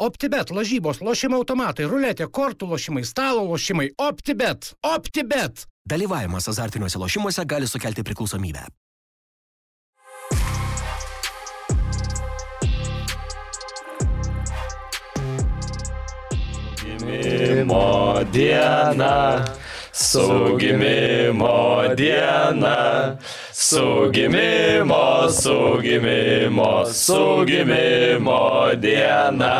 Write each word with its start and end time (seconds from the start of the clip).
OptiBet, 0.00 0.48
lažybos, 0.56 1.02
lošimo 1.04 1.36
automatai, 1.42 1.84
ruletė, 1.84 2.24
kortų 2.32 2.70
lošimai, 2.70 3.02
stalo 3.04 3.42
lošimai. 3.44 3.90
OptiBet. 4.00 4.70
OptiBet. 4.80 5.66
Dalyvavimas 5.84 6.48
azartiniuose 6.48 6.96
lošimuose 6.96 7.44
gali 7.44 7.68
sukelti 7.68 8.00
priklausomybę. 8.08 8.64
Gimimo 16.80 18.24
diena, 18.32 19.44
su 19.92 20.56
gimimo 20.56 21.92
diena, 21.92 23.18
su 23.70 24.10
gimimo, 24.10 25.28
su 25.30 25.78
gimimo, 25.82 26.84
su 26.86 27.44
gimimo 27.46 28.40
diena. 28.74 29.52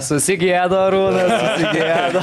Susigėdo, 0.00 0.78
Rūnas, 0.94 1.34
susigėdo. 1.42 2.22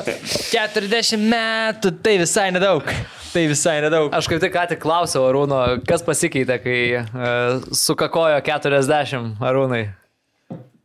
40 0.54 1.18
metų, 1.32 1.92
tai 2.04 2.14
visai 2.22 2.46
nedaug. 2.54 2.86
Tai 3.34 3.42
visai 3.50 3.80
nedaug. 3.82 4.14
Aš 4.14 4.28
kaip 4.30 4.44
tik 4.44 4.54
ką 4.54 4.68
tik 4.70 4.82
klausiau 4.84 5.26
Arūno, 5.32 5.58
kas 5.88 6.06
pasikeitė, 6.06 6.60
kai 6.62 6.78
uh, 7.00 7.66
sukakojo 7.74 8.38
40 8.46 9.42
Arūnai. 9.42 9.82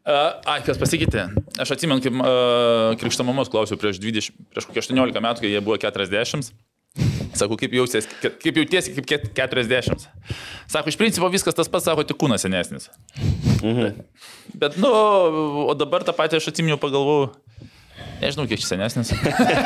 Uh, 0.09 0.39
ai, 0.49 0.57
kas 0.65 0.81
pasikeitė? 0.81 1.27
Aš 1.61 1.75
atsimenu, 1.75 2.01
kaip 2.01 2.17
uh, 2.17 2.97
krikšto 2.97 3.27
mamos 3.27 3.53
klausiau 3.53 3.77
prieš, 3.77 4.01
20, 4.01 4.33
prieš 4.49 4.65
kokį 4.71 4.81
18 4.87 5.21
metų, 5.27 5.45
kai 5.45 5.53
jie 5.53 5.61
buvo 5.61 5.77
40. 5.77 6.49
Sako, 7.37 7.57
kaip 7.59 7.73
jautiesi, 7.73 8.09
kaip, 8.21 8.57
jautiesi, 8.61 8.93
kaip 9.05 9.27
40. 9.37 10.07
Sako, 10.69 10.89
iš 10.89 10.97
principo 10.99 11.29
viskas 11.31 11.57
tas 11.57 11.69
pats, 11.71 11.85
sako, 11.89 12.05
tik 12.07 12.17
kūnas 12.19 12.45
senesnis. 12.45 12.89
Mhm. 13.61 14.01
Bet, 14.59 14.79
nu, 14.81 14.89
o 15.69 15.75
dabar 15.77 16.05
tą 16.07 16.15
patį 16.17 16.39
aš 16.39 16.51
atsiminiau, 16.53 16.79
pagalvojau. 16.81 17.33
Nežinau, 18.19 18.45
kiek 18.49 18.63
senesnis. 18.63 19.11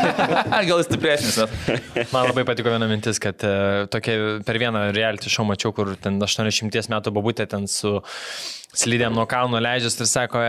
Gal 0.67 0.77
jis 0.77 0.89
stipresnis. 0.89 1.39
Bet. 1.41 2.11
Man 2.13 2.27
labai 2.29 2.45
patiko 2.47 2.73
viena 2.73 2.89
mintis, 2.89 3.21
kad 3.21 3.41
uh, 3.47 3.85
tokia 3.91 4.39
per 4.45 4.59
vieną 4.61 4.89
reality 4.95 5.31
show 5.33 5.45
mačiau, 5.47 5.73
kur 5.75 5.95
ten 6.01 6.19
80 6.21 6.91
metų 6.93 7.13
babutė 7.15 7.47
ten 7.49 7.65
su 7.71 7.97
slidėm 8.73 9.13
nuo 9.13 9.25
kalno 9.29 9.59
leidžiasi 9.61 10.01
ir 10.01 10.09
sako, 10.09 10.41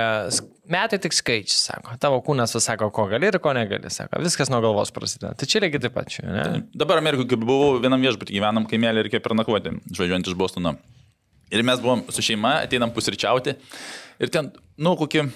metai 0.72 0.98
tik 1.02 1.14
skaičiai, 1.16 1.58
sako, 1.60 1.96
tavo 2.00 2.20
kūnas 2.24 2.56
sako, 2.64 2.88
ko 2.94 3.06
gali 3.10 3.28
ir 3.28 3.38
ko 3.42 3.52
negali, 3.56 3.92
sako, 3.92 4.22
viskas 4.24 4.52
nuo 4.52 4.62
galvos 4.64 4.92
prasideda. 4.96 5.34
Tai 5.36 5.48
čia 5.48 5.60
lygiai 5.64 5.84
taip 5.84 5.96
pat 5.96 6.08
čia, 6.12 6.24
ne? 6.28 6.62
Dabar 6.72 7.02
Amerikoje, 7.02 7.28
kai 7.34 7.40
buvau 7.40 7.76
vienam 7.84 8.00
viešbutį, 8.04 8.38
gyvenam 8.38 8.68
kaimelį 8.70 9.02
ir 9.02 9.08
reikėjo 9.10 9.24
pernakvoti, 9.26 9.76
žvaigždžiuojant 9.90 10.32
iš 10.32 10.38
Bostono. 10.40 10.76
Ir 11.52 11.64
mes 11.68 11.82
buvom 11.84 12.06
su 12.12 12.24
šeima, 12.24 12.56
ateinam 12.64 12.94
pusryčiauti. 12.96 13.58
Ir 14.24 14.32
ten, 14.32 14.48
nu, 14.80 14.96
kokie 14.98 15.26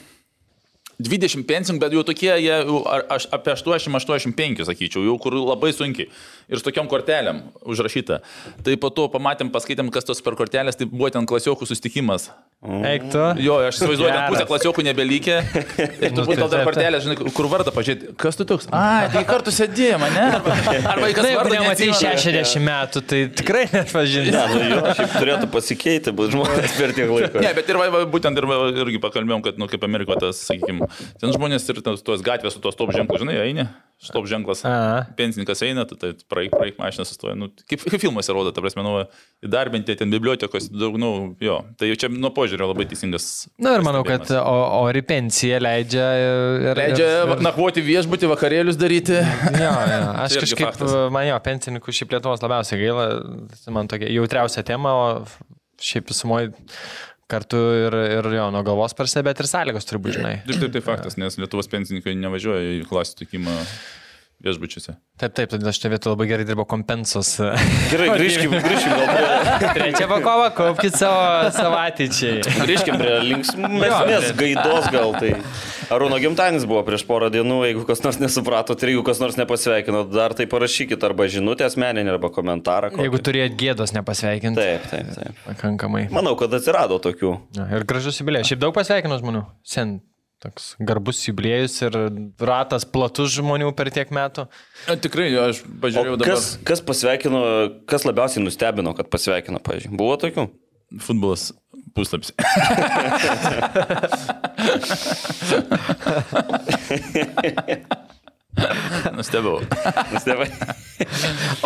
20 0.98 1.46
pensininkų, 1.46 1.82
bet 1.84 1.94
jau 1.94 2.02
tokie, 2.06 2.30
jie 2.42 2.56
aš, 3.14 3.28
apie 3.34 3.52
80-85, 3.54 4.64
sakyčiau, 4.66 5.04
jau 5.06 5.14
kur 5.22 5.36
labai 5.38 5.70
sunkiai. 5.74 6.10
Ir 6.48 6.56
su 6.56 6.64
tokiom 6.64 6.86
kortelėm 6.88 7.42
užrašyta. 7.68 8.22
Tai 8.64 8.76
po 8.80 8.88
to 8.94 9.04
pamatėm, 9.12 9.50
paskaitėm, 9.52 9.90
kas 9.92 10.06
tos 10.08 10.22
per 10.24 10.36
kortelės, 10.38 10.78
tai 10.80 10.86
buvo 10.88 11.10
ten 11.12 11.28
klasiokų 11.28 11.68
sustikimas. 11.68 12.30
Eik 12.58 13.04
tu. 13.12 13.20
Jo, 13.44 13.58
aš 13.68 13.76
įsivaizduoju, 13.76 14.08
ten 14.10 14.32
pusę 14.32 14.46
klasiokų 14.48 14.84
nebelykė. 14.88 15.34
Ir 16.02 16.14
tu 16.16 16.24
būtum 16.26 16.48
dar 16.50 16.64
kortelę, 16.66 16.98
žinai, 17.04 17.16
kur 17.36 17.46
vardą 17.52 17.70
pažiūrėti. 17.76 18.14
Kas 18.18 18.40
tu 18.40 18.46
toks? 18.48 18.66
A, 18.74 19.06
tai 19.12 19.22
kartu 19.28 19.52
sėdėjai, 19.54 19.98
ne? 20.02 20.24
Arba, 20.38 20.56
arba 20.94 21.10
kas 21.14 21.28
vardą 21.36 21.52
nematai 21.52 21.90
60 22.00 22.64
metų, 22.66 23.02
tai 23.12 23.20
tikrai 23.38 23.66
nepažinai. 23.70 24.32
Ne, 24.34 24.46
nu 24.54 24.64
jo, 24.72 24.80
šiaip 24.98 25.14
turėtų 25.14 25.50
pasikeiti, 25.52 26.14
bet 26.18 26.32
žmonės 26.34 26.74
per 26.80 26.96
tiek 26.96 27.12
laiko. 27.12 27.44
Ne, 27.44 27.52
bet 27.60 27.70
ir 27.70 27.78
va, 27.78 27.90
va, 27.94 28.02
būtent 28.16 28.40
ir 28.40 28.48
va, 28.50 28.58
irgi 28.86 29.02
pakalbėjom, 29.04 29.44
kad, 29.44 29.60
nu, 29.60 29.68
kaip 29.70 29.86
Amerikoje 29.86 30.24
tas, 30.24 30.42
sakykime, 30.48 30.88
ten 31.20 31.36
žmonės 31.36 31.68
ir 31.70 31.78
tos, 31.84 32.26
gatvės 32.26 32.58
su 32.58 32.64
tos 32.64 32.80
top 32.80 32.90
ženklais, 32.96 33.22
žinai, 33.22 33.38
eini 33.44 33.68
stop 33.98 34.26
ženklas. 34.30 34.62
A. 34.64 35.06
Pensininkas 35.18 35.62
eina, 35.66 35.82
tai, 35.88 35.96
tai 35.98 36.10
praeik, 36.30 36.52
praeik 36.54 36.78
mašiną 36.78 37.06
sustoja. 37.08 37.34
Nu, 37.38 37.48
kaip, 37.70 37.82
kaip 37.82 38.02
filmuose 38.02 38.34
rodo, 38.34 38.52
ta 38.54 38.62
prasme, 38.62 38.84
nu, 38.86 38.92
įdarbinti 39.44 39.96
ten 39.98 40.12
bibliotekos, 40.12 40.68
daug, 40.70 40.98
nu, 41.02 41.10
jo. 41.42 41.58
Tai 41.80 41.90
jau 41.90 41.98
čia 42.04 42.10
nuo 42.12 42.30
požiūrio 42.34 42.70
labai 42.70 42.86
teisingas. 42.90 43.48
Na 43.62 43.74
ir 43.78 43.84
manau, 43.86 44.04
kad 44.06 44.30
ori 44.38 45.02
pensija 45.06 45.58
leidžia. 45.62 46.06
Ir, 46.22 46.70
leidžia 46.78 47.10
ir, 47.24 47.34
nakvoti 47.44 47.82
viešbutį, 47.84 48.30
vakarėlius 48.36 48.78
daryti. 48.78 49.18
Jo, 49.18 49.74
jo. 49.74 50.00
Aš 50.24 50.38
kažkaip, 50.44 50.70
faktas. 50.70 50.96
man 51.14 51.28
jo, 51.32 51.42
pensininkų 51.50 51.98
šiaip 51.98 52.14
Lietuvos 52.14 52.42
labiausiai 52.44 52.80
gaila, 52.84 53.10
man 53.74 53.90
tokia 53.90 54.14
jautriausia 54.14 54.62
tema, 54.66 54.94
o 54.94 55.82
šiaip 55.82 56.10
visumoje 56.10 56.52
kartu 57.28 57.58
ir, 57.76 57.96
ir 58.18 58.28
jo, 58.38 58.48
nuo 58.54 58.62
galvos 58.64 58.94
prasideda, 58.96 59.26
bet 59.28 59.42
ir 59.42 59.48
sąlygos 59.50 59.86
turi 59.88 60.00
būti, 60.04 60.16
žinai. 60.16 60.34
Taip, 60.46 60.62
taip, 60.62 60.72
tai 60.76 60.82
faktas, 60.84 61.18
nes 61.20 61.36
Lietuvos 61.40 61.68
pensininkai 61.70 62.16
nevažiuoja 62.16 62.78
į 62.78 62.84
klasių 62.88 63.18
tikimą 63.20 63.56
viešbučiuose. 64.44 64.94
Taip, 65.18 65.32
taip, 65.34 65.50
todėl 65.50 65.70
aš 65.72 65.80
čia 65.82 65.90
vietoj 65.90 66.12
labai 66.12 66.28
gerai 66.30 66.44
dirbo 66.46 66.62
kompensos. 66.68 67.32
Gerai, 67.90 68.10
grįžkim, 68.14 68.52
grįžkim 68.54 68.92
gal. 68.94 69.72
Trečia 69.74 70.06
pakova, 70.10 70.50
kaupkite 70.54 71.00
savo, 71.00 71.74
ateičiai. 71.80 72.44
Grįžkim 72.62 73.00
prie 73.00 73.16
linksmės 73.26 74.30
gaidos 74.38 74.90
gal 74.94 75.16
tai. 75.18 75.32
Arūno 75.88 76.18
gimtadienis 76.20 76.66
buvo 76.68 76.82
prieš 76.86 77.02
porą 77.08 77.30
dienų, 77.32 77.62
jeigu 77.70 77.86
kas 77.88 78.02
nors 78.04 78.18
nesuprato, 78.20 78.76
ir 78.76 78.92
jeigu 78.92 79.04
kas 79.06 79.22
nors 79.22 79.38
nepasveikino, 79.40 80.04
dar 80.12 80.34
tai 80.36 80.44
parašykit 80.50 81.06
arba 81.08 81.26
žinutę 81.32 81.64
asmeninį, 81.66 82.12
arba 82.12 82.30
komentarą. 82.34 82.92
Kokį. 82.92 83.06
Jeigu 83.08 83.22
turėjot 83.24 83.56
gėdos 83.58 83.94
nepasveikinti. 83.96 84.60
Taip, 84.60 84.84
taip, 84.92 85.08
taip. 85.16 85.40
Pakankamai. 85.46 86.04
Manau, 86.12 86.36
kad 86.38 86.52
atsirado 86.60 87.00
tokių. 87.02 87.32
Ja, 87.56 87.70
ir 87.80 87.88
gražus 87.88 88.20
jubilėjus. 88.20 88.52
Šiaip 88.52 88.62
daug 88.66 88.76
pasveikino 88.76 89.16
žmonių. 89.22 89.46
Sen 89.66 89.96
Toks 90.38 90.76
garbus 90.78 91.18
jubiliejus 91.26 91.74
ir 91.82 91.96
ratas 92.38 92.84
platus 92.86 93.32
žmonių 93.34 93.72
per 93.74 93.90
tiek 93.90 94.06
metų. 94.14 94.44
A, 94.86 94.94
tikrai, 94.94 95.32
aš 95.48 95.64
pažiūrėjau 95.82 96.14
dabar. 96.20 96.30
Kas, 96.30 96.44
kas 96.68 96.78
pasveikino, 96.86 97.40
kas 97.90 98.06
labiausiai 98.06 98.44
nustebino, 98.44 98.94
kad 98.94 99.10
pasveikino, 99.10 99.58
pažiūrėjau. 99.66 99.98
Buvo 99.98 100.14
tokių? 100.22 100.46
Futbolas 101.02 101.50
puslapis. 101.98 102.30
Nustebau. 109.18 109.58
Nustebau. 110.12 110.46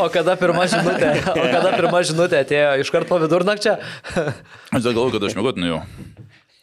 o 0.01 0.09
kada 0.13 0.35
pirma 0.41 0.65
žinutė, 0.69 1.13
o 1.29 1.45
kada 1.45 1.71
pirma 1.77 2.03
žinutė 2.05 2.41
atėjo 2.43 2.73
iš 2.83 2.91
karto 2.93 3.09
po 3.13 3.21
vidurnakčio? 3.23 3.77
aš 3.77 4.81
dar 4.81 4.93
galvoju, 4.93 5.15
kad 5.17 5.29
aš 5.29 5.37
mėgot 5.39 5.61
nuėjau. 5.61 5.81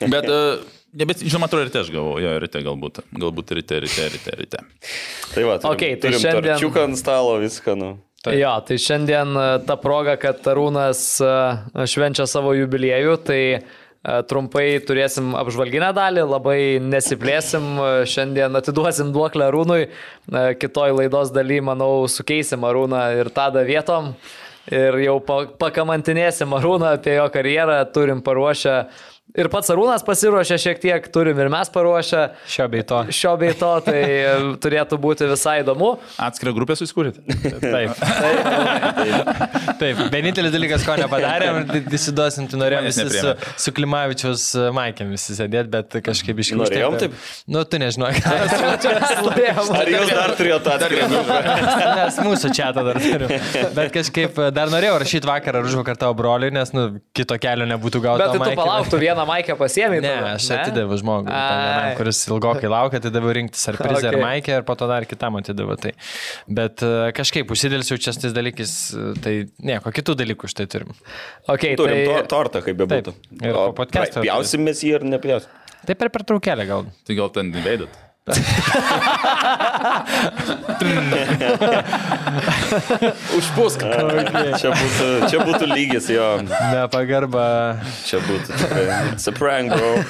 Bet 0.09 0.29
uh, 0.29 0.61
Ne, 0.93 1.05
bet 1.05 1.21
žinoma, 1.21 1.45
atrodo, 1.45 1.67
ryte 1.67 1.83
aš 1.83 1.89
gavau, 1.93 2.15
jo, 2.17 2.31
ryte 2.41 2.61
galbūt, 2.65 3.03
galbūt 3.13 3.51
ryte, 3.59 3.77
ryte, 3.83 4.05
ryte, 4.09 4.35
ryte. 4.39 4.61
Tai 5.35 5.43
va, 5.45 5.57
turim, 5.61 5.73
okay, 5.75 5.97
tai 5.97 6.09
turim 6.09 6.23
šiandien... 6.23 6.55
Čiuką 6.61 6.85
ant 6.89 6.97
stalo, 6.97 7.35
viską, 7.43 7.75
nu. 7.77 7.91
Tai. 8.25 8.33
Jo, 8.35 8.55
tai 8.67 8.75
šiandien 8.81 9.37
e, 9.37 9.43
ta 9.63 9.77
proga, 9.79 10.17
kad 10.19 10.43
Arūnas 10.51 11.03
e, 11.23 11.29
švenčia 11.87 12.25
savo 12.27 12.51
jubiliejų, 12.57 13.13
tai 13.23 13.39
e, 13.55 13.61
trumpai 14.27 14.65
turėsim 14.83 15.37
apžvalginę 15.39 15.93
dalį, 15.95 16.25
labai 16.27 16.59
nesiplėsim, 16.83 17.69
šiandien 18.09 18.59
atiduosim 18.59 19.13
duoklę 19.15 19.47
Arūnui, 19.47 19.87
kitoj 20.59 20.97
laidos 20.97 21.31
daly, 21.35 21.61
manau, 21.63 22.09
sukeisim 22.11 22.65
Arūną 22.67 23.05
ir 23.21 23.31
tada 23.35 23.63
vietom 23.63 24.15
ir 24.67 24.99
jau 25.05 25.15
pakamantinėsim 25.61 26.51
Arūną 26.59 26.97
apie 26.97 27.15
jo 27.15 27.29
karjerą, 27.31 27.79
turim 27.95 28.19
paruošę 28.25 28.81
Ir 29.37 29.45
pats 29.53 29.69
Arūnas 29.69 30.01
pasiruošė 30.01 30.55
šiek 30.57 30.79
tiek, 30.81 31.07
turim 31.13 31.37
ir 31.37 31.51
mes 31.53 31.69
paruošę. 31.69 32.21
Šio 32.49 32.65
bei 32.73 32.81
to. 32.87 33.03
Šio 33.13 33.35
bei 33.37 33.53
to, 33.53 33.67
tai 33.85 33.99
turėtų 34.63 34.97
būti 35.01 35.27
visai 35.29 35.59
įdomu. 35.61 35.91
Atskirą 36.25 36.53
grupę 36.57 36.73
susikūrėte? 36.79 37.21
Taip. 37.61 37.93
Taip. 38.97 39.29
Taip. 39.77 40.01
Vienintelis 40.15 40.53
dalykas, 40.55 40.81
ko 40.87 40.95
nepadarėm, 40.97 41.61
disiduosim, 41.91 42.47
tai 42.49 42.57
norėjom 42.63 42.87
visi 42.89 43.05
su, 43.13 43.35
su 43.65 43.73
Klimavičiaus 43.77 44.47
Maikėm 44.73 45.13
visi 45.13 45.37
sėdėti, 45.37 45.69
bet 45.77 45.99
kažkaip 46.09 46.41
iškilti. 46.41 46.63
Norėjom 46.63 46.97
taip? 47.03 47.21
Nu, 47.45 47.61
tu 47.69 47.81
nežinai. 47.85 48.15
Ar 49.79 49.93
jūs 49.93 50.09
dar 50.09 50.33
turėjote 50.41 50.73
atskirą 50.73 51.05
grupę? 51.13 51.39
Mes 52.01 52.19
mūsų 52.25 52.53
čia 52.57 52.71
tą 52.73 52.87
dar 52.89 52.97
turim. 53.05 53.37
Bet 53.77 53.93
kažkaip 53.93 54.41
dar 54.57 54.73
norėjau 54.73 54.97
rašyti 55.05 55.29
vakar 55.29 55.61
ar 55.61 55.69
už 55.69 55.77
vakar 55.83 56.01
tavo 56.01 56.17
broliui, 56.17 56.49
nes 56.55 56.73
nu, 56.73 56.89
kito 57.13 57.37
kelio 57.41 57.69
nebūtų 57.69 58.03
gauti. 58.09 58.25
Bet 58.25 58.33
tai 58.33 58.51
tu 58.55 58.61
palauktų 58.63 59.01
vieną 59.05 59.18
vieną 59.19 59.27
maikę 59.27 59.55
pasiemi? 59.55 59.99
Ne, 60.01 60.13
aš 60.33 60.47
atidaviau 60.55 60.97
žmogui, 60.99 61.31
vienam, 61.31 61.91
kuris 61.99 62.21
ilgokai 62.29 62.71
laukia, 62.71 62.99
atidaviau 63.01 63.35
rinktis 63.35 63.67
ar 63.71 63.77
prizą, 63.79 63.99
okay. 64.07 64.09
ar 64.11 64.19
maikę, 64.23 64.57
ir 64.59 64.65
po 64.67 64.75
to 64.79 64.87
dar 64.89 65.05
kitam 65.09 65.39
atidaviau. 65.39 65.77
Tai. 65.79 65.93
Bet 66.59 66.83
uh, 66.85 67.09
kažkaip 67.15 67.51
užsidėlsiu 67.51 67.99
čia 68.01 68.15
tais 68.15 68.35
dalykais, 68.35 68.75
tai 69.23 69.35
nieko, 69.63 69.93
kitų 69.95 70.17
dalykų 70.23 70.51
štai 70.51 70.67
turim. 70.71 70.93
Okay, 71.47 71.75
turim 71.79 72.03
tai... 72.03 72.05
to, 72.09 72.27
tortą, 72.35 72.63
kaip 72.65 72.79
bebūtų. 72.83 73.15
Ir 73.41 73.55
po 73.55 73.71
podcast'o. 73.83 74.23
Pjausimės 74.25 74.83
jį 74.85 74.99
ir 74.99 75.09
nepjausim. 75.15 75.57
Tai 75.87 75.95
per 75.95 76.11
pertraukėlę 76.13 76.67
gal. 76.69 76.87
Tai 77.07 77.17
gal 77.17 77.33
ten 77.33 77.51
įveidat. 77.55 78.08
Užpusk. 83.37 83.81
Okay. 83.83 84.53
Čia, 84.61 84.69
būtų, 84.75 85.07
čia 85.31 85.37
būtų 85.45 85.65
lygis 85.73 86.09
jo. 86.13 86.27
Nepagarba. 86.45 87.45
Čia 88.05 88.17
būtų. 88.27 88.49
It's 89.13 89.27
a 89.27 89.31
prank, 89.33 89.73
bro. 89.73 89.91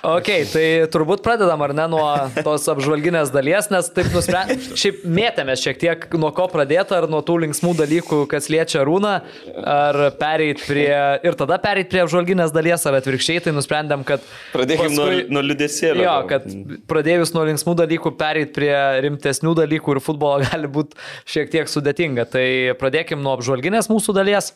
Ok, 0.00 0.28
tai 0.48 0.64
turbūt 0.88 1.20
pradedam 1.20 1.60
ar 1.60 1.74
ne 1.76 1.84
nuo 1.92 2.04
tos 2.40 2.64
apžvalginės 2.72 3.28
dalies, 3.34 3.66
nes 3.68 3.90
taip 3.92 4.08
nusprendėme, 4.14 4.76
šiaip 4.80 5.02
mėtėmės 5.04 5.60
šiek 5.60 5.80
tiek 5.82 6.06
nuo 6.16 6.30
ko 6.36 6.46
pradėti, 6.48 6.96
ar 6.96 7.04
nuo 7.12 7.20
tų 7.26 7.36
linksmų 7.44 7.74
dalykų, 7.82 8.22
kas 8.30 8.48
liečia 8.52 8.86
rūną, 8.88 9.12
ar 9.60 10.00
pereit 10.16 10.64
prie, 10.64 10.88
ir 11.20 11.36
tada 11.36 11.60
pereit 11.60 11.92
prie 11.92 12.00
apžvalginės 12.06 12.54
dalies, 12.56 12.86
ar 12.88 12.96
atvirkščiai, 13.02 13.44
tai 13.44 13.54
nusprendėm, 13.56 14.06
kad... 14.08 14.24
Pradėkime 14.56 14.88
nuo, 14.96 15.10
paskui- 15.10 15.28
nuo 15.36 15.44
liudesėlio. 15.44 16.06
Jo, 16.08 16.16
kad 16.32 16.48
pradėjus 16.88 17.36
nuo 17.36 17.44
linksmų 17.52 17.76
dalykų 17.84 18.16
pereit 18.24 18.56
prie 18.56 18.72
rimtesnių 19.04 19.52
dalykų 19.60 19.98
ir 19.98 20.04
futbolo 20.08 20.40
gali 20.48 20.72
būti 20.80 20.96
šiek 21.28 21.52
tiek 21.52 21.68
sudėtinga. 21.68 22.24
Tai 22.32 22.46
pradėkim 22.80 23.20
nuo 23.20 23.36
apžvalginės 23.36 23.92
mūsų 23.92 24.16
dalies. 24.16 24.54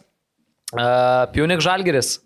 Uh, 0.73 1.29
Pjunik 1.37 1.61
Žalgeris. 1.63 2.17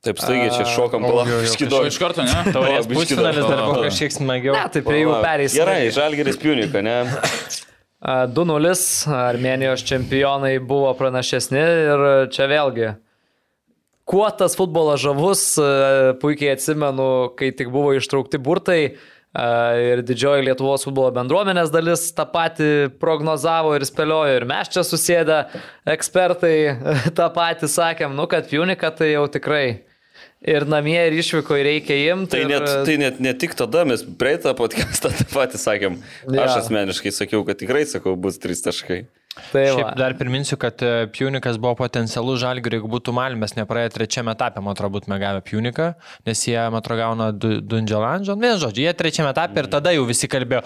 Taip 0.00 0.16
staigiai 0.16 0.48
čia 0.54 0.64
šokam 0.64 1.04
palauk. 1.04 1.28
O 1.28 1.82
iš 1.84 1.98
karto, 2.00 2.24
ne? 2.24 2.44
Taurės 2.54 2.86
pusfinalis 2.88 3.44
dar 3.44 3.58
buvo 3.66 3.82
kažkiek 3.84 4.14
smagiau. 4.14 4.54
Ne, 4.56 4.62
tai 4.72 4.80
prie 4.86 5.02
jų 5.02 5.18
pereis. 5.20 5.56
Gerai, 5.58 5.90
Žalgeris 5.92 6.40
Piunika, 6.40 6.80
ne? 6.84 6.94
A, 8.00 8.14
2-0 8.32 8.72
Armenijos 9.12 9.84
čempionai 9.84 10.54
buvo 10.64 10.94
pranašesni 10.96 11.60
ir 11.60 12.04
čia 12.32 12.48
vėlgi. 12.48 12.94
Kuo 14.08 14.24
tas 14.32 14.56
futbolas 14.56 15.02
žavus, 15.04 15.42
puikiai 16.22 16.56
atsimenu, 16.56 17.10
kai 17.36 17.52
tik 17.54 17.68
buvo 17.70 17.92
ištraukti 17.98 18.40
burtai 18.40 18.78
a, 18.88 19.44
ir 19.76 20.00
didžioji 20.08 20.48
Lietuvos 20.48 20.88
futbolo 20.88 21.12
bendruomenės 21.20 21.68
dalis 21.76 22.08
tą 22.16 22.24
patį 22.32 22.70
prognozavo 23.04 23.76
ir 23.76 23.84
spėliojo 23.84 24.40
ir 24.40 24.48
mes 24.48 24.72
čia 24.72 24.80
susėdę 24.80 25.44
ekspertai 25.92 26.56
tą 27.20 27.28
patį 27.36 27.68
sakėm, 27.76 28.16
nu 28.16 28.24
kad 28.32 28.48
Pjunika 28.48 28.96
tai 28.96 29.12
jau 29.12 29.28
tikrai 29.28 29.89
ir 30.40 30.64
namie 30.68 30.98
ir 31.10 31.18
išvykoje 31.20 31.64
reikia 31.66 32.00
imti. 32.14 32.32
Tai 32.36 32.42
ir, 32.46 32.50
net, 32.54 32.68
tai 32.88 32.96
net 33.00 33.20
ne 33.20 33.32
tik 33.36 33.56
tada, 33.58 33.84
mes 33.88 34.04
praeitą 34.20 34.54
podcastą 34.58 35.12
tą 35.18 35.28
patį 35.34 35.60
sakėm. 35.60 36.00
Jo. 36.26 36.42
Aš 36.46 36.62
asmeniškai 36.64 37.12
sakiau, 37.12 37.44
kad 37.48 37.60
tikrai 37.60 37.84
sakau, 37.88 38.16
bus 38.16 38.38
trys 38.40 38.62
taškai. 38.64 39.02
tai 39.52 39.62
va. 39.68 39.74
Šiaip 39.76 39.90
dar 40.00 40.14
priminsiu, 40.18 40.56
kad 40.60 40.80
e, 40.82 41.06
Pjunikas 41.14 41.56
buvo 41.62 41.76
potencialus 41.78 42.40
žalgiui, 42.42 42.72
jeigu 42.74 42.88
būtų 42.90 43.12
Malmės 43.14 43.54
nepraėję 43.56 43.92
trečiame 43.94 44.32
etape, 44.34 44.58
man 44.64 44.74
atrodo, 44.74 44.96
būtume 44.98 45.20
gavę 45.22 45.40
Pjuniką, 45.46 45.86
nes 46.26 46.42
jie, 46.48 46.56
man 46.72 46.80
atrodo, 46.82 46.98
gauna 47.04 47.28
Du- 47.32 47.60
Dundželandžą. 47.62 48.34
Vien 48.42 48.58
žodžiu, 48.60 48.88
jie 48.88 48.94
trečiame 48.98 49.30
etape 49.30 49.62
ir 49.62 49.68
tada 49.70 49.92
jau 49.94 50.02
visi 50.08 50.28
kalbėjo, 50.28 50.64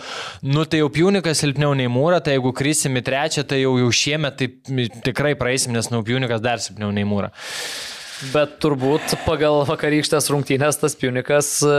nu 0.48 0.64
tai 0.64 0.80
jau 0.80 0.88
Pjunikas 0.96 1.44
silpniau 1.44 1.74
nei 1.76 1.90
Mūra, 1.92 2.22
tai 2.24 2.38
jeigu 2.38 2.54
krysim 2.56 2.96
į 2.98 3.04
trečią, 3.10 3.44
tai 3.52 3.60
jau, 3.60 3.74
jau 3.82 3.90
šiemet 3.92 4.40
tai 4.40 4.48
tikrai 5.10 5.34
praeisim, 5.38 5.76
nes 5.76 5.90
nu 5.92 6.00
Pjunikas 6.06 6.42
dar 6.42 6.62
silpniau 6.64 6.88
nei 6.94 7.04
Mūra. 7.04 7.30
Bet 8.30 8.58
turbūt 8.62 9.16
pagal 9.24 9.64
vakarykštės 9.66 10.28
rungtynės 10.30 10.78
tas 10.78 10.94
Punikas 10.98 11.48
e, 11.66 11.78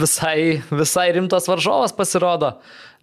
visai, 0.00 0.38
visai 0.72 1.10
rimtas 1.12 1.48
varžovas 1.50 1.92
pasirodo. 1.96 2.54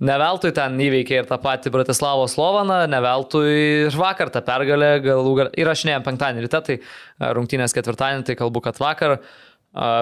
Neveltui 0.02 0.50
ten 0.56 0.80
įveikė 0.82 1.20
ir 1.22 1.30
tą 1.30 1.38
patį 1.44 1.72
Bratislavo 1.76 2.26
Slovaną, 2.32 2.82
neveltui 2.90 3.54
ir 3.86 3.96
vakar 3.96 4.34
tą 4.34 4.42
pergalę 4.48 4.96
galų 5.06 5.36
gal... 5.40 5.54
įrašinėjom 5.62 6.08
penktadienį 6.10 6.46
ryte, 6.48 6.64
tai 6.66 6.80
e, 6.82 6.84
rungtynės 7.38 7.78
ketvirtadienį, 7.78 8.26
tai 8.32 8.40
kalbu, 8.42 8.66
kad 8.66 8.82
vakar. 8.82 9.20
a, 9.74 9.96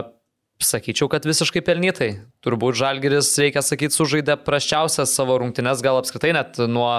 Sakyčiau, 0.63 1.09
kad 1.11 1.25
visiškai 1.27 1.63
pelnytai. 1.65 2.11
Turbūt 2.45 2.77
Žalgeris, 2.79 3.33
reikia 3.41 3.63
sakyti, 3.65 3.97
sužaidė 3.97 4.37
prasčiausias 4.45 5.11
savo 5.11 5.35
rungtynes, 5.41 5.81
gal 5.83 5.97
apskritai 5.99 6.31
net 6.37 6.61
nuo 6.71 6.93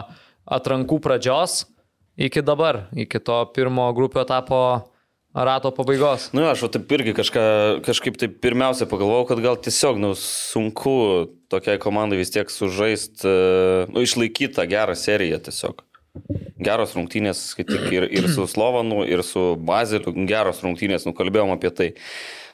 atrankų 0.44 0.98
pradžios 1.00 1.62
iki 2.20 2.42
dabar, 2.44 2.88
iki 2.92 3.22
to 3.22 3.38
pirmo 3.54 3.86
grupio 3.96 4.26
etapo 4.26 4.58
rato 5.34 5.70
pabaigos. 5.74 6.28
Nu, 6.32 6.44
aš 6.46 6.66
taip 6.72 6.92
irgi 6.94 7.14
kažką, 7.16 7.46
kažkaip 7.86 8.18
taip 8.20 8.36
pirmiausia 8.44 8.86
pagalvojau, 8.90 9.26
kad 9.32 9.42
gal 9.42 9.58
tiesiog, 9.58 9.98
nu, 10.02 10.12
sunku 10.18 10.94
tokiai 11.52 11.80
komandai 11.82 12.20
vis 12.20 12.30
tiek 12.34 12.50
sužaisti, 12.50 13.34
nu, 13.90 14.04
išlaikyti 14.06 14.54
tą 14.54 14.68
gerą 14.70 14.94
seriją 14.98 15.42
tiesiog. 15.42 15.82
Geros 16.62 16.94
rungtynės, 16.94 17.42
kaip 17.58 17.72
tik 17.72 17.88
ir, 17.90 18.06
ir 18.06 18.28
su 18.30 18.46
Slovanu, 18.46 19.02
ir 19.02 19.24
su 19.26 19.54
Baziliu, 19.58 20.14
geros 20.30 20.62
rungtynės, 20.62 21.08
nukalbėjom 21.08 21.50
apie 21.56 21.72
tai. 21.74 21.88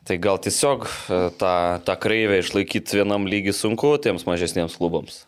Tai 0.09 0.17
gal 0.17 0.38
tiesiog 0.41 0.87
e, 0.88 1.19
tą, 1.37 1.56
tą 1.85 1.97
kreivę 2.00 2.38
išlaikyti 2.41 3.03
vienam 3.03 3.29
lygiai 3.29 3.53
sunku 3.53 3.93
tiems 4.00 4.25
mažesniems 4.25 4.79
klubams. 4.81 5.26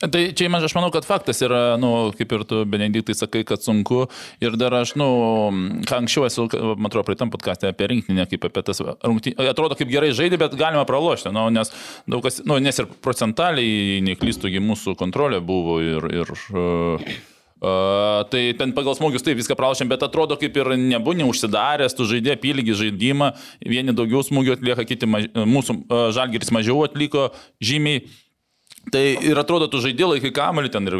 Tai 0.00 0.20
čia 0.32 0.48
aš 0.48 0.72
manau, 0.72 0.88
kad 0.88 1.04
faktas 1.04 1.42
yra, 1.44 1.76
nu, 1.76 2.08
kaip 2.16 2.30
ir 2.32 2.44
tu, 2.48 2.62
Benediktai, 2.64 3.12
sakai, 3.12 3.42
kad 3.44 3.60
sunku. 3.60 4.06
Ir 4.40 4.56
dar 4.56 4.72
aš, 4.78 4.94
nu, 4.96 5.08
ką 5.84 5.98
anksčiau 6.00 6.24
esu, 6.24 6.46
man 6.72 6.88
atrodo, 6.88 7.04
praeitam 7.04 7.32
podcast'e 7.32 7.68
apie 7.68 7.90
rinktinę, 7.90 8.24
kaip 8.30 8.46
apie 8.48 8.62
tas 8.64 8.80
rungtynės. 8.80 9.50
Atrodo, 9.52 9.76
kaip 9.76 9.92
gerai 9.92 10.14
žaidė, 10.16 10.38
bet 10.40 10.56
galima 10.56 10.86
pralošti. 10.88 11.34
Nu, 11.36 11.50
nes, 11.52 11.68
daug 12.08 12.24
kas, 12.24 12.40
nu, 12.48 12.56
nes 12.64 12.80
ir 12.80 12.88
procentaliai, 13.04 14.00
neklystugi, 14.08 14.62
mūsų 14.64 14.96
kontrolė 15.00 15.42
buvo 15.44 15.82
ir... 15.84 16.08
ir 16.22 16.32
uh, 16.54 17.12
Uh, 17.60 18.22
tai 18.32 18.54
ten 18.56 18.70
pagal 18.72 18.94
smūgius 18.96 19.20
taip 19.20 19.36
viską 19.36 19.52
pralašėm, 19.52 19.90
bet 19.92 20.00
atrodo 20.00 20.38
kaip 20.40 20.54
ir 20.56 20.70
nebuvo 20.80 21.12
neužsidaręs, 21.18 21.92
tu 21.92 22.06
žaidė 22.08 22.32
apylygį 22.32 22.72
žaidimą, 22.78 23.28
vieni 23.68 23.92
daugiau 23.92 24.22
smūgių 24.24 24.54
atlieka, 24.54 24.86
kiti 24.88 25.04
maž... 25.04 25.26
mūsų 25.36 25.76
uh, 25.76 26.06
žalgeris 26.16 26.48
mažiau 26.56 26.78
atliko 26.86 27.26
žymiai. 27.60 28.06
Tai 28.88 29.02
ir 29.20 29.36
atrodo, 29.36 29.66
tu 29.68 29.78
žaidži 29.84 30.06
laikai 30.08 30.30
kamelį 30.32 30.70
ten 30.72 30.88
ir 30.88 30.94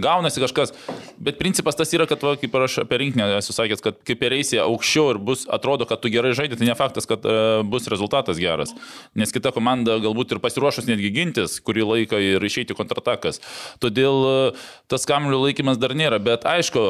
gaunasi 0.00 0.40
kažkas, 0.40 0.72
bet 1.20 1.36
principas 1.36 1.76
tas 1.76 1.92
yra, 1.92 2.06
kad, 2.08 2.22
va, 2.24 2.32
kaip 2.40 2.54
ir 2.56 2.64
aš 2.64 2.78
apie 2.82 2.98
rinkinį 3.02 3.26
esu 3.36 3.52
sakęs, 3.52 3.82
kad 3.84 3.98
kaip 4.08 4.24
ir 4.24 4.34
eisi 4.38 4.58
aukščiau 4.62 5.12
ir 5.12 5.20
bus, 5.28 5.44
atrodo, 5.52 5.84
kad 5.86 6.00
tu 6.00 6.10
gerai 6.12 6.32
žaidži, 6.36 6.56
tai 6.56 6.70
ne 6.70 6.78
faktas, 6.78 7.06
kad 7.06 7.28
uh, 7.28 7.60
bus 7.60 7.90
rezultatas 7.92 8.40
geras. 8.40 8.72
Nes 9.14 9.36
kita 9.36 9.52
komanda 9.54 9.98
galbūt 10.02 10.32
ir 10.32 10.42
pasiruošus 10.42 10.88
netgi 10.88 11.12
gintis 11.12 11.60
kurį 11.60 11.84
laiką 11.92 12.24
ir 12.24 12.48
išeiti 12.48 12.76
kontratakas. 12.78 13.42
Todėl 13.84 14.20
uh, 14.24 14.68
tas 14.88 15.04
kamelio 15.06 15.44
laikymas 15.44 15.78
dar 15.78 15.92
nėra, 15.92 16.18
bet 16.24 16.48
aišku, 16.48 16.86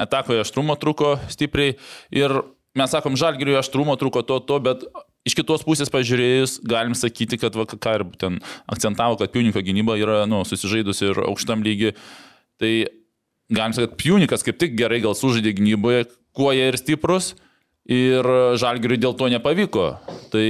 atakoje 0.00 0.46
aštrumo 0.46 0.78
truko 0.78 1.16
stipriai 1.26 1.74
ir 2.14 2.38
mes 2.78 2.94
sakom, 2.94 3.18
žalgiriui 3.18 3.58
aštrumo 3.58 3.98
truko 4.00 4.22
to, 4.24 4.38
to, 4.46 4.62
bet 4.62 4.86
iš 5.28 5.36
kitos 5.38 5.64
pusės 5.66 5.92
pažiūrėjus, 5.92 6.58
galim 6.68 6.96
sakyti, 6.98 7.38
kad, 7.40 7.54
va, 7.58 7.66
ką 7.66 7.94
ir 7.98 8.06
ten 8.18 8.40
akcentavo, 8.70 9.18
kad 9.20 9.32
Piuniko 9.34 9.62
gynyba 9.64 9.96
yra 10.00 10.22
nu, 10.30 10.42
susižaidusi 10.48 11.10
ir 11.10 11.22
aukštam 11.28 11.62
lygiui. 11.66 11.94
Tai 12.60 12.72
galim 13.52 13.76
sakyti, 13.76 13.92
kad 13.92 14.00
Piunikas 14.02 14.46
kaip 14.46 14.58
tik 14.60 14.74
gerai 14.78 15.02
gal 15.04 15.16
sužaidė 15.18 15.54
gynyboje, 15.58 16.08
kuo 16.36 16.52
jie 16.54 16.68
ir 16.72 16.78
stiprus. 16.80 17.34
Ir 17.90 18.22
žalgiriui 18.62 19.00
dėl 19.02 19.16
to 19.18 19.26
nepavyko. 19.26 19.86
Tai 20.30 20.48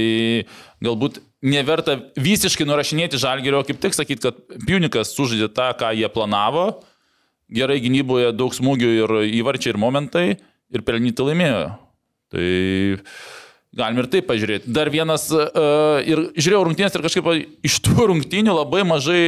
galbūt 0.85 1.17
neverta 1.41 1.95
visiškai 2.21 2.67
nurašinėti 2.69 3.17
žalgirio, 3.17 3.63
kaip 3.65 3.79
tik 3.81 3.97
sakyti, 3.97 4.21
kad 4.21 4.37
Piunikas 4.67 5.15
sužaidė 5.17 5.49
tą, 5.49 5.71
ką 5.79 5.89
jie 5.97 6.09
planavo. 6.13 6.67
Gerai 7.53 7.79
gynyboje 7.81 8.31
daug 8.37 8.53
smūgių 8.53 8.91
ir 8.99 9.15
įvarčiai 9.41 9.73
ir 9.73 9.81
momentai. 9.81 10.27
Ir 10.73 10.85
pelnyti 10.85 11.25
laimėjo. 11.25 11.65
Tai 12.33 12.45
galim 13.77 14.01
ir 14.01 14.09
taip 14.11 14.27
pažiūrėti. 14.29 14.71
Dar 14.73 14.91
vienas, 14.93 15.27
uh, 15.33 15.99
ir 16.05 16.29
žiūrėjau 16.37 16.63
rungtynės 16.69 16.97
ir 16.97 17.05
kažkaip 17.05 17.29
iš 17.65 17.79
tų 17.85 18.09
rungtynių 18.11 18.55
labai 18.55 18.83
mažai 18.87 19.23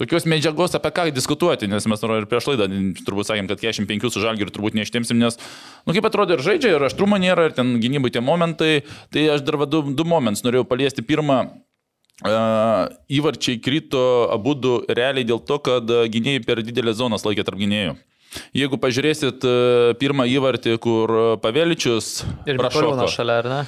tokios 0.00 0.24
medžiagos 0.28 0.74
apie 0.78 0.92
ką 0.96 1.06
diskutuoti, 1.12 1.68
nes 1.68 1.86
mes 1.90 2.04
ir 2.06 2.28
prieš 2.30 2.50
laidą 2.50 2.68
turbūt 3.04 3.28
sakėm, 3.28 3.50
kad 3.50 3.60
45 3.60 4.08
su 4.08 4.22
žalgiriu 4.22 4.52
turbūt 4.54 4.78
neištemsim, 4.78 5.18
nes, 5.20 5.36
nu 5.84 5.96
kaip 5.96 6.06
atrodo 6.08 6.38
ir 6.38 6.44
žaidžia, 6.44 6.76
ir 6.76 6.86
aštrumo 6.88 7.20
nėra, 7.20 7.50
ir 7.50 7.56
ten 7.56 7.76
gynybai 7.82 8.12
tie 8.14 8.22
momentai, 8.24 8.72
tai 9.12 9.26
aš 9.36 9.44
dar 9.44 9.60
du, 9.68 9.82
du 9.92 10.06
momentus 10.08 10.46
norėjau 10.46 10.68
paliesti. 10.68 11.06
Pirmą, 11.06 11.44
Uh, 12.20 12.90
įvarčiai 13.08 13.56
krito 13.64 14.28
abu 14.28 14.52
du 14.52 14.74
realiai 14.92 15.24
dėl 15.24 15.38
to, 15.40 15.56
kad 15.64 15.88
gynėjai 15.88 16.42
per 16.44 16.60
didelę 16.60 16.92
zonas 16.92 17.24
laikė 17.24 17.46
tarp 17.48 17.56
gynėjų. 17.56 17.94
Jeigu 18.56 18.78
pažiūrėsit 18.80 19.46
uh, 19.46 19.92
pirmą 20.00 20.28
įvartį, 20.30 20.76
kur 20.82 21.14
uh, 21.16 21.30
Paveličius 21.42 22.20
Ir. 22.46 22.58
Mikoliūnas 22.60 23.14
šalia, 23.14 23.40
ar 23.42 23.50
ne? 23.50 23.62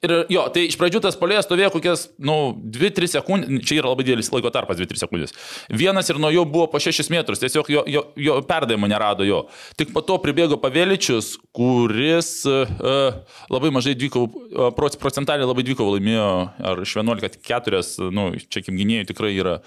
Ir 0.00 0.12
jo, 0.32 0.46
tai 0.48 0.62
iš 0.64 0.78
pradžių 0.80 1.02
tas 1.04 1.16
polėjas 1.20 1.44
stovėjo 1.44 1.74
kokias, 1.74 2.06
nu, 2.24 2.54
2-3 2.72 3.10
sekundės, 3.18 3.66
čia 3.68 3.82
yra 3.82 3.90
labai 3.90 4.06
didelis 4.08 4.30
laiko 4.32 4.48
tarpas, 4.52 4.78
2-3 4.80 5.02
sekundės. 5.02 5.34
Vienas 5.68 6.08
ir 6.08 6.16
nuo 6.22 6.30
jo 6.32 6.46
buvo 6.48 6.70
po 6.72 6.80
6 6.80 7.10
metrus, 7.12 7.42
tiesiog 7.42 7.68
jo, 7.68 7.82
jo, 7.84 8.06
jo 8.16 8.38
perdavimo 8.48 8.88
nerado 8.88 9.26
jo. 9.28 9.42
Tik 9.76 9.92
po 9.92 10.00
to 10.00 10.16
pribėgo 10.24 10.56
Paveličius, 10.62 11.34
kuris 11.52 12.32
uh, 12.48 13.20
labai 13.52 13.74
mažai 13.76 13.92
dvikovų, 14.00 14.46
uh, 14.48 14.72
procentaliai 14.72 15.44
labai 15.44 15.68
dvikovų 15.68 15.98
laimėjo, 15.98 16.32
ar 16.72 16.80
iš 16.86 16.96
11-4, 17.02 17.84
nu, 18.16 18.30
čia 18.48 18.64
kaip 18.64 18.80
gynėjai 18.80 19.12
tikrai 19.12 19.34
yra 19.36 19.58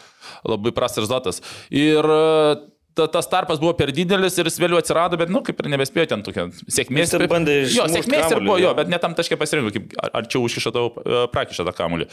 labai 0.50 0.74
prastas 0.74 1.06
rezultatas. 1.06 1.46
Ir 1.70 2.10
uh, 2.10 2.73
ta, 2.98 3.08
tas 3.12 3.28
tarpas 3.32 3.60
buvo 3.62 3.74
per 3.78 3.92
didelis 3.96 4.38
ir 4.40 4.48
jis 4.50 4.60
vėliau 4.62 4.80
atsirado, 4.82 5.18
bet, 5.20 5.32
nu, 5.34 5.42
kaip 5.46 5.60
ir 5.64 5.70
nebespėjo 5.74 6.08
ten 6.14 6.24
tokia 6.26 6.48
sėkmės. 6.54 7.08
Jis 7.10 7.16
ir 7.18 7.26
bandė 7.32 7.56
Jo, 7.64 7.68
išmušt 7.88 7.98
sėkmės 7.98 8.20
ir 8.20 8.38
kamuolį, 8.38 8.48
buvo, 8.50 8.58
jo, 8.62 8.70
jo. 8.70 8.74
bet 8.80 8.92
ne 8.94 9.00
tam 9.02 9.16
taške 9.18 9.38
pasirinko, 9.42 9.74
kaip 9.76 9.96
ar- 10.04 10.14
arčiau 10.22 10.46
užkišo 10.48 10.74
tavo 10.76 10.92
e, 11.02 11.24
prakišą 11.34 11.66
tą 11.68 11.74
kamuolį. 11.78 12.08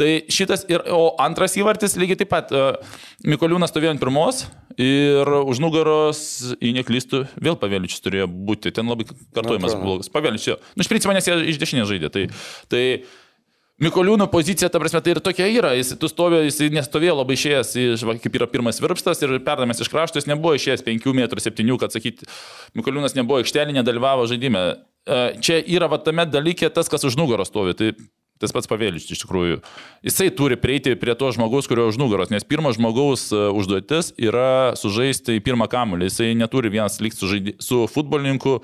Tai 0.00 0.10
šitas 0.32 0.66
ir, 0.70 0.84
o 0.94 1.02
antras 1.22 1.56
įvartis 1.60 1.98
lygiai 2.00 2.20
taip 2.22 2.30
pat, 2.32 2.54
e, 2.54 2.64
Mikoliūnas 3.30 3.72
stovėjo 3.74 3.94
ant 3.96 4.00
pirmos 4.02 4.44
ir 4.80 5.28
už 5.44 5.58
nugaros, 5.60 6.20
į 6.62 6.70
neklystų, 6.78 7.24
vėl 7.42 7.58
Paveličius 7.60 8.00
turėjo 8.04 8.28
būti, 8.30 8.70
ten 8.72 8.88
labai 8.88 9.04
kartuojamas 9.10 9.74
atrodo. 9.74 9.84
blogas. 9.84 10.08
Paveličius, 10.14 10.52
jo. 10.54 10.60
nu, 10.78 10.84
iš 10.86 10.88
principo, 10.92 11.12
nes 11.16 11.26
jie 11.28 11.36
iš 11.52 11.58
dešinės 11.60 11.90
žaidė. 11.90 12.08
Tai, 12.14 12.22
tai 12.72 12.84
Mikoliūno 13.80 14.26
pozicija, 14.28 14.68
ta 14.68 14.80
prasme, 14.80 15.00
tai 15.00 15.14
ir 15.14 15.22
tokia 15.24 15.46
yra. 15.48 15.70
Jis, 15.78 15.94
tu 16.00 16.08
stovė, 16.10 16.42
jis 16.44 16.58
nestovėjo 16.74 17.14
labai 17.16 17.36
išėjęs, 17.38 17.70
iš, 17.80 18.04
kaip 18.20 18.36
yra 18.36 18.48
pirmas 18.50 18.80
virpstas 18.82 19.22
ir 19.24 19.38
perdamas 19.46 19.80
iš 19.80 19.88
krašto, 19.88 20.20
jis 20.20 20.28
nebuvo 20.28 20.52
išėjęs 20.58 20.84
5 20.84 21.08
m 21.14 21.22
7, 21.32 21.76
kad 21.80 21.96
sakyti, 21.96 22.28
Mikoliūnas 22.76 23.16
nebuvo 23.16 23.40
aikštelė, 23.40 23.72
nedalyvavo 23.78 24.28
žaidime. 24.28 24.64
E, 25.08 25.20
Čia 25.40 25.62
yra 25.64 25.88
va 25.88 25.96
tame 26.04 26.28
dalyke 26.28 26.68
tas, 26.68 26.92
kas 26.92 27.08
už 27.08 27.16
nugaros 27.16 27.48
stovi. 27.48 27.72
Tai 27.78 27.94
tas 28.40 28.54
pats 28.56 28.68
pavėlis 28.70 29.08
iš 29.12 29.22
tikrųjų. 29.24 29.58
Jisai 30.06 30.30
turi 30.32 30.56
prieiti 30.60 30.94
prie 30.98 31.14
to 31.18 31.28
žmogaus, 31.36 31.68
kurio 31.68 31.88
už 31.90 31.98
nugaros, 32.00 32.32
nes 32.32 32.46
pirmas 32.48 32.78
žmogaus 32.78 33.26
e, 33.34 33.42
užduotis 33.52 34.14
yra 34.16 34.72
sužaisti 34.80 35.36
į 35.36 35.44
pirmą 35.44 35.68
kamuolį. 35.70 36.08
Jisai 36.08 36.30
neturi 36.38 36.72
vienas 36.72 36.96
likti 37.04 37.20
su, 37.20 37.28
žaidė, 37.34 37.54
su 37.60 37.82
futbolininku 37.92 38.56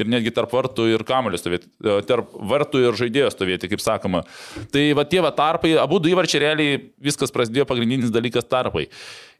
ir 0.00 0.08
netgi 0.08 0.32
tarp 0.34 0.54
vartų 0.56 0.88
ir 0.94 1.04
kamuolį 1.08 1.42
stovėti, 1.42 1.68
e, 1.84 1.98
tarp 2.08 2.32
vartų 2.52 2.86
ir 2.86 2.98
žaidėjo 3.02 3.28
stovėti, 3.34 3.70
kaip 3.74 3.84
sakoma. 3.84 4.24
Tai 4.72 4.86
va 4.96 5.04
tie 5.08 5.20
va 5.24 5.34
tarpai, 5.36 5.74
abu 5.82 6.00
du 6.00 6.12
įvarčiai 6.12 6.46
realiai 6.46 6.80
viskas 7.04 7.34
prasidėjo 7.34 7.68
pagrindinis 7.68 8.14
dalykas 8.14 8.48
tarpai. 8.48 8.88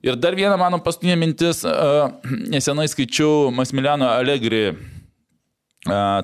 Ir 0.05 0.15
dar 0.21 0.37
viena 0.39 0.55
mano 0.61 0.83
paskutinė 0.85 1.17
mintis, 1.19 1.65
e, 1.65 1.97
nesenai 2.55 2.91
skaičiau 2.93 3.49
Masmiliano 3.57 4.13
Allegri 4.13 4.67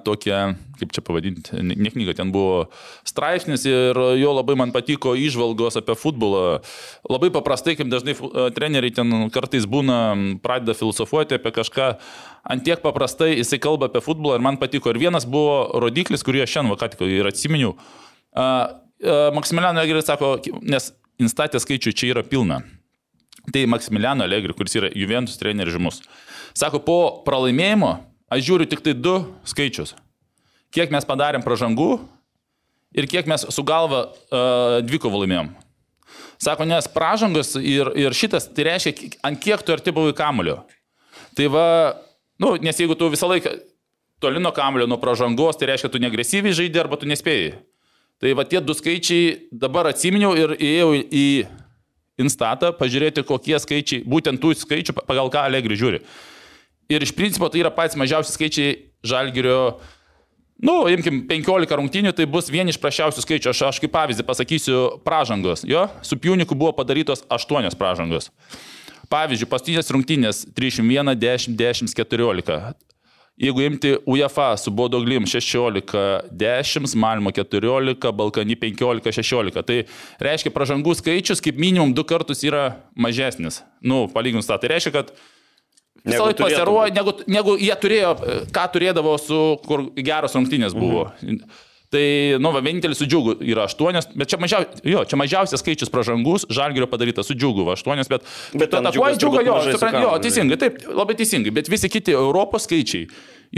tokią, 0.04 0.38
kaip 0.78 0.92
čia 0.92 1.02
pavadinti, 1.06 1.58
ne 1.62 1.90
knyga, 1.90 2.14
ten 2.18 2.32
buvo 2.34 2.66
straipsnis 3.06 3.64
ir 3.68 3.98
jo 4.20 4.32
labai 4.36 4.56
man 4.60 4.72
patiko 4.74 5.14
išvalgos 5.16 5.78
apie 5.80 5.96
futbolą. 5.98 6.60
Labai 7.08 7.30
paprastai, 7.34 7.76
kaip 7.78 7.88
dažnai 7.92 8.14
treneriai 8.56 8.94
ten 8.94 9.30
kartais 9.34 9.66
būna, 9.70 9.98
pradeda 10.44 10.76
filosofuoti 10.78 11.38
apie 11.38 11.54
kažką, 11.56 11.88
antiek 12.54 12.82
paprastai 12.84 13.34
jisai 13.38 13.60
kalba 13.62 13.88
apie 13.90 14.04
futbolą 14.04 14.38
ir 14.38 14.44
man 14.44 14.60
patiko. 14.60 14.92
Ir 14.92 15.00
vienas 15.02 15.24
buvo 15.24 15.80
rodiklis, 15.82 16.26
kurį 16.26 16.44
aš 16.44 16.58
šiandien, 16.58 16.78
ką 16.80 16.92
tik 16.92 17.04
ir 17.08 17.30
atsiminiau. 17.30 17.74
Maksimiliano 19.34 19.82
Allegri 19.82 20.00
sako, 20.04 20.36
nes 20.62 20.92
instatė 21.20 21.60
skaičių 21.60 21.92
čia 21.92 22.14
yra 22.14 22.22
pilna. 22.26 22.62
Tai 23.52 23.66
Maksimiliano 23.68 24.24
Allegri, 24.24 24.54
kuris 24.56 24.78
yra 24.80 24.88
Juventus 24.96 25.36
treneris 25.36 25.74
žymus. 25.76 26.00
Sako, 26.56 26.80
po 26.80 26.98
pralaimėjimo 27.26 27.90
Aš 28.34 28.42
žiūriu 28.48 28.66
tik 28.66 28.82
tai 28.82 28.96
du 28.98 29.14
skaičius. 29.46 29.94
Kiek 30.74 30.90
mes 30.90 31.06
padarėm 31.06 31.44
pažangų 31.44 32.00
ir 32.98 33.06
kiek 33.10 33.28
mes 33.30 33.46
su 33.46 33.62
galva 33.66 34.08
uh, 34.10 34.80
dvikovą 34.82 35.20
laimėjom. 35.22 35.52
Sako, 36.42 36.66
nes 36.66 36.88
pažangos 36.90 37.54
ir, 37.60 37.92
ir 37.98 38.16
šitas, 38.16 38.48
tai 38.50 38.66
reiškia, 38.72 39.12
ant 39.24 39.38
kiek 39.40 39.62
tu 39.62 39.74
arti 39.74 39.94
buvai 39.94 40.16
kamulio. 40.18 40.64
Tai 41.38 41.46
va, 41.54 41.66
nu, 42.42 42.56
nes 42.62 42.80
jeigu 42.80 42.96
tu 42.98 43.06
visą 43.12 43.30
laiką 43.30 43.54
toli 44.22 44.42
nuo 44.42 44.50
kamulio, 44.54 44.88
nuo 44.90 44.98
pažangos, 45.02 45.58
tai 45.60 45.70
reiškia, 45.70 45.92
tu 45.94 46.02
negresyviai 46.02 46.56
žaidži 46.58 46.82
arba 46.82 46.98
tu 46.98 47.08
nespėjai. 47.10 47.54
Tai 48.22 48.34
va 48.38 48.46
tie 48.48 48.62
du 48.62 48.74
skaičiai 48.74 49.50
dabar 49.52 49.90
atsiminiau 49.90 50.34
ir 50.38 50.56
įėjau 50.58 50.90
į 51.10 51.26
Instatą 52.22 52.70
pažiūrėti, 52.78 53.24
kokie 53.26 53.58
skaičiai, 53.58 54.04
būtent 54.06 54.38
tų 54.38 54.52
skaičių, 54.54 54.94
pagal 55.02 55.32
ką 55.34 55.48
Allegri 55.48 55.74
žiūri. 55.74 55.98
Ir 56.92 57.04
iš 57.04 57.14
principo 57.16 57.48
tai 57.48 57.62
yra 57.62 57.72
patys 57.72 57.96
mažiausi 57.96 58.34
skaičiai 58.34 58.76
žalgerio. 59.04 59.80
Nu, 60.64 60.84
imkim 60.88 61.24
15 61.28 61.76
rungtynių, 61.80 62.12
tai 62.14 62.28
bus 62.30 62.50
vieni 62.52 62.72
iš 62.72 62.78
prašiausių 62.80 63.24
skaičių. 63.24 63.50
Aš, 63.50 63.62
aš 63.70 63.82
kaip 63.82 63.92
pavyzdį 63.94 64.26
pasakysiu 64.28 64.80
pražangos. 65.04 65.64
Jo, 65.68 65.88
su 66.04 66.18
Piuniku 66.20 66.56
buvo 66.56 66.72
padarytos 66.76 67.24
8 67.32 67.74
pražangos. 67.80 68.30
Pavyzdžiui, 69.12 69.50
paskutinės 69.50 69.92
rungtynės 69.92 70.44
31, 70.56 71.16
10, 71.20 71.56
10, 71.58 71.96
14. 71.98 72.74
Jeigu 73.34 73.64
imti 73.66 73.96
UEFA 74.06 74.52
su 74.56 74.70
Bodoglim 74.70 75.26
16, 75.26 76.30
10, 76.30 76.94
Malmo 76.94 77.32
14, 77.34 78.12
Balkani 78.14 78.54
15, 78.54 79.10
16, 79.10 79.62
tai 79.66 79.80
reiškia 80.22 80.52
pražangų 80.54 80.94
skaičius 80.94 81.42
kaip 81.42 81.58
minimum 81.58 81.96
du 81.96 82.04
kartus 82.06 82.44
yra 82.46 82.76
mažesnis. 82.94 83.64
Nu, 83.82 84.04
palyginus 84.14 84.46
tą. 84.46 84.60
Tai 84.62 84.70
reiškia, 84.70 84.94
kad 84.94 85.10
Visą 86.04 86.24
laiką 86.28 86.44
pasiruoja, 86.44 86.92
negu, 86.92 87.14
negu 87.32 87.54
jie 87.60 87.74
turėjo, 87.80 88.16
ką 88.52 88.64
turėdavo 88.74 89.14
su, 89.20 89.38
kur 89.64 89.86
geros 89.96 90.36
rungtynės 90.36 90.76
buvo. 90.76 91.08
Mhm. 91.24 91.62
Tai, 91.94 92.06
nu, 92.42 92.50
va, 92.50 92.58
vienintelis 92.64 92.98
su 92.98 93.06
džiugu 93.06 93.36
yra 93.46 93.68
aštuonios, 93.68 94.08
bet 94.18 94.32
čia, 94.32 94.38
mažiau, 94.42 94.64
jo, 94.88 95.04
čia 95.06 95.18
mažiausias 95.20 95.62
skaičius 95.62 95.92
pražangus, 95.94 96.42
žalgerio 96.50 96.88
padaryta 96.90 97.22
su 97.22 97.36
džiugu, 97.38 97.62
va, 97.68 97.76
aštuonios, 97.78 98.10
bet... 98.10 98.26
Bet 98.58 98.74
atakuoja 98.74 99.14
džiugu, 99.20 99.44
jo, 99.46 99.60
supran, 99.68 100.00
jo, 100.02 100.10
teisingai, 100.24 100.58
taip, 100.58 100.80
labai 100.90 101.14
teisingai, 101.20 101.54
bet 101.54 101.70
visi 101.70 101.92
kiti 101.92 102.16
Europos 102.16 102.66
skaičiai 102.66 103.06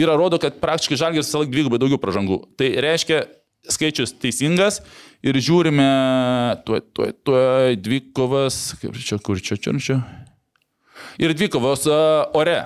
yra 0.04 0.18
rodo, 0.20 0.36
kad 0.42 0.60
praktiškai 0.60 1.00
žalgeris 1.00 1.30
visą 1.30 1.40
laiką 1.40 1.54
dvigubai 1.54 1.80
daugiau 1.80 2.02
pražangų. 2.02 2.42
Tai 2.60 2.68
reiškia, 2.84 3.24
skaičius 3.72 4.12
teisingas 4.20 4.82
ir 5.24 5.40
žiūrime, 5.40 5.88
tuoj, 6.68 6.84
tuoj, 6.92 7.16
tuoj, 7.24 7.80
dvikovas, 7.80 8.60
kaip 8.82 9.00
čia, 9.00 9.22
kur 9.22 9.40
čia, 9.40 9.56
čia, 9.56 9.78
čia 9.80 10.02
ir 11.18 11.34
dvikovos 11.36 11.86
uh, 11.90 12.26
ore. 12.36 12.58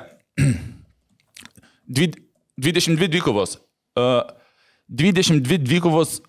22 2.61 3.09
dvikovos. 3.09 3.59
Uh, 3.99 4.25
22 4.91 5.59
dvikovos 5.63 6.21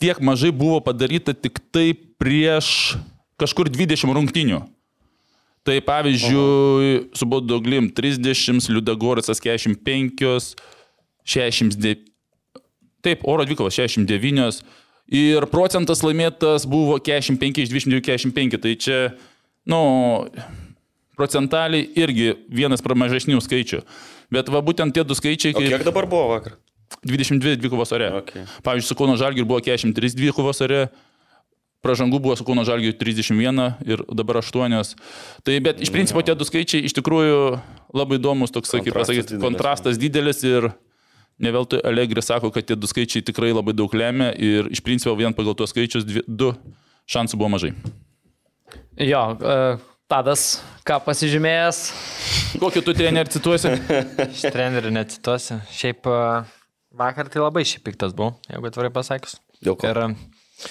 tiek 0.00 0.20
mažai 0.20 0.50
buvo 0.52 0.80
padaryta 0.80 1.34
tik 1.36 1.60
tai 1.72 1.92
prieš 1.94 2.96
kažkur 3.40 3.70
20 3.70 4.16
rungtinių. 4.16 4.62
Tai 5.66 5.80
pavyzdžiui, 5.82 6.90
su 7.18 7.26
Bodoglim 7.26 7.88
30, 7.90 8.68
Liudagorisas 8.70 9.40
45, 9.42 10.54
69. 11.26 12.04
Taip, 13.02 13.24
oro 13.26 13.44
dvikovas 13.44 13.74
69. 13.74 14.62
Ir 15.10 15.46
procentas 15.50 16.04
laimėtas 16.06 16.68
buvo 16.70 17.00
45 17.02 17.64
iš 17.64 17.74
22, 17.74 18.02
45. 18.06 18.62
Tai 18.62 18.72
čia, 18.78 19.00
nu, 19.66 19.80
procentaliai 21.16 21.88
irgi 21.96 22.34
vienas 22.52 22.84
pramažesnių 22.84 23.40
skaičių. 23.42 23.82
Bet 24.32 24.50
va 24.52 24.62
būtent 24.64 24.94
tie 24.94 25.04
du 25.06 25.16
skaičiai... 25.16 25.54
Kaip... 25.56 25.68
Kiek 25.72 25.86
dabar 25.86 26.08
buvo 26.10 26.28
vakar? 26.34 26.58
22 27.06 27.56
dvikovos 27.60 27.92
ore. 27.96 28.10
Okay. 28.22 28.46
Pavyzdžiui, 28.66 28.88
su 28.88 28.96
Kauno 28.98 29.16
Žalgiriu 29.18 29.46
buvo 29.48 29.60
43 29.64 30.16
dvikovos 30.18 30.60
ore, 30.66 30.86
pražangų 31.84 32.20
buvo 32.22 32.36
su 32.38 32.46
Kauno 32.46 32.66
Žalgiriu 32.66 32.94
31 32.98 33.86
ir 33.86 34.02
dabar 34.14 34.40
8. 34.42 34.94
Tai 35.46 35.56
bet 35.64 35.82
iš 35.82 35.92
principo 35.94 36.22
tie 36.26 36.36
du 36.38 36.46
skaičiai 36.46 36.86
iš 36.86 36.96
tikrųjų 36.98 37.40
labai 37.96 38.20
įdomus, 38.20 38.54
toks, 38.54 38.76
kaip 38.76 38.94
pasakyti, 38.94 39.40
kontrastas 39.42 39.98
didelis 40.00 40.42
ir 40.46 40.70
ne 41.42 41.52
veltui 41.52 41.82
Allegri 41.86 42.22
sako, 42.24 42.52
kad 42.54 42.66
tie 42.66 42.78
du 42.78 42.88
skaičiai 42.90 43.24
tikrai 43.26 43.52
labai 43.54 43.74
daug 43.76 43.92
lemia 43.94 44.32
ir 44.34 44.70
iš 44.72 44.82
principo 44.84 45.14
vien 45.18 45.34
pagal 45.36 45.58
tuos 45.58 45.74
skaičius 45.74 46.06
dvi, 46.06 46.24
du 46.26 46.54
šansų 47.12 47.38
buvo 47.38 47.52
mažai. 47.56 47.74
Jo, 48.96 49.26
uh 49.36 49.92
Tadas, 50.06 50.60
ką 50.86 51.00
pasižymėjęs? 51.02 51.80
Kokį 52.62 52.82
tu 52.86 52.94
trenerių 52.94 53.32
cituosi? 53.34 53.72
Iš 54.36 54.44
trenerių 54.54 54.92
necituosiu. 54.94 55.58
Šiaip 55.74 56.06
vakar 56.94 57.26
tai 57.32 57.42
labai 57.42 57.64
šiaip 57.66 57.88
piktas 57.88 58.14
buvau, 58.14 58.36
jeigu 58.46 58.70
atvirai 58.70 58.92
pasakius. 58.94 59.40
Dėl 59.58 59.74
ko? 59.74 59.90
Ir 59.90 60.02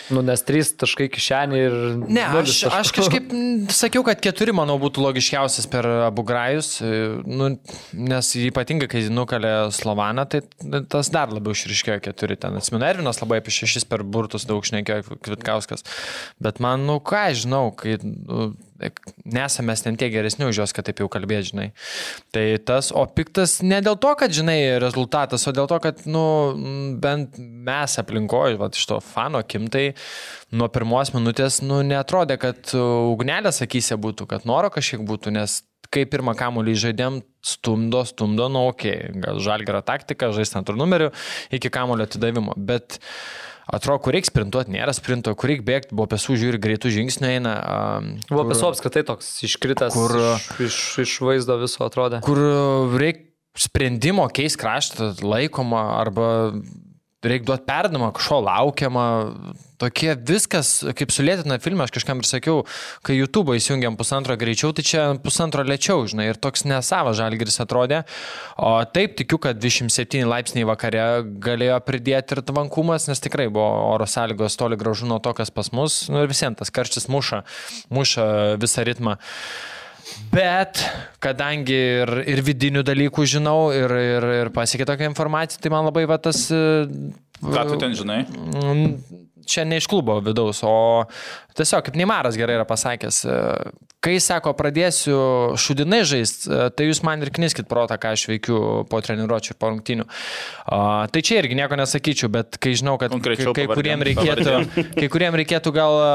Nu, 0.10 0.24
nes 0.26 0.42
trys 0.42 0.72
taškai 0.82 1.06
kišenį 1.14 1.58
ir... 1.62 1.74
Ne, 2.10 2.24
aš, 2.26 2.64
aš 2.74 2.90
kažkaip 2.96 3.30
sakiau, 3.70 4.02
kad 4.08 4.18
keturi, 4.24 4.54
manau, 4.56 4.80
būtų 4.82 5.04
logiškiausias 5.04 5.68
per 5.70 5.86
abu 6.08 6.24
grajus, 6.26 6.80
nu, 6.82 7.52
nes 7.94 8.32
ypatingai, 8.48 8.88
kai 8.90 9.04
nukalė 9.14 9.54
Slovaną, 9.76 10.26
tai 10.32 10.42
tas 10.90 11.12
dar 11.14 11.30
labiau 11.30 11.54
išriškėjo 11.54 12.00
keturi 12.08 12.38
ten. 12.42 12.58
Atsimenu, 12.58 12.88
Ervinas 12.88 13.22
labai 13.22 13.44
apie 13.44 13.54
šešis 13.54 13.86
per 13.92 14.02
burtus 14.02 14.48
daug 14.50 14.66
šnekėjo 14.66 15.20
Kvitkauskas. 15.20 15.86
Bet 16.42 16.58
man, 16.66 16.88
nu 16.90 16.98
ką, 16.98 17.28
žinau, 17.38 17.68
kai 17.78 18.00
nu, 18.02 18.56
nesame 19.26 19.72
mes 19.72 19.82
ten 19.82 19.98
tiek 19.98 20.12
geresni 20.14 20.46
už 20.46 20.60
juos, 20.62 20.74
kad 20.76 20.88
taip 20.88 21.00
jau 21.02 21.08
kalbėt, 21.12 21.50
žinai. 21.50 21.68
Tai 22.36 22.46
tas, 22.68 22.92
o 22.96 23.06
piktas 23.08 23.58
ne 23.66 23.80
dėl 23.84 23.98
to, 24.02 24.12
kad, 24.20 24.34
žinai, 24.36 24.78
rezultatas, 24.84 25.46
o 25.48 25.54
dėl 25.56 25.70
to, 25.72 25.80
kad, 25.84 26.04
nu, 26.10 26.26
bent 27.02 27.40
mes 27.40 28.00
aplinkoje, 28.02 28.60
va, 28.62 28.70
iš 28.74 28.88
to 28.92 29.00
fano 29.04 29.42
kim, 29.48 29.70
tai 29.72 29.88
nuo 30.56 30.70
pirmos 30.74 31.14
minutės, 31.16 31.62
nu, 31.66 31.82
netrodė, 31.88 32.38
kad 32.42 32.76
ugnelės 32.76 33.64
akise 33.66 33.98
būtų, 34.02 34.30
kad 34.32 34.48
noro 34.50 34.72
kažkiek 34.74 35.04
būtų, 35.08 35.34
nes 35.36 35.62
kai 35.94 36.06
pirmą 36.10 36.36
kamuolį 36.38 36.76
žaidėm, 36.82 37.22
stumdo, 37.46 38.04
stumdo, 38.10 38.50
nu, 38.52 38.68
okei, 38.72 38.96
okay, 39.10 39.24
gal 39.24 39.42
žalgera 39.44 39.84
taktika, 39.86 40.32
žaisti 40.36 40.60
antrų 40.60 40.80
numerių 40.82 41.12
iki 41.56 41.72
kamuolio 41.74 42.08
atidavimo, 42.10 42.56
bet 42.58 43.00
Atrodo, 43.66 43.98
kur 44.06 44.14
reikia 44.14 44.30
sprintuoti, 44.30 44.74
nėra 44.76 44.94
sprinto, 44.94 45.34
kur 45.34 45.50
reikia 45.50 45.66
bėgti, 45.66 45.96
buvo 45.98 46.10
pesų 46.12 46.38
žiūri, 46.38 46.62
greitų 46.62 46.92
žingsnių 46.94 47.30
eina. 47.32 47.54
Um, 47.66 48.10
buvo 48.30 48.46
pesų 48.52 48.70
apskritai 48.70 49.06
toks 49.08 49.32
iškritęs 49.48 49.96
kur, 49.96 50.14
iš, 50.62 50.68
iš, 50.68 50.82
iš 51.02 51.16
vaizdo 51.26 51.58
viso 51.64 51.82
atrodė. 51.88 52.22
Kur 52.26 52.42
reikia 53.02 53.26
sprendimo 53.56 54.28
keisti 54.36 54.60
kraštą 54.60 55.14
laikoma 55.24 55.86
arba 55.98 56.28
reikia 57.30 57.50
duoti 57.52 57.68
perdamą, 57.68 58.12
kažko 58.16 58.42
laukiama. 58.46 59.06
Tokie 59.76 60.14
viskas, 60.16 60.70
kaip 60.96 61.12
sulėtina 61.12 61.58
filmą, 61.60 61.84
aš 61.84 61.92
kažkam 61.98 62.22
ir 62.22 62.28
sakiau, 62.30 62.62
kai 63.04 63.18
YouTube 63.18 63.58
įsijungiam 63.58 63.98
pusantro 64.00 64.38
greičiau, 64.40 64.72
tai 64.72 64.86
čia 64.88 65.04
pusantro 65.20 65.66
lėčiau, 65.68 66.06
žinai, 66.08 66.30
ir 66.32 66.40
toks 66.40 66.64
nesavas 66.64 67.20
žalgeris 67.20 67.60
atrodė. 67.60 68.06
O 68.56 68.72
taip 68.88 69.18
tikiu, 69.20 69.42
kad 69.44 69.60
27 69.60 70.24
laipsniai 70.32 70.70
vakare 70.70 71.06
galėjo 71.44 71.82
pridėti 71.84 72.38
ir 72.38 72.44
tvankumas, 72.48 73.10
nes 73.12 73.24
tikrai 73.28 73.50
buvo 73.52 73.68
oro 73.92 74.08
sąlygos 74.08 74.56
toli 74.56 74.80
gražu 74.80 75.12
nuo 75.12 75.20
to, 75.20 75.36
kas 75.36 75.52
pas 75.52 75.74
mus, 75.76 76.06
nu 76.08 76.24
ir 76.24 76.32
visiems 76.32 76.64
tas 76.64 76.72
karštis 76.72 77.12
muša, 77.12 77.44
muša 77.92 78.30
visą 78.64 78.88
ritmą. 78.88 79.20
Bet 80.34 80.82
kadangi 81.24 81.78
ir, 82.04 82.12
ir 82.30 82.42
vidinių 82.46 82.84
dalykų 82.86 83.26
žinau 83.36 83.72
ir, 83.74 83.90
ir, 83.90 84.28
ir 84.44 84.52
pasiekė 84.54 84.88
tokią 84.92 85.10
informaciją, 85.12 85.62
tai 85.64 85.72
man 85.74 85.88
labai 85.88 86.06
va 86.10 86.20
tas... 86.22 86.46
e, 86.54 86.90
Ką 87.42 87.64
tu 87.72 87.80
ten 87.82 87.96
žinai? 87.98 88.24
Mm, 88.30 89.24
Čia 89.46 89.62
ne 89.66 89.78
iš 89.78 89.86
klubo 89.86 90.16
vidaus, 90.26 90.64
o 90.66 91.06
tiesiog, 91.58 91.86
kaip 91.88 92.00
Neimaras 92.00 92.38
gerai 92.40 92.60
yra 92.60 92.68
pasakęs, 92.68 93.22
e, 93.26 93.40
kai 94.06 94.16
sako, 94.22 94.54
pradėsiu 94.58 95.18
šudinai 95.60 96.04
žaisti, 96.06 96.52
tai 96.78 96.88
jūs 96.90 97.02
man 97.06 97.24
ir 97.26 97.32
kniskit 97.34 97.70
protą, 97.70 97.98
ką 98.02 98.14
aš 98.14 98.28
veikiu 98.30 98.60
po 98.90 99.02
treniruočio 99.02 99.56
ir 99.56 99.60
po 99.62 99.72
rungtinių. 99.72 100.06
Tai 100.66 101.24
čia 101.26 101.40
irgi 101.42 101.58
nieko 101.58 101.78
nesakyčiau, 101.80 102.30
bet 102.34 102.60
kai 102.62 102.76
žinau, 102.78 103.00
kad 103.02 103.10
kai, 103.10 103.18
Konkrečiau 103.18 103.56
kai, 103.58 103.66
kuriem 103.72 104.04
pavardėm, 104.04 104.68
reikėtų, 104.70 104.92
kai 105.00 105.10
kuriem 105.16 105.40
reikėtų 105.42 105.74
gal 105.74 105.98
a, 106.04 106.12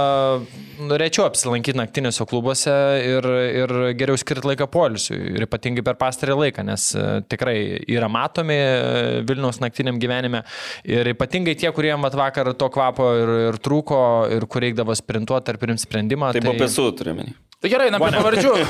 rečiau 1.00 1.26
apsilankyti 1.26 1.78
naktiniuose 1.78 2.26
klubuose 2.30 2.74
ir, 3.04 3.26
ir 3.62 3.74
geriau 3.98 4.18
skirti 4.20 4.48
laiką 4.50 4.68
poilsiui, 4.70 5.18
ir 5.34 5.46
ypatingai 5.46 5.84
per 5.86 5.98
pastarį 6.00 6.36
laiką, 6.44 6.64
nes 6.66 6.86
e, 6.94 7.06
tikrai 7.30 7.56
yra 7.90 8.08
matomi 8.12 8.56
e, 8.56 9.22
Vilniaus 9.28 9.60
naktiniam 9.62 9.98
gyvenime 10.00 10.42
ir 10.88 11.10
ypatingai 11.12 11.56
tie, 11.58 11.70
kuriem 11.74 12.06
vakar 12.10 12.52
to 12.58 12.70
kvapo 12.72 13.10
ir, 13.18 13.34
ir 13.50 13.60
trūko 13.62 14.00
ir 14.34 14.46
kur 14.50 14.64
reikdavo 14.64 14.96
sprintuoti 15.30 15.50
ar 15.50 15.58
primti 15.58 15.86
sprendimą. 15.86 16.32
Tai 16.34 16.42
buvo 16.42 16.58
pesų, 16.58 16.90
turiu 16.98 17.14
menį. 17.14 17.36
Tai 17.60 17.68
gerai, 17.68 17.90
na, 17.92 17.98
prie 18.00 18.16
pavardžių. 18.16 18.52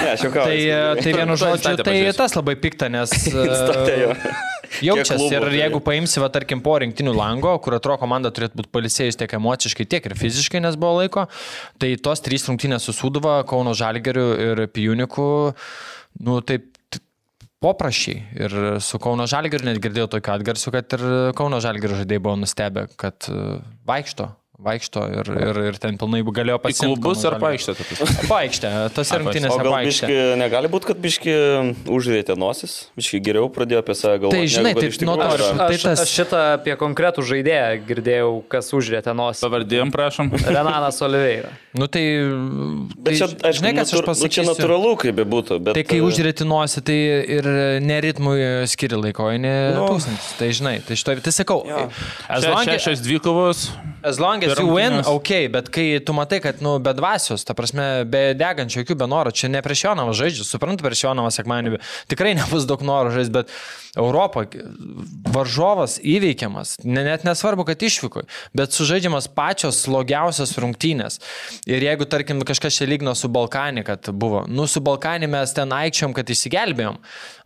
Ne, 0.00 0.14
aš 0.14 0.22
jau 0.24 0.30
ką. 0.32 0.44
Tai, 0.48 0.56
e, 0.56 0.78
tai 1.04 1.12
vienu 1.12 1.36
žodžiu, 1.36 1.74
tai 1.84 1.96
tas 2.16 2.34
labai 2.34 2.54
pikta, 2.56 2.88
nes 2.88 3.12
e, 3.28 4.06
jaučiasi 4.80 5.28
ir 5.28 5.44
tai- 5.44 5.58
jeigu 5.58 5.82
paimsi, 5.84 6.22
va, 6.22 6.30
tarkim, 6.32 6.62
po 6.64 6.78
rinktinių 6.80 7.12
lango, 7.12 7.52
kur 7.60 7.76
atrodo 7.76 8.00
komanda 8.00 8.32
turėtų 8.32 8.62
būti 8.62 8.72
palisėjus 8.72 9.20
tiek 9.20 9.36
emociškai, 9.36 9.86
tiek 9.92 10.08
ir 10.08 10.16
fiziškai, 10.16 10.62
nes 10.64 10.78
buvo 10.80 11.02
laiko, 11.02 11.26
tai 11.82 11.92
tos 12.00 12.24
trys 12.24 12.48
rungtynės 12.48 12.88
su 12.88 12.96
Suduva, 12.96 13.42
Kauno 13.48 13.76
Žalgeriu 13.76 14.26
ir 14.40 14.64
Pijuniku, 14.72 15.28
nu 16.24 16.40
taip 16.48 16.70
poprašiai. 17.60 18.24
Ir 18.40 18.58
su 18.80 18.98
Kauno 19.02 19.28
Žalgeriu 19.28 19.68
net 19.68 19.80
girdėjau 19.84 20.08
tokių 20.16 20.32
atgarsių, 20.38 20.72
kad 20.74 20.96
ir 20.96 21.06
Kauno 21.36 21.60
Žalgeriu 21.62 22.00
žaidėjai 22.00 22.24
buvo 22.24 22.38
nustebę, 22.40 22.86
kad 23.00 23.28
e, 23.28 23.58
vaikšto. 23.88 24.30
Vaikšto 24.60 25.00
ir, 25.08 25.28
ir, 25.40 25.58
ir 25.70 25.76
ten 25.80 25.96
pilnai 25.96 26.20
galėjo 26.26 26.58
pasiekti. 26.60 26.84
klubus 26.90 27.22
ar 27.24 27.36
Ai, 27.38 27.40
rungtynėse 29.22 29.54
O 29.54 29.58
gal 29.64 29.72
paaištė. 29.72 30.08
negali 30.36 30.68
būti, 30.68 30.88
kad 30.90 30.98
biški 31.00 31.32
užrėtė 31.88 32.36
nosis, 32.36 32.74
biški 32.98 33.20
geriau 33.24 33.48
pradėjo 33.52 33.80
apie 33.80 33.94
save 33.96 34.18
galvoti. 34.20 34.36
Tai 34.36 34.50
žinai, 34.52 34.72
iš 34.92 34.98
nuo 35.08 35.14
to 35.16 35.24
aš- 35.30 35.46
Tai 35.60 35.68
Aš, 35.70 35.82
tas- 35.86 36.02
aš 36.04 36.12
šitą 36.18 36.40
apie 36.58 36.74
konkretų 36.80 37.24
žaidėją 37.30 37.70
girdėjau, 37.88 38.30
kas 38.52 38.68
užrėtė 38.76 39.14
nosį. 39.16 39.40
Pavardėm, 39.46 39.92
prašom. 39.94 40.28
Renanas 40.56 41.00
Oliveira. 41.08 41.54
Nu 41.72 41.88
tai... 41.88 42.04
Bet 43.00 43.16
čia, 43.16 43.30
tai, 43.32 43.50
aišku, 43.50 43.60
žinai, 43.62 43.72
kas 43.78 43.94
aš 43.94 43.96
natūr- 43.96 44.08
nu, 44.10 44.28
čia 44.28 44.44
pasakysiu. 44.44 44.44
natūralu, 44.52 44.92
kaip 45.00 45.16
bebūtų. 45.22 45.58
Bet, 45.64 45.78
Tai 45.80 45.84
kai 45.88 46.00
e, 46.00 46.04
užretinuosi, 46.04 46.82
tai 46.84 46.98
ir 47.38 47.48
neritmui 47.86 48.36
skiri 48.68 48.98
laiko, 49.00 49.30
ne 49.40 49.54
Nu. 49.78 49.86
tūkstantis. 49.94 50.34
Tai 50.36 50.50
žinai, 50.52 50.76
tai 50.84 50.98
šitoj, 51.00 51.22
tai 51.24 51.32
sakau, 51.32 51.62
as 52.28 52.44
long, 52.44 52.60
as, 52.68 52.76
Šešios 52.76 53.00
dvikovos. 53.06 53.70
As 54.02 54.20
long 54.20 54.44
as 54.44 54.58
you 54.58 54.66
win, 54.72 55.00
ok, 55.04 55.48
bet 55.52 55.68
kai 55.72 56.00
tu 56.04 56.14
matai, 56.16 56.40
kad, 56.40 56.60
nu, 56.64 56.78
be 56.82 56.92
dvasios, 56.96 57.44
ta 57.46 57.54
prasme, 57.56 58.06
be 58.10 58.30
degančių 58.38 58.82
jokių, 58.82 58.96
be 59.02 59.08
noro, 59.10 59.32
čia 59.34 59.50
ne 59.52 59.62
prieš 59.64 59.84
Jonavą 59.88 60.14
žaidžiu, 60.16 60.46
suprantu, 60.46 60.86
prieš 60.86 61.04
Jonavą 61.06 61.32
sekmanį 61.34 61.80
tikrai 62.10 62.34
nebus 62.38 62.66
daug 62.68 62.82
noro 62.86 63.12
žaisti, 63.14 63.34
bet 63.34 63.52
Europo 63.98 64.44
varžovas 65.34 65.98
įveikiamas, 65.98 66.76
ne, 66.86 67.02
net 67.06 67.24
nesvarbu, 67.26 67.66
kad 67.68 67.82
išvyko, 67.82 68.22
bet 68.56 68.76
sužaidžiamas 68.76 69.26
pačios 69.34 69.82
slogiausios 69.84 70.54
rungtynės. 70.62 71.18
Ir 71.68 71.82
jeigu, 71.84 72.06
tarkim, 72.10 72.42
kažkas 72.46 72.78
čia 72.78 72.88
lygno 72.90 73.16
su 73.18 73.30
Balkanį, 73.32 73.84
kad 73.88 74.12
buvo, 74.14 74.44
nu, 74.48 74.68
su 74.70 74.82
Balkanį 74.84 75.30
mes 75.34 75.54
ten 75.56 75.74
aikčiom, 75.74 76.14
kad 76.16 76.30
išsigelbėjom. 76.30 77.00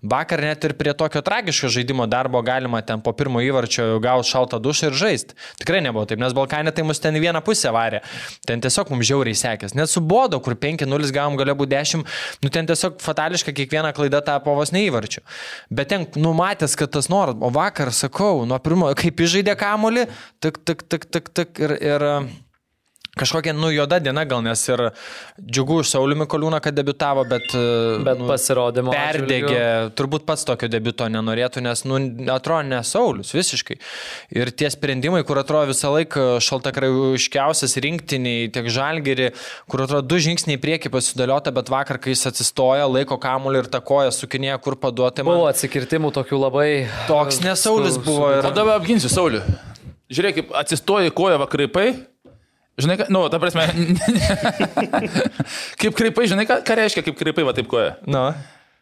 Vakar 0.04 0.42
net 0.44 0.64
ir 0.68 0.74
prie 0.76 0.92
tokio 0.92 1.22
tragiško 1.24 1.70
žaidimo 1.72 2.06
darbo 2.10 2.42
galima 2.44 2.82
ten 2.84 3.00
po 3.00 3.14
pirmo 3.16 3.40
įvarčio 3.40 3.98
gauti 4.04 4.28
šaltą 4.28 4.60
dušą 4.60 4.90
ir 4.90 4.98
žaisti. 5.00 5.36
Tikrai 5.62 5.80
nebuvo 5.86 6.04
taip, 6.10 6.20
nes 6.20 6.36
Balkanė 6.36 6.74
tai 6.76 6.84
mus 6.84 7.00
ten 7.00 7.16
į 7.16 7.24
vieną 7.24 7.40
pusę 7.46 7.72
varė. 7.74 8.02
Ten 8.44 8.60
tiesiog 8.64 8.92
mums 8.92 9.08
žiauriai 9.08 9.38
sekės. 9.38 9.74
Net 9.78 9.88
su 9.88 10.04
Bodo, 10.04 10.40
kur 10.44 10.58
5-0 10.60 11.10
gavom, 11.14 11.38
galėjo 11.40 11.56
būti 11.62 11.72
10, 11.72 12.06
nu 12.44 12.52
ten 12.52 12.68
tiesiog 12.68 13.00
fatališka 13.04 13.56
kiekviena 13.56 13.94
klaida 13.96 14.20
tapo 14.24 14.54
vos 14.58 14.74
neįvarčiu. 14.76 15.24
Bet 15.72 15.92
ten 15.94 16.08
numatęs, 16.20 16.76
kad 16.76 16.92
tas 16.92 17.08
noras, 17.12 17.40
o 17.40 17.52
vakar 17.54 17.92
sakau, 17.96 18.44
nuo 18.48 18.60
pirmo, 18.60 18.92
kaip 18.98 19.24
įžaidė 19.24 19.56
kamolį, 19.60 20.08
tik, 20.44 20.60
tik, 20.68 20.88
tik, 20.88 21.08
tik, 21.08 21.32
tik 21.40 21.64
ir... 21.64 21.78
ir 21.80 22.10
Kažkokia, 23.14 23.52
nu, 23.54 23.68
juoda 23.70 24.00
diena 24.02 24.24
gal, 24.26 24.40
nes 24.42 24.58
ir 24.66 24.80
džiugu 25.38 25.76
už 25.84 25.90
Sauliumi 25.92 26.26
Koliūną, 26.30 26.58
kad 26.62 26.74
debitavo, 26.74 27.22
bet... 27.30 27.46
Bet 28.02 28.18
nu, 28.18 28.26
pasirodymo 28.26 28.90
Perdegė, 28.90 29.90
turbūt 29.94 30.24
pats 30.26 30.42
tokio 30.48 30.66
debito 30.70 31.06
nenorėtų, 31.06 31.62
nes, 31.62 31.84
nu, 31.86 32.00
atrodo, 32.34 32.64
ne 32.72 32.80
Saulis 32.82 33.30
visiškai. 33.36 33.76
Ir 34.34 34.50
tie 34.50 34.66
sprendimai, 34.74 35.22
kur 35.28 35.38
atrodo 35.38 35.70
visą 35.70 35.92
laiką 35.94 36.24
šaltakraiškiausias 36.42 37.78
rinktiniai, 37.84 38.48
tiek 38.54 38.70
žalgeri, 38.74 39.28
kur 39.70 39.84
atrodo 39.84 40.02
du 40.10 40.18
žingsniai 40.24 40.58
į 40.58 40.62
priekį 40.64 40.90
pasidaliota, 40.94 41.52
bet 41.54 41.70
vakar, 41.70 42.00
kai 42.02 42.16
jis 42.16 42.26
atsistoja, 42.32 42.88
laiko 42.90 43.20
kamuolį 43.22 43.62
ir 43.62 43.70
takoja, 43.76 44.10
sukinėja, 44.14 44.58
kur 44.64 44.74
paduoti 44.80 45.22
man. 45.22 45.38
Buvo 45.38 45.46
atsikirtimų 45.52 46.10
tokių 46.18 46.42
labai. 46.48 46.66
Toks 47.06 47.44
nesaulis 47.46 48.00
buvo 48.02 48.32
ir... 48.34 48.42
O 48.42 48.50
dabar 48.54 48.80
apginsiu 48.80 49.12
Saulį. 49.12 49.44
Žiūrėk, 50.10 50.50
atsistoja 50.58 51.14
koja 51.14 51.38
vakraipai. 51.40 51.92
Žinai, 52.74 52.96
ką, 52.98 53.04
nu, 53.14 53.20
ta 53.30 53.38
prasme, 53.38 53.68
kaip 55.80 55.94
kraipai, 55.94 56.26
žinai, 56.26 56.46
ką, 56.48 56.58
ką 56.66 56.76
reiškia, 56.80 57.04
kaip 57.06 57.18
kraipai, 57.20 57.44
va 57.46 57.54
taip 57.54 57.68
koja. 57.70 57.92
Nu. 58.10 58.24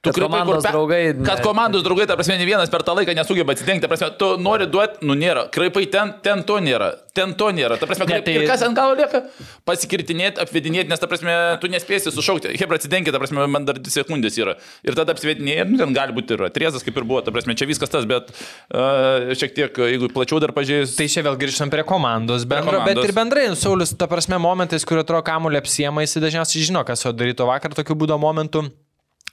Tu 0.03 0.11
Kad 0.11 0.19
komandos 0.19 0.65
pe- 0.65 0.71
draugai 0.75 1.03
Kad 1.15 1.39
ne- 1.39 1.45
komandos 1.47 1.83
draugai, 1.87 2.09
ta 2.11 2.17
prasme, 2.19 2.35
ne 2.35 2.43
vienas 2.49 2.67
per 2.73 2.83
tą 2.83 2.91
laiką 2.99 3.15
nesugeba 3.15 3.55
atsidengti, 3.55 3.85
ta 3.87 3.89
prasme, 3.93 4.09
tu 4.19 4.33
nori 4.43 4.67
duoti, 4.67 4.99
nu 5.07 5.15
nėra. 5.15 5.45
Kraipai 5.55 5.85
ten, 5.93 6.11
ten 6.25 6.43
to 6.43 6.57
nėra, 6.59 6.89
ten 7.15 7.35
to 7.39 7.53
nėra. 7.55 7.77
Ta 7.79 7.87
prasme, 7.87 8.09
Ne, 8.11 8.19
tai- 8.19 8.35
tai... 8.41 8.47
kas 8.51 8.65
ant 8.67 8.75
galo 8.75 8.97
lieka? 8.99 9.21
Pasikirtinėti, 9.65 10.43
apvedinėti, 10.43 10.91
nes, 10.91 10.99
ta 10.99 11.07
prasme, 11.07 11.31
tu 11.63 11.71
nespėsi 11.71 12.11
sušaukti. 12.11 12.51
Hebra 12.59 12.81
atsidengi, 12.81 13.13
ta 13.15 13.21
prasme, 13.23 13.47
man 13.47 13.65
dar 13.69 13.79
2 13.79 13.95
sekundės 13.95 14.35
yra. 14.43 14.57
Ir 14.83 14.99
tada 14.99 15.15
apsvedinėjai, 15.15 15.69
nu, 15.71 15.79
ten 15.79 15.95
gali 15.95 16.17
būti 16.19 16.35
ir 16.35 16.43
atriezas, 16.51 16.83
kaip 16.83 16.99
ir 16.99 17.07
buvo, 17.07 17.23
ta 17.23 17.31
prasme, 17.31 17.55
čia 17.55 17.71
viskas 17.71 17.95
tas, 17.95 18.03
bet 18.11 18.35
uh, 18.75 19.31
šiek 19.39 19.55
tiek, 19.55 19.79
jeigu 19.87 20.11
plačiau 20.11 20.43
dar 20.43 20.51
pažiūrėjus. 20.57 20.97
Tai 20.99 21.07
čia 21.15 21.23
vėl 21.31 21.39
grįžtam 21.39 21.71
prie 21.71 21.87
komandos 21.87 22.43
bendro, 22.43 22.81
komandos. 22.83 22.99
bet 22.99 23.07
ir 23.07 23.15
bendrai, 23.23 23.47
nu, 23.55 23.55
Saulis, 23.55 23.95
ta 23.95 24.11
prasme, 24.11 24.35
momentais, 24.43 24.83
kur 24.83 24.99
atrodo 24.99 25.23
kamuolį 25.31 25.63
apsiema, 25.63 26.03
jis 26.03 26.19
dažniausiai 26.27 26.67
žino, 26.73 26.83
kas 26.91 27.07
jo 27.07 27.15
darytų 27.15 27.47
vakar, 27.55 27.71
tokių 27.79 27.95
būdo 28.03 28.19
momentų. 28.19 28.67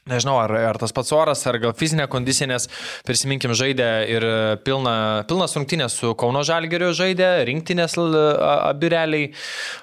Nežinau, 0.09 0.35
ar, 0.41 0.51
ar 0.71 0.79
tas 0.81 0.93
pats 0.95 1.11
oras, 1.15 1.43
ar 1.49 1.59
gal 1.61 1.73
fizinė 1.77 2.07
kondicija, 2.11 2.47
nes 2.49 2.65
prisiminkim, 3.07 3.53
žaidė 3.57 3.89
ir 4.09 4.25
pilna, 4.65 4.93
pilnas 5.29 5.53
rungtynės 5.57 5.95
su 6.01 6.13
Kauno 6.19 6.41
Žalgeriu 6.47 6.89
žaidė, 6.97 7.29
rinktinės 7.49 7.95
l- 7.99 8.23
a- 8.35 8.71
abi 8.71 8.89
realiai, 8.93 9.29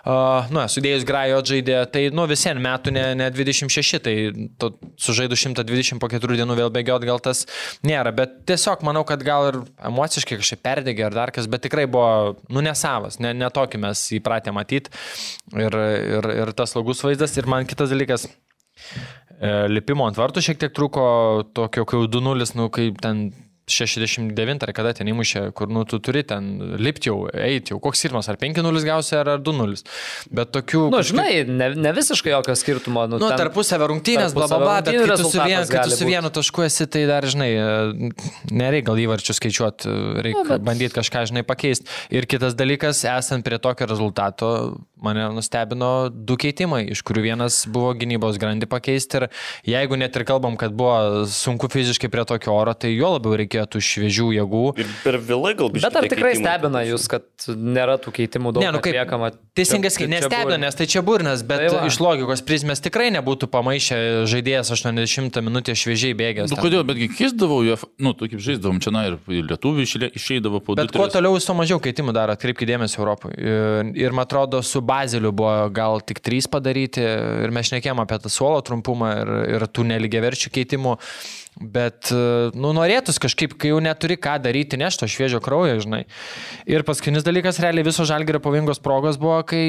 uh, 0.06 0.48
nu, 0.52 0.64
sudėjus 0.72 1.06
grajo 1.08 1.40
žaidė, 1.46 1.78
tai, 1.92 2.06
nu, 2.14 2.26
visiems 2.30 2.62
metų 2.64 2.94
ne, 2.96 3.04
ne 3.22 3.30
26, 3.34 4.00
tai 4.04 4.16
to, 4.60 4.72
sužaidų 5.06 5.38
120 5.38 6.00
po 6.02 6.10
4 6.12 6.40
dienų 6.42 6.58
vėl 6.58 6.72
bėgiot, 6.74 7.06
gal 7.06 7.22
tas 7.22 7.44
nėra, 7.86 8.12
bet 8.16 8.40
tiesiog 8.50 8.82
manau, 8.86 9.04
kad 9.08 9.22
gal 9.26 9.50
ir 9.52 9.60
emociškai 9.90 10.40
kažkaip 10.42 10.62
perdegė 10.66 11.06
ar 11.08 11.16
dar 11.20 11.34
kas, 11.36 11.46
bet 11.50 11.62
tikrai 11.66 11.86
buvo, 11.90 12.36
nu, 12.50 12.64
nesavas, 12.66 13.20
ne, 13.22 13.32
ne 13.36 13.50
tokį 13.52 13.82
mes 13.86 14.02
įpratę 14.18 14.54
matyti 14.56 14.90
ir, 15.54 15.76
ir, 16.18 16.30
ir 16.42 16.52
tas 16.58 16.74
laugus 16.76 17.04
vaizdas 17.06 17.36
ir 17.38 17.46
man 17.50 17.68
kitas 17.68 17.92
dalykas. 17.94 18.26
E, 19.36 19.50
Lipimo 19.68 20.06
ant 20.08 20.16
vartų 20.16 20.42
šiek 20.44 20.60
tiek 20.60 20.72
truko 20.76 21.06
tokio, 21.56 21.84
kai 21.88 22.00
jau 22.00 22.08
2-0, 22.08 22.54
nu, 22.56 22.68
kai 22.72 22.88
ten 23.02 23.28
69 23.66 24.62
ar 24.62 24.70
kada 24.72 24.92
ten 24.94 25.08
įmušė, 25.10 25.40
kur, 25.58 25.66
nu, 25.74 25.82
tu 25.90 25.98
turi 25.98 26.22
ten 26.26 26.76
lipti 26.78 27.10
jau, 27.10 27.16
eiti 27.34 27.72
jau, 27.74 27.80
koks 27.82 27.98
skirtumas, 28.04 28.28
ar 28.30 28.38
5-0 28.38 28.82
gausi, 28.86 29.16
ar, 29.18 29.30
ar 29.34 29.40
2-0. 29.42 29.80
Bet 30.30 30.52
tokių... 30.54 30.84
Nu, 30.92 31.00
kažkaip- 31.00 31.10
žinai, 31.10 31.32
ne, 31.50 31.68
ne 31.88 31.92
visiškai 31.96 32.30
jokio 32.30 32.54
skirtumo. 32.58 33.06
Nu, 33.10 33.18
Nu, 33.18 33.30
tarpusavio 33.34 33.88
rungtynės, 33.90 34.36
bla 34.36 34.46
bla 34.46 34.58
bla, 34.62 34.76
bet 34.86 34.94
kai 34.94 35.08
tu 35.10 35.16
su, 35.18 35.24
rungtynių 35.26 35.48
vien, 35.50 35.66
kai 35.72 35.82
tu 35.90 35.96
su 35.98 36.06
vienu 36.06 36.30
tašku 36.30 36.62
esi, 36.68 36.86
tai 36.86 37.02
dar, 37.10 37.26
žinai, 37.26 37.50
nereikia 38.54 38.86
gal 38.92 39.00
įvarčių 39.02 39.34
skaičiuoti, 39.40 39.94
reikia 40.22 40.44
Nu, 40.44 40.48
bet- 40.52 40.62
bandyti 40.66 40.94
kažką, 41.00 41.24
žinai, 41.32 41.42
pakeisti. 41.46 41.90
Ir 42.14 42.26
kitas 42.30 42.54
dalykas, 42.54 43.02
esant 43.10 43.42
prie 43.46 43.58
tokio 43.58 43.88
rezultato, 43.90 44.52
mane 45.02 45.26
nustebino 45.34 46.08
du 46.10 46.36
keitimai, 46.40 46.84
iš 46.94 47.02
kurių 47.06 47.26
vienas 47.26 47.64
buvo 47.68 47.90
gynybos 47.98 48.38
grandį 48.40 48.68
pakeisti 48.70 49.18
ir 49.20 49.26
jeigu 49.68 49.98
net 49.98 50.14
ir 50.16 50.24
kalbam, 50.28 50.54
kad 50.56 50.72
buvo 50.72 51.26
sunku 51.28 51.68
fiziškai 51.72 52.08
prie 52.12 52.24
tokio 52.28 52.54
oro, 52.56 52.72
tai 52.74 52.94
jo 52.94 53.10
labiau 53.16 53.34
reikėtų 53.56 53.80
šviežių 53.80 54.26
jėgų. 54.36 54.62
Ir 54.80 54.90
per 55.02 55.18
vėlai 55.18 55.52
galbūt. 55.56 55.82
Bet 55.82 55.96
ar 55.96 56.06
tikrai 56.10 56.34
stebina 56.36 56.82
jūs, 56.86 57.06
kad 57.10 57.24
nėra 57.48 57.96
tų 58.02 58.12
keitimų 58.16 58.52
daug 58.56 58.64
Ne, 58.64 58.72
nu 58.74 58.80
kaip 58.84 58.94
atliekama? 58.94 59.32
Teisingas, 59.56 59.96
Čia- 59.96 60.04
čia 60.04 60.10
nestebina, 60.12 60.58
nes 60.60 60.74
tai 60.74 60.86
čia 60.86 61.02
burnas, 61.02 61.42
bet 61.42 61.66
Tai 61.66 61.80
va. 61.80 61.86
iš 61.86 61.98
logikos 62.00 62.42
prizmės 62.44 62.82
tikrai 62.84 63.08
nebūtų 63.16 63.48
pamaišę 63.48 64.26
žaidėjas 64.28 64.70
80 64.72 65.40
minutės 65.42 65.80
šviežiai 65.80 66.14
bėgęs. 66.16 66.50
Nu, 66.50 66.56
ten. 66.56 66.64
kodėl, 66.64 66.84
betgi 66.84 67.08
keisdavau, 67.08 67.62
jie, 67.64 67.76
nu, 67.98 68.12
tu 68.12 68.28
kaip 68.28 68.40
žaisdavom 68.40 68.80
čia, 68.80 68.92
na, 68.92 69.06
ir 69.08 69.18
lietuvių 69.26 69.86
išeidavo 70.12 70.60
po 70.60 70.76
Bet 70.76 70.92
du, 70.92 70.98
kuo 70.98 71.08
toliau, 71.08 71.38
tuo 71.40 71.56
mažiau 71.56 71.80
keitimų 71.80 72.12
daro, 72.12 72.36
atkreipkite 72.36 72.68
dėmesį 72.72 73.00
Europoje. 73.00 73.36
Ir, 73.40 73.92
ir 73.96 74.12
man 74.12 74.26
atrodo, 74.26 74.62
su 74.62 74.82
Baziliu 74.84 75.32
buvo 75.32 75.70
gal 75.70 76.00
tik 76.04 76.20
trys 76.20 76.48
padaryti 76.50 77.00
ir 77.00 77.50
mes 77.54 77.70
šnekėjom 77.70 78.02
apie 78.02 78.18
tą 78.20 78.32
suolo 78.32 78.60
trumpumą 78.60 79.12
ir, 79.22 79.34
ir 79.56 79.66
tų 79.70 79.86
neligiaverčių 79.86 80.52
keitimų. 80.52 80.96
Bet, 81.56 82.10
e, 82.12 82.50
nu, 82.52 82.74
norėtus 82.76 83.16
kažkaip, 83.22 83.54
kai 83.56 83.70
jau 83.70 83.78
neturi 83.80 84.18
ką 84.20 84.36
daryti, 84.44 84.76
nešto 84.80 85.08
šviežio 85.08 85.40
kraujo, 85.44 85.78
žinai. 85.80 86.02
Ir 86.68 86.84
paskutinis 86.84 87.24
dalykas, 87.24 87.62
realiai 87.64 87.86
viso 87.86 88.04
žalgerio 88.08 88.42
pavingos 88.44 88.82
progos 88.84 89.16
buvo, 89.20 89.38
kai 89.48 89.62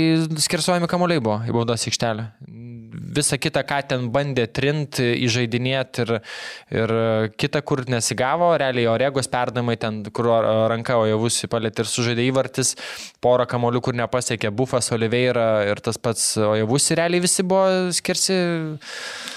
skirsuojami 0.43 0.89
kamuoliai 0.91 1.23
buvo 1.23 1.39
į 1.47 1.56
baudos 1.56 1.88
aikštelę. 1.88 2.28
Visa 3.17 3.39
kita, 3.41 3.63
ką 3.67 3.80
ten 3.91 4.08
bandė 4.13 4.45
trint, 4.53 4.99
įžeidinėti 5.01 6.03
ir, 6.06 6.13
ir 6.73 6.93
kita, 7.39 7.63
kur 7.65 7.82
nesigavo, 7.89 8.51
realiai 8.60 8.89
Oregos 8.91 9.30
perdavimai 9.32 9.77
ten, 9.82 10.03
kur 10.13 10.30
ranka 10.71 10.99
Ojavusi 11.01 11.49
palėtė 11.51 11.84
ir 11.84 11.91
sužaidė 11.91 12.27
įvartis, 12.30 12.75
porą 13.23 13.47
kamolių, 13.49 13.82
kur 13.84 13.97
nepasiekė 13.97 14.51
Bufas, 14.56 14.91
Oliveira 14.95 15.65
ir 15.67 15.82
tas 15.84 15.99
pats 16.01 16.36
Ojavusi, 16.38 16.95
realiai 16.99 17.23
visi 17.23 17.45
buvo 17.47 17.91
skirsi 17.95 18.38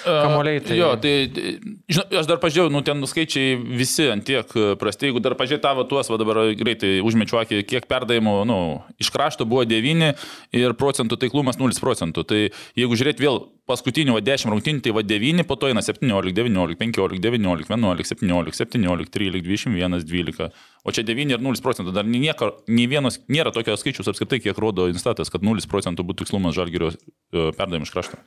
kamoliai. 0.04 0.62
Tai... 0.64 0.78
Jo, 0.78 0.92
tai, 1.00 1.14
tai, 1.34 1.54
žinau, 1.90 2.06
aš 2.22 2.30
dar 2.30 2.40
pažiūrėjau, 2.42 2.74
nu 2.74 2.84
ten 2.86 3.02
skaičiai 3.10 3.56
visi 3.80 4.08
ant 4.12 4.26
tiek 4.26 4.56
prasti, 4.80 5.10
jeigu 5.10 5.22
dar 5.24 5.36
pažiūrėjau 5.38 5.64
tavo 5.64 5.86
tuos, 5.88 6.10
va 6.12 6.20
dabar 6.20 6.42
greitai 6.58 6.98
užmečiu 7.04 7.40
akį, 7.42 7.62
kiek 7.68 7.88
perdavimų, 7.90 8.36
nu, 8.48 8.60
iš 9.00 9.12
krašto 9.14 9.48
buvo 9.48 9.64
9 9.68 10.12
ir 10.56 10.76
procentų 10.78 11.20
taiklumas 11.20 11.60
0 11.60 11.80
procentų. 11.80 12.26
Tai 12.26 12.42
jeigu 12.78 12.98
žiūrėt 12.98 13.22
vėl 13.22 13.44
paskutinių 13.70 14.16
va, 14.16 14.22
10 14.26 14.50
rungtynių, 14.52 14.82
tai 14.84 14.94
va 14.96 15.04
9, 15.06 15.46
po 15.48 15.56
to 15.60 15.70
eina 15.70 15.82
17, 15.84 16.34
19, 16.36 16.76
15, 16.80 17.22
19, 17.22 17.70
11, 17.70 18.10
17, 18.10 18.58
17, 18.58 19.08
13, 19.14 19.44
21, 19.46 20.04
12. 20.10 20.50
O 20.84 20.94
čia 20.96 21.06
9 21.06 21.36
ir 21.36 21.46
0 21.46 21.64
procentų. 21.64 21.94
Dar 21.96 22.08
nieko, 22.08 22.52
nei 22.68 22.88
vienas, 22.90 23.20
nėra 23.30 23.54
tokio 23.54 23.78
skaičius 23.80 24.10
apskritai, 24.12 24.42
kiek 24.42 24.60
rodo 24.60 24.90
instatas, 24.90 25.32
kad 25.32 25.46
0 25.46 25.66
procentų 25.70 26.06
būtų 26.10 26.24
tikslumas 26.24 26.58
žalgerio 26.58 26.92
perdavimų 27.32 27.88
iš 27.88 27.94
krašto. 27.96 28.20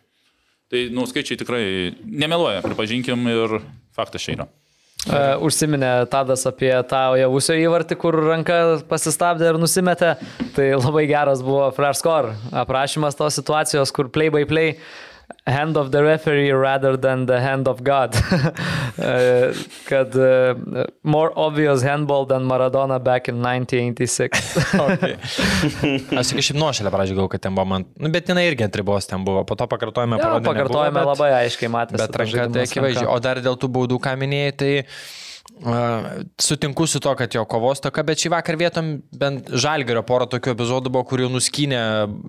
Tai, 0.73 0.87
nu, 0.95 1.05
skaičiai 1.05 1.37
tikrai 1.37 1.63
nemeluoja, 2.01 2.63
pripažinkim 2.65 3.27
ir 3.29 3.59
faktas 3.93 4.25
čia 4.25 4.37
yra. 4.39 4.51
Uh, 5.03 5.35
užsiminė 5.43 6.05
Tadas 6.07 6.45
apie 6.47 6.71
tą 6.87 7.17
javusio 7.19 7.57
įvartį, 7.59 7.97
kur 7.99 8.15
ranka 8.23 8.59
pasistabdė 8.87 9.49
ir 9.51 9.57
nusimetė. 9.59 10.13
Tai 10.55 10.67
labai 10.77 11.03
geras 11.09 11.41
buvo 11.43 11.65
Flash 11.75 11.99
Score 11.99 12.37
aprašymas 12.55 13.19
tos 13.19 13.35
situacijos, 13.35 13.91
kur 13.91 14.07
play 14.15 14.31
by 14.31 14.47
play 14.47 14.77
hand 15.45 15.75
of 15.77 15.91
the 15.91 16.01
referee 16.03 16.51
rather 16.51 16.95
than 16.97 17.25
the 17.25 17.39
hand 17.41 17.67
of 17.67 17.83
God. 17.83 18.15
Uh, 18.93 19.49
Kad 19.89 20.13
uh, 20.15 20.53
more 21.01 21.31
obvious 21.35 21.81
handball 21.81 22.27
than 22.29 22.43
Maradona 22.45 22.99
back 23.03 23.27
in 23.27 23.41
1986. 23.41 24.53
Okay. 24.93 25.15
Aš 26.13 26.29
tik 26.29 26.43
šiaip 26.45 26.59
nuošalę 26.61 26.91
pradžią 26.93 27.15
gal, 27.17 27.29
kad 27.31 27.41
ten 27.41 27.55
buvo 27.57 27.65
man. 27.71 27.87
Nu, 27.97 28.11
bet 28.13 28.29
jinai 28.29 28.43
irgi 28.51 28.67
ant 28.67 28.77
ribos 28.77 29.07
ten 29.09 29.25
buvo. 29.25 29.41
Po 29.49 29.57
to 29.57 29.65
pakartojame 29.71 30.19
Jo, 30.19 30.27
parodė, 30.27 30.45
pakartojame 30.45 30.93
nebuvo, 30.99 31.15
bet- 31.15 31.23
labai 31.23 31.31
aiškiai 31.41 31.71
matėsi. 31.73 32.03
Bet 32.03 32.19
ranka 32.21 32.45
tai 32.53 32.65
akivaizdžiai. 32.69 33.09
O 33.09 33.17
dar 33.25 33.41
dėl 33.41 33.57
tų 33.57 33.71
baudų, 33.79 33.97
ką 34.05 34.13
minėjai, 34.21 34.53
tai 34.61 34.71
uh, 35.65 36.21
sutinku 36.41 36.85
su 36.87 37.01
to, 37.03 37.15
kad 37.17 37.33
jo 37.33 37.45
kovos 37.49 37.81
toka, 37.83 38.05
bet 38.05 38.21
šį 38.21 38.31
vakar 38.35 38.59
vietom 38.61 38.93
bent 39.09 39.49
žalgerio 39.49 40.05
porą 40.05 40.29
tokių 40.35 40.53
epizodų 40.53 40.93
buvo, 40.93 41.07
kur 41.09 41.25
jau 41.25 41.31
nuskynė 41.33 41.81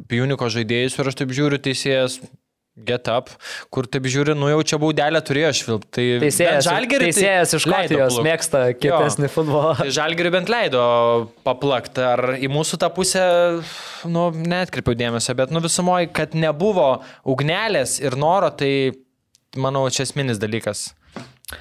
Pijuniko 0.08 0.48
žaidėjus 0.56 0.96
ir 0.96 1.12
aš 1.12 1.20
taip 1.20 1.36
žiūriu 1.36 1.60
teisėjas. 1.68 2.22
Get 2.74 3.06
up, 3.06 3.28
kur 3.70 3.86
taip 3.86 4.08
žiūri, 4.10 4.34
nu 4.34 4.48
jau 4.50 4.58
čia 4.66 4.78
baudelę 4.82 5.20
turėjo 5.22 5.52
švilpti. 5.54 5.92
Tai 5.94 6.06
bent 6.18 6.24
Teisėjas, 6.24 6.66
tai 6.66 6.98
teisėjas 7.04 7.52
iš 7.54 7.66
leido 7.70 7.84
Škotijos 7.84 8.16
plukt. 8.16 8.26
mėgsta 8.26 8.62
kietesnį 8.82 9.28
futbolą. 9.30 9.76
Tai 9.78 9.92
žalgiriui 9.94 10.32
bent 10.34 10.50
leido 10.50 10.82
paplakti. 11.46 12.02
Ar 12.02 12.34
į 12.34 12.50
mūsų 12.50 12.80
tą 12.82 12.88
pusę, 12.96 13.22
nu, 14.10 14.24
netkreipiau 14.34 14.98
dėmesio, 14.98 15.36
bet 15.38 15.54
nu 15.54 15.62
visumoji, 15.62 16.10
kad 16.18 16.34
nebuvo 16.34 16.88
ugnelės 17.30 18.00
ir 18.02 18.18
noro, 18.18 18.50
tai 18.50 18.72
manau, 19.54 19.86
čia 19.94 20.02
esminis 20.08 20.42
dalykas. 20.42 20.88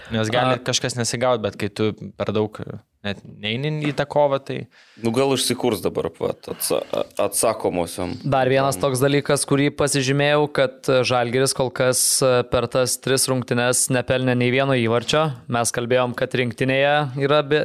Nes 0.09 0.33
gali 0.33 0.57
A. 0.57 0.63
kažkas 0.65 0.97
nesigauti, 0.97 1.45
bet 1.45 1.61
kai 1.61 1.69
tu 1.69 1.91
per 2.17 2.33
daug 2.33 2.57
net 3.03 3.19
neini 3.23 3.71
į 3.89 3.93
tą 3.97 4.05
kovą, 4.09 4.39
tai... 4.47 4.57
Nu 5.03 5.11
gal 5.15 5.33
užsikurs 5.35 5.81
dabar 5.83 6.07
pat 6.13 6.47
atsa 6.53 6.79
atsakomosiom. 7.19 8.15
Dar 8.23 8.51
vienas 8.51 8.79
toks 8.79 9.01
dalykas, 9.03 9.43
kurį 9.49 9.69
pasižymėjau, 9.79 10.45
kad 10.55 10.91
Žalgiris 11.09 11.55
kol 11.57 11.71
kas 11.75 12.01
e, 12.23 12.31
per 12.51 12.69
tas 12.71 12.95
tris 13.03 13.27
rungtynes 13.31 13.85
nepelnė 13.93 14.37
nei 14.39 14.53
vieno 14.55 14.77
įvarčio. 14.79 15.25
Mes 15.51 15.75
kalbėjom, 15.75 16.15
kad 16.19 16.35
rinktinėje 16.39 16.95
yra, 17.25 17.41
be- 17.47 17.63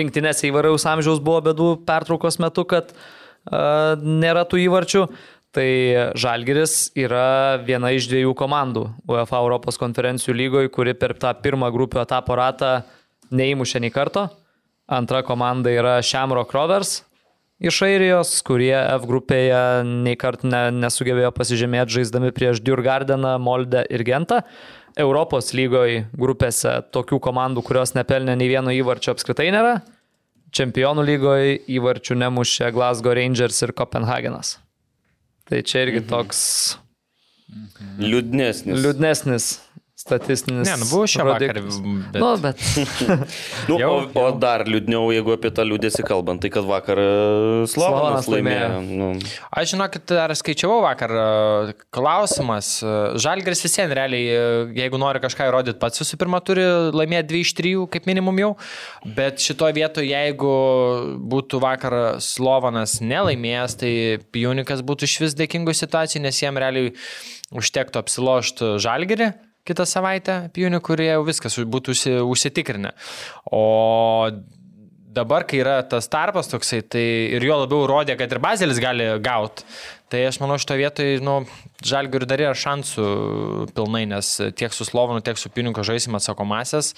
rinktinėse 0.00 0.48
įvairiaus 0.48 0.88
amžiaus 0.88 1.20
buvo 1.24 1.42
bedų 1.50 1.74
pertraukos 1.88 2.40
metu, 2.40 2.64
kad 2.68 2.94
uh, 2.94 4.00
nėra 4.00 4.46
tų 4.48 4.64
įvarčių. 4.64 5.04
Tai 5.50 5.66
Žalgiris 6.14 6.92
yra 6.94 7.58
viena 7.66 7.90
iš 7.90 8.06
dviejų 8.06 8.36
komandų 8.38 8.84
UEFA 9.10 9.40
Europos 9.42 9.80
konferencijų 9.82 10.36
lygoje, 10.38 10.70
kuri 10.70 10.94
per 10.94 11.16
tą 11.18 11.32
pirmą 11.42 11.72
grupių 11.74 12.04
etapo 12.04 12.36
ratą 12.38 12.76
neįmušė 13.34 13.82
nei 13.82 13.90
karto. 13.90 14.28
Antra 14.90 15.22
komanda 15.22 15.70
yra 15.70 16.00
Shamrock 16.02 16.50
Rovers 16.56 17.00
iš 17.60 17.82
Airijos, 17.84 18.32
kurie 18.46 18.74
F 18.74 19.04
grupėje 19.08 19.60
nei 19.86 20.16
kart 20.18 20.42
ne, 20.48 20.70
nesugebėjo 20.80 21.30
pasižymėti 21.36 21.98
žaisdami 21.98 22.32
prieš 22.34 22.62
Djurgardeną, 22.64 23.36
Moldę 23.42 23.84
ir 23.92 24.04
Gentą. 24.08 24.40
Europos 24.98 25.52
lygoje 25.54 26.06
grupėse 26.18 26.72
tokių 26.92 27.20
komandų, 27.22 27.62
kurios 27.68 27.94
nepelnė 27.94 28.34
nei 28.40 28.50
vieno 28.50 28.74
įvarčio 28.74 29.14
apskritai 29.14 29.50
nėra. 29.54 29.78
Čempionų 30.56 31.04
lygoje 31.06 31.58
įvarčių 31.76 32.16
nemušė 32.24 32.72
Glasgow 32.74 33.14
Rangers 33.14 33.60
ir 33.62 33.76
Kopenhagenas. 33.76 34.56
Tai 35.46 35.60
čia 35.62 35.84
irgi 35.86 36.02
toks 36.10 36.40
Liūdnesnis. 38.00 38.82
liūdnesnis 38.82 39.46
statistinis. 40.00 40.64
Ne, 40.68 40.76
nu 40.80 40.86
buvo 40.88 41.04
šią 41.10 41.24
vakarą. 41.28 41.62
Bet... 41.66 42.20
Nu, 42.20 42.30
bet 42.40 42.62
Nu, 43.68 43.76
Jau- 43.78 43.90
o, 44.08 44.22
o 44.22 44.30
dar 44.40 44.64
liūdniau, 44.68 45.10
jeigu 45.14 45.34
apie 45.34 45.50
tą 45.54 45.64
liūdėsi 45.68 46.04
kalbant, 46.08 46.40
tai 46.42 46.50
kad 46.52 46.64
vakar 46.66 47.00
e, 47.02 47.08
Slavonas 47.70 48.28
laimėjo. 48.30 48.68
laimėjo. 48.78 49.00
Nu, 49.00 49.32
Aš 49.60 49.74
žinokit, 49.74 50.06
dar 50.10 50.32
skaičiavau 50.38 50.80
vakar 50.86 51.12
e, 51.20 51.74
klausimas. 51.94 52.70
e, 52.82 52.94
Žalgris 53.20 53.62
visiems 53.66 53.94
realiai, 53.96 54.40
jeigu 54.78 55.00
nori 55.00 55.20
kažką 55.22 55.50
įrodyti, 55.50 55.78
pats 55.82 56.00
visų 56.02 56.18
pirma 56.20 56.40
turi 56.44 56.64
laimėti 56.96 57.30
2 57.34 57.42
iš 57.44 57.52
3 57.60 57.74
kaip 57.92 58.08
minimum 58.10 58.40
jau. 58.40 58.50
Bet 59.18 59.42
šitoje 59.44 59.76
vietoje, 59.76 60.08
jeigu 60.14 60.54
būtų 61.30 61.60
vakar 61.62 61.98
Slovanas 62.24 62.98
nelaimėjęs, 63.04 63.76
tai 63.84 63.92
Pijunikas 64.32 64.82
būtų 64.86 65.08
iš 65.10 65.18
vis 65.26 65.36
dėkingų 65.38 65.76
situacijų, 65.76 66.24
nes 66.24 66.40
jiem 66.42 66.58
realiai 66.60 66.94
užtektų 67.60 68.00
apsilošti 68.00 68.74
Žalgirį 68.82 69.32
kitą 69.68 69.86
savaitę, 69.88 70.50
Pijunių, 70.54 70.80
kurie 70.84 71.10
jau 71.10 71.24
viskas 71.26 71.58
būtų 71.58 71.94
užsi- 71.94 72.16
užsitikrinę. 72.24 72.92
O 73.52 74.30
dabar, 75.10 75.44
kai 75.44 75.60
yra 75.62 75.80
tas 75.82 76.08
tarpas 76.08 76.48
toksai, 76.50 76.82
tai 76.86 77.04
ir 77.36 77.44
jo 77.44 77.58
labiau 77.64 77.86
rodė, 77.90 78.16
kad 78.18 78.32
ir 78.32 78.42
Bazelis 78.42 78.80
gali 78.82 79.08
gauti. 79.22 79.64
Tai 80.10 80.20
aš 80.26 80.40
manau, 80.42 80.56
šito 80.58 80.74
vietoj, 80.74 81.20
nu, 81.22 81.34
Žalgiriui 81.86 82.26
dar 82.28 82.40
yra 82.42 82.54
šansų 82.58 83.04
pilnai, 83.76 84.02
nes 84.10 84.28
tiek 84.58 84.74
su 84.74 84.84
Slovanu, 84.84 85.22
tiek 85.24 85.38
su 85.38 85.48
Pininko 85.54 85.84
žaisim 85.86 86.16
atsakomasias 86.18 86.90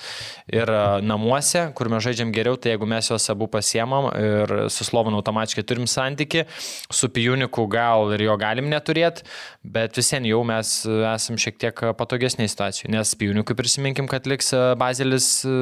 ir 0.51 0.67
e, 0.73 0.79
namuose, 1.05 1.67
kur 1.77 1.91
mes 1.93 2.03
žaidžiam 2.03 2.33
geriau, 2.35 2.57
tai 2.57 2.73
jeigu 2.73 2.89
mes 2.89 3.11
juos 3.13 3.29
abu 3.31 3.47
pasiemam 3.53 4.09
ir 4.17 4.55
su 4.73 4.87
Slovanu 4.89 5.21
automatiškai 5.21 5.65
turim 5.69 5.87
santyki, 5.91 6.47
su 6.91 7.11
Pijuniku 7.13 7.69
gal 7.71 8.11
ir 8.17 8.25
jo 8.27 8.37
galim 8.41 8.71
neturėti, 8.73 9.27
bet 9.63 10.01
visiems 10.01 10.33
jau 10.33 10.41
mes 10.49 10.73
esam 11.13 11.39
šiek 11.45 11.61
tiek 11.63 11.85
patogesnėje 12.01 12.55
situacijoje, 12.57 12.95
nes 12.97 13.15
Pijunikui 13.21 13.59
prisiminkim, 13.61 14.09
kad 14.11 14.27
liks 14.27 14.51
e, 14.57 14.63
Bazelis 14.81 15.29
e, 15.47 15.59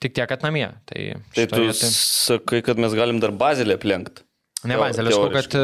tik 0.00 0.14
tiek, 0.16 0.30
kad 0.30 0.46
namie. 0.46 0.70
Tai, 0.88 1.02
tai 1.34 1.48
tu 1.50 1.66
vietoj- 1.66 1.92
sakai, 1.98 2.62
kad 2.64 2.80
mes 2.80 2.96
galim 2.96 3.20
dar 3.20 3.34
bazilę 3.36 3.76
aplenkti. 3.76 4.23
Ne 4.64 4.78
aš 4.80 4.96
manau, 4.98 5.28
kad 5.34 5.54
e, 5.58 5.62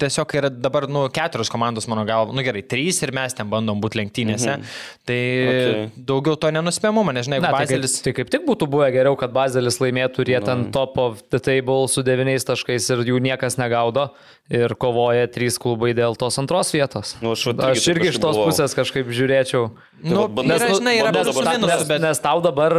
tiesiog 0.00 0.32
yra 0.38 0.48
dabar, 0.50 0.86
nu, 0.88 1.02
keturios 1.12 1.50
komandos, 1.52 1.86
mano 1.90 2.06
galva, 2.08 2.32
nu 2.32 2.44
gerai, 2.46 2.62
trys 2.64 3.02
ir 3.04 3.12
mes 3.16 3.34
ten 3.36 3.48
bandom 3.52 3.80
būti 3.82 4.00
lenktynėse. 4.00 4.54
Mhm. 4.56 4.70
Tai 5.08 5.18
Okay. 5.50 5.90
daugiau 5.96 6.36
to 6.40 6.48
nenuspėmumo, 6.54 7.12
nežinai, 7.12 7.38
Ne, 7.40 7.46
jeigu 7.46 7.56
tai, 7.56 7.66
Bazelis... 7.66 7.94
tai 8.04 8.12
kaip 8.16 8.30
tik 8.32 8.46
būtų 8.48 8.68
buvę 8.72 8.88
geriau, 8.94 9.16
kad 9.20 9.32
Bazelis 9.34 9.78
laimėtų 9.82 10.24
ir 10.24 10.32
jie 10.34 10.40
ten 10.46 10.66
top 10.72 10.96
of 10.98 11.22
the 11.30 11.38
table 11.40 11.86
su 11.88 12.02
devyniais 12.06 12.44
taškais 12.48 12.88
ir 12.94 13.04
jų 13.10 13.20
niekas 13.24 13.58
negaudo 13.60 14.08
ir 14.50 14.72
kovoja 14.80 15.28
trys 15.30 15.58
klubai 15.62 15.92
dėl 15.94 16.16
tos 16.18 16.38
antros 16.42 16.72
vietos. 16.74 17.16
Nu, 17.22 17.32
aš 17.36 17.44
vat 17.52 17.64
aš 17.70 17.86
irgi 17.92 18.08
iš 18.10 18.18
tos 18.18 18.34
galvojau. 18.36 18.48
pusės 18.50 18.74
kažkaip 18.78 19.10
žiūrėčiau. 19.14 19.70
Nu, 20.02 20.24
vat 20.24 20.34
bandau- 20.40 20.56
yra, 20.58 20.70
žinai, 20.74 20.96
yra 21.02 21.12
dabar- 21.14 21.50
minusų, 21.54 21.68
nes, 21.70 21.84
bet... 21.92 22.00
nes 22.02 22.18
tau 22.24 22.40
dabar, 22.42 22.74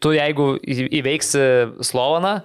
tu 0.00 0.12
jeigu 0.16 0.46
įveiksi 0.64 1.44
Slovaną, 1.84 2.40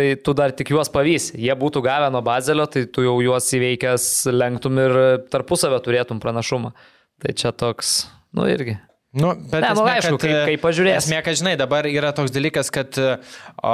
tai 0.00 0.08
tu 0.24 0.32
dar 0.36 0.54
tik 0.56 0.72
juos 0.72 0.88
pavysi. 0.92 1.36
Jie 1.44 1.52
būtų 1.60 1.84
gavę 1.84 2.08
nuo 2.14 2.22
Bazelio, 2.24 2.64
tai 2.72 2.86
tu 2.88 3.04
jau 3.04 3.18
juos 3.24 3.52
įveikęs 3.56 4.06
lenktum 4.32 4.80
ir 4.80 4.96
tarpusavę 5.32 5.80
turėtum 5.84 6.22
pranašumą. 6.22 6.72
Tai 7.20 7.34
čia 7.36 7.52
toks, 7.52 8.06
nu 8.32 8.48
irgi. 8.48 8.78
Nu, 9.12 9.32
bet 9.50 9.58
Ne, 9.64 9.72
nu, 9.74 9.82
esmė, 9.82 9.92
aišku, 9.98 10.18
kad, 10.22 10.30
kaip- 10.30 10.48
kaip 10.52 10.60
pažiūrėsi. 10.62 11.00
Esmė, 11.02 11.18
kad 11.26 11.34
žinai, 11.40 11.56
dabar 11.58 11.86
yra 11.90 12.12
toks 12.14 12.30
dalykas, 12.30 12.68
kad 12.70 12.94
o, 12.96 13.72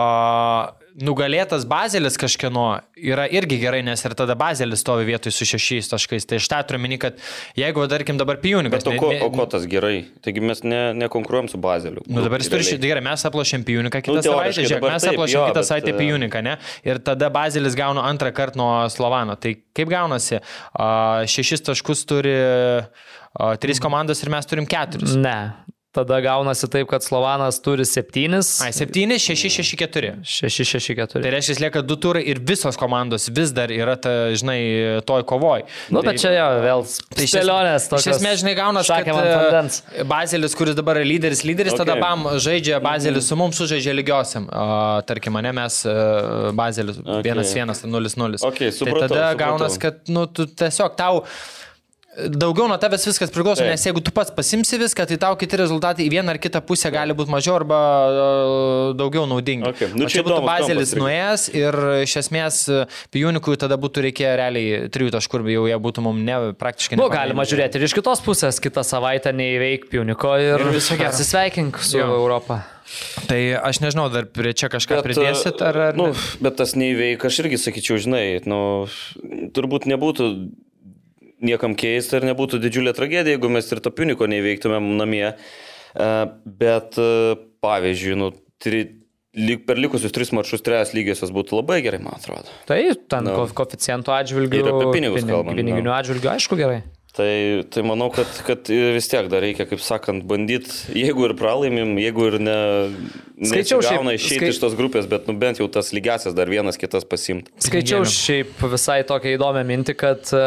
nugalėtas 1.03 1.67
bazelis 1.69 2.17
kažkieno 2.21 2.67
yra 2.97 3.27
irgi 3.29 3.59
gerai, 3.61 3.83
nes 3.85 4.01
ir 4.07 4.15
tada 4.17 4.37
bazelis 4.39 4.81
stovi 4.85 5.07
vietoj 5.09 5.35
su 5.35 5.47
šešiais 5.49 5.91
taškais. 5.93 6.27
Tai 6.29 6.39
iš 6.41 6.49
tą 6.51 6.61
turiu 6.69 6.81
meni, 6.83 6.99
kad 7.01 7.19
jeigu, 7.59 7.85
tarkim, 7.91 8.19
dabar 8.21 8.41
pijūnikas... 8.43 8.85
Bet 8.85 8.91
o 8.93 8.97
ko, 9.01 9.11
o 9.27 9.31
ko 9.35 9.47
tas 9.53 9.67
gerai? 9.71 10.07
Taigi 10.25 10.45
mes 10.45 10.63
ne, 10.65 10.81
nekonkuruojam 10.97 11.51
su 11.53 11.61
Bazeliu. 11.63 12.05
Nu, 12.09 12.25
dabar 12.25 12.43
jis 12.43 12.51
turi 12.51 12.63
realiai. 12.63 12.77
šitą 12.77 12.93
gerai, 12.93 13.05
mes 13.09 13.27
aplošėm 13.31 13.67
pijūniką 13.69 14.03
kitą 14.07 14.17
Nu, 14.17 14.25
savaitę, 14.25 14.65
žiūrėk, 14.65 14.89
mes 14.97 15.09
aplošėm 15.13 15.45
kitą 15.51 15.61
bet, 15.61 15.71
savaitę 15.71 15.93
e, 15.93 15.99
pijūniką, 16.01 16.45
ne? 16.47 16.57
Ir 16.89 17.03
tada 17.05 17.31
bazelis 17.35 17.77
gauna 17.79 18.07
antrą 18.09 18.33
kartą 18.37 18.63
nuo 18.63 18.73
Slovano. 18.93 19.37
Tai 19.41 19.53
kaip 19.77 19.93
gaunasi? 19.93 20.41
A, 20.73 20.89
šešis 21.29 21.67
taškus 21.69 22.07
turi 22.09 22.37
a, 22.41 23.53
trys 23.61 23.83
komandos 23.83 24.25
ir 24.25 24.33
mes 24.33 24.49
turim 24.49 24.69
keturis. 24.69 25.17
Ne. 25.21 25.39
Tada 25.97 26.19
gaunasi 26.21 26.69
taip, 26.69 26.89
kad 26.91 27.05
Slovanas 27.05 27.57
turi 27.65 27.87
septynis. 27.89 28.51
Ai, 28.65 28.69
septyni, 28.77 29.17
šeši, 29.23 29.49
šeši, 29.55 29.79
keturi. 29.81 30.11
6-6-4. 30.29 31.23
Tai 31.25 31.33
reiškia, 31.33 31.57
lieka 31.65 31.81
du 31.87 31.97
turai 32.01 32.21
ir 32.29 32.41
visos 32.45 32.77
komandos 32.77 33.31
vis 33.33 33.55
dar 33.57 33.73
yra, 33.73 33.95
ta, 33.97 34.13
žinai, 34.37 34.59
toj 35.09 35.25
kovoj. 35.31 35.65
Nu, 35.95 36.03
bet 36.05 36.21
čia 36.21 36.35
jo, 36.37 36.47
vėl 36.67 36.85
Tai 37.17 37.29
spėlionės 37.33 37.89
tokios. 37.89 38.11
Iš 38.11 38.19
esmės, 38.19 38.43
žinai, 38.43 38.55
gaunas, 38.59 38.91
kad 38.91 39.07
Šakėm 39.07 39.21
ant 39.23 39.33
vandens. 39.33 39.81
e, 39.97 40.05
Bazelis, 40.13 40.57
kuris 40.59 40.77
dabar 40.77 41.01
yra 41.01 41.09
lyderis, 41.09 41.45
lyderis, 41.49 41.73
okay. 41.73 41.83
tada 41.85 41.97
Okay. 41.97 42.05
bam 42.05 42.27
žaidžia 42.45 42.81
Bazelis 42.85 43.31
su 43.31 43.41
mums, 43.41 43.57
sužaidžia 43.57 43.95
lygiosiam. 43.97 44.51
Uh, 44.53 45.01
tarkim, 45.09 45.33
mane 45.33 45.55
mes 45.57 45.81
uh, 45.89 46.53
Bazelis 46.57 47.01
Okay. 47.07 47.33
1-1, 47.33 47.87
0-0. 47.89 48.43
Okay, 48.51 48.73
supratau, 48.75 49.07
tai 49.07 49.09
tada 49.09 49.31
supratau. 49.31 49.39
gaunas, 49.41 49.79
kad, 49.81 50.03
nu, 50.13 50.27
tu 50.29 50.45
tiesiog 50.47 50.97
tau 50.99 51.23
daugiau 52.17 52.67
nuo 52.71 52.77
tavęs 52.81 53.05
viskas 53.11 53.31
priklauso, 53.35 53.61
Taip. 53.61 53.73
nes 53.75 53.85
jeigu 53.87 54.01
tu 54.05 54.13
pats 54.15 54.33
pasimsi 54.35 54.79
viską, 54.81 55.05
tai 55.11 55.19
tau 55.21 55.37
kiti 55.37 55.59
rezultatai 55.61 56.07
į 56.07 56.13
vieną 56.17 56.33
ar 56.35 56.39
kitą 56.41 56.63
pusę 56.65 56.91
gali 56.95 57.15
būti 57.17 57.33
mažiau 57.33 57.57
arba 57.59 57.81
uh, 57.81 58.95
daugiau 58.97 59.27
naudingi. 59.29 59.69
Okay. 59.69 59.91
Nu, 59.95 60.07
O 60.07 60.11
čia 60.11 60.21
čia 60.21 60.27
būtų 60.27 60.41
Bazelis 60.47 60.95
nuėjęs 60.97 61.49
ir 61.57 61.79
iš 62.07 62.17
esmės 62.23 62.61
Pijūnikui 63.13 63.59
tada 63.61 63.77
būtų 63.81 64.07
reikėję 64.09 64.33
realiai 64.41 64.87
trijų 64.93 65.13
taškų 65.17 65.43
jau 65.53 65.67
jie 65.69 65.77
būtų 65.89 66.05
mums 66.07 66.25
ne, 66.27 66.39
praktiškai 66.59 66.97
Nu, 66.97 67.05
nepamėgę. 67.07 67.19
galima 67.21 67.45
žiūrėti 67.49 67.81
ir 67.81 67.85
iš 67.89 67.97
kitos 67.99 68.23
pusės, 68.25 68.61
kitą 68.63 68.85
savaitę 68.87 69.33
neįveik 69.37 69.89
Piuniko 69.93 70.33
ir, 70.41 70.57
Ir 70.61 70.73
viso 70.75 70.97
gero. 70.97 71.13
atsisveikink 71.13 71.79
su 71.85 72.01
Jo. 72.01 72.09
Europą. 72.17 72.63
Tai 73.27 73.39
aš 73.67 73.81
nežinau, 73.83 74.07
dar 74.15 74.29
prie 74.31 74.53
čia 74.55 74.69
kažką 74.71 75.01
Bet, 75.01 75.09
pridėsit 75.09 75.61
ar... 75.67 75.77
ar 75.91 75.97
nu, 75.99 76.13
bet 76.41 76.55
tas 76.61 76.77
neįveik, 76.79 77.25
aš 77.27 77.41
irgi 77.43 77.59
sakyčiau, 77.59 77.99
žinai, 77.99 78.41
nu, 78.47 78.87
turbūt 79.57 79.89
nebūtų 79.91 80.29
niekam 81.47 81.75
keista 81.79 82.19
ir 82.21 82.27
nebūtų 82.33 82.61
didžiulė 82.67 82.93
tragedija, 82.97 83.37
jeigu 83.37 83.51
mes 83.55 83.71
ir 83.73 83.81
to 83.85 83.93
piniko 83.95 84.29
neįveiktumėm 84.31 84.93
namie. 85.01 85.29
E, 85.97 86.11
Bet, 86.45 86.99
e, 87.01 87.37
pavyzdžiui, 87.65 88.19
nu, 88.21 88.31
tri, 88.63 88.83
lyg, 89.37 89.63
per 89.69 89.77
likusius 89.81 90.13
tris 90.17 90.31
mačius 90.37 90.63
trejas 90.65 90.93
lygiosios 90.97 91.33
būtų 91.35 91.59
labai 91.63 91.81
gerai, 91.85 92.03
man 92.05 92.19
atrodo. 92.19 92.53
Tai 92.69 92.79
ten 93.09 93.25
Nu. 93.31 93.33
no. 93.39 93.47
koficientų 93.57 94.13
atžvilgių. 94.19 94.61
Ir 94.61 94.71
apie 94.75 94.93
pinigus 94.99 95.25
kalbant, 95.29 95.57
Piniginių 95.57 95.89
nu. 95.89 95.97
atžvilgių, 95.97 96.31
aišku, 96.37 96.57
gerai. 96.61 96.83
Tai, 97.17 97.65
tai 97.73 97.81
manau, 97.81 98.11
kad, 98.13 98.29
kad 98.45 98.69
vis 98.69 99.07
tiek 99.09 99.31
dar 99.33 99.41
reikia, 99.41 99.65
kaip 99.65 99.81
sakant, 99.81 100.27
bandyti, 100.29 100.69
jeigu 100.93 101.25
ir 101.25 101.33
pralaimim, 101.39 101.95
jeigu 101.97 102.27
ir 102.29 102.35
ne, 102.45 102.57
Skaičiau 103.41 103.81
šiaip- 103.81 104.03
gauna 104.03 104.13
išeiti 104.19 104.43
skai- 104.43 104.51
iš 104.53 104.59
tos 104.61 104.75
grupės, 104.77 105.09
bet 105.09 105.25
nu, 105.29 105.33
bent 105.41 105.57
jau 105.63 105.65
tas 105.73 105.95
lygiasias 105.97 106.37
dar 106.37 106.45
vienas 106.53 106.77
kitas 106.77 107.05
pasimti. 107.09 107.49
Skaičiau 107.65 108.05
šiaip 108.05 108.61
visai 108.69 108.99
tokią 109.09 109.33
įdomią 109.39 109.65
mintį, 109.65 109.95
kad 109.97 110.29
e, 110.37 110.45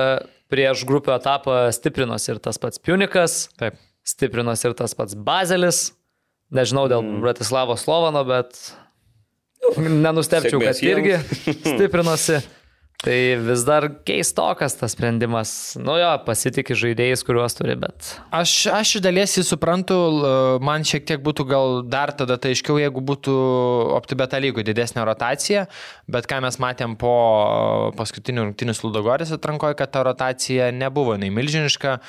prieš 0.49 0.83
grupių 0.89 1.15
etapą 1.15 1.62
stiprinosi 1.75 2.33
ir 2.33 2.41
tas 2.43 2.59
pats 2.62 2.81
Piunikas, 2.81 3.47
Taip. 3.59 3.77
stiprinosi 4.07 4.69
ir 4.69 4.77
tas 4.77 4.95
pats 4.97 5.17
Bazelis. 5.17 5.89
Nežinau 6.49 6.88
dėl 6.89 7.03
mm. 7.05 7.19
Bratislavo 7.21 7.75
Slovano, 7.77 8.23
bet 8.25 8.57
nenustepčiau, 9.77 10.62
kad 10.63 10.79
irgi 10.81 11.19
stiprinosi. 11.75 12.39
Tai 12.99 13.15
vis 13.39 13.62
dar 13.63 13.85
keistokas 14.03 14.73
tas 14.75 14.91
sprendimas. 14.91 15.51
Nu 15.79 15.93
jo, 15.95 16.09
pasitikė 16.25 16.75
žaidėjais, 16.75 17.21
kuriuos 17.23 17.55
turi, 17.55 17.77
bet... 17.79 18.09
Aš, 18.35 18.55
aš 18.75 18.97
iš 18.97 19.03
dalies 19.05 19.38
jį 19.38 19.45
suprantu, 19.47 19.95
man 20.59 20.83
šiek 20.83 21.05
tiek 21.07 21.23
būtų 21.23 21.45
gal 21.47 21.79
dar 21.88 22.12
tada 22.12 22.35
tai 22.35 22.51
aiškiau, 22.51 22.75
jeigu 22.81 22.99
būtų 23.07 23.38
optibeta 23.95 24.41
lygų 24.43 24.67
didesnė 24.67 25.07
rotacija, 25.07 25.63
bet 26.12 26.27
ką 26.27 26.41
mes 26.43 26.59
matėm 26.59 26.99
po 26.99 27.15
paskutinių 27.95 28.49
rungtynių 28.49 28.75
Sludogoris 28.75 29.31
atrankoje, 29.31 29.79
kad 29.79 29.95
ta 29.95 30.03
rotacija 30.03 30.67
nebuvo 30.75 31.15
nei 31.15 31.31
milžiniška 31.31 32.01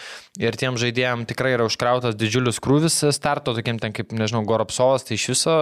ir 0.43 0.59
tiem 0.59 0.75
žaidėjim 0.75 1.23
tikrai 1.31 1.55
yra 1.55 1.71
užkrautas 1.71 2.19
didžiulis 2.19 2.59
krūvis 2.59 3.05
starto, 3.15 3.55
tokiem 3.55 3.79
ten 3.79 3.95
kaip, 3.95 4.11
nežinau, 4.11 4.43
Goropsovas, 4.43 5.07
tai 5.07 5.23
iš 5.23 5.31
viso 5.37 5.59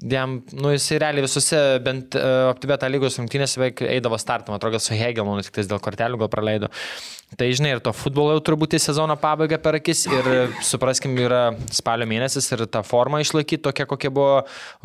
Jam, 0.00 0.38
nu, 0.56 0.70
jis 0.72 0.86
realiai 0.96 1.26
visose, 1.26 1.58
bent 1.84 2.16
uh, 2.16 2.48
optibeta 2.48 2.88
lygos 2.88 3.18
rungtynėse 3.20 3.60
beveik 3.60 3.82
eidavo 3.84 4.16
startą, 4.20 4.48
man 4.48 4.60
atrodo, 4.60 4.80
su 4.80 4.96
Hegelmanu 4.96 5.44
tik 5.44 5.58
tais 5.58 5.68
dėl 5.68 5.82
kortelių 5.84 6.22
gal 6.22 6.30
praleido. 6.32 6.70
Tai 7.38 7.46
žinai, 7.54 7.76
ir 7.76 7.80
to 7.84 7.92
futbolo 7.94 8.32
jau 8.34 8.40
turbūt 8.48 8.74
į 8.74 8.80
sezono 8.82 9.14
pabaigą 9.20 9.60
per 9.62 9.76
akis 9.78 10.00
ir 10.08 10.26
e, 10.26 10.38
supraskim, 10.66 11.12
yra 11.22 11.52
spalio 11.70 12.08
mėnesis 12.10 12.48
ir 12.56 12.64
tą 12.66 12.80
formą 12.82 13.20
išlaikyti 13.22 13.62
tokia, 13.68 13.86
kokia 13.86 14.10
buvo 14.10 14.40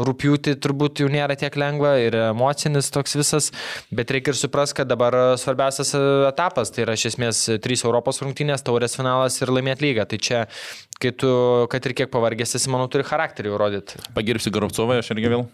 rūpjūti, 0.06 0.54
turbūt 0.62 1.02
jau 1.02 1.10
nėra 1.10 1.34
tiek 1.42 1.58
lengva 1.58 1.96
ir 2.04 2.20
emocinis 2.28 2.92
toks 2.94 3.18
visas, 3.18 3.50
bet 3.90 4.14
reikia 4.14 4.36
ir 4.36 4.38
supras, 4.38 4.76
kad 4.78 4.92
dabar 4.92 5.18
svarbiausias 5.42 5.96
e, 5.98 6.04
etapas, 6.30 6.70
tai 6.76 6.86
yra 6.86 6.94
iš 7.00 7.08
esmės 7.14 7.42
trys 7.66 7.86
Europos 7.88 8.22
rungtynės, 8.22 8.68
taurės 8.68 9.00
finalas 9.00 9.40
ir 9.42 9.54
laimėti 9.56 9.88
lygą. 9.88 10.06
Tai 10.12 10.22
čia, 10.22 10.46
kai 11.02 11.12
tu, 11.16 11.32
kad 11.72 11.88
ir 11.88 11.96
kiek 11.98 12.12
pavargęs 12.14 12.58
esi, 12.60 12.72
manau, 12.74 12.88
turi 12.92 13.06
charakterį 13.08 13.56
rodyti. 13.60 14.00
Pagirbsiu 14.18 14.54
Garovcovą, 14.56 15.02
aš 15.02 15.12
irgi 15.16 15.34
vėl. 15.34 15.48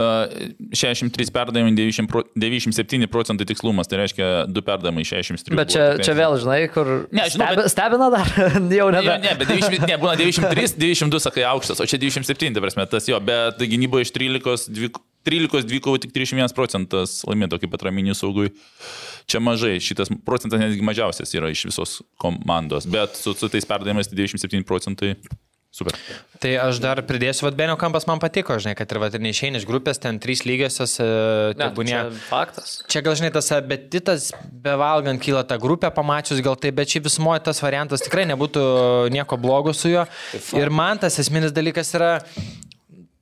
Uh, 0.00 0.24
63 0.72 1.28
perdavimai, 1.28 1.74
90 1.76 2.06
pro- 2.08 2.22
97 2.34 3.04
procentai 3.12 3.44
tikslumas, 3.44 3.84
tai 3.90 3.98
reiškia 4.00 4.28
2 4.48 4.62
perdavimai 4.64 5.02
iš 5.04 5.10
63. 5.12 5.58
Bet 5.58 5.74
čia, 5.74 5.82
buvo 5.92 6.06
čia 6.06 6.14
vėl, 6.16 6.36
žinai, 6.40 6.60
kur... 6.72 6.88
Ne, 7.12 7.26
žinau, 7.28 7.50
Stebi, 7.50 7.58
bet- 7.60 7.68
Stebina 7.74 8.08
dar, 8.14 8.30
jau 8.80 8.86
Ne, 8.94 9.02
nebe. 9.02 9.18
ne, 9.26 9.34
bet 9.42 9.50
90, 9.52 9.84
ne, 9.90 9.98
būna 10.00 10.14
93, 10.16 10.72
92 10.80 11.20
sakai 11.26 11.44
aukštas, 11.50 11.82
o 11.84 11.88
čia 11.90 12.00
97, 12.00 12.56
ta 12.56 12.62
prasme, 12.64 12.86
tas 12.88 13.10
jo, 13.12 13.20
bet 13.20 13.60
gynyboje 13.60 14.08
iš 14.08 14.14
13, 14.16 14.70
dvik, 14.72 14.96
13 15.28 15.68
dvikovų 15.68 16.00
tik 16.06 16.14
31 16.16 16.56
procentas 16.56 17.18
laimėto 17.28 17.60
kaip 17.60 17.76
atraminių 17.76 18.16
saugui. 18.16 18.54
Čia 19.28 19.42
mažai, 19.44 19.74
šitas 19.84 20.08
procentas 20.24 20.62
netgi 20.64 20.80
mažiausias 20.80 21.36
yra 21.36 21.52
iš 21.52 21.66
visos 21.68 21.98
komandos, 22.16 22.88
bet 22.88 23.20
su, 23.20 23.36
su 23.36 23.52
tais 23.52 23.68
perdavimais 23.68 24.08
tai 24.08 24.16
97 24.24 24.64
procentai. 24.64 25.12
Super. 25.70 25.94
Tai 26.42 26.50
aš 26.64 26.80
dar 26.82 26.98
pridėsiu, 27.06 27.44
vad 27.46 27.54
Benio 27.54 27.76
kampas 27.78 28.02
man 28.08 28.18
patiko, 28.18 28.56
žinai, 28.58 28.72
kad 28.74 28.90
ir, 28.90 28.98
vat, 28.98 29.14
ir 29.14 29.22
neišeini 29.22 29.60
iš 29.60 29.66
grupės, 29.68 30.00
ten 30.02 30.16
trys 30.18 30.42
lygiosios, 30.42 30.96
e, 30.98 31.06
tebūnie. 31.60 31.92
čia 31.94 32.22
faktas. 32.26 32.72
Čia 32.90 33.04
gal 33.06 33.14
žinai 33.20 33.30
tas 33.36 33.52
apetitas 33.54 34.32
bevalgant 34.64 35.22
kyla 35.22 35.44
tą 35.46 35.60
grupę, 35.62 35.92
pamačius 35.94 36.42
gal 36.42 36.58
tai, 36.58 36.72
bet 36.74 36.90
šiaip 36.90 37.06
visumoje 37.06 37.44
tas 37.46 37.62
variantas 37.62 38.02
tikrai 38.02 38.26
nebūtų 38.32 38.64
nieko 39.14 39.38
blogo 39.38 39.70
su 39.70 39.94
juo. 39.94 40.08
Ir 40.58 40.74
man 40.74 40.98
tas 40.98 41.20
esminis 41.22 41.54
dalykas 41.54 41.94
yra, 41.94 42.10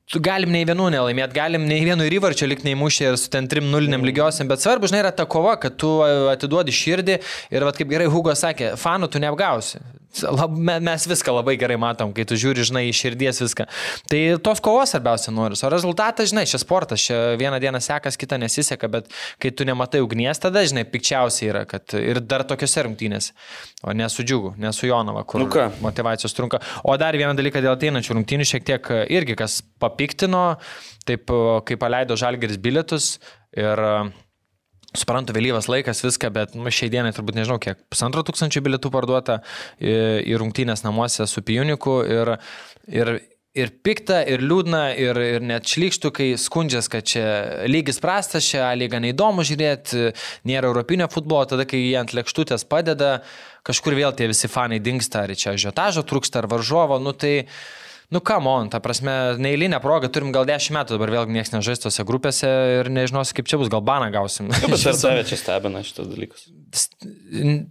tu 0.09 0.25
galim 0.25 0.49
nei 0.57 0.65
vienų 0.65 0.89
nelaimėti, 0.97 1.37
galim 1.37 1.69
nei 1.69 1.85
vieno 1.85 2.09
ir 2.09 2.17
įvarčio 2.17 2.49
likti 2.49 2.71
neįmušę 2.71 3.11
ir 3.11 3.21
su 3.21 3.29
ten 3.29 3.45
trim 3.53 3.69
nuliniam 3.69 4.09
lygiosiam, 4.09 4.49
bet 4.49 4.65
svarbu, 4.65 4.89
žinai, 4.89 5.05
yra 5.05 5.13
ta 5.13 5.29
kova, 5.29 5.59
kad 5.61 5.77
tu 5.77 5.99
atiduodi 6.33 6.73
širdį 6.73 7.21
ir, 7.53 7.69
vad 7.69 7.77
kaip 7.77 7.93
gerai 7.93 8.09
Hugo 8.09 8.33
sakė, 8.33 8.73
fanų 8.81 9.13
tu 9.13 9.21
neapgausi. 9.21 9.85
Lab, 10.27 10.57
me- 10.57 10.79
mes 10.81 11.07
viską 11.11 11.33
labai 11.37 11.57
gerai 11.61 11.77
matom, 11.81 12.13
kai 12.17 12.25
tu 12.29 12.35
žiūri, 12.39 12.65
žinai, 12.69 12.83
iš 12.91 13.01
širdies 13.05 13.41
viską. 13.45 13.67
Tai 14.11 14.21
tos 14.45 14.61
kovos 14.65 14.93
svarbiausia 14.95 15.33
nori. 15.35 15.59
O 15.59 15.71
rezultatas, 15.73 16.31
žinai, 16.33 16.45
šis 16.51 16.65
sportas, 16.65 17.03
čia 17.07 17.37
vieną 17.41 17.61
dieną 17.63 17.81
sekas, 17.85 18.17
kitą 18.21 18.39
nesiseka, 18.43 18.89
bet 18.91 19.09
kai 19.43 19.51
tu 19.51 19.65
nematai 19.69 20.01
ugnies, 20.05 20.41
tada, 20.43 20.65
žinai, 20.69 20.85
pikčiausia 20.91 21.49
yra, 21.53 21.65
kad 21.71 21.95
ir 21.99 22.21
dar 22.21 22.45
tokiuose 22.49 22.87
rungtynėse, 22.89 23.33
o 23.85 23.93
ne 23.97 24.09
su 24.09 24.23
džiugu, 24.27 24.55
ne 24.59 24.73
su 24.73 24.87
Jonava, 24.91 25.25
kur 25.25 25.41
Nu 25.45 25.49
ką? 25.53 25.69
motivacijos 25.81 26.35
trunka. 26.35 26.61
O 26.85 26.97
dar 26.97 27.15
vieną 27.17 27.35
dalyką 27.39 27.63
dėl 27.65 27.77
ateinančių 27.77 28.19
rungtynių 28.19 28.47
šiek 28.49 28.65
tiek 28.65 28.93
irgi 29.09 29.37
kas 29.39 29.61
papiktino, 29.81 30.59
taip 31.09 31.31
kai 31.65 31.77
paleido 31.81 32.17
Žalgeris 32.19 32.59
bilietus, 32.61 33.19
Ir 33.57 33.81
e, 33.81 34.13
suprantu, 34.97 35.35
vėlyvas 35.37 35.69
laikas, 35.69 36.01
viską, 36.05 36.31
bet 36.33 36.55
nu, 36.57 36.69
šiai 36.73 36.91
dienai 36.93 37.13
turbūt 37.17 37.37
nežinau, 37.37 37.59
kiek 37.61 37.81
pusantro 37.93 38.25
tūkstančio 38.25 38.63
bilietų 38.65 38.93
parduota 38.93 39.41
į, 39.81 39.97
į 40.25 40.39
rungtynės 40.41 40.85
namuose 40.87 41.27
su 41.29 41.43
Pijuniku. 41.45 41.99
Ir, 42.09 42.33
ir, 42.89 43.13
ir 43.59 43.73
pikta, 43.85 44.23
ir 44.29 44.43
liūdna, 44.45 44.83
ir, 45.01 45.21
ir 45.37 45.45
net 45.45 45.69
šlikštų, 45.69 46.13
kai 46.15 46.29
skundžias, 46.41 46.89
kad 46.93 47.09
čia 47.09 47.27
lygis 47.69 48.01
prastas, 48.03 48.47
čia 48.49 48.71
lyga 48.79 49.01
neįdomu 49.03 49.45
žiūrėti, 49.47 50.13
nėra 50.49 50.71
europinio 50.71 51.11
futbolo, 51.13 51.45
tada 51.51 51.69
kai 51.69 51.83
jie 51.83 51.99
ant 52.01 52.15
lėkštutės 52.17 52.65
padeda, 52.71 53.19
kažkur 53.69 53.99
vėl 53.99 54.17
tie 54.17 54.31
visi 54.31 54.49
fanai 54.49 54.81
dinksta, 54.81 55.27
ar 55.27 55.37
čia 55.37 55.59
žiotažo 55.59 56.07
trūksta, 56.09 56.43
ar 56.45 56.51
varžovo, 56.55 57.01
nu 57.03 57.13
tai... 57.17 57.43
Nu, 58.09 58.23
ką, 58.25 58.39
man, 58.41 58.71
ta 58.73 58.79
prasme, 58.81 59.13
neįlinę 59.37 59.77
progą 59.85 60.09
turim 60.09 60.31
gal 60.33 60.47
10 60.49 60.73
metų, 60.73 60.97
dabar 60.97 61.11
vėl 61.13 61.27
niekas 61.29 61.53
nežais 61.53 61.83
tose 61.83 62.05
grupėse 62.09 62.49
ir 62.79 62.89
nežinosi, 62.89 63.35
kaip 63.37 63.51
čia 63.51 63.59
bus, 63.61 63.69
gal 63.69 63.83
baną 63.85 64.09
gausim. 64.15 64.49
Bet 64.49 64.87
ar 64.89 64.97
tave 64.97 65.27
čia 65.29 65.37
stebina 65.37 65.83
šitas 65.85 66.09
dalykas? 66.09 66.47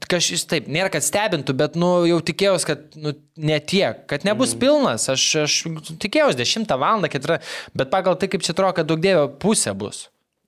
Kažkas 0.06 0.46
taip, 0.52 0.68
nėra, 0.70 0.92
kad 0.94 1.06
stebintų, 1.06 1.56
bet, 1.58 1.80
nu, 1.82 1.90
jau 2.06 2.20
tikėjausi, 2.30 2.70
kad, 2.70 2.86
nu, 3.02 3.16
ne 3.50 3.58
tiek, 3.66 4.06
kad 4.12 4.28
nebus 4.30 4.54
mm. 4.54 4.62
pilnas. 4.62 5.08
Aš, 5.10 5.26
aš 5.48 5.58
tikėjausi 6.06 6.38
10 6.44 6.78
val. 6.86 7.02
4, 7.18 7.40
bet 7.82 7.90
pagal 7.94 8.22
tai, 8.22 8.30
kaip 8.30 8.46
čia 8.46 8.54
atrodo, 8.54 8.78
kad 8.78 8.94
daug 8.94 9.02
dievo 9.02 9.26
pusė 9.42 9.74
bus. 9.78 10.06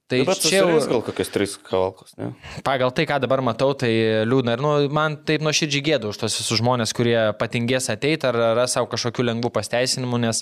Tai 0.09 0.19
bet 0.25 0.41
čia 0.41 0.63
jau 0.63 0.77
gal 0.89 1.03
kokias 1.05 1.29
tris 1.29 1.51
kavalkos, 1.61 2.15
ne? 2.17 2.31
Pagal 2.65 2.89
tai, 2.97 3.05
ką 3.09 3.19
dabar 3.21 3.43
matau, 3.45 3.75
tai 3.77 3.91
liūdna. 4.25 4.55
Ir 4.57 4.63
nu, 4.63 4.71
man 4.93 5.19
taip 5.27 5.43
nuoširdžiai 5.45 5.83
gėdu 5.85 6.09
už 6.09 6.17
tos 6.23 6.37
visus 6.39 6.57
žmonės, 6.57 6.95
kurie 6.97 7.17
patingės 7.37 7.91
ateiti 7.93 8.25
ar 8.25 8.39
ras 8.57 8.73
savo 8.73 8.89
kažkokių 8.89 9.27
lengvų 9.27 9.51
pasteisinimų, 9.53 10.21
nes 10.25 10.41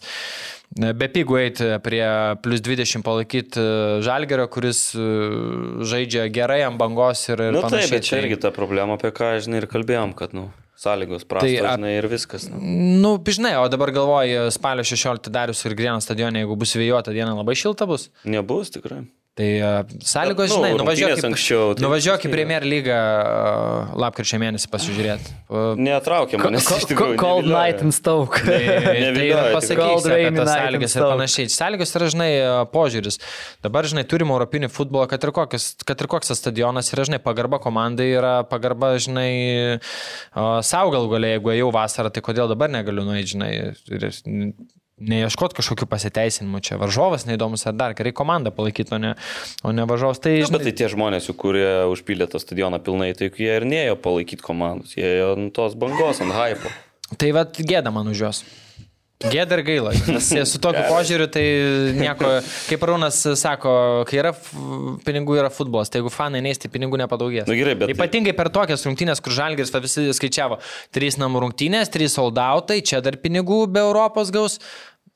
be 0.71 1.10
pigų 1.12 1.39
eiti 1.41 1.67
prie 1.84 2.06
plus 2.43 2.63
20 2.63 3.03
palaikyti 3.03 3.65
žalgerio, 4.08 4.47
kuris 4.51 4.86
e, 4.95 5.10
žaidžia 5.88 6.30
gerai 6.32 6.62
ant 6.67 6.80
bangos 6.80 7.25
ir, 7.27 7.49
ir 7.49 7.58
nu, 7.58 7.65
panašiai. 7.65 7.89
Taip, 7.89 7.97
bet 7.97 8.08
čia 8.08 8.21
irgi 8.23 8.39
ta 8.47 8.53
problema, 8.56 8.95
apie 8.95 9.12
ką, 9.15 9.34
žinai, 9.43 9.65
ir 9.65 9.69
kalbėjom, 9.71 10.15
kad, 10.15 10.36
nu, 10.38 10.47
sąlygos 10.80 11.27
prastos, 11.27 11.51
tai, 11.60 11.75
žinai, 11.75 11.93
ir 11.97 12.08
viskas. 12.12 12.47
Nu. 12.51 12.63
nu, 13.03 13.13
žinai, 13.19 13.58
o 13.60 13.67
dabar 13.71 13.91
galvoju, 13.95 14.47
spalio 14.56 14.88
16 14.88 15.32
darius 15.34 15.67
ir 15.67 15.75
Grieno 15.75 15.99
stadione, 16.03 16.43
jeigu 16.43 16.60
bus 16.60 16.75
vėjuota 16.80 17.15
diena, 17.15 17.34
labai 17.36 17.58
šilta 17.60 17.89
bus? 17.89 18.08
Nebus, 18.23 18.71
tikrai. 18.75 19.03
Tai 19.38 19.47
uh, 19.62 19.86
sąlygos, 20.02 20.50
žinai, 20.50 20.71
nu, 20.73 20.80
nuvažiuok, 20.82 21.19
anksčiau, 21.28 21.76
tai 21.78 21.84
nuvažiuok 21.86 22.23
į 22.26 22.30
Premier 22.34 22.63
lygą 22.65 22.95
uh, 22.97 23.91
lapkričio 24.02 24.39
mėnesį 24.41 24.69
pasižiūrėti. 24.73 25.34
Uh, 25.45 25.78
Netraukia 25.78 26.39
manęs 26.41 26.65
iš 26.73 26.88
tikrųjų. 26.89 27.19
Cold 27.21 27.45
night 27.52 27.84
in 27.86 27.93
Stoke. 27.93 28.41
Tai, 28.41 28.58
tai 29.13 29.28
pasakysiu 29.54 30.10
apie 30.15 30.32
tas 30.39 30.50
sąlygas 30.50 30.97
ir 30.97 31.06
panašiai. 31.06 31.52
Sąlygos 31.54 31.93
yra, 32.00 32.08
žinai, 32.15 32.30
požiūris. 32.73 33.19
Dabar, 33.67 33.86
žinai, 33.91 34.08
turim 34.10 34.34
europinį 34.34 34.71
futbolą, 34.73 35.06
kad 35.12 35.30
ir, 35.30 35.34
kokius, 35.38 35.69
kad 35.86 36.02
ir 36.02 36.10
koks 36.15 36.34
tas 36.34 36.41
stadionas 36.41 36.89
yra, 36.95 37.06
žinai, 37.12 37.21
pagarba 37.21 37.62
komandai 37.62 38.10
yra 38.15 38.34
pagarba, 38.50 38.95
žinai, 38.97 39.30
savo 40.65 40.97
gal 40.97 41.06
galiai, 41.13 41.38
jeigu 41.38 41.54
jau 41.60 41.69
vasarą, 41.78 42.10
tai 42.10 42.26
kodėl 42.26 42.50
dabar 42.50 42.73
negaliu 42.73 43.06
nueiti, 43.06 43.36
žinai. 43.36 43.54
Ir, 43.86 44.10
neieškot 44.98 45.54
kažkokių 45.58 45.88
pasiteisinimų, 45.90 46.62
čia 46.66 46.80
varžovas 46.82 47.28
neįdomus 47.30 47.68
ar 47.70 47.76
dar, 47.78 47.96
gerai 47.98 48.14
komandą 48.18 48.52
palaikyti, 48.56 48.96
o 48.98 49.02
ne, 49.02 49.14
o 49.64 49.74
ne 49.76 49.86
varžovas. 49.90 50.22
Tai, 50.24 50.34
žinai, 50.42 50.58
bet 50.58 50.68
tai 50.70 50.76
tie 50.82 50.92
žmonės, 50.94 51.30
kurie 51.38 51.70
užpildė 51.92 52.30
tą 52.32 52.42
stadioną 52.42 52.82
pilnai, 52.84 53.12
tai 53.18 53.30
jie 53.30 53.52
ir 53.60 53.68
neėjo 53.70 53.98
palaikyti 54.02 54.46
komandos, 54.46 54.98
jie 54.98 55.06
ėjo 55.20 55.34
ant 55.38 55.54
tos 55.58 55.78
bangos, 55.80 56.24
ant 56.26 56.34
hypo. 56.38 56.74
Tai 57.18 57.34
vad 57.38 57.62
gėda 57.62 57.94
man 57.94 58.10
už 58.12 58.26
juos. 58.26 58.42
Gėda 59.17 59.58
ir 59.58 59.63
gaila, 59.65 59.91
nes 60.13 60.27
su 60.51 60.60
tokiu 60.62 60.84
požiūriu 60.91 61.25
tai 61.34 61.43
nieko, 61.97 62.36
kaip 62.69 62.84
Rūnas 62.86 63.17
sako, 63.41 63.71
kai 64.06 64.19
yra 64.21 64.34
pinigų, 65.08 65.39
yra 65.39 65.49
futbolas, 65.49 65.89
tai 65.89 66.03
jeigu 66.03 66.12
fanai 66.13 66.43
neis, 66.45 66.62
tai 66.62 66.69
pinigų 66.69 66.99
nepadaugės. 67.01 67.47
Na 67.49 67.56
gerai, 67.58 67.73
bet... 67.80 67.95
Ypatingai 67.95 68.36
per 68.38 68.51
tokias 68.53 68.86
rungtynės, 68.86 69.23
kur 69.25 69.34
Žalgiris 69.34 69.73
visi 69.82 70.06
skaičiavo, 70.19 70.60
trys 70.93 71.17
namų 71.17 71.47
rungtynės, 71.47 71.89
trys 71.89 72.13
soldautai, 72.19 72.84
čia 72.86 73.01
dar 73.01 73.17
pinigų 73.23 73.63
be 73.73 73.82
Europos 73.88 74.30
gaus. 74.36 74.60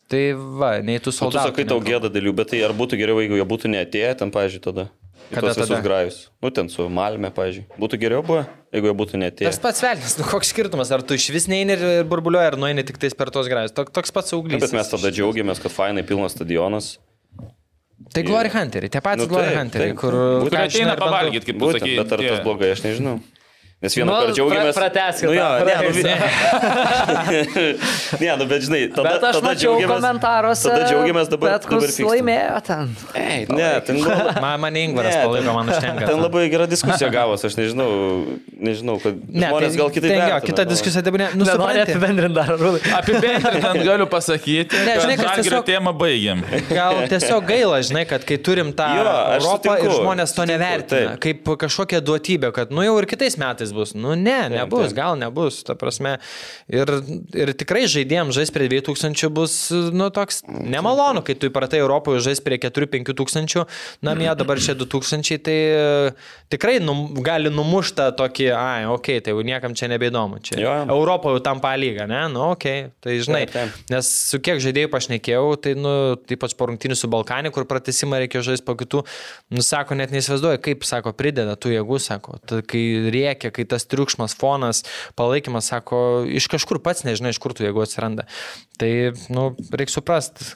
Tai 0.10 0.24
va, 0.34 0.74
nei 0.84 0.98
tu 1.00 1.14
soldautai. 1.14 1.54
Tu 1.54 1.62
sakai, 1.62 1.70
tau 1.70 1.78
gėda 1.86 2.10
dėlių, 2.12 2.34
bet 2.42 2.50
tai 2.52 2.66
ar 2.66 2.74
būtų 2.76 2.98
geriau, 3.00 3.22
jeigu 3.22 3.38
jie 3.38 3.46
būtų 3.48 3.70
neatėję 3.78 4.16
ten, 4.20 4.34
pažiūrėjau, 4.34 4.66
tada? 4.66 4.90
Kada 5.32 5.54
visus 5.56 5.84
grajus. 5.84 6.18
Nu, 6.44 6.52
ten 6.54 6.70
su 6.72 6.88
Malme, 6.92 7.32
pažiūrėjau. 7.36 7.80
Būtų 7.82 8.00
geriau 8.02 8.24
buvę, 8.26 8.44
jeigu 8.76 8.90
jie 8.90 8.96
būtų 9.02 9.22
netėję. 9.22 9.52
Tas 9.52 9.62
pats 9.64 9.84
velnis, 9.86 10.18
nu 10.20 10.28
koks 10.28 10.52
skirtumas, 10.52 10.92
ar 10.92 11.04
tu 11.08 11.16
iš 11.16 11.30
vis 11.34 11.48
neini 11.52 11.78
ir 11.78 11.86
burbuliuoji, 12.12 12.52
ar 12.52 12.58
nueini 12.60 12.84
tik 12.88 13.00
tais 13.02 13.16
per 13.18 13.32
tos 13.34 13.48
grajus. 13.52 13.74
Tok, 13.78 13.94
toks 13.96 14.12
pats 14.16 14.36
auglys. 14.36 14.62
Bet 14.64 14.76
mes 14.76 14.92
tada 14.92 15.14
džiaugiamės, 15.14 15.64
kad 15.64 15.74
fainai 15.74 16.04
pilnas 16.08 16.36
stadionas. 16.36 16.98
Tai 18.12 18.24
Glory 18.28 18.50
Hunteriai, 18.52 18.92
tie 18.92 19.00
patys 19.04 19.24
nu, 19.24 19.30
Glory 19.32 19.54
Hunteriai, 19.56 19.94
kur... 19.96 20.16
Kur 20.44 20.58
ateina 20.60 20.98
pavalgyti, 21.00 21.54
kaip 21.54 21.64
sakai. 21.78 21.94
Bet 22.02 22.16
ar 22.18 22.24
tas 22.26 22.42
blogai, 22.44 22.72
aš 22.76 22.84
nežinau. 22.84 23.20
Nes 23.82 23.96
vieną 23.98 24.12
nu, 24.14 24.18
kartą 24.20 24.34
džiaugiamės. 24.38 24.76
Prateskite. 24.78 25.26
Nu, 25.26 25.34
jo, 25.34 25.46
ne, 25.66 25.76
nu, 25.82 25.90
ne, 28.22 28.36
nu, 28.38 28.46
bet 28.46 28.66
žinai, 28.68 28.82
tada, 28.94 29.16
bet 29.16 29.24
aš 29.26 29.40
tada 29.40 29.48
mačiau 29.48 29.72
komentaruose. 29.90 30.68
Tada 30.70 30.84
džiaugiamės 30.86 31.32
dabar. 31.32 31.56
Bet 31.56 31.66
kas 31.66 31.98
laimėjo 32.06 32.60
ten? 32.68 32.92
Ei, 33.18 33.48
ne, 33.50 33.70
ten 33.88 33.98
buvo. 34.04 34.28
Man, 34.46 34.62
man 34.62 34.78
Ingvaras 34.78 35.18
palaiko, 35.24 35.56
man 35.56 35.72
užtenka. 35.74 36.06
Ten 36.12 36.22
labai 36.22 36.44
gera 36.54 36.68
diskusija 36.70 37.10
gavos, 37.14 37.42
aš 37.48 37.58
nežinau, 37.58 37.90
nežinau, 38.54 39.00
kad 39.02 39.18
ne, 39.18 39.48
žmonės 39.48 39.74
tai, 39.74 39.80
gal 39.82 39.90
kitaip. 39.96 40.14
Jo, 40.30 40.38
kita 40.46 40.68
diskusija 40.70 41.04
dabar 41.06 41.24
ne. 41.24 41.32
Nu, 41.42 41.50
Nenori 41.50 41.82
apibendrinti 41.82 42.38
dar, 42.38 42.54
Rūdai. 42.62 42.84
Apibendrinant 43.00 43.82
galiu 43.90 44.08
pasakyti, 44.14 44.84
ne, 44.86 44.96
žinai, 45.02 45.18
kad 45.24 45.42
tiesiog 45.42 45.66
temą 45.66 45.96
baigiam. 45.98 46.46
Gal 46.70 47.02
tiesiog 47.10 47.50
gaila, 47.50 47.82
žinai, 47.90 48.06
kad 48.10 48.26
kai 48.30 48.38
turim 48.46 48.74
tą 48.78 48.92
jo, 49.00 49.18
Europą 49.40 49.78
ir 49.82 49.94
žmonės 49.98 50.38
to 50.38 50.46
nevertina, 50.50 51.18
kaip 51.22 51.54
kažkokią 51.66 52.02
duotybę, 52.06 52.54
kad 52.56 52.74
nu 52.74 52.86
jau 52.86 52.98
ir 53.02 53.10
kitais 53.10 53.38
metais 53.42 53.71
metais 53.72 53.94
bus. 53.94 53.94
Nu 53.94 54.16
ne, 54.16 54.50
nebus, 54.50 54.80
taip, 54.80 54.88
taip. 54.90 54.96
gal 54.96 55.18
nebus, 55.18 55.64
ta 55.64 55.76
prasme. 55.76 56.20
Ir, 56.68 56.88
ir 57.34 57.54
tikrai 57.58 57.88
žaidėjams 57.88 58.36
žais 58.36 58.52
prie 58.52 58.68
2000 58.70 59.30
bus, 59.30 59.72
nu, 59.72 60.10
toks 60.12 60.44
nemalonu, 60.48 61.24
kai 61.24 61.36
tu 61.36 61.50
įpratai 61.50 61.82
Europoje 61.82 62.22
žais 62.22 62.42
prie 62.44 62.60
4-5 62.60 63.14
tūkstančių, 63.16 63.66
namie 64.02 64.30
dabar 64.40 64.60
čia 64.60 64.76
2000, 64.76 65.40
tai 65.46 65.58
tikrai 66.52 66.80
num, 66.84 67.08
gali 67.24 67.52
numušta 67.52 68.12
tokį, 68.18 68.50
ai, 68.56 68.86
okei, 68.86 69.20
okay, 69.20 69.26
tai 69.26 69.36
jau 69.36 69.46
niekam 69.46 69.76
čia 69.78 69.90
nebeįdomu. 69.92 70.42
Čia 70.44 70.60
jo. 70.62 70.76
Europoje 70.98 71.40
jau 71.40 71.46
tampa 71.46 71.74
lyga, 71.80 72.08
ne? 72.10 72.24
Nu, 72.32 72.52
okei, 72.56 72.88
okay, 72.88 72.96
tai 73.04 73.18
žinai. 73.24 73.46
Taip, 73.48 73.72
taip. 73.72 73.92
Nes 73.92 74.12
su 74.32 74.42
kiek 74.44 74.62
žaidėjų 74.64 74.92
pašnekėjau, 74.92 75.46
tai, 75.64 75.76
nu, 75.80 75.94
ypač 76.32 76.56
po 76.58 76.70
rungtynių 76.70 76.98
su 77.00 77.10
Balkanė, 77.12 77.54
kur 77.54 77.68
pratesimą 77.70 78.22
reikėjo 78.26 78.44
žaisti 78.52 78.68
po 78.68 78.76
kitų, 78.80 79.04
nu, 79.56 79.64
sako, 79.66 79.98
net 80.00 80.14
neįsivaizduoju, 80.14 80.62
kaip, 80.64 80.86
sako, 80.88 81.14
prideda 81.18 81.56
tų 81.60 81.76
jėgų, 81.76 82.00
sako, 82.04 82.38
tai, 82.48 82.62
kai 82.68 82.84
rėkia, 83.14 83.52
kai 83.54 83.61
kai 83.62 83.68
tas 83.70 83.86
triukšmas, 83.90 84.34
fonas, 84.38 84.84
palaikymas, 85.20 85.70
sako, 85.72 86.24
iš 86.26 86.50
kažkur 86.52 86.82
pats 86.84 87.06
nežinai, 87.08 87.36
iš 87.36 87.40
kur 87.42 87.54
tu 87.56 87.66
jeigu 87.66 87.84
atsiranda. 87.84 88.26
Tai, 88.82 88.90
nu, 89.30 89.52
reikia 89.70 89.94
suprasti. 89.94 90.48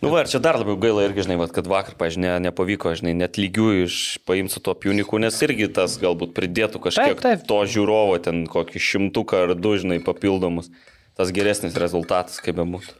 Nu, 0.00 0.08
va, 0.08 0.24
ir 0.24 0.32
čia 0.32 0.40
dar 0.42 0.56
labiau 0.60 0.78
gaila 0.80 1.04
irgi, 1.04 1.26
žinai, 1.28 1.36
va, 1.42 1.50
kad 1.52 1.68
vakar, 1.68 1.98
ne, 2.16 2.32
nepavyko, 2.46 2.94
žinai, 2.96 3.12
net 3.24 3.38
lygių 3.40 3.68
iš 3.84 4.00
paimti 4.24 4.56
su 4.56 4.64
to 4.64 4.72
piuniku, 4.78 5.20
nes 5.20 5.36
irgi 5.44 5.68
tas 5.76 5.98
galbūt 6.00 6.32
pridėtų 6.36 6.80
kažkiek 6.88 7.20
taip, 7.20 7.22
taip. 7.24 7.46
to 7.50 7.60
žiūrovo, 7.76 8.16
ten 8.24 8.46
kokį 8.50 8.82
šimtuką 8.88 9.44
ar 9.46 9.56
du, 9.58 9.76
žinai, 9.80 10.00
papildomus. 10.04 10.72
Tas 11.14 11.30
geresnis 11.30 11.76
rezultatas, 11.78 12.40
kaip 12.42 12.56
bebūtų. 12.58 12.96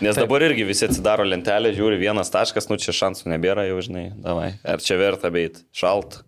Nes 0.00 0.16
Taip. 0.16 0.24
dabar 0.24 0.44
irgi 0.46 0.64
visi 0.64 0.86
atsidaro 0.86 1.26
lentelę, 1.28 1.74
žiūri 1.76 1.98
vienas 2.00 2.32
taškas, 2.32 2.70
nu 2.70 2.78
čia 2.80 2.94
šansų 2.96 3.28
nebėra 3.34 3.66
jau, 3.68 3.82
žinai, 3.84 4.06
davai. 4.24 4.54
Ar 4.64 4.80
čia 4.80 4.96
verta 5.00 5.28
beit, 5.34 5.60
šalt. 5.76 6.22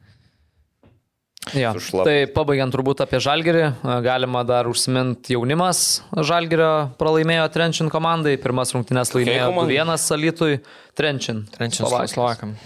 Ja. 1.57 1.73
Tai 1.73 2.17
pabaigiant 2.35 2.75
turbūt 2.75 3.01
apie 3.01 3.19
Žalgerį, 3.25 3.63
galima 4.05 4.43
dar 4.45 4.69
užsiminti 4.69 5.33
jaunimas 5.35 6.03
Žalgerio 6.13 6.93
pralaimėjo 7.01 7.47
Trenčin 7.55 7.89
komandai, 7.91 8.37
pirmas 8.43 8.75
rungtynės 8.77 9.15
laimėjo 9.17 9.49
1 9.65 9.95
Salitui, 9.99 10.61
Trenčin. 11.01 11.47
Trenčin 11.57 11.89
Slovakam. 11.89 12.59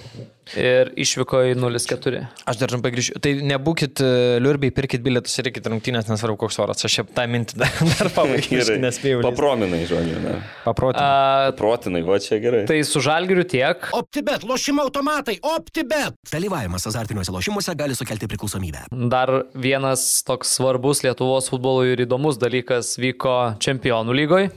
Ir 0.53 0.91
išvyko 1.01 1.41
į 1.49 1.53
0-4. 1.57 2.21
Aš 2.45 2.59
dar 2.61 2.71
trumpai 2.71 2.91
grįšiu. 2.93 3.17
Tai 3.25 3.31
nebūkit 3.49 4.01
e, 4.05 4.09
liurbiai, 4.45 4.75
pirkit 4.77 5.01
bilietus 5.05 5.33
ir 5.41 5.49
reikit 5.49 5.65
rungtynės, 5.73 6.05
nesvarbu 6.11 6.37
koks 6.43 6.59
oras. 6.61 6.85
Aš 6.85 6.99
šiaip 6.99 7.15
tą 7.17 7.25
mintį 7.33 7.57
dar, 7.63 7.73
dar 7.95 8.11
pabaigiau. 8.13 8.77
Nespėjau. 8.83 9.23
Paprominai, 9.25 9.81
žodžiu. 9.89 10.19
Ne. 10.21 10.35
Paprotinai. 10.67 11.55
Paprotinai, 11.55 12.03
va 12.05 12.19
čia 12.23 12.39
gerai. 12.45 12.65
Tai 12.69 12.77
su 12.87 13.01
žalgiriu 13.05 13.47
tiek. 13.49 13.89
OptiBet, 13.97 14.45
lošimo 14.49 14.85
automatai, 14.85 15.39
OptiBet. 15.55 16.21
Dalyvavimas 16.29 16.85
azartiniuose 16.93 17.33
lošimuose 17.35 17.77
gali 17.81 17.97
sukelti 17.97 18.29
priklausomybę. 18.31 18.85
Dar 19.13 19.33
vienas 19.57 20.05
toks 20.29 20.53
svarbus 20.59 21.03
Lietuvos 21.07 21.49
futbolui 21.53 21.95
ir 21.97 22.05
įdomus 22.05 22.39
dalykas 22.43 22.95
vyko 23.01 23.57
Čempionų 23.65 24.21
lygoje. 24.21 24.53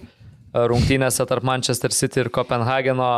Rungtynėse 0.58 1.26
tarp 1.30 1.46
Manchester 1.46 1.94
City 1.94 2.24
ir 2.24 2.32
Kopenhageno 2.34 3.12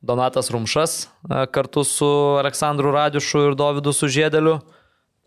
Donatas 0.00 0.50
Rumšas 0.50 1.02
e, 1.04 1.46
kartu 1.52 1.84
su 1.84 2.08
Aleksandru 2.40 2.92
Radiušu 2.94 3.50
ir 3.50 3.56
Dovydu 3.58 3.92
Sužėdeliu 3.92 4.56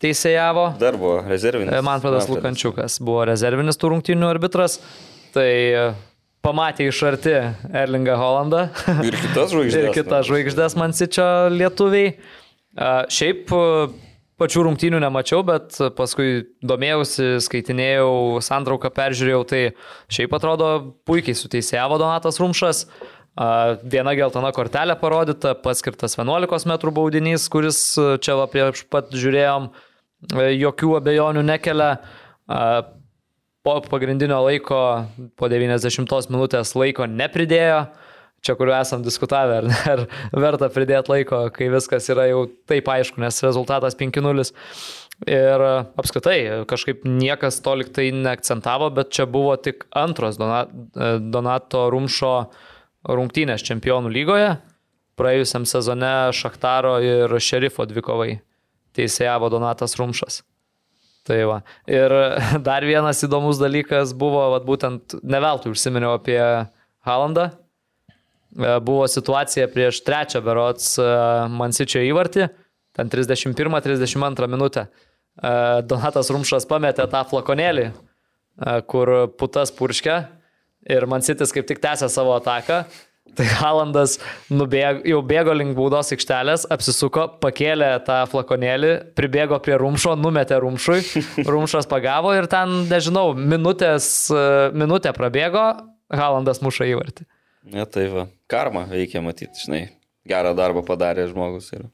teisėjavo. 0.02 0.72
Dar 0.82 0.98
buvo 0.98 1.20
rezervinis. 1.30 1.74
E, 1.76 1.82
Manfredas 1.86 2.30
Lukančiukas 2.32 2.98
buvo 3.04 3.28
rezervinis 3.30 3.78
tų 3.78 3.94
rungtynių 3.94 4.32
arbitras. 4.32 4.80
Tai 5.36 5.46
e, 5.46 5.84
pamatė 6.46 6.90
iš 6.90 7.04
arti 7.12 7.36
Erlingą 7.70 8.18
Holandą. 8.18 8.66
Ir 9.08 9.20
kitas 9.22 9.54
žvaigždės. 9.54 9.84
ir 9.86 9.94
kitas 10.00 10.26
žvaigždės 10.32 10.78
Mansičio 10.82 11.30
lietuviai. 11.54 12.16
A, 12.74 13.04
Šiaip 13.14 13.54
pačių 14.42 14.66
rungtynių 14.68 15.00
nemačiau, 15.04 15.44
bet 15.46 15.78
paskui 15.98 16.48
domėjausi, 16.66 17.38
skaitinėjau, 17.46 18.42
santrauką 18.44 18.90
peržiūrėjau, 18.96 19.42
tai 19.48 19.62
šiaip 20.12 20.34
atrodo 20.34 20.70
puikiai 21.08 21.38
suteisėjavo 21.38 22.00
Donatas 22.02 22.42
Rumšas. 22.42 22.88
Viena 23.34 24.14
geltona 24.14 24.52
kortelė 24.54 24.94
parodyta, 25.02 25.56
paskirtas 25.58 26.14
11 26.20 26.68
m 26.70 26.76
baudinys, 26.94 27.48
kuris 27.50 27.80
a, 27.98 28.18
čia 28.22 28.36
va 28.38 28.46
prieš 28.52 28.84
pat 28.94 29.10
žiūrėjom, 29.10 29.70
a, 30.38 30.50
jokių 30.54 30.98
abejonių 31.00 31.42
nekelia. 31.48 31.96
Po 33.64 33.78
pagrindinio 33.88 34.42
laiko, 34.44 34.80
po 35.40 35.48
90 35.48 36.28
minutės 36.30 36.74
laiko 36.76 37.08
nepridėjo 37.08 37.86
čia, 38.44 38.58
kur 38.60 38.72
esam 38.76 39.04
diskutavę, 39.06 39.62
ar, 39.64 39.70
ar 39.94 40.42
verta 40.44 40.68
pridėti 40.72 41.14
laiko, 41.14 41.46
kai 41.56 41.70
viskas 41.72 42.10
yra 42.12 42.28
jau 42.28 42.44
taip 42.70 42.92
aišku, 42.92 43.22
nes 43.24 43.40
rezultatas 43.46 43.96
5-0. 44.00 44.52
Ir 45.30 45.64
apskritai, 45.64 46.38
kažkaip 46.68 47.06
niekas 47.08 47.62
to 47.64 47.78
liktai 47.80 48.10
neakcentavo, 48.12 48.90
bet 48.98 49.14
čia 49.16 49.28
buvo 49.30 49.54
tik 49.56 49.86
antros 49.96 50.36
Dona- 50.42 50.68
Donato 51.32 51.86
Rumšo 51.94 52.34
rungtynės 53.08 53.64
čempionų 53.66 54.12
lygoje. 54.14 54.56
Praėjusiam 55.20 55.68
sezone 55.70 56.32
Šaktaro 56.34 56.98
ir 57.04 57.38
Šerifo 57.44 57.86
dvikovai 57.86 58.40
teisėjavo 58.98 59.50
Donatas 59.54 59.98
Rumšas. 60.00 60.42
Tai 61.28 61.40
va. 61.48 61.60
Ir 61.88 62.14
dar 62.68 62.86
vienas 62.88 63.24
įdomus 63.26 63.62
dalykas 63.62 64.16
buvo, 64.18 64.44
vat, 64.56 64.66
būtent 64.68 65.18
neveltui 65.24 65.74
užsiminiau 65.74 66.18
apie 66.18 66.40
Halandą. 67.08 67.52
E, 67.54 68.76
Buvo 68.84 69.08
situacija 69.08 69.70
prieš 69.72 70.04
trečią 70.08 70.44
berots 70.46 70.98
e, 71.02 71.08
Mansičio 71.54 72.04
įvartį, 72.10 72.50
ten 72.98 73.12
31-32 73.14 74.50
minutę. 74.52 74.88
E, 74.88 75.54
Donatas 75.88 76.32
Rumšas 76.34 76.68
pametė 76.70 77.08
tą 77.12 77.24
flakonėlį, 77.30 77.92
kur 78.86 79.10
putas 79.34 79.72
purškia 79.74 80.20
ir 80.90 81.08
Mansitis 81.10 81.54
kaip 81.56 81.68
tik 81.70 81.82
tęsė 81.84 82.10
savo 82.12 82.36
ataką. 82.38 82.84
Tai 83.34 83.46
Halandas 83.58 84.20
nubėg, 84.54 85.00
jau 85.10 85.22
bėgo 85.26 85.56
link 85.56 85.74
baudos 85.74 86.12
aikštelės, 86.14 86.68
apsisuko, 86.74 87.26
pakėlė 87.42 87.88
tą 88.06 88.20
flakonėlį, 88.30 88.92
pribėgo 89.18 89.58
prie 89.64 89.80
rumšo, 89.82 90.14
numetė 90.20 90.60
rumšui, 90.62 91.00
rumšas 91.54 91.90
pagavo 91.90 92.36
ir 92.38 92.46
ten, 92.52 92.84
nežinau, 92.92 93.32
minutės, 93.34 94.06
e, 94.30 94.44
minutė 94.78 95.16
prabėgo, 95.18 95.66
Halandas 96.14 96.62
muša 96.62 96.86
įvartį. 96.92 97.26
Ne, 97.74 97.88
tai 97.90 98.06
va. 98.14 98.28
Karma 98.52 98.84
veikia 98.92 99.24
matyti, 99.26 99.66
žinai. 99.66 99.84
Gerą 100.30 100.54
darbą 100.56 100.84
padarė 100.86 101.26
žmogus. 101.32 101.72
Ir, 101.74 101.88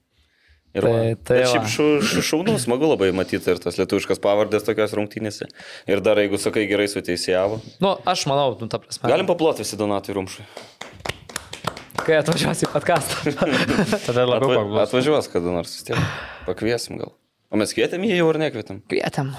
ir 0.78 0.86
Tai- 0.86 0.92
va. 0.94 1.16
tai 1.26 1.40
šiaip 1.50 1.66
šu, 1.72 1.86
šu, 2.06 2.22
šaunu, 2.30 2.56
smagu 2.62 2.90
labai 2.92 3.12
matyti 3.16 3.50
ir 3.52 3.58
tas 3.64 3.78
lietuviškas 3.80 4.22
pavardės 4.24 4.66
tokios 4.68 4.94
rungtynėse. 4.98 5.48
Ir 5.90 6.02
dar, 6.06 6.18
jeigu 6.22 6.38
sakai, 6.42 6.68
gerai 6.70 6.88
suteisėjavo. 6.92 7.62
Nu, 7.82 7.96
aš 8.06 8.26
manau, 8.30 8.54
nu, 8.62 8.68
ta 8.72 8.78
prasme. 8.84 9.10
Galim 9.10 9.26
paploti 9.30 9.64
visi 9.66 9.80
Donatui 9.80 10.14
Rumšui. 10.18 10.46
Kai 12.00 12.20
atvažiuosi 12.22 12.66
į 12.66 12.70
podcastą. 12.74 13.34
Tada 14.08 14.24
labiau 14.26 14.50
Atva, 14.50 14.62
paglausiu. 14.64 14.84
atvažiuos 14.86 15.28
kada 15.34 15.52
nors 15.54 15.74
vis 15.76 15.84
tiek. 15.90 16.00
Pakviesim 16.48 16.98
gal. 17.02 17.12
O 17.50 17.58
mes 17.60 17.74
kvietėm 17.76 18.06
jį 18.08 18.22
jau 18.22 18.30
ar 18.32 18.40
nekvietėm? 18.42 18.80
Kvietėm. 18.90 19.34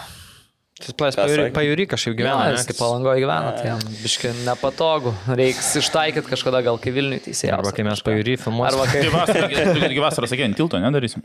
Plas 0.97 1.16
Ką 1.16 1.26
pajūry, 1.26 1.45
pajūry 1.55 1.85
kažkaip 1.91 2.14
Gyvena, 2.18 2.55
ne? 2.55 2.62
kaip 2.64 2.78
palangoje 2.81 3.20
gyvena, 3.22 3.53
tai 3.57 3.66
jam 3.68 3.81
biškai 4.01 4.31
nepatogu. 4.47 5.12
Reiks 5.39 5.68
ištaikyti 5.81 6.31
kažkada 6.31 6.62
gal 6.64 6.78
kai 6.81 6.93
Vilniui 6.95 7.20
teisėjai. 7.24 7.53
Arba 7.59 7.72
kai 7.76 7.85
mes 7.87 8.01
pajūry 8.07 8.37
filmuosime. 8.41 8.81
Arba 8.81 8.87
kai... 8.89 10.01
Vasarą, 10.01 10.28
sakė, 10.31 10.47
ant 10.49 10.57
tilto 10.57 10.81
nedarysim. 10.81 11.24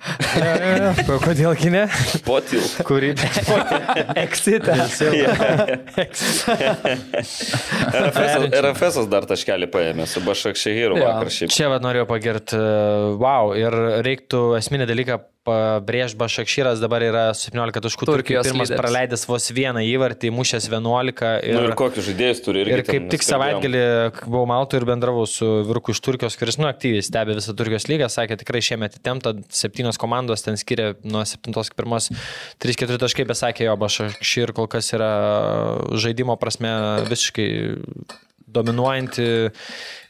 Kodėl 1.26 1.56
kinė? 1.60 1.86
Po 2.28 2.42
tiltų. 2.44 2.86
Kurį? 2.88 3.14
Eksite. 4.26 4.76
RFS, 8.66 9.00
dar 9.12 9.28
taškelį 9.30 9.70
paėmė 9.72 10.10
su 10.10 10.24
Bašakšehiru 10.26 11.00
Jo. 11.00 11.08
vakar 11.08 11.32
šiaip. 11.38 11.54
Čia 11.56 11.72
vad 11.72 11.86
norėjau 11.86 12.10
pagirti, 12.10 12.60
wow, 13.22 13.56
ir 13.58 13.76
reiktų 14.06 14.44
esminį 14.60 14.90
dalyką 14.92 15.22
pabrėžti, 15.46 16.18
Bašakšyras 16.20 16.82
dabar 16.82 17.04
yra 17.06 17.24
su 17.38 17.52
17 17.52 17.84
taškų, 17.86 18.08
Turkijos 18.10 18.50
pirmas 18.50 18.72
lyderis. 18.72 18.82
praleidęs 18.82 19.26
vos 19.30 19.46
vieną 19.54 19.84
įvartį, 19.86 20.32
mušęs 20.34 20.68
11 20.72 21.30
ir, 21.46 21.56
Nu, 21.56 21.64
ir 21.70 21.76
kokius 21.78 22.08
žaidėjus 22.10 22.42
turi. 22.46 22.64
Ir 22.66 22.82
ten 22.82 22.90
kaip 22.90 23.08
tik 23.14 23.22
mes 23.22 23.30
kalbėjom. 23.30 23.62
savaitgalį 23.62 23.84
buvau 24.26 24.46
Maltoje 24.50 24.82
ir 24.82 24.88
bendravau 24.90 25.26
su 25.30 25.50
Virku 25.70 25.94
iš 25.94 26.02
Turkijos, 26.06 26.38
kuris 26.42 26.58
nu, 26.62 26.68
aktyviai 26.70 27.06
stebi 27.06 27.38
visą 27.38 27.56
Turkijos 27.58 27.88
lygą, 27.92 28.10
sakė, 28.12 28.40
tikrai 28.42 28.64
šiemet 28.66 29.00
įtempta, 29.00 29.36
septynios 29.54 30.02
komandos 30.02 30.46
ten 30.46 30.58
skiria 30.58 30.94
nuo 31.06 31.22
7-1 31.22 32.16
3-4 32.66 33.02
taškai, 33.06 33.28
bet 33.30 33.42
sakė, 33.42 33.70
jo, 33.70 33.78
Bašakšyr 33.86 34.56
kol 34.58 34.70
kas 34.72 34.92
yra 34.98 35.12
žaidimo 35.94 36.38
prasme 36.42 36.74
visiškai 37.10 37.50
dominuojanti 38.56 39.26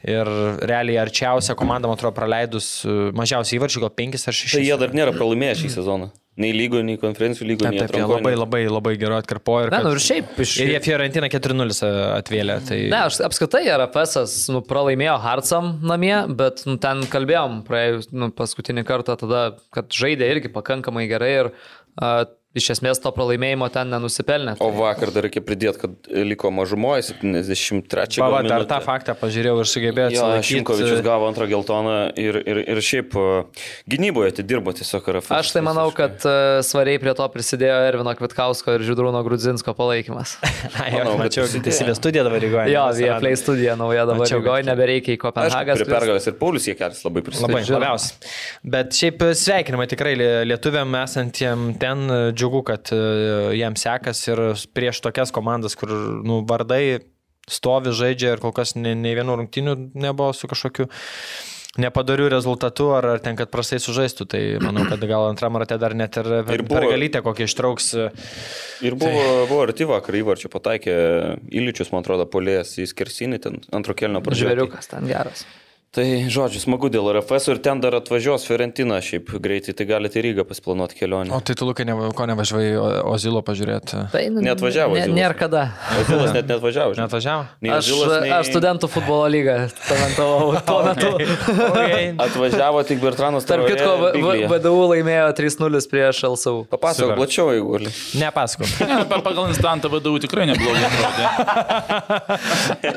ir 0.06 0.30
realiai 0.70 1.00
arčiausia 1.02 1.56
komanda, 1.58 1.88
man 1.90 1.98
atrodo, 1.98 2.14
praleidus 2.16 2.68
e, 2.86 2.94
mažiausiai 3.16 3.58
įvarčių, 3.60 3.82
gal 3.86 3.92
5 3.98 4.22
ar 4.30 4.38
6. 4.42 4.54
Tai 4.54 4.62
jie 4.68 4.78
dar 4.84 4.94
nėra 4.96 5.14
pralaimėję 5.16 5.58
šį 5.64 5.72
sezoną. 5.80 6.12
Nei 6.36 6.50
lygo, 6.52 6.82
nei 6.84 6.98
konferencijų 7.00 7.46
lygo, 7.48 7.64
Taip, 7.64 7.78
taip, 7.80 7.94
jie 7.96 8.04
labai, 8.04 8.34
labai, 8.36 8.58
labai 8.68 8.90
gerai 9.00 9.22
atkarpo 9.22 9.54
ir, 9.64 9.70
kad- 9.72 9.86
nu 9.86 9.94
ir 9.96 10.00
šiaip 10.04 10.34
iš... 10.44 10.52
ir 10.60 10.74
jie 10.74 10.80
Fiorentina 10.84 11.30
4-0 11.32 11.78
atvėlė. 12.18 12.58
Tai... 12.68 12.76
Ne, 12.92 12.98
aš 13.08 13.22
apskritai 13.24 13.62
RFS 13.72 14.50
nu, 14.52 14.60
pralaimėjo 14.68 15.16
Hartsam 15.24 15.70
namie, 15.88 16.12
bet 16.36 16.60
nu, 16.68 16.76
ten 16.82 17.00
kalbėjom 17.08 17.62
praėjus 17.64 18.10
nu, 18.12 18.28
paskutinį 18.36 18.84
kartą 18.84 19.16
tada, 19.22 19.46
kad 19.72 19.88
žaidė 19.96 20.28
irgi 20.34 20.52
pakankamai 20.52 21.06
gerai 21.08 21.32
ir 21.38 21.50
a, 21.96 22.26
iš 22.56 22.70
esmės 22.76 23.00
to 23.04 23.12
pralaimėjimo 23.14 23.68
ten 23.74 23.90
nenusipelnė. 23.92 24.56
O 24.64 24.70
vakar 24.76 25.12
dar 25.14 25.26
reikia 25.28 25.42
pridėti, 25.44 25.80
kad 25.84 26.10
liko 26.26 26.50
mažumoje 26.54 27.04
73 27.10 28.20
Va, 28.22 28.28
va, 28.32 28.40
gal 28.42 28.50
dar 28.50 28.64
tą 28.70 28.78
faktą 28.84 29.14
pažiūrėjau 29.20 29.60
ir 29.62 29.70
sugebėjau 29.70 30.10
atsilaikyti. 30.12 30.50
Šimkovičius 30.54 31.02
gavo 31.06 31.28
antrą 31.30 31.46
geltoną 31.50 31.96
ir, 32.20 32.38
ir, 32.48 32.60
ir 32.74 32.80
šiaip 32.84 33.16
gynyboje 33.90 34.32
atidirbo 34.34 34.72
tiesiog 34.76 35.08
RFS. 35.16 35.32
Aš 35.36 35.52
tai 35.54 35.62
manau, 35.66 35.88
kad 35.96 36.24
a, 36.26 36.34
svariai 36.66 37.00
prie 37.02 37.14
to 37.18 37.26
prisidėjo 37.34 37.78
Ervino 37.90 38.14
Kvitkausko 38.18 38.76
ir 38.78 38.84
Žydrūno 38.86 39.22
Grudzinsko 39.26 39.74
palaikymas. 39.78 40.36
Ai, 40.82 40.90
jo, 40.94 41.02
Manau, 41.04 41.16
kad 41.16 41.22
mačiau, 41.26 41.44
prisidėjo. 41.46 41.64
teisybės 41.68 42.00
studija 42.00 42.24
dabar 42.26 42.42
rygoje. 42.44 42.72
jo, 42.74 42.84
Vieplay 43.00 43.36
studija 43.40 43.76
nauja 43.78 44.06
dabar 44.08 44.26
kad 44.28 44.36
Rygoje, 44.40 44.66
nebereikia 44.70 45.14
į 45.16 45.20
Kopenhagą. 45.22 45.76
prie 45.80 45.88
pergalės 45.90 46.28
ir 46.30 46.36
Paulius 46.40 46.68
Jėkelis 46.70 47.02
labai 47.06 47.22
prisidėjo. 47.26 47.52
Labai, 47.52 47.64
labiausiai. 47.76 48.32
Bet 48.76 48.96
šiaip 48.96 49.24
sveikinimai 49.42 49.86
tikrai 49.92 50.14
lie- 50.18 50.44
lietuviam 50.50 50.96
esantiem 51.02 51.66
ten 51.82 52.06
džiugu, 52.46 52.62
kad 52.62 52.88
e, 52.94 53.56
jam 53.58 53.74
sekas 53.76 54.22
ir 54.30 54.38
prieš 54.74 55.02
tokias 55.02 55.34
komandas, 55.34 55.74
kur 55.76 55.90
nu, 56.22 56.44
vardai 56.46 57.00
stovi, 57.50 57.90
žaidžia 57.94 58.36
ir 58.36 58.40
kol 58.42 58.54
kas 58.54 58.76
nei, 58.78 58.94
nei 58.94 59.14
vienų 59.18 59.36
rungtinių 59.42 59.74
nebuvo 59.94 60.32
su 60.34 60.46
kažkokiu 60.50 60.86
nepadariu 61.76 62.30
rezultatu 62.32 62.86
ar, 62.96 63.04
ar 63.16 63.20
ten, 63.20 63.36
kad 63.36 63.50
prastai 63.52 63.76
sužaistų. 63.82 64.24
Tai 64.32 64.40
manau, 64.64 64.86
kad 64.88 65.02
gal 65.04 65.26
antram 65.28 65.58
rate 65.60 65.76
dar 65.78 65.92
net 65.94 66.16
ir, 66.16 66.30
Ir 66.56 66.62
buvo- 66.64 66.78
pergalytę 66.80 67.20
kokį 67.26 67.44
ištrauks. 67.50 67.90
e, 67.94 68.08
Ir 68.86 68.94
buvo, 68.96 69.26
buvo 69.50 69.62
arti 69.66 69.84
vakar 69.84 70.14
įvarčių, 70.16 70.48
pataikė 70.54 70.94
Iličius, 71.52 71.92
man 71.92 72.00
atrodo, 72.02 72.24
polės 72.26 72.78
į 72.80 72.86
skersinį, 72.94 73.42
ten 73.42 73.60
antro 73.76 73.92
kelnio 73.94 74.22
pradžioje. 74.24 74.54
Žvėriukas 74.56 74.88
ten 74.94 75.06
geras. 75.06 75.44
Tai 75.44 75.65
žodžiu, 76.04 76.60
smagu 76.60 76.90
dėl 76.92 77.06
RFS 77.14 77.46
ir 77.54 77.58
ten 77.64 77.80
dar 77.80 77.94
atvažiuos 77.96 78.44
Fiorentina 78.44 78.98
šiaip 79.00 79.30
greitai, 79.40 79.72
tai 79.76 79.86
galite 79.88 80.18
į 80.20 80.24
Rygą 80.26 80.44
pasplanuoti 80.48 80.98
kelionę. 80.98 81.32
O 81.32 81.40
tai 81.40 81.54
tu, 81.56 81.64
Lukai, 81.64 81.86
ne, 81.88 81.94
ko 82.12 82.26
nevažiavai 82.28 82.66
Ozilo 83.08 83.40
pažiūrėti? 83.46 84.02
Tai 84.12 84.22
nu, 84.34 84.42
Neatvažiavo 84.44 84.98
Ne, 84.98 85.06
nėra 85.16 85.36
kada. 85.38 85.62
Ozilas 86.02 86.34
net 86.36 86.48
net 86.50 86.60
važiavo. 86.60 86.92
žinai. 86.96 87.06
Neatvažiavo? 87.06 87.46
Nei 87.64 87.70
Aš, 87.76 87.88
Ozilas, 87.94 88.22
nei- 88.26 88.32
aš 88.36 88.50
studentų 88.52 88.90
futbolo 88.92 89.28
lygą 89.32 89.56
komentavau 89.86 90.60
tuo 90.66 90.78
metu. 90.90 91.10
Okay. 91.70 92.12
Atvažiavo 92.26 92.82
tik 92.88 93.00
Bertranas 93.00 93.48
Tarp 93.48 93.64
kitko, 93.70 94.12
VDU 94.52 94.82
laimėjo 94.92 95.30
3-0 95.38 95.82
prieš 95.90 96.22
LSU. 96.28 96.54
Papasakok 96.72 97.16
plačiau, 97.22 97.48
jeigu 97.54 97.72
gali. 97.78 97.94
Nepasakau. 98.20 98.68
Ne, 98.84 99.00
pa- 99.08 99.22
Pagal 99.26 99.48
instantą 99.50 99.88
vadovų 99.90 100.20
tikrai 100.26 100.44
neblogai. 100.46 100.90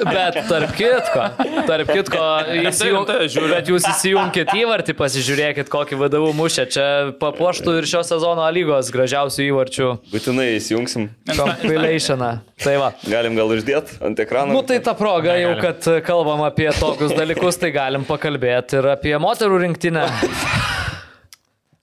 Bet 0.10 0.38
tarp 0.50 0.72
kitko, 0.78 1.24
tarp 1.68 1.89
kitko, 1.95 2.26
įsijung... 2.70 2.89
žiūriu. 2.90 3.50
bet 3.54 3.70
jūs 3.72 3.86
įsijunkit 3.90 4.52
įvartį, 4.60 4.96
pasižiūrėkit, 5.00 5.70
kokį 5.72 6.00
vadovų 6.02 6.32
mušė. 6.38 6.66
Čia 6.74 6.86
papuoštų 7.22 7.76
ir 7.80 7.88
šio 7.90 8.02
sezono 8.08 8.44
A 8.46 8.50
lygos 8.56 8.90
gražiausių 8.94 9.46
įvarčių 9.50 9.90
Būtinai 10.14 10.48
įsijungsim. 10.58 11.10
compilationą. 11.36 12.32
Tai 12.64 12.76
va. 12.82 12.92
Galim 13.08 13.38
gal 13.40 13.54
uždėti 13.56 14.00
ant 14.06 14.20
ekrano. 14.20 14.54
Nu 14.54 14.64
tai 14.68 14.80
ta 14.84 14.94
proga, 14.98 15.38
jau 15.40 15.56
kad 15.62 15.90
kalbam 16.08 16.44
apie 16.48 16.70
tokius 16.80 17.14
dalykus, 17.18 17.60
tai 17.62 17.72
galim 17.76 18.06
pakalbėti 18.10 18.80
ir 18.82 18.92
apie 18.96 19.16
moterų 19.22 19.64
rinktinę. 19.66 20.08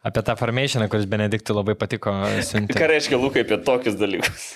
Apie 0.06 0.22
tą 0.22 0.36
formationą, 0.38 0.86
kuris 0.92 1.06
Benediktui 1.10 1.54
labai 1.56 1.74
patiko. 1.74 2.12
siuntė. 2.46 2.76
Ką 2.78 2.86
reiškia 2.92 3.18
Lukai 3.18 3.42
apie 3.42 3.58
tokius 3.66 3.96
dalykus? 3.98 4.52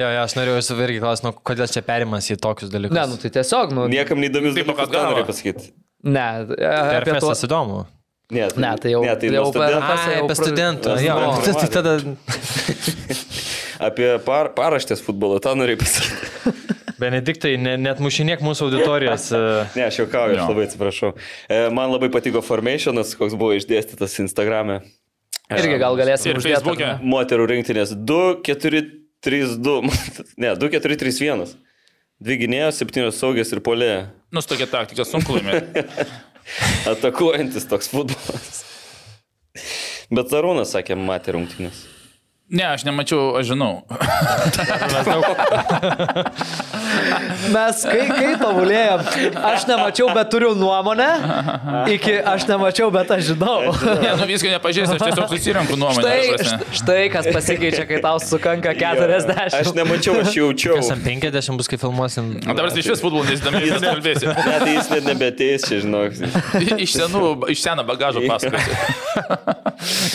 Jo, 0.00 0.08
jo, 0.08 0.20
aš 0.24 0.32
norėjau 0.38 0.56
jūsų 0.62 0.76
irgi 0.86 1.00
klausti, 1.02 1.26
nu, 1.28 1.32
kodėl 1.44 1.68
čia 1.68 1.82
perimas 1.84 2.28
į 2.32 2.38
tokius 2.40 2.70
dalykus. 2.72 2.96
Ne, 2.96 3.02
nu 3.10 3.18
tai 3.20 3.30
tiesiog, 3.34 3.74
nu. 3.76 3.84
Niekam 3.92 4.20
neįdomius 4.22 4.54
dalykus, 4.56 4.88
ką 4.88 5.02
noriu 5.10 5.26
pasakyti. 5.28 5.72
Ne, 6.08 6.28
Tai 6.48 6.70
apie 6.70 6.96
ar 6.96 7.04
tuos. 7.10 7.18
festas 7.18 7.44
įdomu? 7.50 7.82
Ne, 8.30 8.46
Ne, 8.62 8.70
tai 8.80 8.92
jau- 8.94 9.02
ne, 9.04 9.12
tai 9.20 9.28
jau 9.34 9.50
per- 9.52 9.74
Ai, 9.76 10.14
jau 10.14 10.24
apie 10.24 10.28
pra- 10.30 10.38
studentų. 10.38 10.94
Jo, 11.04 11.16
buvo. 11.18 11.42
tai 11.44 11.68
tada 11.68 11.92
Apie 13.90 14.18
par, 14.24 14.50
paraštės 14.56 15.00
futbolo, 15.04 15.38
tą 15.42 15.54
norėjau 15.56 15.80
pasakyti. 15.80 16.54
Benediktai, 17.00 17.54
ne, 17.56 17.76
net 17.80 18.00
mušinėk 18.04 18.42
mūsų 18.44 18.66
auditorijos. 18.68 19.30
e, 19.32 19.40
Ne, 19.78 19.86
aš 19.88 20.02
juokauju, 20.02 20.36
aš 20.36 20.48
labai 20.50 20.66
atsiprašau. 20.68 21.12
E, 21.48 21.60
Man 21.72 21.88
labai 21.94 22.10
patiko 22.12 22.42
formationas, 22.44 23.14
koks 23.16 23.36
buvo 23.40 23.54
išdėstytas 23.56 24.18
Instagram'e. 24.20 24.82
Irgi 25.50 25.78
gal 25.80 25.96
galėsim 25.98 26.30
Ir 26.34 26.38
uždėti, 26.42 26.60
Facebook'e. 26.60 26.90
Moterų 27.02 27.46
rinktinės 27.50 27.94
2, 27.96 28.42
4, 28.46 28.82
3, 29.24 29.56
2. 29.60 29.82
Ne, 30.40 30.54
2, 30.56 30.70
4, 30.70 30.96
3, 30.96 31.20
1. 31.28 31.54
Dvi 32.20 32.36
gynėjos, 32.42 32.80
septynios 32.80 33.20
saugės 33.20 33.52
ir 33.54 33.62
polė. 33.64 33.92
Nu, 34.32 34.42
tokia 34.44 34.68
taktika 34.68 35.06
sunku 35.08 35.38
laimėti. 35.38 35.86
Atakuojantis 36.92 37.68
toks 37.70 37.88
futbolas. 37.92 38.60
Bet 40.10 40.34
Arūnas 40.36 40.74
sakė, 40.74 40.98
matė 40.98 41.36
rungtynės. 41.36 41.84
Ne, 42.50 42.64
aš 42.66 42.82
nemačiau, 42.82 43.38
aš 43.38 43.46
žinau. 43.46 43.86
Mes 47.54 47.82
kai, 47.86 48.00
kai 48.10 48.32
tobulėjom, 48.40 49.04
aš 49.38 49.66
nemačiau, 49.68 50.08
bet 50.14 50.30
turiu 50.32 50.50
nuomonę, 50.58 51.06
iki 51.94 52.16
aš 52.18 52.48
nemačiau, 52.50 52.90
bet 52.94 53.10
aš 53.14 53.30
žinau. 53.32 53.70
Ne, 54.00 54.14
nu 54.16 54.26
visko 54.26 54.48
nepažįstu, 54.50 54.96
aš 54.96 55.02
tiesiog 55.04 55.30
susirenku 55.30 55.76
nuomonę. 55.78 56.02
Štai, 56.02 56.66
štai 56.80 57.00
kas 57.12 57.28
pasikeičia, 57.34 57.84
kai 57.86 58.00
tau 58.02 58.18
sukanka 58.22 58.74
40. 58.74 59.30
Aš 59.60 59.72
nemačiau, 59.76 60.18
aš 60.24 60.34
jaučiau. 60.34 60.78
Ant 60.80 61.04
50 61.06 61.60
bus, 61.60 61.70
kai 61.70 61.78
filmuosim. 61.80 62.32
O 62.42 62.56
dabar 62.56 62.70
iš 62.74 62.90
vis 62.94 63.02
futbolų 63.02 63.28
nesidomi, 63.28 63.62
vis 63.66 63.84
kalbėsiu. 63.84 64.30
Ne, 64.34 64.56
tai 64.64 64.74
jis 64.74 64.90
net 64.94 65.06
nebeteis, 65.10 65.68
žinok. 65.70 66.18
Iš, 66.84 66.96
senų, 66.96 67.24
iš 67.52 67.62
seno 67.62 67.84
bagažo 67.86 68.22
pasakosiu. 68.24 68.74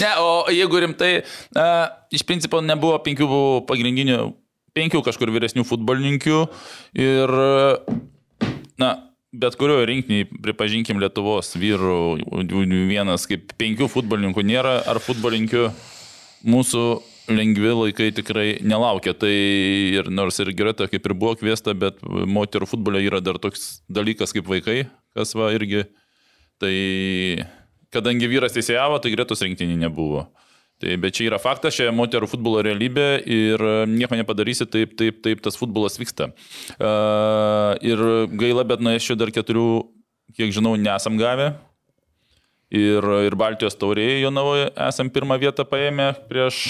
ne, 0.01 0.11
o 0.21 0.29
jeigu 0.53 0.81
rimtai, 0.81 1.11
uh, 1.55 1.85
iš 2.15 2.24
principo 2.27 2.61
nebuvo 2.63 2.97
penkių 3.05 3.27
pagrindinių, 3.69 4.19
penkių 4.75 5.01
kažkur 5.05 5.31
vyresnių 5.35 5.65
futbolininkių 5.67 6.39
ir, 6.99 7.35
na, 8.81 8.91
bet 9.35 9.57
kurioje 9.59 9.87
rinkiniai, 9.89 10.27
pripažinkim, 10.43 11.01
Lietuvos 11.03 11.55
vyrų, 11.59 11.97
vienas 12.89 13.27
kaip 13.29 13.55
penkių 13.59 13.89
futbolininkų 13.91 14.45
nėra, 14.45 14.77
ar 14.89 15.01
futbolininkių 15.03 15.69
mūsų 16.45 16.85
lengvi 17.31 17.73
laikai 17.73 18.11
tikrai 18.15 18.47
nelaukia. 18.61 19.15
Tai 19.17 19.33
ir 19.33 20.09
nors 20.13 20.39
ir 20.41 20.53
Greta 20.57 20.87
kaip 20.91 21.05
ir 21.05 21.15
buvo 21.17 21.35
kviesta, 21.39 21.73
bet 21.73 22.01
moterų 22.03 22.69
futbole 22.69 23.01
yra 23.03 23.21
dar 23.23 23.39
toks 23.41 23.81
dalykas 23.89 24.35
kaip 24.35 24.47
vaikai, 24.49 24.85
kas 25.17 25.35
va 25.37 25.51
irgi. 25.55 25.85
Tai 26.61 26.75
kadangi 27.95 28.29
vyras 28.31 28.55
teisėjavo, 28.55 28.99
tai 29.01 29.13
Gretos 29.15 29.43
rinktinį 29.43 29.79
nebuvo. 29.85 30.27
Tai, 30.83 30.95
bet 30.99 31.15
čia 31.15 31.29
yra 31.29 31.39
faktas, 31.39 31.77
čia 31.77 31.93
moterų 31.95 32.27
futbolo 32.27 32.59
realybė 32.65 33.07
ir 33.31 33.61
e, 33.63 33.75
nieko 33.87 34.17
nepadarysi, 34.19 34.67
taip, 34.67 34.97
taip, 34.99 35.21
taip 35.23 35.39
tas 35.45 35.55
futbolas 35.55 35.95
vyksta. 35.95 36.33
Uh, 36.75 37.77
ir 37.79 38.01
gaila, 38.35 38.65
bet 38.67 38.83
nuo 38.83 38.91
šių 38.99 39.15
dar 39.21 39.31
keturių, 39.31 39.69
kiek 40.35 40.51
žinau, 40.55 40.75
nesam 40.75 41.15
gavę. 41.21 41.53
Ir, 42.75 43.07
ir 43.29 43.37
Baltijos 43.39 43.77
taurėje 43.79 44.19
Jonavoje 44.25 44.67
esam 44.89 45.07
pirmą 45.13 45.37
vietą 45.39 45.63
paėmę 45.69 46.11
prieš 46.27 46.65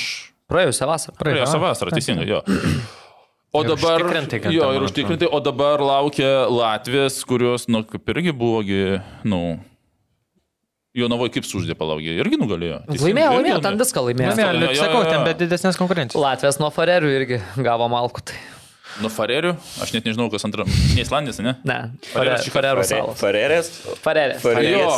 Praėjusią 0.52 0.86
vasarą. 0.86 1.18
Praėjusią 1.18 1.60
vasarą, 1.62 1.94
teisingai, 1.96 2.28
jo. 2.30 2.42
O 3.56 3.64
Ir 3.64 3.72
dabar, 3.72 4.04
užtikrintai, 4.04 4.40
kad 4.44 4.54
jo, 4.54 4.66
ir 4.76 4.84
man 4.84 4.90
užtikrintai, 4.90 5.30
o 5.32 5.40
dabar 5.42 5.82
laukia 5.82 6.28
Latvijas, 6.52 7.22
kurios, 7.26 7.70
nu, 7.72 7.82
kaip 7.88 8.12
irgi 8.14 8.34
buvogi, 8.36 8.82
nu, 9.26 9.40
Jonavoje 10.96 11.34
kaip 11.36 11.48
suždė 11.48 11.76
palaugė, 11.76 12.14
irgi 12.24 12.38
nugalėjo. 12.40 12.78
Teisingai, 12.88 13.10
Laimėjo, 13.10 13.32
laimėjo, 13.36 13.62
ten 13.66 13.80
viską 13.82 14.04
laimėjo. 14.06 14.36
Ne, 14.40 14.46
Jo, 14.48 14.70
jo, 14.72 14.76
sakau, 14.80 15.02
ten 15.10 15.26
be 15.28 15.34
didesnės 15.42 15.80
konkurencijos. 15.80 16.22
Latvijas 16.24 16.60
nuo 16.62 16.70
Farerių 16.72 17.10
irgi 17.18 17.42
gavo 17.60 17.90
malkų. 17.92 18.24
Tai. 18.32 18.38
Nu, 19.04 19.10
Farerių, 19.12 19.52
aš 19.84 19.92
net 19.92 20.06
nežinau, 20.08 20.30
kas 20.32 20.46
antra. 20.48 20.64
Ne 20.96 21.02
Islandijas, 21.04 21.40
ne? 21.44 21.56
Ne. 21.68 21.78
Farerės. 22.14 22.46
Farerės. 23.20 23.72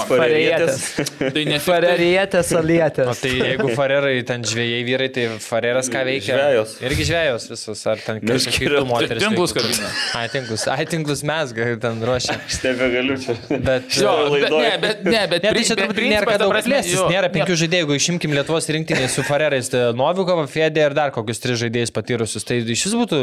Farerės. 0.08 0.84
Tai 1.34 1.43
ne 1.45 1.58
tai- 1.58 1.64
Farerietės, 1.68 2.52
O 2.54 2.60
alietės. 2.62 3.22
tai 3.22 3.32
jeigu 3.34 3.70
farerai 3.76 4.20
ten 4.28 4.43
žvėjai 4.48 4.82
vyrai, 4.88 5.08
tai 5.14 5.26
fareras 5.43 5.89
ką 5.91 6.04
veikia? 6.08 6.38
Žvejos. 6.38 6.76
Irgi 6.88 7.08
žvėjos 7.10 7.48
visus, 7.52 7.82
ar 7.89 8.02
ten 8.06 8.20
Neskiriat. 8.22 8.78
kitų 8.78 8.84
moteris. 8.89 9.24
Tinklus 9.26 9.54
kabina. 9.58 9.89
Ai, 10.20 10.26
tinklus, 10.34 10.68
ai, 10.74 10.86
tinklus 10.89 11.24
mes 11.28 11.54
gal 11.58 11.74
ten 11.84 12.02
ruošia. 12.08 12.38
Aš 12.45 12.60
nebegaliu 12.66 13.18
čia. 13.24 13.36
Bet, 13.50 13.89
Jo, 13.98 14.14
bet, 14.34 14.52
ne, 14.52 14.72
bet, 14.84 15.04
ne, 15.08 15.24
bet, 15.34 15.43
Ne, 15.48 15.54
tai 15.58 15.64
čia 15.68 15.78
turbūt 15.80 16.02
nėra 16.12 16.26
ta 16.34 16.38
daug 16.43 16.54
jo, 16.54 17.08
nėra 17.12 17.28
ne- 17.30 17.34
penkių 17.38 17.58
žaidėjų, 17.64 17.84
jeigu 17.86 17.98
išimkim 17.98 18.34
Lietuvos 18.38 18.68
rinktinį 18.78 19.08
su 19.14 19.24
Farerais, 19.28 19.70
tai 19.74 19.88
Novikovą, 19.98 20.45
Fedė 20.52 20.86
ir 20.89 20.95
dar 20.98 21.12
kokius 21.16 21.39
tris 21.43 21.60
žaidėjus 21.64 21.93
patyrusius, 21.95 22.45
tai 22.48 22.60
iš 22.62 22.86
vis 22.89 22.95
būtų 22.98 23.22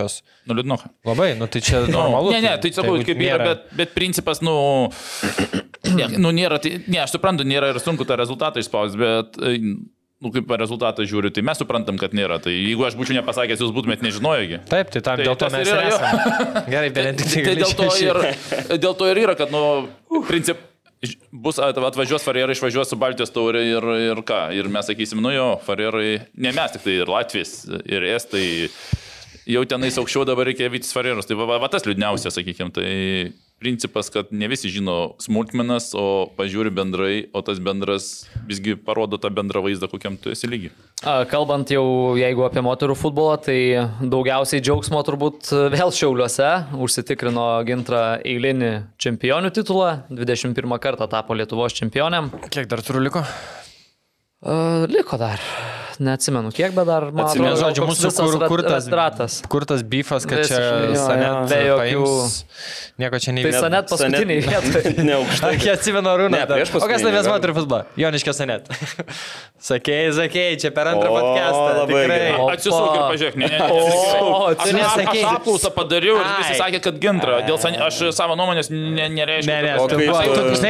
mišios. 0.00 0.20
Nu, 0.48 0.56
liūdnoka. 0.56 0.90
Labai, 1.06 1.34
nu 1.38 1.46
tai 1.50 1.60
čia 1.64 1.84
normalu. 1.92 2.32
Ne, 2.34 2.40
ne, 2.44 2.56
tai 2.60 2.72
sakau, 2.74 2.96
jeigu 2.96 3.10
kaip 3.12 3.22
yra, 3.24 3.38
bet, 3.52 3.66
bet 3.76 3.94
principas, 3.96 4.40
nu, 4.44 4.54
ne, 5.98 6.10
nu, 6.18 6.32
nėra, 6.34 6.60
tai, 6.62 6.78
ne, 6.86 7.00
aš 7.04 7.16
suprantu, 7.16 7.46
nėra 7.48 7.72
ir 7.74 7.80
sunku 7.82 8.06
tą 8.08 8.18
rezultatą 8.20 8.62
išspausti, 8.62 9.00
bet, 9.00 9.38
e, 9.40 9.58
nu, 10.20 10.32
kaip 10.34 10.50
rezultatą 10.60 11.04
žiūriu, 11.08 11.32
tai 11.32 11.44
mes 11.46 11.60
suprantam, 11.60 11.96
kad 12.00 12.12
nėra. 12.16 12.40
Tai 12.44 12.52
jeigu 12.52 12.84
aš 12.88 12.96
būčiau 12.98 13.16
nepasakęs, 13.20 13.62
jūs 13.64 13.74
būtumėt 13.76 14.02
nežinojogi. 14.04 14.62
Taip, 14.68 14.90
tai 14.92 15.00
tam 15.04 15.20
Tai 15.20 15.28
dėl 15.30 15.38
to 15.40 15.52
mes 15.54 15.68
ir 15.70 15.84
esame. 15.86 16.34
Gerai, 16.74 16.90
Benediktai, 16.96 17.46
Tai 17.46 17.54
dėl 17.62 17.76
to, 17.78 17.92
ir, 18.04 18.20
dėl 18.76 18.98
to 19.00 19.08
ir 19.12 19.22
yra, 19.24 19.36
kad, 19.38 19.54
nu, 19.54 19.62
princip, 20.28 20.60
bus 21.32 21.56
at- 21.64 21.78
atvažiuos 21.80 22.20
Farerai, 22.26 22.52
išvažiuos 22.52 22.90
su 22.92 22.98
Baltijos 23.00 23.32
taurė 23.32 23.62
ir, 23.64 23.86
ir 24.10 24.20
ką. 24.28 24.42
Ir 24.52 24.68
mes 24.68 24.84
sakysim, 24.90 25.22
nu 25.24 25.32
jo, 25.32 25.46
Farerai, 25.64 26.26
ne 26.36 26.52
mes 26.52 26.74
tik 26.76 26.84
tai, 26.84 26.98
ir 27.00 27.08
Latvijas, 27.08 27.54
ir 27.88 28.04
Estai, 28.12 28.44
jau 29.48 29.62
tenais 29.68 30.00
aukščiau 30.00 30.26
dabar 30.28 30.48
reikia 30.50 30.70
vytis 30.72 30.92
Farerus. 30.96 31.28
Tai 31.28 31.38
va, 31.40 31.48
va, 31.54 31.60
va 31.62 31.70
tas 31.72 31.86
liūdniausia, 31.88 32.32
sakykime. 32.34 32.72
Tai 32.74 32.90
principas, 33.60 34.08
kad 34.10 34.30
ne 34.32 34.48
visi 34.48 34.70
žino 34.72 35.14
smulkmenas, 35.20 35.90
o 35.98 36.30
pažiūri 36.38 36.72
bendrai, 36.72 37.14
o 37.36 37.42
tas 37.44 37.60
bendras 37.60 38.08
visgi 38.48 38.72
parodo 38.80 39.20
tą 39.20 39.28
bendrą 39.36 39.60
vaizdą, 39.66 39.90
kokiam 39.92 40.16
tu 40.16 40.32
esi 40.32 40.48
lygi. 40.48 40.70
A, 41.04 41.26
Kalbant 41.28 41.68
jau, 41.72 41.84
jeigu 42.16 42.46
apie 42.46 42.64
moterų 42.64 42.96
futbolą, 42.96 43.36
tai 43.44 43.58
daugiausiai 44.00 44.64
džiaugsmo 44.64 45.02
turbūt 45.04 45.52
vėl 45.76 45.92
Šiauliuose 45.92 46.50
užsitikrino 46.80 47.46
gintrą 47.68 48.02
eilinį 48.24 48.72
čempionių 49.00 49.52
titulą, 49.60 49.92
21 50.08 50.80
kartą 50.80 51.08
tapo 51.12 51.36
Lietuvos 51.36 51.76
čempionėm. 51.76 52.32
Kiek 52.48 52.70
dar 52.70 52.84
turiu 52.84 53.04
liko? 53.04 53.26
Uh, 54.40 54.88
liko 54.88 55.20
dar, 55.20 55.36
neatsimenu 56.00 56.50
kiek, 56.56 56.72
bet 56.76 56.88
dar, 56.88 57.06
man 57.12 57.26
Atsimenu, 57.28 57.52
atrodo, 57.52 57.68
žodžiu, 57.68 57.86
mūsų 57.90 58.10
kur, 58.16 58.44
kur 58.52 58.62
tas 58.66 58.88
ratas. 58.90 59.38
Kur 59.52 59.66
tas 59.68 59.82
bifas, 59.86 60.26
kad 60.28 60.42
čia 60.48 60.58
Visiškai, 60.60 60.94
jo, 60.94 61.02
Sanet 61.04 61.30
jo. 61.30 61.46
Be 61.50 61.60
jokių- 61.68 62.06
paims, 62.10 62.38
Nieko 63.00 63.16
čia 63.22 63.30
Tai 63.30 63.34
neįvyks. 63.38 63.60
Sanet 63.64 63.86
paskutiniai 63.88 64.40
vietoje. 64.44 64.92
Ne 65.08 65.14
aukštai. 65.16 65.52
Aš 65.56 65.66
atsimenu 65.76 66.10
Arūną. 66.12 66.40
O 66.44 66.58
kas 66.60 66.72
paskutinį, 66.74 67.04
laimės 67.06 67.28
moterų 67.30 67.54
futbolą? 67.60 67.82
Joniškio 68.00 68.34
Sanet. 68.36 68.68
sakėjai, 69.70 70.10
sakėjai, 70.18 70.56
čia 70.60 70.70
per 70.76 70.90
antrą 70.92 71.12
podcastą. 71.14 71.68
labai. 71.80 72.02
Atsisuk 72.54 72.96
ir 72.96 73.02
pažiūrėk, 73.12 73.38
ne, 73.40 73.48
ne, 73.48 73.58
ne. 73.60 74.20
O, 74.20 74.50
tu 74.56 74.74
nesakei. 74.76 75.22
aš 75.24 75.38
apklausą 75.38 75.72
padariau 75.76 76.18
ir 76.20 76.28
visi 76.40 76.58
sakė, 76.60 76.80
kad 76.84 77.00
gintra. 77.02 77.40
Dėl 77.46 77.60
aš 77.86 78.00
savo 78.16 78.36
nuomonės 78.40 78.70
ne, 78.72 79.08
nereiškia. 79.16 79.48
Ne, 79.48 79.76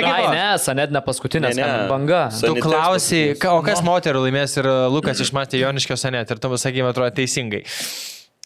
ne, 0.00 0.14
ne, 0.34 0.46
Sanet 0.62 0.94
ne 0.94 1.02
paskutinė, 1.06 1.50
Ne, 1.54 1.62
ne. 1.62 1.88
banga. 1.90 2.22
Tu 2.34 2.54
klausai, 2.62 3.22
o 3.50 3.58
kas 3.66 3.82
moterų 3.86 4.24
laimės 4.26 4.56
ir 4.60 4.68
uh, 4.70 4.86
Lukas 5.20 5.28
išmatė 5.28 5.60
Joniškio 5.60 5.96
Sanet 6.00 6.30
ir 6.32 6.40
sakė, 6.40 6.82
man 6.82 6.94
atrodo, 6.94 7.12
teisingai. 7.14 7.60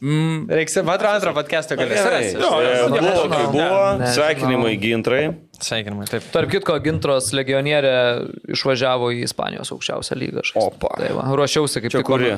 Mm, 0.02 0.48
Reiks, 0.50 0.74
man 0.82 0.96
atrodo, 0.98 1.14
antrą 1.20 1.32
podcastą 1.36 1.76
galės 1.78 2.00
Gerai. 2.02 2.16
rasti. 2.18 2.40
Jo, 2.42 2.48
jo, 2.60 2.88
Buvo, 2.90 3.28
kai 3.30 3.44
buvo. 3.52 4.08
Sveikinimai 4.10 4.72
gintrai. 4.82 5.20
Sveikinimai, 5.62 6.08
taip. 6.10 6.26
Tarp 6.34 6.50
kitko, 6.50 6.74
Gintros 6.82 7.30
legionierė 7.32 7.92
išvažiavo 8.56 9.12
į 9.14 9.22
Ispanijos 9.28 9.70
aukščiausią 9.70 10.18
lygą. 10.18 10.42
žaisti. 10.42 10.58
Opa. 10.66 10.90
Tai 10.98 11.12
va, 11.14 11.28
ruošiausi 11.38 11.80
kaip 11.84 11.94
Čia 11.94 12.02
tik 12.02 12.10
kuri? 12.10 12.32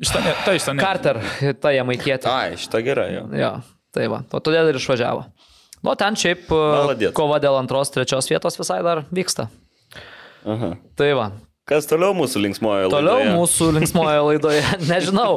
iš 0.00 0.08
ten, 0.14 0.22
tai 0.46 0.56
iš 0.56 0.64
ten. 0.64 0.80
Carter, 0.80 1.20
ta 1.60 1.74
jamaikietė. 1.76 2.26
Ai, 2.32 2.56
šitą 2.56 2.80
gerai. 2.84 3.10
Jo. 3.18 3.26
Jo, 3.36 3.52
tai 3.92 4.08
va, 4.08 4.22
o 4.32 4.40
todėl 4.40 4.72
ir 4.72 4.80
išvažiavo. 4.80 5.26
Nu, 5.84 5.94
ten 5.96 6.16
šiaip 6.16 6.48
Maladėc. 6.52 7.12
kova 7.16 7.38
dėl 7.40 7.56
antros, 7.60 7.92
trečios 7.92 8.26
vietos 8.32 8.56
visai 8.60 8.80
dar 8.84 9.04
vyksta. 9.12 9.48
Aha. 10.48 10.72
Tai 10.96 11.12
va, 11.20 11.28
Kas 11.70 11.86
toliau 11.86 12.10
mūsų 12.18 12.40
linksmojo 12.42 12.88
laidoje? 12.88 12.96
Toliau 12.96 13.34
mūsų 13.38 13.66
linksmojo 13.76 14.22
laidoje, 14.26 14.62
nežinau, 14.90 15.36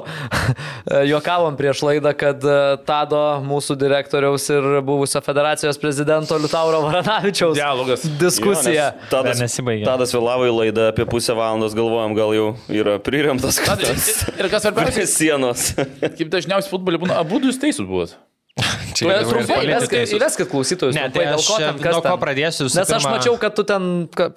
juokavom 1.06 1.54
prieš 1.60 1.84
laidą, 1.86 2.14
kad 2.18 2.42
e, 2.42 2.56
Tado, 2.88 3.20
mūsų 3.46 3.78
direktoriaus 3.78 4.48
ir 4.56 4.66
buvusio 4.86 5.22
federacijos 5.22 5.78
prezidento 5.82 6.40
Liutauro 6.42 6.82
Varanavičiaus 6.88 7.54
Dialogas. 7.60 8.08
diskusija. 8.20 8.90
Jo, 8.96 9.08
Tadas, 9.14 9.38
Dar 9.38 9.46
nesibaigė. 9.46 9.86
Tadas 9.86 10.16
vėlavo 10.18 10.50
į 10.50 10.56
laidą 10.58 10.90
apie 10.90 11.06
pusę 11.10 11.38
valandos, 11.38 11.78
galvojom, 11.78 12.18
gal 12.18 12.34
jau 12.34 12.50
yra 12.82 12.98
priremtas 13.04 13.62
kažkas. 13.62 14.10
Ir 14.34 14.50
kas 14.50 14.66
svarbiausia, 14.66 14.98
Prie 15.04 15.10
sienos. 15.14 15.70
kaip 16.02 16.34
dažniausiai 16.34 16.74
futbolė 16.74 16.98
būna, 17.06 17.22
abu 17.22 17.44
jūs 17.46 17.62
teisūs 17.62 17.86
buvot. 17.86 18.18
Čia 18.94 19.08
jau 19.10 19.14
ir 19.18 19.26
Trumpai, 19.26 19.56
įveskit, 19.66 20.46
klausytojus. 20.52 20.94
Ne, 20.94 21.08
trumpai, 21.10 21.24
tai 21.26 21.34
aš 21.34 21.46
ko 21.50 21.56
ten, 21.58 21.78
nuo 21.82 22.02
ko 22.02 22.02
ten. 22.06 22.20
pradėsiu. 22.22 22.66
Nes 22.70 22.78
aš 22.78 22.90
pirma- 23.02 23.14
mačiau, 23.16 23.38
kad 23.42 23.56
tu 23.58 23.64
ten 23.66 23.86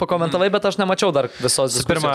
pakomentavai, 0.01 0.47
bet 0.55 0.65
aš 0.71 0.79
nemačiau 0.81 1.11
dar 1.13 1.29
visos 1.37 1.75
diskusijos. 1.77 1.91
pirma, 1.91 2.15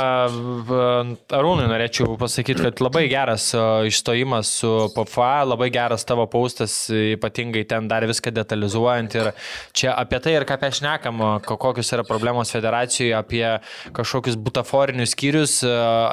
v- 0.65 1.17
Arūnui 1.37 1.67
norėčiau 1.69 2.15
pasakyti, 2.17 2.63
kad 2.65 2.81
labai 2.81 3.03
geras 3.11 3.51
išstojimas 3.53 4.49
su 4.63 4.71
PFA, 4.95 5.45
labai 5.45 5.69
geras 5.69 6.01
tavo 6.09 6.25
paustas, 6.25 6.73
ypatingai 6.89 7.67
ten 7.69 7.85
dar 7.91 8.01
viską 8.09 8.33
detalizuojant 8.33 9.13
ir 9.21 9.29
čia 9.77 9.93
apie 9.93 10.19
tai 10.25 10.33
ir 10.39 10.45
ką 10.49 10.57
apie 10.57 10.71
šnekam, 10.79 11.21
kokios 11.45 11.93
yra 11.93 12.03
problemos 12.07 12.49
federacijoje, 12.49 13.13
apie 13.13 13.45
kažkokius 13.93 14.39
butaforinius 14.41 15.13
skyrius, 15.13 15.59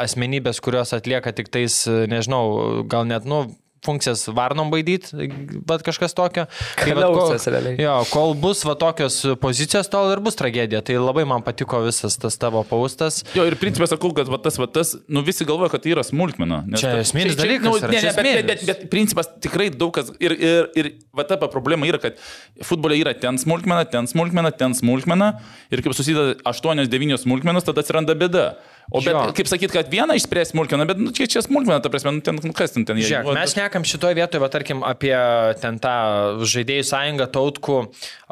asmenybės, 0.04 0.60
kurios 0.60 0.92
atlieka 0.92 1.32
tik 1.32 1.48
tais, 1.48 1.86
nežinau, 1.88 2.84
gal 2.84 3.08
net, 3.08 3.24
nu, 3.24 3.46
funkcijas 3.84 4.24
varnom 4.34 4.70
baidyti, 4.72 5.28
bet 5.68 5.82
kažkas 5.86 6.14
tokio. 6.16 6.46
Tai 6.78 6.94
vat 6.96 7.04
kol- 7.14 7.34
realiai. 7.52 7.76
Jo, 7.80 7.94
kol 8.10 8.34
bus 8.38 8.64
va 8.66 8.74
tokios 8.78 9.20
pozicijos, 9.40 9.88
tol 9.92 10.10
ir 10.12 10.20
bus 10.24 10.36
tragedija. 10.38 10.80
Tai 10.84 10.96
labai 11.00 11.24
man 11.28 11.42
patiko 11.46 11.80
visas 11.84 12.16
tas 12.18 12.36
tavo 12.40 12.64
paustas. 12.68 13.22
Jo, 13.36 13.46
ir 13.48 13.54
principė 13.60 13.88
sakau, 13.90 14.10
kad 14.16 14.28
va, 14.30 14.38
tas, 14.42 14.58
va, 14.58 14.66
tas, 14.66 14.94
nu 15.08 15.22
visi 15.26 15.46
galvoja, 15.48 15.70
kad 15.74 15.82
tai 15.84 15.92
yra 15.94 16.02
smulkmena. 16.06 16.62
nes 16.66 16.80
Čia 16.80 16.92
ta- 16.96 17.02
esminis 17.04 17.36
čia- 17.36 17.42
dalykas 17.44 17.68
Nu, 17.68 17.74
ne, 17.88 18.00
ne, 18.02 18.12
bet, 18.12 18.24
bet, 18.24 18.46
bet, 18.46 18.66
bet 18.66 18.90
principas 18.90 19.28
tikrai 19.40 19.68
daug 19.70 19.92
kas. 19.94 20.10
Ir, 20.20 20.32
ir, 20.32 20.70
ir 20.74 20.90
va 21.14 21.24
ta 21.24 21.36
problema 21.36 21.86
yra, 21.86 21.98
kad 22.02 22.16
futbole 22.62 22.96
yra 22.98 23.14
ten 23.18 23.38
smulkmena, 23.38 23.84
ten 23.90 24.06
smulkmena, 24.06 24.50
ten 24.56 24.74
smulkmena. 24.74 25.40
Ir 25.70 25.82
kaip 25.82 25.94
susideda 25.94 26.34
8-9 26.44 27.18
smulkmenos, 27.24 27.64
tada 27.64 27.80
atsiranda 27.84 28.14
bėda. 28.18 28.56
O 28.90 29.02
bet, 29.04 29.12
Jo. 29.12 29.32
kaip 29.36 29.48
sakyt, 29.50 29.72
kad 29.74 29.90
vieną 29.92 30.14
išspręs 30.16 30.54
smulkmeną, 30.54 30.86
bet 30.88 30.96
nu, 30.96 31.10
čia, 31.12 31.26
čia 31.28 31.42
smulkmena, 31.44 31.76
ta 31.84 31.90
prasme, 31.92 32.08
nu, 32.16 32.22
ten 32.24 32.38
nu, 32.40 32.52
kas 32.56 32.72
ten 32.72 32.86
ten 32.88 32.96
jie- 32.96 33.04
Žiūrėk, 33.10 33.34
mes 33.36 33.52
nekam 33.58 33.84
šitoje 33.84 34.16
vietoje, 34.16 34.40
va, 34.40 34.48
tarkim, 34.48 34.80
apie 34.82 35.12
ten 35.60 35.76
tą 35.78 35.92
žaidėjų 36.40 36.86
sąjungą, 36.88 37.26
tautkų, 37.34 37.76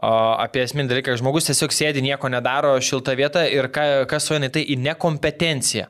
apie 0.00 0.62
esminį 0.64 0.88
dalyką, 0.94 1.16
žmogus 1.20 1.50
tiesiog 1.50 1.74
sėdi, 1.76 2.00
nieko 2.00 2.30
nedaro 2.32 2.72
šiltą 2.80 3.12
vietą 3.20 3.44
ir 3.52 3.68
ka, 3.68 4.06
kas 4.08 4.24
sueina 4.30 4.48
tai 4.48 4.64
į 4.64 4.78
nekompetenciją. 4.80 5.86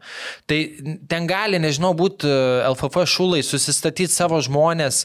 Tai 0.50 0.58
ten 1.08 1.26
gali, 1.30 1.58
nežinau, 1.62 1.94
būti 1.94 2.26
LFF 2.72 3.06
šulai 3.06 3.42
susistatyti 3.46 4.10
savo 4.10 4.40
žmonės, 4.42 5.04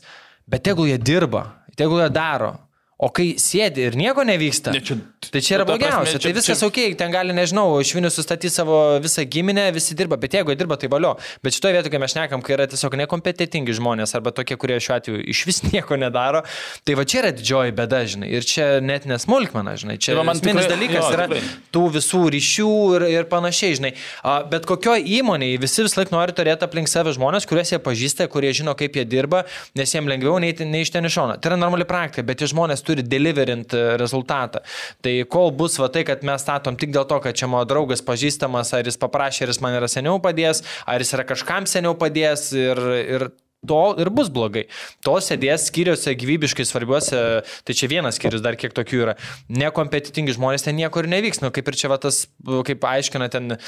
bet 0.50 0.64
tegul 0.66 0.90
jie 0.90 0.98
dirba, 0.98 1.46
tegul 1.78 2.02
jie 2.02 2.10
daro. 2.10 2.56
O 3.02 3.10
kai 3.10 3.36
sėdi 3.42 3.78
ir 3.90 3.96
nieko 3.98 4.22
nevyksta, 4.26 4.74
Ne, 4.74 4.80
čia- 4.82 4.98
tai 5.22 5.42
čia 5.42 5.58
yra 5.60 5.66
prasme, 5.66 5.78
blogiausia. 5.86 6.18
čia- 6.18 6.32
Tai 6.32 6.34
viskas 6.34 6.60
čia- 6.60 6.68
ok, 6.68 6.98
ten 6.98 7.12
gali, 7.14 7.34
nežinau, 7.34 7.78
iš 7.80 7.94
Vilnius 7.94 8.16
sustatyti 8.18 8.50
savo 8.50 8.98
visą 9.00 9.22
giminę, 9.30 9.72
visi 9.74 9.94
dirba, 9.96 10.18
bet 10.18 10.32
jeigu 10.34 10.50
jie 10.50 10.58
dirba, 10.58 10.78
tai 10.78 10.88
valio. 10.90 11.16
Bet 11.44 11.54
šitoje 11.54 11.74
vietoje, 11.78 11.92
kai 11.92 12.00
mes 12.00 12.14
šnekam, 12.14 12.42
kai 12.42 12.56
yra 12.58 12.66
tiesiog 12.68 12.98
nekompetitingi 12.98 13.72
žmonės 13.78 14.16
arba 14.18 14.32
tokie, 14.32 14.58
kurie 14.58 14.80
šiuo 14.82 14.96
atveju 14.98 15.22
iš 15.30 15.46
vis 15.46 15.62
nieko 15.72 15.96
nedaro, 16.00 16.42
tai 16.84 16.96
va 16.96 17.04
čia 17.06 17.22
yra 17.22 17.32
didžioji 17.38 17.72
bėda, 17.78 18.02
žinai. 18.10 18.32
Ir 18.34 18.42
čia 18.42 18.80
net 18.82 19.06
nesmulkmena, 19.06 19.78
žinai. 19.78 20.00
Čia 20.02 20.16
Tai 20.18 20.24
man 20.26 20.36
tikrai- 20.42 20.68
dalykas 20.68 21.06
jo, 21.06 21.12
yra 21.14 21.28
tikrai. 21.28 21.42
tų 21.72 21.84
visų 21.94 22.22
ryšių 22.34 22.70
ir, 22.96 23.02
ir 23.20 23.24
panašiai, 23.26 23.78
žinai. 23.78 23.94
A, 24.24 24.42
Bet 24.52 24.66
kokioje 24.66 25.06
įmonėje 25.06 25.60
visi 25.62 25.84
vis 25.86 25.96
laik 25.96 26.10
nori 26.12 26.34
turėti 26.34 26.64
aplink 26.66 26.88
save 26.90 27.14
žmonės, 27.14 27.46
kuriuos 27.48 27.70
jie 27.72 27.80
pažįsta, 27.80 28.28
kurie 28.28 28.50
žino, 28.52 28.74
kaip 28.76 28.94
jie 28.98 29.06
dirba, 29.06 29.46
nes 29.76 29.92
jiems 29.94 30.08
lengviau 30.10 30.40
nei, 30.42 30.52
nei 30.66 30.82
iš 30.82 30.90
ten 30.92 31.06
iš 31.06 31.14
šono. 31.14 31.38
Tai 31.40 31.52
yra 31.52 31.58
normali 31.62 31.86
praktika, 31.86 32.24
bet 32.26 32.38
tie 32.42 32.48
žmonės 32.48 32.82
turi 32.84 33.04
deliverint 33.06 33.72
e, 33.74 33.98
rezultatą. 34.02 34.60
Tai 35.02 35.11
kol 35.32 35.52
bus 35.56 35.78
va 35.82 35.90
tai, 35.94 36.04
kad 36.08 36.26
mes 36.28 36.44
statom 36.44 36.78
tik 36.80 36.94
dėl 36.96 37.08
to, 37.10 37.20
kad 37.24 37.38
čia 37.38 37.50
mano 37.52 37.68
draugas 37.70 38.04
pažįstamas, 38.06 38.74
ar 38.78 38.88
jis 38.88 39.00
paprašė, 39.02 39.46
ar 39.46 39.54
jis 39.54 39.62
man 39.64 39.78
yra 39.80 39.90
seniau 39.92 40.20
padės, 40.24 40.64
ar 40.90 41.04
jis 41.04 41.16
yra 41.18 41.28
kažkam 41.30 41.70
seniau 41.70 41.96
padės 42.00 42.50
ir, 42.58 42.82
ir 43.02 43.28
to 43.68 43.82
ir 44.02 44.10
bus 44.10 44.30
blogai. 44.34 44.66
To 45.06 45.18
sėdės 45.22 45.68
skyriuose 45.70 46.14
gyvybiškai 46.18 46.66
svarbiuose, 46.66 47.20
tai 47.68 47.76
čia 47.78 47.90
vienas 47.92 48.18
skyrius, 48.18 48.42
dar 48.42 48.58
kiek 48.60 48.74
tokių 48.74 49.02
yra. 49.06 49.16
Nekompetitingi 49.54 50.34
žmonės 50.38 50.66
ten 50.66 50.78
niekur 50.80 51.10
nevyks. 51.10 51.44
Nu, 51.44 51.52
kaip 51.54 51.70
ir 51.70 51.78
čia 51.78 51.92
va 51.92 52.00
tas, 52.02 52.24
kaip 52.68 52.88
aiškina, 52.90 53.30
ten 53.34 53.56
uh, 53.56 53.62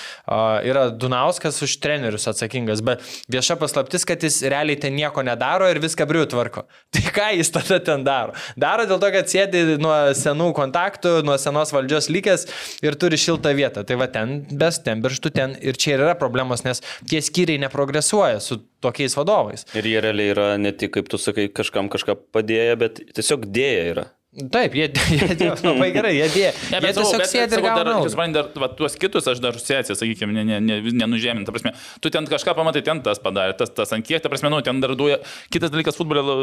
yra 0.65 0.87
Dunauskas 0.89 1.61
už 1.65 1.77
trenerius 1.83 2.25
atsakingas, 2.31 2.81
bet 2.85 3.05
vieša 3.31 3.59
paslaptis, 3.61 4.07
kad 4.09 4.25
jis 4.25 4.41
realiai 4.49 4.79
ten 4.81 4.97
nieko 4.97 5.25
nedaro 5.25 5.69
ir 5.69 5.81
viską 5.83 6.09
briu 6.09 6.25
tvarko. 6.29 6.65
Tai 6.93 7.05
ką 7.13 7.29
jis 7.37 7.53
tada 7.53 7.79
ten 7.83 8.05
daro? 8.07 8.33
Daro 8.57 8.87
dėl 8.89 9.01
to, 9.01 9.13
kad 9.13 9.29
sėdi 9.29 9.77
nuo 9.81 9.95
senų 10.17 10.51
kontaktų, 10.57 11.19
nuo 11.27 11.37
senos 11.41 11.73
valdžios 11.75 12.09
lygės 12.13 12.47
ir 12.85 12.97
turi 12.97 13.21
šiltą 13.21 13.53
vietą. 13.57 13.85
Tai 13.85 14.01
va 14.01 14.09
ten, 14.09 14.39
best, 14.49 14.87
ten 14.87 15.05
birštų 15.05 15.33
ten 15.37 15.57
ir 15.61 15.77
čia 15.77 15.95
ir 15.95 16.07
yra 16.07 16.17
problemos, 16.17 16.65
nes 16.65 16.81
tie 17.09 17.21
skyriai 17.21 17.61
neprogresuoja 17.61 18.41
su 18.41 18.63
tokiais 18.83 19.15
vadovais. 19.17 19.65
Ir 19.77 19.87
jie 19.89 20.01
realiai 20.03 20.33
yra 20.35 20.49
ne 20.61 20.73
tik, 20.75 20.93
kaip 20.97 21.09
tu 21.11 21.19
sakai, 21.21 21.47
kažkam 21.49 21.89
kažką 21.93 22.17
padėję, 22.35 22.75
bet 22.83 23.01
tiesiog 23.15 23.47
dėję 23.55 23.87
yra. 23.93 24.09
Taip, 24.33 24.73
jie, 24.73 24.87
jie, 25.13 25.27
jie 25.37 25.47
labai 25.61 25.91
gerai, 25.93 26.11
jie 26.17 26.27
dėjo. 26.33 26.51
Ne, 26.73 26.79
jie 26.81 26.93
sakau, 26.95 27.09
tiesiog 27.13 27.27
sėdi 27.29 27.53
ir 27.53 27.61
gauna. 27.61 27.91
jūs 28.01 28.15
man 28.17 28.31
dar, 28.33 28.47
va, 28.57 28.69
tuos 28.73 28.95
kitus 28.97 29.27
aš 29.29 29.37
dar 29.43 29.53
asociaciją, 29.53 29.93
sakykime, 29.99 30.33
ne, 30.33 30.41
ne, 30.47 30.57
ne, 30.63 30.77
nenužemint. 31.03 31.45
Ta 31.45 31.53
prasme, 31.53 31.73
tu 32.01 32.09
ten 32.09 32.25
kažką 32.25 32.55
pamatai, 32.57 32.81
ten 32.87 32.97
tas 33.05 33.21
padarė, 33.21 33.53
tas, 33.59 33.69
tas 33.77 33.93
ant 33.93 34.01
kiek, 34.07 34.23
ta 34.25 34.31
prasme, 34.33 34.49
nu, 34.49 34.57
ten 34.65 34.79
dar 34.81 34.95
duoja. 34.97 35.19
Kitas 35.53 35.69
dalykas, 35.69 35.99
futbolė 35.99 36.23
la- 36.25 36.37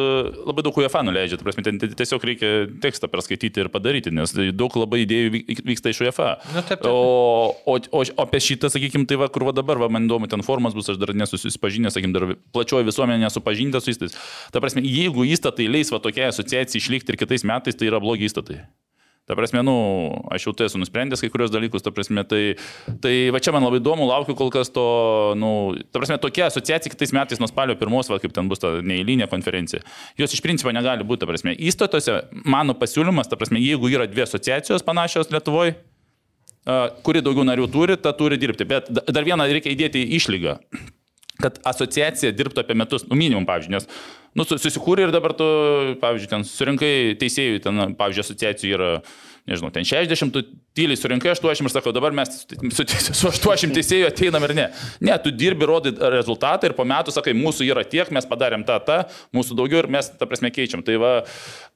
labai 0.53 0.62
daug 0.68 0.78
UEFA 0.78 1.03
nuleidžia, 1.09 1.41
ta 1.41 1.49
prasme, 1.49 1.64
ten 1.66 1.80
tiesiog 1.82 2.28
reikia 2.30 2.53
tekstą 2.84 3.11
perskaityti 3.11 3.64
ir 3.64 3.72
padaryti, 3.74 4.14
nes 4.14 4.36
daug 4.55 4.78
labai 4.78 5.03
idėjų 5.09 5.34
vyk- 5.41 5.64
vyksta 5.72 5.91
iš 5.91 6.05
UEFA. 6.07 6.28
Nu, 6.55 6.62
taip, 6.62 6.84
taip. 6.84 6.86
O, 6.86 7.59
o, 7.66 7.74
o, 7.91 8.05
o 8.07 8.22
apie 8.22 8.38
šitą, 8.47 8.70
sakykime, 8.70 9.09
tai 9.11 9.18
va, 9.18 9.26
kur 9.34 9.49
va 9.51 9.57
dabar, 9.59 9.82
va, 9.82 9.91
man 9.91 10.07
įdomu, 10.07 10.30
ten 10.30 10.47
formas 10.47 10.78
bus, 10.78 10.93
aš 10.95 11.03
dar 11.03 11.11
nesusipažinęs, 11.18 11.99
sakykime, 11.99 12.14
dar 12.14 12.28
plačioji 12.55 12.86
visuomenė 12.86 13.26
nesupažinta 13.26 13.82
su 13.82 13.91
įstais. 13.97 14.14
Ta 14.55 14.62
prasme, 14.62 14.86
jeigu 14.86 15.26
įstatai 15.34 15.66
leis 15.74 15.91
va 15.91 15.99
tokiai 16.07 16.30
asociacijai 16.30 16.78
išlikti 16.84 17.16
ir 17.16 17.20
kitais 17.24 17.43
metais, 17.51 17.80
tai 17.81 17.91
yra 17.91 18.03
blogi 18.03 18.28
įstatai. 18.28 18.61
Ta 19.31 19.37
prasme, 19.39 19.61
nu, 19.62 19.74
aš 20.35 20.49
jau 20.49 20.53
tai 20.59 20.66
esu 20.66 20.78
nusprendęs 20.81 21.20
kai 21.22 21.28
kurios 21.31 21.53
dalykus, 21.55 21.85
ta 21.87 21.93
prasme, 21.95 22.24
tai, 22.26 22.57
tai 22.99 23.12
va 23.31 23.39
čia 23.39 23.53
man 23.55 23.62
labai 23.62 23.78
įdomu, 23.78 24.09
laukiu 24.09 24.35
kol 24.35 24.51
kas 24.51 24.72
to, 24.74 24.87
nu, 25.39 25.51
ta 25.93 26.01
prasme, 26.01 26.16
tokia 26.18 26.49
asociacija 26.49 26.91
kitais 26.91 27.14
metais 27.14 27.39
nuo 27.39 27.47
spalio 27.47 27.76
pirmos, 27.78 28.11
va, 28.11 28.18
kaip 28.18 28.35
ten 28.35 28.51
bus 28.51 28.59
ta 28.59 28.72
neįlinė 28.83 29.31
konferencija, 29.31 29.85
jos 30.18 30.35
iš 30.35 30.43
principo 30.43 30.74
negali 30.74 31.07
būti, 31.07 31.22
ta 31.22 31.31
prasme, 31.31 31.55
įstatuose 31.55 32.16
mano 32.43 32.74
pasiūlymas, 32.81 33.31
ta 33.31 33.39
prasme, 33.39 33.62
jeigu 33.62 33.93
yra 33.93 34.11
dvi 34.11 34.26
asociacijos 34.26 34.83
panašios 34.89 35.31
Lietuvoje, 35.31 35.76
kuri 37.07 37.22
daugiau 37.22 37.47
narių 37.47 37.70
turi, 37.70 38.01
ta 38.03 38.11
turi 38.18 38.41
dirbti, 38.41 38.66
bet 38.66 38.91
da- 38.91 39.07
dar 39.14 39.31
vieną 39.31 39.47
reikia 39.47 39.76
įdėti 39.76 40.09
išlygą 40.18 40.59
kad 41.41 41.61
asociacija 41.64 42.35
dirbtų 42.37 42.61
apie 42.61 42.76
metus, 42.76 43.07
nu 43.09 43.16
minimum, 43.18 43.47
pavyzdžiui, 43.49 43.72
nes, 43.72 43.87
nu, 44.39 44.47
su- 44.47 44.61
susikūrė 44.62 45.09
ir 45.09 45.14
dabar 45.14 45.35
tu, 45.37 45.47
pavyzdžiui, 46.03 46.31
ten 46.31 46.47
surinkai 46.47 46.95
teisėjų, 47.20 47.61
ten, 47.66 47.83
pavyzdžiui, 47.99 48.24
asociacijų 48.26 48.76
yra, 48.76 48.91
nežinau, 49.51 49.70
ten 49.74 49.87
60, 49.89 50.31
tu 50.35 50.45
tyliai 50.76 50.99
surinkai 51.01 51.33
80 51.33 51.66
ir 51.66 51.72
sakau, 51.74 51.91
dabar 51.97 52.14
mes 52.14 52.45
su, 52.45 52.85
su 52.87 53.31
80 53.33 53.74
teisėjų 53.74 54.07
ateinam 54.11 54.45
ir 54.47 54.55
ne. 54.55 54.66
Ne, 55.03 55.16
tu 55.24 55.33
dirbi, 55.35 55.66
rodai 55.66 55.91
rezultatą 56.14 56.68
ir 56.70 56.76
po 56.78 56.87
metų 56.87 57.14
sakai, 57.16 57.35
mūsų 57.35 57.66
yra 57.72 57.83
tiek, 57.89 58.12
mes 58.14 58.28
padarėm 58.31 58.62
tą, 58.68 58.78
tą, 58.87 59.01
mūsų 59.35 59.57
daugiau 59.59 59.83
ir 59.83 59.91
mes, 59.91 60.12
ta 60.20 60.28
prasme, 60.31 60.53
keičiam. 60.55 60.85
Tai 60.87 61.01
va, 61.03 61.12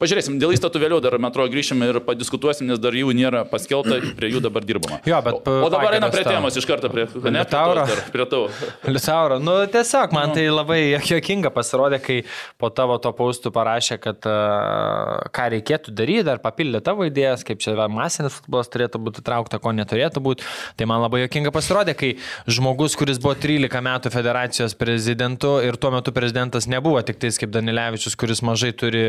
pažiūrėsim, 0.03 0.39
dėl 0.43 0.55
įstatų 0.55 0.83
vėliau 0.83 1.01
dar, 1.05 1.17
man 1.23 1.33
atrodo, 1.33 1.53
grįšim 1.55 1.83
ir 1.87 1.99
padiskutuosim, 2.05 2.69
nes 2.71 2.81
dar 2.83 2.95
jų 2.97 3.15
nėra 3.17 3.45
paskelta, 3.49 4.01
prie 4.19 4.31
jų 4.33 4.43
dabar 4.45 4.67
dirbama. 4.67 5.01
Jo, 5.09 5.21
bet 5.25 5.39
o, 5.39 5.55
o 5.67 5.71
dabar 5.73 5.97
einam 5.97 6.13
prie 6.13 6.25
temos 6.27 6.59
iš 6.59 6.67
karto, 6.69 6.91
prie, 6.93 7.07
ne, 7.07 7.45
prie, 7.45 7.45
dar, 7.49 8.27
tavo. 8.31 8.49
Lisauro, 8.95 9.39
nu 9.43 9.57
tiesiog 9.71 10.15
man 10.17 10.35
tai 10.37 10.47
labai 10.51 10.81
jokinga 10.99 11.53
pasirodė, 11.55 12.01
kai 12.05 12.19
po 12.61 12.71
tavo 12.75 12.99
to 13.03 13.13
paustų 13.17 13.53
parašė, 13.55 13.99
kad 14.03 14.29
uh, 14.29 15.25
ką 15.35 15.49
reikėtų 15.57 15.95
daryti, 15.97 16.27
ar 16.35 16.43
papildė 16.45 16.83
tavo 16.85 17.07
idėjas, 17.09 17.47
kaip 17.47 17.63
čia 17.63 17.77
masinis 17.91 18.37
futbolas 18.39 18.71
turėtų 18.73 19.01
būti 19.07 19.25
traukta, 19.25 19.61
ko 19.63 19.73
neturėtų 19.77 20.23
būti. 20.25 20.47
Tai 20.79 20.89
man 20.91 21.03
labai 21.05 21.25
jokinga 21.25 21.55
pasirodė, 21.55 21.97
kai 21.99 22.13
žmogus, 22.51 22.97
kuris 22.99 23.21
buvo 23.23 23.37
13 23.39 23.85
metų 23.85 24.13
federacijos 24.15 24.77
prezidentu 24.79 25.57
ir 25.65 25.79
tuo 25.81 25.93
metu 25.95 26.15
prezidentas 26.15 26.69
nebuvo 26.71 27.01
tik 27.07 27.21
tais 27.23 27.39
kaip 27.41 27.53
Danilevičius, 27.55 28.17
kuris 28.19 28.43
mažai 28.47 28.73
turi 28.77 29.05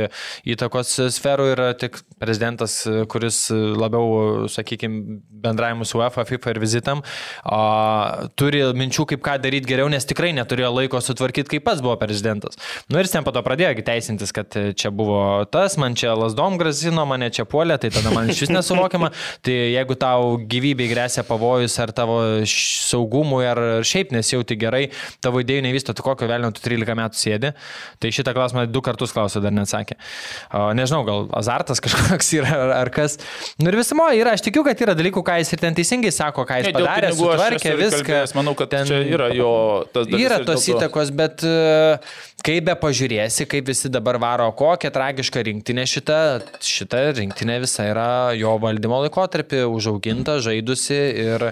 įtakos 0.46 0.75
sferų, 0.84 1.48
yra 1.54 1.70
tik 1.80 2.02
prezidentas, 2.22 2.82
kuris 3.12 3.48
labiau, 3.54 4.48
sakykime, 4.52 5.20
bendravimus 5.46 5.94
su 5.94 6.00
UEFA, 6.00 6.26
FIFA 6.28 6.56
ir 6.56 6.60
vizitam, 6.64 7.04
o, 7.46 7.60
turi 8.40 8.64
minčių, 8.76 9.08
kaip 9.14 9.24
ką 9.26 9.38
daryti 9.44 9.70
geriau, 9.70 9.90
nes 9.92 10.08
tikrai 10.08 10.32
neturėjo 10.36 10.72
laiko 10.74 11.02
sutvarkyti, 11.04 11.56
kaip 11.56 11.66
pats 11.68 11.84
buvo 11.86 11.96
prezidentas. 12.02 12.60
Nu 12.90 13.00
ir 13.00 13.08
jis 13.08 13.16
ten 13.16 13.28
po 13.28 13.34
to 13.36 13.44
pradėjo 13.46 13.76
teisintis, 13.86 14.34
kad 14.36 14.56
čia 14.76 14.92
buvo 14.96 15.46
tas, 15.52 15.78
man 15.82 15.98
čia 15.98 16.16
lasdom 16.18 16.58
grazino, 16.60 17.06
mane 17.10 17.30
čia 17.34 17.46
puolė, 17.50 17.78
tai 17.82 17.92
tada 17.94 18.14
man 18.16 18.32
iš 18.32 18.46
vis 18.46 18.54
nesuvokiama. 18.54 19.12
Tai 19.46 19.54
jeigu 19.54 19.96
tau 20.00 20.36
gyvybei 20.50 20.88
grėsia 20.90 21.24
pavojus 21.28 21.76
ar 21.84 21.92
tavo 21.96 22.18
saugumui 22.50 23.46
ar 23.48 23.60
šiaip 23.86 24.14
nesijauti 24.16 24.58
gerai, 24.60 24.84
tavo 25.24 25.42
idėjų 25.44 25.66
nevysto, 25.68 25.94
tu 25.96 26.06
kokio 26.06 26.30
vėliau 26.30 26.54
tu 26.56 26.64
13 26.66 26.98
metų 26.98 27.20
sėdi. 27.20 27.52
Tai 28.02 28.12
šitą 28.18 28.34
klausimą 28.38 28.66
du 28.72 28.82
kartus 28.86 29.14
klausiau, 29.16 29.44
dar 29.44 29.54
neatsakė. 29.56 29.98
O, 30.50 30.65
nežinau, 30.74 31.04
gal 31.08 31.26
azartas 31.38 31.82
kažkoks 31.86 32.32
yra 32.40 32.54
ar, 32.66 32.74
ar 32.82 32.90
kas. 32.96 33.18
Nu 33.62 33.70
ir 33.70 33.78
visamo 33.80 34.08
yra, 34.16 34.34
aš 34.38 34.46
tikiu, 34.48 34.64
kad 34.66 34.80
yra 34.82 34.96
dalykų, 34.98 35.22
ką 35.28 35.38
jis 35.42 35.54
ir 35.54 35.62
ten 35.62 35.78
teisingai 35.78 36.12
sako, 36.16 36.46
ką 36.50 36.62
jis 36.64 36.72
Ne, 36.72 36.76
padarė, 36.80 37.12
sutvarkė 37.14 37.76
viską. 37.78 38.00
kalbėjęs, 38.02 38.36
Manau, 38.40 38.56
kad 38.58 38.72
ten... 38.74 38.88
čia 38.90 39.02
yra 39.06 39.30
jo 39.36 39.52
tas 39.94 40.08
dalykas. 40.10 40.26
Yra 40.26 40.40
ir 40.42 40.48
tos 40.50 40.66
to- 40.66 40.74
įtakos, 40.74 41.12
bet 41.16 41.46
e, 41.46 41.56
kaip 42.46 42.66
be 42.70 42.76
pažiūrėsi, 42.82 43.46
kaip 43.52 43.70
visi 43.70 43.92
dabar 43.94 44.18
varo, 44.22 44.48
kokią 44.58 44.92
tragišką 44.96 45.44
rinktinę 45.50 45.86
šitą, 45.90 46.18
šita 46.66 47.04
rinktinė 47.20 47.60
visa 47.64 47.86
yra 47.92 48.08
jo 48.38 48.56
valdymo 48.62 49.04
laikotarpį 49.06 49.64
užauginta, 49.76 50.40
žaidusi 50.46 50.98
ir 51.26 51.50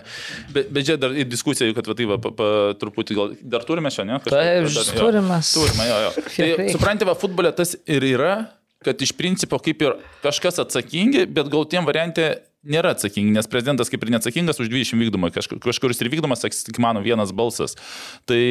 Bet, 0.53 0.69
bet 0.73 0.85
čia 0.87 0.95
dar 1.01 1.13
į 1.15 1.23
diskusiją, 1.29 1.73
kad 1.77 1.87
va, 1.89 1.95
tai 1.97 2.05
va, 2.09 2.17
pa, 2.21 2.29
pa, 2.35 2.47
truputį 2.79 3.15
gal 3.17 3.31
dar 3.53 3.63
turime 3.67 3.89
šiandien. 3.93 4.21
Taip, 4.25 4.67
turime. 4.97 5.39
Turime, 5.53 5.87
jo, 5.89 5.97
jo. 6.05 6.11
Tai, 6.37 6.67
suprantate, 6.73 7.15
futbole 7.21 7.51
tas 7.55 7.75
ir 7.89 8.05
yra, 8.13 8.33
kad 8.85 9.01
iš 9.01 9.13
principo 9.17 9.59
kaip 9.63 9.83
ir 9.85 9.99
kažkas 10.23 10.61
atsakingi, 10.63 11.27
bet 11.31 11.51
gal 11.53 11.67
tiem 11.69 11.87
variantė 11.87 12.33
nėra 12.63 12.93
atsakingi, 12.95 13.33
nes 13.35 13.49
prezidentas 13.51 13.91
kaip 13.91 14.03
ir 14.05 14.13
neatsakingas 14.13 14.61
už 14.63 14.71
20 14.71 14.99
vykdomą, 15.03 15.29
kažkur, 15.35 15.59
kažkuris 15.63 15.99
ir 16.01 16.09
vykdomas, 16.13 16.45
tik 16.47 16.79
mano 16.83 17.03
vienas 17.03 17.33
balsas. 17.35 17.75
Tai 18.29 18.41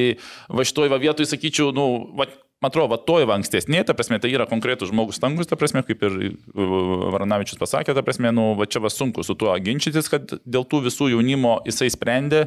va 0.53 0.67
šitoj 0.69 0.93
va 0.93 1.01
vietoj 1.01 1.29
sakyčiau, 1.31 1.73
nu, 1.77 1.87
va, 2.19 2.29
man 2.63 2.73
atrodo, 2.73 2.93
va 2.93 3.01
toj 3.01 3.27
va 3.31 3.39
ankstesnė, 3.41 3.83
ta 3.89 3.97
prasme, 3.97 4.21
tai 4.23 4.35
yra 4.35 4.47
konkretus 4.51 4.93
žmogus 4.93 5.19
stangus, 5.21 5.49
ta 5.49 5.57
prasme, 5.61 5.85
kaip 5.87 6.05
ir 6.05 6.19
uh, 6.29 7.09
Varanavičius 7.15 7.61
pasakė, 7.61 7.97
ta 7.97 8.05
prasme, 8.05 8.35
nu, 8.37 8.53
va 8.59 8.69
čia 8.69 8.85
va 8.85 8.93
sunku 8.93 9.25
su 9.27 9.37
tuo 9.39 9.55
ginčytis, 9.65 10.13
kad 10.13 10.37
dėl 10.45 10.69
tų 10.69 10.85
visų 10.91 11.13
jaunimo 11.15 11.61
jisai 11.69 11.91
sprendė. 11.93 12.47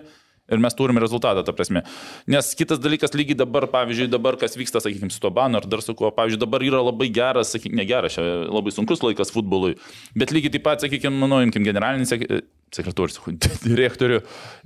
Ir 0.52 0.62
mes 0.62 0.76
turime 0.78 1.02
rezultatą, 1.02 1.42
ta 1.42 1.54
prasme. 1.58 1.82
Nes 2.30 2.52
kitas 2.58 2.78
dalykas, 2.82 3.16
lygiai 3.18 3.38
dabar, 3.40 3.66
pavyzdžiui, 3.72 4.12
dabar 4.14 4.38
kas 4.38 4.54
vyksta, 4.60 4.82
sakykime, 4.84 5.10
su 5.14 5.22
to 5.24 5.32
banu 5.34 5.58
ar 5.58 5.66
dar 5.66 5.82
su 5.82 5.96
kuo, 5.98 6.12
pavyzdžiui, 6.14 6.42
dabar 6.44 6.66
yra 6.66 6.84
labai 6.86 7.08
geras, 7.14 7.56
sakykime, 7.56 7.80
negeras, 7.82 8.14
čia 8.14 8.26
labai 8.54 8.74
sunkus 8.76 9.02
laikas 9.02 9.34
futbolui, 9.34 9.74
bet 10.14 10.34
lygiai 10.36 10.54
taip 10.54 10.66
pat, 10.68 10.86
sakykime, 10.86 11.18
manau, 11.24 11.42
imkim 11.46 11.66
generalinį 11.66 12.10
sek 12.12 12.28
sekretorių, 12.76 13.38
direktorių 13.72 14.20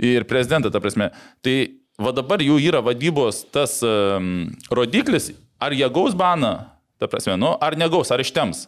ir 0.10 0.28
prezidentą, 0.28 0.72
ta 0.74 0.82
prasme. 0.84 1.12
Tai 1.46 1.56
va 2.02 2.12
dabar 2.16 2.44
jų 2.44 2.60
yra 2.64 2.84
vadybos 2.84 3.46
tas 3.54 3.80
um, 3.86 4.50
rodiklis, 4.74 5.32
ar 5.64 5.76
jie 5.76 5.88
gaus 5.96 6.18
baną, 6.18 6.54
ta 7.00 7.08
prasme, 7.12 7.38
nu, 7.40 7.54
ar 7.56 7.80
negaus, 7.80 8.12
ar 8.12 8.20
ištems. 8.24 8.68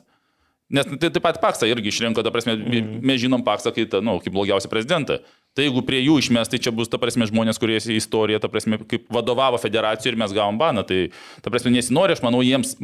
Nes 0.71 0.87
tai 0.87 1.09
taip 1.09 1.23
pat 1.23 1.39
Paksą 1.43 1.67
irgi 1.67 1.91
išrinko, 1.91 2.23
ta 2.23 2.31
prasme, 2.31 2.55
mm. 2.55 3.01
mes 3.03 3.19
žinom 3.19 3.43
Paksą 3.43 3.73
kaip, 3.75 3.89
ta, 3.91 3.99
nu, 4.03 4.17
kaip 4.23 4.33
blogiausią 4.35 4.71
prezidentą. 4.71 5.19
Tai 5.57 5.65
jeigu 5.65 5.83
prie 5.83 5.99
jų 5.99 6.15
išmes, 6.21 6.51
tai 6.51 6.61
čia 6.63 6.71
bus, 6.75 6.87
ta 6.91 6.99
prasme, 7.01 7.27
žmonės, 7.27 7.59
kurie 7.59 7.75
į 7.81 7.97
istoriją, 7.99 8.39
ta 8.39 8.47
prasme, 8.51 8.79
kaip 8.87 9.09
vadovavo 9.11 9.59
federacijai 9.59 10.13
ir 10.13 10.19
mes 10.21 10.35
gavom 10.35 10.59
baną. 10.61 10.85
Tai, 10.87 11.01
ta 11.43 11.51
prasme, 11.51 11.73
nesinori, 11.75 12.15
aš 12.15 12.23
manau, 12.23 12.39
jiems 12.45 12.77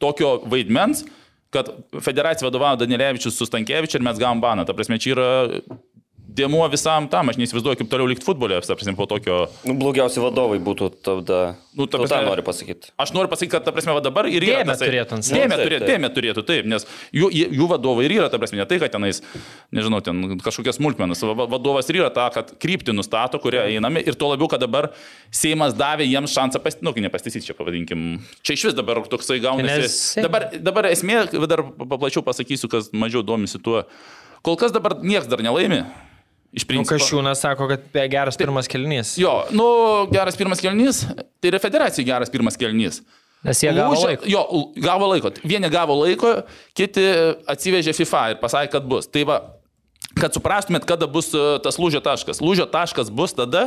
tokio 0.00 0.38
vaidmens, 0.48 1.04
kad 1.52 1.68
federacija 2.02 2.48
vadovavo 2.48 2.80
Danilevičius 2.80 3.36
su 3.36 3.48
Stankievičiu 3.48 4.00
ir 4.00 4.08
mes 4.08 4.20
gavom 4.20 4.40
baną. 4.40 4.64
Ta 4.64 4.76
prasme, 4.76 4.98
čia 5.02 5.12
yra 5.12 5.28
dėmuo 6.36 6.64
visam 6.72 7.06
tam, 7.12 7.30
aš 7.32 7.38
neįsivaizduoju, 7.40 7.78
kaip 7.80 7.88
toliau 7.92 8.08
likti 8.10 8.24
ta 8.26 8.74
prasme, 8.76 8.94
po 8.98 9.06
tokio... 9.10 9.46
Nu, 9.64 9.74
blogiausi 9.80 10.20
vadovai 10.22 10.58
būtų 10.62 10.90
tada. 11.04 11.56
Nu, 11.76 11.84
ta 11.86 11.98
prasme- 12.00 12.24
nori 12.28 12.42
pasakyti. 12.44 12.90
Aš 13.00 13.12
noriu 13.12 13.28
pasakyti, 13.32 13.52
kad, 13.52 13.64
ta 13.66 13.72
prasme, 13.74 13.92
va 13.96 14.00
dabar 14.04 14.28
ir 14.28 14.40
yra. 14.44 14.62
Dėmę 14.62 14.72
tasai- 14.76 14.88
turėtų. 14.90 15.18
Dėmę 15.28 15.56
Taip, 15.56 15.64
turėtų, 15.66 15.80
taip. 15.84 15.90
dėmę 15.92 16.10
turėtų, 16.16 16.44
taip, 16.48 16.68
nes 16.72 16.86
jų, 17.16 17.28
jų 17.58 17.68
vadovai 17.72 18.06
ir 18.08 18.14
yra, 18.18 18.28
ta 18.32 18.40
prasme, 18.40 18.60
ne 18.60 18.66
tai, 18.68 18.78
kad 18.80 18.92
tenais, 18.94 19.20
nežinau, 19.76 20.00
ten 20.04 20.38
kažkokias 20.40 20.78
smulkmenas. 20.80 21.20
Va- 21.26 21.34
va- 21.42 21.48
Vadovas 21.56 21.88
ir 21.92 22.00
yra 22.02 22.08
ta, 22.12 22.28
kad 22.34 22.54
kryptį 22.62 22.94
nustato, 22.96 23.40
kurią 23.42 23.66
einame 23.76 24.00
ir 24.06 24.16
tuo 24.16 24.32
labiau, 24.32 24.48
kad 24.52 24.60
dabar 24.64 24.90
Seimas 25.30 25.74
davė 25.76 26.06
jiems 26.08 26.32
šansą, 26.36 26.62
pas, 26.64 26.76
nu, 26.80 26.92
kai 26.96 27.04
nepastysyti 27.04 27.50
čia, 27.50 27.56
pavadinkim. 27.58 28.06
Čia 28.46 28.56
iš 28.56 28.64
vis 28.70 28.76
dabar 28.78 29.02
toksai 29.08 29.40
gaunasi. 29.44 29.84
Nes- 29.84 30.02
Dabar, 30.26 30.48
dabar 30.60 30.88
esmė, 30.90 31.22
dar 31.48 31.60
paplačiau 31.62 32.22
pasakysiu, 32.24 32.68
kas 32.72 32.88
mažiau 32.92 33.22
domisi 33.26 33.60
tuo. 33.62 33.84
Kol 34.46 34.56
kas 34.56 34.72
dabar 34.72 34.96
niekas 35.02 35.28
dar 35.28 35.42
nelaimi. 35.44 35.82
Iš 36.56 36.64
nu, 36.64 36.70
principo. 36.70 36.96
Kašiūnas 36.96 37.42
sako, 37.44 37.68
kad 37.68 37.98
geras 38.08 38.38
pirmas 38.40 38.68
kelnys. 38.70 39.14
Jo, 39.20 39.42
nu, 39.52 39.66
geras 40.08 40.38
pirmas 40.38 40.62
kelnys, 40.64 41.02
tai 41.40 41.52
yra 41.52 41.60
federacijai 41.60 42.06
geras 42.08 42.32
pirmas 42.32 42.56
kelnys. 42.56 43.02
Nes 43.44 43.60
jie 43.62 43.70
gavo 43.76 43.92
Lūžio- 43.92 44.08
laiko. 44.08 44.30
Jo, 44.30 44.42
gavo 44.82 45.10
laiko. 45.12 45.30
Vieni 45.44 45.68
gavo 45.70 45.98
laiko, 46.00 46.32
kiti 46.74 47.04
atsivežė 47.46 47.92
FIFA 47.94 48.22
ir 48.32 48.40
pasakė, 48.40 48.70
kad 48.72 48.88
bus. 48.88 49.06
Tai 49.12 49.26
va, 49.28 49.36
kad 50.16 50.34
suprastumėt, 50.34 50.86
kada 50.88 51.06
bus 51.06 51.28
e, 51.34 51.44
tas 51.62 51.76
lūžio 51.78 52.00
taškas. 52.02 52.40
Lūžio 52.40 52.66
taškas 52.72 53.12
bus 53.12 53.36
tada, 53.36 53.66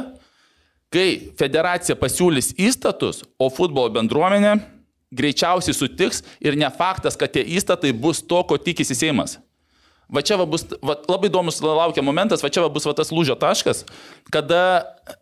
kai 0.91 1.31
federacija 1.39 1.95
pasiūlys 1.95 2.55
įstatus, 2.57 3.21
o 3.39 3.51
futbolo 3.53 3.93
bendruomenė 3.93 4.57
greičiausiai 5.15 5.73
sutiks 5.77 6.23
ir 6.41 6.57
ne 6.57 6.69
faktas, 6.73 7.17
kad 7.17 7.31
tie 7.33 7.45
įstatai 7.57 7.93
bus 7.93 8.21
to, 8.25 8.41
ko 8.49 8.57
tikisi 8.57 8.97
Seimas. 8.97 9.37
Va 10.09 10.23
čia 10.25 10.39
va 10.41 10.45
bus 10.49 10.63
va, 10.81 10.95
labai 11.05 11.29
įdomus 11.29 11.59
laukia 11.61 12.01
momentas, 12.01 12.41
va 12.41 12.49
čia 12.49 12.63
va 12.65 12.69
bus 12.73 12.87
va 12.89 12.95
tas 12.97 13.11
lūžio 13.13 13.35
taškas, 13.37 13.83
kada, 14.33 14.61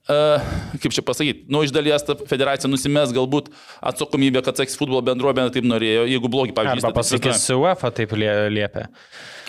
uh, 0.07 0.45
kaip 0.79 0.93
čia 0.95 1.03
pasakyti, 1.03 1.43
nu 1.51 1.59
iš 1.65 1.73
dalies 1.75 2.05
ta 2.07 2.15
federacija 2.15 2.69
nusimės 2.71 3.11
galbūt 3.15 3.49
atsakomybę, 3.83 4.39
kad, 4.47 4.55
sakys, 4.61 4.77
futbolo 4.79 5.01
bendruomenė 5.03 5.51
taip 5.57 5.67
norėjo, 5.67 6.05
jeigu 6.07 6.31
blogi, 6.31 6.55
pavyzdžiui, 6.55 6.85
Arba 6.88 7.01
pasakys, 7.01 7.43
tvirtinami. 7.43 7.59
UEFA 7.65 7.91
taip 7.99 8.15
lie- 8.15 8.47
liepia. 8.55 8.85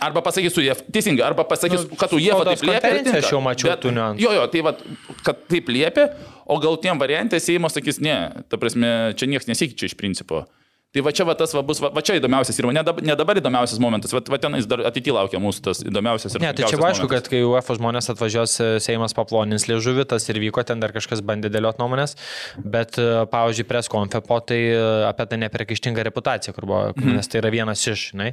Arba 0.09 0.25
pasakys 0.27 0.59
JF, 0.59 0.83
teisingai, 0.95 1.23
arba 1.31 1.47
pasakys, 1.47 1.87
Nu, 1.87 1.95
kad 2.03 2.11
spaudos 2.11 2.59
taip 2.59 2.67
liepia. 2.73 3.17
aš 3.23 3.31
jau 3.31 3.41
mačiau 3.43 3.71
Bet- 3.71 3.83
tų 3.87 3.95
niuansų. 3.95 4.21
Jo, 4.27 4.35
jo, 4.41 4.47
tai 4.51 4.61
va, 4.67 4.75
kad 5.23 5.47
taip 5.55 5.71
liepia, 5.71 6.09
o 6.51 6.59
gal 6.59 6.77
tiem 6.83 6.99
variantė 6.99 7.39
Seimo 7.43 7.71
sakys, 7.71 8.01
ne, 8.03 8.19
ta 8.51 8.59
prasme, 8.59 9.15
čia 9.15 9.31
niekas 9.31 9.47
nesikeičia 9.47 9.87
iš 9.93 9.95
principo. 9.99 10.49
Tai 10.89 11.03
va 11.05 11.11
čia 11.13 11.25
va 11.29 11.35
tas 11.37 11.53
va 11.53 11.61
bus, 11.69 11.83
va, 11.85 11.91
va 11.93 12.01
čia 12.01 12.15
įdomiausias 12.17 12.57
ir 12.63 12.65
ne 12.73 12.81
dabar, 12.81 13.03
ne 13.05 13.13
dabar 13.13 13.37
įdomiausias 13.37 13.77
momentas, 13.83 14.09
va, 14.17 14.23
va 14.33 14.39
tenais 14.41 14.65
dar 14.65 14.81
ateityje 14.89 15.13
laukia 15.13 15.37
mūsų 15.45 15.61
tas 15.67 15.83
įdomiausias 15.85 16.33
ir 16.33 16.41
Ne, 16.41 16.53
tai 16.57 16.65
čia 16.65 16.79
aišku, 16.79 17.05
momentas. 17.05 17.11
kad 17.13 17.29
kai 17.29 17.43
UEFA 17.45 17.75
žmonės 17.77 18.09
atvažiuos, 18.15 18.55
e, 18.65 18.69
Seimas 18.81 19.13
paplonins 19.13 19.67
liežuvį, 19.69 20.07
tas 20.09 20.25
ir 20.33 20.39
vyko, 20.41 20.65
ten 20.65 20.81
dar 20.81 20.95
kažkas 20.97 21.21
bandė 21.21 21.51
dėliot 21.53 21.77
nuomonės, 21.83 22.17
bet, 22.65 22.97
e, 22.97 23.27
pavyzdžiui, 23.29 23.67
preskonfe 23.69 24.23
po 24.25 24.39
tai 24.41 24.63
e, 24.73 24.79
apie 25.11 25.27
tą 25.29 25.37
nepriekaištingą 25.45 26.07
reputaciją, 26.09 26.55
kur 26.57 26.65
buvo, 26.73 26.81
Mhm. 26.97 27.19
nes 27.21 27.29
tai 27.29 27.43
yra 27.43 27.53
vienas 27.53 27.85
iš, 27.85 28.07
žinai. 28.15 28.31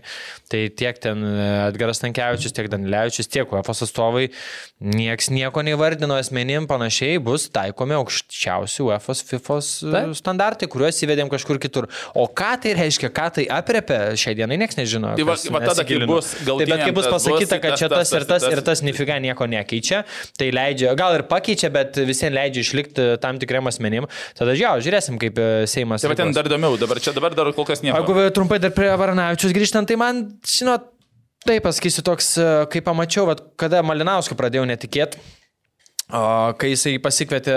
Tai 0.47 0.63
tiek 0.79 0.95
ten 1.03 1.27
Edgaras 1.67 1.99
Tankievičius, 1.99 2.55
tiek 2.55 2.71
Danilevičius, 2.71 3.27
tiek 3.35 3.51
UEFA 3.51 3.75
atstovai, 3.75 4.29
nieks 4.79 5.27
nieko 5.29 5.59
neįvardino 5.59 6.15
asmenim, 6.15 6.67
panašiai 6.71 7.19
bus 7.19 7.49
taikomi 7.51 7.99
aukščiausi 7.99 8.79
UEFA, 8.87 9.11
FIFA 9.27 9.59
standartai, 10.15 10.71
kuriuos 10.71 11.03
įvedėm 11.03 11.27
kažkur 11.35 11.59
kitur. 11.59 11.91
O 12.15 12.27
ką 12.31 12.44
tai 12.61 12.71
reiškia, 12.77 13.09
ką 13.15 13.25
tai 13.37 13.45
apriepia, 13.51 13.99
šiai 14.19 14.35
dienai 14.39 14.57
niekas 14.61 14.77
nežino. 14.79 15.11
Tai 15.17 15.25
va- 15.27 15.35
va 15.55 15.61
tada, 15.63 15.85
kai 15.87 15.99
bus 16.09 16.31
Tai 16.45 16.65
bet 16.65 16.83
kai 16.83 16.91
bus 16.95 17.07
pasakyta, 17.11 17.59
kad 17.63 17.77
čia 17.79 17.89
tas, 17.91 18.11
ir 18.15 18.25
tas, 18.29 18.45
ir 18.49 18.61
tas 18.65 18.81
nifiga 18.85 19.17
nieko 19.23 19.47
nekeičia, 19.49 20.03
tai 20.39 20.49
leidžia, 20.55 20.95
gal 20.99 21.17
ir 21.17 21.25
pakeičia, 21.29 21.71
bet 21.73 21.99
visiems 22.07 22.35
leidžia 22.35 22.65
išlikti 22.65 23.07
tam 23.23 23.39
tikriam 23.41 23.67
asmenim. 23.71 24.07
Tada 24.37 24.55
žiau, 24.57 24.81
žiūrėsim, 24.83 25.19
kaip 25.21 25.39
e, 25.39 25.47
Seimas. 25.69 26.01
Tai 26.05 26.11
va 26.13 26.19
ten 26.19 26.35
dar 26.35 26.49
įdomiau, 26.49 26.77
dabar 26.81 26.99
čia 27.03 27.13
dabar 27.15 27.35
dar 27.37 27.51
kol 27.55 27.67
kas 27.67 27.83
nieko. 27.85 28.01
Jeigu 28.01 28.27
trumpai 28.35 28.59
dar 28.63 28.73
prie 28.75 28.91
Varanavičius 28.95 29.55
grįžtant, 29.55 29.87
tai 29.89 29.97
man, 29.99 30.25
žinot, 30.45 30.91
taip 31.45 31.65
pasakysiu 31.67 32.03
toks, 32.05 32.35
e, 32.41 32.51
kai 32.73 32.81
pamačiau, 32.85 33.27
vat, 33.29 33.41
kada 33.59 33.83
Malinausku 33.85 34.37
pradėjau 34.37 34.65
netikėti. 34.69 35.21
Kai 36.05 36.69
jisai 36.69 36.99
pasikvietė 37.01 37.53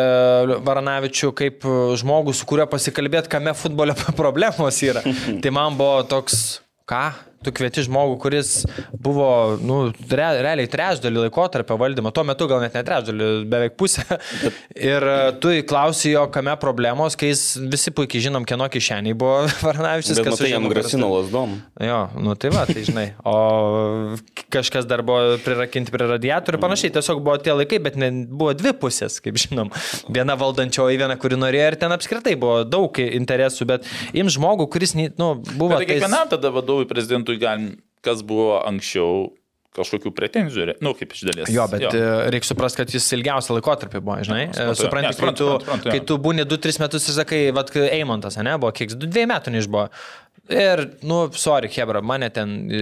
Varanavičių 0.64 1.32
kaip 1.36 1.66
žmogų, 2.01 2.32
su 2.32 2.46
kuriuo 2.49 2.64
pasikalbėti, 2.72 3.28
kame 3.32 3.53
futbole 3.53 3.96
problemos 4.20 4.80
yra, 4.84 5.05
tai 5.42 5.53
man 5.53 5.76
buvo 5.76 6.01
toks, 6.09 6.62
ką, 6.88 7.05
tu 7.45 7.53
kvieti 7.55 7.84
žmogų, 7.86 8.16
kuris 8.22 8.53
buvo, 8.93 9.57
nu, 9.62 9.78
re, 10.11 10.28
realiai 10.43 10.68
trečdalį 10.70 11.26
laikotarpio 11.26 11.76
valdymo, 11.78 12.11
tuo 12.14 12.24
metu 12.26 12.49
gal 12.51 12.62
net 12.64 12.74
ne 12.74 12.82
trečdalį, 12.86 13.28
beveik 13.51 13.76
pusę. 13.78 14.05
Ir 14.74 15.05
e, 15.07 15.16
tu 15.43 15.53
įklausi 15.55 16.12
jo, 16.12 16.24
kame 16.34 16.55
problemos, 16.61 17.16
kai 17.18 17.30
jis 17.30 17.45
visi 17.70 17.93
puikiai 17.95 18.24
žinom, 18.28 18.47
kieno 18.49 18.66
kišeniai 18.72 19.16
buvo 19.18 19.45
Varanavičius, 19.66 20.18
Bet 20.18 20.28
kas 20.28 20.36
matai, 20.36 20.51
jam 20.51 20.68
grasino 20.72 21.11
lasdom. 21.14 21.55
Jo, 21.82 22.01
nu 22.18 22.34
tai 22.41 22.51
va, 22.55 22.64
tai 22.68 22.84
žinai. 22.86 23.07
O 23.22 23.36
kažkas 24.51 24.89
dar 24.91 25.05
buvo 25.07 25.39
prirakinti 25.45 25.95
prie 25.95 26.11
radiatorių 26.11 26.59
ir 26.59 26.64
panašiai. 26.64 26.95
Tiesiog 26.99 27.22
buvo 27.22 27.39
tie 27.43 27.55
laikai, 27.55 27.80
bet 27.86 27.99
ne, 28.01 28.11
buvo 28.28 28.51
dvi 28.59 28.74
pusės, 28.82 29.20
kaip 29.22 29.39
žinom. 29.41 29.70
Viena 30.11 30.34
valdančioji, 30.39 30.99
viena, 31.01 31.18
kuri 31.20 31.39
norėjo 31.39 31.70
ir 31.72 31.78
ten 31.80 31.95
apskritai 31.95 32.34
buvo 32.41 32.61
daug 32.66 32.99
interesų, 33.05 33.68
bet 33.70 33.89
im 34.16 34.30
žmogų, 34.32 34.68
kuris, 34.72 34.97
nu, 34.99 35.34
buvo... 35.55 35.76
Bet 35.76 35.84
tai 35.84 35.91
kiekvienam 35.93 36.32
tada 36.32 36.53
vadovui 36.55 36.89
prezidentui 36.91 37.28
galim, 37.37 37.74
kas 38.07 38.24
buvo 38.24 38.62
anksčiau 38.64 39.29
kažkokių 39.79 40.12
pretenzijų, 40.16 40.64
re- 40.70 40.76
nu, 40.83 40.95
kaip 40.97 41.12
iš 41.14 41.24
dalies. 41.29 41.51
Jo, 41.53 41.66
bet 41.70 41.85
jo. 41.85 41.91
reikia 42.33 42.51
suprasti, 42.51 42.81
kad 42.81 42.95
jis 42.95 43.07
ilgiausią 43.14 43.59
laikotarpį 43.59 44.01
buvo, 44.01 44.16
žinai. 44.26 44.47
suprantu, 44.79 45.12
Supranti, 45.14 45.20
kai 45.20 45.35
tu, 45.39 45.91
kai 45.93 46.01
tu 46.09 46.18
būni 46.24 46.47
2-3 46.49 46.81
metus 46.83 47.07
ir 47.11 47.18
sakai, 47.20 47.43
vad, 47.55 47.70
Eimontas, 47.76 48.41
ne, 48.43 48.57
buvo 48.59 48.72
kiek, 48.74 48.97
2 48.99 49.26
metų 49.31 49.55
neišbuvo. 49.55 49.85
Ir, 50.49 50.80
nu, 51.05 51.28
sorry, 51.36 51.68
Hebra, 51.68 52.01
mane 52.01 52.30
ten 52.32 52.53
e, 52.72 52.78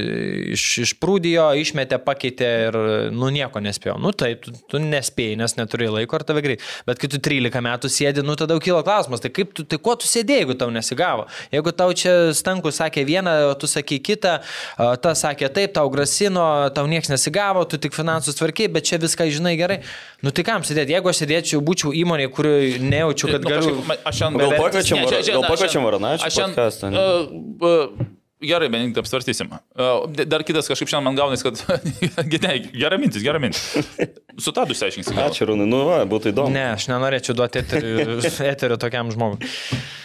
iš, 0.54 0.64
išprūdijo, 0.84 1.48
išmetė, 1.58 1.98
pakeitė 2.06 2.50
ir, 2.68 2.76
nu, 3.10 3.26
nieko 3.34 3.58
nespėjau. 3.64 3.96
Nu, 3.98 4.12
tai 4.14 4.36
tu, 4.38 4.52
tu 4.70 4.78
nespėjai, 4.78 5.34
nes 5.40 5.56
neturi 5.58 5.88
laiko 5.90 6.14
ar 6.20 6.22
tave 6.28 6.44
greit. 6.44 6.62
Bet 6.86 7.00
kai 7.02 7.10
tu 7.10 7.18
13 7.18 7.58
metų 7.66 7.90
sėdi, 7.90 8.22
nu, 8.22 8.36
tada 8.38 8.54
jau 8.54 8.62
kyla 8.62 8.84
klausimas, 8.86 9.22
tai 9.24 9.32
kaip 9.34 9.50
tu, 9.56 9.64
tai 9.66 9.80
kuo 9.82 9.96
tu 9.98 10.06
sėdėjai, 10.06 10.44
jeigu 10.44 10.54
tau 10.60 10.70
nesigavo? 10.70 11.26
Jeigu 11.50 11.72
tau 11.74 11.90
čia 11.98 12.14
stankus 12.38 12.78
sakė 12.78 13.02
vieną, 13.08 13.34
o 13.50 13.56
tu 13.58 13.66
sakė 13.70 13.98
kitą, 14.12 14.36
a, 14.78 14.92
tas 15.02 15.24
sakė 15.26 15.50
taip, 15.58 15.74
tau 15.74 15.90
grasino, 15.90 16.46
tau 16.76 16.86
niekas 16.86 17.10
nesigavo, 17.16 17.66
tu 17.66 17.80
tik 17.82 17.98
finansus 17.98 18.38
tvarkiai, 18.38 18.70
bet 18.78 18.86
čia 18.86 19.00
viską 19.02 19.26
žinai 19.34 19.56
gerai. 19.58 19.80
Nu, 20.22 20.30
tai 20.30 20.46
kam 20.46 20.62
sėdėti? 20.62 20.94
Jeigu 20.94 21.10
aš 21.10 21.24
sėdėčiau, 21.24 21.64
būčiau 21.66 21.90
įmonėje, 21.98 22.30
kurioje 22.38 22.78
nejaučiu, 22.86 23.32
kad 23.34 23.42
Nu, 23.42 23.50
galiu... 23.50 23.74
kažkaip 23.74 23.90
ma- 23.90 23.98
Aš 24.06 24.22
šiandien 24.22 24.46
Gal 24.46 24.56
pakviečiam 24.62 24.96
Ne, 24.96 25.04
Var- 25.04 25.12
čia- 25.12 25.26
čia- 25.26 25.34
gal 25.34 25.42
na, 26.00 26.14
aš 26.14 26.36
šiandien- 26.38 26.56
Gerai, 28.46 28.68
Benediktą 28.68 29.00
apsvarstysim. 29.00 29.48
Dar 30.28 30.44
kitas 30.44 30.68
kažkaip 30.68 30.90
šiandien 30.90 31.06
man 31.08 31.16
gaunasi, 31.16 31.46
kad... 31.46 31.60
Gerai, 32.32 32.58
gera 32.74 32.98
mintis, 33.00 33.24
gera 33.24 33.40
mintis. 33.40 33.64
Su 34.38 34.52
tadu 34.52 34.74
išsiaiškinsim. 34.76 35.16
Ačiū, 35.26 35.46
Rūnai, 35.48 35.64
nu, 35.70 35.78
va, 35.88 36.02
būtų 36.08 36.32
įdomu. 36.34 36.52
Ne, 36.52 36.64
aš 36.74 36.88
nenorėčiau 36.90 37.34
duoti 37.38 37.62
eterių, 37.62 38.18
eterių 38.52 38.76
tokiam 38.82 39.08
žmogui. 39.14 39.48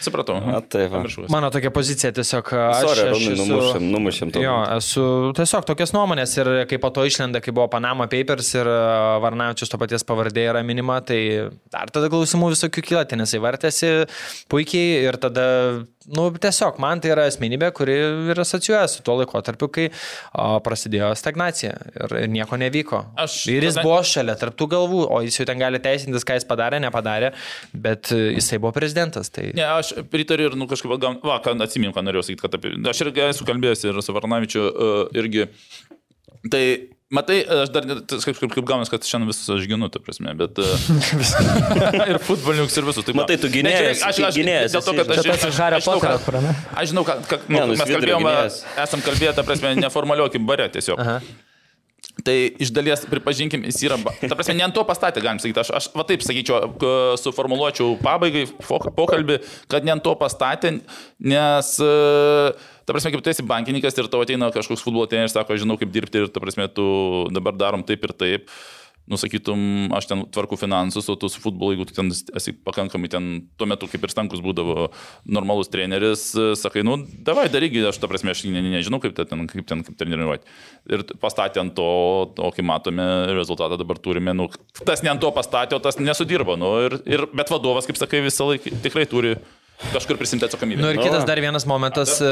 Supratau. 0.02 0.38
A, 0.40 0.62
taip, 0.64 0.90
va. 0.94 1.02
Mano 1.30 1.50
tokia 1.54 1.70
pozicija 1.76 2.14
tiesiog... 2.16 2.48
Aš, 2.58 2.86
Sorry, 2.86 3.04
aš 3.12 3.12
Rūnai, 3.18 3.34
esu- 3.36 3.48
numušėm, 3.52 3.88
numušėm 3.96 4.32
to. 4.34 4.42
Jo, 4.46 4.56
esu 4.78 5.04
tiesiog 5.38 5.68
tokias 5.68 5.92
nuomonės 5.94 6.34
ir 6.40 6.50
kai 6.72 6.80
po 6.82 6.90
to 6.96 7.04
išlenda, 7.10 7.42
kai 7.44 7.52
buvo 7.54 7.68
Panama 7.74 8.08
Papers 8.12 8.54
ir 8.56 8.70
Varnavičius 9.26 9.70
to 9.76 9.80
paties 9.82 10.08
pavardė 10.08 10.48
yra 10.54 10.64
minima, 10.66 11.02
tai 11.06 11.20
dar 11.74 11.92
tada 11.94 12.10
klausimų 12.12 12.54
visokių 12.56 12.86
kyla, 12.88 13.04
ten 13.12 13.22
jisai 13.26 13.42
vartėsi 13.44 13.92
puikiai 14.52 15.04
ir 15.10 15.20
tada, 15.22 15.46
nu, 16.08 16.30
tiesiog 16.42 16.80
man 16.82 17.04
tai 17.04 17.12
yra 17.14 17.28
asmenybė, 17.30 17.70
kuri 17.78 18.00
ir 18.32 18.42
asociuoja 18.42 18.88
su 18.92 19.04
tuo 19.06 19.20
laikotarpiu, 19.22 19.70
kai 19.76 19.90
o, 19.92 20.48
prasidėjo 20.66 21.12
stagnacija 21.20 21.76
ir, 21.94 22.18
ir 22.24 22.32
nieko 22.32 22.58
nevyko. 22.62 23.04
Aš- 23.22 23.44
ir 23.54 23.68
jis 23.68 23.76
kadangi- 23.78 23.88
buvo 23.90 24.02
šalia 24.02 24.21
tarptų 24.42 24.68
galvų, 24.72 25.02
o 25.10 25.22
jis 25.26 25.42
jau 25.42 25.48
ten 25.50 25.62
gali 25.62 25.82
teisintis, 25.84 26.26
ką 26.28 26.38
jis 26.40 26.48
padarė, 26.50 26.82
nepadarė, 26.84 27.34
bet 27.74 28.14
e, 28.16 28.32
jisai 28.38 28.62
buvo 28.62 28.74
prezidentas. 28.76 29.32
Tai... 29.34 29.50
Ne, 29.58 29.66
aš 29.66 29.94
pritariu 30.14 30.52
ir, 30.52 30.58
nu, 30.60 30.70
kažkaip, 30.72 30.96
gal, 31.02 31.20
va, 31.26 31.42
ką 31.44 31.58
atsimenu, 31.66 31.94
ką 31.96 32.06
norėjau 32.06 32.30
sakyti, 32.30 32.46
kad 32.46 32.58
apie... 32.60 32.74
Aš 32.92 33.04
irgi 33.06 33.28
esu 33.28 33.48
kalbėjęs 33.48 33.86
ir 33.88 34.02
su 34.06 34.16
Varnavičiu 34.16 34.66
uh, 34.70 35.04
irgi. 35.18 35.48
Tai, 36.52 36.62
matai, 37.14 37.42
aš 37.64 37.70
dar 37.76 37.86
kažkaip 38.10 38.40
kaip 38.56 38.66
gaunas, 38.66 38.90
kad 38.90 39.06
šiandien 39.06 39.30
visus 39.30 39.52
aš 39.54 39.68
ginu, 39.70 39.92
ta 39.94 40.02
prasme, 40.02 40.34
bet... 40.40 40.58
Uh, 40.58 42.08
ir 42.12 42.22
futbolininkus, 42.24 42.80
ir 42.82 42.90
visus. 42.90 43.06
Tai, 43.06 43.16
Matai, 43.22 43.38
tu 43.42 43.52
gynėjas, 43.54 44.02
aš, 44.08 44.24
aš, 44.32 44.40
gynėjas 44.40 44.76
Dėl 44.78 44.88
to, 44.88 44.98
kad 44.98 45.14
aš... 45.18 45.32
Iš 45.52 45.62
Hario 45.62 45.82
aš 45.82 45.92
žinau, 45.92 46.42
ne? 46.48 46.58
Aš 46.74 46.92
žinau, 46.96 47.06
kad, 47.08 47.24
kad 47.30 47.48
Ne, 47.52 47.62
nu, 47.62 47.78
jis 47.78 47.86
mes 47.86 47.96
kalbėjome, 47.98 48.36
esam 48.88 49.06
kalbėję, 49.06 49.38
ta 49.38 49.46
prasme, 49.46 49.76
neformaliau 49.84 50.32
kaip 50.34 50.50
bare 50.50 50.70
tiesiog. 50.74 51.02
Aha. 51.02 51.22
Tai 52.26 52.34
iš 52.62 52.70
dalies, 52.74 53.04
pripažinkim, 53.10 53.64
jis 53.70 53.80
yra, 53.88 53.96
ta 54.02 54.36
prasme, 54.36 54.56
ne 54.58 54.66
ant 54.66 54.76
to 54.76 54.82
pastatė, 54.86 55.22
galim 55.24 55.40
sakyti, 55.42 55.62
aš, 55.62 55.70
aš 55.78 55.88
va 55.96 56.04
taip 56.06 56.26
sakyčiau, 56.26 56.74
suformuluočiau 57.22 57.96
pabaigai 58.02 58.44
pokalbį, 58.68 59.40
kad 59.72 59.86
ne 59.88 59.94
ant 59.96 60.04
to 60.06 60.14
pastatė, 60.20 60.74
nes, 61.32 61.72
e, 61.82 61.94
ta 62.84 62.94
prasme, 62.94 63.14
kaip 63.14 63.24
tu 63.26 63.32
esi 63.32 63.46
bankininkas 63.48 63.98
ir 63.98 64.10
tavo 64.12 64.26
ateina 64.28 64.52
kažkoks 64.54 64.84
futbolo 64.86 65.08
treneris, 65.10 65.34
sako, 65.38 65.58
žinau, 65.62 65.80
kaip 65.82 65.94
dirbti 65.94 66.26
ir, 66.26 66.30
ta 66.34 66.44
prasme, 66.44 66.68
tu 66.74 66.86
dabar 67.34 67.58
darom 67.58 67.86
taip 67.88 68.06
ir 68.10 68.14
taip. 68.18 68.54
Nusakytum, 69.12 69.92
aš 69.98 70.08
ten 70.10 70.24
tvarku 70.32 70.58
finansus, 70.60 71.10
o 71.12 71.18
tu 71.20 71.30
su 71.32 71.42
futbolu, 71.44 71.76
jeigu 71.76 71.88
ten 71.92 72.12
esi 72.12 72.54
pakankamai 72.56 73.12
ten, 73.12 73.30
tuo 73.60 73.68
metu 73.70 73.90
kaip 73.92 74.06
ir 74.08 74.14
stankus 74.14 74.44
būdavo 74.44 74.90
normalus 75.28 75.72
treneris, 75.74 76.30
e, 76.36 76.52
sakai, 76.60 76.86
nu, 76.88 76.98
davai 77.28 77.50
darygi, 77.52 77.84
aš 77.90 78.00
ta 78.02 78.10
prasme, 78.12 78.32
aš 78.32 78.46
ne, 78.48 78.64
ne, 78.64 78.76
nežinau, 78.78 79.02
kaip 79.04 79.18
ten, 79.20 79.46
kaip 79.52 79.68
ten 79.68 79.84
kaip 79.88 79.98
treniruoti. 80.00 80.48
Ir 80.96 81.06
pastatė 81.22 81.64
ant 81.64 81.76
to, 81.78 81.88
o 82.32 82.52
kai 82.56 82.66
matome 82.66 83.08
rezultatą 83.36 83.80
dabar 83.82 84.00
turime, 84.02 84.36
nu, 84.38 84.48
tas 84.86 85.04
ne 85.04 85.12
ant 85.14 85.24
to 85.24 85.32
pastatė, 85.36 85.78
o 85.78 85.84
tas 85.84 86.00
nesudirbo. 86.00 86.56
Nu, 86.60 86.78
ir, 86.88 87.02
ir, 87.10 87.28
bet 87.36 87.52
vadovas, 87.52 87.90
kaip 87.90 88.00
sakai, 88.00 88.24
visą 88.26 88.48
laiką 88.54 88.80
tikrai 88.86 89.08
turi 89.12 89.36
kažkur 89.94 90.20
prisimti 90.20 90.46
atsakomybę. 90.48 90.82
Nu 90.84 90.92
ir 90.94 91.00
Nu, 91.00 91.04
kitas 91.06 91.24
va. 91.24 91.30
dar 91.32 91.42
vienas 91.44 91.66
momentas 91.70 92.18
e, 92.22 92.30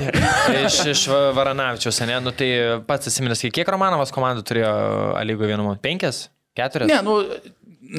iš, 0.66 0.80
iš 0.94 1.04
Varanavičiaus, 1.36 2.00
ne, 2.08 2.18
nu 2.24 2.32
tai 2.36 2.50
pats 2.88 3.10
atsiminęs, 3.10 3.44
kiek 3.54 3.68
Romanovas 3.72 4.12
komandų 4.14 4.44
turėjo 4.50 4.74
Alygo 5.20 5.48
vienu, 5.48 5.74
penkias, 5.82 6.28
keturias? 6.58 6.90
Ne, 6.90 6.98
nu, 7.06 7.20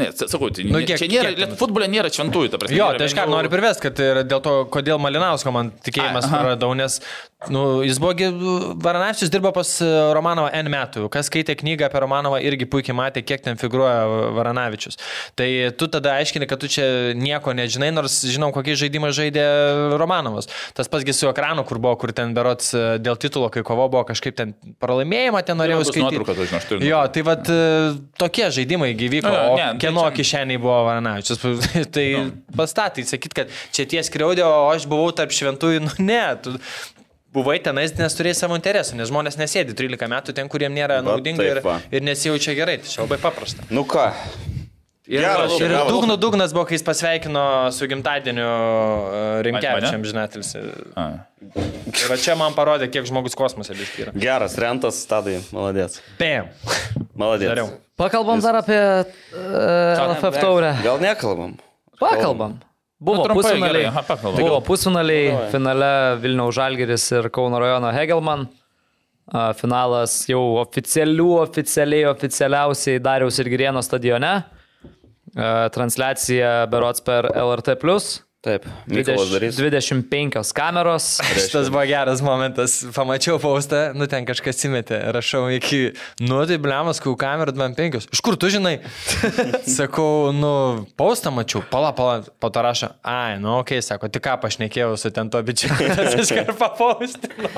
ne, 0.02 0.10
sakau, 0.16 0.50
tai, 0.54 0.68
Nu, 0.68 0.78
nu, 0.80 0.84
kiek- 0.86 1.00
čia 1.02 1.10
nėra, 1.12 1.34
kiek 1.38 1.56
futbole 1.60 1.88
nėra 1.92 2.12
šventųjų, 2.14 2.52
ta 2.54 2.60
prasme. 2.62 2.78
Jo, 2.80 2.92
tai 3.00 3.08
aš 3.10 3.16
ką 3.18 3.26
noriu 3.32 3.52
privesti, 3.54 3.86
kad 3.88 4.00
ir 4.04 4.22
dėl 4.28 4.44
to, 4.46 4.54
kodėl 4.74 5.00
Malinausko 5.04 5.54
man 5.56 5.72
tikėjimas 5.86 6.28
praradau, 6.32 6.74
nes 6.78 7.00
nu, 7.50 7.82
jis 7.84 7.98
buvo, 8.00 8.14
Varanavičius 8.78 9.32
dirbo 9.34 9.50
pas 9.56 9.70
e, 9.82 9.88
Romanovą 10.14 10.52
N 10.54 10.70
metų, 10.70 11.08
kas 11.14 11.26
skaitė 11.32 11.56
knygą 11.58 11.88
apie 11.88 12.02
Romanovą 12.04 12.38
irgi 12.46 12.68
puikiai 12.70 12.94
matė, 12.98 13.24
kiek 13.26 13.42
ten 13.42 13.58
figuruoja 13.58 14.04
Varanavičius. 14.38 15.00
Tai 15.40 15.48
tu 15.80 15.88
tada 15.90 16.14
aiškini, 16.20 16.46
kad 16.50 16.62
tu 16.62 16.70
čia 16.70 16.86
nieko 17.18 17.56
nežinai, 17.58 17.90
nors 17.96 18.20
žinom, 18.30 18.54
kokį 18.54 18.76
žaidimą 18.84 19.10
žaidė 19.18 19.46
Romanovas. 19.98 20.50
Tas 20.78 20.92
pasgi 20.92 21.16
su 21.18 21.30
ekranu, 21.32 21.66
kur 21.66 21.82
buvo, 21.82 21.96
kur 22.04 22.14
ten 22.14 22.36
berots 22.38 22.74
e, 22.78 22.84
dėl 23.02 23.18
titulo, 23.22 23.50
kai 23.54 23.66
kovo 23.66 23.90
buvo 23.90 24.06
kažkaip 24.12 24.38
ten 24.38 24.54
pralaimėjimą, 24.84 25.42
ten 25.50 25.58
norėjau 25.62 25.88
skaityti. 25.90 26.06
nuotrauka, 26.22 26.38
tai 26.38 26.50
žinau, 26.52 26.64
turiu 26.70 26.92
Jo, 26.92 27.02
tai 27.18 27.26
vad 27.26 27.52
tokie 28.22 28.52
žaidimai 28.54 28.94
gyvyko, 29.00 29.32
Jo, 29.34 29.42
jo, 29.42 29.52
o 29.56 29.60
ne, 29.60 29.68
tai 29.74 29.82
kieno 29.88 30.06
čia- 30.08 30.16
kišeniai 30.22 30.62
buvo 30.62 30.78
Varanavičius. 30.92 31.42
tai 31.96 32.08
pastatai, 32.58 33.08
sakyt, 33.10 33.34
kad 33.42 33.54
čia 33.74 33.90
tie 33.90 34.06
skriaudė, 34.06 34.46
o 34.46 34.70
aš 34.74 34.86
buvau 34.92 35.10
tarp 35.16 35.34
šventųjų, 35.34 35.86
nu 35.90 35.94
ne, 36.06 36.24
tu 36.44 36.56
buvai 37.34 37.58
tenais, 37.64 37.94
nes 37.98 38.16
turėjai 38.18 38.36
savo 38.44 38.58
interesų, 38.60 38.98
nes 39.00 39.10
žmonės 39.12 39.38
nesėdi 39.40 39.76
13 39.78 40.10
metų 40.12 40.34
ten, 40.38 40.50
kuriem 40.52 40.74
nėra 40.76 41.00
Va, 41.02 41.12
naudinga 41.14 41.44
ir, 41.48 41.60
taip 41.62 41.68
va. 41.70 41.78
ir 41.92 42.04
nesijaučia 42.04 42.56
gerai, 42.58 42.78
tai 42.84 42.92
čia 42.92 43.06
labai 43.06 43.20
paprasta. 43.24 43.64
Nu 43.72 43.86
ką, 43.88 44.10
Ir, 45.12 45.20
Geras, 45.26 45.52
ir 45.60 45.66
geras. 45.68 45.90
dugnų 45.92 46.16
dugnas 46.22 46.54
buvo, 46.56 46.62
kai 46.70 46.78
jis 46.78 46.84
pasveikino 46.88 47.42
su 47.76 47.84
gimtadieniu 47.90 48.46
Rinkevičiam, 49.44 50.06
žinatelis. 50.08 50.54
A. 50.96 51.06
Tai 51.92 52.06
va 52.12 52.18
čia 52.22 52.36
man 52.40 52.54
parodė, 52.56 52.88
kiek 52.94 53.10
žmogus 53.10 53.36
kosmose 53.36 53.76
biškai 53.76 54.06
yra. 54.06 54.14
geras, 54.16 54.56
rentas, 54.62 55.02
tadai, 55.10 55.40
maladės. 55.52 55.98
Bam. 56.22 56.48
Maladės. 57.18 57.50
Dariau. 57.52 57.68
Pakalbam 58.00 58.40
dar 58.46 58.62
apie 58.62 58.78
uh, 58.78 60.06
LFF 60.06 60.40
taurę. 60.40 60.72
Gal 60.86 61.02
nekalbam? 61.04 61.58
Pakalbam. 62.00 62.56
Buvo 63.02 63.24
trumpai, 63.26 63.42
pusfinaliai. 63.42 63.86
aha. 63.90 64.18
Buvo 64.38 64.60
pusfinaliai. 64.66 65.50
Finale 65.54 65.92
Vilniaus 66.22 66.54
Žalgeris 66.56 67.06
ir 67.18 67.30
Kauno 67.34 67.58
rajono 67.62 67.90
Hegelman. 67.96 68.46
Finalas 69.58 70.20
jau 70.30 70.42
oficialių, 70.62 71.30
oficialiai, 71.42 72.06
oficialiausiai 72.12 73.00
Dariaus 73.02 73.40
ir 73.42 73.50
Girieno 73.54 73.82
stadione. 73.86 74.34
Transliacija 75.74 76.68
berots 76.72 77.02
per 77.06 77.30
LRT. 77.32 77.78
Taip, 78.42 78.64
Mykolas 78.90 79.30
darys. 79.30 79.54
25 79.54 80.54
kameros. 80.58 81.20
Šitas 81.38 81.68
buvo 81.74 81.84
geras 81.86 82.24
momentas. 82.26 82.80
Pamačiau 82.96 83.38
paustą, 83.38 83.92
nu 83.94 84.08
ten 84.10 84.26
kažkas 84.26 84.66
įmetė. 84.66 84.98
Rašau 85.14 85.44
iki, 85.54 85.92
nu 86.26 86.40
tai 86.50 86.58
blemas, 86.58 86.98
kau 87.04 87.14
kamerą 87.14 87.54
25. 87.54 88.08
Iš 88.10 88.22
kur 88.26 88.40
tu 88.42 88.50
žinai? 88.50 88.80
Sakau, 89.78 90.32
nu, 90.34 90.54
paustą 90.98 91.30
mačiau. 91.30 91.62
Pala, 91.70 91.92
pala, 91.94 92.24
po 92.42 92.50
to 92.50 92.64
rašo. 92.66 92.90
Ai, 93.06 93.38
nu, 93.38 93.60
okei, 93.60 93.78
okay, 93.78 93.86
sako, 93.86 94.10
tik 94.10 94.26
ką 94.26 94.34
pašnekėjau 94.42 94.98
su 94.98 95.14
ten 95.14 95.30
to 95.30 95.44
bičiu. 95.46 95.70
Tas 96.02 96.18
iš 96.24 96.34
karto 96.40 96.58
papaustino. 96.58 97.54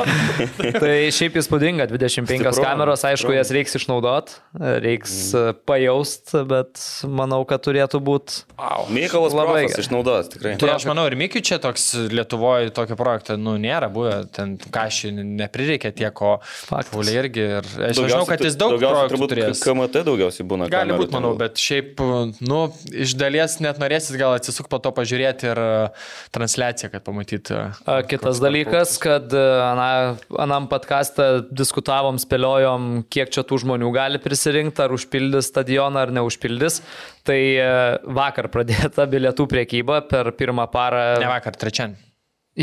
Tai 0.84 0.91
šiaip 1.15 1.39
įspūdinga, 1.39 1.88
25 1.93 2.27
Stipru, 2.27 2.53
kameros, 2.59 3.07
aišku, 3.07 3.29
stipru. 3.29 3.38
jas 3.39 3.53
reiks 3.55 3.79
išnaudot, 3.79 4.36
reiks 4.84 5.15
mm. 5.31 5.63
pajaust, 5.63 6.36
bet 6.51 6.84
manau, 7.07 7.45
kad 7.47 7.63
turėtų 7.63 8.03
būti 8.03 8.43
Mykolas 8.91 9.31
Labai 9.31 9.47
labai 9.47 9.65
gerai. 9.69 9.84
išnaudos, 9.84 10.29
tikrai. 10.36 10.55
Tai 10.74 10.82
aš 10.82 10.88
manau, 10.89 11.05
ir 11.05 11.15
Mikiu 11.19 11.41
čia 11.45 11.59
toks 11.61 11.86
Lietuvoje 12.09 12.71
tokio 12.74 12.97
projekto, 12.97 13.36
nu, 13.38 13.53
nėra 13.61 13.89
buvę, 13.93 14.15
ten 14.34 14.55
kažkai 14.57 15.11
neprireikė 15.13 15.91
tiek, 15.93 16.21
o 16.26 16.39
Faktas. 16.41 16.89
Pauliai 16.93 17.19
irgi. 17.21 17.43
Ir 17.59 17.67
aš 17.89 17.99
žinau, 17.99 18.26
kad 18.30 18.41
jis 18.41 18.57
daug 18.57 18.74
daugiausiai 18.74 18.97
projektų 18.97 19.13
turbūt 19.13 19.34
turės. 19.36 19.61
KMT 19.61 20.03
daugiausiai 20.09 20.47
būna. 20.49 20.69
Gali 20.74 20.97
būti, 20.97 21.13
manau, 21.13 21.34
bet 21.38 21.61
šiaip, 21.61 22.01
nu, 22.41 22.59
iš 23.05 23.13
dalies 23.19 23.59
net 23.63 23.82
norėsit 23.82 24.17
gal 24.17 24.34
atsisuk 24.38 24.69
po 24.71 24.82
to 24.82 24.93
pažiūrėti 24.95 25.51
ir 25.51 25.61
uh, 25.61 26.09
transliaciją, 26.34 26.89
kad 26.93 27.05
pamatyt. 27.05 27.53
A, 27.53 28.01
Kitas 28.09 28.41
dalykas, 28.43 28.97
kad 29.01 29.34
e, 29.34 29.41
ana, 29.63 29.88
anam 30.41 30.67
podcastą 30.71 31.43
diskutavom, 31.53 32.17
spėliojom, 32.21 33.05
kiek 33.13 33.32
čia 33.34 33.45
tų 33.47 33.61
žmonių 33.63 33.93
gali 33.95 34.21
prisirinkti, 34.24 34.84
ar 34.84 34.95
užpildys 34.95 35.51
stadioną, 35.53 36.07
ar 36.07 36.13
neužpildys. 36.15 36.82
Tai 37.24 37.38
e, 37.39 37.67
vakar 38.19 38.49
pradėta 38.51 39.05
bilietų 39.07 39.45
priekyba 39.51 40.01
per 40.09 40.34
pirmą 40.36 40.65
parą. 40.74 41.03
Ne 41.24 41.30
vakar, 41.32 41.55
trečiadienį. 41.55 42.01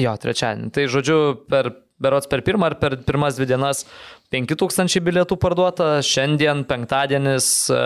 Jo, 0.02 0.12
trečiadienį. 0.20 0.68
Tai 0.76 0.84
žodžiu, 0.92 1.16
per, 1.50 1.70
berots 2.00 2.28
per 2.30 2.42
pirmą 2.46 2.68
ar 2.68 2.76
per 2.82 2.98
pirmas 3.06 3.38
dvi 3.38 3.48
dienas 3.50 3.86
5000 4.30 5.00
bilietų 5.02 5.38
parduota, 5.40 5.96
šiandien 6.06 6.62
penktadienis 6.68 7.48
e, 7.72 7.80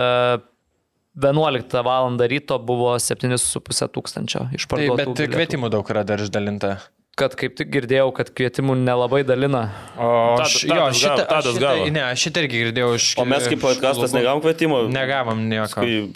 11 1.15 1.79
val. 1.87 2.11
ryto 2.27 2.59
buvo 2.59 2.91
7,5 2.99 3.87
tūkstančio 3.95 4.43
Tai, 4.49 4.57
išparduotų. 4.59 4.97
bet 4.99 5.07
bilietų. 5.15 5.31
kvietimų 5.37 5.71
daug 5.71 5.89
yra 5.95 6.03
dar 6.03 6.19
išdalinta. 6.19 6.73
kad 7.15 7.31
kaip 7.39 7.55
tik 7.55 7.69
girdėjau, 7.71 8.09
kad 8.11 8.29
kvietimų 8.35 8.75
nelabai 8.83 9.21
dalina. 9.23 9.69
O 9.95 10.35
aš, 10.43 10.65
jo, 10.67 10.75
Tadas 10.75 10.99
šitą, 10.99 11.23
Tadas 11.29 11.57
gavo. 11.63 11.85
ne, 11.87 12.01
aš 12.11 12.25
šitą 12.27 12.43
irgi 12.43 12.59
girdėjau 12.65 12.89
iš... 12.99 13.05
O 13.15 13.23
mes 13.23 13.47
kaip 13.47 13.61
podcastas 13.63 14.11
negavom 14.11 14.43
kvietimo. 14.43 14.81
Negavom 14.91 15.45
nieko. 15.47 15.79
Kai 15.79 16.11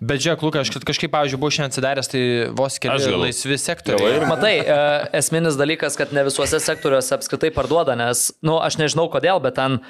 Bet 0.00 0.24
žiūrėk, 0.24 0.44
Lukas, 0.46 0.68
aš 0.70 0.84
kažkaip, 0.86 1.12
pavyzdžiui, 1.14 1.40
buvau 1.40 1.54
šiandien 1.54 1.72
atsidaręs, 1.72 2.10
tai 2.12 2.22
vos 2.56 2.78
keli 2.82 3.14
laisvi 3.26 3.58
sektoriai. 3.60 4.20
Matai, 4.28 4.54
e, 4.60 4.78
esminis 5.20 5.58
dalykas, 5.60 5.98
kad 5.98 6.14
ne 6.16 6.26
visuose 6.26 6.60
sektoriuose 6.62 7.16
apskritai 7.16 7.52
parduoda, 7.54 7.96
nes, 7.98 8.28
na, 8.40 8.50
nu, 8.50 8.60
aš 8.64 8.78
nežinau 8.82 9.08
kodėl, 9.12 9.42
bet 9.44 9.58
ten, 9.58 9.80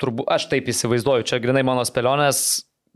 turbūt, 0.00 0.28
aš 0.32 0.50
taip 0.52 0.68
įsivaizduoju, 0.72 1.28
čia 1.30 1.40
grinai 1.42 1.64
mano 1.66 1.84
spėlionės, 1.88 2.42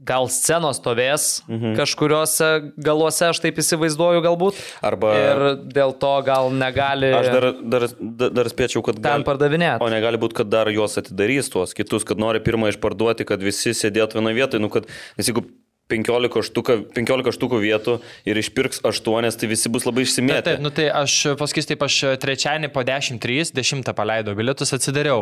gal 0.03 0.27
scenos 0.33 0.81
stovės 0.81 1.45
mhm. 1.47 1.75
kažkuriuose 1.79 2.49
galuose, 2.83 3.29
aš 3.31 3.41
taip 3.45 3.59
įsivaizduoju 3.63 4.25
galbūt. 4.25 4.59
Arba- 4.85 5.15
Ir 5.15 5.43
dėl 5.71 5.95
to 6.01 6.13
gal 6.27 6.51
negali 6.51 7.13
Aš 7.15 7.31
dar, 7.31 7.49
dar, 7.63 7.87
dar, 8.01 8.35
dar 8.41 8.51
spėčiau, 8.51 8.83
kad 8.87 8.99
ten 9.05 9.27
pardavinėti. 9.27 9.85
O 9.85 9.91
negali 9.93 10.21
būti, 10.21 10.41
kad 10.43 10.51
dar 10.51 10.71
juos 10.73 10.99
atidarys 11.01 11.51
tuos 11.53 11.77
kitus, 11.77 12.07
kad 12.07 12.19
nori 12.21 12.43
pirmą 12.45 12.73
išparduoti, 12.75 13.27
kad 13.29 13.43
visi 13.45 13.75
sėdėtų 13.77 14.19
vienoje 14.19 14.41
vietoje. 14.41 14.65
Nu, 14.65 14.73
kad, 14.73 14.91
nes 15.19 15.31
jeigu 15.31 15.47
15 15.93 16.47
štukų, 16.49 16.77
15 16.97 17.35
štukų 17.37 17.61
vietų 17.61 17.99
ir 18.29 18.41
išpirks 18.41 18.81
8, 18.89 19.29
tai 19.41 19.51
visi 19.51 19.73
bus 19.73 19.85
labai 19.85 20.05
Taip, 20.05 20.09
išsimėtę. 20.09 20.43
taip, 20.49 20.63
nu 20.65 20.73
tai 20.73 20.89
aš 20.89 21.37
pasakysiu, 21.41 21.75
taip, 21.75 21.85
aš 21.85 21.99
trečiąjį 22.23 22.71
po 22.73 22.85
10.3, 22.89 23.53
10 23.53 23.93
paleidau 23.97 24.35
bilietus, 24.39 24.73
atsidariau 24.77 25.21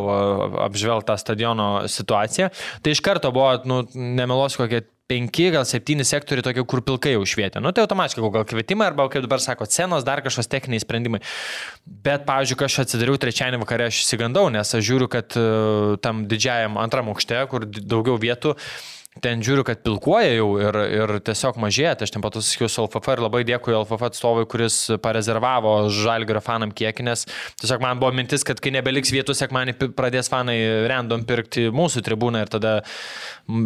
apžvelgtą 0.69 1.19
stadiono 1.19 1.69
situaciją. 1.91 2.53
Tai 2.83 2.95
iš 2.95 3.03
karto 3.03 3.33
buvo, 3.35 3.57
nu, 3.67 3.83
nemeluosiu, 3.95 4.63
kokie 4.63 4.85
penki, 5.11 5.51
gal 5.53 5.67
septyni 5.69 6.07
sektoriai 6.07 6.45
tokie, 6.47 6.65
kur 6.69 6.81
pilkai 6.87 7.17
jau 7.17 7.27
švietė. 7.29 7.61
Nu, 7.61 7.73
tai 7.75 7.85
automatiškai 7.85 8.31
gal 8.33 8.47
kvietimai 8.49 8.89
arba, 8.89 9.09
kaip 9.13 9.27
dabar 9.27 9.43
sako, 9.43 9.67
scenos, 9.69 10.07
dar 10.07 10.23
kažkokios 10.25 10.51
techniniai 10.53 10.85
sprendimai. 10.85 11.21
Bet, 11.85 12.25
pavyzdžiui, 12.29 12.59
kai 12.61 12.71
aš 12.71 12.79
atsidariau 12.87 13.19
trečiąjį 13.21 13.61
vakarą, 13.65 13.91
aš 13.91 14.05
įsigandau, 14.07 14.47
nes 14.55 14.73
aš 14.79 14.87
žiūriu, 14.89 15.11
kad 15.13 15.37
e, 15.37 15.45
tam 16.05 16.25
didžiajam 16.31 16.79
antram 16.81 17.13
aukšte, 17.13 17.43
kur 17.51 17.67
daugiau 17.67 18.17
vietų, 18.23 18.55
ten 19.21 19.43
žiūriu, 19.45 19.61
kad 19.69 19.83
pilkuoja 19.85 20.31
jau 20.39 20.47
ir, 20.57 20.77
ir 20.89 21.11
tiesiog 21.21 21.59
mažėja. 21.61 21.93
Tai 22.01 22.07
aš 22.09 22.13
ten 22.15 22.23
pat 22.25 22.39
susikiau 22.39 22.71
su 22.73 22.81
LFF 22.87 23.11
ir 23.13 23.21
labai 23.27 23.43
dėkui 23.45 23.75
LFF 23.77 24.07
atstovui, 24.09 24.47
kuris 24.49 24.79
parezervavo 25.05 25.75
žalgrio 25.93 26.41
fanam 26.43 26.73
kiekį, 26.73 27.05
nes 27.11 27.27
tiesiog 27.61 27.85
man 27.85 28.01
buvo 28.01 28.15
mintis, 28.17 28.41
kad 28.49 28.63
kai 28.63 28.73
nebeliks 28.73 29.13
vietų, 29.13 29.37
sekmanį 29.37 29.75
pradės 29.99 30.33
fanai 30.33 30.57
random 30.89 31.27
pirkti 31.29 31.67
mūsų 31.75 32.03
tribūną 32.09 32.47
ir 32.47 32.53
tada 32.55 32.73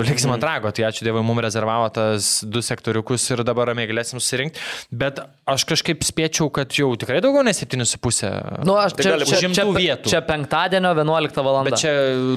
liksim 0.03 0.33
ant 0.35 0.43
rago. 0.45 0.73
Tai 0.75 0.89
ačiū 0.91 1.07
Dievui, 1.07 1.23
mums 1.23 1.45
rezervavo 1.47 1.87
tas 1.95 2.41
du 2.49 2.63
sektoriukus 2.65 3.29
ir 3.37 3.45
dabar 3.47 3.71
ramiai 3.71 3.87
galėsim 3.91 4.19
susirinkti. 4.19 4.59
Bet 4.91 5.21
aš 5.47 5.67
kažkaip 5.71 6.03
spėčiau, 6.07 6.51
kad 6.51 6.75
jau 6.75 6.91
tikrai 6.99 7.21
daugiau 7.23 7.45
nei 7.47 7.55
7,5. 7.55 8.65
Nu, 8.67 8.75
aš 8.81 8.97
Tai 8.99 9.05
čia, 9.07 9.17
čia, 9.23 9.53
čia, 9.53 9.65
pe- 9.69 9.79
vietų. 9.79 10.11
čia 10.11 10.23
penktadienio 10.27 10.91
11 10.97 11.43
val. 11.45 11.61
Bet 11.69 11.79
čia 11.85 11.93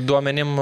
duomenim. 0.05 0.53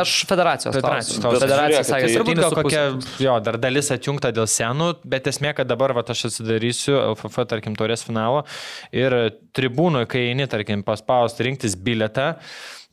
Aš 0.00 0.24
federacijos. 0.26 0.74
Federacijos 0.74 1.20
klausiu. 1.22 1.83
Sakė, 1.88 2.08
tai- 2.08 2.16
Turbūt 2.18 2.40
gal 2.40 2.50
7,5. 2.50 2.62
kokia, 2.62 3.24
jo, 3.26 3.34
dar 3.40 3.58
dalis 3.58 3.90
atjungta 3.94 4.32
dėl 4.32 4.48
senų, 4.50 4.88
bet 5.04 5.24
esmė, 5.30 5.54
kad 5.54 5.68
dabar 5.70 5.92
va, 5.96 6.02
aš 6.14 6.26
atsidarysiu 6.30 6.96
LFF, 7.14 7.44
tarkim, 7.46 7.76
torės 7.76 8.04
finalo 8.06 8.44
ir 8.92 9.10
tribūnoje, 9.54 10.08
kai 10.08 10.24
eini, 10.32 10.46
tarkim, 10.50 10.82
paspausti 10.82 11.44
rinktis 11.48 11.76
biletą, 11.76 12.36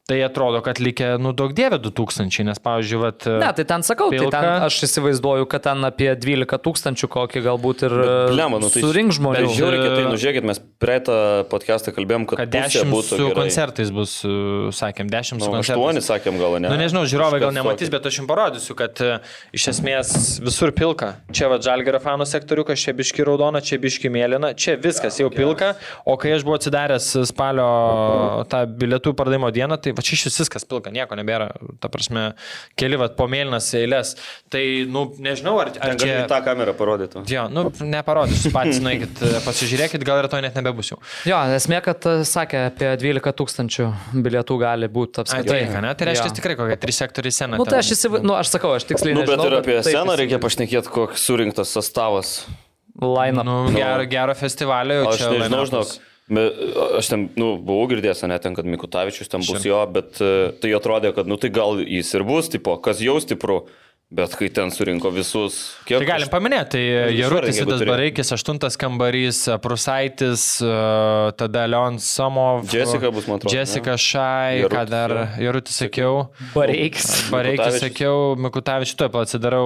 tai 0.09 0.17
atrodo, 0.25 0.59
kad 0.65 0.79
likę, 0.81 1.13
nu, 1.21 1.31
daug 1.37 1.53
dievė 1.55 1.77
2000, 1.79 2.43
nes, 2.49 2.57
pavyzdžiui, 2.59 2.97
vat, 2.99 3.27
Ne, 3.41 3.51
tai 3.55 3.63
ten 3.69 3.83
sakau, 3.85 4.09
Pilka. 4.11 4.31
tai 4.33 4.41
ten 4.41 4.65
aš 4.65 4.79
įsivaizduoju, 4.87 5.45
kad 5.51 5.63
ten 5.69 5.85
apie 5.87 6.09
12 6.19 6.57
tūkstančių 6.65 7.07
kokį 7.13 7.43
galbūt 7.45 7.83
ir 7.87 7.95
Blema, 8.33 8.59
nu, 8.59 8.67
tai 8.73 8.81
surink 8.83 9.13
žmonių. 9.15 9.45
Bet 9.45 9.55
žiūrėkit, 9.55 9.91
tai 9.95 10.05
nužiūrėkit, 10.09 10.47
mes 10.49 10.59
praeitą 10.81 11.15
podcastą 11.51 11.93
kalbėjom, 11.95 12.25
kad, 12.31 12.41
kad 12.41 12.51
pusė 12.57 12.81
10 12.81 12.91
būtų 12.91 13.07
su 13.13 13.21
gerai. 13.21 13.37
koncertais 13.39 13.93
bus, 13.95 14.15
uh, 14.27 14.67
sakėm, 14.75 15.07
10 15.13 15.37
su 15.37 15.45
Nu, 15.45 15.53
koncertais. 15.55 16.01
8 16.01 16.05
sakėm 16.09 16.41
gal, 16.41 16.57
ne? 16.59 16.65
Na, 16.67 16.73
nu, 16.75 16.81
nežinau, 16.81 17.05
žiūrovai 17.07 17.39
gal 17.45 17.55
nematys, 17.55 17.93
bet 17.93 18.09
aš 18.11 18.19
jums 18.19 18.29
parodysiu, 18.33 18.75
kad 18.81 18.99
e, 19.05 19.13
iš 19.55 19.69
esmės 19.75 20.11
visur 20.43 20.73
pilka. 20.75 21.13
Čia 21.31 21.47
va 21.53 21.61
žalgerio 21.63 22.01
fanų 22.03 22.27
sektoriukas, 22.27 22.81
čia 22.83 22.91
biški 22.97 23.23
raudona, 23.27 23.61
čia 23.63 23.79
biški 23.79 24.11
mėlyna, 24.11 24.51
čia 24.59 24.75
viskas 24.81 25.21
jau 25.21 25.29
pilka, 25.31 25.75
o 26.03 26.17
kai 26.19 26.33
aš 26.35 26.43
buvau 26.47 26.59
atsidaręs 26.59 27.13
spalio 27.31 27.69
tą 28.51 28.65
bilietų 28.67 29.13
pardavimo 29.17 29.51
dieną, 29.55 29.77
tai 29.81 29.90
va 29.97 30.03
čia 30.05 30.15
iš 30.17 30.25
vis 30.29 30.39
viskas 30.43 30.65
pilka, 30.67 30.91
nieko 30.93 31.15
nebėra, 31.19 31.49
ta 31.83 31.89
prasme, 31.91 32.31
keli 32.79 32.99
va 33.01 33.09
po 33.17 33.27
mėlynas 33.31 33.67
eilės. 33.77 34.13
Tai, 34.53 34.61
nu, 34.91 35.05
nežinau, 35.21 35.57
ar, 35.63 35.71
ar 35.83 35.95
čia... 35.99 36.21
tą 36.31 36.39
kamerą 36.45 36.73
parodyti. 36.79 37.23
Jo, 37.31 37.47
nu, 37.51 37.67
neparodysiu, 37.79 38.51
patys 38.55 38.81
nueikit, 38.83 39.21
e, 39.23 39.41
pasižiūrėkit, 39.45 40.05
gal 40.07 40.23
rytoj 40.25 40.43
net 40.45 40.57
nebebus 40.59 40.93
jau. 40.93 40.99
Jo, 41.29 41.39
esmė, 41.57 41.81
kad 41.85 42.05
e, 42.09 42.15
sakė, 42.27 42.65
apie 42.71 42.93
12 43.01 43.35
tūkstančių 43.41 43.89
bilietų 44.25 44.59
gali 44.61 44.89
būti 44.91 45.21
Ai, 45.21 45.25
apskritai. 45.27 45.61
tai, 45.71 45.83
ne, 45.87 45.93
tai 45.99 46.09
reiškia 46.11 46.29
Jo. 46.31 46.35
tikrai 46.41 46.57
kokie 46.59 46.79
trys 46.85 47.01
sektoriai 47.03 47.35
sena. 47.35 47.59
Nu, 47.61 47.67
tai 47.69 47.79
aš 47.83 47.93
įsivaizduoju, 47.97 48.27
nu, 48.29 48.35
aš 48.39 48.51
sakau, 48.55 48.73
aš 48.77 48.87
tiksliai 48.89 49.15
Nu, 49.17 49.23
bet 49.25 49.33
nežinau. 49.35 49.49
ir 49.51 49.57
apie 49.61 49.77
taip 49.79 49.89
sceną 49.91 50.17
reikia 50.19 50.39
pašnekėti, 50.43 50.91
koks 50.93 51.25
surinktas 51.29 51.71
sastavas. 51.75 52.35
Line-up. 53.01 53.45
Nu, 53.47 53.55
gero, 53.73 54.03
gero 54.11 54.33
festivalio 54.37 54.97
jau 55.01 55.11
Aš 55.13 55.21
čia. 55.21 55.29
nežinau, 55.39 55.61
žinok. 55.69 55.93
Bet 56.31 56.59
aš 56.95 57.11
ten, 57.11 57.27
nu, 57.35 57.53
buvau 57.59 57.89
girdėjęs, 57.91 58.23
ne 58.31 58.39
ten, 58.39 58.55
kad 58.55 58.67
Mikutavičius 58.69 59.27
ten 59.31 59.43
bus 59.43 59.65
jo, 59.67 59.81
bet 59.91 60.21
e, 60.23 60.51
tai 60.63 60.71
atrodė, 60.77 61.11
kad, 61.15 61.27
nu, 61.27 61.35
tai 61.41 61.51
gal 61.51 61.81
jis 61.83 62.11
ir 62.15 62.23
bus, 62.27 62.47
tipo, 62.53 62.77
kas 62.83 63.01
jau 63.03 63.17
stipru, 63.19 63.65
bet 64.11 64.37
kai 64.39 64.47
ten 64.55 64.71
surinko 64.71 65.11
visus, 65.11 65.57
kiek... 65.83 65.97
Tai 65.99 66.07
galim 66.07 66.31
paminėti, 66.31 66.71
tai 66.77 67.15
Jarutis 67.17 67.59
jeigu 67.59 67.67
Vidas 67.67 67.83
turi. 67.83 67.91
Bareikis, 67.91 68.31
aštuntas 68.37 68.79
kambarys, 68.79 69.41
Prusaitis, 69.63 70.45
e, 70.63 70.77
tada 71.41 71.65
Leon 71.67 71.99
Somov, 72.03 72.63
Jessica 72.71 73.11
bus, 73.11 73.27
man 73.27 73.41
atrodo, 73.41 73.55
Jessica 73.57 73.97
Šai, 73.99 74.61
ką 74.61 74.69
Jarutis, 74.69 74.93
dar 74.93 75.15
jo. 75.17 75.25
Jarutis 75.49 75.81
sakiau. 75.83 76.13
Bareikis. 76.53 77.09
Bareikis 77.33 77.65
Mikutavičius. 77.65 77.83
sakiau, 77.89 78.21
Mikutavičius, 78.47 79.01
tuoj 79.03 79.11
pat 79.17 79.27
atsidarau 79.27 79.65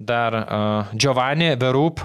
dar 0.00 0.38
uh, 0.40 0.96
Giovanni, 0.96 1.52
Verup 1.60 2.00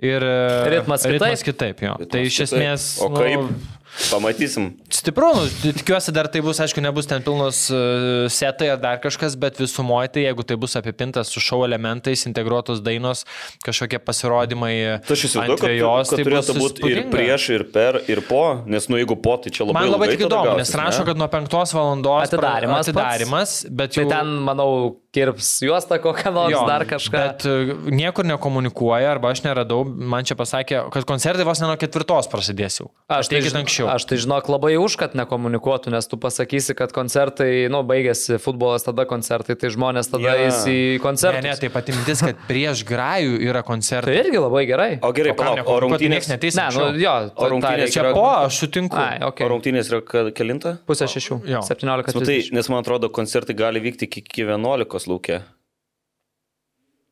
ir 0.00 0.24
uh, 0.24 0.64
Ritmas 0.72 1.04
kitaip? 1.04 1.20
Ritmas 1.20 1.44
kitaip, 1.46 1.84
jo. 1.84 1.96
tai 2.10 2.24
iš 2.28 2.40
Kitaip. 2.40 2.48
esmės... 2.48 2.88
O 3.04 3.10
nu, 3.12 3.20
kaip? 3.20 3.79
Pamatysim. 4.10 4.70
Stipru, 4.90 5.28
nu, 5.36 5.44
tikiuosi 5.74 6.12
dar 6.14 6.28
tai 6.30 6.40
bus, 6.44 6.58
aišku, 6.62 6.82
nebus 6.82 7.08
ten 7.10 7.22
pilnos 7.24 7.66
uh, 7.74 8.26
setai 8.32 8.70
ar 8.74 8.78
dar 8.82 9.00
kažkas, 9.02 9.36
bet 9.38 9.58
visumoje 9.60 10.12
tai 10.14 10.24
jeigu 10.24 10.44
tai 10.46 10.56
bus 10.60 10.76
apipintas 10.78 11.30
su 11.32 11.42
šou 11.42 11.62
elementais, 11.66 12.24
integruotos 12.30 12.80
dainos, 12.84 13.24
kažkokie 13.66 14.00
pasirodymai 14.02 14.74
Tai 15.06 15.16
aš 15.16 15.26
įsivaizduoju, 15.28 15.60
kad, 15.60 15.74
vėjos, 15.74 16.10
kad 16.12 16.20
tai 16.20 16.26
turėtų 16.28 16.56
bus 16.56 16.64
būti 16.64 16.90
ir 16.90 17.02
prieš, 17.12 17.48
ir 17.58 17.66
per, 17.74 18.00
ir 18.10 18.22
po, 18.26 18.42
nes, 18.70 18.88
nu, 18.90 18.98
jeigu 19.00 19.18
po, 19.20 19.36
tai 19.42 19.52
čia 19.54 19.66
labai 19.68 19.82
Man 19.82 19.92
labai 19.94 20.10
įdomu, 20.16 20.52
gausis, 20.52 20.62
nes 20.62 20.74
rašo, 20.80 21.04
ne? 21.04 21.08
kad 21.10 21.20
nuo 21.20 21.30
5 21.34 21.76
valandos 21.78 22.26
Atidarymas 22.30 22.78
pats. 22.80 22.94
atidarymas 22.94 23.54
bet 23.70 23.94
Tai 23.96 24.04
jau... 24.06 24.10
ten, 24.14 24.32
manau, 24.46 24.70
kirps 25.14 25.48
juostą 25.66 25.98
kokią 26.02 26.30
nors, 26.34 26.54
Jo, 26.54 26.62
dar 26.68 26.84
kažką. 26.86 27.18
Bet 27.18 27.46
uh, 27.50 27.72
niekur 27.90 28.26
nekomunikuoja, 28.30 29.10
arba 29.10 29.32
aš 29.34 29.42
neradau, 29.46 29.82
man 29.84 30.26
čia 30.28 30.36
pasakė, 30.38 30.84
kad 30.94 31.06
koncertai 31.08 31.46
vos 31.48 31.58
ne 31.62 31.66
nuo 31.70 31.76
ketvirtos 31.80 32.28
prasidės 32.30 32.78
jau. 32.80 32.90
Aš 33.10 33.26
tai, 33.30 33.40
teikit 33.40 33.50
žin- 33.50 33.58
anksčiau. 33.80 33.94
aš 33.94 34.04
tai 34.10 34.16
žinok 34.20 34.48
labai 34.52 34.76
už, 34.76 34.96
kad 35.00 35.14
nekomunikuotų, 35.16 35.90
nes 35.94 36.06
tu 36.06 36.16
pasakysi, 36.20 36.74
kad 36.76 36.92
koncertai, 36.92 37.68
nu, 37.72 37.80
baigėsi 37.86 38.38
futbolas, 38.42 38.84
tada 38.84 39.06
koncertai, 39.08 39.56
tai 39.56 39.70
žmonės 39.72 40.10
tada 40.12 40.34
Jo. 40.36 40.46
eis 40.46 40.64
į 40.68 40.98
koncertą. 41.00 41.42
Ne, 41.42 41.50
ne, 41.50 41.56
tai 41.56 41.68
pati 41.70 41.92
mintis, 41.96 42.20
kad 42.20 42.36
prieš 42.48 42.84
grajų 42.84 43.38
yra 43.40 43.62
Tai 43.62 43.68
koncertai. 43.72 44.16
irgi 44.20 44.38
labai 44.38 44.66
gerai. 44.66 44.90
O 45.02 45.12
gerai, 45.12 45.32
O 45.32 45.34
palauk, 45.34 45.66
o 45.66 45.80
rungtynės, 45.80 46.28
neteis. 46.28 46.56
Ne, 46.56 46.68
nu, 46.74 46.98
jo, 46.98 47.14
O 47.36 47.48
rungtynės 47.48 47.90
Čia 47.92 48.02
yra- 48.04 48.12
po, 48.14 48.26
aš 48.46 48.58
sutinku. 48.64 48.96
Ai, 48.96 49.18
o 49.22 49.28
ok. 49.28 49.40
rungtynės 49.50 49.88
yra 49.92 50.30
kelinta? 50.32 50.78
Pusė 50.86 51.06
šešių. 51.08 51.40
Jo. 51.48 51.60
17. 51.62 52.14
Nu, 52.14 52.26
tai, 52.26 52.42
nes 52.52 52.68
man 52.68 52.82
atrodo, 52.84 53.08
koncertai 53.08 53.54
gali 53.56 53.80
vykti 53.80 54.04
iki, 54.08 54.20
iki 54.20 54.42
11 54.44 55.06
laukia. 55.08 55.42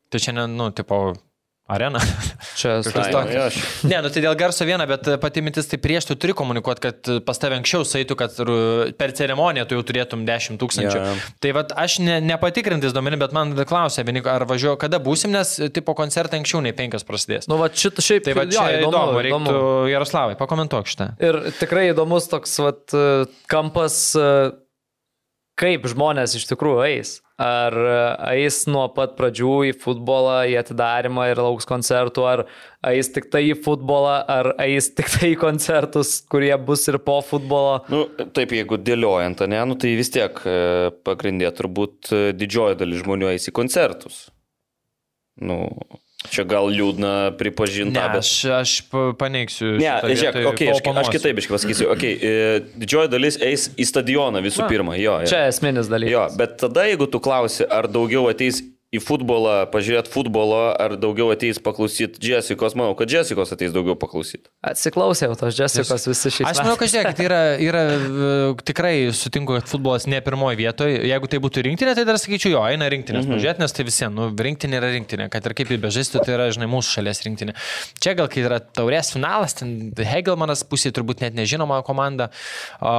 Tai 0.09 0.19
čia, 0.19 0.31
ne, 0.33 0.47
nu, 0.47 0.71
tipo, 0.73 1.13
arena. 1.69 1.99
Čia 2.59 2.79
jo, 2.81 3.43
aš- 3.45 3.59
Ne, 3.87 3.99
nu 4.03 4.09
tai 4.11 4.23
dėl 4.25 4.35
garso 4.39 4.65
viena, 4.67 4.87
bet 4.89 5.07
pati 5.21 5.43
mintis 5.45 5.69
tai 5.69 5.77
prieš 5.81 6.09
tu 6.09 6.15
turi 6.19 6.33
komunikuoti, 6.37 6.81
kad 6.83 7.09
pas 7.27 7.39
tave 7.41 7.57
anksčiau 7.59 7.85
saitų, 7.87 8.17
kad 8.19 8.35
per 8.99 9.13
ceremoniją 9.15 9.67
tu 9.69 9.77
jau 9.77 9.83
turėtum 9.85 10.25
10 10.27 10.57
tūkstančių. 10.61 10.99
Jo. 10.99 11.15
Tai 11.45 11.53
vad 11.59 11.73
aš 11.77 11.99
ne, 12.03 12.19
nepatikrintis 12.25 12.95
duomenį, 12.95 13.19
bet 13.21 13.35
man 13.37 13.53
klausia, 13.69 14.03
vieni, 14.07 14.23
ar 14.25 14.45
važiuoju, 14.49 14.77
kada 14.81 14.99
būsim, 15.03 15.31
nes 15.35 15.55
tipo 15.75 15.93
koncertai 15.97 16.41
anksčiau 16.41 16.61
nei 16.65 16.73
5 16.75 17.05
prasidės. 17.07 17.47
Nu, 17.51 17.57
va, 17.61 17.69
šit, 17.69 18.01
šiaip, 18.03 18.25
Tai 18.29 18.33
va 18.39 18.47
jo, 18.47 18.57
čia 18.57 18.79
įdomu, 18.81 18.93
įdomu, 18.93 19.21
reiktų 19.27 19.53
įdomu. 19.53 19.91
Jaroslavai, 19.93 20.35
pakomentuok 20.39 20.89
šitą. 20.89 21.11
Ir 21.23 21.39
tikrai 21.59 21.87
įdomus 21.93 22.27
toks 22.31 22.57
vat, 22.65 22.97
kampas, 23.51 23.99
e, 24.19 24.51
kaip 25.59 25.87
žmonės 25.91 26.37
iš 26.39 26.47
tikrųjų 26.53 26.85
eis. 26.87 27.17
Ar 27.39 27.75
e, 27.75 27.99
eis 28.41 28.61
nuo 28.67 28.85
pat 28.91 29.13
pradžių 29.15 29.51
į 29.69 29.75
futbolą, 29.79 30.41
į 30.51 30.57
atidarimą 30.59 31.29
ir 31.31 31.39
lauks 31.39 31.67
koncertų, 31.69 32.25
ar 32.27 32.43
eis 32.91 33.11
tik 33.15 33.29
tai 33.31 33.45
į 33.51 33.55
futbolą, 33.63 34.17
ar 34.27 34.51
eis 34.65 34.89
tik 34.97 35.11
tai 35.13 35.33
į 35.33 35.39
koncertus, 35.39 36.17
kurie 36.31 36.51
bus 36.57 36.87
ir 36.91 36.99
po 37.03 37.19
futbolo. 37.25 37.79
Nu, 37.91 38.03
taip, 38.35 38.55
jeigu 38.55 38.79
dėliojant, 38.83 39.45
ne, 39.51 39.61
nu, 39.71 39.79
tai 39.79 39.95
vis 39.99 40.11
tiek 40.15 40.43
e, 40.43 40.91
pagrindė 41.07 41.53
turbūt 41.55 42.11
e, 42.11 42.21
didžioji 42.35 42.81
dalis 42.83 43.05
žmonių 43.05 43.31
eis 43.35 43.47
į 43.51 43.55
koncertus. 43.61 44.27
Nu, 45.39 45.63
Čia 46.27 46.43
gal 46.43 46.67
liūdna 46.67 47.11
pripažinti, 47.39 47.95
Ne, 47.95 48.19
aš, 48.19 48.29
aš 48.51 48.71
pa- 48.91 49.13
paneigsiu. 49.15 49.77
Ne, 49.79 49.93
žiūrėk, 50.03 50.49
okay, 50.51 50.67
aš, 50.73 50.81
aš 50.83 51.11
kitaip 51.15 51.39
pasakysiu. 51.47 51.87
Okay, 51.93 52.17
e, 52.19 52.59
didžioji 52.75 53.11
dalis 53.13 53.37
eis 53.39 53.69
į 53.79 53.87
stadioną 53.87 54.41
visų 54.43 54.67
pirma. 54.67 54.97
Jo, 54.99 55.21
jo. 55.23 55.29
Čia 55.31 55.45
esminis 55.47 55.87
dalykas. 55.87 56.11
Jo, 56.11 56.25
bet 56.35 56.57
tada, 56.59 56.83
jeigu 56.91 57.07
tu 57.07 57.21
klausi, 57.23 57.63
ar 57.63 57.87
daugiau 57.87 58.27
ateis 58.27 58.59
į 58.89 58.99
futbolą, 59.05 59.67
pažiūrėti 59.69 60.09
futbolo, 60.09 60.71
ar 60.73 60.95
daugiau 60.97 61.29
ateis 61.29 61.59
paklausyti 61.61 62.23
Jessicos, 62.25 62.73
manau, 62.77 62.95
kad 62.97 63.11
Jessicos 63.13 63.51
ateis 63.53 63.69
daugiau 63.75 63.93
paklausyti. 63.99 64.49
Atsiklausė 64.65 65.27
jau 65.27 65.35
tos 65.37 65.59
Jessicos 65.59 66.07
visi 66.09 66.31
šiais 66.33 66.47
Aš 66.49 66.61
manau, 66.63 66.73
kad 66.79 66.89
žiūrėk, 66.89 67.21
yra, 67.21 67.41
yra 67.61 67.83
e, 67.85 68.31
tikrai 68.65 68.93
sutinku, 69.13 69.59
kad 69.59 69.69
futbolas 69.69 70.07
ne 70.09 70.17
pirmoje 70.25 70.57
vietoje. 70.57 71.03
Jeigu 71.05 71.29
tai 71.29 71.41
būtų 71.43 71.65
rinktinė, 71.67 71.93
tai 71.99 72.05
dar 72.09 72.17
sakyčiau, 72.17 72.55
jo, 72.55 72.63
eina 72.65 72.87
rinktinės. 72.89 73.27
Mhm. 73.27 73.37
Pažiūrėt, 73.37 73.61
nes 73.61 73.77
tai 73.77 73.85
visiems, 73.85 74.17
nu, 74.17 74.31
rinktinė 74.47 74.81
yra 74.81 74.89
rinktinė, 74.95 75.29
kad 75.29 75.45
ir 75.45 75.55
kaip 75.61 75.75
jį 75.75 75.79
bežaistų, 75.85 76.25
tai 76.25 76.33
yra, 76.39 76.49
žinai, 76.57 76.71
mūsų 76.73 76.97
šalies 76.97 77.21
rinktinė. 77.27 77.55
Čia 78.01 78.15
gal, 78.17 78.31
kai 78.33 78.41
yra 78.47 78.57
taurės 78.57 79.13
finalas, 79.13 79.53
ten 79.61 79.93
Hegelmanas 80.01 80.65
pusė 80.65 80.89
turbūt 80.97 81.21
net 81.27 81.37
nežinoma 81.37 81.83
komanda. 81.85 82.31
O, 82.81 82.95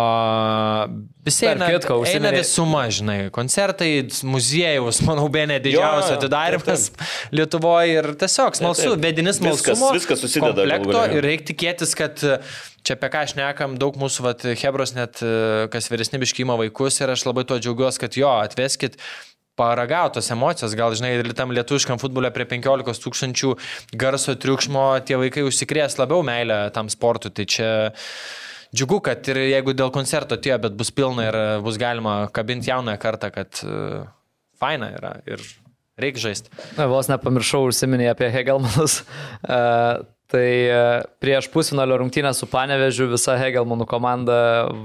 visi 1.26 1.51
eina, 1.51 1.66
kitko, 1.74 1.99
eina 2.07 2.30
visuma, 2.36 2.86
žinai, 2.95 3.18
koncertai, 3.34 3.91
muziejus, 4.22 5.03
manau, 5.11 5.26
be 5.34 5.49
ne 5.51 5.59
Jo, 5.81 5.87
didžiausias 5.89 6.11
jo, 6.11 6.18
atidarymas 6.18 6.85
Lietuvoje 7.35 7.97
ir 7.99 8.11
tiesiog 8.20 8.59
smalsu, 8.61 8.93
vedinis 9.01 9.41
Viskas- 9.41 9.64
smalsumo. 9.64 9.93
viskas 9.97 10.22
susideda 10.22 10.66
gale, 10.66 10.78
jo. 10.93 11.07
ir 11.18 11.26
reikia 11.26 11.49
tikėtis, 11.53 11.97
kad 11.99 12.22
e, 12.26 12.39
čia 12.87 12.99
apie 12.99 13.11
ką 13.12 13.24
aš 13.26 13.35
nekam, 13.39 13.78
daug 13.81 13.97
mūsų 14.01 14.26
vat, 14.28 14.47
Hebros 14.61 14.95
net, 14.97 15.22
e, 15.24 15.66
kas 15.72 15.91
vyresni 15.93 16.20
biškymo 16.22 16.57
vaikus 16.61 17.01
ir 17.01 17.12
aš 17.16 17.26
labai 17.28 17.47
tuo 17.49 17.59
džiaugiuosi, 17.59 18.03
kad 18.05 18.20
jo, 18.20 18.31
atveskit 18.45 19.01
paragautos 19.61 20.31
emocijos, 20.33 20.74
gal 20.78 20.95
žinai, 20.97 21.14
ir 21.20 21.33
tam 21.37 21.53
lietuviškam 21.53 22.01
futbole 22.01 22.31
prie 22.33 22.47
15 22.49 23.03
tūkstančių 23.05 23.51
garso 24.01 24.37
triukšmo 24.41 24.85
tie 25.05 25.18
vaikai 25.20 25.45
užsikrės 25.49 25.99
labiau 26.01 26.22
meilę 26.24 26.62
tam 26.76 26.89
sportui. 26.93 27.33
Tai 27.35 27.45
čia 27.45 27.68
džiugu, 28.72 29.01
kad 29.05 29.26
ir 29.28 29.43
jeigu 29.51 29.74
dėl 29.76 29.93
koncerto 29.93 30.39
tie, 30.41 30.55
bet 30.62 30.76
bus 30.78 30.93
pilna 30.95 31.28
ir 31.28 31.37
e, 31.37 31.47
bus 31.66 31.76
galima 31.81 32.22
kabinti 32.33 32.70
jaunąją 32.70 33.01
kartą, 33.03 33.33
kad 33.35 33.61
uh, 33.66 34.07
faina 34.61 34.93
yra 34.95 35.16
ir 35.28 35.43
reikia 36.03 36.28
žaisti. 36.28 36.51
Na, 36.78 36.86
vos 36.90 37.11
nepamiršau 37.11 37.66
užsiminti 37.68 38.09
apie 38.11 38.30
Hegelmanus. 38.34 39.03
Uh, 39.44 40.01
tai 40.30 40.46
uh, 40.70 41.03
prieš 41.18 41.48
pusfinalio 41.51 41.96
rungtynę 41.98 42.30
su 42.38 42.46
Panevežiu 42.46 43.09
visa 43.11 43.34
Hegelmanų 43.34 43.82
komanda 43.90 44.36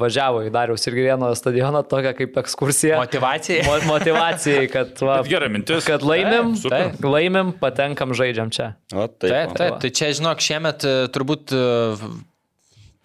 važiavo 0.01 0.39
į 0.47 0.49
Dariaus 0.55 0.87
ir 0.89 0.95
Grieno 0.97 1.29
stadioną, 1.37 1.83
tokia 1.85 2.15
kaip 2.17 2.39
ekskursija. 2.41 2.97
Motivacijai. 2.97 3.61
Mo 3.67 3.75
motivacijai, 3.91 4.65
kad, 4.73 4.97
va, 5.05 5.19
Bet 5.21 5.29
gera 5.29 5.49
mintis. 5.53 5.85
kad 5.85 6.01
laimim, 6.01 6.55
super. 6.57 6.89
taip, 6.95 7.05
laimim, 7.05 7.53
patenkam, 7.61 8.15
žaidžiam 8.17 8.49
čia. 8.49 8.71
O, 8.89 9.05
taip, 9.05 9.29
Taip, 9.29 9.53
taip. 9.61 9.77
Tai 9.85 9.93
čia, 10.01 10.09
žinok, 10.17 10.41
šiemet 10.41 10.87
e, 10.89 10.95
turbūt 11.13 11.53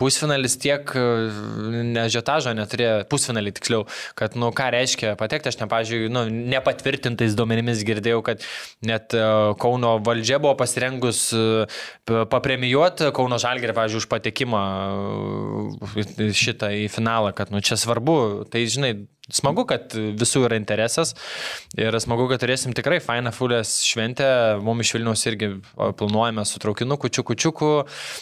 pusfinalis 0.01 0.57
tiek 0.61 0.93
e, 0.97 1.05
nežiotažo 1.93 2.55
neturėjo, 2.57 2.95
pusfinalį 3.13 3.55
tiksliau, 3.59 3.85
kad, 4.19 4.37
nu, 4.41 4.51
ką 4.57 4.71
reiškia 4.75 5.15
patekti, 5.21 5.53
aš, 5.53 5.61
ne, 5.61 5.69
pažiūrėjau, 5.71 6.13
nu, 6.17 6.25
nepatvirtintais 6.55 7.37
duomenimis 7.39 7.85
girdėjau, 7.87 8.23
kad 8.27 8.45
net 8.87 9.17
e, 9.17 9.25
Kauno 9.61 9.97
valdžia 10.07 10.41
buvo 10.43 10.57
pasirengus 10.61 11.27
e, 11.37 11.45
papremijuoti 12.09 13.13
Kauno 13.17 13.41
Žalgirį, 13.43 13.77
pažiūrėjau, 13.77 14.01
už 14.01 14.09
patekimą 14.11 14.65
šitą 16.37 16.73
į 16.81 16.87
finalą, 16.93 17.35
kad, 17.37 17.53
nu, 17.53 17.63
čia 17.65 17.79
svarbu, 17.81 18.49
tai, 18.51 18.65
žinai, 18.71 18.95
smagu, 19.37 19.65
kad 19.69 19.93
visų 19.95 20.45
yra 20.49 20.59
interesas 20.61 21.15
ir 21.79 21.95
smagu, 22.03 22.27
kad 22.31 22.43
turėsim 22.43 22.75
tikrai 22.77 22.99
fainą 23.05 23.33
fulės 23.35 23.77
šventę. 23.87 24.29
Mums 24.65 24.87
iš 24.89 24.95
Vilniaus 24.97 25.25
irgi 25.31 25.51
planuojame 25.77 26.45
su 26.49 26.59
traukinu, 26.63 26.97
kučiu, 27.01 27.25
kučiuku, 27.27 27.71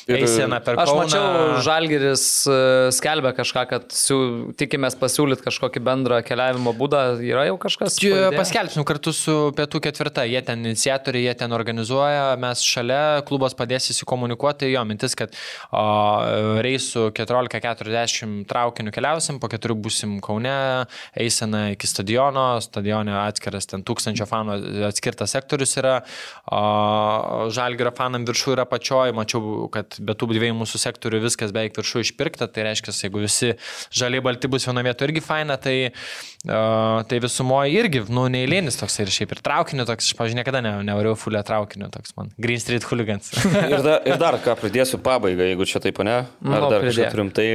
Ir- 0.09 0.21
eisena 0.23 0.61
per 0.65 0.79
Aš 0.79 0.91
Kauną. 0.93 1.05
mačiau, 1.05 1.61
Žalgeris 1.65 2.25
e, 2.47 2.59
skelbia 2.95 3.33
kažką, 3.37 3.65
kad 3.71 3.89
siū, 3.95 4.19
tikimės 4.59 4.97
pasiūlyti 4.99 5.45
kažkokį 5.47 5.83
bendrą 5.87 6.21
keliavimo 6.27 6.73
būdą. 6.77 7.03
Yra 7.25 7.47
jau 7.49 7.57
kažkas? 7.61 7.99
Paskelbsim 8.37 8.85
kartu 8.89 9.13
su 9.17 9.37
Pietų 9.59 9.81
ketvirta, 9.89 10.25
jie 10.29 10.41
ten 10.45 10.63
iniciatoriai, 10.67 11.25
jie 11.29 11.35
ten 11.41 11.53
organizuoja, 11.57 12.37
mes 12.41 12.63
šalia, 12.65 13.23
klubas 13.29 13.55
padės 13.59 13.91
įsikomunikuoti, 13.95 14.69
jo 14.73 14.85
mintis, 14.89 15.15
kad 15.19 15.33
o, 15.73 15.83
reisų 16.65 17.09
14.40 17.17 18.45
traukiniu 18.51 18.93
keliausim, 18.95 19.39
po 19.43 19.49
keturių 19.51 19.77
busim 19.89 20.19
Kaune, 20.25 20.87
eisena 21.19 21.69
iki 21.75 21.89
stadiono, 21.91 22.47
stadione 22.65 23.15
atskiras 23.25 23.69
ten 23.71 23.85
tūkstančio 23.87 24.27
fanų 24.29 24.59
atskirtas 24.89 25.35
sektorius 25.37 25.77
yra, 25.81 25.99
žalgerio 27.55 27.93
fanam 27.97 28.27
viršų 28.29 28.57
yra 28.57 28.67
pačioj, 28.69 29.15
mačiau, 29.17 29.69
kad 29.75 29.99
be 30.01 30.17
tų 30.19 30.31
dviejų 30.35 30.57
mūsų 30.61 30.81
sektorių 30.85 31.23
viskas 31.25 31.55
beveik 31.55 31.79
viršų 31.79 32.05
išpirkta, 32.07 32.49
tai 32.53 32.69
reiškia, 32.69 32.95
jeigu 33.07 33.23
visi 33.25 33.55
žaliai 33.95 34.25
balti 34.25 34.51
bus 34.51 34.69
viena 34.69 34.85
vieta 34.87 35.07
irgi 35.09 35.23
faina, 35.25 35.59
tai, 35.61 35.77
tai 36.45 37.21
visumoje 37.25 37.75
irgi, 37.79 38.05
nu, 38.13 38.27
neįlėnis 38.33 38.79
toks 38.81 39.01
ir 39.03 39.13
šiaip 39.13 39.37
ir 39.37 39.43
traukiniu 39.45 39.87
toks, 39.89 40.11
aš, 40.11 40.17
pažiūrėjau, 40.19 40.41
niekada 40.43 40.63
ne, 40.65 40.75
nevažiavau 40.89 41.19
fulę 41.19 41.43
traukiniu 41.47 41.91
toks 41.95 42.15
man. 42.19 42.33
Green 42.41 42.63
Street 42.63 42.87
hooligans. 42.89 43.31
Ir, 43.69 43.81
da, 43.85 43.99
ir 44.07 44.17
dar 44.21 44.39
ką 44.43 44.55
pridėsiu 44.59 45.01
pabaigą, 45.03 45.45
jeigu 45.51 45.67
čia 45.69 45.81
taip, 45.83 45.99
ne? 46.07 46.21
Ar 46.25 46.59
Nu, 46.63 46.71
dar 46.73 46.85
kažką 46.85 47.09
turim? 47.13 47.31
Tai, 47.35 47.47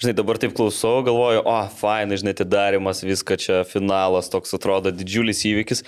žinai, 0.00 0.14
dabar 0.16 0.38
taip 0.40 0.54
klausau, 0.56 1.00
galvoju, 1.06 1.42
o, 1.44 1.56
fainai, 1.80 2.18
žinai, 2.20 2.34
atidarimas, 2.50 3.02
viską 3.04 3.36
čia 3.38 3.64
finalas, 3.64 4.30
toks 4.30 4.54
atrodo 4.54 4.90
didžiulis 4.90 5.44
įvykis. 5.46 5.84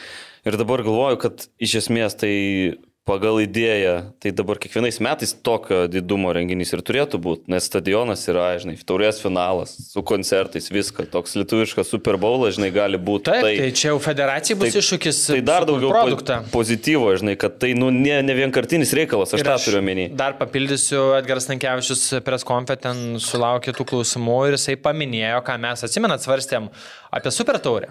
Ir 0.46 0.56
dabar 0.56 0.82
galvoju, 0.82 1.18
kad 1.18 1.48
iš 1.58 1.82
esmės 1.82 2.16
tai 2.18 2.78
pagal 3.09 3.40
idėją, 3.42 3.94
tai 4.22 4.30
dabar 4.34 4.59
kiekvienais 4.62 5.00
metais 5.03 5.32
tokio 5.34 5.84
didumo 5.90 6.30
renginys 6.34 6.70
ir 6.74 6.82
turėtų 6.86 7.18
būti, 7.22 7.50
nes 7.50 7.66
stadionas 7.66 8.22
yra, 8.30 8.44
žinai, 8.62 8.76
taurės 8.86 9.18
finalas 9.22 9.72
su 9.88 10.05
koncertais, 10.07 10.70
viską, 10.70 11.09
toks 11.11 11.34
lietuviškas 11.40 11.90
Super 11.90 12.18
Bowlas, 12.22 12.55
žinai, 12.59 12.70
gali 12.74 13.00
būti. 13.03 13.26
Taip, 13.32 13.42
tai, 13.42 13.57
tai 13.59 13.72
čia 13.74 13.88
jau 13.90 13.98
federacijai 14.03 14.59
bus 14.61 14.70
tai- 14.70 14.82
iššūkis. 14.84 15.18
Tai 15.32 15.40
dar 15.48 15.66
daugiau 15.66 15.90
produktą. 15.90 16.38
po, 16.46 16.61
pozityvo, 16.61 17.11
žinai, 17.18 17.34
kad 17.42 17.59
tai, 17.59 17.72
nu, 17.78 17.90
ne, 17.90 18.20
ne 18.22 18.38
vienkartinis 18.38 18.94
reikalas, 18.94 19.34
aš 19.34 19.42
Ir 19.42 19.50
tą 19.50 19.59
turiu 19.64 19.82
omeny. 19.82 20.07
Dar 20.14 20.38
papildysiu, 20.38 21.03
Edgaras 21.18 21.50
Tankievičius 21.50 22.22
preskonfet 22.22 22.86
ten 22.86 23.18
sulaukė 23.18 23.74
tų 23.74 23.88
klausimų 23.90 24.38
ir 24.53 24.59
jisai 24.61 24.78
paminėjo, 24.78 25.42
ką 25.42 25.59
mes 25.59 25.82
atsimenat 25.82 26.22
svarstėm 26.22 26.70
apie 27.11 27.34
Super 27.34 27.59
Taurę. 27.59 27.90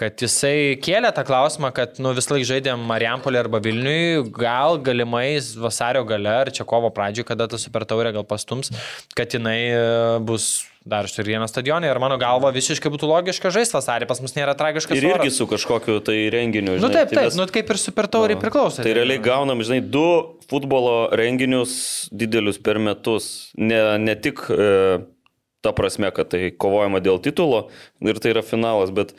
Kad 0.00 0.22
jisai 0.24 0.74
kėlė 0.82 1.10
tą 1.14 1.22
klausimą, 1.28 1.68
kad 1.76 1.98
nu, 2.02 2.14
vis 2.16 2.26
laik 2.32 2.46
žaidėm 2.48 2.80
Mariampolė 2.88 3.42
arba 3.44 3.60
Vilniui, 3.62 4.22
gal 4.34 4.78
galimai 4.82 5.36
vasario 5.60 6.02
gale 6.08 6.32
ar 6.32 6.50
čia 6.54 6.64
kovo 6.68 6.88
pradžioje, 6.94 7.26
kada 7.28 7.46
ta 7.52 7.60
Super 7.60 7.84
Taurė 7.88 8.12
gal 8.16 8.24
pastums, 8.26 8.72
kad 9.18 9.36
jinai 9.36 9.58
e, 9.68 9.82
bus 10.24 10.64
dar 10.88 11.06
ir 11.06 11.28
vieną 11.28 11.46
stadioną 11.46 11.86
ir 11.86 12.00
mano 12.02 12.16
galva 12.18 12.50
visiškai 12.56 12.90
būtų 12.90 13.06
logiška 13.06 13.52
žaisti 13.54 13.76
vasarį, 13.76 14.08
pas 14.10 14.18
mus 14.24 14.34
nėra 14.34 14.56
tragiškas 14.58 14.96
Ir 14.98 15.04
irgi 15.12 15.28
oras. 15.28 15.36
su 15.38 15.46
kažkokiu 15.46 16.00
tai 16.02 16.16
renginiu. 16.34 16.74
Nu 16.74 16.88
žinai, 16.88 16.96
taip, 16.96 17.12
tai 17.12 17.18
taip, 17.20 17.28
mes- 17.28 17.38
nu 17.38 17.46
kaip 17.54 17.70
ir 17.70 17.78
Super 17.78 18.08
Taurė 18.10 18.38
priklauso. 18.40 18.82
Tai 18.82 18.96
realiai 18.96 19.20
gaunam, 19.22 19.62
žinai, 19.62 19.78
du 19.94 20.02
futbolo 20.50 20.96
renginius 21.14 22.08
didelius 22.10 22.58
per 22.58 22.80
metus. 22.82 23.52
Ne, 23.54 23.78
ne 24.02 24.16
tik 24.18 24.42
e, 24.50 25.04
ta 25.62 25.70
prasme, 25.76 26.10
kad 26.10 26.32
tai 26.34 26.50
kovojama 26.50 26.98
dėl 27.04 27.22
titulo 27.22 27.68
ir 28.02 28.18
tai 28.18 28.34
yra 28.34 28.42
finalas, 28.42 28.90
bet 28.90 29.14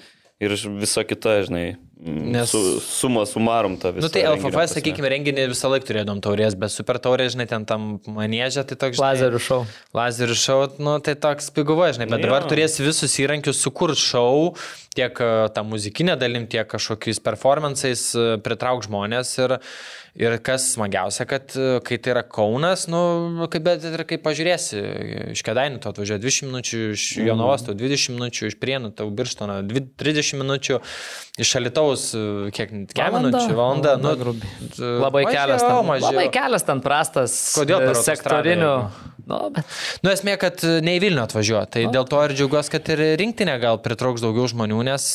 ir 0.45 0.55
visa 0.81 1.03
kita, 1.07 1.41
žinai, 1.47 1.65
Nes- 2.03 2.31
Nes... 2.35 2.49
su, 2.51 2.79
suma 2.83 3.23
sumarum 3.25 3.77
tą 3.79 3.93
visą. 3.95 4.03
Nu 4.03 4.09
tai 4.11 4.25
LFF, 4.27 4.57
sakykime, 4.73 5.07
renginį 5.13 5.45
visą 5.53 5.69
laiką 5.71 5.87
turėdom 5.87 6.19
taurės, 6.25 6.57
bet 6.59 6.73
super 6.73 6.99
taurė, 6.99 7.29
žinai, 7.31 7.45
ten 7.47 7.63
tam 7.69 7.85
manėžė, 8.03 8.65
tai 8.67 8.75
toks... 8.81 8.99
Lazerių 8.99 9.39
šou. 9.39 9.61
Lazerių 9.95 10.35
šou, 10.35 10.57
nu 10.83 10.97
tai 11.05 11.15
toks 11.15 11.47
piguva, 11.55 11.93
žinai, 11.95 12.09
bet 12.11 12.19
Nu, 12.19 12.27
dabar 12.27 12.43
turės 12.51 12.75
visus 12.83 13.15
įrankius 13.23 13.63
sukurti 13.63 14.03
šou, 14.03 14.51
tiek 14.99 15.15
e, 15.23 15.31
tą 15.55 15.63
muzikinę 15.63 16.17
dalim, 16.19 16.49
tiek 16.51 16.67
kažkokiais 16.67 17.23
performanceais 17.23 18.07
e, 18.19 18.27
pritrauk 18.43 18.83
žmonės 18.89 19.31
ir, 19.39 19.55
ir 20.16 20.36
kas 20.45 20.68
smagiausia, 20.76 21.26
kad 21.26 21.55
e, 21.57 21.80
kai 21.86 21.97
tai 21.97 22.11
yra 22.14 22.22
Kaunas, 22.28 22.84
nu, 22.91 23.47
kaip, 23.49 23.64
bet 23.66 23.86
ir 23.89 24.03
kaip 24.09 24.22
pažiūrėsi, 24.26 24.82
iš 25.34 25.41
Kedainių 25.47 25.80
tu 25.82 25.89
atvažiuoji 25.89 26.22
20 26.22 26.49
minučių, 26.51 26.82
iš. 26.93 27.05
Jonavos 27.26 27.66
tau 27.66 27.74
20 27.80 28.14
minučių, 28.20 28.51
iš 28.51 28.57
Prienų 28.61 28.91
tau 28.99 29.07
Birštono 29.09 29.55
30 29.66 30.38
minučių, 30.43 30.78
iš 31.41 31.53
Alitaus 31.57 32.05
e, 32.14 32.22
kiek, 32.53 32.76
kiek 32.93 33.16
minučių, 33.18 33.57
valanda, 33.57 33.95
nu, 34.01 34.14
grubiai. 34.22 34.70
t- 34.78 34.91
Labai 35.01 35.26
mažiau, 35.26 35.39
kelias, 35.39 35.66
ten, 35.66 35.82
mažiau. 35.89 36.11
labai 36.11 36.28
kelias 36.38 36.68
ten 36.70 36.84
prastas. 36.86 37.38
Kodėl 37.57 37.88
e, 37.89 37.97
sektorinių. 38.05 38.74
Nu, 39.24 39.38
bet 39.55 39.66
Nu, 40.03 40.11
esmė, 40.11 40.34
kad 40.41 40.59
ne 40.84 40.97
į 40.97 41.03
Vilnių 41.05 41.22
atvažiuoja. 41.24 41.66
Tai 41.72 41.84
dėl 41.95 42.05
to 42.11 42.20
ir 42.28 42.34
džiaugiuosi, 42.36 42.74
kad 42.74 42.89
ir 42.91 43.03
rinktinė 43.22 43.53
gal 43.64 43.78
pritrauks 43.80 44.20
daugiau 44.22 44.49
žmonių, 44.51 44.82
nes 44.84 45.05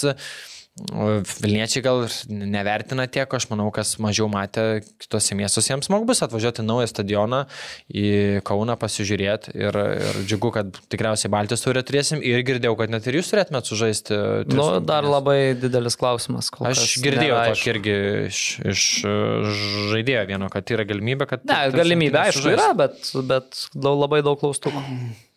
Vilniečiai 0.79 1.83
gal 1.85 2.05
nevertina 2.29 3.07
tiek, 3.11 3.29
aš 3.35 3.49
manau, 3.51 3.68
kas 3.74 3.97
mažiau 4.03 4.29
matė 4.31 4.83
kitose 5.01 5.37
miestuose, 5.39 5.72
jiems 5.72 5.89
smagu 5.89 6.07
bus 6.09 6.22
atvažiuoti 6.24 6.64
naują 6.66 6.89
stadioną, 6.91 7.43
į 7.91 8.09
Kauną 8.47 8.76
pasižiūrėti 8.81 9.55
ir, 9.59 9.78
ir 9.98 10.20
džiugu, 10.28 10.53
kad 10.55 10.81
tikriausiai 10.93 11.32
Baltijos 11.32 11.65
turė 11.65 11.82
turėsim 11.86 12.23
ir 12.24 12.44
girdėjau, 12.47 12.77
kad 12.81 12.94
net 12.94 13.09
ir 13.11 13.19
jūs 13.19 13.31
turėtumėt 13.32 13.70
sužaisti. 13.70 14.19
tris 14.48 14.59
Nu, 14.59 14.69
dar 14.78 15.05
rungtynes. 15.05 15.15
labai 15.16 15.39
didelis 15.59 15.98
klausimas. 16.01 16.51
kol 16.55 16.70
Aš 16.70 16.98
girdėjau 17.05 17.39
tokį 17.53 17.70
irgi 17.74 17.97
iš, 18.28 18.43
iš 18.74 18.89
žaidėjo 19.94 20.27
vieno, 20.32 20.51
kad 20.53 20.74
yra 20.74 20.86
galimybė, 20.89 21.31
kad... 21.31 21.47
Ne, 21.48 21.62
galimybė 21.74 22.27
aišku 22.28 22.55
yra, 22.55 22.73
bet, 22.78 23.01
bet 23.28 23.65
daug, 23.74 23.98
labai 23.98 24.23
daug 24.27 24.39
klaustukų. 24.40 24.85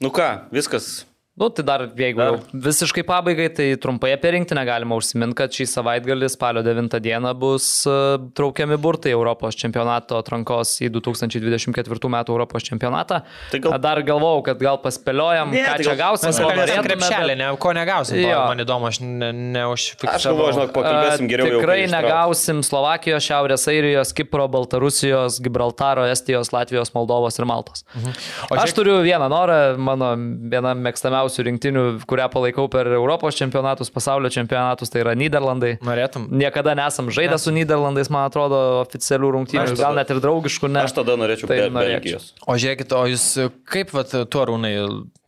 Nu 0.02 0.14
ką, 0.14 0.34
viskas. 0.54 1.02
Nu, 1.34 1.48
tai 1.50 1.64
dar, 1.64 1.82
jeigu 1.96 2.20
Dar. 2.20 2.40
visiškai 2.52 3.04
pabaigai, 3.08 3.48
tai 3.56 3.76
trumpai 3.80 4.12
apie 4.14 4.30
rinktinę 4.36 4.66
galima 4.68 4.98
užsiminti, 5.00 5.34
kad 5.40 5.54
šį 5.56 5.64
savaitgalį 5.72 6.28
spalio 6.30 6.60
9 6.62 7.00
dieną 7.02 7.32
bus 7.40 7.68
e, 7.88 7.94
traukiami 8.36 8.76
burtai 8.78 9.14
Europos 9.16 9.56
čempionato 9.56 10.18
atrankos 10.20 10.74
į 10.84 10.90
2024 10.92 12.12
metų 12.12 12.36
Europos 12.36 12.66
čempionatą. 12.68 13.22
Tai 13.54 13.62
gal-. 13.64 13.78
Dar 13.82 14.02
galvojau, 14.04 14.42
kad 14.50 14.60
gal 14.60 14.82
paspėliojam, 14.84 15.54
Ne, 15.56 15.64
ką 15.64 15.78
tai 15.80 15.86
čia 15.88 15.96
gal- 15.96 16.02
gausim. 16.12 16.28
Mes 16.34 16.42
ko 16.44 16.50
kalbėsim 16.52 16.76
norėtume, 16.84 17.00
krepšelį, 17.00 17.38
ne, 17.40 17.48
ko 17.64 17.74
negausim, 17.80 18.20
Jo. 18.26 18.44
man 18.52 18.64
įdomu, 18.66 18.90
aš 18.92 19.00
ne, 19.08 19.32
neužfiksavau. 19.56 20.20
Aš 20.20 20.28
galvoju, 20.28 20.58
žinok, 20.60 20.76
pakalbėsim 20.76 21.32
geriau. 21.32 21.48
jau, 21.48 21.62
Tikrai 21.64 21.80
ištrauks. 21.86 21.96
negausim 21.96 22.62
Slovakijos, 22.68 23.24
Šiaurės 23.32 23.66
Airijos, 23.72 24.12
Kipro, 24.20 24.50
Baltarusijos, 24.52 25.40
Gibraltaro, 25.48 26.04
Estijos, 26.12 26.52
Latvijos, 26.52 26.92
Moldovos 26.94 27.40
ir 27.40 27.48
Maltos. 27.50 27.86
O 27.96 28.04
O 28.52 28.60
Aš 28.60 28.68
žiūrėk- 28.68 28.76
turiu 28.76 29.00
vieną 29.02 29.32
norą, 29.32 29.60
mano 29.80 30.12
viena 30.52 30.76
mėgstamiausių 31.22 31.44
rinktinių, 31.46 31.84
kurią 32.10 32.28
palaikau 32.32 32.68
per 32.72 32.88
Europos 32.88 33.36
čempionatus, 33.36 33.92
pasaulio 33.92 34.30
čempionatus, 34.30 34.90
tai 34.90 35.02
yra 35.04 35.14
Niderlandai. 35.16 35.78
Norėtum? 35.82 36.28
Niekada 36.32 36.74
nesam 36.76 37.12
žaidę 37.12 37.38
su 37.40 37.52
Niderlandais, 37.52 38.10
man 38.10 38.30
atrodo, 38.30 38.82
oficialių 38.82 39.32
rungtynių, 39.38 39.64
Aš 39.72 39.78
gal 39.80 39.96
net 39.96 40.10
ir 40.10 40.22
draugiškų, 40.22 40.70
ne. 40.72 40.86
Aš 40.86 40.96
tada 40.98 41.18
norėčiau 41.20 41.48
Tai. 41.48 41.60
Belgijos. 41.72 42.34
O 42.48 42.56
žiūrėkit, 42.56 42.94
o 42.96 43.04
jūs 43.12 43.26
kaip, 43.70 43.94
vat, 43.94 44.12
tu 44.12 44.42
arūnai, 44.42 44.74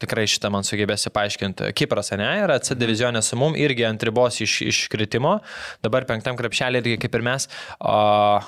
tikrai 0.02 0.26
šitą 0.30 0.52
man 0.54 0.66
sugebėsi 0.68 1.14
paaiškinti. 1.14 1.70
Kipras, 1.78 2.12
ne, 2.18 2.28
yra 2.44 2.60
C 2.64 2.76
divizionė 2.78 3.24
su 3.24 3.40
mum, 3.40 3.56
irgi 3.60 3.88
ant 3.88 4.04
ribos 4.04 4.42
iš, 4.44 4.62
iškritimo, 4.66 5.38
dabar 5.86 6.08
penktam 6.10 6.40
krepšelė 6.40 6.84
irgi 6.84 7.00
kaip 7.06 7.20
ir 7.20 7.26
mes. 7.30 7.50
O, 7.80 8.42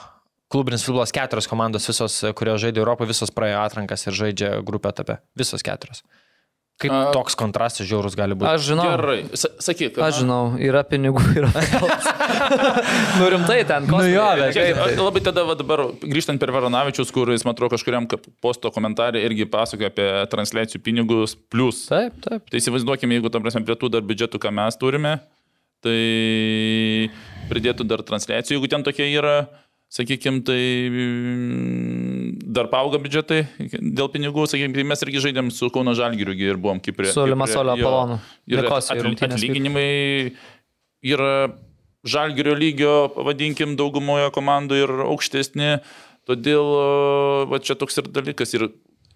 Klubinis 0.55 0.84
futbolas 0.85 1.09
keturios 1.11 1.47
komandos, 1.49 1.88
visos, 1.89 2.19
kurios 2.38 2.59
žaidė 2.61 2.77
Europoje, 2.84 3.09
visos 3.09 3.31
praėjo 3.34 3.63
atrankas 3.63 4.05
ir 4.05 4.13
žaidžia 4.15 4.51
grupę 4.63 4.91
etape. 4.93 5.17
Visos 5.35 5.65
keturios. 5.65 6.03
Kaip 6.76 6.91
A- 6.91 7.11
toks 7.15 7.38
kontrastas 7.39 7.88
žiaurus 7.88 8.18
gali 8.19 8.35
būti? 8.35 8.49
Aš 8.52 8.65
žinau. 8.68 8.84
Gerai, 8.89 9.22
Sa- 9.39 9.47
sakyk. 9.64 9.95
Aš 10.03 10.18
žinau, 10.26 10.57
yra 10.60 10.81
pinigų, 10.84 11.22
yra. 11.39 11.47
nu 13.19 13.30
rimtai 13.31 13.61
ten, 13.68 13.88
ko. 13.88 14.02
Nu 14.02 14.10
jo, 14.10 14.26
bet 14.41 14.52
Žiūrėkit, 14.57 14.81
a- 14.84 15.06
Labai 15.06 15.22
tada 15.23 15.45
va, 15.47 15.56
dabar 15.56 15.85
grįžtant 16.03 16.41
per 16.41 16.52
Varanavičius, 16.52 17.14
kur 17.15 17.31
jis, 17.31 17.45
man 17.47 17.56
atrodo, 17.56 17.77
kažkuriam 17.77 18.10
posto 18.43 18.72
komentarė 18.76 19.23
irgi 19.23 19.47
pasakoja 19.47 19.88
apie 19.93 20.10
transliacijų 20.34 20.84
pinigus 20.84 21.38
plus. 21.38 21.85
Taip, 21.88 22.19
taip. 22.26 22.43
Tai 22.52 22.60
įsivaizduokime, 22.60 23.15
jeigu, 23.19 23.31
tam 23.31 23.45
prasme, 23.45 23.64
prie 23.68 23.80
tų 23.80 23.93
dar 23.95 24.03
biudžetų, 24.11 24.41
ką 24.43 24.52
mes 24.60 24.76
turime, 24.81 25.15
tai 25.85 25.99
pridėtų 27.52 27.85
dar 27.88 28.03
transliacijų, 28.03 28.57
jeigu 28.60 28.72
ten 28.76 28.84
tokie 28.84 29.07
yra, 29.15 29.45
sakykime, 29.94 30.41
tai 30.45 30.62
mm, 30.90 32.32
dar 32.56 32.70
paauga 32.72 32.99
biudžetai 33.02 33.44
dėl 33.80 34.10
pinigų, 34.14 34.48
sakykime, 34.49 34.76
tai 34.76 34.88
mes 34.88 35.06
irgi 35.06 35.24
žaidėm 35.28 35.52
su 35.53 35.70
Kauno 35.74 35.95
Žalgiriu 35.98 36.36
gi 36.38 36.49
ir 36.53 36.60
buvom 36.62 36.82
Kiprė. 36.84 37.12
Su 37.14 37.28
Limasolio. 37.30 37.78
Apolonu. 37.78 38.20
Ir 38.52 38.66
atlyginimai 38.70 39.90
yra 41.06 41.36
Žalgirio 42.06 42.53
lygio, 42.53 42.95
pavadinkim, 43.16 43.74
daugumoje 43.80 44.30
komandų 44.34 44.82
ir 44.84 44.91
aukštesni. 45.07 45.80
Todėl 46.30 46.68
va, 47.49 47.57
čia 47.62 47.78
toks 47.78 47.98
ir 48.02 48.10
dalykas. 48.14 48.53
Ir, 48.57 48.68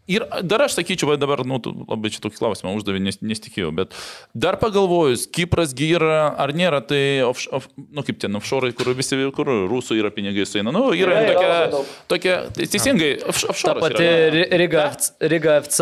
ir 0.10 0.26
dar 0.50 0.64
aš 0.66 0.76
sakyčiau, 0.80 1.12
va, 1.12 1.16
dabar, 1.22 1.44
nu, 1.48 1.60
tu 1.64 1.72
labai 1.88 2.10
čia 2.14 2.20
tokį 2.26 2.40
klausimą 2.42 2.74
uždavė, 2.80 3.00
nes 3.06 3.20
nesitikėjau, 3.22 3.70
bet 3.78 3.94
dar 4.34 4.58
pagalvojus, 4.62 5.28
Kipras 5.36 5.76
gi 5.78 5.92
yra, 6.00 6.34
ar 6.42 6.54
nėra 6.58 6.82
tai, 6.90 7.22
off, 7.26 7.46
off, 7.54 7.70
nu 7.78 8.02
kaip 8.08 8.20
ten, 8.22 8.36
offshore, 8.40 8.72
kur 8.78 8.90
visi, 8.98 9.18
kur 9.38 9.48
rusų 9.70 10.00
yra 10.02 10.12
pinigai 10.16 10.46
sueina. 10.50 10.74
Nu, 10.74 10.90
yra 10.98 11.14
Yra, 11.20 11.22
yra 11.22 11.34
tokia, 11.70 11.84
tokia, 12.14 12.36
tai 12.58 12.68
teisingai, 12.74 13.12
off- 13.30 13.44
Ta 13.46 13.54
offshore. 13.54 13.80
pati 13.86 14.10
Ri- 14.36 14.50
Riga, 14.64 14.88
Riga 15.32 15.58
FC 15.62 15.80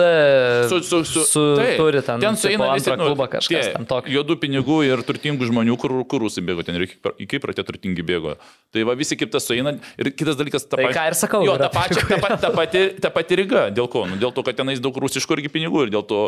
su, 0.69 0.79
su, 0.83 1.03
su, 1.05 1.23
su, 1.23 1.43
taip, 1.55 1.77
turi 1.79 2.01
ten, 2.03 2.19
ten 2.19 2.35
sueina 2.39 2.69
visi, 2.75 2.91
nu, 2.91 3.07
klubą 3.11 3.27
kažkas 3.31 3.47
tie 3.69 3.73
ten 3.77 3.85
tokio. 3.89 4.11
Juodų 4.17 4.37
pinigų 4.41 4.77
ir 4.87 5.03
turtingų 5.07 5.47
žmonių, 5.49 5.77
kur, 5.79 5.93
kur 6.09 6.23
rusai 6.25 6.43
bėgo, 6.47 6.65
ten 6.67 6.75
ir 6.79 6.87
į 6.91 7.27
Kiprą 7.31 7.55
tie 7.55 7.63
turtingi 7.67 8.03
bėgo. 8.07 8.35
Tai 8.73 8.83
va 8.87 8.95
visi 8.99 9.15
kaip 9.19 9.31
tas 9.33 9.45
sueina. 9.47 9.75
Ir 9.97 10.11
kitas 10.11 10.35
dalykas, 10.39 10.65
ta 10.67 10.77
Tai 10.81 10.91
ką 10.93 11.05
ir 11.11 11.15
sakau, 11.17 11.43
Jo, 11.45 11.55
yra 11.57 11.69
ta, 11.69 11.79
pačia, 11.79 12.03
ta, 12.07 12.17
pa- 12.23 12.37
ta, 12.41 12.51
pati, 12.55 12.81
ta 13.01 13.09
pati 13.13 13.37
Riga. 13.39 13.67
Dėl 13.71 13.87
ko? 13.91 14.05
Nu, 14.09 14.16
dėl 14.21 14.33
to, 14.35 14.43
kad 14.45 14.57
tenais 14.59 14.81
daug 14.83 14.97
rusiškų 15.03 15.37
irgi 15.37 15.53
pinigų 15.53 15.85
ir 15.85 15.93
dėl 15.95 16.05
to 16.07 16.21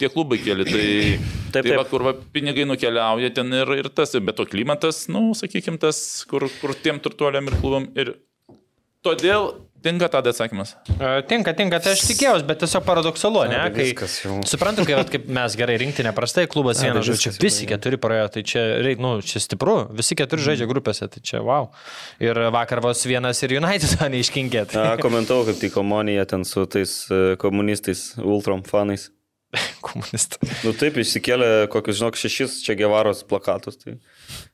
tie 0.00 0.10
klubai 0.12 0.40
keli. 0.42 0.66
Tai, 0.68 0.84
Taip, 1.54 1.68
tai 1.68 1.76
va, 1.76 1.84
taip. 1.84 1.92
kur 1.92 2.06
va, 2.06 2.14
pinigai 2.34 2.66
nukeliauja 2.68 3.30
ten 3.36 3.52
ir, 3.54 3.74
ir 3.84 3.90
tas, 3.94 4.14
bet 4.18 4.38
to 4.40 4.48
klimatas, 4.50 5.04
nu, 5.12 5.28
sakykime, 5.38 5.78
tas, 5.82 5.98
kur, 6.30 6.48
kur 6.60 6.74
tiem 6.74 6.98
turtuoliam 7.04 7.50
ir 7.50 7.58
klubam. 7.60 7.90
Ir 7.98 8.16
todėl 9.06 9.52
tinka 9.84 10.08
tada 10.12 10.32
atsakymas. 10.32 10.74
E, 10.96 11.10
Tinka, 11.28 11.52
tinka, 11.56 11.78
tai 11.84 11.92
aš 11.94 12.04
tikėjausi, 12.08 12.46
bet 12.48 12.62
tiesiog 12.64 12.84
paradoksalu, 12.86 13.44
ne? 13.52 13.60
tai 13.74 13.88
Kai, 13.96 14.08
suprantu, 14.48 14.86
kai, 14.88 14.96
vat, 14.98 15.10
kaip 15.12 15.26
mes 15.36 15.56
gerai 15.60 15.76
rinkti 15.80 16.06
neprastai, 16.06 16.46
klubas 16.50 16.80
vienas 16.82 17.06
žaidžia, 17.06 17.34
visi 17.42 17.68
keturi 17.70 18.00
praėjo, 18.00 18.28
tai 18.36 18.44
čia, 18.48 18.64
nu, 19.02 19.16
čia 19.24 19.42
stipru, 19.44 19.76
visi 19.94 20.16
keturi 20.18 20.44
žaidžia 20.46 20.68
grupėse, 20.70 21.08
tai 21.12 21.22
čia 21.24 21.42
wow. 21.44 21.70
Ir 22.22 22.40
vakar 22.54 22.82
vos 22.84 23.04
vienas 23.08 23.42
ir 23.44 23.58
United 23.60 23.94
to 23.98 24.08
neiškinkėt. 24.16 24.76
A, 24.80 24.86
komentavau 25.02 25.46
kaip 25.50 25.60
tik 25.60 25.74
komuniją 25.76 26.24
ten 26.30 26.48
su 26.48 26.64
tais 26.70 27.04
e, 27.12 27.22
komunistais, 27.40 28.12
ultram 28.24 28.64
fanais. 28.66 29.10
Komunistai. 29.86 30.48
Nu 30.66 30.72
taip, 30.74 30.96
išsikėlė 30.98 31.68
kokius, 31.72 32.00
žinok, 32.00 32.18
šešis 32.18 32.58
čia 32.64 32.74
gevaros 32.78 33.22
plakatus. 33.28 33.78
Tai 33.82 33.96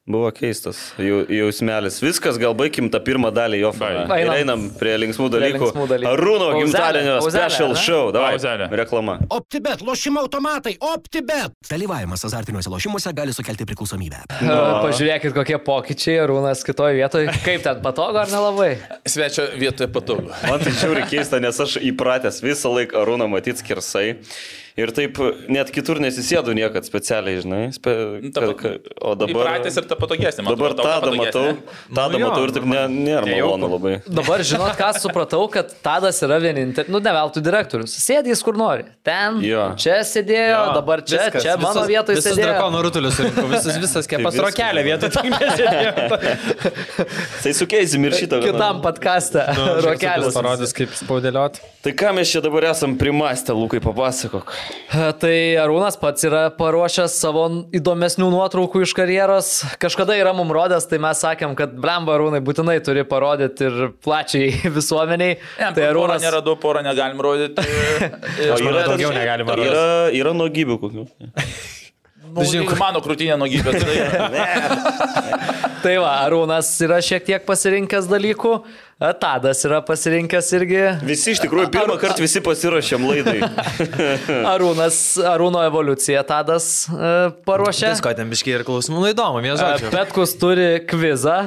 buvo 0.09 0.31
keistas 0.35 0.78
jų 0.98 1.20
jausmelis. 1.31 1.98
Viskas, 2.02 2.39
gal 2.40 2.55
baigim 2.59 2.89
tą 2.90 2.98
pirmą 3.05 3.31
dalį 3.35 3.60
jo. 3.60 3.70
Bai. 3.78 4.22
Ir 4.24 4.31
Einam. 4.32 4.64
prie 4.81 4.94
linksmų 4.98 5.28
Prie 5.31 5.36
dalykų. 5.36 5.60
linksmų 5.68 5.86
dalykų. 5.93 6.10
Arūno 6.10 6.48
gimtadienio 6.56 7.16
special 7.27 7.74
ne? 7.74 7.81
show. 7.82 8.10
Davai, 8.14 8.32
Pauzelė. 8.35 8.68
reklama. 8.81 9.18
OptiBet, 9.31 9.85
lošimo 9.86 10.22
automatai, 10.24 10.74
OptiBet. 10.81 11.55
Dalyvavimas 11.70 12.24
azartiniuose 12.27 12.72
lošimuose 12.72 13.12
gali 13.14 13.35
sukelti 13.36 13.66
priklausomybę. 13.70 14.24
E, 14.40 14.55
Pažiūrėkit, 14.82 15.35
kokie 15.36 15.59
pokyčiai, 15.62 16.16
Arūnas 16.24 16.64
kitoje 16.66 16.97
vietoje. 16.98 17.28
Kaip 17.44 17.62
ten 17.62 17.78
patogu 17.85 18.18
ar 18.18 18.31
nelabai? 18.32 18.72
Svečio 19.06 19.44
vietoje 19.60 19.86
patogu. 19.93 20.32
Man 20.48 20.59
tai 20.64 20.72
žiauri 20.74 21.05
keista, 21.10 21.39
nes 21.43 21.60
aš 21.62 21.77
įpratęs 21.93 22.40
visą 22.43 22.72
laiką 22.74 22.98
Arūną 23.05 23.28
matyti 23.31 23.62
skirsai. 23.62 24.16
Ir 24.78 24.92
taip 24.94 25.18
net 25.51 25.70
kitur 25.74 25.98
nesisėdu 26.02 26.52
niekad 26.55 26.86
specialiai, 26.86 27.40
žinai. 27.42 27.62
Spe... 27.74 27.94
Ta- 28.34 28.44
ka- 28.52 28.55
ka- 28.55 28.94
O 29.01 29.14
dabar... 29.18 29.32
Įpratęs 29.34 29.78
ir 29.80 29.86
ta 29.90 29.97
patogesnė. 29.98 30.44
Dabar 30.47 30.74
ta 30.78 30.84
tada 30.86 31.10
matau, 31.10 31.42
patogesnė. 31.51 31.97
tada 31.97 32.06
Nu 32.14 32.20
matau 32.22 32.44
ir 32.47 32.52
taip 32.55 32.66
ne, 32.70 32.82
nėra 32.92 33.26
malonu 33.26 33.70
labai. 33.74 33.94
Dabar 34.06 34.44
žinot, 34.47 34.76
ką 34.78 34.90
supratau, 35.02 35.42
kad 35.52 35.72
Tadas 35.82 36.20
yra 36.26 36.38
vienintelis, 36.42 36.90
nu 36.92 37.01
ne 37.02 37.12
veltui 37.16 37.42
direktorius. 37.44 37.97
Sėdė 38.05 38.30
jis 38.34 38.44
kur 38.47 38.59
nori. 38.60 38.86
Ten, 39.06 39.40
Jo. 39.44 39.70
čia 39.80 39.98
sėdėjo, 40.06 40.55
Jo, 40.55 40.62
dabar 40.78 41.02
čia, 41.02 41.24
viskas, 41.26 41.42
čia 41.48 41.56
mano 41.60 41.82
vietoje 41.88 42.22
sėdėjo. 42.22 42.47
drakono 42.47 42.82
rutulius 42.86 43.18
visas, 43.20 43.80
visas 43.84 44.09
kepas 44.10 44.36
viskas. 44.36 44.47
rokelė 44.47 44.84
vietoj 44.86 45.12
tik 45.16 45.30
nesėdėjo. 45.34 45.90
Tai 47.42 47.52
sukeisim 47.56 48.05
ir 48.09 48.16
šitą. 48.18 48.40
Kitam 48.44 48.80
podkastą. 48.84 49.47
Rokelis. 49.86 50.34
Parodys, 50.36 50.74
kaip 50.76 50.92
spaudėliot. 50.98 51.60
Tai 51.84 51.92
ką 51.97 52.12
mes 52.18 52.28
čia 52.32 52.42
dabar 52.44 52.66
esam 52.70 52.97
primastę, 53.01 53.55
Lukai, 53.56 53.80
papasakok. 53.84 54.52
Tai 54.91 55.35
Arūnas 55.62 55.95
pats 56.01 56.24
yra 56.27 56.49
paruošęs 56.57 57.15
savo 57.23 57.45
įdomesnių 57.78 58.27
nuotraukų 58.32 58.82
iš 58.82 58.95
karjeros. 58.99 59.51
Kažkada 59.82 60.16
yra 60.19 60.32
mum 60.35 60.51
rodęs, 60.55 60.89
tai 60.91 60.99
mes 61.03 61.20
sakėm, 61.23 61.55
kad 61.59 61.77
blemba 61.78 62.16
Arūnai 62.16 62.41
būtinai 62.43 62.81
turi 62.82 63.05
parodyti 63.07 63.69
ir 63.69 63.93
plačiai 64.03 64.51
visuomeniai. 64.78 65.39
Ne, 65.39 65.69
tai 65.69 65.85
porą 65.85 65.91
Arūnas 65.93 66.27
neradau, 66.27 66.57
porą 66.59 66.82
negalim 66.87 67.23
rodyti. 67.23 67.66
O 68.51 68.57
manau, 68.65 68.81
daugiau 68.93 69.11
negalima 69.15 69.55
rasti. 69.55 69.69
Yra, 69.70 69.85
yra 70.16 70.32
nuogybių 70.37 70.81
kokių. 70.82 71.07
Nu, 72.31 72.45
žinai, 72.47 72.77
mano 72.78 73.01
krūtinė 73.03 73.35
nuogybė. 73.41 73.73
Tai 73.74 75.01
Tai 75.81 75.95
va, 76.03 76.11
Arūnas 76.27 76.69
yra 76.85 76.99
šiek 77.05 77.24
tiek 77.24 77.45
pasirinkęs 77.47 78.09
dalykų, 78.11 78.53
Tadas 79.01 79.62
yra 79.64 79.78
pasirinkęs 79.81 80.51
irgi. 80.59 80.81
Visi 81.09 81.32
iš 81.32 81.40
tikrųjų 81.40 81.70
pirmą 81.72 81.94
kartą 82.02 82.20
visi 82.20 82.43
pasirašėm 82.44 83.06
laidai. 83.09 83.39
Arūnas, 84.52 84.98
Arūno 85.24 85.62
evoliucija 85.64 86.20
Tadas 86.28 86.66
e, 86.85 87.14
paruošė. 87.48 87.94
Visko 87.94 88.12
ten 88.18 88.28
biškiai 88.28 88.59
ir 88.59 88.66
klausimų, 88.68 89.01
nu 89.01 89.09
įdomu, 89.14 89.40
vienas 89.40 89.64
E. 89.64 89.89
Petkus 89.94 90.36
turi 90.36 90.68
kvizą 90.85 91.39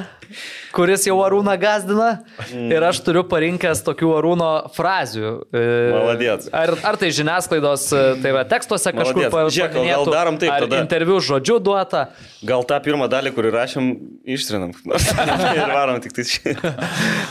kuris 0.74 1.06
jau 1.06 1.16
Arūną 1.24 1.54
gazdina. 1.60 2.08
Ir 2.52 2.84
aš 2.84 3.00
turiu 3.06 3.24
parinkęs 3.28 3.82
tokių 3.86 4.10
Arūno 4.18 4.50
frazių. 4.74 5.32
E, 5.54 5.64
Maladėc. 5.94 6.48
Ar, 6.54 6.74
ar 6.90 6.98
tai 7.00 7.10
žiniasklaidos, 7.14 7.86
tai 8.22 8.32
yra 8.32 8.44
tekstuose 8.48 8.94
kažkur 8.96 9.28
o 9.30 9.44
gal 9.86 10.10
darom 10.10 10.40
taip 10.40 10.52
ar 10.52 10.66
tada? 10.66 10.80
interviu 10.82 11.20
žodžiu 11.22 11.60
duota. 11.62 12.08
Gal 12.44 12.66
tą 12.68 12.80
pirmą 12.84 13.08
dalį, 13.12 13.32
kurį 13.36 13.54
rašėm, 13.54 13.90
ištrinam. 14.36 14.74
ir 15.58 15.74
varom 15.74 16.02
tik 16.04 16.16
tai 16.16 16.26
šį. 16.28 16.56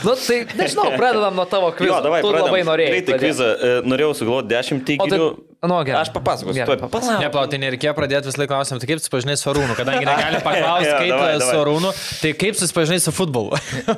Nu, 0.05 0.12
tai 0.19 0.41
nežinau, 0.59 0.89
pradedam 0.99 1.35
nuo 1.37 1.45
tavo 1.49 1.71
kvizo. 1.75 1.91
Jo, 1.93 2.01
davai, 2.05 2.21
tu 2.21 2.29
pradedam. 2.31 2.51
labai 2.51 2.61
norėjai. 2.69 2.93
Greitai 2.97 3.17
kvizą. 3.23 3.49
E, 3.53 3.73
Norėjau 3.89 4.13
sugalvoti 4.21 4.53
10 4.53 4.83
tai, 4.83 4.97
teiginių. 4.97 5.27
nu, 5.63 5.75
gerai. 5.87 6.01
Aš 6.03 6.09
papasakosiu. 6.15 6.57
Gerai, 6.59 6.75
papasakosiu. 6.81 7.21
Neplauti, 7.23 7.59
nereikėjo 7.61 7.93
pradėti 7.95 8.27
vis 8.29 8.37
laik 8.39 8.49
klausimą, 8.51 8.79
tai 8.83 8.89
kaip 8.91 8.99
susipažinai 9.03 9.35
su 9.39 9.47
Arūnu, 9.51 9.75
kadangi 9.79 10.03
negali 10.07 10.41
paklausti, 10.47 10.89
Jo, 10.89 10.97
kaip 10.99 11.13
davai, 11.13 11.29
su 11.39 11.45
davai. 11.47 11.61
Arūnu, 11.63 11.91
tai 12.23 12.31
kaip 12.43 12.57
susipažinai 12.59 12.99
su 13.05 13.13
futbolu. 13.15 13.55
Ne, 13.55 13.93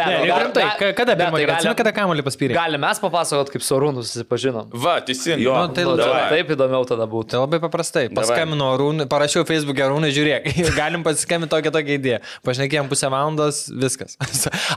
Ne, 0.00 0.04
nu, 0.20 0.24
ne, 0.24 0.38
rimtai, 0.44 0.64
kada 0.96 1.14
ne, 1.14 1.18
pirmą 1.20 1.36
tai 1.36 1.44
kartą, 1.44 1.44
galim- 1.44 1.54
atsimeni, 1.58 1.78
kada 1.82 1.92
kamuolį 1.98 2.24
paspyrė? 2.26 2.56
Galim 2.56 2.80
mes 2.86 3.02
papasakot, 3.04 3.52
kaip 3.52 3.64
su 3.66 3.76
Arūnu 3.76 4.04
susipažinom. 4.06 4.70
Va, 4.84 4.96
teisingai. 5.04 5.44
Jo. 5.44 5.58
Nu, 5.60 5.74
tai 5.76 5.84
Nu, 5.88 5.96
davai. 6.00 6.22
tai 6.30 6.40
taip 6.40 6.54
įdomiau 6.56 6.88
tada 6.88 7.04
būtų. 7.10 7.34
Tai 7.34 7.42
labai 7.44 7.60
paprastai. 7.66 8.06
Paskambinau 8.16 8.70
Arūnui, 8.78 9.04
parašiau 9.12 9.44
Facebook'e 9.48 9.84
Arūnui, 9.90 10.10
žiūrėk, 10.16 10.48
galim 10.78 11.04
pasiskambinti 11.06 11.52
tokią 11.52 11.74
tokią 11.76 11.98
idėją. 12.00 12.22
Pašnekėjom 12.48 12.88
pusę 12.90 13.12
valandos, 13.12 13.60
viskas. 13.84 14.16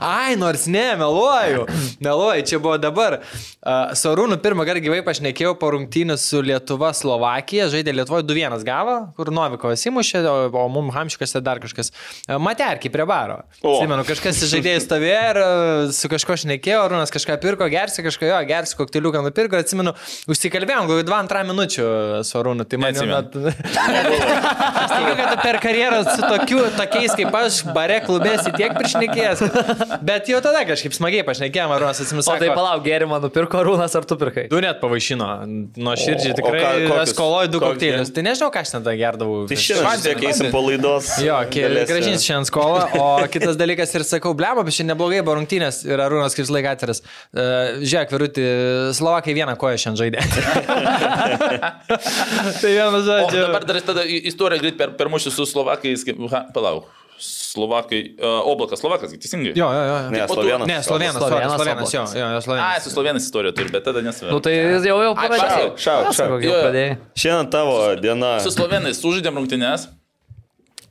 Ai, 0.04 0.36
nors 0.40 0.66
ne, 0.70 0.83
meluoju. 1.00 1.66
Meluoju, 2.04 2.44
čia 2.48 2.58
buvo 2.62 2.76
dabar. 2.78 3.18
Uh, 3.64 3.94
su 3.96 4.10
Arūnu 4.10 4.36
pirmą 4.44 4.66
kartą 4.68 4.82
gyvai 4.84 5.00
pašnekėjau 5.06 5.54
po 5.60 5.70
rungtynių 5.74 6.16
su 6.20 6.42
Lietuva 6.44 6.92
Slovakija. 6.96 7.70
Žaidė 7.72 7.94
Lietuvoje 7.96 8.26
2-1 8.28 8.64
gavo, 8.66 8.96
kur 9.16 9.30
Novikovas 9.34 9.84
įmušė, 9.88 10.22
o, 10.28 10.34
o 10.64 10.66
mum 10.72 10.90
Hamšikas 10.94 11.36
ir 11.38 11.44
dar 11.46 11.62
kažkas. 11.62 11.92
Uh, 12.28 12.36
Materkiai 12.42 12.92
prie 12.92 13.06
baro. 13.08 13.40
Atsimenu, 13.60 14.04
kažkas 14.08 14.42
iš 14.44 14.52
žaidėjų 14.56 14.84
stovėjo 14.84 15.22
ir 15.30 15.40
uh, 15.42 15.94
su 15.96 16.10
kažko 16.12 16.36
šnekėjo, 16.44 16.82
Arūnas 16.88 17.14
kažką 17.14 17.38
pirko, 17.42 17.70
gersi 17.72 18.04
kažką, 18.04 18.28
jo, 18.32 18.42
gersi 18.50 18.78
kokteliuką 18.78 19.24
nupirko. 19.24 19.56
Ir 19.56 19.64
Atsimenu, 19.64 19.94
užsikalbėjom, 20.30 20.90
gal 20.90 21.02
2-2 21.08 21.46
minučių 21.52 21.88
su 22.26 22.40
Arūnu. 22.42 22.68
Tai 22.68 22.82
man 22.82 23.00
jau 23.00 23.08
net... 23.08 23.38
Aš 24.84 24.90
tikiu, 24.92 25.14
kad 25.18 25.34
per 25.42 25.58
karjerą 25.62 26.00
su 26.06 26.20
tokiu, 26.22 26.60
tokiais 26.76 27.14
kaip 27.18 27.36
aš, 27.38 27.60
bare 27.76 28.00
klubėsi 28.04 28.52
tiek 28.56 28.74
prišnekėjęs. 28.76 29.42
Bet 30.04 30.30
jau 30.30 30.40
tada 30.44 30.64
kažkaip 30.74 30.92
smagiai 30.98 31.24
pašnekėjom, 31.26 31.70
Arūnas 31.78 31.98
atsimenu. 32.04 32.22
O 32.28 32.30
tai 32.42 32.50
palauk, 32.54 32.82
gerimą 32.84 33.16
nupirko 33.22 33.56
Arūnas, 33.62 33.92
ar 33.96 34.04
tu 34.10 34.14
pirkai? 34.20 34.44
Du 34.52 34.58
net 34.62 34.76
pavaišino, 34.82 35.28
nuo 35.78 35.94
širdžiai 35.98 36.32
O- 36.34 36.36
o 36.36 36.36
tikrai 36.42 37.06
skoloju 37.10 37.48
du 37.54 37.58
kokteilius. 37.62 38.08
Tai 38.14 38.22
nežinau, 38.26 38.50
ką 38.54 38.58
aš 38.64 38.68
ten 38.74 38.82
tą 38.86 38.92
gerdavau. 38.98 39.38
Tai 39.50 39.56
šiandien 39.64 40.00
tiek 40.04 40.18
eisim 40.30 40.46
po 40.52 40.60
laidos. 40.66 41.06
Jo, 41.24 41.36
gražins 41.88 42.22
šiandien 42.26 42.46
skolą, 42.50 42.80
o 42.98 43.00
kitas 43.32 43.54
dalykas 43.60 43.90
ir 43.96 44.02
sakau, 44.08 44.32
blemo, 44.36 44.60
bet 44.66 44.72
šiandien 44.76 44.92
neblogai 44.94 45.20
buvo 45.24 45.34
rungtynės 45.40 45.76
ir 45.88 45.96
Arūnas 46.04 46.32
kaip 46.36 46.46
laik 46.54 46.66
atviras. 46.74 46.98
Uh, 47.32 47.40
žiūrėk, 47.84 48.08
virutį, 48.14 48.42
Slovakai 48.98 49.32
vieną 49.36 49.54
koją 49.60 49.76
šiandien 49.80 50.00
žaidė. 50.02 50.20
tai 52.60 52.70
vienu 52.74 52.98
O 52.98 53.02
žodžiu. 53.06 53.40
dabar 53.46 53.62
dar 53.68 53.78
tada 53.84 54.02
istorija 54.04 54.60
greit 54.62 54.76
per, 54.78 54.92
per 54.98 55.10
mūšį 55.12 55.30
su 55.34 55.46
Slovakais. 55.48 56.04
Kaip, 56.06 56.20
ha, 56.32 56.40
palauk. 56.54 56.84
Slovakai, 57.54 58.00
uh, 58.18 58.42
Oblakas, 58.50 58.80
Slovakas, 58.82 59.14
teisingai? 59.14 59.52
Jo, 59.54 59.68
jo, 59.70 59.82
jo. 59.86 59.98
Ne, 60.10 60.22
Slovenas. 60.26 60.66
Ne, 60.66 60.78
Slovenas, 60.82 61.14
Slovenas, 61.14 61.18
Slovenas, 61.22 61.58
Slovenas, 61.62 61.94
jo, 61.94 62.04
jo, 62.18 62.26
jo, 62.26 62.38
A, 62.38 62.40
Slovenas. 62.42 62.82
su 62.82 62.90
Slovenais 62.90 63.26
istorija 63.28 63.52
turi, 63.54 63.70
bet 63.70 63.84
tada 63.86 64.02
nesvarbu. 64.02 64.34
Nu 64.34 64.40
tai 64.42 64.56
jau 64.58 64.96
jau 65.04 65.12
šauk, 65.14 65.78
šauk, 65.78 66.08
šauk. 66.18 66.38
Jau 66.42 66.48
Jo, 66.48 66.54
jo. 66.56 66.62
pradėjai. 66.66 66.96
Šiandien 67.22 67.50
tavo 67.54 67.76
diena. 68.02 68.32
Su 68.42 68.50
Slovenais 68.54 68.98
sužaidėm 68.98 69.38
rungtynės. 69.38 69.86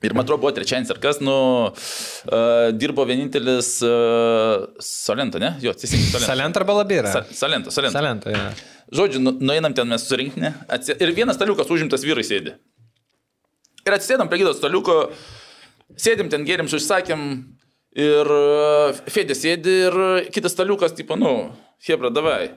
Ir 0.03 0.11
man 0.11 0.26
atrodo, 0.26 0.41
buvo 0.44 0.52
trečiadienis 0.52 0.90
ar 0.91 0.98
kas, 0.99 1.22
nu, 1.23 1.34
uh, 1.72 2.72
dirbo 2.76 3.06
vienintelis 3.07 3.69
uh, 3.88 4.65
Salento, 4.84 5.40
ne? 5.40 5.53
Jo, 5.64 5.72
teisingai, 5.80 6.10
Salento. 6.11 6.27
Salent 6.27 6.60
arba 6.60 6.76
labira? 6.81 7.11
Sa- 7.14 7.23
Salento, 7.31 7.72
Salento. 7.72 7.95
Salento, 7.95 8.34
jo. 8.34 8.41
Žodžiu, 8.99 9.22
nu, 9.23 9.31
nueinam 9.40 9.72
ten 9.76 9.88
mes 9.88 10.03
surinkti. 10.03 10.44
Atsi... 10.68 10.98
Ir 10.99 11.14
vienas 11.15 11.40
staliukas 11.40 11.72
užimtas 11.72 12.03
vyrai 12.03 12.26
sėdi. 12.27 12.52
Ir 13.88 13.95
atsisėdam 13.95 14.27
prie 14.31 14.41
kito 14.44 14.52
staliuko, 14.56 14.98
sėdim 15.99 16.31
ten, 16.31 16.45
gėrim, 16.47 16.69
užsakėm. 16.69 17.27
Ir 17.93 18.30
uh, 18.34 19.01
Fedė 19.14 19.35
sėdi 19.38 19.73
ir 19.88 19.97
kitas 20.34 20.55
staliukas, 20.55 20.95
tipo, 20.97 21.14
nu, 21.19 21.51
Hebra, 21.85 22.10
davai. 22.10 22.55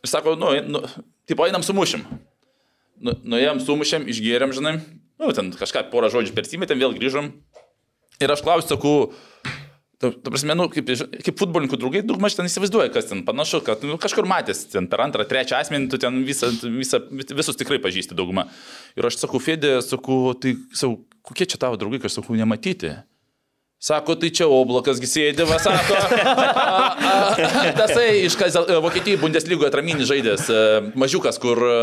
Ir 0.00 0.08
sako, 0.08 0.32
nu, 0.40 0.54
nu 0.64 0.80
tipo, 1.28 1.44
einam 1.44 1.64
sumušim. 1.66 2.06
Nu, 3.04 3.12
nuėjom, 3.20 3.60
sumušėm, 3.66 4.08
išgėrėm, 4.08 4.54
žinai. 4.56 4.78
Nu, 5.20 5.28
ten 5.36 5.52
kažką 5.52 5.90
porą 5.92 6.08
žodžių 6.12 6.32
persimetėm, 6.36 6.80
vėl 6.80 6.96
grįžom. 6.96 7.28
Ir 8.24 8.32
aš 8.32 8.40
klausiu, 8.46 8.72
sakau, 8.72 8.96
Tu, 9.96 10.10
tu 10.12 10.28
prasme, 10.28 10.52
nu, 10.52 10.66
kaip, 10.68 10.90
kaip 11.24 11.38
futbolininkų 11.40 11.78
draugai, 11.80 12.02
daugmaž 12.04 12.34
ten 12.36 12.44
įsivaizduoja, 12.50 12.90
kas 12.92 13.06
ten 13.08 13.22
panašu, 13.24 13.62
kad 13.64 13.80
nu, 13.88 13.94
kažkur 14.00 14.26
matęs, 14.28 14.66
ten 14.68 14.90
per 14.92 15.00
antrą, 15.00 15.24
trečią 15.24 15.56
asmenį, 15.62 15.88
tu 15.88 16.00
ten 16.02 16.18
visą, 16.26 16.50
visą, 16.68 17.00
visus 17.38 17.56
tikrai 17.56 17.78
pažįsti 17.80 18.16
daugumą. 18.18 18.44
Ir 19.00 19.08
aš 19.08 19.16
sakau, 19.22 19.40
Fedė, 19.40 19.78
sakau, 19.80 20.34
tai, 20.36 20.52
sakau, 20.76 20.98
kokie 21.26 21.46
čia 21.50 21.58
tavo 21.60 21.76
draugai, 21.80 22.00
aš 22.06 22.20
sakau, 22.20 22.36
nematyti. 22.38 22.94
Sako, 23.76 24.14
tai 24.16 24.30
čia 24.32 24.46
oblakas 24.48 24.96
va, 25.44 25.58
sako. 25.60 25.98
Tasai 27.80 28.22
iš 28.24 28.32
Kazel- 28.40 28.70
Vokietijos 28.80 29.20
Bundeslygoje 29.20 29.68
atraminis 29.68 30.08
žaidės, 30.08 30.46
e, 30.48 30.60
mažiukas, 30.96 31.36
kur, 31.42 31.60
e, 31.60 31.76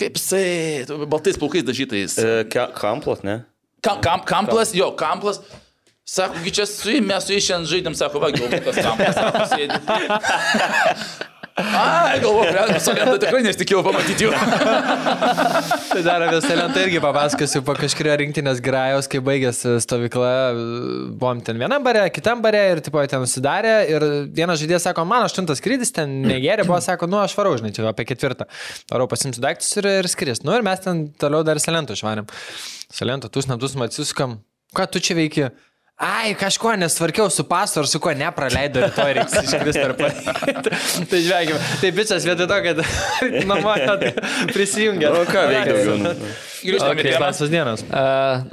kaip 0.00 0.18
jisai, 0.18 0.82
baltais 1.06 1.38
plaukais 1.38 1.62
dažytais. 1.68 2.18
E, 2.18 2.42
ke- 2.50 2.66
Kamplas, 2.74 3.22
ne? 3.22 3.44
Kam, 3.86 4.00
kam, 4.02 4.24
kamplas, 4.26 4.74
jo, 4.74 4.90
kamplas. 4.98 5.38
Sako, 6.02 6.42
gi 6.42 6.50
čia 6.58 6.66
su 6.66 6.90
jais, 6.90 7.04
mes 7.06 7.22
su 7.22 7.36
jais 7.36 7.46
šiandien 7.46 7.70
žaidėm, 7.70 7.94
sako, 7.94 8.18
va, 8.18 8.32
galvokas 8.34 8.82
kamplas, 8.82 9.14
sako. 9.14 9.46
Ai, 11.56 12.20
galvoju, 12.22 12.48
realiai, 12.54 12.80
solentą 12.80 13.18
tikrai 13.20 13.42
nesitikėjau 13.44 13.82
pamatyti 13.84 14.24
jų. 14.24 14.30
Tai 15.92 16.02
dar 16.06 16.24
apie 16.24 16.38
Salentą 16.44 16.84
irgi 16.86 17.00
papasakosiu 17.04 17.60
po 17.66 17.74
kažkurio 17.76 18.14
rinktinės 18.22 18.62
grajos, 18.64 19.08
kai 19.12 19.20
baigėsi 19.24 19.74
stovykla, 19.84 20.30
buvom 21.20 21.42
ten 21.44 21.60
vienam 21.60 21.84
bare, 21.84 22.06
kitam 22.14 22.40
bare 22.44 22.62
ir 22.70 22.80
tipo 22.84 23.02
ten 23.04 23.26
užsidarė 23.26 23.74
ir 23.92 24.06
vienas 24.32 24.62
žaidėjas 24.62 24.88
sako, 24.88 25.04
man 25.08 25.26
aštuntas 25.26 25.60
skrydis, 25.60 25.92
ten 25.92 26.22
negerė, 26.24 26.64
buvo, 26.68 26.80
sako, 26.84 27.10
nu 27.12 27.20
aš 27.20 27.36
varau, 27.36 27.52
žinai, 27.60 27.74
čia 27.76 27.84
apie 27.90 28.06
ketvirtą. 28.08 28.48
Varau 28.92 29.10
pasimsiu 29.10 29.44
daiktus 29.44 29.74
ir, 29.82 29.90
ir 30.00 30.08
skris. 30.08 30.40
Nu 30.46 30.56
ir 30.56 30.64
mes 30.64 30.80
ten 30.80 31.04
toliau 31.20 31.44
dar 31.44 31.60
Salentų 31.60 31.98
išvarėm. 31.98 32.32
Salentą, 32.92 33.28
tu 33.32 33.44
snatus 33.44 33.76
matsiuskam, 33.76 34.38
ką 34.72 34.88
tu 34.88 35.04
čia 35.04 35.20
veiki? 35.20 35.52
Ai, 36.02 36.32
kažko 36.34 36.72
nesvarkiau 36.80 37.28
su 37.30 37.44
pasu 37.46 37.78
ar 37.82 37.86
su 37.86 38.00
kuo 38.02 38.10
nepraleido 38.16 38.80
rytoj 38.82 39.12
reiks 39.18 39.34
iškristi 39.44 39.82
ar 39.84 39.92
padaryti. 39.98 40.72
tai 41.10 41.20
žvegim, 41.22 41.58
tai 41.82 41.90
bičias 41.94 42.24
vietoj 42.26 42.48
to, 42.50 42.58
kad 42.64 42.80
mama 43.50 43.76
prisijungia. 44.50 45.12
O 45.14 45.22
ką 45.28 45.44
veikti 45.52 45.76
daugiau? 45.76 46.32
Grįžtame 46.62 46.94
Okay, 46.96 47.04
į 47.06 47.12
temą. 47.12 47.22
laisvas 47.26 47.52
dienas. 47.52 47.84
E, 47.86 48.02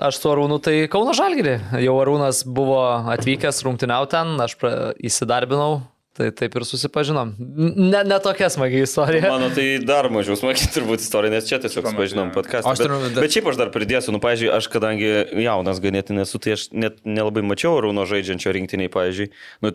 Aš 0.09 0.19
su 0.21 0.29
Arūnu 0.33 0.59
tai 0.65 0.75
Kauno 0.91 1.13
Žalgirį. 1.17 1.55
Jau 1.85 1.95
Arūnas 2.03 2.43
buvo 2.45 2.79
atvykęs 3.15 3.63
rungtyniau 3.65 4.05
ten, 4.09 4.35
aš 4.45 4.57
įsidarbinau, 5.09 5.79
tai 6.19 6.29
taip 6.35 6.55
ir 6.59 6.65
susipažinom. 6.67 7.33
Ne, 7.39 8.03
ne 8.03 8.19
tokia 8.23 8.49
smagi 8.51 8.83
istorija. 8.83 9.31
Mano 9.31 9.49
tai 9.55 9.67
dar 9.83 10.09
mažiau 10.11 10.35
smagiai 10.39 10.71
turbūt 10.75 11.03
istorija, 11.03 11.31
nes 11.37 11.47
čia 11.47 11.61
tiesiog 11.63 11.91
pažinom 11.95 12.33
podcast'ą. 12.35 12.75
Bet, 12.75 12.83
turiu- 12.83 13.11
bet 13.15 13.35
šiaip 13.35 13.51
aš 13.53 13.59
dar 13.61 13.71
pridėsiu, 13.73 14.13
nu, 14.15 14.19
pavyzdžiui, 14.23 14.51
aš 14.57 14.67
kadangi 14.73 15.11
jaunas 15.45 15.79
ganėtinai 15.83 16.27
esu, 16.27 16.41
tai 16.43 16.57
aš 16.57 16.69
net 16.75 16.99
nelabai 17.07 17.45
mačiau 17.47 17.79
Rūno 17.85 18.03
žaidžiančio 18.09 18.51
rinktiniai, 18.59 18.91
pavyzdžiui. 18.91 19.31
Nu, 19.63 19.71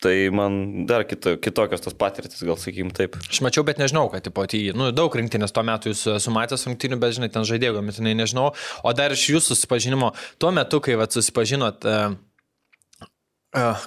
tai 0.00 0.14
man 0.32 0.86
dar 0.88 1.04
kita, 1.04 1.36
kitokios 1.44 1.84
tos 1.84 1.94
patirtis, 1.94 2.40
gal 2.46 2.56
sakykim 2.58 2.90
taip. 2.96 3.18
Aš 3.28 3.42
mačiau, 3.44 3.62
bet 3.68 3.78
nežinau, 3.78 4.06
kad 4.12 4.24
tipo, 4.24 4.42
tai, 4.48 4.62
nu, 4.76 4.88
daug 4.96 5.14
rinktinės 5.14 5.52
tuo 5.54 5.64
metu 5.66 5.92
jūs 5.92 6.06
esu 6.16 6.32
matęs 6.34 6.64
rungtinių, 6.66 6.98
bet 7.02 7.18
žinai, 7.18 7.28
ten 7.34 7.46
žaidėjų, 7.46 7.76
gamintinai 7.76 8.16
nežinau. 8.18 8.48
O 8.82 8.94
dar 8.96 9.12
iš 9.14 9.26
jūsų 9.34 9.52
susipažinimo, 9.54 10.14
tuo 10.40 10.54
metu, 10.56 10.80
kai 10.84 10.96
vat, 11.00 11.12
susipažinot, 11.12 11.84
uh, 11.84 12.16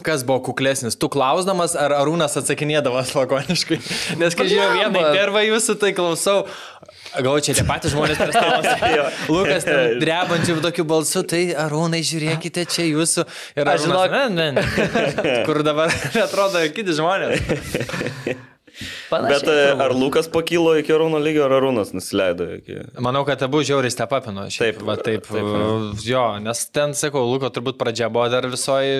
kas 0.03 0.25
buvo 0.27 0.41
kuklesnis, 0.43 0.97
tu 0.99 1.07
klausdamas, 1.07 1.77
ar 1.79 1.95
Arūnas 1.95 2.35
atsakinėdamas 2.41 3.13
lakoniškai. 3.15 3.79
Nes 4.19 4.35
kai 4.35 4.47
žiūrėjau 4.51 4.73
vieną 4.75 5.03
intervą 5.07 5.43
jūsų, 5.45 5.77
tai 5.79 5.93
klausau. 5.95 6.43
Gal 7.13 7.39
čia 7.45 7.55
tie 7.55 7.63
patys 7.67 7.93
žmonės 7.95 8.19
prie 8.19 8.35
stalo. 8.35 8.59
Lukas 9.35 9.67
drebančių 10.03 10.59
tokių 10.67 10.87
balsų, 10.89 11.25
tai 11.31 11.43
Arūnai, 11.65 12.03
žiūrėkite, 12.03 12.67
čia 12.67 12.89
jūsų. 12.89 13.27
Ir 13.55 13.75
Aš 13.75 13.87
žinau. 13.87 14.03
Kur 15.47 15.63
dabar 15.63 15.93
atrodo 16.27 16.65
kiti 16.75 16.97
žmonės. 16.99 18.49
Bet 19.11 19.47
e, 19.47 19.57
ar 19.85 19.93
Lukas 19.95 20.27
pakilo 20.31 20.73
iki 20.79 20.93
Arūno 20.95 21.19
lygio, 21.21 21.45
ar 21.45 21.57
Arūnas 21.59 21.93
nusileido 21.93 22.47
iki... 22.57 22.79
Manau, 23.03 23.21
kad 23.27 23.41
abu 23.45 23.61
žiauriai 23.65 23.93
stepapino. 23.93 24.47
Taip, 24.49 24.81
va, 24.85 24.95
taip, 24.97 25.27
taip, 25.27 25.45
taip, 25.45 26.03
jo, 26.07 26.23
nes 26.43 26.63
ten, 26.73 26.95
sakau, 26.97 27.23
Luko 27.29 27.51
turbūt 27.53 27.77
pradžia 27.81 28.09
buvo 28.13 28.25
dar 28.33 28.47
visoji 28.49 28.95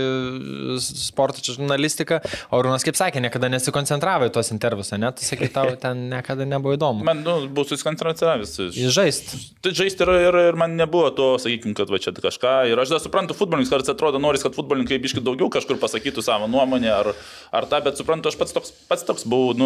sporto 0.83 1.41
žurnalistika, 1.45 2.21
o 2.53 2.61
Rūnas, 2.63 2.85
kaip 2.85 2.99
sakė, 2.99 3.23
niekada 3.23 3.49
nesikoncentravo 3.53 4.29
į 4.29 4.33
tuos 4.35 4.53
intervius, 4.53 4.93
net, 4.93 5.17
tu 5.19 5.27
sakai, 5.27 5.49
tau 5.53 5.73
ten 5.83 6.07
niekada 6.11 6.45
nebuvo 6.49 6.77
įdomu. 6.77 7.05
Man, 7.07 7.23
nu, 7.25 7.39
buvau 7.49 7.67
susikoncentravęs. 7.71 8.55
Žaist. 8.93 9.33
Tai 9.65 9.73
žaisti 9.75 10.05
ir, 10.05 10.13
ir, 10.27 10.39
ir 10.51 10.59
man 10.59 10.77
nebuvo 10.77 11.09
to, 11.17 11.29
sakykime, 11.41 11.75
kad 11.77 11.89
va 11.89 12.01
čia 12.01 12.13
kažką. 12.13 12.53
Ir 12.69 12.79
aš 12.83 12.93
dar 12.95 13.01
suprantu, 13.03 13.37
futbolininkas, 13.37 13.73
kartais 13.73 13.93
atrodo, 13.93 14.21
noris, 14.21 14.45
kad 14.45 14.55
futbolininkai 14.55 15.01
biški 15.01 15.23
daugiau 15.23 15.49
kažkur 15.53 15.81
pasakytų 15.81 16.23
savo 16.25 16.49
nuomonę 16.51 16.91
ar, 16.93 17.11
ar 17.55 17.67
tą, 17.71 17.81
bet 17.85 17.99
suprantu, 17.99 18.31
aš 18.31 18.39
pats 18.39 18.55
toks, 18.55 18.73
pats 18.89 19.07
toks 19.07 19.27
buvau, 19.29 19.55
nu, 19.57 19.62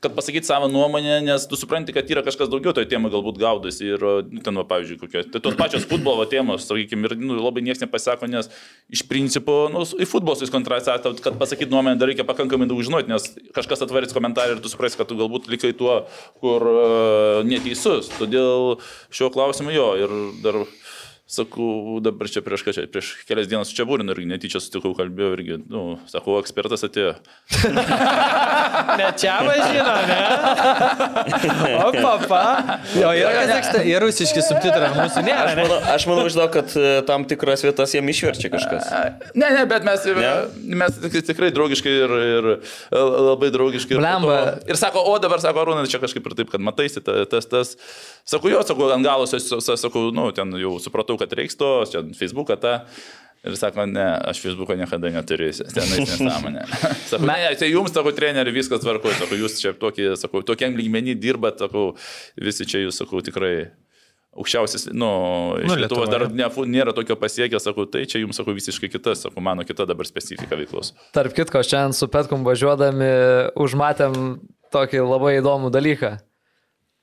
kad 0.00 0.14
pasakyti 0.14 0.46
savo 0.46 0.68
nuomonę, 0.70 1.16
nes 1.26 1.48
tu 1.50 1.56
supranti, 1.58 1.92
kad 1.92 2.10
yra 2.10 2.22
kažkas 2.22 2.46
daugiau 2.50 2.70
toje 2.74 2.86
temoje 2.86 3.16
galbūt 3.16 3.40
gaudosi. 3.42 3.88
Ir 3.96 4.04
nu, 4.30 4.42
ten, 4.46 4.54
va, 4.54 4.62
pavyzdžiui, 4.70 4.98
kokios, 5.00 5.26
tai 5.32 5.42
tos 5.42 5.56
pačios 5.58 5.86
futbolo 5.90 6.22
temos, 6.30 6.68
sakykime, 6.68 7.08
ir 7.08 7.16
nu, 7.18 7.34
labai 7.42 7.64
niekas 7.66 7.82
nepasako, 7.82 8.28
nes 8.30 8.46
iš 8.94 9.02
principo, 9.10 9.64
nu, 9.74 9.82
į 9.82 10.06
futbolą 10.06 10.38
susikontratą, 10.38 11.00
kad 11.24 11.38
pasakyti 11.40 11.74
nuomonę 11.74 11.98
dar 11.98 12.12
reikia 12.12 12.26
pakankamai 12.28 12.70
daug 12.70 12.84
žinoti, 12.86 13.10
nes 13.10 13.26
kažkas 13.56 13.82
atvarys 13.88 14.14
komentarą 14.14 14.54
ir 14.54 14.62
tu 14.62 14.70
suprasi, 14.70 15.00
kad 15.00 15.10
tu 15.10 15.18
galbūt 15.18 15.50
likai 15.50 15.74
tuo, 15.74 16.04
kur 16.38 16.68
uh, 16.70 17.40
neteisus. 17.48 18.12
Todėl 18.20 18.78
šiuo 19.10 19.32
klausimu 19.34 19.74
jo 19.74 19.90
ir 19.98 20.20
dar... 20.46 20.62
Sakau, 21.28 22.00
dabar 22.00 22.24
čia 22.32 22.40
prieš, 22.40 22.62
čia, 22.72 22.86
prieš 22.88 23.10
kelias 23.28 23.50
dienas 23.50 23.68
su 23.68 23.76
čia 23.76 23.84
būrinu 23.84 24.14
irgi 24.14 24.24
netyčia 24.30 24.62
sutikau, 24.64 24.94
kalbėjau 24.96 25.34
irgi, 25.36 25.58
nu, 25.68 25.98
sakau, 26.08 26.38
ekspertas 26.40 26.86
atėjo. 26.88 27.10
ne 28.98 29.08
čia 29.20 29.34
važino, 29.44 29.94
ne? 30.08 30.20
O 31.84 31.90
papa. 31.92 32.40
Jo, 32.96 33.10
yra 33.12 33.32
kazaksta, 33.42 33.82
yra 33.84 34.00
rusiški 34.06 34.40
subtitrai, 34.46 34.88
mūsų 34.96 35.24
nėra. 35.26 35.44
Aš 35.50 35.58
manau, 35.60 35.78
aš 35.98 36.06
manau 36.10 36.24
žinau, 36.32 36.46
kad 36.54 36.72
e, 36.80 36.86
tam 37.08 37.26
tikras 37.28 37.64
vietas 37.66 37.92
jiem 37.96 38.08
išverčia 38.12 38.48
kažkas. 38.54 38.88
Ne, 39.36 39.50
ne, 39.58 39.66
bet 39.68 39.84
mes, 39.84 40.08
Ne? 40.18 40.32
mes 40.80 40.96
tikrai 41.28 41.50
draugiškai 41.54 41.92
ir, 42.06 42.16
ir 42.38 42.48
labai 42.96 43.52
draugiškai. 43.54 43.98
Ir, 43.98 44.02
Blemba. 44.02 44.38
to- 44.62 44.72
ir 44.72 44.80
sako, 44.80 45.04
o 45.12 45.18
dabar 45.22 45.44
sako, 45.44 45.66
Arūnas, 45.66 45.92
čia 45.92 46.00
kažkaip 46.02 46.24
ir 46.32 46.38
taip, 46.40 46.52
kad 46.56 46.64
mataisi 46.64 47.04
ta- 47.04 47.20
tas, 47.28 47.44
tas. 47.52 47.74
Sakau, 48.28 48.50
jo, 48.52 48.64
sakau, 48.64 48.88
ant 48.96 49.04
galos, 49.04 49.32
aš 49.36 49.52
sakau, 49.80 50.08
nu, 50.14 50.30
ten 50.36 50.52
jau 50.60 50.76
supratau, 50.82 51.17
kad 51.20 51.32
reiks 51.36 51.58
to, 51.58 51.72
čia 51.90 52.04
Facebooką 52.18 52.58
tą. 52.60 52.76
Ir 53.46 53.54
sako, 53.54 53.84
ne, 53.86 54.04
aš 54.26 54.40
Facebook'o 54.42 54.74
niekada 54.74 55.12
neturėsiu, 55.14 55.68
tenais 55.70 56.10
nesąmonė. 56.10 56.64
Sakau, 57.10 57.22
ne, 57.22 57.36
tai 57.60 57.68
jums, 57.70 57.92
sakau, 57.94 58.10
treneri, 58.12 58.50
viskas 58.52 58.82
tvarko, 58.82 59.12
sakau, 59.14 59.38
jūs 59.38 59.60
čia 59.62 59.70
tokie, 59.78 60.08
sakau, 60.18 60.42
tokiam 60.42 60.74
lygmenį 60.74 61.14
dirbat, 61.22 61.62
sakau, 61.62 61.92
visi 62.34 62.66
čia 62.66 62.82
jūs, 62.82 62.98
sakau, 62.98 63.22
tikrai 63.22 63.70
aukščiausias, 64.38 64.88
nu, 64.90 65.08
iš 65.62 65.70
Nu, 65.70 65.78
Lietuvos 65.80 66.10
dar 66.10 66.26
ne, 66.34 66.50
nėra 66.74 66.94
tokio 66.96 67.14
pasiekę, 67.18 67.62
sakau, 67.62 67.86
tai 67.90 68.04
čia 68.10 68.24
jums, 68.24 68.38
sakau, 68.38 68.54
visiškai 68.58 68.90
kitas, 68.90 69.22
sakau, 69.26 69.42
mano 69.44 69.62
kita 69.66 69.86
dabar 69.88 70.10
specifika 70.10 70.58
veiklos. 70.58 70.92
Tarp 71.16 71.34
kitko, 71.38 71.62
šiandien 71.62 71.96
su 71.96 72.10
Petkum 72.10 72.42
važiuodami 72.46 73.12
užmatėm 73.58 74.18
tokį 74.74 75.06
labai 75.06 75.38
įdomų 75.38 75.72
dalyką. 75.74 76.18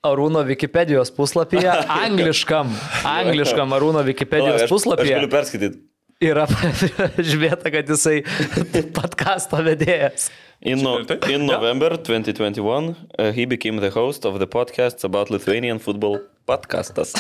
Arūno 0.06 0.46
Wikipedijos 0.48 1.12
puslapyje, 1.16 1.72
angliškam, 2.06 2.72
angliškam 3.10 3.76
Arūno 3.78 4.06
Wikipedijos 4.08 4.70
puslapyje 4.72 5.18
galiu 5.18 5.32
perskaityti. 5.34 5.84
Yra 6.22 6.46
žvieta, 7.32 7.72
kad 7.72 7.90
jisai 7.92 8.22
podkasto 8.98 9.60
vedėjas. 9.66 10.30
In, 10.66 10.80
no, 10.82 10.98
tai- 11.06 11.20
in. 11.34 11.44
November 11.46 11.98
2021, 11.98 12.96
uh, 13.20 13.32
he 13.36 13.46
became 13.46 13.82
the 13.84 13.90
host 13.92 14.26
of 14.26 14.40
the 14.40 14.48
podcast 14.48 15.04
about 15.04 15.30
Lithuanian 15.30 15.78
football 15.84 16.22
podcastas. 16.48 17.12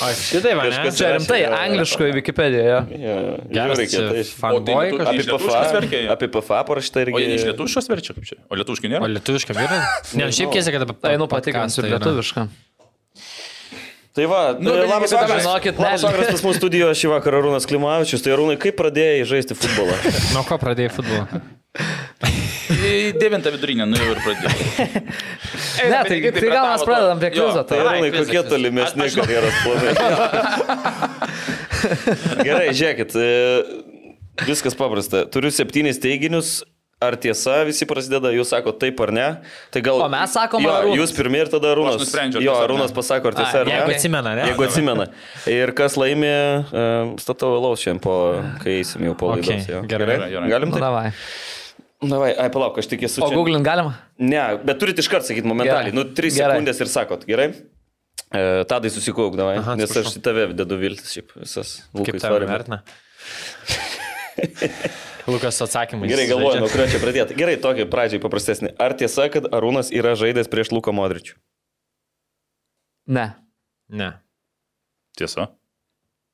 O 0.00 0.08
šitai 0.16 0.54
va, 0.56 0.64
ne? 0.64 0.70
Kažkas 0.72 0.96
Čia 0.98 1.10
rimtai, 1.18 1.38
jo, 1.42 1.50
jo. 1.50 1.58
angliškoje 1.58 2.12
Wikipedijoje. 2.16 2.76
yeah, 2.96 3.28
Geras 3.52 3.78
reikia, 3.82 4.02
tai. 4.08 4.24
fanboy 4.40 4.92
O 4.94 4.98
kažkas. 5.02 6.08
Apie 6.16 6.28
PFA, 6.32 6.62
parašyta 6.70 7.04
O 7.12 7.20
jie 7.20 7.28
iš 7.34 7.42
irgi. 7.42 7.50
lietuviškos 7.52 7.90
verčia 7.92 8.16
kaip 8.16 8.26
čia? 8.30 8.38
O 8.48 8.58
lietuviškai 8.58 8.88
O 8.88 8.92
nėra? 8.94 9.10
lietuviška 9.18 9.58
vyra? 9.58 9.80
Ne, 10.18 10.30
šiaip 10.32 10.54
kiesi, 10.54 10.72
kad 10.74 10.86
apie... 10.86 10.96
Tai 11.04 11.14
nu 11.20 11.28
patikrinsiu 11.30 11.82
podcastą 11.84 12.14
yra. 12.16 12.46
Tai 14.12 14.26
va, 14.28 14.40
Nu, 14.60 14.68
bet 14.76 14.88
labas 14.90 15.12
vakaras. 15.16 15.42
žinokit, 15.46 15.78
labas 15.80 16.02
ne- 16.02 16.08
vakaras 16.10 16.28
pas 16.34 16.42
mūsų 16.44 16.58
studijoje 16.60 16.94
šį 17.00 17.08
vakarą 17.14 17.38
Arūnas 17.40 17.64
Klimavičius. 17.70 18.20
Tai 18.24 18.34
Arūnai, 18.36 18.58
kaip 18.60 18.76
pradėjai 18.76 19.24
žaisti 19.30 19.56
futbolą? 19.56 19.94
Nuo 20.36 20.42
ko 20.44 20.58
pradėjai 20.60 20.92
futbolą? 20.92 21.24
Į 22.82 23.16
devintą 23.16 23.48
vidurinę, 23.54 23.86
nu 23.88 23.96
jau 23.96 24.10
ir 24.12 24.20
pradėjau. 24.20 24.52
Ne, 25.82 25.98
tai, 26.06 26.18
tai 26.36 26.48
gal 26.52 26.66
mes 26.68 26.82
pradedam 26.86 27.18
prie 27.18 27.30
kvizo. 27.32 27.62
Tai 27.64 27.72
Tai 27.72 27.78
Arūnai, 27.80 28.10
kvizas, 28.12 28.28
kokie 28.28 28.42
tolimesni 28.52 29.06
karjeros 29.16 29.56
planai? 29.64 29.92
Gerai, 32.46 32.68
žiūrėkit. 32.76 33.16
e, 33.16 33.22
Viskas 34.46 34.76
paprasta. 34.78 35.24
Turiu 35.32 35.50
septynis 35.52 35.98
teiginius. 36.02 36.60
Ar 37.02 37.16
tiesa 37.18 37.62
visi 37.66 37.86
prasideda, 37.90 38.30
jūs 38.34 38.52
sako 38.54 38.74
taip 38.78 39.00
ar 39.02 39.10
ne? 39.16 39.26
Tai 39.74 39.80
gal... 39.84 40.02
O 40.04 40.08
mes 40.12 40.34
sakom, 40.36 40.62
jo? 40.62 40.74
Jūs 41.00 41.14
pirmie 41.16 41.40
ir 41.42 41.50
tada 41.50 41.72
Arūnas. 41.74 41.96
Aš 41.98 42.04
nusprendžiu, 42.06 42.42
Jo. 42.44 42.54
Arūnas 42.62 42.94
pasako, 42.94 43.32
ar 43.32 43.38
tiesa 43.40 43.58
Ai, 43.58 43.62
ar 43.64 43.70
ne. 43.70 43.74
Jeigu 43.78 43.94
atsimena, 43.96 44.34
ne? 44.38 44.44
Jeigu 44.52 44.66
atsimena. 44.68 45.08
Ir 45.50 45.74
kas 45.78 45.98
laimė, 45.98 46.34
uh, 46.70 47.10
statau 47.22 47.56
laus 47.58 47.82
šiandien, 47.82 48.02
po, 48.04 48.14
kai 48.62 48.78
eisim 48.80 49.02
jau 49.10 49.16
po 49.18 49.32
Okay, 49.34 49.58
laidos. 49.58 49.66
jo. 49.72 49.82
gerai, 49.90 50.06
gerai. 50.30 50.48
Galim 50.54 50.70
Nu, 50.70 50.78
tai? 50.78 50.84
davai. 50.86 51.08
Davai, 52.02 52.32
ai, 52.34 52.48
palauk, 52.50 52.78
aš 52.82 52.88
tik 52.90 53.04
esu 53.06 53.22
O 53.22 53.28
čia. 53.30 53.36
googlint 53.38 53.62
galima? 53.66 53.92
Ne, 54.18 54.40
bet 54.66 54.80
turite 54.82 55.02
iškart 55.04 55.26
sakyti 55.28 55.46
momentaliai. 55.46 55.92
Gerai. 55.92 55.98
Nu, 55.98 56.06
3 56.18 56.32
Gerai. 56.34 56.56
sekundės 56.56 56.80
ir 56.82 56.90
sakot, 56.90 57.22
gerai? 57.28 57.50
E, 58.32 58.64
tadai 58.66 58.90
susikauk, 58.90 59.36
davai. 59.38 59.58
Aha, 59.60 59.76
Nes 59.78 59.92
aš 60.00 60.16
į 60.18 60.22
tave 60.24 60.48
dedu 60.56 60.78
viltis, 60.80 61.12
šiaip 61.14 61.30
visas 61.42 61.76
Kaip 61.92 62.16
lūkas 62.16 62.24
tave 62.26 62.48
vertina? 62.50 62.80
Lukas 65.30 65.60
atsakymai. 65.62 66.08
Gerai, 66.10 66.26
galvoju, 66.30 66.60
nuo 66.64 66.68
kurio 66.72 66.88
čia 66.90 67.00
pradėti. 67.02 67.36
Gerai, 67.38 67.56
tokį 67.62 67.86
pradžiai 67.92 68.22
paprastesnį. 68.22 68.72
Ar 68.82 68.94
tiesa, 68.98 69.28
kad 69.32 69.46
Arūnas 69.54 69.92
yra 69.94 70.16
žaidęs 70.18 70.50
prieš 70.50 70.72
Luką 70.74 70.94
Modričių? 70.96 71.36
Ne. 73.12 73.32
Ne. 73.92 74.12
Tiesa. 75.18 75.50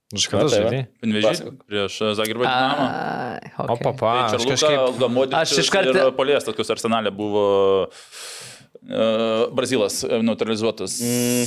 Tai 0.09 0.41
va. 0.41 0.49
žaidai? 0.49 0.83
Panvežys 1.03 1.41
prieš 1.69 1.97
Zagirbą 2.17 2.47
Dinamą. 2.49 2.85
Ai, 2.89 3.51
O 3.61 3.67
okay. 3.75 3.85
papa, 3.85 4.13
Tai 4.33 4.39
aš 4.39 4.47
kažkaip... 4.49 4.79
kažkaip... 4.97 5.35
Aš 5.37 5.53
iškart- 5.61 5.91
Ir 5.93 6.13
Polės, 6.17 6.47
tokius 6.49 6.73
arsenalė 6.73 7.13
buvo 7.13 7.43
uh, 7.85 8.07
Brazilas 9.53 9.99
e, 10.05 10.19
neutralizuotas. 10.25 10.95
Mm, 11.01 11.45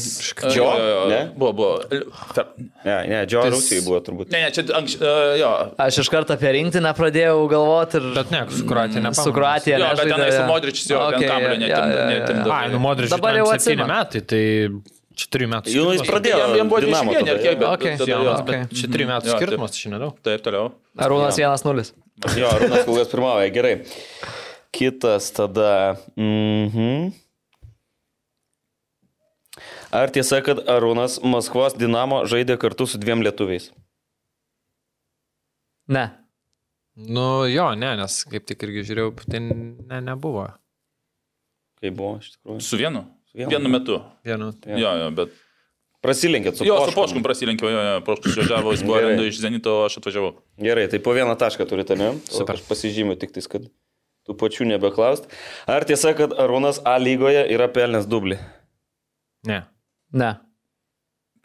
Džio? 0.52 0.66
jo. 0.78 1.08
Ne? 1.10 1.22
Buvo, 1.36 1.52
buvo. 1.58 1.80
Fer- 2.36 2.52
Ne, 2.86 2.96
ne, 3.08 3.26
Džio 3.26 3.42
Tai 3.42 3.50
Rusijai 3.56 3.82
buvo 3.86 4.00
turbūt. 4.06 4.30
Ne, 4.34 4.44
ne, 4.46 4.52
čia 4.54 4.64
anksčiau. 4.78 5.02
Uh, 5.02 5.34
jo. 5.42 5.50
Aš 5.82 5.98
iš 6.04 6.10
karto 6.14 6.34
apie 6.38 6.52
rinktinę 6.54 6.92
pradėjau 6.98 7.48
galvoti 7.50 7.98
ir... 7.98 8.08
Bet 8.16 8.32
ne, 8.34 8.44
su 8.54 8.66
Kroatija 8.70 9.02
nepamenu. 9.02 9.26
Su 9.26 9.34
Kroatija. 9.34 9.78
Jo, 9.82 9.90
bet 9.98 10.12
tenai 10.14 10.32
su 10.32 10.44
jo, 10.94 11.00
ten 11.10 11.20
Okay, 11.22 11.30
kamuolio 11.30 11.54
jo, 11.56 11.62
netim- 11.62 11.70
jo, 11.70 11.98
jo, 11.98 12.02
jo. 12.02 12.10
netimdavo. 12.14 12.54
Ai, 12.58 12.70
nu 12.74 12.80
Modričius 12.86 13.16
Dabar 13.18 13.38
jau 13.42 13.48
atsimenu. 13.54 13.88
metai, 13.90 14.22
tai 14.34 14.44
čia 15.22 15.28
trijų 15.36 15.50
metų 15.56 15.74
Jau 15.76 15.88
jis 15.96 16.06
pradėjo. 16.08 16.38
Jam, 16.42 16.54
jam 16.62 16.70
buvo 16.72 16.82
Dinamo 16.86 17.12
21 17.12 17.18
ar 17.22 17.26
tada, 17.26 17.42
kiek, 17.48 17.58
bet 17.60 17.68
Okay. 17.74 17.98
tada 18.02 18.12
Jo, 18.12 18.22
jo. 18.26 18.36
Okay. 18.38 18.62
bet 18.62 18.78
čia 18.82 18.92
trijų 18.94 19.10
metų 19.12 19.26
Jo, 19.26 19.32
taip. 19.34 19.42
skirtumas, 19.42 19.72
čia 19.82 19.90
nedaug. 19.96 20.14
Taip, 20.26 20.46
toliau. 20.46 20.72
Arūnas 20.98 21.42
1-0. 21.42 21.92
Jo, 22.38 22.54
Arūnas 22.54 22.86
kol 22.86 23.02
kas 23.02 23.12
pirmauja, 23.12 23.50
gerai. 23.54 23.74
Kitas 24.72 25.32
tada. 25.36 25.98
Mhm. 26.16 27.12
Ar 29.92 30.12
tiesa, 30.16 30.40
kad 30.46 30.62
Arūnas 30.72 31.20
Maskvos 31.20 31.76
Dinamo 31.76 32.22
žaidė 32.30 32.56
kartu 32.62 32.88
su 32.88 33.00
dviem 33.02 33.24
lietuviais? 33.26 33.70
Ne. 35.92 36.06
Nu 36.96 37.46
jo, 37.52 37.72
ne, 37.76 37.94
nes 38.00 38.22
kaip 38.32 38.46
tik 38.48 38.64
irgi 38.68 38.86
žiūrėjau, 38.92 39.12
tai 39.26 39.42
ne, 39.44 40.00
nebuvo. 40.06 40.46
Kaip 41.82 41.96
buvo, 41.98 42.20
iš 42.22 42.36
tikrųjų. 42.36 42.64
Su 42.64 42.80
vienu? 42.80 43.04
Su 43.32 43.42
vienu. 43.42 43.52
Vienu 43.52 43.72
metu. 43.74 43.98
Vienu. 44.28 44.52
Jo. 44.68 44.78
Jo, 44.80 44.94
jo, 45.02 45.10
bet. 45.18 45.34
Prasilenkėt 46.02 46.58
su 46.58 46.66
Jo, 46.66 46.80
su 46.80 46.88
Poškum. 46.90 46.98
Poškum 46.98 47.26
prasilenkiau, 47.26 47.70
jo, 47.70 47.82
jo, 47.86 47.98
Poškus 48.08 48.40
važiavo, 48.40 48.72
jis 48.74 48.86
buvo 48.88 49.02
rendu 49.04 49.28
iš 49.28 49.42
Zenito, 49.44 49.76
aš 49.86 50.00
atvažiavau. 50.00 50.32
Gerai, 50.62 50.88
tai 50.90 51.02
po 51.04 51.14
vieną 51.14 51.36
tašką 51.38 51.68
turite, 51.70 51.98
ne? 52.00 52.14
Super. 52.32 52.58
Aš 52.58 52.64
pasižymiu 52.70 53.18
tik 53.22 53.36
tais, 53.36 53.46
kad 53.52 53.68
tų 54.26 54.38
pačių 54.40 54.72
nebeklaust. 54.72 55.28
Ar 55.70 55.86
tiesa, 55.86 56.16
kad 56.18 56.34
Arūnas 56.42 56.82
A 56.88 56.96
lygoje 57.02 57.44
yra 57.54 57.70
pelnęs 57.70 58.10
dublį? 58.10 58.40
Ne. 59.50 59.62
Ne. 60.14 60.34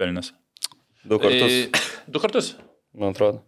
Pelnės. 0.01 0.33
Du 1.07 1.19
kartus, 1.23 1.53
E, 1.53 1.71
Du 2.11 2.19
kartus. 2.23 2.57
man 2.95 3.15
atrodo. 3.15 3.43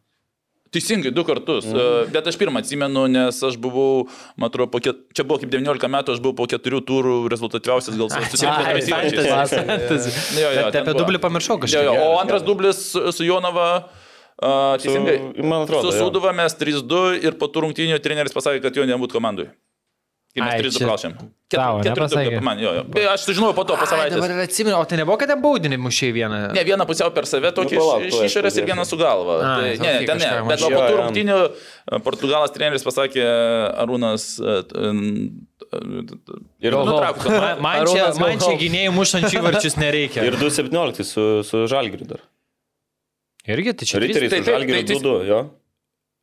Teisingai, 0.71 1.11
du 1.15 1.25
kartus. 1.25 1.65
Mhm. 1.65 2.11
Bet 2.13 2.27
aš 2.29 2.37
pirmą 2.37 2.61
atsimenu, 2.61 3.07
nes 3.09 3.39
aš 3.43 3.57
buvau, 3.57 4.09
man 4.37 4.51
atrodo, 4.51 4.69
po 4.71 4.81
ket... 4.85 4.99
čia 5.17 5.25
buvo 5.25 5.41
kaip 5.41 5.49
19 5.51 5.89
metų, 5.89 6.13
aš 6.13 6.21
buvau 6.21 6.37
po 6.43 6.47
keturių 6.51 6.83
turų 6.85 7.15
rezultatyviausias 7.33 7.97
gal 7.97 8.11
susirinkęs 8.13 8.91
apie 10.83 10.95
dublį 10.99 11.23
pamiršau 11.25 11.57
jo, 11.73 11.95
o 11.97 12.19
antras 12.21 12.45
dublis 12.45 12.83
su, 12.93 13.25
Jonava. 13.25 13.89
Uh, 14.39 14.77
teisingai. 14.79 15.17
Su, 15.19 15.43
man 15.51 15.65
atrodo. 15.65 15.91
Su. 15.91 15.99
Suduva 15.99 16.31
mes 16.37 16.55
3-2 16.55 17.25
ir 17.27 17.35
po 17.41 17.49
tų 17.51 17.65
rungtynių 17.65 17.97
treneris 18.05 18.37
pasakė, 18.37 18.61
kad 18.69 18.77
jo 18.77 18.85
nebūtų 18.87 19.17
komandai. 19.17 19.49
Kai 20.39 20.47
mes 20.47 20.55
Ai, 20.55 20.61
tris 20.63 20.79
tau, 21.51 21.79
nepasakė? 21.83 22.41
Man, 22.45 22.59
jo, 22.63 22.71
jo. 22.79 22.83
Aš 23.11 23.25
sužinojau 23.27 23.55
po 23.57 23.65
to, 23.67 23.75
po 23.75 23.87
Ai, 23.87 23.89
savaitės. 23.91 24.21
dabar 24.21 24.43
atsimenu, 24.45 24.77
o 24.79 24.85
tai 24.85 24.99
nebuvo, 25.01 25.17
kad 25.19 25.31
ten 25.33 25.41
baudinį 25.43 25.79
mušiai 25.81 26.13
vieną. 26.15 26.41
Ne, 26.55 26.63
vieną 26.69 26.85
pusiau 26.87 27.11
per 27.17 27.25
save, 27.27 27.51
tokį 27.57 27.75
Nu, 27.79 27.81
palauk, 27.81 28.05
iš, 28.11 28.19
išorės 28.29 28.59
ir 28.61 28.67
vieną 28.69 28.85
su 28.87 28.99
galva. 29.01 29.39
A, 29.41 29.53
tai, 29.63 29.71
ne, 29.83 29.93
ten 30.07 30.21
ne. 30.23 30.31
Bet 30.51 30.61
po 30.61 30.69
tų 30.71 30.97
rungtynių 31.01 31.39
e, 31.49 32.01
Portugalas 32.05 32.53
treneris 32.55 32.85
pasakė 32.87 33.25
Arūnas. 33.83 34.29
e, 34.45 34.63
t- 34.69 34.89
n- 34.93 35.47
Ir, 35.69 36.73
Go 36.73 36.79
home. 36.81 36.93
nutrauk 36.93 37.19
tą- 37.21 37.61
Man, 37.61 37.87
čia, 37.87 38.07
Arūnas 38.09 38.19
man 38.21 38.39
čia 38.41 38.55
gynėjų 38.61 38.93
mušančių 38.97 39.41
varčius 39.45 39.75
nereikia. 39.77 40.23
ir 40.25 40.37
2.17 40.41 41.05
su, 41.05 41.43
su 41.45 41.65
Žalgiriu 41.69 42.07
dar. 42.09 42.21
Irgi, 43.49 43.73
tai 43.77 43.85
čia 43.89 44.01
Riteriai 44.01 44.29
tai- 44.31 44.39
su 44.39 44.45
tai- 44.45 44.55
Žalgiriu 44.55 44.87
tai- 44.87 44.97
2-2, 44.97 45.27
jo. 45.29 45.41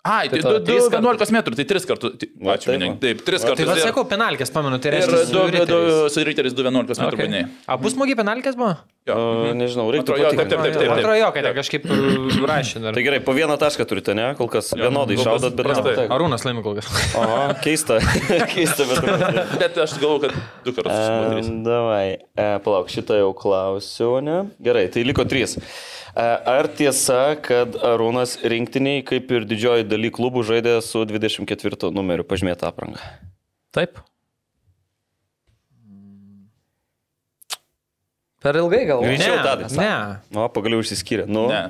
Ai, 0.06 0.30
tai 0.30 0.38
Tai 0.38 0.42
tada 0.46 0.60
trys 0.68 0.86
11 0.94 1.32
metrų, 1.34 1.56
tai 1.58 1.66
3 1.66 1.86
kartus. 1.90 2.12
Ačiū, 2.22 2.68
taip, 2.70 2.76
Minė. 2.78 2.90
va. 2.94 2.98
Taip, 3.02 3.24
3 3.26 3.40
Tai 3.42 3.48
kartus. 3.50 3.66
va 3.72 3.76
ir- 3.80 3.86
sakau, 3.90 4.04
penalkės, 4.12 4.52
pamenu, 4.54 4.78
tai 4.80 4.92
Ir 4.92 5.00
reiškia. 5.00 5.12
du, 5.12 5.26
su 5.26 5.32
du, 5.34 5.46
riteriais. 5.56 6.12
su 6.14 6.24
Ryteris 6.28 6.54
2.11 6.54 7.00
metrų 7.02 7.18
Okay. 7.18 7.26
gynėjai. 7.28 7.48
Abu 7.68 7.90
smūgiai 7.90 8.16
penalkės 8.22 8.56
buvo? 8.56 8.78
Jo. 9.06 9.16
Mhm. 9.22 9.58
nežinau, 9.60 9.84
reiktų 9.94 10.16
jo, 10.18 10.30
taip, 10.34 10.48
taip, 10.50 10.62
taip, 10.66 10.78
taip. 10.80 10.92
Atrodo, 10.96 11.16
jo, 11.20 11.28
kad 11.36 11.46
ten 11.46 11.54
kažkaip 11.54 11.84
uh, 11.86 12.38
rašė 12.50 12.80
dar. 12.82 12.96
Tai 12.98 13.04
gerai, 13.06 13.20
po 13.22 13.36
vieną 13.38 13.54
tašką 13.62 13.86
turite, 13.86 14.16
ne? 14.18 14.32
Kol 14.40 14.50
kas 14.50 14.72
vienodai 14.74 15.14
kol 15.14 15.22
kas 15.22 15.28
šaudot, 15.28 15.58
bet 15.60 15.68
prastai. 15.68 16.06
Arūnas 16.16 16.46
laimi 16.48 16.64
kol 16.66 16.80
kas. 16.80 16.90
Aha, 17.22 17.44
keista. 17.62 18.00
keista, 18.56 18.88
bet... 18.90 19.06
Bet 19.62 19.78
aš 19.84 19.94
galvoju, 20.02 20.24
kad 20.24 20.66
du 20.66 20.74
kartus. 20.74 21.52
davai, 21.68 22.18
e, 22.34 22.48
palauk, 22.66 22.90
šitą 22.90 23.20
jau 23.20 23.30
klausiau, 23.38 24.18
ne? 24.26 24.40
Gerai, 24.66 24.88
tai 24.90 25.06
liko 25.06 25.28
trys. 25.30 25.54
E, 25.62 26.26
ar 26.56 26.72
tiesa, 26.74 27.22
kad 27.46 27.78
Arūnas 27.86 28.40
rinktiniai, 28.42 29.06
kaip 29.06 29.30
ir 29.38 29.46
didžioji 29.46 29.86
daly 29.86 30.10
klubų, 30.18 30.48
žaidė 30.50 30.80
su 30.82 31.06
24 31.06 31.94
numeriu 31.94 32.26
pažymėta 32.26 32.74
apranga? 32.74 33.06
Taip. 33.76 34.02
Per 38.46 38.60
ilgai 38.62 38.84
gal. 38.90 39.02
Ne. 39.02 39.16
Ne, 39.16 39.16
Greičiau, 39.18 39.40
Tadai. 39.46 39.72
ne. 39.82 39.94
O, 40.38 40.50
pagaliau 40.54 40.84
išsiskyrė. 40.86 41.26
Nu, 41.28 41.48
Ne. 41.50 41.64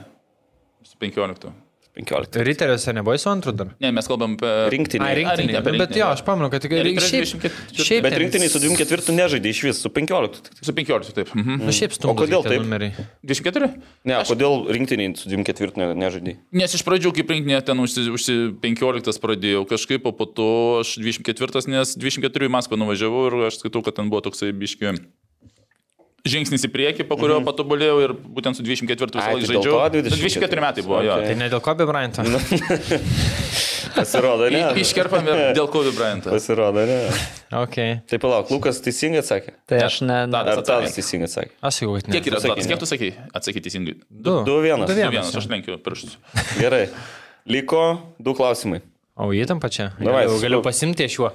Su 0.85 0.99
15. 1.02 1.53
15. 1.95 2.41
Riteriuose 2.43 2.91
nebuvo 2.91 3.15
su 3.18 3.30
antru 3.31 3.53
dar. 3.56 3.69
Ne, 3.80 3.88
mes 3.95 4.07
kalbam 4.11 4.34
apie... 4.35 4.49
Rinktinė. 4.73 5.06
rinktinė, 5.15 5.61
Bet, 5.64 5.77
bet 5.80 5.93
jo, 5.95 6.10
aš 6.11 6.26
pamenu, 6.27 6.49
kad 6.52 6.60
tik 6.65 6.73
Ne, 6.76 6.81
šiaip, 6.84 6.97
Riteriai 6.99 7.30
šiaip, 7.30 7.45
24. 7.80 8.02
Bet 8.03 8.18
rinktiniai 8.19 8.52
su 8.52 8.60
24 8.60 9.15
nežaidė 9.15 9.53
iš 9.56 9.61
vis, 9.64 9.80
su 9.80 9.91
15. 9.95 10.41
tik. 10.49 10.60
Su 10.60 10.76
15, 10.76 11.14
taip. 11.15 11.31
Mhm. 11.31 11.61
Nu, 11.64 11.72
šiaip 11.80 11.95
stumdo. 11.95 12.18
kodėl 12.19 12.43
taip? 12.43 12.60
Numeriai. 12.65 13.07
24? 13.23 13.69
Ne, 14.11 14.18
aš... 14.19 14.34
kodėl 14.34 14.68
rinktiniai 14.76 15.15
su 15.15 15.31
24 15.31 15.80
ne- 15.80 15.93
nežaidė? 16.03 16.35
Nes 16.60 16.76
iš 16.76 16.84
pradžių, 16.84 17.14
kai 17.15 17.23
rinktinė 17.31 17.61
ten 17.64 17.80
užsi, 17.80 18.03
užsi 18.11 18.35
15 18.68 19.23
pradėjau 19.23 19.64
kažkaip, 19.72 20.03
o 20.03 20.11
po 20.19 20.27
to 20.27 20.49
aš 20.84 20.97
24, 20.99 21.64
nes 21.72 21.95
24 21.95 22.52
į 22.52 22.56
Maskvą 22.60 22.76
nuvažiavau 22.84 23.30
ir 23.31 23.39
aš 23.47 23.61
skaitau, 23.64 23.80
kad 23.88 23.95
ten 24.02 24.11
buvo 24.11 24.19
toksai 24.27 24.52
biški 24.52 24.91
žingsnis 26.26 26.65
į 26.68 26.72
priekį, 26.73 27.06
po 27.10 27.18
kurio 27.19 27.38
mhm. 27.39 27.47
patobulėjau 27.47 27.97
ir 28.03 28.15
būtent 28.18 28.57
su 28.57 28.65
24 28.65 29.14
visą 29.14 29.23
Ai, 29.23 29.38
laiką 29.38 29.45
tai 29.45 29.53
žaidžiau. 29.53 29.77
to 29.77 30.02
24, 30.02 30.41
24 30.41 30.65
metai 30.65 30.85
buvo, 30.85 30.99
okay. 31.02 31.14
Okay. 31.14 31.31
Tai 31.31 31.39
ne 31.43 31.52
dėl 31.53 31.64
Kobe 31.65 31.88
Bryanto. 31.89 32.26
Pasirodo, 33.95 34.49
ne? 34.49 34.60
jo. 34.60 34.72
Iškerpam 34.81 35.27
ir 35.30 35.41
dėl 35.56 35.68
Kobe 35.72 35.91
Bryantą. 35.95 36.34
Pasirodo, 36.34 36.84
ne? 36.88 36.97
Okay. 37.64 37.99
Tai 38.10 38.19
palauk, 38.22 38.52
Lukas 38.52 38.81
teisingai 38.84 39.22
atsakė? 39.23 39.56
Tai 39.69 39.80
aš 39.85 40.02
ne. 40.03 40.18
Tadas 40.34 40.60
Ar 40.60 40.65
Tadas 40.68 40.97
teisingai 40.97 41.30
atsakė? 41.30 41.56
Aš 41.69 41.81
jau, 41.84 41.93
kad 41.95 42.10
ne. 42.10 42.18
Kiek 42.18 42.27
yra 42.31 42.41
ne? 42.43 42.68
Kiek 42.68 42.81
tu 42.81 42.89
sakai? 42.89 43.11
Atsakyti 43.38 43.69
teisingai. 43.69 43.95
Du. 44.10 44.41
2-1. 44.43 44.43
Du 44.43 44.49
Du 44.49 44.60
vienas. 44.65 44.91
vienas, 44.97 45.31
aš 45.39 45.47
lenkiu 45.52 45.80
pirštus. 45.85 46.18
Gerai. 46.64 46.85
Liko 47.47 47.85
du 48.19 48.35
klausimai. 48.38 48.81
O 49.15 49.30
įtampa 49.31 49.72
čia. 49.72 49.93
Davai, 49.95 50.26
Galiu, 50.26 50.41
galiu 50.43 50.64
pasimti 50.65 51.07
iš 51.07 51.19
juo. 51.22 51.31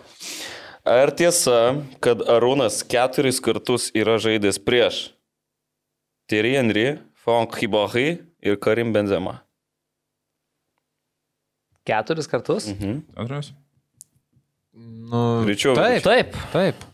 Ar 0.85 1.13
tiesa, 1.13 1.77
kad 2.01 2.23
Arūnas 2.25 2.81
keturis 2.89 3.41
kartus 3.45 3.91
yra 3.97 4.17
žaidęs 4.23 4.57
prieš 4.65 5.11
Thierry 6.31 6.55
Henry, 6.57 6.87
Frank 7.21 7.59
Hibohi 7.61 8.21
ir 8.41 8.57
Karim 8.57 8.95
Benzema? 8.95 9.41
Keturis 11.85 12.29
kartus? 12.31 12.71
Mhm. 12.71 13.03
Antras. 13.17 13.53
Nu, 14.73 15.43
Greičiau. 15.45 15.75
Taip, 15.75 16.03
Taip. 16.07 16.37
taip. 16.53 16.85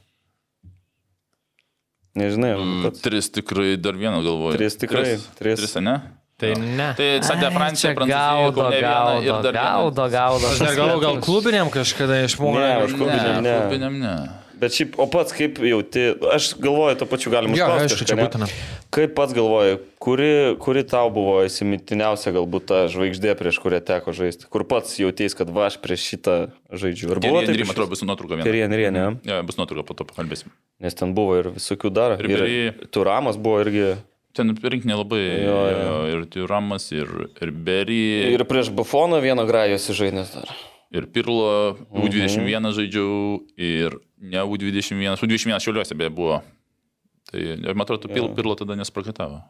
Nežinai, 2.17 2.55
pats. 2.87 3.03
Tris 3.05 3.29
tikrai, 3.29 3.75
dar 3.77 3.93
vieną 3.93 4.23
galvoju. 4.25 4.57
Tris 4.57 4.79
tikrai, 4.81 5.19
tris. 5.37 5.61
Tris, 5.61 5.75
ne? 5.85 5.99
Tai 6.37 6.51
ne. 6.61 6.91
Tai 6.99 7.05
Santė 7.25 7.49
Francija, 7.55 7.95
Prancūzija, 7.97 8.17
gaudo, 8.21 8.65
Kaune 8.67 8.81
gaudo, 8.85 9.21
ir 9.25 9.45
dar 9.47 9.57
gaudo, 9.57 10.09
gaudo. 10.13 10.49
Aš 10.53 10.59
dar 10.61 10.75
galvoju, 10.77 11.05
gal 11.07 11.21
klubiniam 11.25 11.71
kažkada 11.73 12.19
išmokau. 12.27 12.59
Ne, 12.61 12.73
aš 12.83 12.97
klubiniam 12.99 13.39
ne. 13.47 13.55
Klubiniam 13.63 13.97
ne. 14.03 14.17
Bet 14.57 14.73
šiaip, 14.73 14.95
o 15.01 15.05
pats 15.13 15.33
kaip 15.37 15.59
jauti, 15.65 16.03
aš 16.33 16.51
galvoju, 16.61 16.97
to 17.01 17.09
pačiu 17.09 17.33
galim 17.33 17.53
Jo, 17.57 17.67
užklausti 17.67 17.89
aišku, 17.89 17.99
kažką, 18.01 18.09
čia 18.09 18.17
būtina. 18.21 18.49
Kaip 18.97 19.13
pats 19.17 19.37
galvoji, 19.37 19.79
kuri, 20.01 20.31
kuri 20.65 20.83
tau 20.89 21.11
buvo 21.13 21.39
įsimintiniausia 21.45 22.33
galbūt 22.37 22.69
ta 22.69 22.79
žvaigždė, 22.93 23.35
prieš 23.37 23.61
kurią 23.61 23.83
teko 23.85 24.17
žaisti? 24.17 24.49
Kur 24.53 24.65
pats 24.69 24.97
jautės, 25.01 25.37
kad 25.37 25.53
va 25.53 25.69
aš 25.69 25.77
prieš 25.85 26.07
šitą 26.09 26.37
žaidžiu? 26.73 27.13
Ir 27.13 27.21
buvo 27.25 27.45
tai, 27.45 27.57
man 27.61 27.73
atrodo, 27.77 27.93
bus 27.93 28.05
nuotrauka 28.05 28.39
viena. 28.39 28.49
Terry 28.49 28.65
Henry, 28.65 28.89
ne? 28.97 29.07
Jo, 29.29 29.41
bus 29.45 29.61
nuotrauka, 29.61 29.85
po 29.89 29.97
to 30.01 30.09
pakalbėsim. 30.09 30.53
Nes 30.85 30.97
ten 30.97 31.13
buvo 31.17 31.37
ir 31.41 31.51
visokių 31.57 31.93
dar. 31.93 32.17
Ir 32.17 32.29
Ribery. 32.29 32.89
Turamas 32.93 33.37
buvo 33.41 33.61
irgi. 33.65 33.91
Ten 34.37 34.53
rinkinė 34.53 34.99
labai. 35.01 35.21
Jo, 35.47 35.59
Jo, 35.73 35.77
jo. 35.81 35.99
ir 36.13 36.25
Tiramas, 36.33 36.91
ir, 36.93 37.09
ir 37.41 37.51
Berry, 37.51 38.01
Ir 38.37 38.45
prieš 38.45 38.69
Bufoną 38.77 39.23
vieną 39.25 39.47
grajus 39.49 39.89
žaidęs 39.97 40.35
dar. 40.37 40.51
ir 40.93 41.07
Pirlo, 41.13 41.77
U21 41.91 42.71
žaidžiau, 42.77 43.41
ir 43.57 43.97
ne 44.21 44.45
U21, 44.45 45.17
U21 45.25 45.61
šiuliuose 45.61 45.97
beje 45.99 46.11
buvo. 46.15 46.43
Tai, 47.27 47.41
man 47.75 47.83
atrodo, 47.83 48.07
Pil, 48.13 48.29
Pirlo 48.37 48.55
tada 48.55 48.77
nesprakaitavo. 48.79 49.41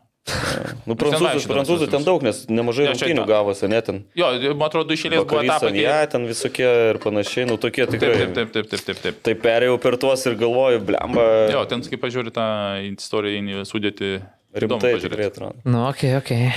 Nu, 0.89 0.97
prancūzų, 0.99 1.45
prancūzų 1.47 1.87
ten 1.93 2.03
daug, 2.03 2.23
nes 2.25 2.41
nemažai 2.51 2.89
rungtynių 2.89 3.27
gavosi, 3.29 3.69
net 3.71 3.87
ten. 3.87 4.01
Jo, 4.19 4.31
man 4.59 4.65
atrodo, 4.67 4.91
išėlės 4.97 5.21
buvo 5.23 5.37
Vakarys 5.37 5.53
etapai. 5.53 5.71
Anja, 5.71 5.93
kai- 6.01 6.09
ten 6.15 6.25
visokie 6.27 6.67
ir 6.91 6.99
panašiai, 7.05 7.45
nu 7.47 7.59
tokie 7.63 7.87
tikrai. 7.87 8.17
taip, 8.17 8.33
taip, 8.35 8.51
taip, 8.57 8.71
taip, 8.73 8.83
taip, 8.89 9.03
taip. 9.05 9.21
Tai 9.29 9.35
perėjau 9.45 9.77
per 9.83 9.99
tuos 10.03 10.25
ir 10.27 10.35
galvoju, 10.41 10.81
blemba. 10.89 11.27
Jo, 11.53 11.63
ten, 11.71 11.85
kai 11.87 12.01
pažiūri 12.01 12.33
tą 12.35 12.47
istoriją, 12.97 13.63
sudėti. 13.69 14.17
Rimtai 14.57 14.95
tikrai 15.03 15.29
atrodo. 15.31 15.59
Nu, 15.69 15.85
okei, 15.91 16.15
okei. 16.17 16.51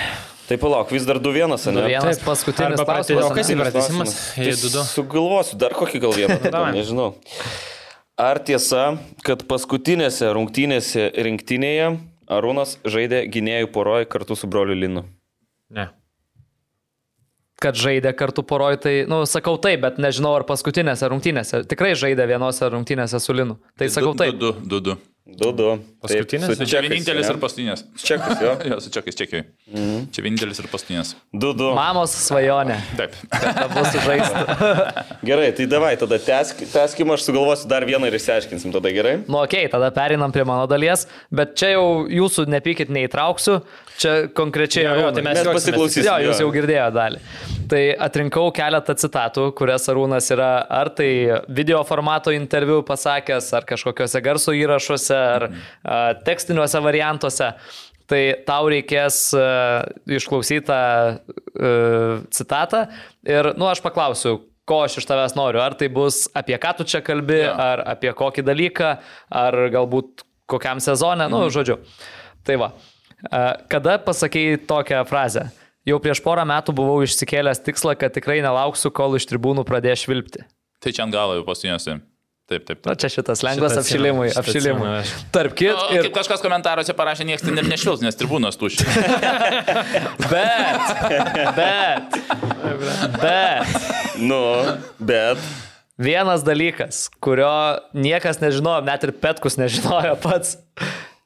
Tai 0.49 0.57
palauk, 0.57 0.89
vis 0.95 1.03
dar 1.05 1.19
2-1, 1.21 1.57
Du 1.67 1.71
ne? 1.76 1.84
vienas 1.91 2.17
Taip. 2.17 2.26
paskutinis 2.26 2.80
Arba 2.80 2.85
pratė- 2.88 3.13
klausimas. 3.17 3.27
o 3.30 3.35
kas 3.35 3.51
pratęsimas? 3.59 4.13
Tai. 4.35 4.85
Sugalvosiu 4.93 5.57
dar 5.61 5.76
kokį 5.77 5.99
gal 6.01 6.15
vieną, 6.15 6.39
tada, 6.47 6.63
nežinau. 6.73 7.11
Ar 8.19 8.39
tiesa, 8.43 8.97
kad 9.23 9.43
paskutinėse 9.47 10.27
rungtynėse 10.35 11.11
rinktinėje 11.15 11.91
Arūnas 12.30 12.76
žaidė 12.85 13.23
gynėjų 13.31 13.69
poroje 13.73 14.05
kartu 14.09 14.35
su 14.38 14.47
broliu 14.49 14.76
Linu? 14.77 15.05
Ne. 15.73 15.88
Kad 17.59 17.76
žaidė 17.76 18.13
kartu 18.15 18.39
poroj, 18.47 18.77
tai, 18.80 18.93
na, 19.03 19.19
nu, 19.19 19.27
sakau 19.27 19.57
taip, 19.59 19.81
bet 19.84 19.97
nežinau, 19.99 20.31
ar 20.39 20.45
paskutinėse 20.47 21.09
rungtynėse. 21.11 21.65
Tikrai 21.67 21.91
žaidė 21.99 22.23
vienose 22.30 22.69
rungtynėse 22.71 23.19
su 23.19 23.35
Linu. 23.35 23.57
Tai 23.77 23.89
sakau 23.91 24.13
taip. 24.15 24.38
2, 24.39 24.53
2, 24.63 24.80
2. 24.85 24.95
2-2. 25.38 25.73
Paskutinės? 26.03 26.51
Taip, 26.57 26.69
Čia 26.72 26.81
vienintelis 26.85 27.27
ne? 27.27 27.34
ir 27.34 27.39
paskutinės. 27.41 27.84
Čekas, 28.01 28.41
jo. 28.43 28.53
Jo, 28.69 28.77
su 28.84 28.91
čekais 28.93 29.18
čekiai. 29.19 29.45
Čia 30.14 30.23
vienintelis 30.26 30.61
ir 30.61 30.69
paskutinės. 30.72 31.14
2-2. 31.35 31.72
Mamos 31.77 32.14
svajonė. 32.26 32.80
Taip. 32.99 33.18
Kad 33.34 33.60
abu 33.65 33.84
sužaistų. 33.88 34.43
Gerai, 35.30 35.49
tai 35.57 35.68
davai, 35.72 35.93
tada 35.99 36.19
teskim, 36.22 37.14
aš 37.15 37.27
sugalvosiu 37.27 37.69
dar 37.72 37.85
vieną 37.88 38.10
ir 38.10 38.18
išsiaiškinsim, 38.19 38.73
tada 38.76 38.93
gerai? 38.95 39.18
Nu, 39.26 39.41
okei, 39.43 39.65
okay, 39.65 39.73
tada 39.73 39.91
perinam 39.95 40.34
prie 40.35 40.45
mano 40.47 40.68
dalies, 40.69 41.06
bet 41.34 41.56
čia 41.60 41.73
jau 41.76 41.85
jūsų 42.10 42.47
nepykit 42.53 42.93
neįtrauksiu, 42.93 43.60
čia 43.99 44.13
konkrečiai... 44.35 44.85
Jo, 44.88 44.95
jo, 45.03 45.09
tai 45.15 45.23
mes 45.26 45.38
Mes 45.38 45.43
juoksimės. 45.45 45.65
pasiklausysim. 45.65 46.07
Jo, 46.07 46.15
jūs 46.30 46.41
jau 46.43 46.49
girdėjote 46.55 46.95
dalį. 46.95 47.21
Tai 47.69 47.81
atrinkau 48.07 48.47
keletą 48.55 48.95
citatų, 48.97 49.49
kurias 49.57 49.85
Arūnas 49.91 50.30
yra 50.34 50.49
ar 50.80 50.89
tai 50.97 51.09
video 51.53 51.84
formato 51.85 52.34
interviu 52.34 52.80
pasakęs, 52.88 53.51
ar 53.59 53.67
kažkokiuose 53.69 54.23
garso 54.26 54.55
įrašuose, 54.57 55.19
ar 55.35 55.49
a, 55.51 55.99
tekstiniuose 56.26 56.81
variantuose. 56.88 57.51
Tai 58.09 58.21
tau 58.41 58.65
reikės 58.73 59.19
uh, 59.38 59.84
išklausyti 60.09 60.63
tą 60.65 60.77
uh, 61.13 62.23
citatą 62.34 62.88
ir, 63.21 63.51
nu, 63.53 63.67
aš 63.69 63.84
paklausiu, 63.85 64.39
ko 64.65 64.80
aš 64.88 64.97
iš 65.03 65.05
tavęs 65.09 65.35
noriu. 65.38 65.61
Ar 65.61 65.76
tai 65.77 65.91
bus 65.93 66.23
apie 66.34 66.57
ką 66.57 66.71
tu 66.80 66.88
čia 66.89 67.03
kalbi, 67.05 67.43
Jo. 67.43 67.53
ar 67.53 67.84
apie 67.93 68.09
kokį 68.17 68.47
dalyką, 68.49 68.89
ar 69.30 69.59
galbūt 69.76 70.26
kokiam 70.49 70.81
sezonė, 70.81 71.30
nu, 71.30 71.43
žodžiu. 71.53 71.77
Tai 72.49 72.57
va. 72.63 72.71
A, 72.73 72.98
Kada 73.72 73.98
pasakėjai 74.06 74.62
tokią 74.70 75.02
frazę? 75.10 75.48
Jau 75.88 75.98
prieš 76.04 76.20
porą 76.24 76.44
metų 76.48 76.76
buvau 76.76 77.00
išsikėlęs 77.06 77.64
tikslą, 77.66 77.96
kad 78.00 78.14
tikrai 78.16 78.40
nelauksiu, 78.46 78.91
kol 78.94 79.16
iš 79.18 79.26
tribūnų 79.32 79.64
pradės 79.68 80.04
švilpti. 80.06 80.44
Tai 80.84 80.91
čia 80.96 81.04
ant 81.08 81.16
galo 81.16 81.36
jau 81.40 81.46
paskutinėse. 81.48 81.98
Taip, 82.50 82.64
taip, 82.66 82.80
Na, 82.82 82.96
taip. 82.96 83.02
čia 83.04 83.10
šitas 83.14 83.44
lengvas 83.46 83.76
atsimenu, 83.78 84.24
apšilimui. 84.26 84.30
šitą 84.34 84.41
apšilimui. 84.41 84.88
aš. 85.04 85.10
Tarp 85.36 85.54
kit 85.60 85.76
O, 85.76 85.84
ir... 85.94 86.08
Kaip 86.08 86.16
kažkas 86.18 86.41
komentaruose 86.41 86.96
parašė, 86.98 87.28
niekas 87.30 87.44
ten 87.46 87.62
ir 87.62 87.68
nešvils, 87.70 88.02
nes 88.02 88.18
tribūnos 88.18 88.58
tuščios. 88.58 88.90
Bet, 90.34 90.82
bet, 91.56 92.18
bet. 93.22 93.76
Nu, 94.18 94.40
bet. 94.98 95.38
vienas 96.02 96.41
dalykas, 96.48 97.06
kurio 97.22 97.52
niekas 97.94 98.41
nežinojo, 98.41 98.82
net 98.88 99.06
ir 99.06 99.14
Petkus 99.22 99.60
nežinojo 99.62 100.16
pats. 100.24 100.58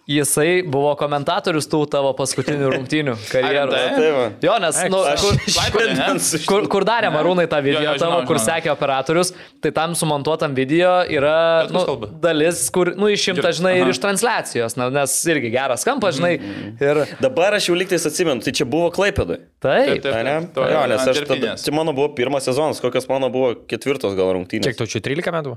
Jisai 0.04 0.64
buvo 0.68 0.90
komentatorius 1.00 1.64
tų 1.72 1.78
tavo 1.88 2.10
paskutinių 2.18 2.72
rungtynių 2.74 3.14
karjeros. 3.32 3.72
rimtai? 3.72 4.08
Tai. 4.12 4.26
Jo, 4.44 4.56
nes, 4.60 4.80
nu, 4.92 4.98
Aš 5.08 5.22
kur, 5.24 5.38
sužinojau. 5.48 6.42
kur, 6.50 6.66
kur 6.74 6.86
darė 6.90 7.08
Marūnai 7.14 7.46
tą 7.48 7.62
video 7.64 7.80
Jo, 7.80 7.94
jo, 7.94 8.02
tavo, 8.02 8.18
žinau, 8.18 8.28
kur 8.28 8.36
žinau. 8.42 8.50
sekė 8.50 8.72
operatorius, 8.74 9.32
tai 9.64 9.72
tam 9.78 9.96
sumontuotam 9.96 10.52
video 10.58 10.92
yra 11.08 11.36
nu, 11.72 11.86
dalis, 12.20 12.66
kur, 12.76 12.92
nu, 13.00 13.08
išimta, 13.16 13.48
Ir- 13.54 13.58
žinai, 13.62 13.74
ir 13.80 13.86
aha. 13.88 13.96
iš 13.96 14.02
transliacijos, 14.04 14.76
na, 14.82 14.90
nes 14.92 15.16
irgi 15.32 15.54
geras 15.56 15.88
kampas, 15.88 16.20
žinai. 16.20 16.34
Ir 16.84 17.04
Dabar 17.24 17.56
aš 17.56 17.72
jau 17.72 17.80
liktais 17.80 18.04
atsimenu, 18.12 18.44
tai 18.44 18.52
čia 18.60 18.68
buvo 18.68 18.92
Klaipėdai. 18.92 19.40
taip, 19.64 20.04
Taip, 20.04 20.20
Ne? 20.28 20.36
To 20.56 20.68
Jo, 20.68 20.84
nes 20.92 21.08
aš 21.08 21.24
tada, 21.32 21.56
tai 21.60 21.72
mano 21.76 21.96
buvo 21.96 22.12
pirmas 22.16 22.44
sezonas, 22.44 22.84
kokios 22.84 23.08
mano 23.08 23.32
buvo 23.32 23.54
ketvirtos 23.72 24.20
gal 24.20 24.36
rungtynės. 24.36 24.68
Kiek 24.68 24.84
tau 24.84 24.88
čia 24.92 25.00
13 25.04 25.32
metų? 25.40 25.56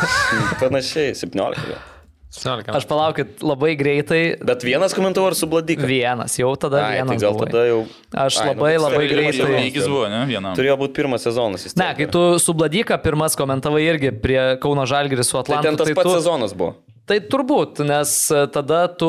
Panašiai, 0.64 1.12
17. 1.16 1.68
Gal. 1.68 1.82
17 2.34 2.66
metų. 2.66 2.76
aš 2.76 2.86
palaukit 2.90 3.42
labai 3.46 3.72
greitai. 3.78 4.22
Bet 4.42 4.64
vienas 4.66 4.94
komentavo 4.96 5.28
ar 5.30 5.36
su 5.38 5.46
Bladika? 5.46 5.86
Vienas, 5.86 6.34
jau 6.40 6.50
tada 6.58 6.82
Ai, 6.82 6.98
tai 6.98 7.02
vienas. 7.02 7.22
gal 7.22 7.32
buvai. 7.38 7.50
tada 7.52 7.66
jau... 7.68 7.80
Aš 8.14 8.38
Ai, 8.40 8.46
nu, 8.46 8.54
labai, 8.54 8.72
tai 8.74 8.82
labai 8.84 9.04
tikrai 9.06 9.26
greitai- 9.30 9.60
Lygis 9.64 9.86
buvo, 9.90 10.08
ne? 10.10 10.22
Vienam. 10.30 10.56
Turėjo 10.58 10.76
būti 10.82 10.96
pirmas 10.98 11.22
sezonas. 11.26 11.68
Ne, 11.78 11.92
kai 11.98 12.06
tu 12.10 12.24
su 12.42 12.54
Bladyka 12.54 12.98
pirmas 13.02 13.36
komentavai 13.38 13.84
irgi 13.86 14.10
prie 14.20 14.40
Kauno 14.62 14.82
Žalgiris 14.86 15.30
su 15.30 15.38
Tai 15.38 15.44
Atlantu. 15.60 15.68
ten 15.68 15.76
tas 15.78 15.86
tai 15.86 15.94
pats 15.94 16.10
tu, 16.10 16.16
sezonas 16.18 16.52
buvo. 16.58 16.74
Tai 17.04 17.18
turbūt, 17.20 17.82
nes 17.84 18.10
e, 18.32 18.46
tada 18.48 18.86
tu... 18.88 19.04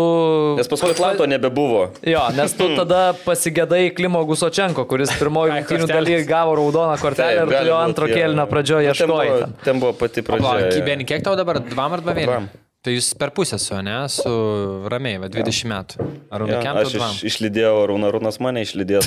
Nes 0.60 0.68
paskui 0.68 0.92
Atlanto 0.92 1.24
nebebuvo. 1.32 1.86
Jo, 2.04 2.26
nes 2.36 2.52
tu 2.52 2.68
tada 2.76 3.14
pasigėdai 3.24 3.94
Klimo 3.96 4.20
Gusočenko, 4.28 4.84
kuris 4.90 5.14
pirmoji 5.16 5.54
rungtynių 5.56 5.88
kortelės. 5.88 6.10
daly 6.12 6.28
gavo 6.28 6.58
raudoną 6.60 6.98
kortelę 7.00 7.38
ir 7.40 7.48
tu 7.48 7.56
gali 7.56 7.72
jo 7.72 7.78
antro 7.80 8.10
kėlinio 8.12 8.46
pradžioje 8.52 8.92
Nu, 8.92 9.00
ten 9.00 9.08
buvo- 9.14 9.40
ten. 9.46 9.54
Ten 9.64 9.80
buvo 9.80 9.94
pati 9.96 10.22
pradžia. 10.28 10.68
Kibeni, 10.76 11.08
kiek 11.08 11.24
tau 11.24 11.38
dabar? 11.40 11.62
Dvam 11.64 11.96
arba 11.96 12.18
Dvam. 12.20 12.50
Tai 12.86 12.94
jūs 12.94 13.08
per 13.18 13.32
pusę 13.34 13.58
su, 13.58 13.74
ne? 13.82 13.96
Su 14.14 14.32
ramiai, 14.94 15.18
va, 15.18 15.26
20 15.34 15.70
metų. 15.72 16.06
Ar 16.30 16.38
Jo, 16.38 16.42
runekiam 16.44 16.78
aš 16.78 16.92
tu 16.92 17.00
dvam? 17.00 17.16
iš, 17.16 17.24
išlydėjau, 17.32 17.80
Rūna 17.90 18.12
Rūnas 18.14 18.38
mane 18.46 18.62
išlydėjo. 18.62 19.02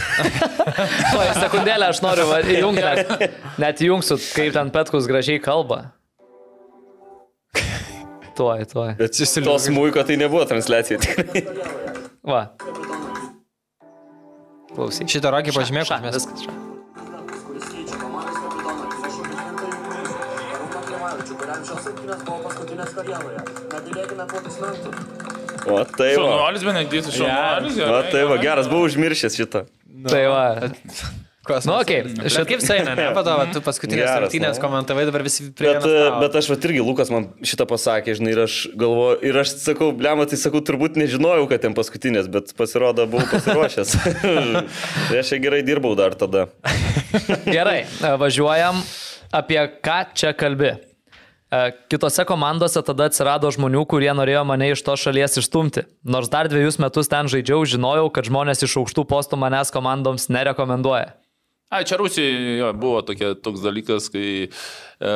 Tuoj, 1.13 1.31
sekundėlę 1.39 1.93
aš 1.93 2.03
noriu 2.03 2.27
va, 2.27 2.41
įjungti, 2.43 2.83
net, 2.83 3.39
net 3.63 3.85
įjungsiu, 3.87 4.19
kaip 4.35 4.51
ten 4.59 4.75
Petkus 4.75 5.07
gražiai 5.07 5.39
kalba. 5.45 5.93
Tuoj, 8.39 8.67
tuoj. 8.75 8.97
Bet 8.99 9.23
tos 9.47 9.71
mūiko 9.75 10.03
tai 10.07 10.19
nebuvo 10.19 10.43
transliacija. 10.51 10.99
tikrai. 11.07 11.47
Va. 12.27 12.49
Klausyk. 14.75 15.07
Šitą 15.11 15.39
rokį 15.39 15.55
pažymėk, 15.55 15.87
kad 15.91 16.03
mes... 16.03 16.19
viskas. 16.19 16.49
ša. 16.49 16.68
Paskutinės 22.99 23.23
karjeroje. 23.23 23.45
Negailėkime 23.75 24.27
aplodismentų. 24.27 24.93
O 25.69 25.79
tai 25.85 26.11
va. 26.17 26.27
Šaunuolis, 26.27 26.67
Benediktas, 26.67 27.15
šaunuolis. 27.15 27.81
O 27.85 28.03
tai 28.11 28.27
va, 28.29 28.43
geras, 28.43 28.69
buvau 28.71 28.89
užmiršęs 28.89 29.39
šitą. 29.39 29.65
Tai 30.09 30.27
va. 30.33 30.45
Kosmosas. 31.49 31.65
Nu, 31.65 31.75
okei. 31.81 32.29
Šit 32.29 32.45
kaip 32.51 32.61
saina, 32.61 32.93
ne? 32.93 33.07
Po 33.17 33.23
to, 33.25 33.33
va, 33.39 33.47
tu 33.49 33.63
paskutinės 33.65 34.03
Geras, 34.03 34.19
rungtynės 34.27 34.59
nu. 34.59 34.63
komentavai, 34.67 35.07
dabar 35.09 35.23
visi 35.25 35.47
prie 35.57 35.71
Bet, 35.71 35.87
e, 35.89 36.03
bet 36.21 36.35
aš 36.43 36.51
va 36.53 36.59
irgi, 36.61 36.83
Lukas 36.85 37.09
man 37.09 37.31
šitą 37.41 37.65
pasakė, 37.71 38.19
žinai, 38.19 38.35
ir 38.35 38.43
aš 38.43 38.57
galvoju, 38.77 39.17
ir 39.31 39.39
aš 39.41 39.55
sakau, 39.63 39.89
blema, 39.97 40.27
tai 40.29 40.37
sakau, 40.41 40.61
turbūt 40.61 40.99
nežinojau, 41.01 41.47
kad 41.49 41.65
ten 41.65 41.77
paskutinės, 41.79 42.29
bet 42.35 42.53
pasirodo, 42.59 43.09
buvau 43.09 43.25
pasiruošęs. 43.33 43.95
aš 45.23 45.33
čia 45.33 45.41
gerai 45.41 45.63
dirbau 45.65 45.95
dar 45.97 46.19
tada. 46.21 46.51
Gerai, 47.49 47.81
važiuojam. 48.21 48.85
Apie 49.41 49.61
ką 49.85 50.03
čia 50.17 50.37
kalbi? 50.37 50.75
E, 51.51 51.73
Kitose 51.89 52.27
komandose 52.29 52.83
tada 52.85 53.07
atsirado 53.09 53.49
žmonių, 53.55 53.87
kurie 53.89 54.11
norėjo 54.13 54.43
mane 54.49 54.73
iš 54.75 54.83
to 54.85 54.97
šalies 55.01 55.41
išstumti. 55.41 55.87
Nors 56.05 56.29
dar 56.33 56.51
dviejus 56.53 56.77
metus 56.83 57.09
ten 57.09 57.31
žaidžiau, 57.33 57.65
žinojau, 57.65 58.11
kad 58.13 58.29
žmonės 58.29 58.67
iš 58.67 58.77
aukštų 58.83 59.07
postų 59.09 59.41
manęs 59.41 59.73
komandoms 59.73 60.29
nerekomenduoja. 60.29 61.15
Ai, 61.69 61.83
čia 61.85 61.99
Rusijoje 62.01 62.57
jo, 62.57 62.69
buvo 62.81 63.01
tokia, 63.05 63.35
toks 63.37 63.61
dalykas, 63.61 64.07
kai 64.13 64.29
e, 64.49 65.11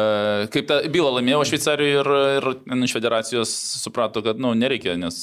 kaip 0.52 0.66
tą 0.68 0.82
bylą 0.92 1.14
laimėjo 1.16 1.46
Šveicarijoje 1.48 2.00
ir, 2.00 2.50
ir 2.68 2.84
iš 2.88 2.96
federacijos 2.96 3.52
suprato, 3.80 4.20
kad 4.24 4.40
nu, 4.40 4.52
nereikia, 4.56 4.98
nes 5.00 5.16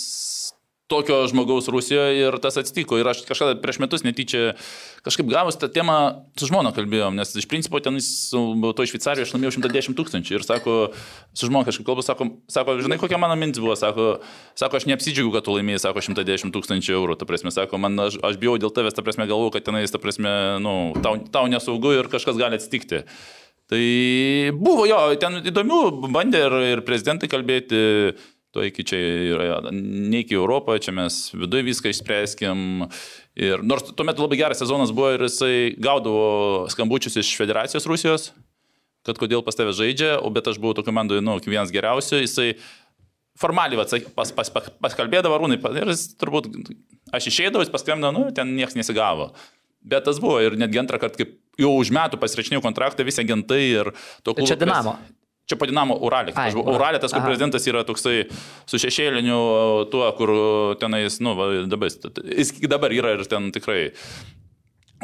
tokio 0.90 1.22
žmogaus 1.30 1.70
Rusijoje 1.70 2.18
ir 2.18 2.38
tas 2.42 2.58
atsitiko. 2.58 2.98
Ir 2.98 3.08
aš 3.12 3.22
kažkada 3.28 3.56
prieš 3.62 3.78
metus 3.84 4.04
netyčia 4.06 4.56
kažkaip 5.06 5.30
gavus 5.30 5.60
tą 5.62 5.70
temą 5.72 5.98
su 6.40 6.50
žmona 6.50 6.72
kalbėjom, 6.76 7.16
nes 7.20 7.32
iš 7.38 7.46
principo 7.50 7.80
ten 7.84 8.00
to 8.00 8.88
Šveicarijoje 8.90 9.28
aš 9.28 9.34
laimėjau 9.36 9.54
110 9.60 9.98
tūkstančių 10.00 10.38
ir 10.40 10.46
sako, 10.46 10.78
su 11.38 11.50
žmona 11.50 11.68
kažkaip 11.70 11.86
kalbu, 11.88 12.06
sako, 12.06 12.30
sako, 12.52 12.78
žinai, 12.82 12.98
kokia 13.02 13.20
mano 13.22 13.38
mintis 13.40 13.62
buvo, 13.64 13.76
sako, 13.80 14.08
sako 14.60 14.80
aš 14.80 14.88
neapsidžiaugiu, 14.90 15.34
kad 15.36 15.46
tu 15.46 15.56
laimėjai, 15.56 15.84
sako, 15.86 16.04
110 16.04 16.56
tūkstančių 16.56 16.96
eurų, 16.98 17.20
ta 17.20 17.30
prasme, 17.30 17.54
sako, 17.54 17.80
man, 17.82 18.00
aš, 18.10 18.18
aš 18.26 18.40
bijau 18.42 18.58
dėl 18.62 18.74
tavęs, 18.74 18.98
ta 18.98 19.06
prasme, 19.06 19.30
galvoju, 19.30 19.54
kad 19.56 19.70
tenais, 19.70 19.94
ta 19.94 20.02
prasme, 20.02 20.34
nu, 20.64 20.76
tau, 21.06 21.20
tau 21.32 21.46
nesaugu 21.52 21.94
ir 22.00 22.12
kažkas 22.12 22.40
gali 22.40 22.60
atsitikti. 22.60 23.06
Tai 23.70 23.84
buvo 24.58 24.88
jo, 24.90 24.98
ten 25.22 25.44
įdomių, 25.46 25.80
bandė 26.10 26.42
ir, 26.48 26.58
ir 26.74 26.84
prezidentai 26.88 27.30
kalbėti, 27.30 27.82
to 28.56 28.64
iki 28.66 28.82
čia 28.88 28.98
yra, 29.36 29.60
ne 29.72 30.24
iki 30.24 30.34
Europą, 30.38 30.80
čia 30.82 30.94
mes 30.96 31.30
viduje 31.38 31.68
viską 31.68 31.92
išspręskim. 31.94 32.88
Ir 33.40 33.62
nors 33.64 33.86
tuo 33.94 34.06
metu 34.08 34.26
labai 34.26 34.40
geras 34.42 34.60
sezonas 34.62 34.90
buvo 34.96 35.12
ir 35.14 35.26
jisai 35.28 35.76
gaudavo 35.78 36.66
skambučius 36.74 37.20
iš 37.22 37.36
federacijos 37.38 37.86
Rusijos, 37.90 38.32
kad 39.06 39.22
kodėl 39.22 39.44
pas 39.46 39.56
tave 39.56 39.72
žaidžia, 39.78 40.18
o 40.20 40.32
bet 40.34 40.50
aš 40.50 40.58
buvau 40.62 40.74
to 40.76 40.84
komandoje, 40.88 41.22
nu, 41.22 41.38
vienas 41.46 41.70
geriausių, 41.72 42.24
jisai 42.26 42.50
formaliai 43.40 43.86
sak- 43.88 44.10
pas, 44.18 44.34
pas, 44.36 44.50
pas, 44.52 44.68
paskalbėdavo 44.82 45.38
rūnai 45.40 45.60
ir 45.80 45.94
jis 45.94 46.08
turbūt, 46.20 46.50
aš 47.16 47.30
išeidavau, 47.32 47.64
jis 47.64 47.72
paskambino, 47.72 48.12
nu, 48.12 48.26
ten 48.36 48.52
niekas 48.58 48.76
nesigavo. 48.76 49.30
Bet 49.80 50.04
tas 50.10 50.20
buvo 50.20 50.42
ir 50.44 50.58
netgi 50.60 50.82
antrą 50.82 51.00
kartą, 51.00 51.22
kaip 51.22 51.38
jau 51.62 51.72
už 51.80 51.94
metų 51.96 52.20
pasirašinėjau 52.20 52.66
kontraktą, 52.66 53.06
visi 53.08 53.22
agentai 53.24 53.62
ir 53.78 53.94
to 54.26 54.34
Tai 54.34 54.44
čia 54.44 54.58
klubo 54.58 54.66
pres- 54.66 54.66
Dinamo? 54.66 54.98
Čia 55.50 55.58
po 55.58 55.66
Dinamo 55.66 55.96
Uralė. 56.06 56.36
Ai, 56.38 56.52
buvau 56.54 56.76
Uralė, 56.78 57.00
tas, 57.02 57.10
kur 57.10 57.24
Aha. 57.24 57.30
prezidentas 57.32 57.64
yra 57.66 57.82
toksai 57.88 58.28
su 58.70 58.78
šešėliniu 58.82 59.40
tuo, 59.90 60.06
kur 60.20 60.34
tenais, 60.82 61.18
nu, 61.26 61.34
va, 61.40 61.50
dabar, 61.66 61.90
jis 61.90 62.54
dabar 62.70 62.94
yra 62.94 63.16
ir 63.18 63.26
ten 63.30 63.50
tikrai 63.56 63.88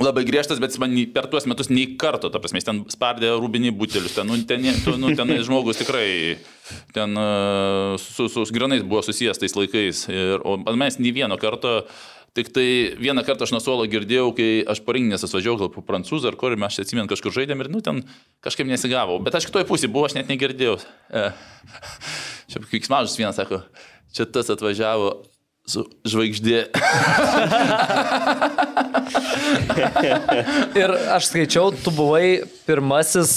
labai 0.03 0.25
griežtas, 0.27 0.59
bet 0.59 0.73
jis 0.73 0.81
man 0.83 0.93
per 1.15 1.29
tuos 1.31 1.47
metus 1.47 1.69
nei 1.71 1.95
karto, 1.99 2.29
ta 2.29 2.41
prasme, 2.43 2.59
jis 2.59 2.67
ten 2.67 2.81
spardė 2.91 3.31
rūbinį 3.39 3.71
butelius, 3.79 4.17
ten, 4.17 4.27
nu, 4.27 4.37
ten, 4.47 4.65
tu, 4.83 4.95
nu, 4.99 5.13
ten 5.15 5.31
žmogus 5.47 5.79
tikrai 5.79 6.07
ten 6.93 7.15
e, 7.17 7.27
su, 8.01 8.27
su 8.29 8.45
granais 8.53 8.83
buvo 8.83 9.01
susijęs 9.05 9.39
tais 9.39 9.55
laikais. 9.55 10.05
Ir, 10.11 10.43
o 10.43 10.57
mes 10.75 10.99
nei 10.99 11.15
vieno 11.15 11.39
karto, 11.41 11.85
tik 12.35 12.51
tai 12.55 12.67
vieną 12.99 13.23
kartą 13.27 13.47
aš 13.47 13.53
nuo 13.55 13.61
suolo 13.63 13.85
girdėjau, 13.89 14.31
kai 14.35 14.49
aš 14.67 14.81
po 14.83 14.95
rinkinės 14.95 15.23
atvažiavau, 15.27 15.59
gal 15.63 15.71
po 15.71 15.83
prancūzų 15.87 16.31
ar 16.31 16.39
kur, 16.39 16.57
mes 16.59 16.79
atsimenu 16.83 17.07
kažkur 17.11 17.33
žaidėm 17.35 17.63
ir, 17.63 17.71
nu, 17.71 17.79
ten 17.85 18.03
kažkaip 18.45 18.67
nesigavo. 18.67 19.21
Bet 19.23 19.37
aš 19.39 19.47
kitoje 19.47 19.67
pusėje 19.69 19.93
buvau, 19.93 20.09
aš 20.09 20.17
net 20.17 20.31
negirdėjau. 20.31 20.75
E, 21.15 21.29
čia 22.51 22.63
kiksmažus 22.73 23.15
vienas 23.21 23.39
sako, 23.39 23.63
čia 24.15 24.27
tas 24.27 24.51
atvažiavo 24.51 25.13
su 25.65 25.83
žvaigždė. 26.11 26.65
Ir 30.75 30.91
aš 31.15 31.29
skaičiau, 31.31 31.71
tu 31.83 31.91
buvai 31.95 32.43
pirmasis 32.67 33.31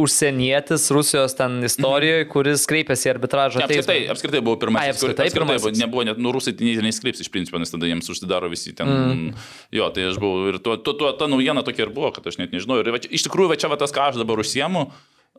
užsienietis 0.00 0.88
Rusijos 0.94 1.34
ten 1.38 1.58
istorijoje, 1.66 2.26
kuris 2.32 2.64
kreipėsi 2.70 3.08
į 3.08 3.12
arbitražo 3.14 3.60
Ne, 3.62 3.66
apskritai, 3.68 3.96
teismą. 4.02 4.14
apskritai 4.16 4.42
buvo 4.44 4.56
pirmasis. 4.62 4.84
Ai, 4.88 4.94
apskritai 4.94 5.28
kur- 5.28 5.38
pirmasis. 5.40 5.62
buvo, 5.66 5.74
nebuvo 5.82 6.04
net, 6.08 6.18
nu, 6.22 6.32
rusai 6.34 6.54
nei- 6.60 6.76
neišskrips 6.86 7.22
iš 7.24 7.30
principo, 7.34 7.58
nes 7.62 7.70
tada 7.72 7.86
jiems 7.90 8.08
užsidaro 8.12 8.50
visi 8.52 8.74
ten. 8.76 8.86
Mm. 8.88 9.32
Jo, 9.72 9.90
tai 9.94 10.08
aš 10.10 10.18
buvau 10.22 10.50
ir 10.52 10.58
tuo, 10.62 10.76
tuo, 10.76 10.92
tuo, 10.98 11.12
ta 11.18 11.26
naujiena 11.30 11.62
tokia 11.66 11.86
ir 11.88 11.94
buvo, 11.94 12.12
kad 12.14 12.26
aš 12.26 12.38
net 12.42 12.52
nežinau. 12.54 12.80
Ir 12.82 12.92
va, 12.94 12.98
iš 13.02 13.26
tikrųjų, 13.28 13.52
va 13.54 13.56
čia 13.60 13.70
va 13.72 13.76
tas, 13.80 13.94
ką 13.94 14.10
aš 14.12 14.20
dabar 14.22 14.38
užsiemu. 14.42 14.88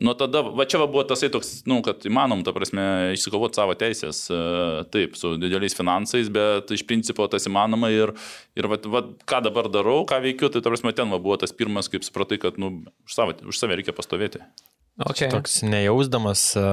Nuo 0.01 0.15
tada, 0.17 0.41
va 0.41 0.65
čia 0.65 0.79
va 0.81 0.87
buvo 0.89 1.03
tasai 1.05 1.29
toks, 1.29 1.59
nu, 1.69 1.77
kad 1.85 2.01
įmanom, 2.09 2.41
ta 2.41 2.49
prasme, 2.55 3.13
išsikovoti 3.13 3.59
savo 3.59 3.75
teisės, 3.77 4.23
e, 4.33 4.39
taip, 4.89 5.13
su 5.19 5.35
dideliais 5.37 5.77
finansais, 5.77 6.31
bet 6.33 6.73
iš 6.73 6.81
principo 6.89 7.27
tas 7.29 7.45
įmanoma 7.45 7.91
ir, 7.93 8.15
ir 8.57 8.69
va, 8.71 8.79
va, 8.89 9.03
ką 9.29 9.43
dabar 9.45 9.69
darau, 9.69 9.99
ką 10.09 10.17
veikiu, 10.25 10.49
tai, 10.49 10.63
ta 10.65 10.73
prasme, 10.73 10.95
ten 10.97 11.13
va, 11.13 11.21
buvo 11.21 11.37
tas 11.37 11.53
pirmas, 11.53 11.91
kaip 11.93 12.07
supratai, 12.07 12.41
kad, 12.41 12.57
nu, 12.57 12.71
už, 13.05 13.13
savo, 13.13 13.37
už 13.45 13.61
save 13.61 13.77
reikia 13.77 13.93
pastovėti. 13.93 14.41
Okay. 15.09 15.29
Toks 15.29 15.61
nejausdamas, 15.65 16.41
e, 16.57 16.65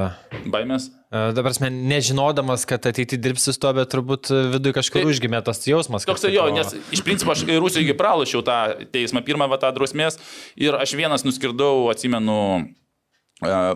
Baimės? 0.53 0.91
e, 1.09 1.29
dabar 1.37 1.55
mes 1.61 1.73
nežinodamas, 1.93 2.67
kad 2.69 2.85
ateity 2.89 3.17
dirbsi 3.21 3.53
su 3.53 3.61
to, 3.61 3.71
bet 3.77 3.93
turbūt 3.93 4.33
viduje 4.57 4.77
kažkur 4.81 5.05
Tai- 5.05 5.13
užgimė 5.13 5.45
tas 5.45 5.61
jausmas. 5.69 6.09
Toks 6.09 6.25
jo, 6.29 6.49
tipo- 6.49 6.57
nes 6.57 6.77
iš 6.93 7.05
principo 7.05 7.33
aš 7.33 7.45
Rusijoje 7.49 7.97
pralašiau 7.97 8.45
tą 8.45 8.59
teismą, 8.93 9.25
pirmą 9.25 9.49
va, 9.49 9.57
tą 9.61 9.73
drausmės 9.77 10.21
ir 10.57 10.77
aš 10.77 10.93
vienas 11.01 11.25
nuskirdau, 11.25 11.89
atsimenu, 11.93 12.69
e, 12.69 12.80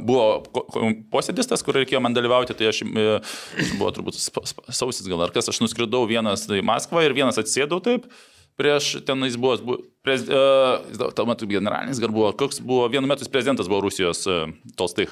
buvo 0.04 0.42
ko- 0.52 0.64
ko- 0.68 0.92
posėdis 1.14 1.48
tas, 1.48 1.62
kur 1.64 1.78
reikėjo 1.78 2.00
man 2.04 2.12
dalyvauti, 2.16 2.52
tai 2.58 2.68
aš 2.68 2.82
e, 2.84 3.04
buvo 3.78 3.90
turbūt 3.96 4.18
sausis 4.20 5.08
gal 5.08 5.24
ar 5.24 5.32
kas, 5.34 5.48
aš 5.48 5.62
nuskridau 5.64 6.04
vienas 6.10 6.44
į 6.52 6.60
Maskvą 6.66 7.04
ir 7.06 7.16
vienas 7.16 7.40
atsėdau 7.40 7.80
taip. 7.84 8.08
prieš 8.60 9.02
tenais 9.02 9.34
buvo, 9.36 9.56
buvo 9.66 9.78
prez, 10.06 10.22
uh, 10.30 11.10
tuo 11.16 11.24
metu 11.26 11.46
generalinis 11.50 11.98
gar 11.98 12.12
buvo, 12.14 12.28
koks 12.38 12.60
buvo, 12.62 12.84
vienu 12.92 13.08
metu 13.10 13.24
jis 13.24 13.32
prezidentas 13.32 13.66
buvo 13.66 13.80
Rusijos 13.82 14.20
uh, 14.30 14.44
Tolstych. 14.78 15.10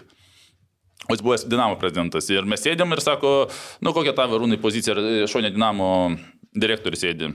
O 1.11 1.16
jis 1.16 1.23
buvo 1.27 1.35
Dinamo 1.51 1.74
prezidentas. 1.81 2.29
Ir 2.31 2.47
mes 2.47 2.62
sėdėm 2.62 2.95
ir 2.95 3.03
sako, 3.03 3.49
nu 3.83 3.91
kokia 3.97 4.15
tavo 4.15 4.39
rūnai 4.39 4.61
pozicija, 4.62 4.95
šonė 5.27 5.51
Dinamo 5.57 5.89
direktorius 6.55 7.03
sėdi. 7.03 7.33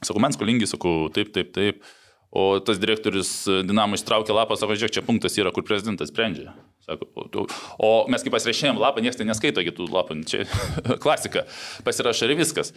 Sakau, 0.00 0.22
man 0.22 0.32
skolingi, 0.32 0.64
sakau, 0.70 1.10
taip, 1.12 1.34
taip, 1.34 1.52
taip. 1.52 1.82
O 2.28 2.58
tas 2.60 2.76
direktorius 2.80 3.30
Dinamo 3.64 3.96
ištraukė 3.96 4.34
lapą, 4.36 4.58
sako, 4.60 4.76
žiūrėk, 4.76 4.98
čia 4.98 5.04
punktas 5.06 5.38
yra, 5.40 5.52
kur 5.54 5.64
prezidentas 5.64 6.12
sprendžia. 6.12 6.52
Sako, 6.84 7.08
o, 7.16 7.24
tu, 7.32 7.46
o 7.80 7.92
mes 8.12 8.24
kaip 8.24 8.34
pasirašėjom 8.36 8.80
lapą, 8.80 9.00
niekas 9.04 9.16
tai 9.20 9.28
neskaito 9.28 9.64
kitų 9.64 9.88
lapų, 9.94 10.18
čia 10.28 10.44
klasika, 11.04 11.46
pasirašė 11.88 12.28
ir 12.28 12.36
viskas. 12.42 12.74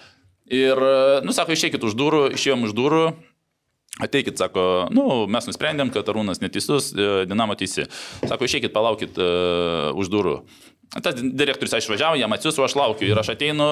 Ir, 0.51 0.79
nu, 1.27 1.35
sako, 1.35 1.55
išeikit 1.55 1.83
už 1.83 1.99
durų, 1.99 2.23
išėjom 2.39 2.67
už 2.69 2.77
durų, 2.79 3.05
Ateikit, 3.99 4.39
sako, 4.39 4.87
nu, 4.95 5.03
mes 5.27 5.45
nusprendėm, 5.49 5.89
kad 5.91 6.07
Arūnas 6.07 6.39
neteisus, 6.39 6.93
e, 6.95 7.25
Dinamo 7.27 7.57
teisi. 7.59 7.83
Sako, 8.23 8.47
išeikit, 8.47 8.71
palaukit 8.71 9.19
uh, 9.19 9.91
už 9.99 10.07
durų. 10.09 10.37
Tas 11.03 11.19
direktorius 11.19 11.75
išvažiavo, 11.77 12.15
jam 12.19 12.31
atsiųsiu, 12.31 12.63
aš 12.63 12.77
laukiu 12.79 13.09
ir 13.11 13.19
aš 13.19 13.33
ateinu, 13.35 13.67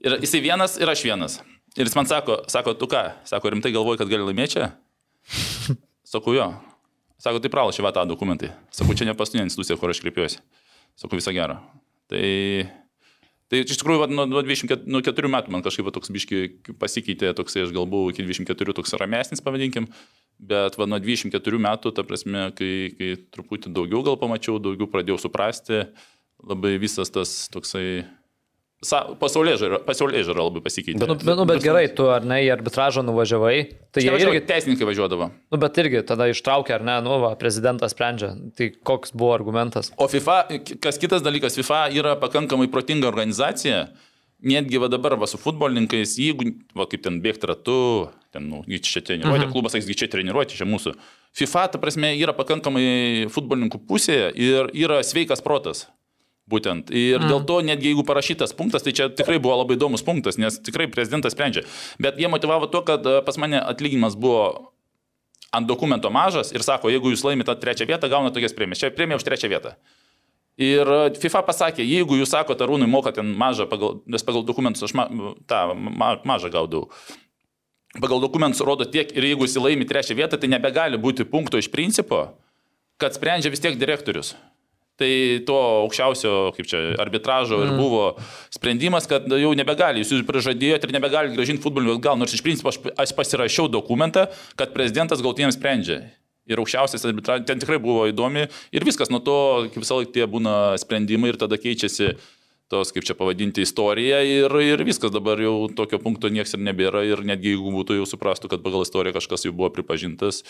ir 0.00 0.18
jisai 0.24 0.40
vienas 0.44 0.80
ir 0.80 0.88
aš 0.88 1.04
vienas. 1.04 1.38
Ir 1.76 1.84
jis 1.84 1.96
man 2.00 2.08
sako, 2.08 2.42
sako, 2.48 2.74
tu 2.80 2.88
ką, 2.90 3.04
sako, 3.28 3.52
rimtai 3.52 3.72
galvoji, 3.76 4.00
kad 4.00 4.10
gali 4.10 4.26
laimėti 4.26 4.56
čia? 4.56 4.70
Sakau, 6.12 6.34
jo. 6.36 6.50
Sako, 7.18 7.42
tai 7.42 7.50
pralašė 7.52 7.84
va 7.84 7.92
tą 7.94 8.04
dokumentai. 8.08 8.52
Sakau, 8.74 8.94
čia 8.96 9.08
ne 9.08 9.16
paskutinė 9.18 9.48
institucija, 9.48 9.78
kur 9.80 9.92
aš 9.92 10.02
kreipiuosi. 10.04 10.42
Sakau, 10.98 11.18
visą 11.18 11.34
gerą. 11.36 11.58
Tai 12.08 12.26
Tai 13.48 13.62
iš 13.62 13.78
tikrųjų, 13.80 14.00
va, 14.02 14.06
nuo, 14.12 14.26
nuo 14.28 14.42
24 14.44 14.84
nuo 14.92 15.00
4 15.04 15.30
metų 15.32 15.52
man 15.54 15.62
kažkaip 15.64 15.86
va, 15.86 15.92
toks 15.96 16.12
biški 16.12 16.40
pasikeitė, 16.76 17.30
toksai 17.36 17.62
aš 17.64 17.72
galbūt 17.72 18.12
iki 18.12 18.26
24 18.26 18.74
toks 18.76 18.92
ramesnis, 19.00 19.40
pavadinkim, 19.44 19.86
bet 20.50 20.76
va, 20.76 20.88
nuo 20.90 20.98
24 21.00 21.60
metų, 21.64 21.94
ta 21.96 22.04
prasme, 22.04 22.50
kai, 22.58 22.72
kai 22.98 23.14
truputį 23.32 23.72
daugiau 23.72 24.04
gal 24.04 24.20
pamačiau, 24.20 24.58
daugiau 24.60 24.90
pradėjau 24.92 25.16
suprasti, 25.24 25.86
labai 26.44 26.74
visas 26.82 27.08
tas 27.14 27.32
toksai 27.54 28.04
Pasaulyje 28.78 29.56
žiūra 29.58 30.44
labai 30.44 30.60
pasikeitė. 30.62 31.00
Bet, 31.02 31.10
nu, 31.10 31.16
bet, 31.18 31.40
nu, 31.40 31.54
gerai, 31.58 31.88
tu 31.90 32.04
ar 32.14 32.22
ne 32.22 32.36
į 32.44 32.52
arbitražą 32.54 33.02
nuvažiavai, 33.02 33.56
tai 33.90 34.04
jie 34.04 34.12
irgi... 34.14 34.42
Teisininkai 34.46 34.86
važiuodavo. 34.86 35.26
Nu, 35.50 35.58
bet 35.58 35.80
irgi 35.82 36.04
tada 36.06 36.28
ištraukė, 36.30 36.76
ar 36.76 36.84
ne, 36.86 36.94
nu, 37.02 37.16
va, 37.24 37.32
prezidentas 37.40 37.96
sprendžia. 37.96 38.36
Tai 38.54 38.70
koks 38.86 39.16
buvo 39.18 39.32
argumentas? 39.34 39.90
O 39.98 40.06
FIFA, 40.06 40.38
kas 40.84 41.02
kitas 41.02 41.26
dalykas, 41.26 41.58
FIFA 41.58 41.88
yra 41.98 42.14
pakankamai 42.22 42.70
protinga 42.70 43.10
organizacija. 43.10 43.88
Netgi 44.46 44.78
va 44.78 44.86
dabar 44.86 45.16
va 45.18 45.26
su 45.26 45.42
futbolininkais, 45.42 46.14
jeigu, 46.22 46.52
va 46.78 46.86
kaip 46.86 47.02
ten 47.02 47.18
bėgti 47.24 47.50
ratu, 47.50 47.78
ten, 48.30 48.46
nu, 48.46 48.62
čia 48.62 49.02
treniruoti, 49.02 49.48
mhm. 49.48 49.54
klubas 49.56 49.74
sakys, 49.74 49.90
čia 49.98 50.06
treniruoti, 50.12 50.54
čia 50.54 50.70
mūsų. 50.70 50.94
FIFA, 51.34 51.66
ta 51.74 51.82
prasme, 51.82 52.14
yra 52.14 52.30
pakankamai 52.38 53.26
futbolininkų 53.34 53.82
pusėje 53.90 54.30
ir 54.38 54.70
yra 54.78 55.02
sveikas 55.02 55.42
protas. 55.42 55.88
Būtent. 56.48 56.88
Ir 56.88 57.20
mm. 57.20 57.28
dėl 57.28 57.42
to, 57.44 57.58
netgi 57.66 57.90
jeigu 57.90 58.06
parašytas 58.08 58.54
punktas, 58.56 58.84
tai 58.84 58.94
čia 58.96 59.10
tikrai 59.12 59.36
buvo 59.42 59.58
labai 59.60 59.76
įdomus 59.76 60.04
punktas, 60.06 60.38
nes 60.40 60.56
tikrai 60.64 60.86
prezidentas 60.88 61.36
sprendžia. 61.36 61.66
Bet 62.00 62.16
jie 62.16 62.30
motivavo 62.32 62.70
to, 62.72 62.80
kad 62.88 63.04
e, 63.04 63.18
pas 63.26 63.36
mane 63.40 63.60
atlyginimas 63.60 64.16
buvo 64.16 64.72
ant 65.52 65.68
dokumento 65.68 66.08
mažas 66.12 66.54
ir 66.56 66.64
sako, 66.64 66.88
jeigu 66.92 67.12
jūs 67.12 67.24
laimite 67.26 67.52
tą 67.52 67.60
trečią 67.60 67.88
vietą, 67.88 68.08
gauna 68.08 68.32
tokias 68.32 68.56
premijas. 68.56 68.80
Čia 68.80 68.94
premija 68.96 69.20
už 69.20 69.28
trečią 69.28 69.52
vietą. 69.52 69.74
Ir 70.58 70.88
e, 70.88 70.98
FIFA 71.20 71.44
pasakė, 71.46 71.84
jeigu 71.84 72.16
jūs 72.18 72.32
sakote, 72.32 72.64
Arūnui 72.64 72.88
moka 72.90 73.12
ten 73.14 73.30
mažą, 73.38 73.68
pagal, 73.70 74.00
nes 74.08 74.24
pagal 74.24 74.42
dokumentus 74.48 74.88
aš 74.88 74.96
ma, 74.96 75.06
tą 75.48 75.62
ma, 75.76 76.14
mažą 76.26 76.50
gaudau. 76.54 76.88
Pagal 77.96 78.24
dokumentus 78.24 78.64
rodo 78.64 78.88
tiek 78.88 79.12
ir 79.12 79.28
jeigu 79.30 79.46
jis 79.46 79.60
laimi 79.60 79.86
trečią 79.88 80.16
vietą, 80.18 80.40
tai 80.40 80.50
nebegali 80.50 80.98
būti 81.00 81.28
punkto 81.28 81.60
iš 81.60 81.70
principo, 81.72 82.24
kad 83.00 83.14
sprendžia 83.14 83.52
vis 83.52 83.62
tiek 83.62 83.78
direktorius. 83.78 84.34
Tai 84.98 85.10
to 85.46 85.56
aukščiausio, 85.84 86.30
kaip 86.56 86.66
čia, 86.66 86.78
arbitražo 86.98 87.60
ir 87.62 87.68
mm. 87.70 87.78
buvo 87.78 88.04
sprendimas, 88.50 89.06
kad 89.06 89.28
jau 89.30 89.52
nebegali, 89.54 90.02
jūs 90.02 90.24
prižadėjote 90.26 90.88
ir 90.88 90.94
nebegali 90.96 91.36
gražinti 91.36 91.62
futbolininkų 91.62 92.00
atgal, 92.00 92.18
nors 92.18 92.34
iš 92.34 92.42
principo 92.42 92.72
aš, 92.72 92.80
aš 92.98 93.12
pasirašiau 93.14 93.70
dokumentą, 93.70 94.26
kad 94.58 94.74
prezidentas 94.74 95.22
gautiniam 95.22 95.54
sprendžia. 95.54 96.00
Ir 96.50 96.58
aukščiausias 96.58 97.04
arbitražas, 97.06 97.46
ten 97.46 97.62
tikrai 97.62 97.78
buvo 97.78 98.08
įdomi 98.10 98.48
ir 98.74 98.86
viskas, 98.88 99.12
nuo 99.12 99.20
to, 99.22 99.38
kaip 99.68 99.84
visą 99.84 100.00
laiką 100.00 100.14
tie 100.16 100.26
būna 100.32 100.56
sprendimai 100.82 101.30
ir 101.30 101.38
tada 101.38 101.60
keičiasi 101.60 102.16
tos, 102.72 102.92
kaip 102.94 103.06
čia 103.08 103.16
pavadinti, 103.18 103.64
istoriją 103.64 104.20
ir, 104.28 104.56
ir 104.64 104.84
viskas 104.86 105.12
dabar 105.14 105.40
jau 105.42 105.54
tokio 105.74 106.00
punkto 106.02 106.30
niekas 106.32 106.56
ir 106.56 106.64
nebėra 106.66 107.04
ir 107.08 107.24
netgi 107.26 107.54
jeigu 107.54 107.72
būtų 107.74 108.00
jau 108.00 108.08
suprastų, 108.08 108.52
kad 108.52 108.64
pagal 108.64 108.84
istoriją 108.86 109.16
kažkas 109.16 109.48
jau 109.48 109.54
buvo 109.56 109.70
pripažintas 109.74 110.42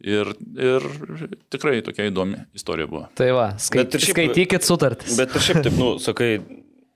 ir, 0.00 0.34
ir 0.58 0.84
tikrai 1.54 1.80
tokia 1.86 2.10
įdomi 2.10 2.44
istorija 2.56 2.90
buvo. 2.90 3.08
Tai 3.18 3.30
va, 3.36 3.48
skait, 3.62 3.96
šiaip, 3.96 4.12
skaitykit 4.18 4.66
sutartis. 4.66 5.16
Bet 5.20 5.34
ir 5.34 5.48
šiaip 5.48 5.64
taip, 5.64 5.80
nu, 5.80 5.94
sakai, 6.02 6.36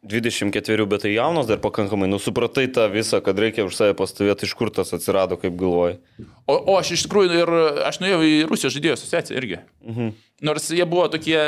24, 0.09 0.87
bet 0.87 1.03
tai 1.03 1.13
jaunas 1.13 1.47
dar 1.47 1.59
pakankamai, 1.59 2.09
nu 2.09 2.21
supratai 2.23 2.69
tą 2.71 2.87
visą, 2.93 3.19
kad 3.25 3.39
reikia 3.39 3.67
už 3.67 3.75
save 3.75 3.97
pastovėti, 3.99 4.47
iš 4.47 4.55
kur 4.55 4.71
tas 4.71 4.95
atsirado, 4.95 5.37
kaip 5.41 5.57
galvoji. 5.59 5.99
O, 6.47 6.55
o 6.55 6.77
aš 6.79 6.95
iš 6.95 7.07
tikrųjų 7.09 7.41
ir 7.43 7.53
aš 7.89 7.99
nuėjau 8.05 8.21
į 8.23 8.35
Rusijos 8.49 8.77
žaidėjų 8.77 8.95
asociaciją 8.95 9.41
irgi. 9.41 9.59
Mhm. 9.85 10.13
Nors 10.47 10.71
jie 10.71 10.87
buvo 10.87 11.09
tokie 11.11 11.41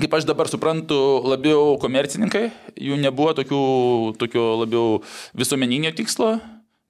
kaip 0.00 0.14
aš 0.16 0.26
dabar 0.28 0.48
suprantu, 0.50 0.96
labiau 1.26 1.76
komercininkai, 1.82 2.48
jų 2.80 2.98
nebuvo 3.00 3.34
tokių, 3.36 3.62
tokio 4.20 4.44
labiau 4.62 5.00
visuomeninio 5.38 5.92
tikslo, 5.96 6.36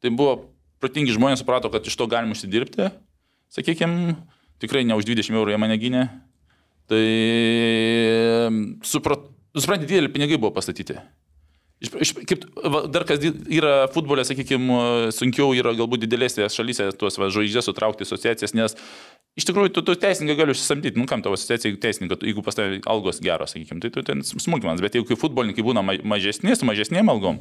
tai 0.02 0.12
buvo 0.14 0.52
protingi 0.82 1.14
žmonės 1.14 1.42
suprato, 1.42 1.70
kad 1.72 1.86
iš 1.86 1.96
to 1.98 2.08
galima 2.10 2.36
užsidirbti, 2.36 2.90
sakykime, 3.52 4.16
tikrai 4.62 4.84
ne 4.86 4.98
už 4.98 5.06
20 5.08 5.34
eurų 5.34 5.54
jie 5.54 5.60
mane 5.62 5.78
gynė, 5.82 6.04
tai 6.90 7.02
suprat, 8.86 9.26
suprantate, 9.56 9.90
dideli 9.90 10.12
pinigai 10.12 10.40
buvo 10.40 10.54
pastatyti. 10.54 10.98
Iš, 11.82 11.90
iš, 11.98 12.10
kaip, 12.30 12.44
va, 12.70 12.84
dar 12.86 13.02
kas 13.08 13.22
yra 13.50 13.88
futbolė, 13.90 14.22
sakykime, 14.26 15.10
sunkiau 15.14 15.50
yra 15.58 15.72
galbūt 15.74 16.04
didelėse 16.04 16.46
šalyse 16.54 16.86
tuos 16.98 17.18
žvaigždės 17.18 17.66
sutraukti 17.66 18.06
asociacijas, 18.06 18.54
nes 18.54 18.76
Iš 19.32 19.46
tikrųjų, 19.48 19.70
tu, 19.72 19.80
tu 19.86 19.94
teisininką 19.96 20.34
gali 20.42 20.52
užsisamdyti, 20.52 21.00
nu 21.00 21.06
kam 21.08 21.22
tavo 21.24 21.38
asociacija, 21.38 21.70
jeigu 21.70 21.80
teisininką, 21.80 22.18
jeigu 22.28 22.42
pas 22.44 22.56
tavai 22.58 22.82
algos 22.92 23.20
geros, 23.24 23.54
sakykime, 23.54 23.80
tai 23.80 23.88
tu 23.94 24.02
ten 24.04 24.20
smulkmenas, 24.28 24.82
bet 24.84 24.98
jeigu 24.98 25.16
futbolininkai 25.16 25.64
būna 25.64 25.80
mažesni, 25.80 26.52
su 26.52 26.68
mažesniem 26.68 27.08
algom, 27.08 27.38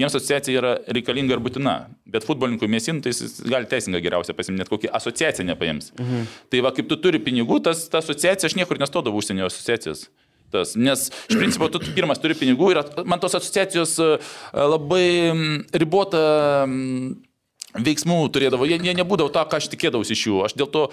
jiems 0.00 0.16
asociacija 0.16 0.62
yra 0.62 0.70
reikalinga 0.96 1.36
ir 1.36 1.42
būtina, 1.44 1.74
bet 2.08 2.24
futbolininkui 2.24 2.70
mėsin, 2.72 3.02
tai 3.04 3.12
jis 3.12 3.42
gali 3.44 3.68
teisininką 3.68 4.00
geriausiai 4.06 4.38
pasimti, 4.38 4.62
net 4.62 4.72
kokį 4.72 4.88
asociaciją 4.96 5.46
nepaims. 5.50 5.90
Mhm. 5.98 6.30
Tai 6.48 6.62
va, 6.64 6.72
kaip 6.78 6.88
tu 6.88 6.98
turi 7.04 7.20
pinigų, 7.20 7.60
tas 7.68 7.84
ta 7.92 8.00
asociacija, 8.00 8.48
aš 8.48 8.56
niekur 8.56 8.80
nestodavau 8.80 9.20
užsienio 9.20 9.44
asociacijas. 9.50 10.06
Tas, 10.54 10.72
nes 10.78 11.08
iš 11.28 11.36
principo 11.36 11.68
tu 11.68 11.80
pirmas 11.92 12.20
turi 12.22 12.36
pinigų 12.38 12.72
ir 12.72 12.80
man 13.10 13.20
tos 13.20 13.34
asociacijos 13.34 13.96
e, 14.00 14.08
labai 14.54 15.06
ribota 15.74 16.20
veiksmų 17.74 18.18
turėdavo, 18.30 18.68
jie, 18.70 18.78
jie 18.86 18.94
nebūdavo 18.94 19.32
to, 19.34 19.42
ką 19.50 19.58
aš 19.58 19.70
tikėdavausi 19.72 20.14
iš 20.14 20.26
jų. 20.28 20.42
Aš 20.46 20.54
dėl 20.60 20.70
to 20.70 20.84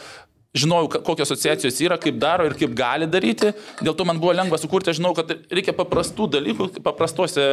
žinojau, 0.58 0.90
kokios 1.08 1.32
asociacijos 1.32 1.80
yra, 1.84 1.98
kaip 2.02 2.18
daro 2.20 2.46
ir 2.48 2.58
kaip 2.60 2.74
gali 2.76 3.08
daryti. 3.08 3.54
Dėl 3.80 3.96
to 3.96 4.08
man 4.08 4.20
buvo 4.20 4.36
lengva 4.36 4.60
sukurti, 4.60 4.92
aš 4.92 5.00
žinau, 5.00 5.14
kad 5.16 5.32
reikia 5.52 5.76
paprastų 5.76 6.28
dalykų, 6.34 6.68
paprastose, 6.84 7.46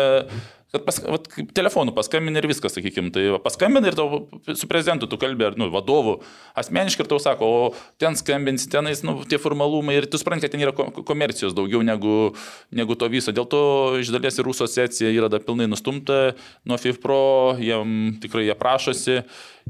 kad 0.74 0.82
pas, 0.84 0.98
vat, 1.06 1.28
telefonu 1.54 1.94
paskambini 1.94 2.42
ir 2.42 2.48
viskas, 2.50 2.74
sakykime. 2.74 3.12
Tai 3.14 3.38
paskambini 3.44 3.92
ir 3.92 3.98
tau 3.98 4.24
su 4.50 4.70
prezidentu 4.70 5.06
tu 5.10 5.20
kalbė, 5.20 5.52
ar 5.52 5.60
nu, 5.60 5.70
vadovu, 5.74 6.16
asmeniškai 6.58 7.06
ir 7.06 7.12
tau 7.14 7.22
sako, 7.22 7.46
o 7.46 7.70
ten 8.02 8.18
skambinsi, 8.18 8.66
tenais 8.72 9.04
nu, 9.06 9.20
tie 9.30 9.38
formalumai 9.38 10.00
ir 10.00 10.10
tu 10.10 10.18
supranti, 10.18 10.48
kad 10.48 10.56
ten 10.56 10.66
yra 10.66 10.74
komercijos 10.74 11.54
daugiau 11.54 11.86
negu, 11.86 12.34
negu 12.74 12.98
to 12.98 13.06
viso. 13.14 13.34
Dėl 13.34 13.46
to 13.46 13.62
iš 14.02 14.10
dalies 14.10 14.42
ir 14.42 14.50
Rusų 14.50 14.66
asociacija 14.66 15.14
yra 15.14 15.30
dar 15.30 15.46
pilnai 15.46 15.70
nustumta 15.70 16.34
nuo 16.66 16.82
FIFPRO, 16.82 17.22
jiem 17.62 18.18
tikrai 18.18 18.48
jie 18.50 18.58
prašosi, 18.58 19.22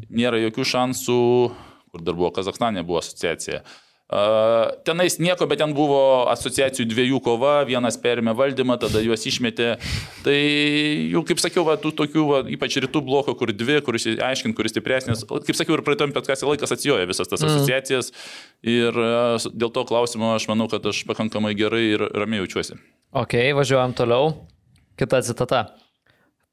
nėra 0.09 0.41
jokių 0.49 0.73
šansų 0.73 1.25
kur 1.93 2.05
dar 2.05 2.17
buvo 2.19 2.33
Kazakstane, 2.35 2.87
buvo 2.87 3.03
asociacija. 3.03 3.63
Tenais 4.89 5.19
nieko, 5.21 5.45
bet 5.45 5.61
ten 5.61 5.75
buvo 5.77 5.99
asociacijų 6.33 6.87
dviejų 6.89 7.19
kova, 7.27 7.59
vienas 7.69 7.99
perėmė 8.01 8.33
valdymą, 8.39 8.79
tada 8.81 9.03
juos 9.05 9.27
išmetė. 9.29 9.75
Tai 10.25 10.37
jau, 11.13 11.21
kaip 11.29 11.43
sakiau, 11.43 11.67
va, 11.69 11.75
tų 11.77 11.93
tokių, 11.99 12.25
va, 12.31 12.39
ypač 12.49 12.79
rytų 12.81 13.03
bloko, 13.05 13.35
kur 13.37 13.53
dvi, 13.53 13.83
kuris 13.85 14.09
aiškint, 14.17 14.57
kuris 14.57 14.73
stipresnis, 14.73 15.27
kaip 15.29 15.59
sakiau, 15.59 15.77
ir 15.77 15.85
praeitam 15.85 16.15
petkasi 16.17 16.49
laikas 16.49 16.73
atsijoja 16.73 17.09
visas 17.11 17.29
tas 17.29 17.45
mhm. 17.45 17.59
asociacijas. 17.59 18.09
Ir 18.65 18.97
dėl 19.53 19.75
to 19.77 19.85
klausimo 19.91 20.33
aš 20.39 20.49
manau, 20.49 20.71
kad 20.73 20.89
aš 20.89 21.03
pakankamai 21.11 21.53
gerai 21.59 21.85
ir 21.91 22.07
ramiai 22.09 22.41
jaučiuosi. 22.47 22.81
Ok, 23.13 23.37
važiuojam 23.61 23.93
toliau. 23.99 24.33
Kita 24.97 25.21
citata. 25.23 25.67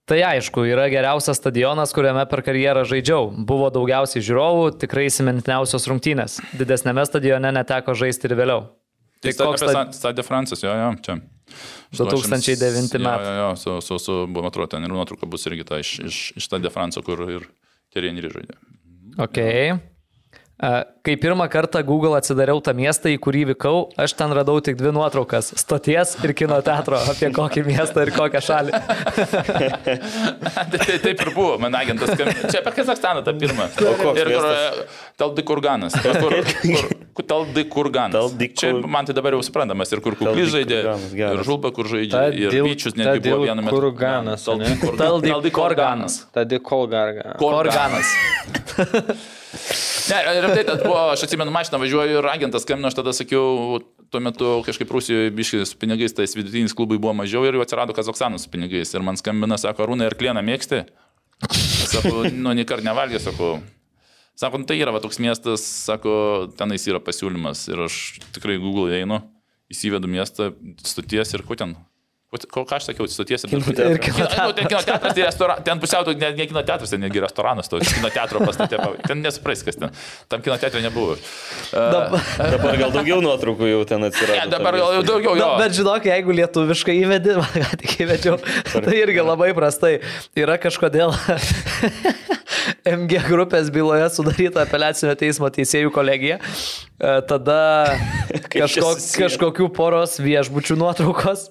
Tai 0.05 0.19
aišku, 0.21 0.61
yra 0.69 0.85
geriausias 0.93 1.39
stadionas, 1.39 1.89
kuriame 1.95 2.27
per 2.29 2.43
karjerą 2.45 2.83
žaidžiau. 2.85 3.31
Buvo 3.49 3.71
daugiausiai 3.73 4.21
žiūrovų, 4.25 4.67
tikrai 4.83 5.07
įsimintiniausios 5.09 5.87
rungtynės. 5.89 6.37
Didesnėme 6.59 7.07
stadione 7.09 7.49
neteko 7.55 7.95
žaisti 7.97 8.29
ir 8.29 8.35
vėliau. 8.37 8.67
Tai, 9.23 9.31
tai 9.31 9.33
koks 9.39 9.63
stadionas? 9.63 9.97
Stadė 9.97 10.25
Francis, 10.27 10.61
jo, 10.61 10.75
jo, 10.77 10.91
čia. 11.01 11.17
2009 11.97 13.01
metai. 13.01 13.25
Jo, 13.25 13.33
jo, 13.33 13.33
jo, 13.39 13.49
su, 13.57 13.75
su, 13.81 13.97
su, 14.01 14.19
man 14.29 14.45
atrodo, 14.51 14.69
ten 14.75 14.85
ir 14.85 14.93
nuotrauka 14.93 15.25
bus 15.29 15.45
irgi 15.49 15.65
ta 15.65 15.81
iš, 15.81 15.97
iš, 16.05 16.21
iš 16.37 16.49
Stadė 16.51 16.69
Franco, 16.73 17.01
kur 17.05 17.25
ir 17.25 17.49
Terjenį 17.95 18.29
žaidė. 18.29 18.61
Ok. 19.25 19.41
A, 19.41 19.77
Kai 20.55 21.17
pirmą 21.19 21.49
kartą 21.51 21.83
Google 21.83 22.15
atsidariau 22.15 22.61
tą 22.63 22.71
miestą, 22.73 23.11
į 23.11 23.17
kurį 23.19 23.41
vykau, 23.49 23.89
aš 23.99 24.13
ten 24.15 24.31
radau 24.31 24.55
tik 24.63 24.77
dvi 24.79 24.93
nuotraukas- 24.95 25.51
stoties 25.63 26.13
ir 26.23 26.31
kino 26.33 26.55
teatro 26.63 26.95
apie 26.95 27.27
kokį 27.35 27.65
miestą 27.67 28.05
ir 28.07 28.11
kokią 28.15 28.39
šalį. 28.39 28.71
tai, 30.71 30.79
tai, 30.87 30.97
taip 31.03 31.25
ir 31.27 31.33
buvo, 31.35 31.59
man 31.59 31.75
agentas. 31.75 32.15
Čia 32.15 32.63
apie 32.63 32.71
Kazakstaną 32.71 33.25
tą 33.27 33.35
pirmą. 33.35 33.67
ir 33.83 33.99
kur 33.99 34.15
miestas? 34.15 34.97
Taldikurganas. 35.19 35.99
Kur, 35.99 36.23
kur, 36.23 36.33
kur, 37.19 37.23
Taldikurganas. 37.27 38.15
Taldikur- 38.15 38.55
Čia 38.55 38.73
man 38.87 39.05
tai 39.05 39.13
dabar 39.13 39.35
jau 39.35 39.43
suprantamas. 39.43 39.91
Ir 39.91 39.99
kur 39.99 40.15
Kuklys 40.15 40.55
žaidė, 40.55 40.81
Taldikurganas, 40.87 41.35
ir 41.35 41.43
Žulba, 41.43 41.75
kur 41.75 41.83
žaidė, 41.83 42.27
ir 42.31 42.49
Vyčius 42.63 42.95
netgi 42.95 43.27
buvo 43.27 43.43
ane? 43.43 43.59
Taldikurganas. 45.03 46.23
Tada 46.31 46.59
Kolgarga. 46.63 47.35
Korganas. 47.43 48.07
Ne, 50.09 50.21
rimtai, 50.43 50.63
tad 50.67 50.83
buvo, 50.83 50.97
aš 51.13 51.25
atsimenu, 51.25 51.53
mašiną 51.53 51.79
važiuoju 51.81 52.19
ir 52.19 52.27
agentas 52.29 52.65
skambino, 52.65 52.91
aš 52.91 52.97
tada 52.99 53.13
sakiau, 53.15 53.79
tuo 54.13 54.21
metu 54.23 54.51
kažkaip 54.65 54.91
Rusijoje 54.91 55.31
biškis 55.35 55.73
su 55.73 55.79
pinigais, 55.81 56.13
tais 56.15 56.35
vidutinis 56.37 56.75
klubai 56.77 56.99
buvo 57.01 57.15
mažiau 57.17 57.45
ir 57.47 57.57
jau 57.57 57.63
atsirado 57.65 57.95
Kazakstanas 57.97 58.45
su 58.45 58.51
pinigais. 58.53 58.93
Ir 58.93 59.05
man 59.05 59.17
skambina, 59.19 59.57
sako, 59.61 59.89
Rūna, 59.89 60.09
ir 60.09 60.17
klieną 60.19 60.43
mėgsti? 60.45 60.83
Sako, 61.95 62.27
nu, 62.33 62.53
nei 62.55 62.67
kart 62.67 62.85
nevalgė, 62.85 63.21
sako. 63.23 63.57
Sako, 64.35 64.59
nu, 64.61 64.67
tai 64.67 64.77
yra 64.81 64.91
va, 64.91 65.01
toks 65.03 65.21
miestas, 65.23 65.63
sako, 65.87 66.15
tenais 66.59 66.85
yra 66.91 66.99
pasiūlymas. 67.03 67.65
Ir 67.71 67.85
aš 67.87 67.99
tikrai 68.35 68.59
Google 68.59 68.91
einu, 68.97 69.21
įsivedu 69.71 70.11
miestą, 70.11 70.51
stoties 70.83 71.33
ir 71.37 71.45
ko 71.47 71.57
ten. 72.41 72.49
Ko, 72.51 72.63
ko 72.63 72.65
ką 72.69 72.79
aš 72.79 72.89
sakiau, 72.89 73.07
stoties 73.09 73.45
ir 73.47 73.55
Ir 73.55 73.99
kino 74.03 74.25
Kino, 74.25 74.47
nu, 74.49 74.53
ten 74.57 74.67
kino 74.69 74.81
teatras, 74.85 75.13
tai 75.15 75.23
restora, 75.25 75.57
ten 75.65 75.79
pusiau, 75.81 76.05
ne, 76.13 76.31
ne 76.37 76.47
kino 76.49 76.63
teatras, 76.65 76.91
ten 76.93 77.01
netgi 77.03 77.21
restoranas, 77.23 77.69
to 77.71 77.79
kino 77.79 78.09
teatro 78.13 78.41
pastate. 78.45 78.79
Ten 79.07 79.21
nesupras, 79.23 79.63
kas 79.65 79.79
ten. 79.79 79.93
Tam 80.31 80.43
kino 80.45 80.57
teatre 80.61 80.83
nebuvo. 80.85 81.17
Uh, 81.75 82.13
Dabar 82.37 82.77
gal 82.79 82.91
daugiau 82.93 83.17
nuotraukų 83.23 83.67
jau 83.67 83.79
ten 83.89 84.05
atsirado. 84.05 84.37
ne, 84.37 84.51
dabar 84.51 84.77
gal 84.79 84.93
jau 84.95 85.01
daugiau 85.07 85.33
jo. 85.35 85.41
Na, 85.43 85.57
bet 85.59 85.75
žinok, 85.75 86.05
jeigu 86.07 86.35
lietuviškai 86.37 86.95
įvedi, 87.01 87.33
man 87.39 87.49
ką 87.65 87.79
tik 87.81 87.95
įvedžiau, 88.05 88.37
tai 88.71 88.95
irgi 89.01 89.25
labai 89.25 89.49
prastai. 89.57 89.97
Yra 90.39 90.55
kažkodėl 90.61 91.11
MG 92.95 93.19
grupės 93.27 93.71
byloje 93.73 94.07
sudaryta 94.13 94.63
apeliacinio 94.65 95.15
teismo 95.19 95.49
teisėjų 95.53 95.91
kolegija. 95.95 96.39
Tada 97.29 97.59
kažko, 98.53 98.95
kažkokių 99.19 99.69
poros 99.75 100.17
viešbučių 100.23 100.77
nuotraukos. 100.79 101.49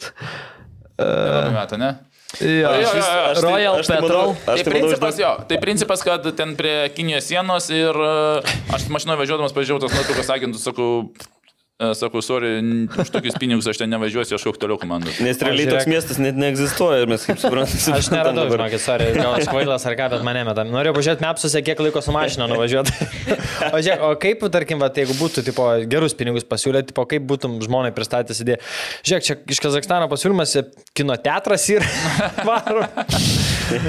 Metą, 0.99 1.79
ne? 1.79 1.95
Jo, 2.41 2.49
Jo, 2.49 2.71
jo, 2.75 2.95
jo, 2.99 3.03
tai- 3.35 3.43
Royal 3.43 3.77
tai 3.85 3.97
Petrol. 4.01 4.31
Aš 4.35 4.45
Tai 4.45 4.57
tai 4.57 4.65
manau, 4.65 4.81
principas, 4.81 5.19
jo, 5.19 5.31
tai 5.49 5.59
principas, 5.63 6.03
kad 6.03 6.25
ten 6.37 6.57
prie 6.59 6.89
Kinijos 6.91 7.29
sienos 7.31 7.69
ir 7.71 7.95
aš 8.75 8.89
mašinoje 8.91 9.21
važiuodamas 9.23 9.55
pažiūrėjau 9.55 9.85
tos 9.87 9.95
nuotraukas, 9.95 10.31
agentų, 10.35 10.59
sakau, 10.59 10.89
e, 11.15 11.29
sakau, 11.99 12.23
sorry, 12.25 12.57
už 12.89 13.11
tokius 13.13 13.37
pinigus 13.41 13.69
aš 13.71 13.83
ten 13.83 13.93
nevažiuosiu, 13.93 14.39
aš 14.39 14.47
toliau 14.61 14.79
komandos. 14.81 15.19
Nes 15.25 15.41
realiai 15.43 15.69
toks 15.71 15.89
miestas 15.91 16.21
net 16.23 16.39
neegzistuoja 16.39 17.05
ir 17.05 17.11
mes 17.11 17.25
kaip 17.29 17.41
suprantame. 17.43 17.81
Aš 17.99 18.09
neradau, 18.13 18.47
žinokit, 18.51 18.83
sorry, 18.83 19.11
gal 19.17 19.37
aš 19.37 19.47
kvailas 19.51 19.85
ar 19.87 19.95
ką, 19.99 20.09
bet 20.15 20.25
mane 20.27 20.43
metam. 20.47 20.71
Norėjau 20.73 20.95
pažiūrėti 20.97 21.25
mapsuose, 21.25 21.61
kiek 21.67 21.81
laiko 21.85 22.03
su 22.05 22.15
mašina 22.15 22.49
nuvažiuoti. 22.51 22.95
o, 23.75 23.79
žiūrėk, 23.79 24.03
o 24.07 24.11
kaip, 24.21 24.45
tarkim, 24.55 24.83
va, 24.83 24.91
jeigu 24.95 25.17
būtų, 25.19 25.45
tipo, 25.47 25.67
gerus 25.91 26.17
pinigus 26.19 26.47
pasiūlyti, 26.49 26.91
tipo, 26.93 27.05
kaip 27.11 27.27
būtum 27.29 27.59
žmonai 27.65 27.93
pristatęs 27.97 28.43
idėją. 28.45 28.61
Žiūrėk, 29.07 29.27
čia 29.29 29.39
iš 29.57 29.63
Kazakstano 29.65 30.09
pasiūlymas, 30.13 30.57
kino 30.97 31.17
teatras 31.21 31.69
ir 31.73 31.87
varo. 32.49 32.87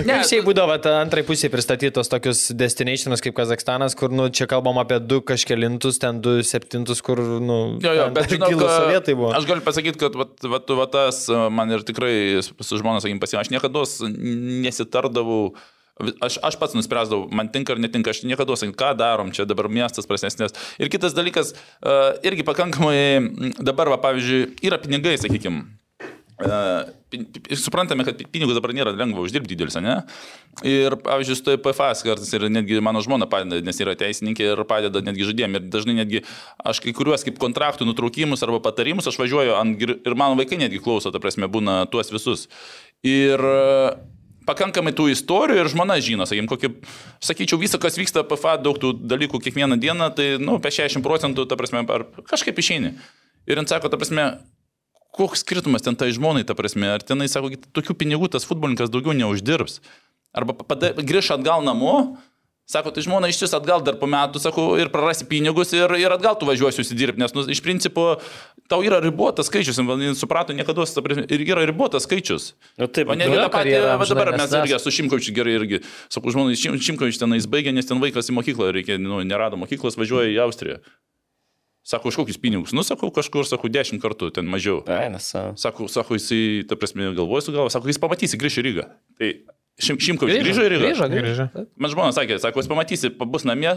Ne, 0.05 0.19
šiaip 0.27 0.45
būdavo 0.47 0.77
antrai 0.95 1.23
pusė 1.27 1.49
pristatytos 1.53 2.09
tokius 2.11 2.47
destinationus 2.55 3.23
kaip 3.23 3.35
Kazakstanas, 3.37 3.95
kur, 3.97 4.13
nu, 4.13 4.27
čia 4.33 4.47
kalbam 4.49 4.79
apie 4.81 4.99
du 5.03 5.21
kažkelintus, 5.25 5.99
ten 6.01 6.21
du 6.23 6.37
septintus, 6.45 7.01
kur, 7.05 7.21
nu, 7.43 7.59
Jo, 7.85 7.93
jo, 7.95 8.07
bet 8.15 8.33
žinau, 8.33 8.49
kad-. 8.57 9.37
Aš 9.37 9.47
galiu 9.49 9.63
pasakyti, 9.65 10.01
kad 10.01 10.17
vat, 10.17 10.35
vat, 10.55 10.75
vat, 10.81 10.91
tas 10.95 11.21
man 11.53 11.71
ir 11.75 11.85
tikrai 11.87 12.41
su 12.43 12.81
žmona, 12.81 13.03
sakykim, 13.03 13.21
pasiėmė. 13.23 13.45
Aš 13.45 13.53
niekada 13.53 13.85
nesitardavau. 14.65 15.55
Aš, 15.95 16.41
aš 16.43 16.57
pats 16.59 16.75
nuspręsdavau, 16.75 17.29
man 17.31 17.47
tinka 17.53 17.71
ar 17.71 17.79
netinka, 17.79 18.11
aš 18.11 18.25
niekada 18.27 18.57
sakyk, 18.59 18.75
ką 18.75 18.89
darom, 18.99 19.31
čia 19.31 19.45
dabar 19.47 19.69
miestas 19.71 20.09
prasesnės. 20.09 20.51
Ir 20.75 20.91
kitas 20.91 21.15
dalykas, 21.15 21.53
irgi 22.27 22.43
pakankamai, 22.43 23.55
dabar, 23.63 23.93
va, 23.93 24.01
pavyzdžiui, 24.03 24.57
yra 24.67 24.81
pinigai, 24.83 25.15
sakykime. 25.21 25.63
Uh, 26.35 26.83
suprantame, 27.55 28.03
kad 28.03 28.19
pinigus 28.27 28.57
dabar 28.57 28.73
nėra 28.75 28.91
lengva 28.91 29.21
uždirbti 29.23 29.53
didelis, 29.53 29.77
ne? 29.79 30.01
Ir, 30.67 30.97
pavyzdžiui, 31.05 31.37
su 31.39 31.53
PFS 31.63 32.03
kartais 32.03 32.33
ir 32.35 32.47
netgi 32.51 32.81
mano 32.83 32.99
žmona 33.03 33.27
padeda, 33.31 33.61
nes 33.63 33.79
yra 33.79 33.93
teisininkė 33.95 34.49
ir 34.49 34.63
padeda 34.67 34.99
netgi 35.05 35.29
žaidėjim. 35.29 35.55
Ir 35.55 35.69
dažnai 35.71 35.95
netgi 36.01 36.25
aš 36.59 36.81
kai 36.83 36.91
kuriuos 36.97 37.23
kaip 37.23 37.39
kontraktų 37.39 37.87
nutraukimus 37.87 38.43
arba 38.43 38.59
patarimus 38.65 39.07
aš 39.07 39.19
važiuoju 39.21 39.55
ant, 39.55 39.85
ir 39.95 40.17
mano 40.19 40.35
vaikai 40.39 40.59
netgi 40.59 40.81
klauso, 40.83 41.13
ta 41.13 41.21
prasme, 41.23 41.47
būna 41.51 41.85
tuos 41.93 42.11
visus. 42.11 42.49
Ir 43.07 43.39
e, 43.39 43.95
pakankamai 44.49 44.91
tų 44.97 45.07
istorijų 45.13 45.63
ir 45.63 45.71
žmona 45.71 46.01
žino, 46.03 46.27
sakykim, 46.27 46.49
kokį, 46.51 46.73
sakyčiau, 47.23 47.61
visą, 47.61 47.79
kas 47.79 47.95
vyksta 48.01 48.25
PFA, 48.27 48.57
daug 48.59 48.79
tų 48.81 48.91
dalykų 49.07 49.39
kiekvieną 49.47 49.79
dieną, 49.79 50.11
tai, 50.17 50.33
nu, 50.41 50.59
apie 50.59 50.73
60 50.81 51.05
procentų, 51.05 51.47
ta 51.47 51.55
prasme, 51.59 51.85
ar 51.95 52.09
kažkaip 52.27 52.59
išeini. 52.59 52.95
Ir 53.45 53.61
jis 53.61 53.69
sako, 53.69 53.91
ta 53.93 53.99
prasme, 54.01 54.25
koks 55.15 55.45
skirtumas 55.45 55.85
ten 55.85 55.95
tai 55.95 56.11
žmonai, 56.15 56.43
ta 56.47 56.55
prasme, 56.57 56.91
ar 56.91 57.03
tenai, 57.05 57.29
sako, 57.31 57.53
tokių 57.75 57.95
pinigų 58.03 58.27
tas 58.35 58.47
futbolininkas 58.47 58.91
daugiau 58.93 59.15
neuždirbs. 59.15 59.79
Arba 60.35 60.51
grįž 60.99 61.31
atgal 61.37 61.63
namo, 61.63 62.17
sako, 62.67 62.91
tai 62.91 63.03
žmona 63.05 63.29
iš 63.31 63.37
vis 63.45 63.53
atgal 63.55 63.79
dar 63.85 63.95
po 64.01 64.09
metų, 64.09 64.41
sako, 64.43 64.65
ir 64.81 64.89
prarasi 64.91 65.23
pinigus 65.29 65.71
ir, 65.77 65.91
ir 66.01 66.11
atgal 66.11 66.35
tu 66.35 66.47
važiuosi 66.49 66.81
užsidirbti, 66.83 67.21
nes 67.21 67.31
nu, 67.37 67.45
iš 67.53 67.61
principo 67.63 68.17
tau 68.67 68.81
yra 68.83 68.97
ribotas 69.05 69.47
skaičius, 69.47 69.77
suprato 70.19 70.51
niekada, 70.57 70.83
ir 71.29 71.45
yra 71.45 71.63
ribotas 71.69 72.03
skaičius. 72.09 72.49
Nu, 72.81 72.89
taip, 72.89 73.13
O 73.13 73.15
ne 73.15 73.29
Nu, 73.29 73.37
tą 73.37 73.47
patį, 73.53 73.55
karjera, 73.77 73.95
va 74.01 74.09
dabar 74.09 74.33
mes 74.33 74.41
nes 74.43 74.57
irgi 74.59 74.81
su 74.81 74.95
Šimkovičiu 74.97 75.37
gerai 75.37 75.55
irgi, 75.61 75.81
sakau, 76.09 76.33
žmonai, 76.33 76.57
Šim- 76.59 76.75
Šimkovičius 76.89 77.21
tenais 77.21 77.47
baigė, 77.47 77.71
nes 77.71 77.85
ten 77.87 78.01
vaikas 78.03 78.27
į 78.33 78.35
mokyklą 78.41 78.73
reikia, 78.75 78.97
nu, 78.99 79.21
nerado 79.23 79.61
mokyklos, 79.61 79.95
važiuoja 80.01 80.33
į 80.33 80.41
Austriją. 80.49 80.81
Sako, 81.85 82.09
už 82.09 82.15
kokius 82.17 82.39
pinigus? 82.41 82.71
Nu, 82.73 82.81
sakau, 82.81 83.11
kažkur, 83.13 83.45
sakau, 83.45 83.69
dešimt 83.69 84.01
kartų, 84.01 84.31
ten 84.33 84.47
mažiau. 84.49 84.79
Ai, 84.89 85.05
nesą. 85.13 85.51
Sako, 85.61 85.85
sako 85.91 86.17
jisai, 86.17 86.63
ta 86.65 86.73
prasme, 86.81 87.11
galvoja 87.13 87.45
su 87.45 87.53
galva, 87.53 87.69
sako, 87.69 87.91
jis 87.91 87.99
pamatysi, 88.01 88.39
grįš 88.41 88.57
į 88.57 88.63
Rygą. 88.65 88.85
Tai 89.21 89.29
šim, 89.85 89.99
Šimkovičius 90.01 90.47
grįžo 90.47 90.65
į 90.65 90.71
Rygą. 90.73 90.87
Grįžo, 90.89 91.09
grįžo. 91.13 91.45
Man 91.77 91.93
žmona 91.93 92.15
sakė, 92.17 92.39
sako, 92.41 92.63
jis 92.63 92.71
pamatysi, 92.71 93.11
bus 93.29 93.45
namie, 93.45 93.75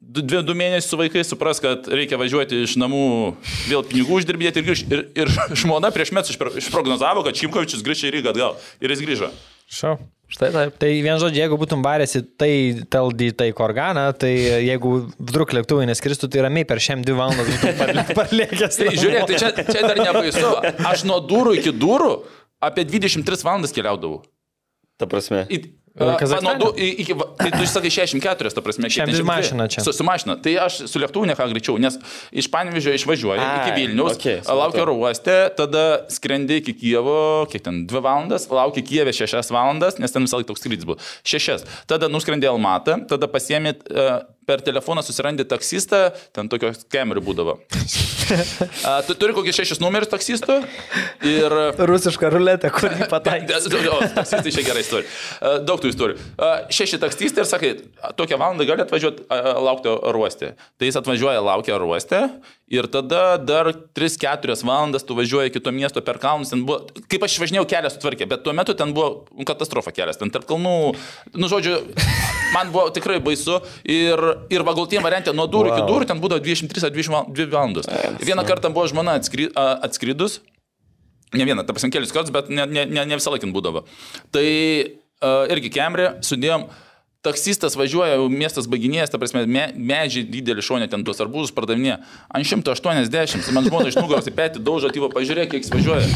du, 0.00 0.20
dvi, 0.20 0.42
du 0.44 0.52
mėnesius 0.60 0.92
su 0.92 0.98
vaikais 1.00 1.32
supras, 1.32 1.62
kad 1.64 1.88
reikia 1.88 2.20
važiuoti 2.20 2.60
iš 2.66 2.76
namų, 2.80 3.00
vėl 3.72 3.86
pinigų 3.88 4.20
uždirbėti 4.20 4.60
ir 4.60 4.68
grįžti. 4.68 4.92
Ir, 4.92 5.06
ir 5.24 5.32
žmona 5.64 5.88
prieš 5.96 6.12
metus 6.16 6.34
išpro- 6.36 6.52
išprognozavo, 6.60 7.24
kad 7.24 7.40
Šimkovičius 7.40 7.80
grįž 7.88 8.04
į 8.10 8.12
Rygą 8.18 8.34
atgal. 8.36 8.60
Ir 8.84 8.92
jis 8.92 9.00
grįžo. 9.06 9.32
Šau. 9.70 9.98
Štai 10.30 10.52
taip. 10.54 10.76
Tai 10.78 10.88
vien 11.02 11.18
žodžiu, 11.18 11.40
jeigu 11.42 11.56
būtum 11.58 11.80
varėsi 11.82 12.20
tai 12.38 12.50
teldi 12.90 13.32
tai 13.34 13.48
korganą, 13.56 14.04
tai 14.14 14.30
jeigu 14.62 14.92
vdruk 15.18 15.50
lėktuvai 15.56 15.88
neskristų, 15.90 16.28
tai 16.30 16.44
ramiai 16.46 16.66
per 16.70 16.78
šiam 16.82 17.02
dvi 17.02 17.16
valandas 17.18 17.48
būtum 17.50 17.74
par- 17.80 18.12
parlėkęs. 18.20 18.78
Tai 18.78 18.92
žiūrėk, 18.94 19.26
tai 19.26 19.40
čia, 19.42 19.50
čia 19.66 19.82
dar 19.88 19.98
nebaisu. 19.98 20.52
Aš 20.86 21.02
nuo 21.10 21.18
durų 21.26 21.56
iki 21.58 21.72
durų 21.74 22.12
apie 22.62 22.86
23 22.86 23.42
valandas 23.42 23.74
keliaudavau. 23.74 24.20
Ta 25.00 25.08
prasme. 25.10 25.46
Į, 25.50 25.58
A, 25.98 26.14
Kazachstane? 26.16 26.46
va, 26.46 26.58
nuo 26.58 26.70
du- 26.70 26.78
į- 26.78 26.94
iki, 27.02 27.12
va, 27.18 27.24
tai 27.36 27.50
tu 27.50 27.66
sakai 27.66 27.90
64, 27.90 28.54
ta 28.54 28.60
prasme, 28.62 28.86
ten 28.86 28.90
62 29.10 29.18
šiaip- 29.18 29.26
mašina 29.26 29.64
čia. 29.68 29.82
Su, 29.82 29.92
su 29.92 30.04
mašina. 30.06 30.36
Tai 30.42 30.52
aš 30.66 30.76
su 30.86 30.98
lėktuvu 31.02 31.26
ne 31.26 31.34
ką 31.34 31.48
greičiau, 31.50 31.78
nes 31.82 31.98
iš 32.32 32.46
Panevižio 32.48 32.94
išvažiuoju 32.94 33.40
Ai, 33.42 33.58
iki 33.66 33.70
Vilnius, 33.80 34.14
okay, 34.16 34.38
laukiu 34.46 34.82
oro 34.86 34.94
uoste, 34.94 35.50
tada 35.58 36.06
skrendi 36.08 36.60
iki 36.62 36.72
Kievo, 36.78 37.44
kiek 37.50 37.62
ten 37.66 37.86
2 37.90 38.00
valandas, 38.00 38.46
laukiu 38.48 38.82
Kievė 38.86 39.10
6 39.12 39.50
valandas, 39.50 39.98
nes 39.98 40.12
ten 40.14 40.22
visą 40.22 40.38
laiką 40.38 40.46
toks 40.54 40.62
skrydis 40.62 40.86
buvo. 40.86 40.96
6. 41.24 41.66
Tada 41.90 42.06
nuskrendi 42.08 42.46
Almatą, 42.46 43.00
tada 43.10 43.26
pasiemi 43.26 43.74
uh, 43.90 44.22
per 44.46 44.62
telefoną 44.64 45.02
susirandi 45.04 45.44
taksistą, 45.48 46.10
ten 46.36 46.48
tokios 46.50 46.84
kamerų 46.90 47.22
būdavo. 47.24 47.58
A, 48.86 49.00
tu 49.02 49.16
turi 49.18 49.34
kokius 49.34 49.56
šešis 49.58 49.80
numerius 49.82 50.10
taksistų 50.12 50.60
ir 51.26 51.54
Rusiška 51.90 52.30
ruletė, 52.30 52.70
kur 52.74 52.92
jį 52.94 53.08
pataikė. 53.14 53.58
Taksistai 54.20 54.52
čia 54.54 54.64
gerai. 54.66 54.84
A, 54.92 55.56
Daug 55.66 55.82
tų 55.82 55.90
istorijų. 55.90 56.20
Šeši 56.70 57.00
taksistai 57.02 57.44
ir 57.44 57.50
sakai, 57.50 57.72
"A, 58.00 58.12
tokią 58.16 58.38
valandą 58.40 58.66
gali 58.68 58.86
atvažiuoti, 58.86 59.26
laukti 59.66 59.90
aruoste. 60.12 60.54
Tai 60.78 60.90
jis 60.90 61.00
atvažiuoja, 61.00 61.42
laukia 61.42 61.74
aruoste 61.76 62.22
ir 62.70 62.86
tada 62.86 63.36
dar 63.36 63.72
3-4 63.98 64.54
valandas 64.62 65.02
tu 65.02 65.16
važiuoji 65.18 65.50
kito 65.50 65.72
miesto 65.74 66.02
per 66.06 66.20
kalnus. 66.22 66.52
Buvo, 66.54 66.84
kaip 67.10 67.24
aš 67.26 67.34
išvažinėjau 67.34 67.66
kelią 67.70 67.90
sutvarkė, 67.90 68.28
bet 68.30 68.44
tuo 68.46 68.54
metu 68.54 68.76
ten 68.78 68.94
buvo 68.94 69.42
katastrofa 69.48 69.90
kelias. 69.94 70.20
Ten 70.20 70.30
tarp 70.30 70.46
kalnų, 70.48 70.94
nu 71.34 71.50
žodžiu, 71.50 71.80
man 72.56 72.70
buvo 72.70 72.86
tikrai 72.94 73.18
baisu. 73.24 73.58
Ir, 73.82 74.22
ir 74.54 74.66
vagaltiem 74.66 75.02
variantė 75.02 75.34
nuo 75.34 75.48
durų 75.50 75.72
wow. 75.72 75.80
iki 75.80 75.90
durų 75.90 76.08
ten 76.12 76.22
būdavo 76.22 76.44
23 76.46 76.86
ar 76.86 76.94
22 76.94 77.50
valandos. 77.50 77.90
Vieną 78.22 78.46
kartą 78.46 78.70
buvo 78.70 78.86
žmona 78.90 79.18
atskry, 79.18 79.50
a, 79.58 79.72
atskridus. 79.88 80.38
Ne 81.34 81.46
vieną, 81.46 81.62
ta 81.66 81.74
prasme, 81.74 81.92
kelius 81.94 82.14
kartus, 82.14 82.32
bet 82.34 82.48
ne, 82.50 82.64
ne, 82.66 82.86
ne, 82.86 83.02
ne 83.06 83.18
visą 83.18 83.34
laiką 83.34 83.50
būdavo. 83.54 83.84
Tai 84.34 84.46
uh, 84.46 85.50
irgi 85.54 85.70
Kemrė 85.74 86.08
sudėjom, 86.26 86.66
taksistas 87.24 87.76
važiuoja, 87.76 88.16
miestas 88.32 88.68
baiginėjęs, 88.70 89.10
ta 89.12 89.18
prasme, 89.20 89.42
me, 89.44 89.66
medžiai 89.76 90.24
didelį 90.24 90.64
šonę 90.64 90.88
ten 90.92 91.04
tuos 91.04 91.20
arbūzus 91.20 91.52
pardavinė. 91.56 91.98
Ant 92.32 92.48
180, 92.48 93.50
man 93.52 93.68
žmona 93.68 93.90
iš 93.90 93.98
nugaros 94.00 94.30
į 94.30 94.34
petį 94.38 94.62
daužo, 94.64 94.88
tyvo, 94.94 95.10
pažiūrėk, 95.12 95.52
kiek 95.52 95.66
jis 95.66 95.74
važiuoja. 95.74 96.06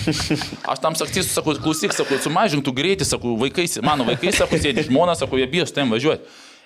Aš 0.72 0.80
tam 0.80 0.96
taksistui 0.96 1.28
sakau, 1.28 1.56
klausyk, 1.60 1.92
sakau, 1.96 2.16
sumažink 2.24 2.64
tu 2.64 2.72
greitį, 2.76 3.08
sakau, 3.08 3.36
vaikai, 3.40 3.68
mano 3.84 4.08
vaikai, 4.08 4.32
sakau, 4.32 4.60
sėdi 4.60 4.86
žmona, 4.88 5.16
sakau, 5.18 5.40
jie 5.40 5.50
bijo 5.50 5.68
su 5.68 5.76
tam 5.76 5.92
važiuoti. 5.92 6.24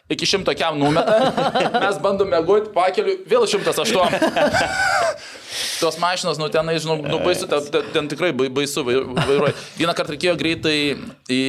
Iki 0.09 0.27
šimto 0.27 0.55
kiam 0.57 0.79
numeta, 0.81 1.33
mes 1.85 1.99
bandome 2.01 2.33
mėgoti, 2.33 2.71
pakeliu, 2.73 3.19
vėl 3.29 3.45
108. 3.45 4.15
Tos 5.83 5.99
mašinos, 6.01 6.39
nu 6.41 6.49
tenai, 6.53 6.79
žinau, 6.81 6.97
nu 7.05 7.19
baisu, 7.21 7.49
ten, 7.51 7.83
ten, 7.93 8.09
tikrai 8.11 8.31
bai- 8.37 8.49
baisu 8.53 8.85
vai- 8.87 9.03
vairuoja. 9.05 9.53
Vieną 9.77 9.95
kartą 9.99 10.15
reikėjo 10.15 10.35
greitai 10.41 10.79
į... 11.29 11.43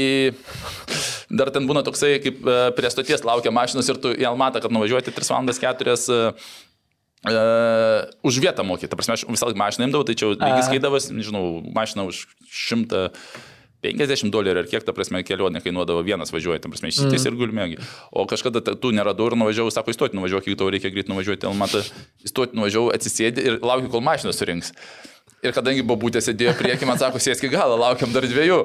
Dar 1.29 1.51
ten 1.53 1.67
būna 1.69 1.83
toksai, 1.85 2.15
kaip 2.23 2.41
e, 2.41 2.57
prie 2.73 2.89
stoties 2.89 3.21
laukia 3.23 3.53
mašinos 3.53 3.89
ir 3.91 3.99
tu 4.01 4.11
į 4.17 4.25
Almatą, 4.25 4.63
kad 4.63 4.73
nuvažiuoti 4.73 5.13
3 5.13 5.29
valandas 5.29 5.61
4 5.61 5.93
uh, 5.93 6.57
už 8.25 8.39
vietą 8.41 8.65
mokyti. 8.65 8.89
Ta 8.89 8.97
prasme, 8.97 9.13
aš 9.17 9.27
visą 9.29 9.49
laiką 9.49 9.59
mašiną 9.59 9.87
imdavau, 9.89 10.07
tai 10.07 10.15
čia 10.17 10.33
lygis 10.33 10.69
skaidavas, 10.69 11.09
nežinau, 11.13 11.61
mašiną 11.75 12.07
už 12.09 12.25
150 13.83 14.31
dolerių 14.33 14.63
ar 14.63 14.67
kiek, 14.67 14.83
ta 14.83 14.93
prasme, 14.95 15.21
kelionė 15.23 15.61
kainuodavo 15.63 16.01
vienas 16.03 16.33
važiuoja, 16.35 16.59
ta 16.63 16.71
prasme, 16.71 16.91
išsities 16.91 17.23
mm. 17.23 17.29
ir 17.29 17.37
gulmėgi. 17.39 17.77
O 18.11 18.25
kažkada 18.27 18.59
tu 18.75 18.91
neradau 18.95 19.29
ir 19.29 19.37
nuvažiavau, 19.39 19.71
sako, 19.71 19.93
įstoti 19.95 20.19
nuvažiuok, 20.19 20.49
jeigu 20.49 20.59
tau 20.59 20.67
reikia 20.73 20.91
greit 20.91 21.11
nuvažiuoti, 21.11 21.47
Almatą, 21.47 21.85
įstoti 22.27 22.59
nuvažiavau, 22.59 22.91
atsisėdi 22.95 23.45
ir 23.47 23.61
laukiu, 23.63 23.91
kol 23.93 24.03
mašiną 24.03 24.35
surinks. 24.35 24.73
Ir 25.39 25.53
kadangi 25.55 25.83
bobutė 25.87 26.19
sėdėjo 26.19 26.51
priekį, 26.59 26.87
man 26.89 26.97
sako, 26.99 27.19
sėsk 27.23 27.45
į 27.47 27.53
galą, 27.53 27.77
laukiam 27.79 28.11
dar 28.11 28.25
dviejų. 28.27 28.57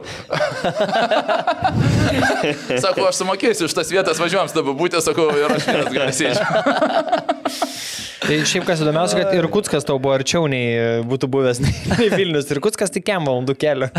sako, 2.83 3.05
aš 3.07 3.21
sumokėsiu 3.21 3.69
už 3.69 3.77
tas 3.79 3.93
vietas, 3.95 4.19
važiuojam, 4.19 4.51
tada 4.51 4.65
bobutė, 4.67 4.99
sakau, 5.05 5.29
ir 5.39 5.55
aš 5.55 5.69
vienas 5.71 5.93
gali 5.95 6.15
sėdžiu. 6.19 6.43
Tai 8.25 8.39
šiaip 8.49 8.65
kas 8.67 8.81
įdomiausia, 8.81 9.19
kad 9.21 9.37
ir 9.37 9.47
Kutskas 9.53 9.85
tau 9.85 9.99
buvo 10.01 10.15
arčiau 10.17 10.49
nei 10.51 11.03
būtų 11.07 11.29
buvęs 11.31 11.61
nei, 11.61 11.75
Vilnius. 12.19 12.49
Ir 12.51 12.63
Kutskas 12.65 12.91
tik 12.95 13.05
kem 13.07 13.27
valandų 13.29 13.55
kelio 13.61 13.91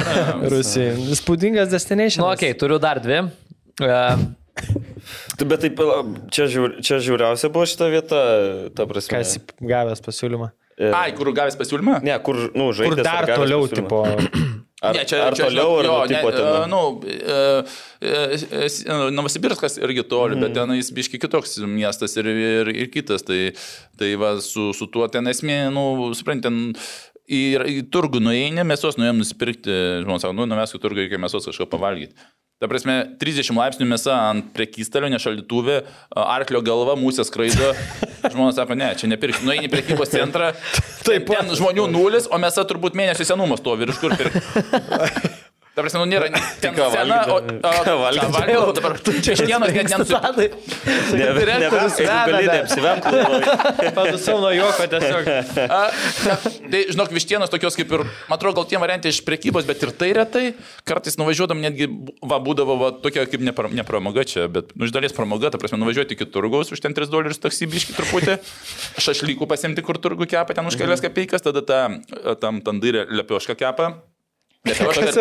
Rusijai. 0.52 0.95
Spūdingas 1.19 1.69
destination. 1.72 2.26
Nu, 2.26 2.31
okei, 2.34 2.52
okay, 2.52 2.60
turiu 2.60 2.81
dar 2.81 2.99
dvi. 3.03 3.22
Tu, 3.77 5.45
Bet 5.45 5.61
taip, 5.61 5.80
čia, 6.34 6.49
žiūr, 6.49 6.77
čia 6.84 6.99
žiūriausia 7.06 7.52
buvo 7.53 7.69
šita 7.69 7.89
vieta, 7.93 8.22
ta 8.73 8.88
prasme. 8.89 9.19
Kas 9.19 9.38
gavęs 9.61 10.02
pasiūlymą? 10.03 10.49
Ai, 10.76 11.14
kur 11.15 11.30
gavęs 11.31 11.56
pasiūlymą? 11.60 12.02
Ne, 12.03 12.18
kur, 12.26 12.35
nu, 12.52 12.69
Kur 12.73 12.80
žaidė. 12.81 13.03
dar 13.06 13.30
toliau, 13.31 13.68
tipo. 13.72 14.03
Ar, 14.85 14.91
Ne, 14.93 15.06
čia, 15.07 15.22
ar 15.23 15.34
čia, 15.34 15.45
toliau, 15.47 15.77
ar 15.80 15.85
jo, 15.88 15.93
nu, 15.95 16.07
tipo 16.11 16.30
ne, 16.30 16.35
ten. 16.35 16.45
e, 16.45 16.68
Nu, 16.69 16.80
e, 17.10 17.38
e, 18.06 18.68
e, 18.68 18.97
Novosibirskas 19.15 19.80
irgi 19.80 20.03
toli, 20.11 20.35
bet 20.38 20.52
ten 20.53 20.73
jis 20.76 20.91
biški 20.93 21.18
kitoks 21.23 21.56
miestas 21.65 22.14
ir, 22.19 22.27
ir, 22.27 22.69
ir 22.84 22.91
kitas. 22.93 23.23
Tai, 23.26 23.39
tai 23.97 24.11
va, 24.19 24.35
su, 24.43 24.68
su 24.77 24.85
tuo 24.91 25.07
ten 25.10 25.31
esmė, 25.31 25.72
nu, 25.73 26.11
suprantate, 26.14 26.52
ten 26.52 26.76
į, 27.26 27.41
į 27.72 27.77
turgų 27.95 28.22
nueini, 28.27 28.68
mėsos 28.68 28.99
nuėjom 28.99 29.23
nusipirkti, 29.23 29.80
žmonės 30.03 30.27
sako, 30.27 30.38
nu, 30.38 30.45
nuvesk 30.52 30.77
į 30.77 30.84
turgų, 30.84 31.06
reikia 31.06 31.23
mėsos 31.23 31.47
kažką 31.49 31.72
pavalgyti. 31.72 32.14
Ta 32.56 32.69
prasme, 32.72 32.94
30 33.19 33.52
laipsnių 33.52 33.86
mėsa 33.90 34.14
ant 34.30 34.45
prekystalio, 34.56 35.10
nešaldytuvė, 35.11 35.82
arklio 36.15 36.61
galva, 36.64 36.94
mūsės 36.95 37.27
skraido. 37.27 37.73
Žmonės 38.32 38.56
sako, 38.56 38.77
ne, 38.80 38.94
čia 38.95 39.10
nepirkti. 39.11 39.44
Nueini 39.44 39.68
į 39.68 39.73
prekybos 39.73 40.14
centrą, 40.14 40.53
taip, 41.03 41.27
ten 41.27 41.52
žmonių 41.52 41.90
nulis, 41.91 42.30
o 42.32 42.40
mėsa 42.40 42.64
turbūt 42.69 42.95
mėnesio 42.95 43.27
senumas 43.27 43.60
to 43.65 43.76
ir 43.76 43.91
iš 43.91 43.99
kur 43.99 44.15
pirkti. 44.15 45.36
Ta 45.76 45.84
prasme, 45.84 45.99
nu 45.99 46.07
nėra 46.07 46.30
ten 46.64 46.72
ką 46.72 46.85
sena, 46.93 47.18
o... 47.27 47.35
o- 47.35 47.72
Ką 47.84 47.93
valgyti? 47.99 48.26
ką 48.26 48.31
valgyti? 48.31 48.76
Dabar 48.80 48.93
čia 49.03 49.34
vienas 49.43 49.73
net 49.76 49.89
nenusipirkti. 49.91 50.45
Ne, 50.85 51.18
ne, 51.19 51.26
direktorius 51.35 51.97
veda, 51.99 52.39
neapsivemti. 52.47 53.91
Padusau 53.97 54.38
nuo 54.39 54.53
juoko 54.56 54.88
tiesiog. 54.93 55.27
A, 55.68 55.81
ne, 56.30 56.38
Tai, 56.65 56.80
žinok, 56.91 57.11
vištienos 57.14 57.52
tokios 57.53 57.76
kaip 57.77 57.91
ir, 57.93 58.06
man 58.30 58.38
atrodo, 58.39 58.57
gal 58.61 58.69
tie 58.72 58.80
variantai 58.81 59.11
iš 59.14 59.19
prekybos, 59.27 59.68
bet 59.68 59.84
ir 59.85 59.91
tai 59.99 60.10
retai. 60.18 60.45
Kartais 60.88 61.19
nuvažiuodam 61.19 61.60
netgi, 61.61 61.89
va, 62.26 62.39
būdavo 62.43 62.80
va, 62.80 62.89
tokia 63.03 63.27
kaip 63.30 63.43
ne, 63.45 63.53
ne 63.76 63.85
pramoga 63.88 64.23
čia, 64.27 64.47
bet, 64.52 64.72
nu, 64.80 64.88
iš 64.88 64.95
dalies 64.95 65.14
pramoga, 65.15 65.52
ta 65.53 65.60
prasme, 65.61 65.77
nuvažiuoti 65.84 66.15
iki 66.18 66.26
turgaus 66.31 66.72
už 66.73 66.81
ten 66.84 66.95
3 66.97 67.11
dolerius 67.11 67.39
taksibiški 67.43 67.95
truputį, 67.99 68.39
šašlykų 69.06 69.47
pasimti, 69.52 69.84
kur 69.85 69.99
turgų 70.02 70.27
kepa, 70.34 70.56
ten 70.57 70.65
už 70.72 70.80
kelias 70.80 71.03
kapeikas, 71.06 71.45
tada 71.45 71.61
tą, 71.68 71.80
tam 72.41 72.64
tandairę 72.65 73.06
lepiošką 73.22 73.56
kepa. 73.61 73.91
Lepioška, 74.66 75.12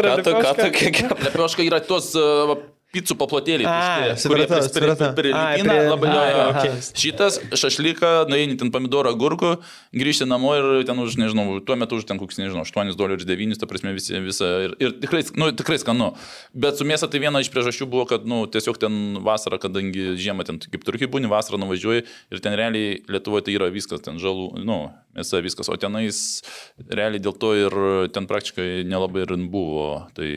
lepioška? 1.27 1.65
yra 1.69 1.81
tos 1.85 2.13
va, 2.17 2.57
picų 2.95 3.17
paplotėliai. 3.21 3.67
A, 3.69 4.15
tušti, 4.15 4.29
kurie 4.31 4.47
supratau, 4.47 4.59
pris- 4.61 4.73
prie- 4.73 4.89
supratau. 4.89 5.09
prie- 5.19 5.33
Ai, 5.35 5.59
prilipina, 5.59 5.91
labai 5.91 6.11
jo, 6.13 6.21
ai, 6.23 6.33
jo. 6.35 6.47
okei. 6.55 6.85
Šitas 7.03 7.39
šašlyką, 7.61 8.13
nueini 8.31 8.57
ten 8.61 8.71
pomidorą 8.75 9.13
gurkų, 9.19 9.53
grįžti 9.95 10.29
namo 10.31 10.55
ir 10.59 10.69
ten 10.89 10.99
už, 11.03 11.17
nežinau, 11.21 11.59
tuo 11.65 11.77
metu 11.81 11.99
už 12.01 12.07
ten 12.09 12.19
koks, 12.21 12.39
nežinau, 12.41 12.65
8 12.65 12.95
dolerius 12.99 13.27
9, 13.29 13.59
ta 13.61 13.67
prasme 13.71 13.95
visi, 13.97 14.15
visa. 14.25 14.51
Ir, 14.69 14.77
ir 14.81 14.95
tikrai, 15.03 15.23
nu, 15.41 15.51
tikrai 15.53 15.79
skanu. 15.83 16.13
Bet 16.55 16.79
su 16.81 16.87
mėsa 16.89 17.11
tai 17.11 17.21
viena 17.23 17.43
iš 17.43 17.51
priežasčių 17.55 17.89
buvo, 17.91 18.07
kad, 18.11 18.27
nu, 18.29 18.45
tiesiog 18.47 18.79
ten 18.81 19.19
vasara, 19.25 19.59
kadangi 19.63 20.15
žiemą 20.21 20.47
ten 20.47 20.59
kaip 20.63 20.85
turkiai 20.87 21.11
būni, 21.11 21.31
vasarą 21.31 21.59
nuvažiuoji 21.63 22.05
ir 22.07 22.41
ten 22.45 22.55
realiai 22.59 23.03
Lietuvoje 23.11 23.47
tai 23.49 23.55
yra 23.59 23.69
viskas, 23.75 24.01
ten 24.05 24.17
žalų, 24.23 24.63
nu, 24.65 24.79
mėsa 25.17 25.41
viskas, 25.45 25.69
o 25.71 25.77
tenais 25.81 26.43
realiai 26.91 27.23
dėl 27.23 27.37
to 27.39 27.53
ir 27.59 27.77
ten 28.15 28.27
praktiškai 28.31 28.85
nelabai 28.89 29.25
ir 29.27 29.35
buvo. 29.51 30.07
Tai, 30.17 30.29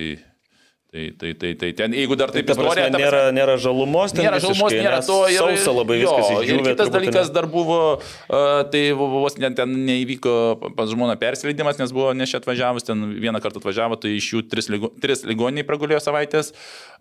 Tai, 0.97 1.13
tai, 1.17 1.33
tai, 1.33 1.53
tai 1.53 1.71
ten, 1.77 1.93
jeigu 1.93 2.15
dar 2.17 2.31
taip 2.33 2.47
Ta 2.47 2.55
prasme, 2.57 2.63
istorija, 2.65 2.89
ta 2.89 2.97
nėra, 2.97 3.19
nėra 3.35 3.55
žalumos, 3.61 4.15
ten 4.15 4.25
Nėra 4.25 4.39
žalumos, 4.41 4.71
visiškai, 4.71 4.85
nėra 4.87 5.01
to. 5.05 5.17
Ir, 5.29 5.37
Sausa 5.43 5.73
labai 5.77 5.97
viskas 5.99 6.31
jo, 6.31 6.39
išdžiūvė. 6.41 6.55
Ir 6.63 6.69
kitas 6.71 6.89
dalykas 6.95 7.29
ne? 7.29 7.33
dar 7.35 7.47
buvo, 7.51 7.77
uh, 7.99 8.47
tai 8.73 8.81
vos 8.97 9.37
net 9.37 9.53
ten 9.59 9.75
neįvyko 9.85 10.33
pas 10.73 10.89
žmoną 10.89 11.13
persileidimas, 11.21 11.77
nes 11.77 11.93
buvo 11.93 12.15
ne 12.17 12.25
čia 12.25 12.41
atvažiavus, 12.41 12.87
ten 12.87 13.05
vieną 13.13 13.43
kartą 13.43 13.61
atvažiavo, 13.61 13.99
tai 14.01 14.15
iš 14.17 14.31
jų 14.33 14.43
tris, 14.49 14.71
ligo, 14.73 14.89
tris 15.03 15.21
ligoniniai 15.29 15.67
pragulėjo 15.69 16.01
savaitės, 16.07 16.55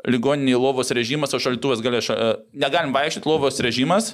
ligoniniai 0.04 0.60
lovos 0.60 0.92
režimas, 0.92 1.32
o 1.32 1.40
šaltuvas 1.40 1.80
galėjo, 1.80 2.10
ša, 2.10 2.20
uh, 2.20 2.44
negalim 2.52 2.92
vaikščioti 2.92 3.32
lovos 3.32 3.64
režimas. 3.64 4.12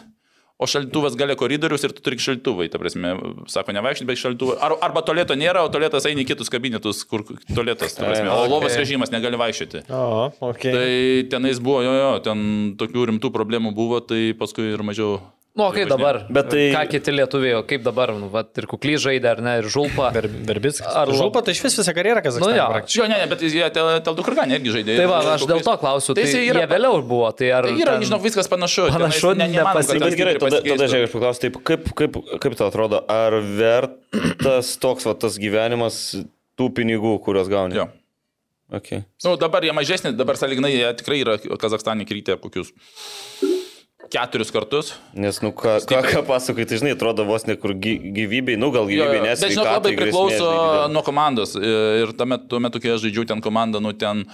O 0.63 0.67
šaltuvas 0.71 1.17
gali 1.19 1.35
koridorius 1.39 1.83
ir 1.87 1.95
tu 1.97 2.05
turi 2.07 2.21
šaltuvai, 2.23 2.69
ta 2.71 2.79
prasme, 2.79 3.15
sako, 3.51 3.75
nevaikščiai, 3.75 4.09
bet 4.09 4.21
šaltuvai. 4.21 4.57
Ar, 4.63 4.77
arba 4.87 5.03
toleto 5.07 5.35
nėra, 5.39 5.65
o 5.67 5.73
toletas 5.75 6.07
eina 6.07 6.23
į 6.23 6.29
kitus 6.29 6.53
kabinetus, 6.53 7.03
kur 7.09 7.25
toletas, 7.51 7.97
ta 7.99 8.07
prasme, 8.07 8.31
o 8.31 8.47
lovos 8.47 8.79
režimas 8.79 9.11
negali 9.15 9.41
vaikščioti. 9.41 9.85
O, 9.91 10.31
ok. 10.53 10.67
Tai 10.69 10.93
tenais 11.35 11.59
buvo, 11.63 11.83
jo, 11.83 11.95
jo, 11.99 12.11
ten 12.23 12.47
tokių 12.79 13.09
rimtų 13.11 13.33
problemų 13.35 13.75
buvo, 13.75 13.99
tai 14.07 14.31
paskui 14.39 14.71
ir 14.71 14.87
mažiau. 14.87 15.19
Nu, 15.55 15.67
kaip 15.75 15.89
dabar? 15.91 16.23
Bet 16.33 16.49
tai- 16.49 16.73
Ką 16.73 16.83
kiti 16.89 17.13
lietuviai, 17.13 17.59
kaip 17.69 17.83
dabar? 17.85 18.13
Nu, 18.17 18.29
vat, 18.33 18.49
ir 18.57 18.65
kuklį 18.71 18.95
žaidė, 19.05 19.29
ar 19.35 19.41
ne, 19.45 19.53
ir 19.61 19.69
žulpa. 19.69 20.09
Ver, 20.15 20.29
verbickas. 20.49 20.87
Ar 20.89 21.09
žulpa, 21.13 21.43
tai 21.45 21.53
iš 21.53 21.61
vis 21.67 21.77
visą 21.81 21.93
karjerą 21.97 22.23
Kazakstane. 22.25 22.57
Nu 22.57 22.57
jo. 22.57 22.83
Jo, 22.97 23.09
ne, 23.11 23.19
ne, 23.21 23.27
bet 23.29 23.41
jie 23.45 23.69
tel, 23.75 23.91
tel 24.01 24.15
du 24.17 24.23
kurganė 24.25 24.57
irgi 24.61 24.73
žaidė. 24.79 24.97
Tai 24.97 25.07
va, 25.13 25.19
aš 25.35 25.45
dėl 25.51 25.61
to 25.67 25.77
klausiu, 25.83 26.15
tai, 26.17 26.25
Tai 26.25 26.43
yra- 26.49 26.63
jie 26.65 26.67
vėliau 26.73 27.03
buvo, 27.05 27.29
tai 27.37 27.51
ar... 27.53 27.69
Tai 27.69 27.77
yra, 27.77 27.97
ten- 27.99 28.09
žinau, 28.09 28.21
viskas 28.25 28.49
panašu. 28.49 28.89
Panašu, 28.97 29.35
ne- 29.37 29.49
nepasikeitė. 29.53 30.05
Bet 30.09 30.17
gerai, 30.23 30.35
tada, 30.41 30.63
tada 30.65 30.89
žiūrėk, 30.89 31.09
aš 31.11 31.17
paklausiu, 31.19 31.41
taip, 31.47 31.61
kaip, 31.69 31.93
kaip, 32.01 32.21
kaip 32.41 32.57
tau 32.57 32.69
atrodo, 32.73 33.03
ar 33.13 33.37
vertas 33.43 34.77
toks 34.81 35.05
va, 35.09 35.15
tas 35.15 35.37
gyvenimas 35.41 36.15
tų 36.57 36.71
pinigų, 36.77 37.19
kuriuos 37.25 37.49
gauni? 37.53 37.77
Jo. 37.77 37.89
Okay. 38.73 39.03
Nu, 39.25 39.37
dabar 39.37 39.61
jie 39.61 39.73
mažesni, 39.77 40.15
dabar 40.17 40.39
salignai 40.41 40.71
jie 40.73 40.89
tikrai 40.97 41.19
yra 41.21 41.35
Kazakstane 41.61 42.07
krytę 42.09 42.39
kokius 42.41 42.73
keturis 44.11 44.51
kartus. 44.55 44.95
Nes, 45.15 45.39
nu, 45.45 45.53
ką, 45.57 45.79
ką, 45.89 46.01
ką 46.09 46.23
pasakai, 46.27 46.67
tai 46.69 46.81
žinai, 46.81 46.97
atrodo 46.97 47.27
vos 47.29 47.47
ne 47.49 47.57
kur 47.61 47.75
gy, 47.77 47.95
gyvybei, 48.17 48.59
nu 48.61 48.73
gal 48.75 48.89
gyvybei, 48.91 49.21
Bet 49.23 49.29
nes 49.29 49.55
žinok, 49.55 49.71
labai 49.79 49.95
priklauso 49.99 50.51
nuo 50.93 51.05
komandos. 51.07 51.55
Ir 51.59 52.15
metu, 52.27 52.49
tuo 52.51 52.63
metu, 52.63 52.83
kai 52.83 52.95
aš 52.97 53.07
žaidžiau 53.07 53.29
ten 53.31 53.45
komandą, 53.45 53.83
nu 53.85 53.95
ten 53.97 54.27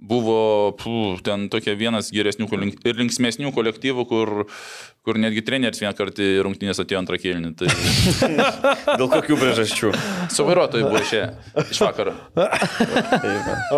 buvo 0.00 0.72
pū, 0.78 1.18
ten 1.26 1.48
tokie 1.50 1.74
vienas 1.78 2.12
geresnių 2.14 2.46
ir 2.86 3.00
linksmėsnių 3.00 3.50
kolektyvų, 3.54 4.04
kur, 4.08 4.30
kur 5.06 5.18
netgi 5.18 5.42
treneris 5.46 5.82
vieną 5.82 5.94
kartą 5.98 6.28
rungtynės 6.46 6.78
atėjo 6.82 7.00
antrą 7.02 7.18
kėlinį. 7.18 7.50
Tai 7.58 7.70
Dėl 9.00 9.08
kokių 9.10 9.38
priežasčių? 9.40 9.92
su 10.34 10.46
vairuotojai 10.46 10.86
buvo 10.86 11.02
išėję 11.02 11.26
iš 11.74 11.82
vakaro. 11.86 12.14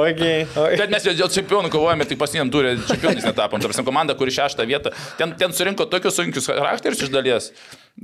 Okay, 0.01 0.45
okay. 0.55 0.77
Bet 0.79 0.91
mes 0.93 1.05
dėl 1.05 1.29
čempionų 1.33 1.71
kovojame, 1.73 2.05
tik 2.09 2.19
pasiem 2.21 2.51
turė 2.53 2.75
čempionais 2.87 3.25
netapom. 3.27 3.61
Tarsi 3.63 3.83
komanda, 3.87 4.15
kuri 4.19 4.33
šeštą 4.35 4.65
vietą. 4.69 4.93
Ten, 5.19 5.35
ten 5.39 5.55
surinko 5.57 5.87
tokius 5.91 6.17
sunkius 6.19 6.49
charakterius 6.51 7.05
iš 7.07 7.13
dalies. 7.13 7.51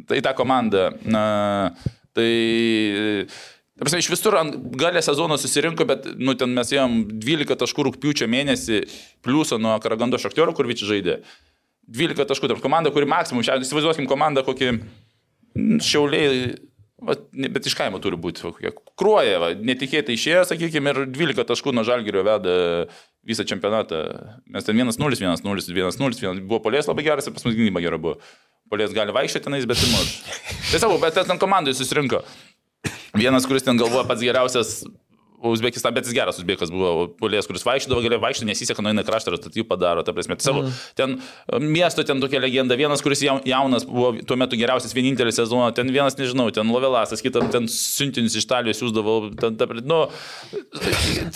Tai 0.08 0.20
ta 0.24 0.34
komanda. 0.36 0.90
Na, 1.06 1.26
tai... 2.16 3.26
Prasme, 3.76 4.00
iš 4.00 4.08
visur 4.08 4.36
galę 4.80 5.02
sezono 5.04 5.36
susirinko, 5.36 5.84
bet 5.88 6.06
nu, 6.16 6.32
ten 6.38 6.54
mes 6.56 6.70
jam 6.72 7.02
12 7.12 7.58
taškų 7.60 7.90
rūpiučio 7.90 8.28
mėnesį 8.32 8.78
pliusą 9.24 9.58
nuo 9.60 9.74
Karagando 9.84 10.20
Šaktioro, 10.20 10.54
kur 10.56 10.68
Vyčiai 10.68 10.94
žaidė. 10.94 11.18
12 11.92 12.24
taškų, 12.30 12.48
tarp 12.50 12.62
komanda, 12.64 12.90
kuri 12.94 13.08
maksimum, 13.10 13.44
šiandien 13.46 13.68
įsivaizduokim 13.68 14.08
komandą 14.10 14.46
kokį 14.46 14.72
Šiauliai 15.84 16.56
Va, 16.96 17.12
ne- 17.36 17.50
bet 17.52 17.66
iš 17.68 17.74
kaimo 17.76 17.98
turi 18.00 18.16
būti 18.16 18.40
va, 18.40 18.54
kokie. 18.56 18.70
Kruoja, 18.96 19.36
va, 19.42 19.50
netikėtai 19.52 20.14
išėjo, 20.16 20.46
sakykime, 20.48 20.94
ir 20.94 21.00
12 21.12 21.44
taškų 21.44 21.74
nuo 21.76 21.84
Žalgirio 21.84 22.22
veda 22.24 22.54
visą 23.26 23.44
čempionatą. 23.44 24.00
Mes 24.48 24.64
ten 24.64 24.78
1-0, 24.80 24.96
1-0, 25.20 25.44
1-0, 25.44 26.16
1 26.24 26.40
buvo 26.48 26.62
polės 26.64 26.88
labai 26.88 27.04
geras 27.04 27.28
ir 27.28 27.36
pas 27.36 27.44
mus 27.44 27.56
gynyba 27.58 27.82
gera 27.84 28.00
buvo. 28.00 28.16
Polės 28.72 28.96
gali 28.96 29.12
vaikščioti 29.12 29.44
tenais, 29.44 29.68
bet 29.68 29.82
įmuš. 29.84 30.14
Tiesiog, 30.72 30.96
bet 31.04 31.20
ten 31.20 31.38
komandai 31.42 31.76
susirinko. 31.76 32.22
Vienas, 33.16 33.46
kuris 33.48 33.64
ten 33.64 33.78
galvoja 33.80 34.04
pats 34.08 34.20
geriausias 34.20 34.82
Uzbekistan, 35.44 35.92
bet 35.92 36.06
jis 36.08 36.14
geras 36.16 36.38
Uzbekas 36.40 36.70
buvo, 36.72 37.08
polės, 37.20 37.44
kuris 37.48 37.64
vaikščiodavo, 37.66 38.00
galėjo 38.04 38.20
vaikščioti, 38.22 38.48
nesiseka, 38.48 38.82
nueina 38.84 39.04
kraštą 39.04 39.34
ir 39.34 39.38
statybų 39.40 39.66
padaro, 39.68 40.04
ta 40.06 40.14
prasme. 40.16 40.38
Savo, 40.40 40.62
mm. 40.64 40.78
ten 40.96 41.16
e, 41.18 41.60
miesto 41.60 42.04
ten 42.08 42.22
tokia 42.22 42.40
legenda, 42.40 42.78
vienas, 42.78 43.02
kuris 43.04 43.20
jau- 43.26 43.42
jaunas 43.44 43.84
buvo 43.88 44.14
tuo 44.24 44.38
metu 44.40 44.56
geriausias 44.56 44.96
vienintelį 44.96 45.34
sezoną, 45.36 45.68
ten 45.76 45.92
vienas, 45.92 46.16
nežinau, 46.16 46.48
ten 46.56 46.72
Lovelasas, 46.72 47.20
kitam 47.24 47.50
ten 47.52 47.68
siuntinius 47.68 48.38
iš 48.38 48.48
Italijos 48.48 48.80
siūsdavo, 48.80 49.18
ten, 49.36 49.58
ta, 49.60 49.68
nu, 49.84 50.00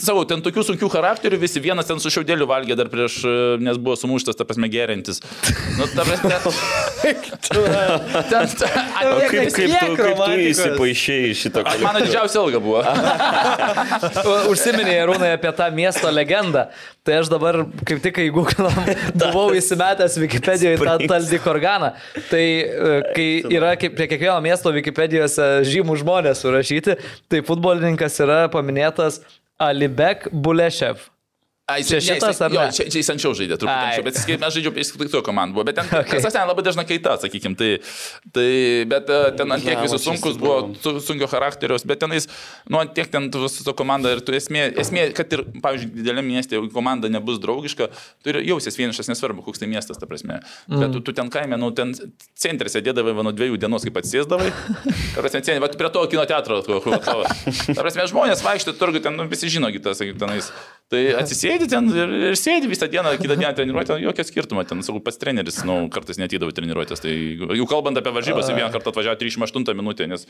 savo, 0.00 0.24
ten 0.28 0.40
tokių 0.46 0.64
sunkių 0.72 0.90
charakterių 0.96 1.40
visi, 1.44 1.60
vienas 1.60 1.90
ten 1.90 2.00
su 2.00 2.12
šiaudėliu 2.12 2.48
valgė 2.50 2.78
dar 2.80 2.88
prieš, 2.92 3.20
e, 3.28 3.36
nes 3.60 3.76
buvo 3.80 3.98
sumuštas, 4.00 4.38
ta 4.40 4.48
prasme, 4.48 4.70
gerintis. 4.72 5.20
Nu, 5.76 5.84
ta 5.92 6.08
prasme, 6.08 6.40
ten, 7.04 8.48
ten, 8.56 8.80
O 9.00 9.20
kaip, 9.28 9.48
kaip, 9.54 9.70
tu, 9.80 9.94
kaip 9.96 10.18
tu 10.76 10.88
šito 11.34 11.62
kolektyvo? 11.64 11.86
Mano 11.86 12.02
didžiausia 12.04 12.42
ilga 12.42 12.60
buvo. 12.62 12.82
Užsiminė 14.52 14.96
Rūnai 15.10 15.34
apie 15.36 15.52
tą 15.56 15.68
miesto 15.74 16.10
legendą. 16.12 16.66
Tai 17.06 17.20
aš 17.22 17.30
dabar, 17.32 17.62
kaip 17.88 18.02
tik 18.04 18.16
kai 18.18 18.26
Google'am, 18.34 18.90
buvau 19.20 19.50
įsimetęs 19.56 20.18
Wikipedijoje 20.20 20.80
tą 20.82 20.96
Taldi 21.10 21.40
Korganą. 21.42 21.92
Tai 22.30 22.42
e, 22.42 22.96
kai 23.16 23.28
yra 23.50 23.74
kaip 23.80 23.96
prie 23.98 24.08
kiekvieno 24.10 24.38
miesto 24.44 24.72
Wikipedijose 24.74 25.52
žymų 25.68 26.00
žmonės 26.02 26.44
surašyti, 26.44 26.98
tai 27.30 27.44
futbolininkas 27.46 28.20
yra 28.24 28.42
paminėtas 28.52 29.22
Alibek 29.60 30.28
Bulešev. 30.32 31.08
Ai, 31.70 31.86
Čia 31.86 32.00
šitas 32.04 32.42
ar 32.46 32.54
jo, 32.54 32.64
ne? 32.66 32.74
Čia, 32.76 32.88
čia 32.92 33.02
jis 33.02 33.12
anksčiau 33.14 33.36
žaidė, 33.38 33.58
truputį 33.60 33.86
anksčiau, 33.86 34.06
bet 34.06 34.18
jis, 34.20 34.28
mes 34.44 34.56
žaidžiau, 34.58 34.74
jis 34.82 34.92
kitų 34.96 35.22
komandų 35.26 35.58
buvo, 35.58 35.66
bet 35.70 35.80
ten, 35.80 35.88
Okay. 35.90 36.20
okay. 36.20 36.32
ten 36.32 36.46
labai 36.46 36.62
dažna 36.64 36.84
kaita, 36.86 37.16
sakykim, 37.20 37.56
tai, 37.58 37.70
tai 38.34 38.50
bet 38.88 39.08
ten 39.36 39.50
ant 39.52 39.64
tiek 39.64 39.80
visi 39.82 39.98
sunkus 39.98 40.36
su 40.36 40.40
buvo, 40.40 41.00
sunkio 41.02 41.26
charakteriaus, 41.30 41.84
bet 41.88 42.00
tenais, 42.02 42.28
nu, 42.70 42.78
ant 42.80 42.94
tiek 42.94 43.10
ten 43.10 43.26
tu 43.32 43.48
su 43.50 43.66
to 43.66 43.74
komanda 43.76 44.12
ir 44.14 44.22
tu 44.24 44.34
esmė, 44.36 44.68
esmė, 44.80 45.08
kad 45.16 45.34
ir, 45.34 45.42
pavyzdžiui, 45.64 45.90
didelė 45.98 46.24
miestė, 46.26 46.58
jeigu 46.58 46.70
komanda 46.74 47.10
nebus 47.12 47.40
draugiška, 47.42 47.90
tu 48.22 48.32
ir 48.32 48.40
jausies 48.46 48.78
vienišas, 48.78 49.10
nesvarbu, 49.10 49.44
koks 49.46 49.62
tai 49.62 49.70
miestas, 49.70 49.98
ta 50.00 50.08
prasme. 50.10 50.40
Mm. 50.68 50.84
Bet 50.84 50.94
tu, 50.94 51.02
tu 51.10 51.16
ten 51.16 51.32
kaime, 51.32 51.58
nu, 51.60 51.72
ten 51.78 51.94
centre 52.38 52.72
sėdėdavai 52.72 53.14
va, 53.16 53.26
nuo 53.26 53.34
dviejų 53.36 53.60
dienos, 53.60 53.86
kaip 53.86 54.00
atsėsdavai. 54.02 54.50
Ta 55.14 55.22
prasme, 55.22 55.42
centre, 55.42 55.60
va, 55.62 55.70
prie 55.82 55.92
to 55.94 56.04
kino 56.12 56.26
teatro, 56.28 56.60
kur, 56.66 56.82
kur, 56.84 56.98
kur, 57.04 57.26
ta 57.70 57.80
prasme, 57.82 58.06
žmonės 58.10 58.44
vaikšto 58.46 58.76
turgu, 58.78 59.02
ten 59.04 59.18
nu, 59.18 59.28
visi 59.30 59.50
žino, 59.52 59.70
kitas, 59.74 60.00
sakykim, 60.00 60.20
tenais. 60.20 60.52
Tai 60.90 61.00
atsisėdi 61.20 61.68
ten 61.70 61.86
ir, 61.94 62.12
ir 62.32 62.34
sėdi 62.34 62.66
visą 62.66 62.88
dieną, 62.90 63.12
kitą 63.20 63.36
dieną 63.38 63.52
treniruotę, 63.54 63.94
jokio 64.02 64.24
skirtumo, 64.26 64.64
ten, 64.66 64.80
sakau, 64.82 64.98
pas 65.06 65.14
treneris, 65.20 65.60
nu, 65.62 65.76
kartais 65.94 66.18
netydavo 66.18 66.50
treniruotės. 66.56 66.98
Tai 67.04 67.12
jau 67.54 67.66
kalbant 67.70 68.00
apie 68.00 68.10
varžybas, 68.16 68.48
tai 68.48 68.56
vieną 68.58 68.72
kartą 68.74 68.90
atvažiavo 68.90 69.14
38 69.20 69.76
minutę, 69.78 70.08
nes 70.10 70.24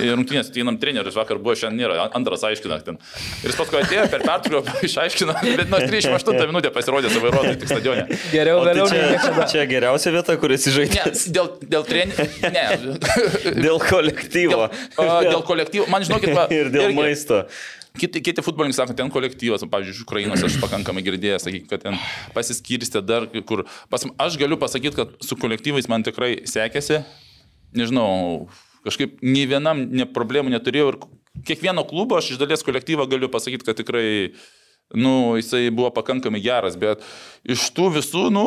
rungtynės 0.00 0.48
ateinam 0.48 0.78
trenerius, 0.80 1.18
vakar 1.20 1.36
buvo 1.42 1.52
šiandien 1.60 1.82
nėra, 1.84 2.06
antras 2.16 2.46
aiškina 2.48 2.78
ten. 2.86 2.96
Ir 3.44 3.52
jis 3.52 3.58
paskui 3.60 3.76
atėjo 3.82 4.06
per 4.14 4.24
pertrauką, 4.24 4.78
išaiškino, 4.88 5.34
bet 5.60 5.68
nuo 5.74 5.80
38 5.84 6.48
minutę 6.48 6.72
pasirodė 6.78 7.10
su 7.12 7.20
vairuotoju 7.20 7.58
tik 7.60 7.68
stadione. 7.74 8.06
Geriau 8.32 8.62
tai 8.64 8.70
vėliau 8.72 8.86
nei 8.88 9.02
čia, 9.02 9.10
niekada. 9.18 9.48
čia 9.52 9.66
geriausia 9.74 10.14
vieta, 10.16 10.38
kur 10.40 10.54
esi 10.56 10.70
Ne, 10.72 10.76
žaidęs. 10.78 11.26
dėl, 11.36 11.50
dėl 11.76 11.84
trenerių. 11.90 12.30
Ne. 12.56 12.64
Dėl 13.60 13.76
kolektyvo. 13.84 14.70
Dėl, 14.96 15.12
a, 15.12 15.20
dėl 15.28 15.44
kolektyvo. 15.44 15.90
Man 15.92 16.08
žinokit, 16.08 16.32
va, 16.40 16.48
Ir 16.56 16.72
dėl 16.72 16.88
irgi- 16.88 16.98
maisto. 17.02 17.42
Kiti, 17.98 18.20
kiti 18.22 18.42
futbolininkai 18.44 18.76
sako, 18.76 18.94
ten 18.94 19.10
kolektyvas, 19.10 19.64
pavyzdžiui, 19.70 19.96
iš 19.96 20.04
Ukrainos 20.04 20.42
aš 20.46 20.58
pakankamai 20.62 21.02
girdėjęs, 21.02 21.42
sakyk, 21.46 21.66
kad 21.70 21.82
ten 21.82 21.96
pasiskirstė 22.36 23.02
dar 23.02 23.26
kur. 23.48 23.64
Pas, 23.90 24.04
aš 24.22 24.36
galiu 24.38 24.58
pasakyti, 24.60 24.94
kad 24.98 25.16
su 25.26 25.38
kolektyvais 25.40 25.88
man 25.90 26.06
tikrai 26.06 26.36
sekėsi. 26.48 27.00
Nežinau, 27.76 28.46
kažkaip 28.86 29.18
nei 29.26 29.42
vienam 29.50 29.82
ne 29.90 30.06
problemų 30.06 30.54
neturėjau 30.54 30.92
ir 30.92 31.00
kiekvieno 31.46 31.82
klubo 31.88 32.18
aš 32.18 32.34
iš 32.34 32.42
dalies 32.42 32.62
kolektyvą 32.66 33.08
galiu 33.10 33.30
pasakyti, 33.32 33.66
kad 33.66 33.78
tikrai, 33.82 34.06
nu, 34.94 35.34
jisai 35.40 35.66
buvo 35.74 35.90
pakankamai 35.94 36.42
geras, 36.46 36.78
bet 36.78 37.02
iš 37.42 37.72
tų 37.74 37.90
visų, 37.98 38.28
nu, 38.34 38.46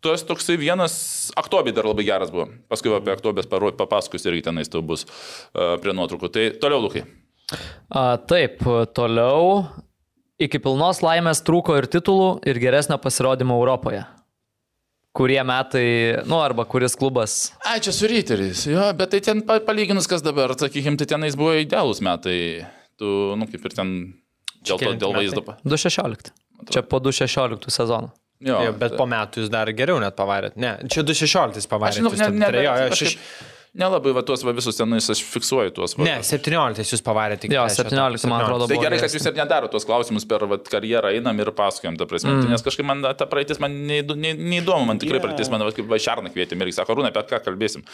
Tas 0.00 0.22
toksai 0.24 0.56
vienas, 0.56 0.94
Aktobi 1.36 1.74
dar 1.76 1.84
labai 1.84 2.06
geras 2.08 2.30
buvo. 2.32 2.46
Paskui 2.72 2.88
apie 2.96 3.12
Aktobės 3.12 3.44
papasakos 3.50 4.24
irgi 4.24 4.46
tenais 4.46 4.72
tau 4.72 4.80
bus 4.80 5.04
uh, 5.04 5.76
prie 5.82 5.92
nuotraukų. 5.92 6.30
Tai 6.32 6.44
toliau, 6.62 6.80
Lukai. 6.86 7.02
A, 7.90 8.16
taip, 8.30 8.60
toliau. 8.96 9.66
Iki 10.40 10.58
pilnos 10.64 11.02
laimės 11.04 11.42
trūko 11.44 11.74
ir 11.76 11.86
titulų, 11.92 12.30
ir 12.48 12.56
geresnio 12.62 12.96
pasirodymo 13.02 13.58
Europoje. 13.60 14.04
Kurie 15.12 15.40
metai, 15.42 16.22
nu 16.30 16.38
arba 16.38 16.62
kuris 16.70 16.94
klubas. 16.96 17.50
Ai, 17.66 17.80
čia 17.82 17.90
su 17.92 18.06
Ryteriais, 18.08 18.62
jo, 18.70 18.84
bet 18.96 19.10
tai 19.10 19.18
ten 19.26 19.40
pa- 19.42 19.58
palyginus, 19.66 20.06
kas 20.08 20.22
dabar, 20.22 20.54
sakykime, 20.54 20.96
tai 21.00 21.08
tenais 21.10 21.34
buvo 21.36 21.56
idealūs 21.58 21.98
metai. 22.06 22.36
Tu, 23.00 23.10
nu, 23.36 23.48
kaip 23.50 23.66
ir 23.66 23.74
ten 23.74 23.90
dėl, 24.62 24.78
to, 24.78 24.92
dėl 25.02 25.16
vaizdo. 25.18 25.42
pa- 25.44 25.58
216. 25.66 26.30
Čia 26.70 26.84
po 26.86 27.00
216 27.02 27.66
sezono. 27.74 28.12
Jo, 28.40 28.62
Jo, 28.68 28.72
bet 28.72 28.94
po 28.96 29.04
metų 29.04 29.42
jūs 29.42 29.50
dar 29.52 29.68
geriau 29.76 29.98
net 30.00 30.14
pavarėt. 30.16 30.54
Ne, 30.56 30.76
čia 30.88 31.02
216 31.04 31.58
Aš 31.58 31.66
pavarėt. 31.68 31.98
žinau, 31.98 32.14
jūs 32.14 32.22
ne, 32.22 32.28
ten 32.30 32.38
ne, 32.38 32.46
turėjo- 32.46 32.64
jo, 32.70 32.76
bet 32.86 32.92
aš 32.94 33.02
iš- 33.02 33.16
kažkaip 33.18 33.59
Nelabai 33.78 34.10
va 34.10 34.22
tuos 34.26 34.42
va 34.42 34.50
visus 34.50 34.74
tenais 34.74 35.06
aš 35.12 35.20
fiksuoju 35.30 35.70
tuos. 35.76 35.92
Va. 35.94 36.02
Ne, 36.02 36.14
17 36.26 36.82
jūs 36.90 37.04
pavarėte 37.06 37.44
tik. 37.44 37.52
Jo, 37.54 37.68
trečią 37.70 37.84
17, 37.86 38.26
man 38.30 38.42
atrodo, 38.42 38.66
Tai 38.70 38.78
gerai, 38.82 38.98
kad 38.98 39.14
jūs 39.14 39.28
ir 39.30 39.36
nedaro 39.36 39.68
tuos 39.70 39.86
klausimus 39.86 40.26
per 40.26 40.42
vat, 40.50 40.66
karjerą 40.72 41.12
einam 41.14 41.38
ir 41.38 41.52
pasakojam, 41.54 41.94
ta 42.00 42.08
prasme. 42.10 42.32
Mm. 42.34 42.50
Nes 42.50 42.66
kažkaip 42.66 42.88
man 42.88 43.06
ta 43.14 43.28
praeitis 43.30 43.62
man 43.62 43.76
neįdomu, 43.86 44.88
man 44.88 44.98
tikrai 44.98 45.20
yeah. 45.20 45.26
praeitis, 45.28 45.52
man 45.54 45.62
vat 45.68 45.78
kaip 45.78 45.86
Vašarną 45.92 46.34
kvietėm 46.34 46.64
ir 46.64 46.72
jis 46.72 46.80
sako, 46.82 46.98
Rūna, 46.98 47.12
apie 47.14 47.22
ką 47.30 47.38
kalbėsim. 47.46 47.86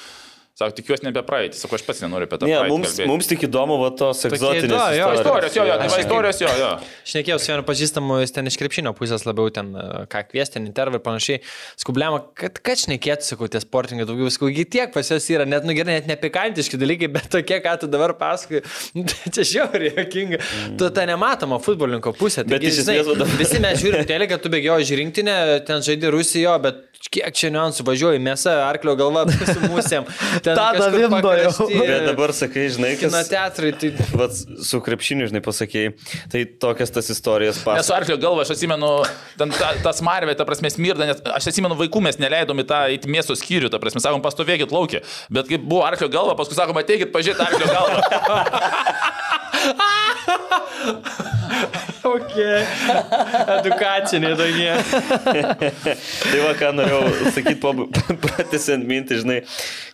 Sako, 0.57 0.73
tikiuosi 0.78 1.05
ne 1.05 1.11
apie 1.12 1.20
praeitį, 1.28 1.59
sako, 1.61 1.77
aš 1.77 1.83
pats 1.85 1.99
nenoriu 2.01 2.24
apie 2.24 2.39
tą 2.41 2.47
Ne, 2.49 2.57
mums, 2.70 2.89
kalbėti. 2.95 3.07
mums 3.11 3.27
tik 3.28 3.43
įdomu 3.45 3.74
va 3.77 3.91
tos 3.93 4.23
egzotinės 4.24 4.65
įdomu, 4.65 4.95
jo, 4.97 5.09
Istorijos, 5.19 5.57
jo, 5.59 5.65
jo, 5.69 5.74
tai 5.77 5.89
va, 5.91 5.97
Aš- 5.99 6.01
istorijos, 6.01 6.39
jo, 6.41 6.53
jo. 6.62 6.70
Šnekėjau 7.12 7.37
su 7.43 7.51
vienu 7.53 7.65
pažįstamu, 7.69 8.16
jis 8.23 8.33
ten 8.33 8.49
iš 8.49 8.57
krepšinio 8.62 8.95
pusės 8.97 9.27
labiau 9.28 9.53
ten, 9.53 9.69
e, 9.77 10.07
ką 10.09 10.23
kviesti, 10.31 10.62
intervą 10.65 10.97
ir 10.97 11.05
panašiai. 11.05 11.43
Skubliama, 11.85 12.23
kad, 12.41 12.57
kad 12.65 12.81
šnekėtų, 12.81 13.28
sakau, 13.28 13.51
tie 13.53 13.61
sportininkai 13.61 14.09
daugiau, 14.09 14.33
sakau, 14.33 14.49
gi 14.57 14.65
tiek 14.78 14.97
pas 14.97 15.12
juos 15.12 15.28
yra, 15.37 15.45
net, 15.45 15.69
nu 15.69 15.77
gerai, 15.77 15.99
net 16.01 16.09
nepikantiški 16.15 16.81
dalykai, 16.81 17.12
bet 17.19 17.28
tokie, 17.37 17.61
ką 17.61 17.77
tu 17.85 17.93
dabar 17.93 18.16
pasakoji, 18.16 18.65
nu, 18.97 19.05
tai 19.12 19.35
čia 19.37 19.45
žiauriai 19.53 19.93
jokinga. 20.07 20.41
Mm. 20.41 20.81
Tu 20.81 20.89
tą 20.89 21.05
nematomą 21.12 21.61
futbolininko 21.69 22.16
pusę. 22.16 22.49
Bet 22.49 22.65
Taigi, 22.65 22.73
iš 22.73 22.81
žinai, 22.81 22.97
esmės 23.05 23.37
visi 23.45 23.61
mes 23.61 23.85
žiūrim 23.85 24.09
telį, 24.09 24.33
kad 24.33 24.41
tu 24.41 24.49
bėgioji 24.57 24.89
žirinktinę, 24.95 25.37
ten 25.69 25.85
žaidži 25.85 26.16
Rusijoje, 26.16 26.59
bet 26.65 26.83
kiek 27.12 27.35
čia 27.36 27.51
niuansų 27.55 27.85
važiuoji, 27.86 28.20
mėsa, 28.23 28.52
arklio 28.66 28.97
galva 28.98 29.24
su 29.31 29.44
Tadą 30.47 30.64
kažkur 30.77 30.97
Vimbo 30.97 31.32
jau. 31.39 31.66
Bet 31.70 32.06
dabar 32.09 32.32
sakai, 32.36 32.66
žinai, 32.73 32.93
Kino 33.01 33.14
kas... 33.14 33.31
teatrai, 33.31 33.73
tai 33.78 33.93
Vat 34.16 34.36
su 34.36 34.81
krepšiniu, 34.85 35.28
žinai, 35.31 35.43
pasakėjai, 35.44 35.93
tai 36.32 36.44
tokias 36.66 36.93
tas 36.94 37.10
istorijas 37.12 37.60
Nesu 37.60 37.68
pasakoja. 37.68 37.98
arklio 38.01 38.18
galva, 38.23 38.47
aš 38.47 38.55
atsimenu, 38.56 38.93
ten 39.40 39.55
ta, 39.56 39.73
tas 39.85 40.02
marvė, 40.06 40.36
ta 40.39 40.47
prasme, 40.48 40.73
smirda, 40.73 41.09
nes 41.10 41.23
aš 41.39 41.51
atsimenu, 41.52 41.78
vaikų 41.78 42.02
mes 42.09 42.20
neleidom 42.23 42.64
į 42.64 42.68
tą 42.70 42.82
į 42.97 43.01
miesto 43.12 43.36
skyrių, 43.39 43.70
ta 43.73 43.81
prasme, 43.82 44.02
sakom, 44.05 44.24
pastovėkit 44.24 44.74
laukia. 44.74 45.05
Bet 45.32 45.51
kaip 45.52 45.64
buvo 45.66 45.85
arklio 45.89 46.10
galva, 46.12 46.36
paskui 46.39 46.59
sakom, 46.59 46.78
ateikit, 46.82 47.12
pažiūrėkit 47.14 47.47
arklio 47.48 47.73
galvą. 47.73 48.01
okay. 52.15 52.67
edukaciniai 53.59 54.37
tokie. 54.39 54.73
Tai 56.31 56.41
va, 56.43 56.53
ką 56.59 56.71
norėjau 56.77 57.31
sakyti, 57.35 57.57
pratęsiant 58.23 58.87
mintį, 58.89 59.15
žinai, 59.23 59.39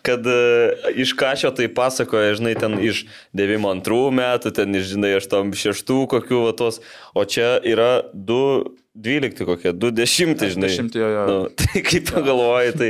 kad 0.05 0.21
uh, 0.29 0.89
iš 0.99 1.09
kažio 1.17 1.49
tai 1.55 1.67
pasakoja, 1.71 2.35
žinai, 2.39 2.55
ten 2.59 2.71
iš 2.83 2.97
92 3.37 4.13
metų, 4.19 4.47
ten 4.55 4.67
iš, 4.79 4.85
žinai, 4.93 5.11
86 5.19 5.93
kokių 6.13 6.37
va 6.47 6.53
tos, 6.57 6.75
o 7.15 7.21
čia 7.25 7.57
yra 7.65 7.91
2. 8.13 8.79
12 8.93 9.47
kokie, 9.47 9.71
20, 9.73 10.43
žinai. 10.53 10.69
20, 10.69 10.93
jo, 10.99 11.07
jo. 11.09 11.21
Nu, 11.25 11.37
tai 11.57 11.81
kaip 11.81 12.11
pagalvoji, 12.13 12.75
tai, 12.77 12.89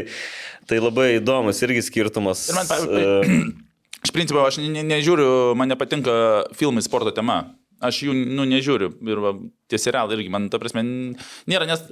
tai 0.67 0.77
labai 0.83 1.13
įdomus 1.21 1.63
irgi 1.63 1.79
skirtumas. 1.87 2.49
Ir 2.51 2.55
man, 2.59 3.23
Iš 4.03 4.11
principo, 4.11 4.43
aš 4.43 4.59
ne, 4.59 4.67
ne, 4.73 4.83
nežiūriu, 4.83 5.53
man 5.55 5.71
nepatinka 5.71 6.13
filmai 6.57 6.83
sporto 6.83 7.13
tema. 7.15 7.43
Aš 7.83 8.03
jų, 8.07 8.15
nu, 8.35 8.45
nežiūriu. 8.47 8.91
Ir 9.07 9.23
va, 9.23 9.33
tie 9.71 9.79
serialai 9.79 10.17
irgi, 10.17 10.31
man, 10.31 10.49
ta 10.51 10.59
prasme, 10.61 10.83
nėra, 11.49 11.67
nes, 11.67 11.83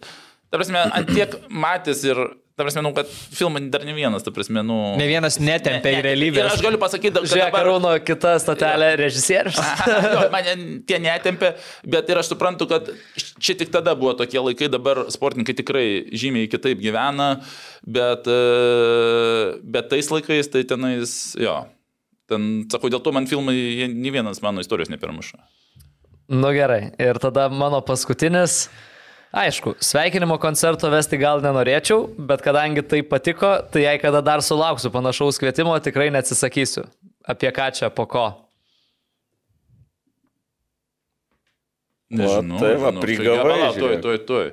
ta 0.51 0.59
prasme, 0.59 0.83
ant 0.83 1.11
tiek 1.11 1.33
matęs 1.51 2.03
ir, 2.07 2.19
ta 2.55 2.63
prasme, 2.63 2.83
nu, 2.83 2.91
kad 2.95 3.09
filmai 3.11 3.63
dar 3.71 3.83
ne 3.87 3.95
vienas, 3.95 4.23
ta 4.23 4.31
prasme, 4.35 4.63
nu... 4.67 4.77
Ne 4.99 5.07
vienas 5.07 5.39
netempia 5.39 5.95
į 5.95 5.99
Ir 5.99 6.07
realybę. 6.09 6.45
aš 6.51 6.63
galiu 6.63 6.79
pasakyti, 6.79 7.13
kad 7.17 7.27
Žiūrėk, 7.31 7.47
dabar... 7.47 7.63
Karūno 7.63 7.95
kita 8.07 8.35
statelė 8.43 8.91
režisierius. 8.99 9.59
mane 10.35 10.55
tie 10.87 10.99
netempė, 11.03 11.55
bet 11.95 12.11
ir 12.11 12.23
aš 12.23 12.31
suprantu, 12.33 12.67
kad 12.71 12.91
čia 13.39 13.55
tik 13.59 13.71
tada 13.71 13.95
buvo 13.99 14.15
tokie 14.19 14.43
laikai, 14.43 14.71
dabar 14.71 15.05
sportininkai 15.11 15.55
tikrai 15.63 15.85
žymiai 16.11 16.51
kitaip 16.51 16.79
gyvena, 16.83 17.33
bet, 17.83 18.27
e, 18.31 19.59
bet 19.63 19.91
tais 19.91 20.11
laikais 20.11 20.51
tai 20.51 20.67
tenais, 20.67 21.19
jo. 21.39 21.61
Ten, 22.31 22.47
sakau, 22.71 22.91
dėl 22.91 23.01
to 23.03 23.11
man 23.15 23.27
filmai, 23.27 23.55
jie 23.57 23.89
nei 23.91 24.13
vienas 24.13 24.39
mano 24.43 24.63
istorijos 24.63 24.91
nepermuša. 24.93 25.41
Nu 26.31 26.53
gerai, 26.55 26.93
ir 27.01 27.19
tada 27.19 27.49
mano 27.51 27.81
paskutinis. 27.83 28.69
Aišku, 29.35 29.77
sveikinimo 29.79 30.35
koncerto 30.43 30.89
vesti 30.91 31.15
gal 31.19 31.39
nenorėčiau, 31.43 32.03
bet 32.27 32.43
kadangi 32.43 32.83
tai 32.83 32.99
patiko, 33.07 33.51
tai 33.71 33.85
jei 33.85 33.99
kada 33.99 34.19
dar 34.23 34.43
sulauksiu 34.43 34.91
panašaus 34.91 35.39
kvietimo, 35.39 35.75
tikrai 35.83 36.09
neatsisakysiu. 36.11 36.83
Apie 37.27 37.51
ką 37.55 37.69
čia, 37.75 37.91
po 37.95 38.07
ko? 38.11 38.25
Nežinau. 42.11 42.59
tai 42.59 42.73
va, 42.75 42.91
žinau. 42.91 43.05
prigavai, 43.05 43.45
palauk, 43.55 43.79
Tuoj, 43.79 43.99
tuoj, 44.03 44.19
tuoj. 44.27 44.49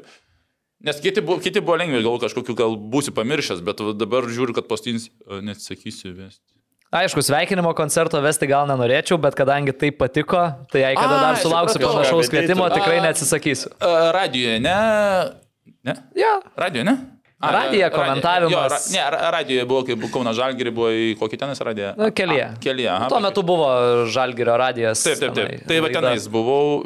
Nes 0.87 1.03
kiti 1.03 1.27
buvo, 1.27 1.41
kiti 1.43 1.63
buvo 1.63 1.79
lengvi, 1.79 2.05
gal 2.07 2.21
kažkokiu, 2.23 2.55
gal 2.59 2.79
būsi 2.79 3.15
pamiršęs, 3.15 3.65
bet 3.67 3.83
dabar 3.99 4.31
žiūriu, 4.31 4.55
kad 4.55 4.71
pastins, 4.71 5.11
nesakysiu 5.27 6.15
vesti. 6.15 6.58
Aišku, 6.89 7.21
sveikinimo 7.21 7.75
koncerto 7.77 8.17
vesti 8.25 8.49
gal 8.49 8.65
nenorėčiau, 8.71 9.19
bet 9.21 9.37
kadangi 9.37 9.75
tai 9.77 9.91
patiko, 9.93 10.41
tai 10.73 10.87
jei 10.87 10.97
kada 10.97 11.19
Ai, 11.19 11.25
dar 11.27 11.37
sulauksiu 11.43 11.83
panašaus 11.85 12.31
kvietimo, 12.33 12.65
tai 12.73 12.81
tikrai 12.81 13.03
A. 13.03 13.05
neatsisakysiu. 13.11 13.75
Radijoje, 14.17 14.57
ne? 14.65 14.77
Ne? 15.85 15.95
Jo. 16.17 16.33
Radijoje, 16.57 16.89
ne? 16.89 16.97
A, 17.39 17.51
Radija, 17.53 17.91
komentavimas. 17.91 18.51
Jo, 18.51 18.63
ra, 18.69 18.79
ne, 18.91 19.11
ra- 19.11 19.31
radijoje 19.31 19.65
buvo, 19.65 19.85
kai 19.87 19.95
buvo 19.95 20.11
Kauna 20.11 20.33
Žalgiri, 20.35 20.73
buvo 20.75 20.89
į 20.91 21.13
kokį 21.21 21.39
tenis 21.39 21.61
radiją? 21.63 21.93
Nu, 22.01 22.09
kelyje. 22.11 22.47
A, 22.49 22.57
Kelyje, 22.65 22.89
aha. 22.91 23.07
Tuo 23.13 23.21
metu 23.23 23.45
buvo 23.47 23.69
Žalgirio 24.11 24.57
radijas. 24.59 25.05
Taip, 25.07 25.21
taip, 25.23 25.37
taip. 25.37 25.63
Tai 25.69 25.79
va 25.85 25.93
tenais 25.95 26.27
buvau. 26.33 26.83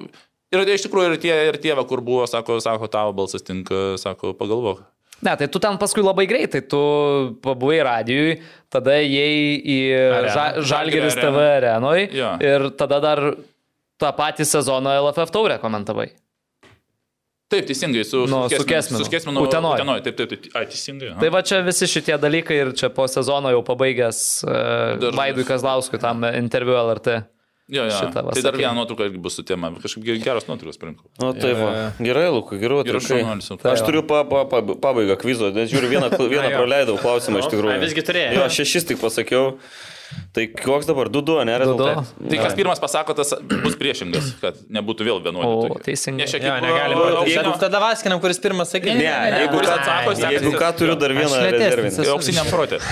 Ir 0.52 0.68
iš 0.74 0.84
tikrųjų 0.84 1.14
ir 1.14 1.22
tie, 1.22 1.32
ir 1.48 1.56
tie, 1.62 1.72
kur 1.88 2.02
buvo, 2.04 2.26
sako, 2.28 2.58
sako, 2.60 2.90
tavo 2.92 3.14
balsas 3.16 3.40
tinka, 3.46 3.94
sako, 3.96 4.34
pagalvok. 4.36 4.82
Ne, 5.22 5.36
tai 5.38 5.46
tu 5.46 5.60
ten 5.62 5.76
paskui 5.78 6.02
labai 6.02 6.24
greitai, 6.26 6.64
tu 6.66 6.78
pabuvai 7.44 7.78
radijui, 7.86 8.40
tada 8.72 8.96
įėjai 8.98 9.52
į 9.70 9.76
ža, 10.34 10.46
Žalgirio 10.66 11.12
TV 11.14 11.44
arenoj 11.58 12.08
Jo. 12.10 12.32
ir 12.42 12.64
tada 12.80 12.98
dar 13.04 13.22
tą 14.02 14.10
patį 14.18 14.48
sezoną 14.50 14.96
LFF 15.04 15.30
taurę 15.30 15.60
komentavai. 15.62 16.08
Taip, 17.52 17.66
teisingai, 17.68 18.02
su, 18.08 18.24
Nu, 18.26 18.48
su 18.48 18.64
Kesminu. 18.64 19.04
Su 19.04 19.10
Kesminu. 19.12 19.42
Utenoj. 19.44 19.76
Utenoj. 19.76 20.00
Taip, 20.02 20.16
taip, 20.16 20.30
taip. 20.30 20.46
Ai, 20.56 20.64
teisingai. 20.72 21.10
aha. 21.12 21.20
Tai 21.20 21.28
va 21.34 21.42
čia 21.44 21.58
visi 21.66 21.84
šitie 21.86 22.16
dalykai 22.18 22.56
ir 22.62 22.70
čia 22.72 22.88
po 22.88 23.04
sezono 23.06 23.50
jau 23.52 23.60
pabaigęs 23.66 24.20
uh, 24.48 25.10
Vaidui 25.12 25.44
Kazlauskui 25.44 26.00
tam 26.00 26.24
interviu 26.32 26.78
LRT. 26.80 27.18
Jo, 27.70 27.84
jo. 27.86 27.90
šitą 27.94 28.22
va 28.26 28.32
Tai 28.34 28.42
dar 28.42 28.52
sakei. 28.52 28.58
viena 28.64 28.74
nuotrauka 28.74 29.04
irgi 29.06 29.20
bus 29.22 29.36
su 29.38 29.42
tema. 29.46 29.70
Kažkaip 29.80 30.02
ge- 30.04 30.18
geros 30.24 30.48
nuotraukos 30.48 30.76
parinkau. 30.82 31.06
Nu, 31.22 31.32
tai 31.32 31.52
va. 31.54 31.92
Gerai, 32.02 32.26
Lukai, 32.34 32.58
gerai, 32.58 32.82
Geras 32.84 33.04
atrakai. 33.06 33.22
šaunuolis. 33.22 33.64
Aš 33.72 33.84
turiu 33.86 34.02
pa, 34.02 34.24
pa, 34.24 34.44
pa, 34.50 34.60
pabaigą 34.60 35.16
kvizo, 35.16 35.52
nes 35.54 35.70
žiūriu, 35.70 35.88
vieną, 35.94 36.10
vieną 36.18 36.50
jo. 36.50 36.58
praleidau 36.58 36.98
klausimą 36.98 37.38
iš 37.38 37.48
tikrųjų. 37.54 37.72
Ai, 37.72 37.78
visgi 37.80 38.02
turėjai. 38.02 38.34
Jo, 38.36 38.48
šešis 38.50 38.84
tik 38.90 38.98
pasakiau. 39.00 39.54
Tai 40.36 40.44
koks 40.52 40.84
dabar 40.84 41.08
2-2, 41.08 41.38
ne 41.48 41.54
rezultatas? 41.56 42.10
Tai 42.28 42.36
kas 42.42 42.52
pirmas 42.58 42.78
pasako, 42.82 43.14
tas 43.16 43.30
bus 43.62 43.78
priešingas, 43.80 44.34
kad 44.42 44.58
nebūtų 44.68 45.06
vėl 45.08 45.16
O, 45.16 45.22
vienuoliktų. 45.24 45.78
teisingai. 45.86 46.26
Ne, 46.26 46.26
šiek 46.28 46.42
tiek 46.44 46.60
negalim. 46.60 46.98
auksinio- 46.98 47.32
Jeigu 47.46 47.54
tada 47.62 47.80
vaskinam, 47.80 48.20
kuris 48.20 48.38
pirmas 48.42 48.68
sakė. 48.74 48.92
Ne, 48.92 49.08
ne, 49.08 49.40
Jeigu 49.46 49.54
kuris 49.56 49.70
ką, 49.70 49.78
atsako, 49.78 50.12
jeigu 50.20 50.52
ką 50.60 50.68
turiu 50.76 50.96
dar 51.00 51.10
vieną 51.16 51.40
rezervinį. 51.48 52.08
Auksiniam 52.12 52.46
protė. 52.52 52.82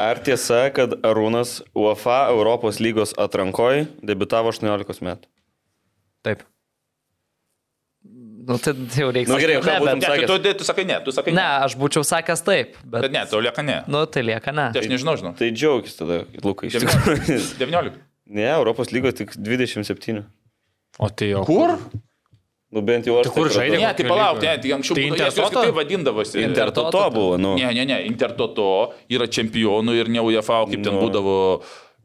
Ar 0.00 0.18
tiesa, 0.26 0.66
kad 0.74 0.96
Arūnas 1.06 1.60
UEFA 1.76 2.24
Europos 2.32 2.80
lygos 2.82 3.14
atrankoje 3.20 3.86
debitavo 4.02 4.50
18 4.50 5.04
metų? 5.06 5.30
Taip. 6.24 6.42
Nu, 8.44 8.58
tai 8.60 8.74
jau 8.74 9.08
reikia. 9.14 9.30
Nu, 9.32 9.38
gerai, 9.40 9.56
ką 9.64 9.76
būtum 9.80 10.02
sakęs? 10.04 10.28
tu, 10.28 10.54
tu, 10.60 10.66
sakai 10.68 10.84
ne, 10.88 10.96
tu 11.06 11.12
sakai 11.16 11.32
ne, 11.32 11.40
ne. 11.40 11.44
aš 11.64 11.76
būčiau 11.80 12.04
sakęs 12.04 12.42
taip, 12.44 12.74
bet, 12.82 13.06
Bet 13.06 13.14
ne, 13.14 13.22
tau 13.30 13.40
lieka 13.40 13.64
ne. 13.64 13.78
nu, 13.88 14.02
tai 14.04 14.24
lieka 14.26 14.52
ne. 14.52 14.66
Tai 14.74 14.82
aš 14.82 14.90
nežinau, 14.90 15.14
žinau. 15.20 15.32
Tai 15.38 15.48
džiaugis 15.54 15.96
tada, 15.96 16.18
Lukai. 16.44 16.68
iš 16.68 16.82
tikrųjų. 16.82 17.38
19. 17.62 18.02
Ne, 18.36 18.48
Europos 18.50 18.92
lygos 18.92 19.16
tik 19.16 19.32
27. 19.38 20.26
O 21.00 21.08
tai 21.08 21.30
jau. 21.30 21.46
Kur? 21.48 21.78
Nu 22.74 22.82
bent 22.82 23.06
jau 23.06 23.20
aš. 23.20 23.28
Tai 23.28 23.32
kur 23.36 23.46
taip 23.48 23.54
žaidė? 23.60 23.78
Ne, 23.78 23.90
tai 23.94 24.04
palauk, 24.08 24.40
ne, 24.42 24.52
tai 24.58 24.70
anksčiau 24.74 24.96
Tai 24.98 25.02
būdavo- 25.04 25.30
Intertoto? 25.30 25.60
kaip 25.62 25.74
vadindavosi. 25.78 26.42
Intertoto 26.42 27.02
buvo, 27.14 27.36
nu. 27.38 27.54
Ne, 27.60 27.68
ne, 27.76 27.84
ne, 27.86 27.98
Intertoto 28.08 28.66
yra 29.08 29.26
čempionų 29.30 29.94
ir 30.00 30.08
ne 30.10 30.18
UEFA, 30.26 30.64
kaip 30.66 30.82
ten 30.82 30.92
Nu. 30.94 31.00
būdavo. 31.04 31.36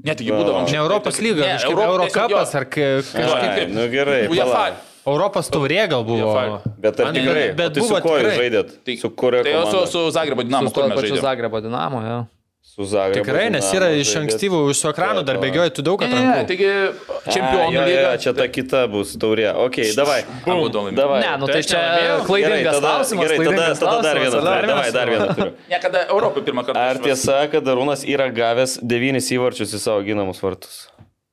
Ne, 0.05 0.13
taigi 0.15 0.31
būdavo 0.31 0.61
Ne 0.69 0.77
Europos 0.77 1.17
lyga, 1.19 1.41
Ne, 1.41 1.57
kažkaip 1.57 1.71
Euro- 1.73 1.87
Eurocapas 1.97 2.51
tiesiog 2.53 2.61
ar 2.61 2.65
kažkaip. 2.65 3.33
Ai, 3.49 3.65
nu 3.67 3.87
gerai, 3.89 4.27
UEFA. 4.29 4.71
Europos 5.09 5.49
taurė 5.49 5.89
gal 5.89 6.03
buvo. 6.05 6.61
Bet 6.77 6.99
ar 6.99 7.13
tikrai? 7.13 7.55
bet 7.55 7.73
tai 7.73 7.81
su 7.81 7.89
buvo 7.89 8.01
kuo 8.01 8.19
žaidėt? 8.19 8.69
Tai- 8.85 8.95
Su 9.01 9.09
kuria 9.09 9.41
Tai 9.43 9.51
su, 9.51 9.71
komanda? 9.71 9.87
su 9.87 9.99
Zagrebo 10.11 10.41
Su 10.41 10.47
Dinamo, 10.47 10.69
žaidėme. 10.69 11.21
Zagrebo 11.21 11.61
dinamo, 11.65 12.01
jo. 12.05 12.27
Su 12.69 12.85
Zagrebo. 12.85 13.25
Tikrai, 13.25 13.47
nes 13.51 13.65
yra 13.73 13.87
iš 13.97 14.11
ankstyvų, 14.19 14.59
iš 14.71 14.79
su 14.83 14.89
ekranu 14.91 15.23
dar 15.25 15.39
bėgioji, 15.41 15.71
tu 15.75 15.81
daug 15.83 15.99
Ne, 16.03 16.07
ne, 16.07 16.13
ne, 16.13 16.19
atrankų. 16.21 16.47
taigi 16.51 16.67
Ai, 16.69 17.31
čempionų 17.33 17.81
lyga. 17.87 18.03
jo, 18.03 18.11
Čia 18.23 18.33
ta 18.37 18.45
kita 18.47 18.81
bus 18.91 19.15
taurė. 19.19 19.47
Ok, 19.65 19.79
davai. 19.97 20.19
Davai. 20.45 21.19
Ne, 21.23 21.31
nu 21.41 21.49
Tai 21.49 21.61
čia 21.65 21.81
klaidingas 22.27 22.77
klausimas. 22.79 23.25
gerai, 23.25 23.37
tada, 23.49 23.65
tada 23.81 24.01
dar 24.05 24.19
vieną. 24.21 24.43
Davai, 24.69 24.91
dar 24.95 25.09
vieną 25.09 25.27
turiu. 25.35 25.53
Ne, 25.73 25.79
kada 25.81 26.05
Europoje 26.13 26.45
pirmą 26.45 26.63
kartą. 26.67 26.79
Ar 26.93 27.01
tiesa, 27.03 27.39
kad 27.51 27.63
Arūnas 27.73 28.05
yra 28.07 28.29
gavęs 28.31 28.77
devynis 28.85 29.27
įvarčius 29.33 29.73
į 29.75 29.81
savo 29.81 30.05
ginamus 30.05 30.39
vartus? 30.45 30.85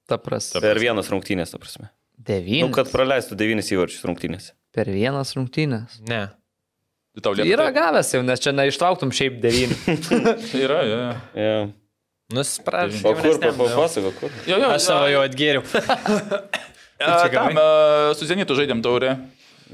Ta 0.08 0.16
prasme. 0.22 0.60
Per 0.64 0.78
vienas 0.80 1.12
rungtynės, 1.12 1.52
ta 1.52 1.58
prasme. 1.62 1.90
Nu, 1.90 2.24
Devynis. 2.26 2.72
kad 2.74 2.88
praleistų 2.90 3.36
devynis 3.38 3.68
įvarčius 3.70 4.02
rungtynėse. 4.08 4.50
Per 4.74 4.88
vienas 4.90 5.30
rungtynės. 5.36 6.00
Ne. 6.08 6.24
Tau 7.22 7.32
lieka. 7.32 7.48
Yra 7.48 7.70
gavęs 7.72 8.12
jau, 8.12 8.20
nes 8.26 8.42
čia 8.44 8.52
neištrauktum 8.52 9.12
šiaip 9.14 9.38
devyni. 9.40 9.76
Yra, 10.64 10.82
jo, 10.84 10.98
jo. 11.00 11.12
Ja. 11.40 11.58
Nuspręs. 12.36 13.00
O 13.06 13.14
kur, 13.16 13.38
papasako, 13.40 14.12
kur? 14.18 14.32
Jo, 14.48 14.58
jo, 14.58 14.70
Aš 14.74 14.88
savo 14.90 15.06
jau 15.08 15.22
atgėriau. 15.24 15.62
Tam 16.98 17.60
a, 17.60 17.66
su 18.16 18.28
Zenitu 18.28 18.56
žaidėm 18.58 18.82
taurę. 18.84 19.14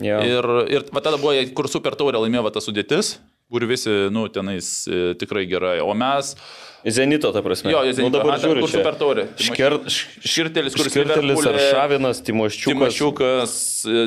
Jo. 0.03 0.21
Ir, 0.25 0.49
ir 0.73 0.87
va 0.95 1.03
tada 1.05 1.19
buvo, 1.21 1.35
kur 1.57 1.69
super 1.71 1.97
taurė 1.99 2.21
laimėjo 2.23 2.51
ta 2.55 2.63
sudėtis, 2.65 3.17
kur 3.53 3.67
visi, 3.69 3.93
nu, 4.15 4.25
tenais 4.33 4.71
e, 4.89 5.13
tikrai 5.21 5.45
gerai. 5.51 5.77
O 5.85 5.93
mes, 5.99 6.33
Zenito, 6.91 7.31
ta 7.33 7.43
prasme. 7.43 7.71
jo, 7.71 7.79
Nu, 7.87 7.93
Zenito, 7.95 8.19
dabar 8.19 8.41
žiūriu. 8.43 8.65
kur 8.65 8.71
super 8.73 8.97
taurė. 8.99 9.25
Šker... 9.39 9.77
Širtelis, 10.27 10.75
kur 10.75 10.89
Skirtelis 10.91 11.45
ar 11.47 11.59
Šavinas, 11.71 12.19
Timoščiukas. 12.27 12.73
Timošiukas, 12.75 13.53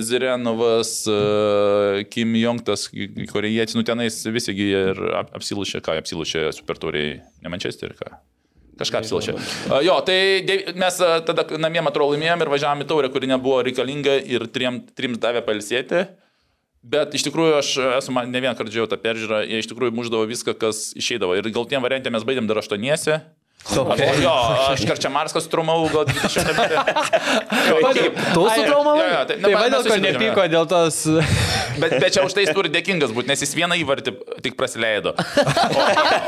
Zirenovas, 0.04 0.92
e, 1.08 2.04
Kim 2.12 2.36
Jongtas, 2.36 2.88
korejietis, 3.32 3.76
nu 3.80 3.84
tenais 3.88 4.18
visi 4.28 4.54
gi 4.58 4.68
ir 4.76 5.00
ap- 5.22 5.32
apsilušė, 5.40 5.80
ką 5.86 5.96
apsilušė 6.02 6.50
super 6.58 6.76
tauriai, 6.82 7.22
ne 7.44 7.50
Manchester, 7.54 7.96
ką. 7.96 8.18
Kažką 8.76 9.00
apsilušė. 9.00 9.38
A, 9.72 9.80
Jo, 9.88 10.02
tai 10.04 10.18
mes 10.76 11.00
a, 11.00 11.22
tada 11.24 11.46
namie, 11.56 11.80
man 11.80 11.94
atrodo, 11.94 12.12
laimėjom 12.18 12.44
ir 12.44 12.50
važiavome 12.52 12.84
į 12.84 12.90
taurę, 12.92 13.10
kuri 13.14 13.30
nebuvo 13.32 13.62
reikalinga 13.64 14.18
ir 14.28 14.48
trim, 14.52 14.82
trims 14.98 15.22
davė 15.24 15.46
palsėti. 15.48 16.04
Bet 16.86 17.16
iš 17.18 17.24
tikrųjų 17.26 17.56
aš 17.58 17.70
esu 17.98 18.14
man 18.14 18.30
ne 18.30 18.42
vieną 18.44 18.54
kartą 18.58 18.70
žiūrėjau 18.70 18.92
tą 18.92 19.00
peržiūrą, 19.02 19.40
jie 19.50 19.62
iš 19.64 19.70
tikrųjų 19.72 19.96
muždavo 19.98 20.28
viską, 20.30 20.54
kas 20.62 20.92
išeidavo. 20.94 21.34
Ir 21.34 21.50
gal 21.56 21.66
tiem 21.70 21.82
variantė 21.82 22.12
mes 22.14 22.26
baigėm 22.28 22.46
dar 22.46 22.62
aštuoniese. 22.62 23.24
Okay. 23.66 24.22
Jo, 24.22 24.32
aš 24.70 24.84
Karčiamarskas 24.86 25.48
trumau 25.50 25.88
gal 25.90 26.06
20 26.06 26.52
metų. 26.54 26.76
Tu 28.36 28.44
sutraumavai? 28.54 29.06
Jo, 29.10 29.22
tai, 29.26 29.38
Tai 29.42 29.54
vadėl, 29.58 29.88
kad 29.90 30.04
nepyko 30.06 30.46
dėl 30.54 30.68
tos... 30.70 31.00
Bet, 31.76 31.96
bet 32.00 32.14
čia 32.16 32.24
už 32.24 32.36
tai 32.38 32.46
jis 32.46 32.54
turi 32.56 32.70
dėkingas 32.72 33.12
būti, 33.12 33.28
nes 33.28 33.42
jis 33.44 33.52
vieną 33.58 33.76
įvartį 33.82 34.14
tik 34.46 34.54
praleido. 34.56 35.12
O, 35.18 35.82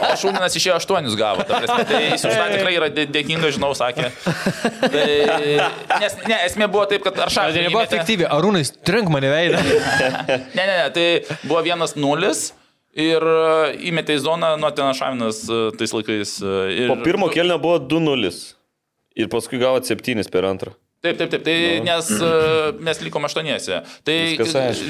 o 0.09 0.11
Šūminas 0.19 0.57
išėjo 0.59 0.75
aštuonius 0.81 1.15
gavo. 1.19 1.45
ta 1.47 1.61
Prasme, 1.61 1.85
tai 1.87 2.01
jis 2.09 2.25
už 2.27 2.35
tą 2.35 2.47
tikrai 2.51 2.73
yra 2.75 2.89
dė- 2.91 3.07
dėkingas, 3.15 3.55
žinau, 3.55 3.71
sakė. 3.77 4.09
Tai, 4.83 5.07
nes, 6.03 6.17
ne, 6.27 6.41
esmė 6.49 6.67
buvo 6.73 6.83
taip, 6.89 7.05
kad 7.07 7.21
ar 7.27 7.31
Tai 7.31 7.47
nebuvo 7.55 7.85
efektyvi. 7.85 8.27
Arūnai, 8.27 8.65
trink 8.83 9.13
mane 9.13 9.31
veidą. 9.31 9.61
Ne, 9.61 10.63
ne, 10.65 10.71
ne, 10.73 10.87
tai 10.97 11.07
buvo 11.45 11.63
vienas 11.63 11.95
nulis. 11.95 12.49
Ir 12.95 13.21
e, 13.21 13.73
įmetė 13.89 14.15
į 14.17 14.23
zoną, 14.23 14.53
nuo 14.61 14.71
ten 14.73 14.93
Šavinas 14.97 15.43
e, 15.49 15.59
tais 15.77 15.93
laikais. 15.93 16.37
e, 16.41 16.53
Ir, 16.73 16.87
Po 16.93 16.97
pirmo 17.03 17.27
kelnio 17.33 17.59
buvo 17.61 17.79
2-0. 17.83 18.31
Ir 19.17 19.29
paskui 19.33 19.59
gavo 19.61 19.81
7 19.81 20.29
per 20.31 20.45
antrą. 20.45 20.73
Taip, 21.05 21.13
taip, 21.19 21.29
taip, 21.29 21.43
tai 21.45 21.55
Nu. 21.77 21.83
nes 21.85 22.07
e, 22.09 22.29
mes 22.81 22.99
likom 23.05 23.25
aštuoniese. 23.27 23.83
Tai 24.01 24.15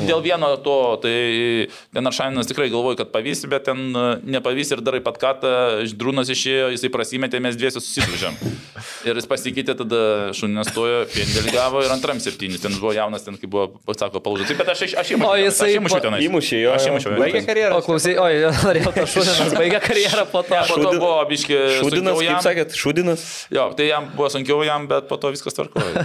dėl 0.07 0.21
vieno 0.23 0.53
to, 0.63 0.75
tai 1.03 1.67
ten 1.91 2.07
Aršavinas 2.07 2.47
tikrai 2.47 2.69
galvoja, 2.71 3.01
kad 3.01 3.11
pavysi, 3.11 3.49
bet 3.51 3.65
ten 3.67 3.91
e, 3.91 4.05
nepavysi 4.23 4.77
ir 4.77 4.83
darai 4.87 5.01
pat 5.03 5.19
katą, 5.19 5.51
Drūnas 5.97 6.31
išėjo, 6.31 6.69
jisai 6.75 6.91
prasimetė, 6.93 7.41
mes 7.43 7.59
dviesi 7.59 7.81
susidūžėm. 7.83 8.39
Ir 9.07 9.17
jis 9.19 9.27
pasikeitė, 9.29 9.75
tada 9.77 9.99
šuninės 10.35 10.69
stojo, 10.71 11.03
pendėlį 11.11 11.51
gavo 11.53 11.79
ir 11.85 11.91
antram 11.93 12.19
septynis, 12.21 12.59
ten 12.63 12.73
buvo 12.79 12.91
jaunas, 12.95 13.23
ten 13.23 13.37
kaip 13.39 13.49
buvo, 13.51 13.93
sako, 13.95 14.19
palūžęs. 14.23 14.49
Taip, 14.51 14.59
bet 14.61 14.71
aš, 14.73 14.83
aš 14.99 15.11
įmušiau. 15.15 15.31
O 15.31 15.37
jisai 15.39 15.67
Aš 15.69 15.77
įmušiau 15.79 16.03
tenais. 16.03 16.23
Įmušė 16.25 16.59
jo. 16.61 16.73
Aš 16.75 16.87
įmušiau. 16.91 17.13
Baigė 17.21 17.41
karjerą. 17.45 17.77
O 17.77 17.83
klausai, 17.85 18.15
oi, 18.21 18.41
norėjau 18.67 18.93
tą 18.97 19.05
šūdinas, 19.13 19.55
baigė 19.61 19.81
karjerą 19.85 20.25
po 20.33 20.43
to. 20.47 20.55
Ne, 20.55 20.63
po 20.71 20.79
to 20.81 20.91
buvo 20.97 21.13
biški. 21.29 21.59
Šudinas, 21.79 22.19
kaip 22.21 22.47
sakėt, 22.49 22.75
šudinas. 22.79 23.25
Jo, 23.53 23.69
tai 23.77 23.89
jam 23.91 24.09
buvo 24.17 24.29
sunkiau 24.33 24.59
jam, 24.67 24.89
bet 24.91 25.07
po 25.11 25.19
to 25.21 25.31
viskas 25.35 25.55
tvarkojo. 25.57 25.96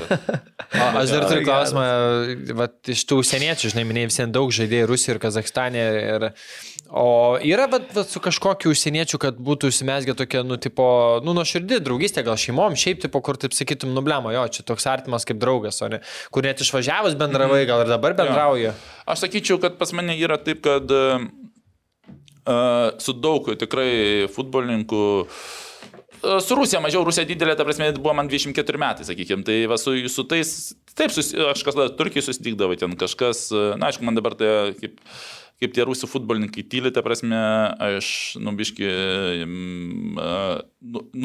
Aš 0.73 1.11
dar 1.13 1.27
turiu 1.29 1.45
klausimą, 1.45 1.83
vat, 2.57 2.75
iš 2.93 3.03
tų 3.09 3.19
užsieniečių, 3.23 3.73
žinai, 3.75 3.85
minėjai 3.89 4.09
visiems 4.09 4.35
daug 4.35 4.53
žaidėjų 4.55 4.89
Rusijoje 4.89 5.17
ir 5.17 5.21
Kazakstane. 5.23 5.83
Ir, 6.13 6.27
o 6.89 7.07
yra 7.45 7.67
vat, 7.73 7.91
vat, 7.97 8.09
su 8.09 8.23
kažkokiu 8.25 8.73
užsieniečiu, 8.73 9.21
kad 9.23 9.41
būtų 9.43 9.73
užsimesgę 9.73 10.17
tokia, 10.19 10.45
nu, 10.49 10.57
tipo, 10.63 10.87
nu, 11.27 11.35
nuoširdį 11.37 11.81
draugystė, 11.85 12.25
gal 12.27 12.41
šeimom, 12.41 12.77
šiaip, 12.79 13.03
tipo, 13.05 13.21
kur, 13.25 13.39
taip 13.41 13.57
sakytum, 13.57 13.93
nublemo, 13.97 14.33
jo, 14.35 14.47
čia 14.55 14.65
toks 14.69 14.89
artimas 14.91 15.29
kaip 15.29 15.41
draugas, 15.43 15.83
o 15.85 15.91
ne, 15.93 16.01
kur 16.33 16.49
net 16.49 16.63
išvažiavus 16.65 17.19
bendravai, 17.21 17.65
gal 17.69 17.85
ir 17.85 17.93
dabar 17.93 18.17
bendrauja. 18.19 18.77
Aš 19.05 19.27
sakyčiau, 19.27 19.61
kad 19.63 19.77
pas 19.81 19.93
mane 19.97 20.17
yra 20.17 20.41
taip, 20.41 20.65
kad 20.65 20.89
uh, 20.97 21.29
su 23.03 23.17
daug 23.19 23.53
tikrai 23.61 23.93
futbolininkų 24.33 25.05
uh, 25.27 25.45
Su 26.23 26.55
Rusija 26.55 26.79
mažiau, 26.83 27.03
Rusija 27.07 27.27
didelė, 27.27 27.57
ta 27.59 27.67
prasme, 27.67 27.89
buvo 27.97 28.15
man 28.15 28.29
24 28.31 28.79
metai, 28.79 29.07
sakykime. 29.09 29.43
Tai 29.47 29.57
va, 29.73 29.79
su, 29.81 29.97
su 30.13 30.25
tais, 30.31 30.51
taip, 30.95 31.11
sus, 31.15 31.33
aš 31.35 31.65
kažkada 31.67 31.91
Turkijai 31.99 32.27
susitikdavau 32.29 32.79
ten 32.79 32.95
kažkas, 32.99 33.49
na, 33.81 33.89
aišku, 33.91 34.07
man 34.07 34.19
dabar 34.19 34.37
tai 34.39 34.53
kaip, 34.79 35.01
kaip 35.63 35.75
tie 35.75 35.87
rusų 35.87 36.11
futbolininkai 36.11 36.63
tyli, 36.71 36.93
ta 36.95 37.03
prasme, 37.03 37.41
aš, 37.83 38.13
nubiški, 38.43 38.93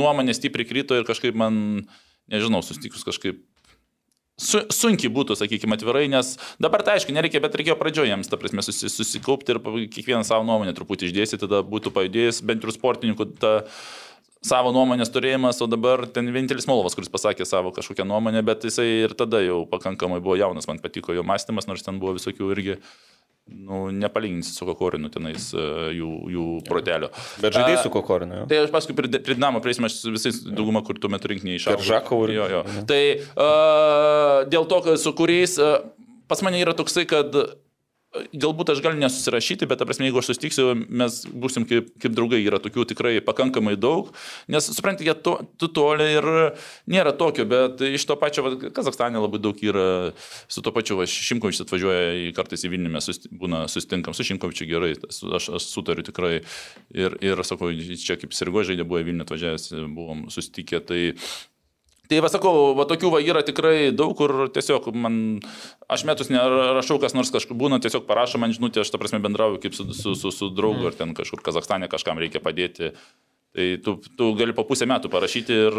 nuomonė 0.01 0.37
stipriai 0.37 0.69
krito 0.69 0.97
ir 0.97 1.05
kažkaip 1.05 1.37
man, 1.37 1.85
nežinau, 2.33 2.63
susitikus 2.65 3.05
kažkaip 3.05 3.45
su, 4.37 4.61
sunkiai 4.73 5.11
būtų, 5.13 5.37
sakykime, 5.37 5.77
atvirai, 5.77 6.05
nes 6.11 6.35
dabar 6.61 6.83
tai 6.85 6.97
aišku, 6.97 7.13
nereikia, 7.15 7.41
bet 7.43 7.57
reikėjo 7.57 7.77
pradžioje 7.79 8.13
jiems, 8.13 8.29
ta 8.29 8.39
prasme, 8.39 8.65
susi, 8.65 8.89
susikaupti 8.93 9.55
ir 9.55 9.61
kiekvieną 9.93 10.23
savo 10.27 10.45
nuomonę 10.47 10.75
truputį 10.77 11.09
išdėstyti, 11.09 11.45
tada 11.45 11.63
būtų 11.65 11.93
pajudėjęs 11.95 12.43
bent 12.47 12.65
ir 12.65 12.73
sportininkų 12.75 13.31
ta 13.41 13.53
savo 14.45 14.71
nuomonės 14.75 15.11
turėjimas, 15.13 15.59
o 15.63 15.67
dabar 15.69 16.05
ten 16.13 16.29
vienintelis 16.31 16.67
Molovas, 16.69 16.95
kuris 16.97 17.11
pasakė 17.13 17.47
savo 17.47 17.73
kažkokią 17.75 18.05
nuomonę, 18.07 18.43
bet 18.45 18.65
jisai 18.67 18.87
ir 19.07 19.15
tada 19.17 19.41
jau 19.43 19.63
pakankamai 19.69 20.21
buvo 20.23 20.37
jaunas, 20.39 20.69
man 20.69 20.81
patiko 20.83 21.15
jo 21.15 21.25
mąstymas, 21.27 21.69
nors 21.69 21.85
ten 21.85 22.01
buvo 22.01 22.17
visokių 22.19 22.51
irgi 22.55 22.77
nu, 23.47 23.91
nepalyginsi 23.95 24.51
su 24.51 24.67
kokorinu 24.67 25.09
tenais 25.11 25.49
e, 25.55 25.65
jų, 25.95 26.09
jų 26.33 26.47
protelio. 26.67 27.09
Bet 27.41 27.55
žaidėjai 27.55 27.83
su 27.85 27.91
kokorinu. 27.93 28.41
Tai 28.51 28.63
aš 28.65 28.73
paskui 28.73 28.95
prie, 28.97 29.11
prie 29.23 29.37
Dinamo 29.37 29.61
prieisime 29.63 29.89
visais 30.11 30.41
dauguma, 30.43 30.83
kur 30.83 30.99
tuo 30.99 31.11
metu 31.13 31.31
rinkiniai 31.31 31.61
išėjo. 31.61 31.77
Ir 31.79 31.87
Žakovų 31.87 32.33
Jo, 32.35 32.49
jo. 32.51 32.63
Tai 32.89 33.01
uh, 33.15 34.41
dėl 34.51 34.67
to, 34.67 34.81
su 34.99 35.13
kuriais 35.15 35.55
uh, 35.63 35.79
pas 36.27 36.43
mane 36.43 36.59
yra 36.59 36.75
toksai, 36.77 37.07
kad 37.09 37.35
galbūt 38.33 38.71
aš 38.73 38.81
galiu 38.85 38.99
nesusirašyti, 39.01 39.67
bet, 39.69 39.79
ta 39.81 39.87
prasme, 39.87 40.07
jeigu 40.07 40.21
aš 40.21 40.31
susitiksiu, 40.31 40.67
mes 40.87 41.19
būsim 41.31 41.65
kaip, 41.69 41.89
kaip 42.01 42.15
draugai, 42.17 42.39
yra 42.43 42.59
tokių 42.63 42.85
tikrai 42.91 43.15
pakankamai 43.25 43.75
daug, 43.79 44.13
nes, 44.51 44.69
suprantate, 44.73 45.07
jie 45.07 45.15
to, 45.25 45.37
tu 45.59 45.69
toli 45.73 46.07
ir 46.17 46.29
nėra 46.89 47.13
tokio, 47.17 47.47
bet 47.49 47.83
iš 47.87 48.07
to 48.09 48.17
pačio, 48.19 48.45
va, 48.45 48.53
Kazakstane 48.77 49.21
labai 49.21 49.41
daug 49.43 49.59
yra, 49.63 50.13
su 50.51 50.63
to 50.65 50.73
pačiu, 50.75 50.99
va, 51.01 51.07
Šimkovičius 51.09 51.65
atvažiuoja 51.65 52.15
į 52.27 52.31
kartais 52.37 52.65
į 52.67 52.73
Vilnių, 52.73 52.93
mes 52.97 53.09
susti, 53.09 53.31
būna 53.33 53.65
susitinkam, 53.71 54.15
su 54.17 54.27
Šimkovičiu 54.27 54.69
gerai, 54.69 54.93
su- 55.13 55.33
aš, 55.37 55.51
aš 55.59 55.69
sutariu 55.71 56.05
tikrai. 56.07 56.39
Ir, 56.95 57.17
ir 57.23 57.43
sakau, 57.47 57.69
čia 57.73 58.17
kaip 58.19 58.35
Sirgo 58.35 58.63
žaidė, 58.65 58.87
buvo 58.87 59.01
į 59.03 59.09
Vilnių 59.11 59.27
atvažiavęs, 59.27 59.69
buvom 59.95 60.27
susitikę, 60.33 60.81
tai 60.87 61.01
Tai 62.07 62.21
va 62.23 62.29
sakau, 62.31 62.71
va 62.77 62.85
tokių 62.87 63.11
va 63.11 63.19
yra 63.23 63.43
tikrai 63.43 63.91
daug, 63.91 64.13
kur 64.15 64.47
tiesiog 64.55 64.89
man, 64.95 65.17
aš 65.91 66.05
metus 66.07 66.31
nerašau, 66.31 66.99
kas 67.03 67.15
nors 67.17 67.33
kažkur 67.33 67.57
būna, 67.59 67.81
tiesiog 67.83 68.05
parašo 68.07 68.39
man 68.39 68.55
žinutę, 68.55 68.83
aš 68.83 68.93
ta 68.93 69.01
prasme 69.01 69.19
bendrauju 69.23 69.59
kaip 69.63 69.75
su, 69.75 69.89
su, 69.91 70.15
su, 70.15 70.31
su 70.31 70.49
draugu, 70.55 70.87
ar 70.87 70.95
ten 70.95 71.11
kažkur 71.17 71.43
Kazakstane 71.43 71.89
kažkam 71.91 72.21
reikia 72.23 72.43
padėti. 72.43 72.93
Tai 73.57 73.77
tu, 73.81 73.95
tu 74.17 74.25
gali 74.37 74.53
po 74.53 74.61
pusę 74.69 74.85
metų 74.85 75.09
parašyti 75.09 75.55
ir 75.57 75.75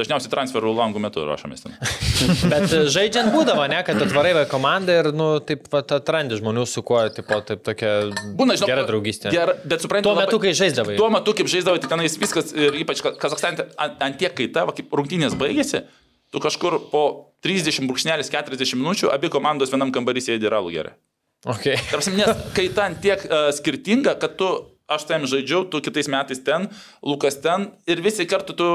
dažniausiai 0.00 0.30
transferų 0.32 0.70
langų 0.72 1.02
metu 1.04 1.26
rašomės 1.28 1.60
ten. 1.60 1.74
Bet 2.52 2.72
e, 2.72 2.78
žaidžiant 2.88 3.28
būdavo, 3.34 3.66
ne, 3.68 3.82
kad 3.84 4.00
atvarai 4.00 4.30
va 4.32 4.46
komandą 4.48 4.94
ir, 5.02 5.08
nu, 5.12 5.26
taip 5.44 5.66
pat 5.68 5.92
atrandi 5.98 6.38
žmonių, 6.38 6.64
su 6.64 6.80
kuo, 6.88 7.02
tipo, 7.12 7.36
taip 7.44 7.60
tokia 7.66 7.90
Būna, 8.38 8.56
žinau, 8.56 8.70
gera 8.72 8.86
draugystė. 8.88 9.34
Gera, 9.34 9.58
bet 9.60 9.84
suprantate, 9.84 10.08
Tuo 10.08 10.16
metu, 10.16 10.40
kai 10.40 10.54
žaisdavai. 10.56 10.96
Tuo 10.96 11.10
metu, 11.12 11.34
kaip 11.36 11.52
žaisdavai, 11.52 11.82
tai 11.84 11.92
tenais 11.92 12.16
viskas, 12.22 12.54
ir 12.56 12.80
ypač 12.80 13.04
Kazakstane, 13.04 13.68
ant, 13.76 14.00
ant 14.08 14.16
tiek 14.24 14.32
kaita, 14.40 14.64
va, 14.70 14.76
kaip 14.80 14.96
rungtynės 14.96 15.36
baigėsi, 15.36 15.84
tu 16.32 16.40
kažkur 16.40 16.78
po 16.88 17.04
30 17.44 17.84
brūkšnelis 17.90 18.32
40 18.32 18.80
minučių 18.80 19.12
abi 19.12 19.28
komandos 19.36 19.68
vienam 19.74 19.92
kambarį 19.92 20.24
sėdi 20.30 20.48
ir 20.48 20.56
alų 20.62 20.72
gerai. 20.78 20.96
Okay. 21.44 21.76
Tarsi, 21.92 22.16
nes 22.16 22.48
kaita 22.56 22.88
ant 22.88 23.04
tiek 23.04 23.20
uh, 23.28 23.50
skirtinga, 23.54 24.16
kad 24.18 24.40
tu, 24.40 24.48
aš 24.88 25.04
tam 25.08 25.28
žaidžiau, 25.28 25.66
tu 25.68 25.82
kitais 25.84 26.08
metais 26.08 26.40
ten, 26.40 26.70
Lukas 27.04 27.36
ten 27.42 27.70
ir 27.86 28.00
visi 28.04 28.26
kartu 28.28 28.56
tu 28.56 28.68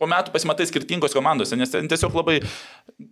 po 0.00 0.08
metų 0.08 0.32
pasimatai 0.32 0.64
skirtingos 0.64 1.12
komandose, 1.12 1.56
nes 1.60 1.68
ten 1.68 1.88
tiesiog 1.90 2.14
labai 2.16 2.38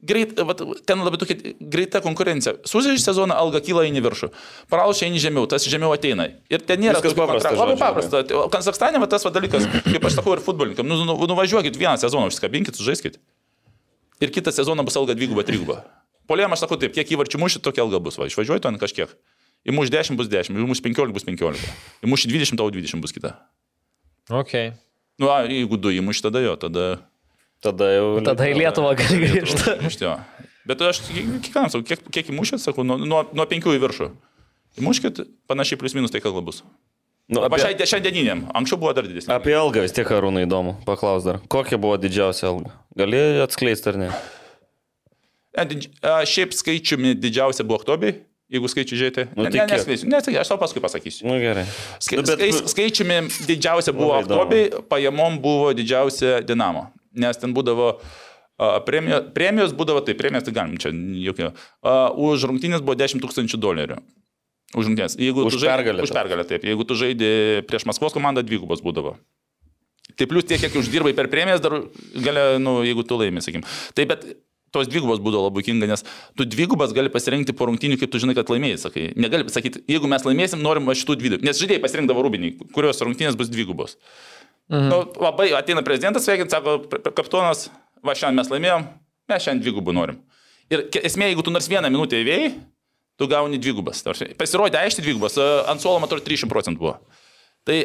greit, 0.08 0.32
vat, 0.48 0.62
ten 0.88 1.02
labai 1.04 1.20
tokia 1.20 1.52
greita 1.60 2.00
konkurencija. 2.04 2.56
Sužaidži 2.68 3.04
sezoną, 3.04 3.36
alga 3.36 3.60
kyla 3.64 3.84
į 3.90 4.00
viršų, 4.06 4.30
pralšia 4.72 5.10
į 5.12 5.20
žemiau, 5.26 5.44
tas 5.50 5.68
žemiau 5.68 5.92
ateina. 5.92 6.30
Ir 6.48 6.64
ten 6.64 6.80
nėra 6.80 7.02
Viskas 7.02 7.18
paprasta. 7.18 7.52
Labai 7.60 7.76
paprasta. 7.80 8.24
Kazakstane 8.54 9.04
tas 9.12 9.28
va, 9.28 9.34
dalykas, 9.36 9.68
kaip 9.84 10.08
aš 10.08 10.16
sakau 10.16 10.38
ir 10.38 10.44
futbolininkam, 10.44 10.88
nu, 10.88 11.02
nu, 11.04 11.18
nuvažiuokit 11.28 11.76
vieną 11.76 12.00
sezoną, 12.00 12.32
užskabinkit, 12.32 12.80
sužaiskit. 12.80 13.20
Ir 14.24 14.32
kitą 14.34 14.54
sezoną 14.56 14.88
bus 14.88 14.96
alga 14.96 15.14
dviguba, 15.14 15.44
triguba. 15.46 15.82
Polėm 16.28 16.56
aš 16.56 16.64
sakau 16.64 16.80
taip, 16.80 16.96
kiek 16.96 17.12
įvarčių 17.14 17.40
mušit, 17.40 17.62
tokia 17.64 17.84
alga 17.84 18.00
bus, 18.04 18.16
va, 18.20 18.26
išvažiuoji 18.28 18.64
ten 18.64 18.80
kažkiek. 18.80 19.12
Įmuš 19.66 19.90
10 19.90 20.16
bus 20.16 20.28
10, 20.30 20.54
įmuš 20.54 20.80
15 20.84 21.12
bus 21.12 21.24
15. 21.26 21.66
Įmuš 22.06 22.26
20, 22.30 22.56
tau 22.56 22.70
20 22.70 23.02
bus 23.02 23.12
kita. 23.12 23.34
Okay. 24.30 24.72
Nu, 25.18 25.28
a, 25.32 25.42
jeigu 25.48 25.76
du 25.80 25.90
įmuš, 25.90 26.20
tada 26.22 26.40
jo, 26.44 26.54
tada... 26.60 26.98
Tada 27.58 27.88
jau. 27.90 28.20
Tada 28.22 28.46
į 28.46 28.54
Lietuvą 28.54 28.92
gali 28.94 29.18
grįžti. 29.24 29.72
Įmušti 29.80 30.04
jo. 30.06 30.12
Bet 30.68 30.82
aš 30.84 31.00
kiekvienam 31.08 31.72
sakau, 31.72 31.82
kiek, 31.88 32.04
kiek 32.14 32.28
įmušit, 32.30 32.62
sakau, 32.62 32.84
nuo, 32.86 33.00
nuo, 33.02 33.24
nuo 33.34 33.46
5 33.50 33.66
į 33.74 33.80
viršų. 33.82 34.08
Įmuškit, 34.78 35.24
panašiai 35.50 35.80
plus 35.80 35.96
minus 35.96 36.12
tai 36.14 36.20
kalba 36.22 36.44
bus. 36.44 36.60
Nu, 37.28 37.42
apie, 37.44 37.58
šiai- 37.60 37.88
šiandieniniam, 37.88 38.44
anksčiau 38.56 38.78
buvo 38.80 38.92
dar 38.96 39.04
didesnė. 39.08 39.34
apie 39.34 39.52
algą 39.58 39.82
vis 39.84 39.92
tiek 39.96 40.06
arūnai 40.06 40.46
įdomu. 40.46 40.76
Paklaus 40.86 41.26
dar. 41.26 41.40
Kokia 41.50 41.76
buvo 41.80 41.98
didžiausia 42.00 42.46
alga? 42.52 42.70
Gali 42.96 43.18
atskleisti 43.42 43.90
ar 43.90 43.98
ne? 44.00 44.08
E, 45.52 45.64
didž- 45.66 45.90
a, 46.04 46.22
Šiaip 46.28 46.54
skaičiumi 46.56 47.16
didžiausia 47.18 47.66
buvo 47.66 47.80
oktobiai, 47.82 48.20
jeigu 48.52 48.68
skaičių 48.72 48.98
žiūrėti. 49.00 49.24
Nu, 49.36 49.44
Ne, 49.44 49.50
tai 49.50 49.58
ne, 49.60 49.66
kiek? 49.66 49.72
nesakysiu, 49.76 50.08
nesakysiu, 50.12 50.40
aš 50.40 50.48
tau 50.52 50.58
paskui 50.60 50.80
pasakysiu. 50.84 51.26
Nu 51.28 51.36
gerai. 51.42 51.66
Skai, 52.00 52.16
Nu, 52.20 52.22
bet- 52.22 52.38
skais, 52.38 52.62
skaičiumi 52.72 53.18
didžiausia 53.48 53.92
buvo 53.92 54.14
oktobiai, 54.20 54.70
pajamom 54.88 55.40
buvo 55.42 55.72
didžiausia 55.76 56.40
Dinamo. 56.46 56.88
Nes 57.14 57.36
ten 57.36 57.52
būdavo 57.54 57.98
a, 58.58 58.80
premijos, 58.82 59.28
premijos 59.34 59.72
būdavo, 59.72 60.00
tai 60.04 60.14
premijos 60.18 60.44
tai 60.48 60.52
galim, 60.56 60.76
čia 60.78 60.90
jokio. 60.92 61.52
A, 61.82 62.10
Už 62.14 62.44
rungtynės 62.50 62.80
buvo 62.82 62.96
10 62.98 63.20
tūkstančių 63.22 63.58
dolerių. 63.60 63.98
Už 64.76 64.84
rungtynės. 64.90 65.14
Jeigu 65.16 65.44
Už 65.46 65.52
tu 65.54 65.58
žaidži- 65.62 65.72
pergalę, 65.76 66.02
Už 66.02 66.10
pergalę, 66.12 66.44
taip. 66.48 66.62
Jeigu 66.64 66.84
tu 66.84 66.94
žaidži 66.94 67.62
prieš 67.68 67.86
Maskvos 67.86 68.12
komandą, 68.12 68.42
dvigubos 68.44 68.80
būdavo. 68.84 69.16
Tai 70.16 70.26
plus 70.26 70.44
tiek, 70.44 70.58
kiek 70.60 70.72
uždirbai 70.74 71.14
per 71.14 71.28
premijas, 71.28 71.60
dar 71.60 71.82
gali, 72.16 72.58
nu, 72.58 72.80
jeigu 72.82 73.04
tu 73.06 73.14
laimi, 73.20 73.40
sakykim. 73.44 73.62
Tai 73.94 74.04
bet 74.08 74.24
tos 74.74 74.88
dvigubos 74.90 75.20
būdavo 75.24 75.48
labai 75.48 75.64
kinga, 75.66 75.88
nes 75.90 76.04
tu 76.36 76.46
dvigubas 76.48 76.92
gali 76.96 77.10
pasirinkti 77.12 77.54
po 77.56 77.68
rungtynių, 77.70 77.98
kaip 78.00 78.12
tu 78.12 78.20
žinai, 78.22 78.36
kad 78.38 78.50
laimėjai, 78.52 78.78
sakai. 78.84 79.06
Negali 79.16 79.46
pasakyti, 79.48 79.84
jeigu 79.88 80.10
mes 80.10 80.24
laimėsim, 80.26 80.62
norim 80.64 80.88
va 80.88 80.96
šitų 80.98 81.18
dvigubų. 81.20 81.46
Nes 81.48 81.60
žaidėjai 81.60 81.82
pasirinkdavo 81.84 82.24
rūbinį, 82.26 82.54
kurios 82.76 83.00
rungtynės 83.04 83.38
bus 83.38 83.50
dvigubos. 83.52 83.96
Mhm. 84.68 84.88
Nu, 84.92 85.02
labai 85.24 85.50
ateina 85.56 85.82
prezidentas, 85.84 86.26
sveikinti, 86.28 86.52
sako, 86.52 86.78
"Pre- 86.88 87.00
pre- 87.00 87.14
kapitonas, 87.16 87.70
va 88.04 88.12
šiandien 88.12 88.36
mes 88.36 88.50
laimėjom, 88.52 88.88
mes 89.28 89.42
šiandien 89.42 89.64
dvigubų 89.64 89.94
norim. 89.94 90.18
Ir 90.70 90.84
esmė, 90.92 91.32
jeigu 91.32 91.42
tu 91.44 91.50
nors 91.50 91.68
vieną 91.68 91.88
minutę 91.88 92.20
įvėjai, 92.20 92.52
tu 93.18 93.26
gauni 93.26 93.58
dvigubas. 93.58 94.02
Pasirodė 94.02 94.78
aiškiai 94.82 95.04
dvigubas, 95.06 95.38
ant 95.66 95.80
suolo, 95.80 95.98
matau, 96.00 96.20
300 96.20 96.48
procentų 96.52 96.78
buvo. 96.78 96.98
Tai 97.64 97.78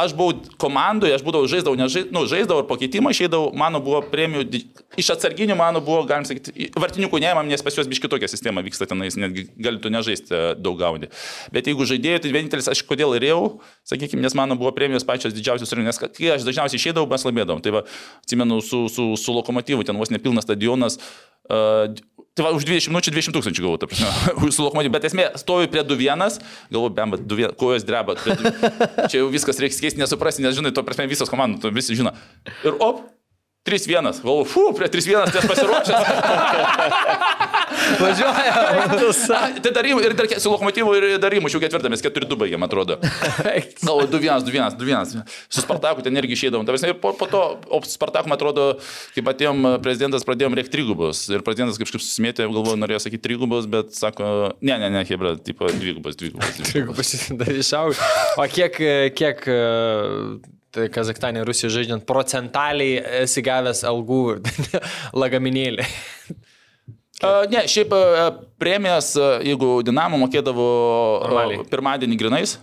aš 0.00 0.14
buvau 0.16 0.36
komandoje, 0.60 1.14
aš 1.16 1.22
būdavau 1.24 1.48
žaisdavau, 1.50 1.78
nežaisdavau, 1.78 2.14
nu, 2.14 2.22
žaisdavau 2.30 2.62
ir 2.62 2.68
po 2.68 2.76
keitimo 2.80 3.12
išeidavau, 3.12 3.50
mano 3.56 3.80
buvo 3.84 4.00
premijų, 4.12 4.62
iš 5.00 5.10
atsarginių 5.14 5.56
mano 5.58 5.82
buvo, 5.84 6.02
galim 6.08 6.26
sakyti, 6.28 6.68
vartininkų 6.78 7.20
neėmam, 7.22 7.48
nes 7.48 7.64
pas 7.64 7.76
juos 7.76 7.88
biški 7.90 8.10
tokia 8.12 8.28
sistema 8.30 8.64
vyksta 8.64 8.88
tenais, 8.90 9.16
netgi 9.20 9.46
galėtų 9.56 9.92
nežaisti 9.94 10.36
e, 10.36 10.42
daug 10.60 10.78
gauni. 10.80 11.10
Bet 11.54 11.70
jeigu 11.70 11.86
žaidėjai, 11.88 12.22
tai 12.24 12.34
vienintelis, 12.34 12.70
aš 12.72 12.84
kodėl 12.88 13.16
ir 13.18 13.28
jau, 13.30 13.40
sakykime, 13.88 14.22
nes 14.24 14.36
mano 14.38 14.58
buvo 14.60 14.74
premijos 14.76 15.06
pačios 15.08 15.36
didžiausios 15.36 15.72
ir 15.72 15.84
nes 15.86 16.00
ka- 16.00 16.12
kai 16.12 16.34
aš 16.36 16.46
dažniausiai 16.48 16.80
išeidavau, 16.80 17.10
mes 17.10 17.26
laimėdavom. 17.28 17.64
Tai 17.64 17.76
va, 17.78 17.84
atsimenu, 18.22 18.60
su, 18.64 18.84
su, 18.92 19.12
su 19.20 19.36
lokomotyvu, 19.40 19.86
ten 19.88 19.98
vos 20.00 20.12
nepilnas 20.12 20.48
stadionas. 20.48 21.00
Uh, 21.42 21.90
Tai 22.32 22.46
va, 22.46 22.50
už 22.56 22.64
20 22.64 22.88
minučių 22.88 23.12
20 23.12 23.34
tūkstančių 23.36 23.60
gavau, 23.60 23.76
ta 23.76 23.88
prasme, 23.90 24.08
su 24.56 24.64
lokomotyvu. 24.64 24.92
Bet 24.94 25.04
esmė, 25.04 25.26
stovi 25.36 25.68
prie 25.68 25.82
2-1, 25.84 26.38
galvoju, 26.72 26.92
bem, 26.96 27.12
2-1, 27.28 27.56
kojos 27.60 27.84
dreba. 27.84 28.16
Čia 29.10 29.18
jau 29.18 29.26
viskas 29.32 29.60
reikia 29.60 29.84
keisti, 29.84 30.00
nesuprasti, 30.00 30.44
nes 30.44 30.56
žinai, 30.56 30.72
to 30.72 30.84
prasme 30.86 31.04
visos 31.10 31.28
komandos, 31.28 31.74
visi 31.76 31.98
žino. 31.98 32.14
Ir 32.64 32.80
op, 32.80 33.04
3-1. 33.62 34.22
Galvoju, 34.24 34.44
fu, 34.50 34.62
prie 34.74 34.88
3-1 34.90 35.30
tai 35.30 35.38
aš 35.38 35.46
pasiruošęs. 35.50 36.02
Važiuoja. 38.02 38.52
Tai 39.62 39.70
dar 39.74 39.86
įmu- 39.86 40.02
ir 40.04 40.14
dar 40.18 40.26
su 40.40 40.50
lokomotyvu 40.50 40.94
ir 40.98 41.04
dar 41.22 41.34
įmušiau 41.36 41.60
ketvirtą, 41.62 41.90
mes 41.92 42.02
4-2 42.04 42.36
baigėm, 42.40 42.62
atrodo. 42.66 42.94
Galvoju, 43.82 44.08
2-1, 44.12 44.46
2-1, 44.48 44.76
2-1. 44.80 45.22
Su 45.48 45.62
Spartaku 45.64 46.02
ten 46.04 46.16
irgi 46.18 46.34
išėdavom. 46.36 46.66
Ir 46.66 46.94
po, 47.02 47.12
po 47.18 47.26
to, 47.30 47.42
o 47.70 47.80
Spartaku, 47.86 48.26
man 48.30 48.38
atrodo, 48.38 48.66
kaip 49.16 49.26
atėjom, 49.34 49.58
prezidentas 49.84 50.26
pradėjom 50.26 50.56
reikti 50.58 50.74
trigubus. 50.76 51.24
Ir 51.32 51.44
prezidentas 51.46 51.78
kažkaip 51.80 52.02
susimėtė, 52.02 52.48
galvoju, 52.50 52.78
norėjo 52.82 53.00
sakyti 53.06 53.24
trigubus, 53.28 53.68
bet 53.70 53.94
sako, 53.98 54.24
ne, 54.60 54.78
ne, 54.82 54.88
ne, 54.98 55.04
Hebra, 55.08 55.36
tipo, 55.38 55.70
dvigubus, 55.70 56.18
dvigubus. 56.18 56.58
dvigubus. 56.72 57.14
Pasidarė 57.22 57.60
išaugti. 57.62 58.10
O 58.42 58.48
kiek, 58.50 58.74
kiek 59.18 59.46
tai 60.72 60.88
Kazakstanė, 60.92 61.44
Rusija 61.46 61.70
žaidžiant, 61.72 62.06
procentaliai 62.08 63.00
esi 63.22 63.44
gavęs 63.44 63.84
algų 63.88 64.22
lagaminėlį? 65.22 65.86
A, 67.22 67.32
Ne, 67.52 67.64
šiaip 67.70 67.92
a, 67.94 68.30
premijas, 68.58 69.12
a, 69.20 69.36
jeigu 69.46 69.80
Dinamo 69.86 70.18
mokėdavo 70.24 70.68
Normaliai. 71.26 71.66
pirmadienį 71.70 72.18
grinais, 72.18 72.56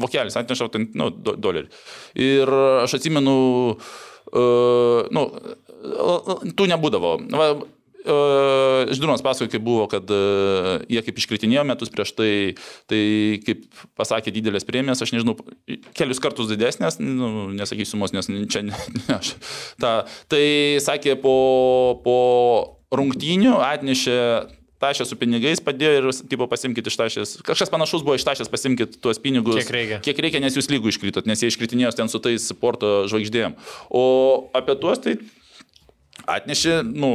vokelis 0.00 0.38
atnešau 0.40 0.70
ten, 0.72 0.86
nu, 0.96 1.10
do, 1.12 1.34
dolerį. 1.36 1.68
Ir 2.16 2.54
aš 2.86 2.96
atsimenu, 3.00 3.34
uh, 3.74 5.10
nu, 5.12 5.26
tų 6.56 6.68
nebūdavo. 6.72 7.12
Va, 7.34 7.50
uh, 8.04 8.90
Ždunas 8.94 9.24
pasakoja, 9.24 9.52
kaip 9.54 9.64
buvo, 9.64 9.86
kad 9.90 10.08
uh, 10.14 10.84
jie 10.90 11.02
kaip 11.06 11.20
iškritinėjo 11.20 11.64
metus 11.68 11.92
prieš 11.92 12.14
tai, 12.18 12.32
tai 12.90 13.02
kaip 13.46 13.66
pasakė 13.98 14.34
didelės 14.34 14.66
premijas, 14.68 15.02
aš 15.04 15.14
nežinau, 15.16 15.36
kelius 15.96 16.22
kartus 16.22 16.50
didesnės, 16.52 17.00
nu, 17.02 17.50
nesakysiu 17.56 17.96
sumos, 17.96 18.14
nes 18.16 18.30
čia 18.52 18.64
ne, 18.66 18.76
ne 19.00 19.18
aš. 19.18 19.34
Ta, 19.82 19.94
tai 20.32 20.44
sakė, 20.82 21.18
po, 21.20 21.36
po 22.04 22.18
rungtynių 22.94 23.58
atnešė 23.64 24.18
tašę 24.80 25.04
su 25.04 25.18
pinigais, 25.20 25.60
padėjo 25.60 25.92
ir 25.98 26.08
tipo, 26.30 26.48
pasimkit 26.50 26.88
iš 26.88 26.96
tašės. 26.96 27.34
Kažkas 27.46 27.72
panašus 27.72 28.04
buvo 28.06 28.16
iš 28.16 28.24
tašės, 28.26 28.48
pasimkit 28.52 28.96
tuos 29.04 29.20
pinigus. 29.22 29.60
Kiek 29.60 29.74
reikia. 29.76 30.00
Kiek 30.06 30.22
reikia, 30.24 30.40
nes 30.42 30.56
jūs 30.56 30.70
lygų 30.72 30.94
iškritot, 30.94 31.28
nes 31.28 31.42
jie 31.42 31.50
iškritinėjo 31.52 31.92
ten 31.98 32.08
su 32.12 32.20
tais 32.22 32.48
sporto 32.48 33.04
žvaigždėm. 33.10 33.58
O 33.92 34.04
apie 34.56 34.78
tuos 34.80 35.02
tai 35.04 35.18
atnešė, 36.24 36.80
nu, 36.88 37.12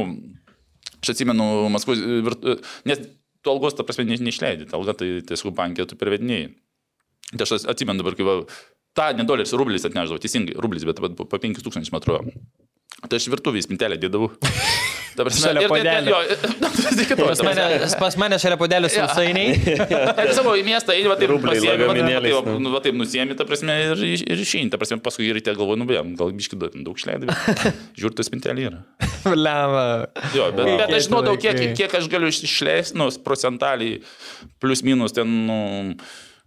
aš 1.06 1.14
atsimenu, 1.14 1.46
Maskvos, 1.72 2.02
virt- 2.26 2.46
nes 2.90 3.02
tu 3.42 3.52
algos, 3.52 3.76
ta 3.78 3.86
prasme, 3.86 4.04
ne- 4.10 4.18
neišleidai, 4.26 4.66
ta 4.70 4.76
alga 4.80 4.96
tai 4.98 5.20
tiesiog 5.22 5.54
bankė, 5.54 5.86
tu 5.86 5.98
pervedinėjai. 6.00 6.50
Tai 7.36 7.46
aš 7.46 7.66
atsimenu 7.70 8.02
dabar, 8.02 8.18
kai 8.18 8.26
va, 8.26 8.34
tą 8.98 9.08
ne 9.16 9.26
doleris, 9.28 9.54
rublis 9.54 9.86
atneždavau, 9.86 10.18
teisingai, 10.22 10.58
rublis, 10.58 10.84
bet 10.88 10.98
va, 11.02 11.10
po 11.14 11.26
5000 11.30 11.92
man 11.94 12.02
atrodo. 12.02 12.34
Tai 13.06 13.18
aš 13.20 13.26
virtuvės 13.28 13.66
spintelę 13.68 13.98
dėdavau. 14.00 14.32
Prasme, 15.16 15.48
Šalia. 15.48 15.62
Jo, 15.64 15.68
tai 15.72 17.04
kitokia, 17.08 17.26
Pas 17.30 17.40
mane, 17.44 17.64
pas 18.00 18.16
mane 18.20 18.38
šalia 18.40 18.58
podėlis 18.60 18.96
Jo. 18.96 19.06
sausainiai. 19.06 19.54
Ir 20.26 20.32
savo 20.36 20.52
į 20.58 20.64
miestą, 20.66 20.92
eini, 20.92 21.08
va 21.08 21.16
taip, 21.16 21.32
pasiemi, 21.44 21.86
va 21.88 21.94
va 21.94 22.20
taip, 22.26 22.50
nu, 22.60 22.72
va 22.74 22.82
taip 22.84 22.98
nusiemi, 22.98 23.36
ta 23.38 23.46
prasme, 23.48 23.76
ir, 23.94 24.02
ir 24.26 24.42
išeini, 24.44 24.68
ta 24.72 24.80
prasme, 24.80 24.98
paskui 25.04 25.28
ir 25.30 25.40
tie 25.40 25.54
galvoju, 25.56 25.80
nu, 25.80 25.88
beje, 25.88 26.02
gal 26.20 26.34
biški 26.36 26.58
daug 26.60 26.76
daug 26.88 27.00
išleidai, 27.00 27.32
žiūrėtų 28.00 28.26
spintelį 28.28 28.68
yra. 28.68 28.82
Lemą. 29.32 29.86
Jo, 30.36 30.50
bet, 30.52 30.64
bet 30.68 30.84
Kokie 30.84 31.00
aš 31.00 31.08
žinodavau, 31.08 31.40
tu 31.40 31.46
kiek, 31.46 31.62
kiek 31.80 31.96
aš 32.00 32.10
galiu 32.12 32.32
išleisti, 32.32 33.00
nu, 33.00 33.08
procentaliai, 33.24 34.02
plus 34.62 34.84
minus 34.86 35.16
ten, 35.16 35.32
nu, 35.48 35.60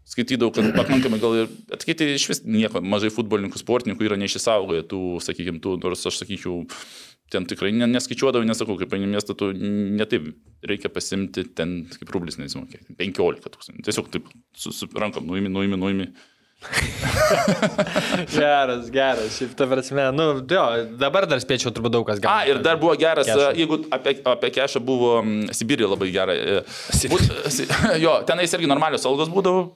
skaitydavau, 0.10 0.52
kad 0.56 0.72
pakankamai 0.73 1.19
gal 1.22 1.36
ir, 1.44 1.52
atskaitė 1.76 2.07
iš 2.15 2.26
vis 2.31 2.40
nieko, 2.45 2.81
mažai 2.81 3.11
futbolininkų, 3.14 3.61
sportininkų 3.61 4.07
yra 4.10 4.18
neišsisaugoję 4.22 4.88
tų, 4.90 5.02
sakykime, 5.22 5.61
tų, 5.64 5.76
nors 5.84 6.06
aš 6.10 6.23
sakyčiau, 6.23 6.64
ten 7.30 7.45
tikrai 7.45 7.69
ne- 7.77 7.86
neskaičiuodavau, 7.94 8.48
nesakau, 8.49 8.73
kaip 8.80 8.95
į 8.98 9.03
miestą, 9.06 9.36
tu 9.38 9.52
netaip 9.53 10.31
reikia 10.65 10.90
pasimti 10.90 11.45
ten, 11.53 11.84
kaip 11.94 12.10
rublis, 12.15 12.40
kiek, 12.41 12.88
15 12.98 13.45
tūkstančių. 13.53 13.86
Tiesiog 13.86 14.10
taip 14.15 14.31
su, 14.57 14.73
su 14.73 14.90
rankom, 14.98 15.30
nuimi, 15.30 15.49
nuimi, 15.53 15.77
nuimi. 15.77 16.10
Geras, 18.36 18.90
geras. 18.91 19.30
Šiaip 19.38 19.53
ta 19.56 19.68
prasme, 19.69 20.10
nu, 20.15 20.26
jo, 20.49 20.64
dabar 20.99 21.27
dar 21.30 21.40
spėčiau 21.40 21.72
turbūt 21.76 21.94
daug 21.94 22.06
kas 22.07 22.19
A, 22.19 22.23
gali. 22.26 22.52
ir 22.52 22.61
dar 22.65 22.80
buvo 22.81 22.95
geras, 22.99 23.30
Kešą. 23.30 23.52
jeigu 23.57 23.77
apie, 23.95 24.18
apie 24.27 24.49
kešą 24.57 24.81
buvo 24.84 25.14
Sibirija 25.56 25.88
labai 25.91 26.10
gera. 26.11 26.36
e, 26.36 26.60
Būt, 27.14 27.30
si- 27.53 27.68
jo, 28.06 28.18
tenais 28.27 28.52
irgi 28.57 28.68
normalios 28.69 29.06
algos 29.07 29.31
būdavo. 29.31 29.69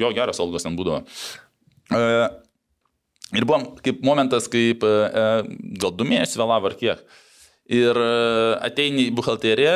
Jo, 0.00 0.12
geras 0.16 0.40
algos 0.42 0.64
ten 0.66 0.78
būdavo. 0.78 1.04
E, 1.90 2.00
Ir 3.30 3.46
buvo 3.46 3.76
kaip 3.84 4.00
momentas, 4.02 4.48
kaip 4.50 4.82
e, 4.82 4.92
gal 5.78 5.92
du 5.94 6.06
mėnesius 6.06 6.38
vėlavo 6.40 6.70
ar 6.70 6.74
kiek. 6.78 7.02
Ir 7.70 7.94
e, 8.02 8.10
ateini 8.66 9.06
į 9.06 9.14
buhalteriją, 9.14 9.74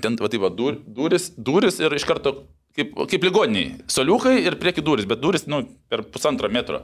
ten, 0.00 0.16
va, 0.16 0.30
taip, 0.32 0.40
va, 0.40 0.48
dur, 0.56 0.78
duris, 0.96 1.28
duris 1.36 1.76
ir 1.82 1.92
iš 1.92 2.06
karto 2.08 2.32
kaip, 2.76 2.94
kaip 3.10 3.26
ligoniniai. 3.28 3.82
Soliukai 3.92 4.38
ir 4.46 4.56
prieki 4.60 4.84
duris, 4.84 5.08
bet 5.08 5.20
duris, 5.20 5.44
nu, 5.50 5.60
per 5.92 6.06
pusantro 6.08 6.48
metro. 6.52 6.80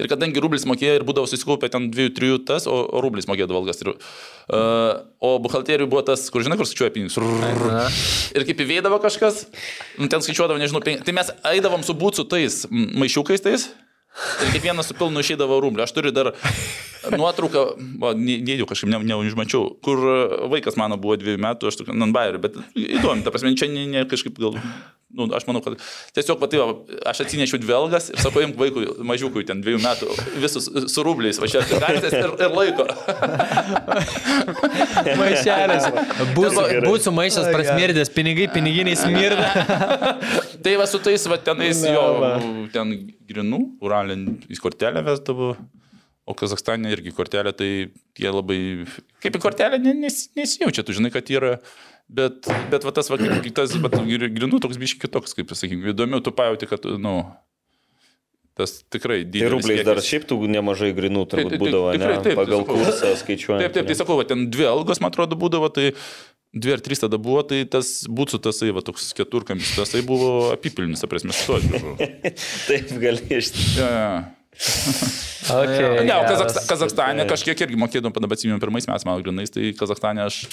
Ir 0.00 0.10
kadangi 0.10 0.42
rublis 0.42 0.66
mokėjo 0.68 0.98
ir 0.98 1.06
būdavo 1.06 1.30
susikaupę 1.30 1.70
ten 1.72 1.90
dviejų, 1.92 2.14
trijų 2.16 2.40
tas, 2.48 2.68
o, 2.70 2.76
o 2.84 3.02
rublis 3.04 3.28
mokėdavo 3.30 3.62
algas. 3.62 3.82
Ir, 3.84 3.94
uh, 3.94 5.04
o 5.24 5.36
buhalterijų 5.44 5.88
buvo 5.90 6.04
tas, 6.06 6.26
kur 6.32 6.44
žinai, 6.46 6.58
kur 6.60 6.68
skaičiuoja 6.68 6.94
pinigus. 6.94 7.18
Ir 8.34 8.46
kaip 8.48 8.64
įveidavo 8.66 9.00
kažkas, 9.04 9.46
nu, 10.00 10.10
ten 10.12 10.24
skaičiuodavo, 10.24 10.60
nežinau, 10.62 10.84
pen... 10.84 11.02
tai 11.04 11.16
mes 11.16 11.32
eidavom 11.54 11.86
su 11.86 11.96
būtų 11.98 12.28
tais 12.30 12.64
maišiukais 12.70 13.44
tais. 13.44 13.68
Ir 14.14 14.52
kiekvienas 14.54 14.86
su 14.86 14.94
pilnu 14.94 15.24
išeidavo 15.24 15.56
rumbliu. 15.58 15.82
Aš 15.82 15.90
turiu 15.96 16.12
dar 16.14 16.30
nuotrauką, 17.10 17.64
neįdėjau 18.14 18.68
kažkaip, 18.70 18.92
ne- 18.92 19.00
neužmačiau, 19.10 19.72
kur 19.84 19.98
e, 19.98 20.18
vaikas 20.52 20.78
mano 20.78 20.98
buvo 21.00 21.16
dviejų 21.18 21.40
metų, 21.42 21.68
aš 21.68 21.80
tokia 21.80 21.96
non-bairiu, 21.98 22.38
bet 22.44 22.60
įdomu, 22.78 23.24
ta 23.26 23.32
prasme, 23.34 23.56
čia 23.58 23.66
ne, 23.72 23.88
ne 23.90 24.04
kažkaip 24.08 24.38
gal, 24.38 24.60
nu, 25.14 25.28
aš 25.38 25.46
manau, 25.48 25.62
kad 25.64 25.76
tiesiog 26.16 26.40
pati, 26.42 26.58
va, 26.60 26.74
aš 27.10 27.22
atsinešiau 27.24 27.60
dvi 27.62 27.74
algas 27.76 28.10
ir 28.12 28.18
sakau, 28.22 28.42
imk 28.44 28.58
vaikui, 28.60 28.86
mažiukui, 29.06 29.44
ten 29.48 29.62
dviejų 29.64 29.80
metų, 29.84 30.10
visus 30.42 30.66
su 30.90 31.04
rubliais, 31.06 31.38
va 31.42 31.48
čia 31.50 31.62
kartais 31.70 32.12
ir, 32.18 32.34
ir 32.48 32.54
laiko. 32.58 32.86
Maišelis. 35.20 35.86
Būtų 36.34 37.12
maišas 37.14 37.48
prasmirdęs, 37.54 38.10
pinigai, 38.14 38.48
piniginiai 38.54 38.98
smirda. 39.04 39.48
Tai 40.64 40.74
va 40.80 40.86
su 40.90 41.00
tais, 41.04 41.24
va 41.30 41.38
tenais 41.44 41.82
jo, 41.86 42.04
ten 42.74 42.94
grinų, 43.30 43.62
uralin 43.84 44.28
į 44.52 44.60
kortelę 44.62 45.04
vesdavo. 45.06 45.54
O 46.24 46.32
Kazakstane 46.32 46.88
irgi 46.88 47.10
kortelė, 47.12 47.50
tai 47.52 47.66
jie 48.16 48.30
labai, 48.32 48.56
kaip 49.20 49.34
į 49.36 49.40
kortelę 49.42 49.76
ne- 49.76 49.92
nes, 50.06 50.22
nesijaučia, 50.38 50.80
tu 50.88 50.94
žinai, 50.96 51.10
kad 51.12 51.28
yra, 51.28 51.58
bet, 52.08 52.46
bet 52.70 52.84
va 52.86 52.92
tas, 52.94 53.08
va, 53.10 53.18
tas 53.18 53.74
va, 53.80 53.88
gr- 54.04 54.30
grinų 54.34 54.60
toks 54.64 54.78
biški 54.80 55.04
kitoks, 55.06 55.34
kaip 55.38 55.48
pasakykime, 55.50 55.92
įdomiau, 55.94 56.22
tu 56.24 56.32
pajauti, 56.34 56.68
kad, 56.70 56.84
nu, 57.00 57.16
tas 58.54 58.76
tikrai 58.92 59.22
Tai 59.24 59.30
didelis. 59.34 59.54
rubliais 59.56 59.82
dar 59.86 59.98
kiekis. 59.98 60.10
šiaip 60.12 60.28
tų 60.30 60.38
nemažai 60.54 60.92
grinų 60.94 61.24
turbūt 61.32 61.56
būdavo, 61.58 61.88
tikrai 61.96 62.18
ne? 62.18 62.22
taip, 62.22 62.36
Pagal 62.38 62.62
tai 62.62 62.68
kursą 62.70 63.14
skaičiuojant. 63.24 63.64
Taip, 63.64 63.74
taip, 63.78 63.88
tai 63.90 63.96
sakau, 63.98 64.18
va, 64.20 64.26
ten 64.30 64.46
dvi 64.54 64.68
algos, 64.70 65.00
man 65.02 65.10
atrodo, 65.10 65.34
būdavo, 65.40 65.72
tai 65.74 65.88
dvi 66.54 66.76
ar 66.76 66.82
trys 66.86 67.02
tada 67.02 67.18
buvo, 67.18 67.42
tai 67.42 67.64
tas 67.66 68.04
būtų 68.06 68.38
tasai, 68.46 68.70
va, 68.76 68.84
toks 68.86 69.10
keturkamis, 69.18 69.72
tasai 69.74 70.04
buvo 70.06 70.52
apipilnis, 70.54 71.02
to 71.02 71.58
aš 71.58 71.66
buvau. 71.72 71.96
Taip, 72.68 72.94
gali 73.02 73.26
iš. 73.40 73.50
Ja, 73.80 73.90
ja. 73.90 74.14
Okay, 75.44 76.06
Ne, 76.08 76.14
o. 76.16 76.24
Kazaksta- 76.24 76.64
Kazakstane 76.68 77.26
kažkiek 77.28 77.60
irgi 77.66 77.76
mokėdom, 77.76 78.12
tada 78.14 78.28
atsimenu, 78.32 78.60
pirmais 78.62 78.86
metais 78.88 79.04
mano 79.04 79.22
grinais, 79.22 79.50
tai 79.52 79.72
Kazakstane 79.76 80.24
aš 80.24 80.46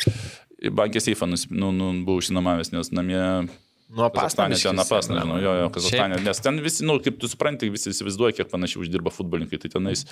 bankė 0.76 1.00
seifą 1.00 1.30
nu, 1.32 1.72
nu, 1.72 1.92
buvau 2.06 2.20
išsinamavęs, 2.20 2.74
nes 2.76 2.92
namie 2.92 3.48
Nuo 3.92 4.08
Kazakstane 4.10 4.56
ten 4.56 4.76
napas, 4.80 5.10
nu, 5.10 5.16
nežinau, 5.20 5.40
jo, 5.44 5.54
jo, 5.64 5.70
Kazakstane, 5.76 6.20
nes 6.24 6.40
ten 6.40 6.60
visi, 6.64 6.84
nu, 6.88 7.00
kaip 7.04 7.18
tu 7.20 7.28
supranti, 7.28 7.68
visi 7.72 7.92
įsivaizduoja, 7.92 8.36
kiek 8.38 8.48
panašiai 8.52 8.84
uždirba 8.86 9.12
futbolininkai, 9.12 9.60
tai 9.60 9.72
tenais 9.74 10.06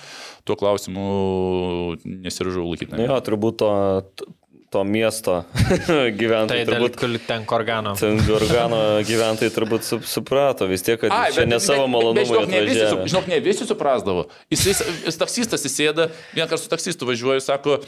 tuo 0.44 0.56
klausimu 0.60 1.04
nesiržau 2.04 2.66
laikyti. 2.68 2.92
Nu 2.96 3.06
jo, 3.08 3.16
turbūt 3.24 3.56
to, 3.62 3.70
to 4.70 4.84
miesto 4.86 5.40
Tai 5.88 6.12
gyventojai, 6.14 6.62
dėl 6.62 6.76
turbūt 6.76 6.96
kur 7.00 7.14
ten 7.26 7.42
korgano. 7.48 7.96
ten 7.98 8.20
Gorgano 8.26 8.78
gyventojai 9.06 9.50
turbūt 9.54 9.82
sup- 9.86 10.06
suprato 10.06 10.68
vis 10.70 10.84
tiek, 10.86 11.00
kad 11.02 11.10
Ai, 11.10 11.32
čia 11.34 11.44
ne 11.50 11.58
savo 11.62 11.88
malonumui 11.90 12.28
žinok, 12.28 12.46
ne 12.52 12.62
visi, 12.68 12.84
su- 12.86 13.02
žinok, 13.10 13.26
ne 13.32 13.40
visi 13.42 13.66
suprasdavo. 13.66 14.28
Jis, 14.54 14.64
jis, 14.70 14.82
jis 15.08 15.18
taksistas 15.18 15.66
įsėda, 15.66 16.08
vieną 16.36 16.46
kartą 16.52 16.62
su 16.62 16.70
taksistu 16.70 17.08
važiuoju, 17.10 17.42
sako, 17.42 17.80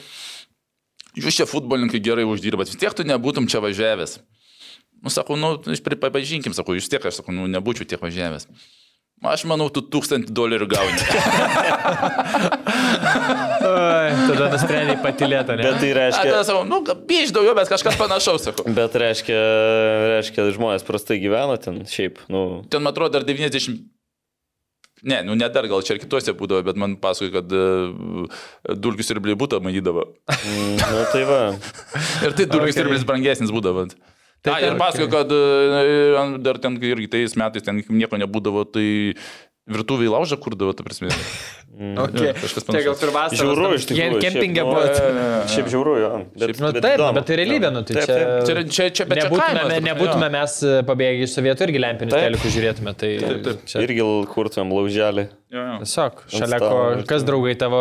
jūs 1.23 1.39
čia 1.39 1.47
futbolininkai 1.47 2.03
gerai 2.03 2.27
uždirbat, 2.27 2.71
vis 2.73 2.81
tiek 2.83 2.95
tu 2.99 3.07
nebūtum 3.07 3.47
čia 3.53 3.63
važiavęs. 3.63 4.19
Nu, 5.03 5.11
sakau, 5.11 5.35
nu, 5.39 5.57
pripažinkim, 5.87 6.55
sakau, 6.55 6.75
jūs 6.79 6.87
tiek, 6.91 7.03
aš 7.07 7.23
sakau, 7.23 7.35
nu, 7.35 7.47
nebūčiau 7.51 7.87
tiek 7.91 8.03
važiavęs. 8.03 8.47
Aš 9.23 9.45
manau, 9.47 9.69
tu 9.71 9.85
tūkstantį 9.87 10.35
dolerių 10.35 10.67
gauni. 10.67 10.99
Oi, 13.63 14.09
tada 14.27 14.49
nusprendai 14.51 14.97
patilėti, 15.05 15.55
ne? 15.61 15.67
Bet 15.69 15.79
tai 15.79 15.91
reiškia, 15.95 16.25
tada 16.27 16.43
sakau, 16.49 16.65
nu, 16.67 16.81
biš 17.07 17.31
daugiau, 17.37 17.55
bet 17.55 17.71
kažkas 17.71 17.99
panašaus, 18.01 18.49
sakau. 18.49 18.67
bet 18.75 18.97
reiškia, 18.99 19.39
reiškia, 20.17 20.49
žmonės 20.59 20.87
prastai 20.89 21.21
gyveno 21.23 21.55
ten 21.63 21.85
šiaip, 21.87 22.19
nu, 22.33 22.43
Ten, 22.73 22.83
man 22.83 22.91
atrodo, 22.91 23.15
dar 23.21 23.27
90. 23.29 23.79
Ne, 25.03 25.23
nu 25.27 25.35
ne 25.35 25.49
dar, 25.51 25.67
gal 25.71 25.83
čia 25.87 25.97
ir 25.97 26.03
kitose 26.03 26.35
būdavo, 26.39 26.63
bet 26.67 26.79
man 26.79 26.95
pasakoja, 27.03 27.41
kad 27.41 27.55
e, 27.59 28.75
dulkius 28.79 29.11
ir 29.11 29.19
blibutą 29.23 29.59
manydavo. 29.63 30.05
Mm, 30.31 30.77
nu, 30.79 31.01
tai 31.11 31.23
va. 31.27 31.41
Ir 32.27 32.37
tai 32.39 32.47
dulkius 32.47 32.79
ir 32.79 32.87
blibus 32.87 33.07
brangesnis 33.09 33.51
būdavo. 33.55 33.89
Tai 34.43 34.59
ir 34.59 34.75
pasakoja, 34.81 35.11
kad 35.13 35.33
e, 35.37 36.43
dar 36.43 36.59
ten 36.63 36.77
irgi 36.83 37.09
tais 37.13 37.37
metais 37.39 37.63
ten 37.63 37.79
nieko 37.79 38.19
nebūdavo, 38.19 38.65
tai 38.75 38.87
virtuviai 39.71 40.11
laužą 40.11 40.39
kurdavo, 40.43 40.73
ta 40.75 40.83
prasme. 40.83 41.11
Okay. 41.73 42.35
kažkas 42.37 42.67
Tai 42.69 42.81
gal 42.85 42.97
ir 43.07 43.11
vasarą. 43.15 43.39
Žiauru 43.39 43.69
iš 43.79 43.87
tikrųjų. 43.89 44.19
Kempingė 44.21 44.61
šiaip, 44.61 44.67
nu, 44.69 45.23
buvo. 45.23 45.45
Šiaip 45.55 45.71
žiauru, 45.73 45.95
jo. 46.03 46.11
Bet, 46.35 46.59
Nu, 46.61 46.73
taip, 46.77 46.99
nu, 47.01 47.07
bet 47.17 47.29
tai 47.31 47.39
realybė, 47.41 47.71
nu, 47.73 47.81
tai 47.89 47.97
Taip, 47.97 48.11
čia... 48.11 48.17
taip. 48.19 48.43
Čia, 48.45 48.65
čia, 48.67 48.89
čia, 48.99 49.07
bet 49.09 49.23
čia 49.23 49.29
Nebūtume, 49.31 49.47
ta 49.47 49.63
prasme, 49.63 49.79
nebūtume 49.87 50.29
mes 50.35 50.57
e, 50.69 50.75
pabėgę 50.91 51.25
iš 51.25 51.37
sovietų 51.39 51.69
irgi 51.69 51.83
lempinius 51.87 52.13
Taip. 52.13 52.27
telikus 52.29 52.57
žiūrėtume. 52.59 52.95
Tai 53.01 53.11
čia 53.71 53.85
Irgi 53.87 54.09
kurtumėm 54.35 54.75
lauželį. 54.77 55.27
Jo, 55.53 55.61
jo. 55.69 55.75
tiesiog 55.83 56.23
šalia 56.33 56.59
ko, 56.63 56.77
ir 56.97 57.03
kas 57.11 57.27
draugai 57.29 57.53
tavo, 57.61 57.81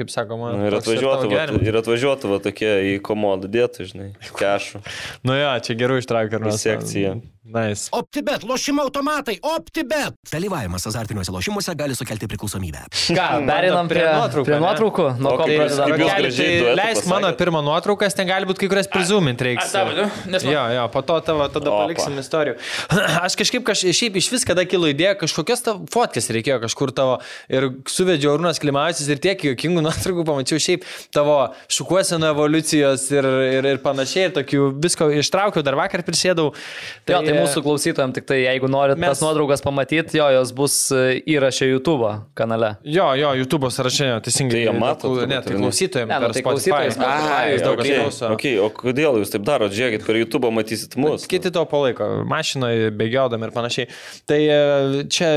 kaip 0.00 0.10
sakoma, 0.10 0.48
Nu, 0.58 0.64
ir 0.66 0.74
atvažiuotų, 0.80 1.28
va, 1.28 1.30
gyvenimas. 1.30 1.68
ir 1.70 1.78
atvažiuotų 1.78 2.32
va, 2.32 2.40
tokie 2.42 2.72
į 2.90 2.96
komodą 3.06 3.46
dėtų, 3.54 3.86
žinai, 3.92 4.08
kešų. 4.40 4.82
Nu 5.22 5.38
jo, 5.38 5.52
čia 5.62 5.78
gerų 5.78 6.00
ištraukė 6.02 6.40
ir 6.42 6.50
Į 6.50 6.58
sekciją. 6.64 7.14
Nice. 7.44 7.90
OptiBet, 7.92 8.40
lošimo 8.48 8.86
automatai, 8.86 9.34
OptiBet. 9.44 10.14
Dalyvavimas 10.32 10.86
azartiniuose 10.88 11.28
lošimuose 11.28 11.74
gali 11.76 11.92
sukelti 11.92 12.24
priklausomybę. 12.32 12.86
Ką, 13.12 13.26
perinam 13.44 13.84
prie, 13.90 14.00
nuotraukų, 14.00 14.44
prie 14.48 14.60
nuotraukų? 14.62 15.04
Nuo 15.20 15.34
ko 15.36 15.44
kaip 15.44 15.52
jūs- 15.52 15.58
pradedam? 15.60 15.90
kaip 15.92 16.00
jūs 16.00 16.08
Gali, 16.08 16.30
gražiai 16.30 16.54
tai 16.64 16.72
leisk 16.78 17.08
mano 17.12 17.28
pirmą 17.36 17.60
nuotraukas, 17.66 18.16
ten 18.16 18.30
gali 18.30 18.48
būti 18.48 18.64
kai 18.64 18.70
kurias 18.72 18.88
prizumint 18.88 19.44
reiks. 19.44 19.74
Ne? 19.76 20.06
Nes 20.32 20.46
Jo, 20.48 20.62
jo, 20.72 20.86
po 20.88 21.02
to 21.04 21.18
tavo 21.28 21.44
tada 21.52 21.68
Opa. 21.68 21.82
paliksim 21.84 22.16
istorijų. 22.24 22.56
Aš 23.28 23.36
kažkaip, 23.42 23.60
kaž, 23.68 23.84
šiaip 23.92 24.16
iš 24.22 24.30
vis, 24.32 24.48
kada 24.48 24.64
kilo 24.64 24.88
idėja, 24.88 25.12
kažkokios 25.20 25.60
tavo 25.68 25.84
fotkės 25.92 26.32
reikėjo 26.32 26.62
kažkur 26.64 26.96
tavo 26.96 27.03
ir 27.52 27.68
suvedžiau 27.90 28.34
Arūnas 28.34 28.60
Klimavičius 28.62 29.10
ir 29.12 29.20
tiek 29.22 29.44
juokingų 29.50 29.82
nuotraukų 29.86 30.24
pamačiau 30.28 30.62
šiaip 30.62 30.86
tavo 31.14 31.36
šukuosenų 31.72 32.30
evoliucijos 32.32 33.06
ir, 33.14 33.28
ir, 33.58 33.70
ir 33.74 33.82
panašiai, 33.84 34.30
ir 34.30 34.36
tokių 34.38 34.70
visko 34.84 35.10
ištraukiau, 35.20 35.64
dar 35.66 35.76
vakar 35.78 36.04
prisėdau. 36.06 36.50
Jo, 37.04 37.20
tai 37.20 37.36
mūsų 37.36 37.64
klausytojams, 37.66 38.16
tik 38.16 38.28
tai 38.30 38.40
jeigu 38.46 38.70
norit 38.72 38.98
Mes- 38.98 39.12
tas 39.12 39.22
nuotraukas 39.24 39.62
pamatyti, 39.64 40.18
jo, 40.18 40.30
jos 40.38 40.54
bus 40.56 40.78
e, 40.94 41.20
įrašė 41.36 41.68
YouTube 41.68 42.14
kanale. 42.38 42.74
Jo, 42.88 43.10
jo, 43.18 43.34
YouTube 43.42 43.70
sąraše, 43.74 44.10
teisingai. 44.24 44.64
Tai 44.64 44.64
jie 44.64 44.76
mato 44.80 45.12
Ne, 45.28 45.40
tai 45.44 45.56
klausytojams. 45.56 46.10
Ne, 46.10 46.18
nu, 46.18 46.26
per 46.26 46.34
tai 46.34 46.42
Spotify, 46.42 46.90
Ai, 47.04 47.56
daug 47.62 47.74
daug 47.78 48.04
kas 48.08 48.20
Okay, 48.34 48.56
o 48.60 48.68
kodėl 48.72 49.18
jūs 49.20 49.32
taip 49.32 49.44
darot? 49.46 49.72
Žiūrėkit, 49.74 50.04
per 50.06 50.18
YouTube 50.18 50.50
matysit 50.54 50.96
mus. 51.00 51.26
Kiti 51.30 51.52
to 51.54 51.64
palaiko, 51.68 52.06
mašinoje 52.28 52.92
bėgiodami 52.98 53.48
ir 53.48 53.54
panašiai. 53.54 53.88
Tai 54.28 54.40
e, 54.40 55.04
čia 55.12 55.30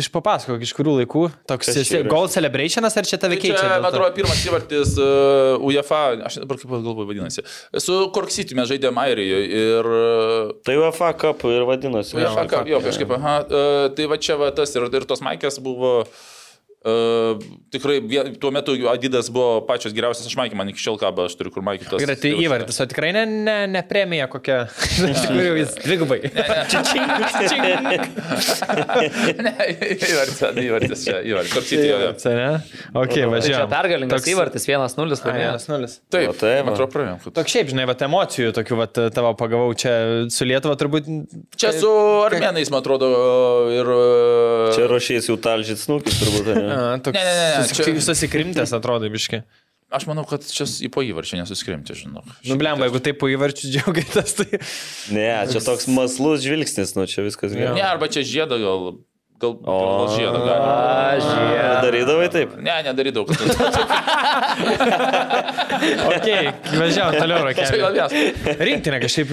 iš 0.00 0.10
papasakok, 0.14 0.62
iš 0.64 0.74
kurių 0.76 1.00
laikų 1.00 1.09
toks 1.50 1.72
esi 1.74 1.98
yra? 1.98 2.08
Gold 2.10 2.32
Celebrationas 2.34 2.96
ar 2.96 3.08
čia 3.08 3.18
tave 3.20 3.36
Tai 3.36 3.42
keičia? 3.44 3.60
Čia, 3.60 3.76
man 3.82 3.90
atrodo, 3.90 4.10
pirmas 4.16 4.40
įvartis 4.46 4.96
uh, 5.00 5.66
UEFA, 5.66 6.00
aš 6.30 6.40
dabar 6.44 6.60
kaip 6.60 6.74
galvoju 6.74 7.10
vadinasi. 7.10 7.46
Su 7.82 8.00
Korksity 8.14 8.58
mes 8.58 8.70
žaidėme 8.70 9.04
Airijoje 9.04 9.62
ir... 9.62 9.92
Uh, 10.00 10.56
Tai 10.66 10.80
UEFA 10.80 11.12
Cup 11.20 11.46
ir 11.50 11.68
vadinasi. 11.68 12.18
UEFA, 12.18 12.48
jo, 12.50 12.66
jo, 12.76 12.84
kažkaip, 12.88 13.16
aha. 13.18 13.38
Uh, 13.46 13.86
tai 13.96 14.10
va 14.10 14.20
čia 14.22 14.38
va 14.40 14.52
tas 14.54 14.76
ir, 14.78 14.86
ir 14.90 15.08
tos 15.10 15.24
maikės 15.26 15.62
buvo... 15.64 15.96
Uh, 16.04 16.28
tikrai 16.80 18.00
vie- 18.00 18.38
tuo 18.40 18.48
metu 18.50 18.72
Adidas 18.88 19.28
buvo 19.28 19.60
pačios 19.68 19.92
geriausias, 19.92 20.24
aš 20.30 20.36
maikį, 20.38 20.56
man 20.56 20.68
iki 20.72 20.80
šiol 20.80 20.96
kabo, 21.00 21.26
aš 21.28 21.34
turiu 21.36 21.52
kur 21.52 21.60
maikį 21.66 21.84
tos. 21.90 22.00
Gerai, 22.00 22.16
tai 22.16 22.30
įvartis, 22.40 22.78
o 22.80 22.86
tikrai 22.88 23.10
ne, 23.12 23.26
ne, 23.28 23.56
ne 23.68 23.82
premija 23.84 24.24
kokia. 24.32 24.62
Iš 25.12 25.20
tikrųjų, 25.26 25.52
jis 25.60 25.74
dvigubai. 25.84 26.20
ne, 29.44 29.52
įvartis, 29.92 30.40
įvartis 30.64 31.04
čia, 31.04 31.18
įvartis. 31.26 31.72
Jo. 31.74 31.98
Tai 32.22 32.34
ne? 32.38 32.48
Ok, 32.94 33.10
Tai 33.10 33.18
čia 33.18 33.26
važiuojam. 33.34 33.68
pergalingas 33.72 34.20
Toks- 34.22 34.32
įvartis 34.34 34.64
1-0 34.68 35.04
Ai, 35.04 35.08
laimėjęs. 35.20 35.64
1-0. 35.68 35.92
Taip, 36.16 36.30
tai 36.40 36.54
man 36.64 36.72
atrodo, 36.74 36.90
praėjom. 36.94 37.18
Toks 37.36 37.50
šiaip, 37.54 37.66
žinai, 37.74 37.84
va, 37.90 37.94
emocijų 38.08 38.48
tokių, 38.56 38.74
va, 38.80 38.86
tavo 38.96 39.30
pagavau 39.38 39.70
čia 39.78 39.92
su 40.32 40.42
Lietuva 40.48 40.74
turbūt. 40.80 41.04
Čia 41.60 41.70
su 41.76 41.90
armenais, 42.26 42.68
man 42.72 42.80
atrodo, 42.82 43.06
ir... 43.74 43.86
Čia 44.76 44.84
ruošiais 44.90 45.24
jau 45.30 45.36
talžyt 45.40 45.78
snukis 45.82 46.14
turbūt. 46.22 46.46
ne? 46.56 46.69
A, 46.70 46.98
toks 47.02 47.16
Ne, 47.18 47.24
ne, 47.26 47.34
ne, 47.34 47.48
ne, 47.58 47.64
susik- 47.66 47.82
čia- 47.84 48.04
Susikrimtęs 48.06 48.72
atrodo, 48.76 49.10
biški. 49.12 49.42
Aš 49.90 50.04
manau, 50.06 50.22
kad 50.28 50.44
čia 50.46 50.62
į 50.86 50.88
po 50.94 51.02
įvarčią 51.02 51.40
nesuskrimti, 51.40 51.96
žinau. 51.98 52.22
Nu, 52.46 52.54
blemba, 52.60 52.86
jeigu 52.86 53.00
taip 53.02 53.18
po 53.18 53.26
įvarčių 53.26 53.72
džiaugiatės, 53.74 54.36
tai... 54.38 54.60
Ne, 55.10 55.26
čia 55.50 55.58
toks 55.66 55.88
maslus 55.90 56.44
žvilgsnis, 56.46 56.94
nu 56.94 57.08
čia 57.10 57.24
viskas 57.26 57.50
gerai. 57.56 57.74
Ne, 57.74 57.82
arba 57.82 58.06
čia 58.06 58.22
žiedą 58.22 58.60
gal. 58.62 58.84
Gal, 59.40 59.54
gal 59.64 60.08
žiedą 60.12 60.36
gali. 60.44 60.60
A, 60.60 61.16
žiūrėk. 61.24 61.80
Darydavai 61.86 62.26
taip? 62.32 62.50
Ne, 62.60 62.74
nedarydavau. 62.84 63.24
kad- 63.30 63.40
Ok, 66.10 66.26
važiavam 66.76 67.14
toliau, 67.16 67.38
vienas. 67.94 68.12
Rinktinė 68.60 68.98
kažkaip, 69.02 69.28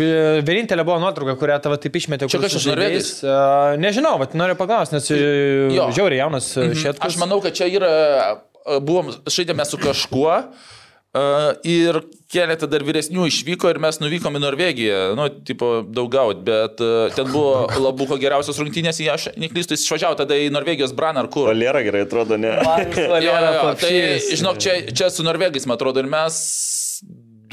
vienintelė 0.47 0.83
buvo 0.87 0.99
nuotrauka, 1.03 1.35
kurią 1.41 1.57
tavo 1.63 1.75
taip 1.81 1.93
išmetė. 1.99 2.29
Čia 2.31 2.39
kažkas. 2.43 3.09
E, 3.27 3.29
Nežinau, 3.83 4.15
bet 4.21 4.31
noriu 4.39 4.55
paklausti, 4.59 4.95
nes 4.97 5.05
e, 5.11 5.13
Jo. 5.75 5.83
žiauriai 5.95 6.21
jaunas 6.23 6.45
e, 6.55 6.57
šiet. 6.77 6.95
Aš 7.03 7.13
manau, 7.21 7.39
kad 7.43 7.51
čia 7.57 7.67
yra, 7.71 7.91
e, 8.63 8.79
buvom, 8.79 9.07
žaidėme 9.27 9.65
su 9.67 9.77
kažkuo 9.81 10.33
ir 11.67 11.99
keletą 12.31 12.67
dar 12.69 12.83
vyresnių 12.87 13.27
išvyko 13.29 13.69
ir 13.71 13.79
mes 13.83 13.99
nuvykom 14.01 14.35
į 14.37 14.41
Norvegiją, 14.43 14.99
nu, 15.17 15.27
tipo, 15.47 15.69
daug 15.83 16.09
gaut, 16.11 16.41
bet 16.47 16.81
e, 16.83 16.89
ten 17.15 17.29
buvo 17.31 17.67
Labuko 17.79 18.17
geriausios 18.19 18.59
rungtynės, 18.59 18.99
jei 19.01 19.11
aš 19.13 19.29
neklystu, 19.39 19.77
jis 19.77 19.85
išvažiavo 19.87 20.17
tada 20.19 20.37
į 20.39 20.49
Norvegijos 20.55 20.95
Bran 20.97 21.19
ar 21.21 21.29
kur. 21.31 21.47
Valera 21.51 21.83
gerai 21.85 22.03
atrodo, 22.07 22.39
ne? 22.41 22.51
Marius 22.67 22.97
Jo, 22.97 23.07
jo, 23.07 23.13
Valera, 23.13 23.53
jo, 23.55 23.73
tai, 23.79 23.95
žinok, 24.41 24.61
čia, 24.63 24.77
čia 24.91 25.09
su 25.13 25.25
Norvegais, 25.27 25.67
man 25.69 25.79
atrodo, 25.79 26.03
ir 26.03 26.11
mes 26.11 26.37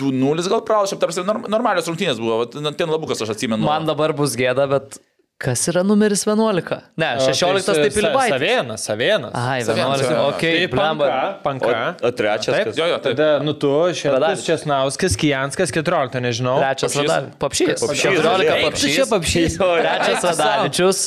2-0 0.01 0.51
gal 0.51 0.65
pralašėm, 0.67 1.01
tarsi 1.03 1.25
norm, 1.27 1.47
normalios 1.53 1.89
rungtynės 1.91 2.23
buvo, 2.23 2.45
ten 2.51 2.91
Labukas 2.91 3.23
aš 3.23 3.37
atsimenu. 3.37 3.63
Man 3.67 3.87
dabar 3.87 4.15
bus 4.17 4.35
gėda, 4.39 4.67
bet 4.71 4.99
kas 5.39 5.67
yra 5.69 5.83
numeris 5.85 6.23
11? 6.27 6.77
Ne, 6.97 7.09
16 7.21 7.67
tai 7.75 7.91
Pilibaitis. 7.91 8.33
Savienas, 8.35 8.85
Savienas. 8.87 9.33
Ai, 9.35 9.65
Savienas, 9.67 10.01
11. 10.01 10.15
jo. 10.15 10.29
Ok, 10.29 10.41
Tai 10.41 10.67
blemba. 10.73 11.09
panka, 11.43 11.67
O, 11.67 11.69
panka. 11.69 11.95
o 12.03 12.11
trečias. 12.11 12.55
Taip, 12.57 12.65
kas? 12.71 12.77
Jo, 12.79 12.87
jo, 12.87 12.99
taip. 13.03 13.17
Tada, 13.19 13.43
nu 13.45 13.53
tu, 13.53 13.69
Radavičius. 13.93 14.45
Česnauskas, 14.47 15.17
Kijanskas, 15.21 15.73
14, 15.75 16.21
nežinau. 16.23 16.57
Trečias 16.63 16.95
Papšys. 16.95 17.11
Radavičius. 17.11 17.39
Papšys. 17.43 17.81
Papšys, 17.83 18.03
14 18.03 18.25
Valera. 18.25 18.55
Kaip 18.55 18.63
tu 18.65 18.71
Papšys. 18.71 18.95
čia 18.95 19.05
papšys? 19.11 19.53
Trečias 19.59 20.23
Radavičius. 20.31 20.99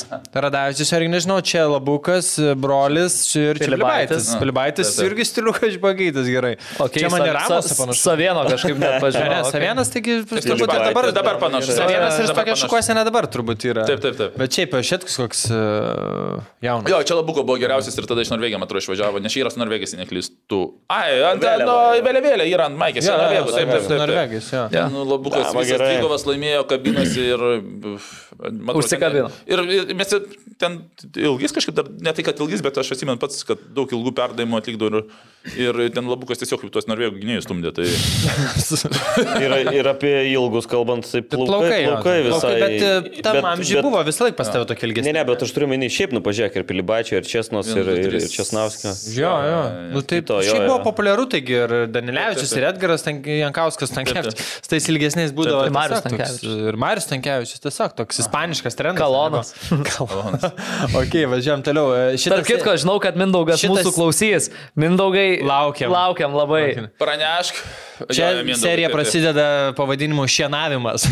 Radavičius, 0.44 0.92
irgi 0.98 1.08
nežinau, 1.16 1.38
čia 1.42 1.62
Labukas, 1.72 2.28
brolis 2.60 3.16
ir 3.34 3.58
Taip, 3.58 3.74
taip. 5.00 5.08
irgi 5.08 5.24
stiliukas 5.24 5.80
pakeitas 5.82 6.26
gerai. 6.28 6.54
Okay, 6.78 7.00
čia 7.02 7.10
man 7.10 7.24
ir 7.26 7.34
Ramos 7.34 7.72
panašu. 7.80 8.02
Savieno 8.04 8.44
kažkaip 8.46 8.76
net 8.78 8.94
Ne, 8.98 9.00
pažiūrėjau. 9.02 9.42
ne, 9.42 9.50
Savienas, 9.50 9.88
taigi 9.94 10.14
turbūt 10.28 10.68
dabar, 10.68 11.10
Dabar 11.16 11.36
panašus. 11.42 11.74
Savienas 11.78 12.18
ir 12.20 12.26
tokia 12.30 12.44
panašus. 12.52 12.62
šukuosena 12.66 13.04
dabar 13.08 13.26
turbūt 13.30 13.64
yra. 13.70 13.84
Taip, 13.88 14.00
taip, 14.04 14.16
taip. 14.18 14.36
Bet 14.40 14.56
šiaip 14.58 14.74
šitkus 14.88 15.16
koks 15.22 15.42
uh, 15.54 16.42
jaunas. 16.64 16.90
Jo, 16.92 16.98
čia 17.06 17.16
Labuko 17.18 17.44
buvo 17.46 17.58
geriausias 17.62 17.96
ir 17.98 18.06
tada 18.10 18.24
iš 18.24 18.32
Norvegijos, 18.34 18.60
atrodo, 18.66 18.82
išvažiavo, 18.84 19.22
nes 19.24 19.34
čia 19.34 19.44
yra 19.44 19.52
jei 19.54 19.98
neklystu. 20.02 20.60
Ai, 20.92 21.18
ant 21.30 21.42
vėliavėlė 22.06 22.48
yra 22.52 22.66
ant 22.70 22.78
Maikės, 22.80 23.08
jo, 23.08 23.16
Norvegų, 23.18 23.54
taip, 23.56 23.72
taip, 23.72 23.86
taip. 23.88 24.02
Norvegijos, 24.04 24.50
jo. 24.54 24.64
Ja. 24.74 24.86
Nu, 24.92 25.04
Labukas. 25.08 25.52
Dvigovas 25.78 26.26
laimėjo, 26.28 26.64
kabinasi 26.70 27.26
ir... 27.34 27.46
atrodo, 27.48 28.10
Užsikabino. 28.78 29.30
ten- 29.32 29.48
Ir, 29.54 29.62
ir 29.90 29.94
mes 29.98 30.10
ten 30.58 30.76
ilgis 31.18 31.54
kažkaip 31.54 31.74
dar, 31.78 31.88
ne 32.02 32.12
tai, 32.14 32.24
kad 32.26 32.38
ilgis, 32.42 32.62
bet 32.64 32.78
aš 32.82 32.92
atsimenu 32.96 33.18
pats, 33.22 33.40
kad 33.46 33.60
daug 33.74 33.90
ilgų 33.94 34.12
perdavimų 34.18 34.58
atlikdavo 34.60 35.02
ir, 35.54 35.80
ir 35.86 35.92
ten 35.94 36.06
Labukas 36.10 36.40
tiesiog 36.42 36.62
kaip 36.64 36.72
tuos 36.74 36.88
norvegų 36.90 37.20
gynėjus 37.22 37.46
stumdė. 37.48 37.72
Tai... 37.76 37.86
Ir, 39.38 39.52
ir 39.78 39.86
apie 39.90 40.10
ilgus 40.32 40.66
kalbant, 40.70 41.06
tai 41.08 41.20
plaukai, 41.22 41.48
Plaukai, 41.48 41.78
plaukai 41.86 42.16
visai. 42.26 42.52
Bet 42.62 42.84
e, 43.18 43.22
tam 43.24 43.38
amžiui 43.52 43.82
buvo 43.84 44.00
visą 44.08 44.26
laiką 44.26 44.38
pas 44.40 44.50
tave 44.52 44.66
tokia 44.68 44.86
Ne, 44.86 44.90
ilgesnė. 44.92 45.12
ne, 45.16 45.24
bet 45.28 45.44
aš 45.46 45.52
turiu 45.56 45.68
menį 45.70 45.88
šiaip, 45.92 46.14
nu 46.16 46.22
pažiūrėk, 46.24 46.58
ir 46.60 46.66
Pilibaičio, 46.68 47.18
ir 47.20 47.28
Česnos, 47.28 47.70
ir, 47.74 47.82
ir, 47.84 48.00
ir 48.02 48.10
trys. 48.12 48.28
Česnauską. 48.34 48.94
Jo, 49.16 49.32
jo. 49.46 49.60
Nu, 49.94 50.02
tai 50.02 50.20
jo, 50.22 50.40
šiaip 50.48 50.66
buvo 50.66 50.78
populiaru, 50.88 51.26
taigi 51.30 51.56
ir 51.58 51.74
Danilevičius, 51.92 52.54
ir 52.58 52.68
Edgaras 52.72 53.06
Jankauskas, 53.06 53.92
Tankievičius. 53.94 54.52
Tais 54.68 54.88
ilgesniais 54.92 55.32
būdavo. 55.36 55.64
Ir 55.68 55.74
Marius 55.74 56.02
Stankevičius. 56.04 56.56
Ir 56.72 56.78
Marius 56.80 57.08
Tankievičius, 57.10 57.62
tiesiog 57.64 57.96
toks 57.98 58.22
ispaniškas 58.24 58.78
treneris. 58.78 59.00
Kalonas. 59.00 59.52
Kalonas. 59.92 60.48
ok, 60.92 61.18
važiuojam 61.34 61.64
toliau. 61.66 61.92
E, 62.14 62.22
Tarp 62.28 62.48
kitko, 62.48 62.76
žinau, 62.80 62.98
kad 63.02 63.18
Mindaugas 63.20 63.64
mūsų 63.68 63.94
klausys. 63.96 64.50
Mindaugai. 64.78 65.28
Laukiam. 65.46 65.92
Laukiam 65.94 66.36
labai. 66.36 66.64
Pranešk, 67.00 67.62
Čia 68.14 68.56
serija 68.56 68.88
prasideda 68.92 69.72
pavadinimu 69.76 70.26
šienavimas. 70.30 71.06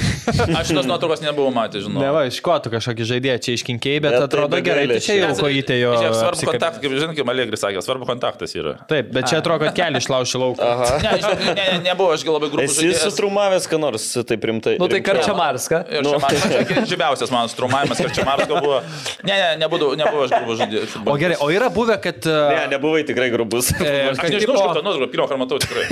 Aš 0.59 0.69
šitos 0.71 0.87
nuotraukos 0.87 1.23
nebuvau 1.25 1.51
matęs, 1.55 1.87
žinau. 1.87 1.99
Ne, 2.03 2.11
va, 2.15 2.25
iš 2.31 2.39
ko 2.45 2.55
tu 2.63 2.71
kažkokį 2.87 3.07
žaidėją 3.11 3.37
čia 3.43 3.55
iškinkėjai, 3.59 4.01
bet 4.05 4.13
Bet 4.13 4.21
tai 4.21 4.27
atrodo 4.29 4.49
be 4.55 4.61
gerai, 4.65 4.85
tai 4.91 4.99
čia 5.03 5.17
jau 5.19 5.31
kojytė 5.41 5.77
jo. 5.81 5.93
Svarbu 6.15 6.47
kontaktas, 6.51 6.81
kaip 6.83 6.95
žinai, 6.95 7.17
kaip 7.19 7.31
Allegris 7.33 7.63
sakė, 7.63 7.83
svarbu 7.85 8.07
kontaktas 8.09 8.55
yra. 8.57 8.75
Taip, 8.91 9.11
bet 9.15 9.29
čia 9.31 9.41
atrodo, 9.43 9.67
kad 9.67 9.77
keli 9.77 10.01
išlauši 10.03 10.41
lauk. 10.41 10.61
Ne, 11.03 11.13
ne, 11.17 11.55
ne, 11.59 11.67
nebuvo, 11.89 12.13
aš 12.15 12.25
gal 12.27 12.37
labai 12.39 12.51
grūdus. 12.53 12.79
Esi 12.79 12.93
sutrumavęs, 13.03 13.67
ką 13.71 13.81
nors 13.83 14.07
taip 14.29 14.47
rimtai. 14.51 14.77
Nu 14.81 14.89
tai? 14.93 15.03
Karčiamarska. 15.07 15.83
Ir 15.91 16.07
čia 16.07 16.21
man 16.23 16.87
žybiausias 16.93 17.33
mano 17.35 17.51
strumavimas, 17.53 18.01
kad 18.03 18.15
čia 18.17 18.27
Marsko 18.29 18.61
buvo. 18.63 18.81
Ne, 19.27 19.35
ne, 19.35 19.51
nebūdavo, 19.65 19.97
nebuvo 19.99 20.27
aš 20.29 20.35
grūdus 20.37 20.63
žaidėjas. 20.63 20.97
O 21.07 21.17
gerai, 21.21 21.39
o 21.43 21.51
yra 21.53 21.71
buvę, 21.75 21.99
kad... 22.03 22.23
Ne, 22.27 22.63
e, 22.63 22.71
nebuvai 22.77 23.03
tikrai 23.09 23.31
grubus. 23.35 23.73
e, 23.81 23.95
Aš 24.13 24.23
kad 24.23 24.35
nežinau, 24.35 24.57
tipo- 24.57 24.71
šitą 24.77 24.85
nuotrauką, 24.87 25.11
pirmą 25.13 25.29
kartą 25.33 25.41
matau 25.43 25.61
tikrai. 25.63 25.87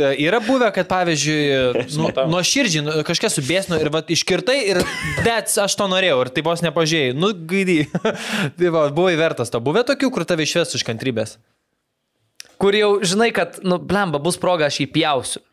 E, 0.00 0.12
Yra 0.20 0.40
buvę, 0.44 0.68
kad 0.74 0.88
pavyzdžiui, 0.90 1.40
nu, 1.98 2.10
nuo 2.32 2.40
širdžiai 2.46 2.84
nu, 2.84 2.94
kažkas 3.06 3.36
subėsino 3.38 3.78
ir 3.80 3.90
va, 3.92 4.02
iškirtai 4.10 4.56
ir 4.72 4.80
bet 5.24 5.52
aš 5.64 5.76
to 5.78 5.86
norėjau 5.90 6.18
ir 6.24 6.30
tai 6.34 6.39
vos 6.46 6.62
nepažiūrėjai. 6.64 7.14
Nu, 7.16 7.32
gaidy. 7.34 7.84
tai 8.58 8.72
va, 8.74 8.88
buvai 8.94 9.14
vertas 9.20 9.52
to. 9.52 9.60
Buvę 9.64 9.84
tokių, 9.88 10.10
kur 10.14 10.26
tave 10.28 10.46
išves 10.46 10.76
iš 10.78 10.86
kantrybės. 10.86 11.36
Kur 12.60 12.76
jau 12.76 12.98
žinai, 13.00 13.30
kad, 13.32 13.62
nu, 13.64 13.78
blemba, 13.80 14.20
bus 14.22 14.36
proga, 14.40 14.68
aš 14.68 14.82
jį 14.82 14.90
pjausiu. 14.94 15.44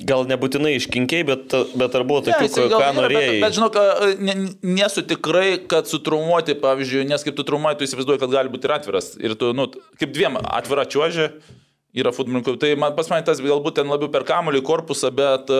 Gal 0.00 0.24
nebūtinai 0.24 0.72
iškinkiai, 0.78 1.24
bet, 1.28 1.54
bet 1.76 1.96
ar 1.98 2.04
buvo 2.08 2.22
tokių, 2.24 2.46
jisai 2.46 2.64
ką, 2.72 2.86
norėjai? 2.96 3.34
Bet, 3.34 3.42
bet 3.44 3.56
žinok, 3.58 3.78
ne, 4.24 4.34
nesu 4.64 5.04
tikrai, 5.04 5.60
kad 5.68 5.90
sutrumuoti, 5.90 6.56
pavyzdžiui, 6.62 7.04
nes 7.10 7.24
kaip 7.26 7.36
tu 7.36 7.44
trumuoji, 7.46 7.82
tu 7.82 7.88
įsivaizduoji, 7.88 8.22
kad 8.22 8.32
gali 8.32 8.52
būti 8.52 8.68
ir 8.68 8.74
atviras. 8.78 9.12
Ir 9.20 9.36
tu, 9.40 9.52
nu, 9.56 9.68
kaip 10.00 10.14
dviem 10.16 10.40
atvira 10.40 10.86
čiuožė. 10.88 11.28
Yra 12.00 12.12
futbolininkų. 12.14 12.54
Tai 12.62 12.68
man 12.78 12.94
pas 12.94 13.08
mane 13.10 13.26
tas 13.26 13.40
galbūt 13.42 13.80
ten 13.80 13.88
labiau 13.90 14.08
per 14.14 14.22
kamuolį 14.26 14.62
korpusą, 14.62 15.10
bet 15.10 15.50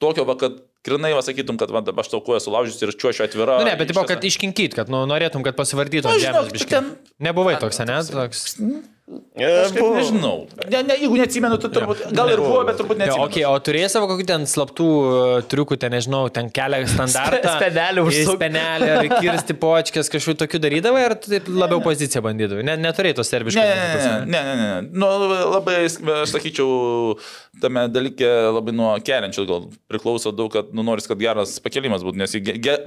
tokio, 0.00 0.24
va, 0.24 0.36
kad 0.40 0.56
grinai, 0.84 1.12
va, 1.16 1.22
sakytum, 1.24 1.58
kad 1.60 1.72
va, 1.74 1.82
aš 2.04 2.10
tau 2.12 2.20
koją 2.24 2.40
sulaužysiu 2.44 2.88
ir 2.88 2.96
čiuošiu 3.00 3.26
atvira. 3.26 3.58
Na, 3.58 3.64
nu, 3.64 3.70
ne, 3.70 3.76
bet 3.80 3.92
tipo, 3.92 4.04
kad 4.08 4.24
iškinkyt, 4.24 4.76
kad 4.78 4.92
nu, 4.92 5.04
norėtum, 5.10 5.44
kad 5.46 5.56
pasivardytum 5.58 6.12
Nu, 6.14 6.20
žemės 6.22 6.50
žinok, 6.52 6.68
ten- 6.74 6.92
Nebuvai 7.24 7.56
toks, 7.62 7.78
ne? 7.88 8.00
Toks. 8.10 8.56
E, 9.04 9.44
Kažkaip 9.44 9.82
buvo. 9.84 9.96
nežinau. 10.00 10.36
Ne, 10.72 10.78
ne, 10.88 10.94
jeigu 10.96 11.16
neatsimenu, 11.20 11.58
tai 11.60 11.68
turbūt. 11.74 12.06
Gal 12.16 12.30
ir 12.32 12.40
buvo, 12.40 12.62
bet 12.64 12.78
turbūt 12.80 12.96
neatsimenu. 13.02 13.26
okay, 13.26 13.42
o 13.44 13.52
turėjai 13.60 13.90
savo 13.92 14.06
kokių 14.08 14.24
ten 14.30 14.46
slaptų 14.48 14.86
uh, 14.88 15.42
triukų, 15.44 15.76
ten 15.82 15.92
nežinau, 15.92 16.22
ten 16.32 16.48
kelią 16.48 16.80
standartą. 16.94 17.52
Spenelį 17.58 18.04
užsukt. 18.08 18.38
Spenelį, 18.38 19.10
kirsti 19.18 19.56
počkės, 19.60 20.08
kažkokių 20.08 20.38
tokių 20.46 20.62
darydavai, 20.64 21.04
ar 21.10 21.16
tu 21.20 21.34
taip 21.34 21.50
labiau 21.52 21.82
poziciją 21.84 22.24
bandydavai? 22.24 22.64
Ne, 22.64 22.78
neturėjai 22.80 23.18
tos 23.20 23.28
serbiškos. 23.28 23.60
Ne, 23.60 24.24
ne, 24.24 24.24
ne, 24.24 24.42
ne, 24.48 24.56
ne. 24.64 24.88
Nu, 24.96 25.12
labai, 25.52 25.82
aš 25.90 26.32
sakyčiau, 26.32 27.18
tame 27.62 27.86
dalyke 27.92 28.26
labai 28.54 28.74
nuo 28.74 28.90
keliančio 29.04 29.44
gal 29.48 29.66
priklauso 29.90 30.32
daug, 30.34 30.50
kad 30.52 30.72
nu, 30.74 30.84
noris, 30.86 31.06
kad 31.10 31.20
geras 31.20 31.56
pakelimas 31.64 32.04
būtų, 32.06 32.20
nes 32.20 32.34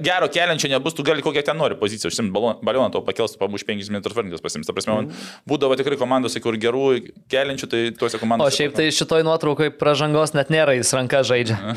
gero 0.04 0.28
keliančio 0.32 0.70
nebus, 0.72 0.96
tu 0.96 1.04
gali 1.06 1.24
kokią 1.24 1.44
ten 1.48 1.58
nori 1.58 1.78
poziciją, 1.80 2.12
užsimti 2.12 2.34
balioną, 2.64 2.90
to 2.94 3.02
pakels, 3.06 3.36
pamuš 3.40 3.64
5 3.68 3.90
metrus 3.94 4.16
varnės 4.16 4.44
pasims. 4.44 4.68
Ta 4.68 4.76
prasme, 4.76 4.94
man 4.96 5.10
būdavo 5.48 5.76
tikrai 5.80 5.98
komandose, 6.00 6.42
kur 6.44 6.58
gerų 6.60 6.86
keliančių, 7.32 7.70
tai 7.72 7.82
tuose 7.98 8.18
O 8.18 8.22
komandose. 8.22 8.56
šiaip 8.58 8.76
tai 8.78 8.88
šitoj 8.94 9.26
nuotraukai 9.26 9.70
pražangos 9.74 10.34
net 10.36 10.52
nėra, 10.54 10.76
jis 10.78 10.92
ranka 10.96 11.24
žaidžia. 11.26 11.58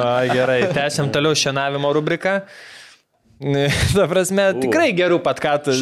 A, 0.00 0.26
gerai, 0.30 0.60
tęsiam 0.74 1.10
toliau 1.12 1.36
šienavimo 1.36 1.92
rubriką. 1.96 2.40
Ta 3.96 4.04
prasme, 4.04 4.44
tikrai 4.60 4.90
gerų 4.92 5.16
podkastų. 5.24 5.72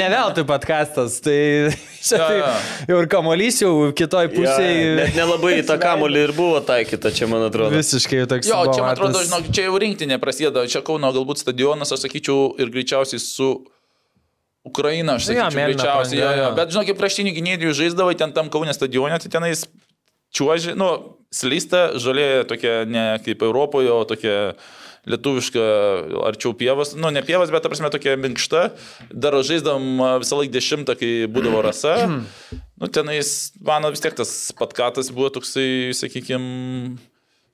Ne 0.00 0.06
veltui 0.08 0.44
podkastas. 0.48 1.18
Tai 1.24 1.34
čia 2.06 2.16
Jo, 2.16 2.24
tai 2.24 2.38
jo. 2.38 2.46
jau 2.88 3.00
ir 3.02 3.08
kamuolys 3.12 3.58
jau 3.60 3.72
kitoj 3.96 4.24
Ja, 4.24 4.32
pusėje. 4.32 4.94
net 4.96 5.18
nelabai 5.18 5.58
į 5.60 5.66
tą 5.68 5.76
kamolį 5.82 6.22
ir 6.28 6.32
buvo 6.36 6.62
taikyta, 6.64 7.12
čia 7.12 7.28
man 7.28 7.44
atrodo. 7.50 7.74
Visiškai 7.76 8.22
toks. 8.32 8.48
Jo, 8.48 8.62
čia 8.72 8.80
man 8.86 8.94
atrodo, 8.96 9.20
žinok, 9.28 9.50
čia 9.52 9.66
jau 9.68 9.76
rinktinė 9.84 10.16
prasideda, 10.22 10.64
čia 10.72 10.80
Kauno 10.86 11.12
galbūt 11.12 11.42
stadionas, 11.44 11.92
aš 11.92 12.06
sakyčiau, 12.08 12.54
ir 12.64 12.72
greičiausiai 12.72 13.20
su 13.20 13.50
Ukraina, 14.64 15.18
aš 15.20 15.28
Nu 15.28 15.34
sakyčiau, 15.34 15.56
mėlyna 15.58 15.76
greičiausiai. 15.82 16.20
Jo. 16.22 16.32
jo. 16.40 16.50
Bet 16.56 16.72
žinok, 16.72 16.88
kaip 16.92 17.00
kraštinių 17.04 17.36
gynėjų 17.36 17.76
žaisdavai 17.76 18.16
ten 18.18 18.32
tam 18.32 18.48
Kaunė 18.52 18.72
stadione, 18.76 19.20
tai 19.20 19.30
tenais 19.36 19.66
čiuoži, 20.32 20.72
nu, 20.80 20.88
slysta, 21.34 21.90
žalė 22.00 22.28
tokia 22.48 22.82
ne 22.88 23.04
kaip 23.24 23.42
Europoje, 23.44 23.90
o 23.92 24.00
tokia 24.08 24.36
lietuviška, 25.08 25.62
arčiau 26.28 26.52
pievas, 26.54 26.94
nu 26.94 27.10
ne 27.10 27.22
pievas, 27.26 27.50
bet, 27.50 27.64
ta 27.64 27.70
prasme, 27.72 27.90
tokia 27.90 28.14
minkšta. 28.20 28.68
Dar 29.10 29.34
žaisdam 29.42 30.02
visą 30.22 30.38
laiką 30.38 30.54
dešimtą, 30.54 30.96
kai 31.00 31.12
būdavo 31.32 31.62
rasa. 31.64 31.96
Nu, 32.78 32.90
tenais, 32.90 33.52
mano 33.62 33.90
vis 33.94 34.02
tiek 34.02 34.14
tas 34.18 34.30
patkatas 34.58 35.10
buvo 35.14 35.30
toksai, 35.34 35.90
sakykime, 35.94 36.98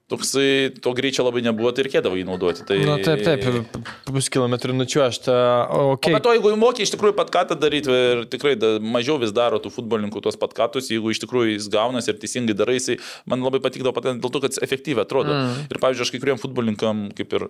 toksai, 0.09 0.73
to 0.81 0.93
greičio 0.97 1.25
labai 1.27 1.43
nebuvo, 1.45 1.71
tai 1.77 1.85
reikėdavo 1.85 2.17
jį 2.17 2.25
naudoti. 2.29 2.65
Tai... 2.69 2.79
Na 2.89 2.97
taip, 3.05 3.21
taip, 3.27 3.79
pus 4.09 4.31
kilometrų 4.33 4.77
nučiuošta. 4.79 5.35
O 5.69 5.87
Okay. 5.99 6.13
be 6.15 6.21
to, 6.23 6.33
jeigu 6.37 6.53
moki 6.61 6.85
iš 6.85 6.93
tikrųjų 6.95 7.15
patkatą 7.17 7.57
daryti 7.59 7.93
ir 7.93 8.23
tikrai 8.31 8.55
da, 8.61 8.75
mažiau 8.81 9.17
vis 9.21 9.33
daro 9.35 9.59
tų 9.63 9.73
futbolininkų 9.75 10.23
tuos 10.25 10.37
patkatus, 10.41 10.91
jeigu 10.93 11.13
iš 11.13 11.21
tikrųjų 11.25 11.55
jis 11.57 11.69
gaunasi 11.73 12.13
ir 12.13 12.21
teisingai 12.23 12.57
darai, 12.57 12.77
jisai 12.79 12.99
man 13.29 13.43
labai 13.45 13.61
patikdavo 13.65 13.95
pat 13.97 14.11
dėl 14.11 14.33
to, 14.33 14.43
kad 14.45 14.61
efektyviai 14.65 15.05
atrodo. 15.05 15.35
Mm. 15.35 15.67
Ir 15.73 15.83
pavyzdžiui, 15.83 16.07
aš 16.07 16.15
kai 16.15 16.23
kuriem 16.23 16.41
futbolininkam, 16.41 17.09
kaip 17.19 17.37
ir, 17.39 17.49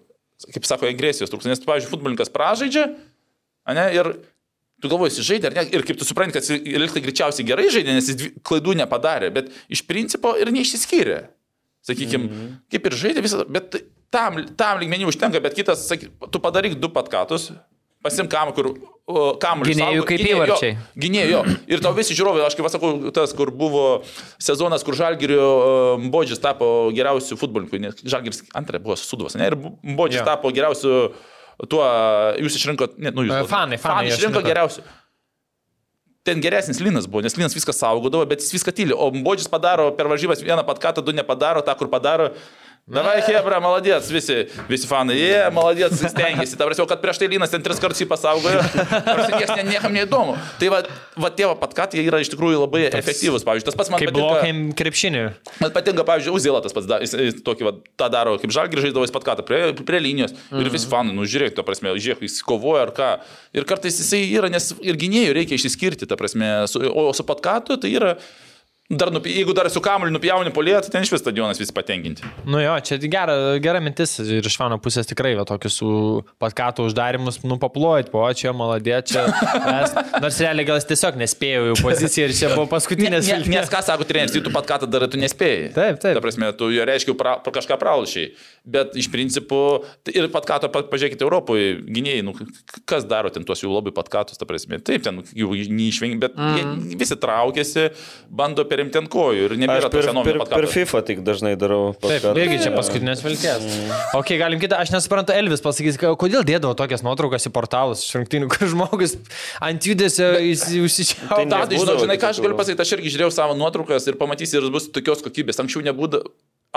kaip 0.55 0.69
sako, 0.71 0.89
agresijos 0.91 1.33
trūksta, 1.33 1.53
nes, 1.53 1.63
pavyzdžiui, 1.67 1.93
futbolininkas 1.93 2.33
pražaidžia, 2.35 2.87
ane, 3.69 3.87
ir 3.99 4.13
tu 4.83 4.91
galvoji, 4.91 5.19
jis 5.19 5.31
žaidė 5.33 5.51
ar 5.51 5.59
ne, 5.59 5.67
ir 5.75 5.87
kaip 5.87 5.99
tu 6.01 6.07
supranti, 6.09 6.39
kad 6.39 6.47
jis 6.47 6.79
liktai 6.83 7.03
greičiausiai 7.05 7.47
gerai 7.49 7.69
žaidė, 7.75 7.97
nes 7.99 8.13
jis 8.13 8.31
klaidų 8.47 8.79
nepadarė, 8.79 9.33
bet 9.35 9.51
iš 9.73 9.85
principo 9.89 10.37
ir 10.39 10.53
neišsiskyrė. 10.55 11.25
Sakykime, 11.89 12.25
mm 12.25 12.37
-hmm. 12.37 12.61
kaip 12.75 12.87
ir 12.91 12.99
žaidė 13.03 13.25
visą, 13.25 13.43
bet 13.49 13.81
tam, 14.15 14.43
tam 14.59 14.79
lygmenį 14.83 15.09
užtenka, 15.09 15.41
bet 15.41 15.57
kitas, 15.57 15.87
saky, 15.89 16.11
tu 16.33 16.41
padaryk 16.45 16.77
du 16.81 16.91
patkatus, 16.93 17.51
pasim 18.05 18.29
kam, 18.31 18.53
kur 18.57 18.73
kamuolį. 19.43 19.73
Gynėjų 19.73 20.05
kaip 20.09 20.25
įvarčiai. 20.25 20.77
Gynėjų, 21.01 21.31
jo. 21.33 21.41
Ir 21.73 21.83
tau 21.85 21.95
visi 21.97 22.17
žiūrovai, 22.19 22.45
aš 22.47 22.57
kaip 22.59 22.67
pasakau, 22.69 22.93
tas, 23.15 23.33
kur 23.37 23.51
buvo 23.55 23.87
sezonas, 24.43 24.85
kur 24.87 24.97
Žalgirio 24.99 25.49
Bodžis 26.13 26.43
tapo 26.45 26.91
geriausiu 26.95 27.39
futbolininku, 27.41 27.81
nes 27.83 28.05
Žalgiris 28.05 28.45
antrą 28.59 28.81
buvo 28.85 28.99
suduvas, 29.01 29.39
ne? 29.39 29.49
Ir 29.49 29.57
Bodžis 29.99 30.25
tapo 30.29 30.53
geriausiu 30.55 31.11
tuo, 31.67 31.83
jūs 32.39 32.61
išrinkot, 32.61 32.99
ne, 33.03 33.13
nu 33.15 33.27
jūs. 33.27 33.35
E, 33.35 33.51
fanai, 33.51 33.81
fanai 33.83 34.07
išrinko 34.13 34.39
išrinko. 34.39 34.47
geriausiu. 34.47 34.85
Ten 36.29 36.43
geresnis 36.45 36.77
Linas 36.85 37.07
buvo, 37.09 37.23
nes 37.25 37.33
Linas 37.41 37.55
viską 37.57 37.73
saugodavo, 37.73 38.27
bet 38.29 38.43
jis 38.45 38.53
viską 38.59 38.73
tyli. 38.77 38.93
O 38.93 39.07
Bodžis 39.25 39.49
padaro 39.49 39.87
per 39.97 40.11
varžybas 40.13 40.43
vieną 40.45 40.61
patkatą, 40.69 41.01
du 41.01 41.15
nepadaro, 41.17 41.63
tą, 41.65 41.73
kur 41.81 41.89
padaro. 41.89 42.27
Davai, 42.89 43.19
Hebra, 43.21 43.59
maladėts, 43.61 44.09
visi, 44.09 44.47
visi 44.65 44.89
fanai, 44.89 45.19
jie, 45.19 45.27
yeah, 45.29 45.51
maladėts, 45.53 46.01
stengiasi. 46.09 46.57
Ta 46.57 46.65
prasme, 46.65 46.87
kad 46.89 47.03
prieš 47.03 47.19
tai 47.21 47.27
Linas 47.29 47.53
ten 47.53 47.61
tris 47.65 47.81
kartus 47.83 48.01
jį 48.01 48.07
pasaugojo, 48.09 48.63
tarsi 49.05 49.35
niekas 49.35 49.53
ne, 49.59 49.65
niekam 49.69 49.93
neįdomu. 49.93 50.39
Tai 50.57 50.71
va, 50.73 50.79
va 51.21 51.31
tie 51.37 51.45
va 51.51 51.59
patkatai 51.61 52.01
yra 52.01 52.23
iš 52.25 52.33
tikrųjų 52.33 52.63
labai 52.63 52.87
efektyvus. 52.89 53.45
Pavyzdžiui, 53.45 53.69
tas 53.69 53.77
pats 53.77 53.93
man 53.93 54.01
Kaip 54.01 54.09
patinka. 54.09 54.25
blokiem 54.25 54.63
krepšinių. 54.81 55.27
Man 55.61 55.77
patinka, 55.77 56.07
pavyzdžiui, 56.09 56.35
Uzėla 56.41 56.65
tas 56.65 56.77
pats, 56.77 56.89
da- 56.89 57.03
jis, 57.05 57.13
jis 57.29 57.39
tokį 57.45 57.69
va, 57.69 57.75
tą 58.01 58.09
daro, 58.17 58.39
kaip 58.41 58.57
žalgį 58.57 58.89
žaidavo 58.89 59.05
jis 59.05 59.15
patkatą 59.19 59.45
prie, 59.45 59.63
prie 59.85 60.01
linijos. 60.01 60.33
Mm. 60.49 60.65
Ir 60.65 60.73
visi 60.73 60.89
fanai, 60.89 61.13
nu 61.13 61.29
žiūrėk, 61.29 61.59
ta 61.61 61.69
prasme, 61.69 61.93
žiūrėk, 61.93 62.25
jis 62.25 62.41
kovoja 62.49 62.89
ar 62.89 62.97
ką. 62.97 63.13
Ir 63.53 63.69
kartais 63.69 64.01
jisai 64.01 64.25
yra, 64.33 64.49
nes 64.49 64.73
ir 64.81 64.97
gynėjų 64.97 65.37
reikia 65.37 65.61
išsiskirti, 65.61 66.09
ta 66.09 66.17
prasme, 66.17 66.55
su, 66.73 66.81
o 66.89 67.11
su 67.13 67.29
patkatu 67.29 67.77
tai 67.85 67.93
yra... 68.01 68.17
Dar, 68.89 69.11
nupi, 69.13 69.29
jeigu 69.37 69.53
dar 69.53 69.69
su 69.69 69.83
kamuoliu 69.85 70.15
nupjauni 70.15 70.49
polėje, 70.57 70.79
tai 70.87 70.93
ten 70.95 71.03
iš 71.05 71.11
vis 71.13 71.21
stadionas 71.21 71.59
visi 71.61 71.75
patenkinti. 71.77 72.25
Nu 72.49 72.57
jo, 72.63 72.73
čia 72.81 72.97
gera, 73.03 73.35
gera 73.61 73.83
mintis 73.85 74.15
ir 74.25 74.47
iš 74.49 74.55
mano 74.63 74.79
pusės 74.81 75.11
tikrai 75.11 75.35
va, 75.37 75.43
tokius 75.45 75.75
su 75.83 75.91
patkatų 76.41 76.87
uždarimus, 76.89 77.37
nu 77.45 77.59
paplojit, 77.61 78.09
po 78.09 78.23
čia 78.33 78.55
maladė, 78.57 79.03
čia. 79.11 79.27
Mes, 79.67 79.93
nors 80.25 80.39
realiai 80.41 80.65
gal 80.71 80.81
jis 80.81 80.89
tiesiog 80.89 81.19
nespėjo 81.21 81.75
į 81.75 81.75
poziciją 81.83 82.31
ir 82.31 82.35
čia 82.39 82.51
buvo 82.55 82.65
paskutinės 82.71 83.29
Ne, 83.29 83.35
vilties. 83.43 83.53
nes 83.59 83.73
ką 83.75 83.83
sako 83.91 84.07
treneris, 84.09 84.33
tai 84.33 84.43
tu 84.47 84.55
pat 84.57 84.71
ką 84.73 84.81
darai, 84.89 85.11
tu 85.13 85.21
nespėjai. 85.21 85.69
Taip, 85.77 86.01
taip. 86.01 86.17
Ta 86.17 86.25
prasme, 86.25 86.49
tu 86.57 86.71
jo 86.73 86.89
reiškia 86.89 87.17
pra, 87.21 87.37
pra 87.45 87.53
kažką 87.59 87.77
pralašiai. 87.85 88.33
Bet 88.65 88.97
iš 88.97 89.11
principo, 89.13 89.61
ir 90.09 90.31
pat 90.33 90.49
ką, 90.49 90.63
pažiūrėkite, 90.79 91.29
Europoje 91.29 91.77
gynėjai, 91.85 92.25
nu, 92.25 92.33
kas 92.89 93.05
daro 93.05 93.29
ten 93.37 93.45
tuos 93.45 93.61
jau 93.61 93.75
labai 93.75 93.93
pat 94.01 94.09
katus, 94.17 94.41
ta 94.41 94.49
prasme. 94.49 94.81
Taip, 94.81 95.05
ten 95.05 95.21
jau 95.37 95.53
neišvengiai, 95.53 96.25
bet 96.25 96.41
mm. 96.41 96.97
visi 96.97 97.21
traukiasi, 97.21 97.91
bando 98.33 98.65
perimti 98.79 99.01
ant 99.01 99.11
kojų 99.11 99.47
ir 99.49 99.55
nebėra 99.59 99.91
per, 99.91 100.09
per, 100.23 100.39
per. 100.47 100.67
FIFA 100.71 101.03
tik 101.09 101.23
dažnai 101.27 101.55
darau. 101.59 101.93
Taip, 101.99 102.23
paskatą. 102.23 102.35
irgi 102.43 102.59
čia 102.63 102.73
paskutinės 102.75 103.23
vilties. 103.25 103.67
Ok, 104.17 104.35
galim 104.41 104.63
kitą, 104.63 104.79
aš 104.79 104.93
nesuprantu, 104.95 105.35
Elvis 105.35 105.65
pasakys, 105.65 105.99
kodėl 105.99 106.47
dėdavo 106.47 106.77
tokias 106.79 107.03
nuotraukas 107.07 107.49
į 107.49 107.55
portalus 107.55 108.05
iš 108.07 108.19
rungtynių, 108.21 108.51
kur 108.55 108.71
žmogus 108.75 109.17
ant 109.65 109.89
judesio 109.91 110.31
užsičiaupė. 110.39 111.49
Tai 111.51 111.65
žinau, 111.75 111.99
žinai, 112.05 112.19
ką 112.21 112.33
aš 112.35 112.43
galiu 112.45 112.59
pasakyti, 112.59 112.87
aš 112.87 112.95
irgi 112.99 113.17
žiūrėjau 113.17 113.35
savo 113.41 113.59
nuotraukas 113.59 114.07
ir 114.11 114.21
pamatysi, 114.21 114.61
ir 114.61 114.71
bus 114.75 114.91
tokios 114.95 115.25
kokybės. 115.27 115.59
Anksčiau 115.65 115.83
nebūdavo. 115.91 116.31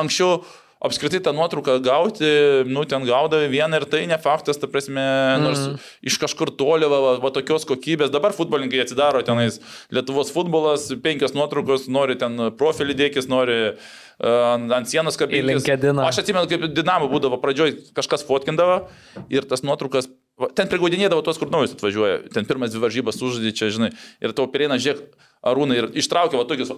Anksčiau 0.04 0.42
apskritai 0.82 1.22
tą 1.22 1.34
nuotrauką 1.34 1.78
gauti, 1.86 2.30
nu 2.66 2.84
ten 2.90 3.06
gaudavai 3.06 3.50
vieną 3.54 3.78
ir 3.78 3.86
tai 3.86 4.02
ne 4.10 4.18
faktas, 4.18 4.58
ta 4.58 4.68
prasme, 4.68 5.04
nors 5.44 5.60
mm. 5.62 5.90
iš 6.10 6.18
kažkur 6.24 6.50
toli, 6.58 6.88
va, 6.90 7.00
va, 7.04 7.12
va 7.22 7.32
tokios 7.34 7.68
kokybės, 7.70 8.10
dabar 8.14 8.34
futbolininkai 8.34 8.82
atsidaro 8.82 9.22
tenais 9.26 9.60
Lietuvos 9.94 10.34
futbolas, 10.34 10.88
penkios 11.04 11.36
nuotraukos, 11.38 11.86
nori 11.86 12.18
ten 12.18 12.48
profilį 12.58 12.98
dėkis, 12.98 13.30
nori 13.30 13.60
uh, 13.70 14.56
ant 14.58 14.90
sienos. 14.90 15.20
LinkedIną. 15.22 16.08
Aš 16.08 16.24
atsimenu, 16.24 16.50
kaip 16.50 16.66
Dinamo 16.74 17.12
būdavo 17.14 17.38
pradžioj, 17.44 17.78
kažkas 17.98 18.26
fotkindavo 18.26 18.88
ir 19.30 19.46
tas 19.46 19.62
nuotraukas, 19.62 20.10
ten 20.58 20.72
prigaudinėdavo 20.72 21.22
tos, 21.22 21.38
kur 21.38 21.54
naujus 21.54 21.78
atvažiuoja, 21.78 22.24
ten 22.34 22.50
pirmas 22.50 22.74
dvi 22.74 22.82
varžybas 22.88 23.22
užžaidė 23.22 23.54
čia, 23.54 23.70
žinai, 23.78 23.94
ir 24.18 24.34
tau 24.34 24.50
prieina, 24.50 24.82
žiūrėk, 24.82 25.14
arūnai 25.46 25.78
ir 25.78 25.92
ištraukia 26.02 26.42
va 26.42 26.50
tokius, 26.50 26.74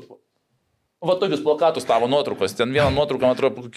va 1.03 1.17
tokius 1.21 1.43
plakatus 1.43 1.87
tavo 1.89 2.07
nuotraukos, 2.11 2.55
ten 2.57 2.73
vieną 2.73 2.89
nuotrauką, 2.95 3.27
man 3.27 3.37
atrodo, 3.37 3.69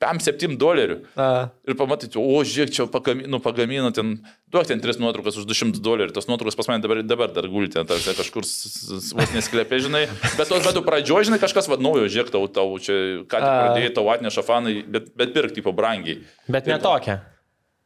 5-7 0.00 0.56
dolerių. 0.56 0.96
A, 1.20 1.50
Ir 1.68 1.76
pamatyti, 1.76 2.16
o 2.16 2.40
žiūrėk, 2.40 2.72
čia 2.72 2.86
pagamino, 2.88 3.36
pagamino 3.44 3.90
ten, 3.92 4.14
duok 4.48 4.68
ten 4.70 4.80
tris 4.80 4.96
nuotraukas 5.00 5.36
už 5.36 5.44
200 5.50 5.82
dolerių. 5.84 6.14
Tos 6.16 6.28
nuotraukos 6.30 6.56
pas 6.56 6.70
mane 6.70 6.80
dabar, 6.84 7.02
dabar 7.04 7.32
dar 7.36 7.48
guli 7.52 7.68
ten, 7.72 7.84
tarsi 7.88 8.14
kažkur 8.16 8.46
vos 8.48 9.34
nesklepė, 9.36 9.82
žinai. 9.84 10.06
Bet 10.38 10.48
tos 10.48 10.64
metų 10.64 10.84
pradžioje, 10.86 11.28
žinai, 11.28 11.40
kažkas 11.42 11.68
vad 11.68 11.84
naujo, 11.84 12.08
žiūrėk, 12.08 12.32
tau, 12.32 12.46
tau 12.48 12.78
čia, 12.80 12.96
ką 13.28 13.42
tik 13.44 13.50
pradėjai, 13.58 13.92
tau 14.00 14.08
atneša 14.14 14.46
fanai, 14.46 14.78
bet, 14.88 15.12
bet 15.18 15.36
pirkti 15.36 15.64
po 15.66 15.76
brangiai. 15.76 16.22
Bet 16.48 16.70
ne 16.70 16.80
tokia. 16.80 17.20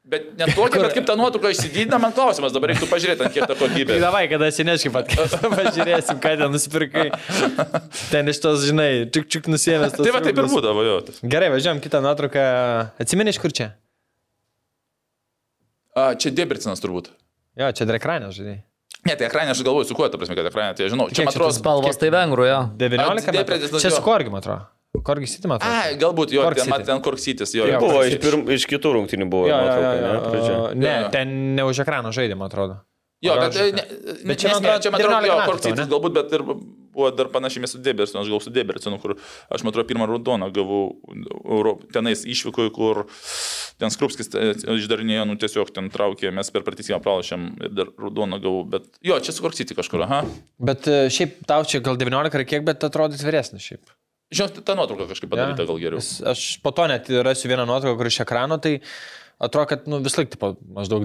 Bet 0.02 0.32
ne 0.34 0.48
tokia, 0.50 0.80
bet 0.82 0.96
kaip 0.96 1.04
ta 1.06 1.14
nuotrauka 1.14 1.52
išsididina, 1.54 1.94
man 2.02 2.10
klausimas, 2.16 2.50
dabar 2.50 2.72
reiktų 2.72 2.88
pažiūrėti, 2.90 3.28
kiek 3.36 3.44
ta 3.46 3.54
kokybė. 3.54 3.92
Tai 3.92 3.98
davai, 4.08 4.24
kada 4.32 4.48
atsineškai 4.50 4.90
pat, 4.96 5.12
pažiūrėsim, 5.60 6.18
ką 6.24 6.32
ten 6.40 6.50
nusipirkai. 6.50 7.04
Ten 8.10 8.32
iš 8.32 8.40
tos, 8.42 8.64
žinai, 8.66 8.88
čik 9.14 9.30
čik 9.30 9.46
nusėmęs. 9.52 9.94
Tai 9.94 10.16
va 10.16 10.24
taip 10.24 10.42
ir 10.42 10.50
būdavo, 10.50 10.82
jo. 10.88 10.96
Gerai, 11.22 11.52
važiuojam 11.54 11.78
kitą 11.84 12.02
nuotrauką. 12.02 12.48
Atsimeni 13.06 13.30
iš 13.30 13.38
kur 13.44 13.54
čia? 13.54 13.70
A, 15.94 16.10
čia 16.18 16.34
Debricinas 16.34 16.82
turbūt. 16.82 17.12
Jo, 17.60 17.70
čia 17.70 17.86
dar 17.86 18.02
ekranė, 18.02 18.34
žinai. 18.34 18.58
Ne, 19.06 19.14
tai 19.14 19.28
ekranė, 19.30 19.54
aš 19.54 19.62
galvoju, 19.62 19.86
su 19.86 19.94
kuo, 19.98 20.10
ta 20.10 20.18
prasme, 20.18 20.34
kad 20.34 20.50
ekranė, 20.50 20.74
tai 20.78 20.90
žinau. 20.90 21.06
Čia, 21.10 21.22
Kiek 21.22 21.30
man 21.30 21.36
atrodo, 21.36 21.54
spalvos 21.56 21.98
tai 22.00 22.10
vengrų, 22.14 22.50
jo. 22.50 22.60
19 22.80 23.30
A, 23.30 23.34
metų. 23.38 23.78
Čia 23.82 23.90
su 23.94 24.02
Korgi, 24.02 24.34
man 24.34 24.42
atrodo. 24.42 24.66
Man 25.02 25.56
atrodo. 25.56 25.72
Ai, 25.72 25.96
galbūt 25.98 26.32
jo, 26.36 26.42
Cork 26.44 26.58
ten, 26.60 26.84
ten 26.86 27.00
Korksytis, 27.02 27.54
jo. 27.56 27.64
Jo. 27.66 27.78
Buvo 27.80 28.02
iš, 28.06 28.18
pirm, 28.22 28.44
iš 28.52 28.66
kitų 28.70 28.92
rungtynių 28.98 29.26
buvo. 29.32 29.48
Jo, 29.48 29.56
jo, 29.64 29.76
jo, 29.80 29.92
jo, 29.96 30.12
ne, 30.28 30.52
jo. 30.52 30.58
Ne, 30.84 30.92
ten 31.14 31.32
ne 31.56 31.64
už 31.64 31.80
ekrano 31.86 32.12
žaidė, 32.14 32.36
man 32.36 32.50
atrodo. 32.52 32.76
Jo, 33.22 33.36
bet, 33.38 33.54
aš- 33.54 33.72
ne, 33.72 33.84
Bet 34.28 34.38
čia, 34.42 34.50
man 34.52 34.64
atrodo, 34.66 34.82
čia 34.82 34.90
man 34.92 35.00
atrodo, 35.00 35.26
19 35.30 35.68
jo, 35.70 35.74
ne? 35.78 35.86
galbūt, 35.92 36.14
bet 36.16 36.32
ir 36.34 36.42
buvo 36.44 37.10
dar 37.16 37.28
panašiai 37.32 37.68
su 37.70 37.78
Debersinu, 37.78 38.20
aš 38.24 38.28
gal 38.34 38.40
su 38.42 38.50
Debersinu, 38.52 38.98
kur 39.00 39.14
aš, 39.16 39.62
man 39.62 39.70
atrodo, 39.72 39.86
pirmą 39.88 40.08
raudoną 40.10 40.50
gavau 40.52 40.82
Euro- 41.46 41.78
tenais 41.94 42.26
išvykoje, 42.26 42.72
kur 42.74 43.04
ten 43.80 43.94
Skrupskis 43.94 44.28
e, 44.34 44.52
išdarinėjo, 44.74 45.24
nu 45.30 45.38
tiesiog 45.40 45.70
ten 45.72 45.88
traukė, 45.94 46.34
mes 46.34 46.50
per 46.52 46.66
pratisymą 46.66 46.98
pralašėm 47.06 47.46
ir 47.62 47.72
dar 47.78 47.94
raudoną 47.96 48.42
gavau, 48.42 48.66
bet 48.74 48.90
jo, 49.00 49.16
čia 49.22 49.32
su 49.32 49.46
Korksyti 49.46 49.78
kažkur, 49.78 50.02
aha. 50.04 50.24
Bet 50.58 50.90
e, 50.90 51.06
šiaip 51.14 51.46
tau 51.48 51.62
čia 51.64 51.80
gal 51.80 51.96
19 51.96 52.34
ar 52.42 52.44
kiek, 52.44 52.66
bet 52.66 52.82
atrodys 52.90 53.22
vyresnis 53.24 53.62
šiaip. 53.70 53.86
Žinot, 54.32 54.62
ta 54.64 54.76
nuotrauka 54.78 55.10
kažkaip 55.10 55.30
padaryta 55.32 55.66
gal 55.68 55.80
geriau. 55.80 56.02
Aš 56.32 56.44
po 56.64 56.72
to 56.74 56.86
net 56.90 57.10
rasiu 57.26 57.50
vieną 57.52 57.66
nuotrauką, 57.68 57.98
kur 58.00 58.08
iš 58.08 58.22
ekrano, 58.24 58.56
tai 58.62 58.78
atrodo, 59.42 59.68
kad 59.74 59.88
nu, 59.90 60.00
vis 60.04 60.16
laik, 60.16 60.32
tipo, 60.32 60.54
maždaug 60.72 61.04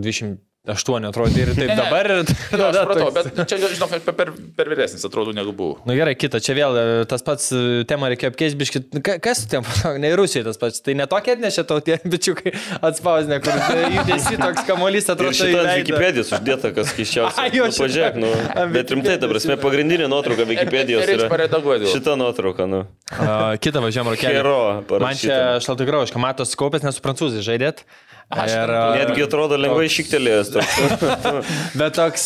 28 0.67 1.07
atrodo 1.09 1.39
ir 1.39 1.51
taip 1.55 1.63
Ne, 1.63 1.67
ne. 1.71 1.75
dabar. 1.79 2.09
Ir, 2.11 2.33
Jo, 2.57 2.67
aš 2.71 2.77
supratau, 2.81 3.07
bet 3.15 3.39
čia, 3.49 3.57
žinok, 3.71 3.93
per, 4.05 4.13
per, 4.19 4.31
per 4.57 4.69
vyresnis 4.71 5.05
atrodo 5.07 5.31
negu 5.35 5.53
buvau. 5.55 5.77
Na 5.85 5.93
nu, 5.93 5.97
gerai, 5.99 6.15
kita, 6.19 6.41
čia 6.43 6.55
vėl 6.57 6.75
e, 6.79 6.85
tas 7.09 7.23
pats 7.25 7.49
e, 7.55 7.61
temą 7.87 8.09
reikėjo 8.13 8.33
apkeisti, 8.33 8.59
biškit, 8.59 8.89
ka- 9.05 9.17
kas 9.23 9.43
su 9.45 9.49
tem, 9.51 9.65
ne 10.03 10.11
Rusijai 10.19 10.43
tas 10.47 10.59
pats, 10.61 10.81
tai 10.83 10.95
netokia 10.99 11.37
atnešė 11.37 11.63
tau 11.69 11.79
tie 11.83 11.97
bičiukai 12.11 12.53
atspausdinę, 12.83 13.39
kur 13.45 13.55
e, 13.55 13.79
judesi 13.97 14.39
toks 14.41 14.65
kamuolys 14.67 15.07
Ir 15.09 15.15
atrodo. 15.15 15.33
į 15.33 15.39
šitą. 15.41 15.65
Wikipedijos 15.81 16.33
uždėta, 16.37 16.73
kas 16.75 16.93
jo, 17.57 17.69
nu, 17.69 17.75
pažiūrėk, 17.79 18.19
šitą. 18.19 18.23
nu. 18.23 18.67
Bet 18.75 18.91
rimtai, 18.95 19.17
ta 19.21 19.29
prasme, 19.31 19.57
pagrindinė 19.61 20.09
nuotrauka 20.11 20.47
Wikipedijos 20.49 21.07
yra. 21.07 21.29
Šita 21.93 22.17
nuotrauka, 22.19 22.67
nu. 22.69 22.83
A, 23.15 23.55
Kita 23.61 23.79
važiuojam. 23.83 24.13
Hero 24.19 24.57
Man 24.99 25.15
čia 25.17 25.57
graužka, 25.87 26.19
matos 26.21 26.51
kaupės, 26.59 26.83
nes 26.85 26.97
su 26.97 27.03
prancūzai 27.05 27.43
žaidėt. 27.45 27.83
Ir, 28.27 28.71
a, 28.75 28.79
Netgi 28.99 29.23
atrodo 29.23 29.55
lengvai 29.55 29.85
šiktelėjęs. 29.87 30.49
toks. 30.51 30.79
Bet 31.79 31.93
toks, 31.95 32.25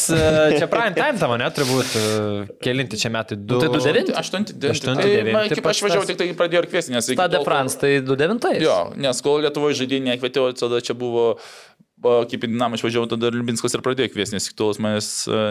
čia 0.58 0.66
prime 0.72 0.96
time 0.98 1.20
tavo, 1.22 1.36
net 1.38 1.54
turbūt, 1.54 1.92
e, 1.94 2.46
kelinti 2.66 2.98
čia 2.98 3.12
metai, 3.14 3.38
du. 3.38 3.60
Tai 3.62 3.70
29? 3.70 4.10
8, 4.18 4.18
Aštunti, 4.18 4.56
9. 4.58 4.98
devinti 5.06 5.36
Tai, 5.38 5.60
kaip 5.60 5.70
aš 5.70 5.84
važiavau, 5.86 6.08
tik 6.10 6.18
tai 6.18 6.28
pradėjau 6.40 6.64
ir 6.66 6.70
kviesti, 6.72 6.96
nes... 6.96 7.12
kol- 7.14 7.46
France, 7.46 7.78
tai 7.84 8.00
29. 8.02 8.58
Jo, 8.66 8.78
nes 8.98 9.22
kol 9.22 9.46
Lietuvoje 9.46 9.78
žaidėjai 9.84 10.08
nekvietė, 10.10 10.48
tada 10.58 10.82
čia 10.82 10.98
buvo, 10.98 11.28
o, 11.36 11.71
kaip 12.02 12.46
į 12.46 12.50
Dinamą 12.50 12.78
išvažiavau, 12.78 13.10
tada 13.12 13.30
Libinskas 13.34 13.76
ir 13.78 13.84
pradėjo 13.86 14.12
kviesti, 14.14 14.36
nes 14.38 14.48
iki 14.48 14.58
tol 14.58 14.72
jis 14.72 14.80
manęs 14.84 15.10
e, 15.30 15.42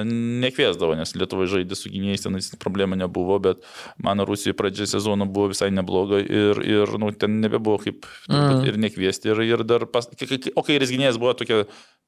nekviesdavo, 0.44 0.96
nes 0.98 1.14
Lietuvoje 1.16 1.50
žaidė 1.54 1.78
su 1.78 1.92
gynėjais, 1.92 2.24
tenais 2.26 2.50
problemų 2.62 2.98
nebuvo, 3.00 3.38
bet 3.42 3.62
mano 4.02 4.26
Rusijoje 4.28 4.56
pradžia 4.58 4.88
sezono 4.90 5.28
buvo 5.30 5.50
visai 5.52 5.70
nebloga 5.74 6.20
ir, 6.22 6.62
ir 6.66 6.94
nu, 7.00 7.12
ten 7.14 7.38
nebebuvo 7.44 7.78
kaip 7.84 8.08
mm. 8.30 8.64
ir 8.66 8.80
nekviesti. 8.82 9.30
Ir, 9.30 9.44
ir 9.46 9.64
dar 9.68 9.86
pas, 9.90 10.10
o 10.10 10.66
kai 10.66 10.78
ir 10.78 10.86
gynėjas 10.90 11.20
buvo 11.22 11.36
tokia 11.38 11.64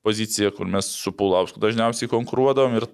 pozicija, 0.06 0.50
kur 0.56 0.70
mes 0.70 0.90
su 0.90 1.14
Pulausku 1.14 1.62
dažniausiai 1.62 2.10
konkuruodavom 2.10 2.80
ir 2.80 2.88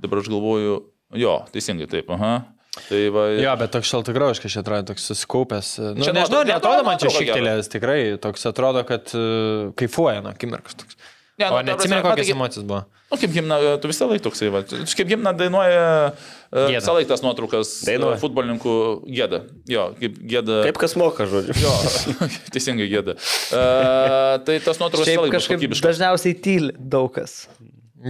dabar 0.00 0.20
aš 0.20 0.28
galvoju, 0.32 0.80
jo, 1.16 1.38
teisingai 1.54 1.88
taip, 1.90 2.10
aha. 2.12 2.36
Tai 2.74 3.00
va, 3.14 3.24
Jo, 3.38 3.52
bet 3.60 3.70
toks 3.74 3.86
šaltai 3.92 4.14
graužkas 4.16 4.50
čia 4.56 4.62
atrodo, 4.64 4.88
toks 4.92 5.04
susikaupęs. 5.12 5.68
Nu, 5.94 6.02
Čia 6.02 6.14
nežinau, 6.16 6.40
netrodo 6.48 6.82
man 6.86 6.98
čia 6.98 7.12
šiktelės, 7.14 7.68
tikrai 7.70 7.98
toks 8.22 8.42
atrodo, 8.50 8.82
kad 8.88 9.12
uh, 9.14 9.70
kaifuoja 9.78 10.24
nuo 10.24 10.32
akimirkos 10.34 10.74
toks. 10.82 10.98
Ne, 11.38 11.48
O 11.50 11.50
nu, 11.50 11.56
ta 11.56 11.62
neatsimeni, 11.66 11.98
prasme, 11.98 12.10
kokias 12.10 12.26
taigi- 12.28 12.34
emocijas 12.36 12.66
buvo. 12.66 12.84
Nu, 13.10 13.18
kaip 13.20 13.32
gimna, 13.34 13.56
tu 13.82 13.88
visą 13.90 14.06
laiką 14.10 14.22
toksai, 14.26 14.48
va. 14.54 14.60
Kaip 14.66 15.08
gimna 15.10 15.32
dainuoja 15.38 15.82
Gėda. 16.14 16.62
uh, 16.64 16.70
visą 16.74 16.94
laiką 16.96 17.08
tas 17.12 17.22
nuotraukas 17.22 17.72
Dainuoja. 17.86 18.18
futbolininkų 18.22 18.74
gėda. 19.18 19.40
Jo, 19.70 19.84
kaip 19.98 20.16
gėda. 20.30 20.60
Kaip 20.66 20.78
kas 20.82 20.94
moka, 20.98 21.26
žodžiu. 21.30 21.54
Jo, 21.62 21.74
teisingai 22.54 22.86
gėda. 22.90 23.14
Uh, 23.54 24.38
tai 24.46 24.58
tas 24.66 24.78
nuotraukas 24.82 25.10
visą 25.10 25.26
laiką 25.26 25.36
kažkaip 25.38 25.76
dažniausiai 25.84 26.38
tyli 26.42 26.72
daug 26.78 27.10
kas. 27.14 27.44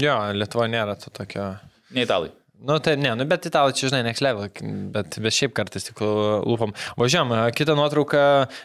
Jo, 0.01 0.17
Lietuva 0.37 0.69
nėra 0.73 0.97
to 1.01 1.13
tokio. 1.15 1.51
Ne 1.97 2.05
italai. 2.09 2.33
Nu, 2.65 2.79
tai 2.81 2.95
ne, 2.97 3.11
nu, 3.19 3.25
bet 3.29 3.45
italai 3.45 3.75
čia, 3.77 3.91
žinai, 3.91 4.01
next 4.07 4.23
level, 4.25 4.47
bet, 4.95 5.19
bet 5.21 5.35
šiaip 5.37 5.53
kartais 5.53 5.85
tik 5.85 5.99
lūpom. 6.01 6.71
Važiuojam, 6.97 7.33
kitą 7.53 7.75
nuotrauką, 7.77 8.23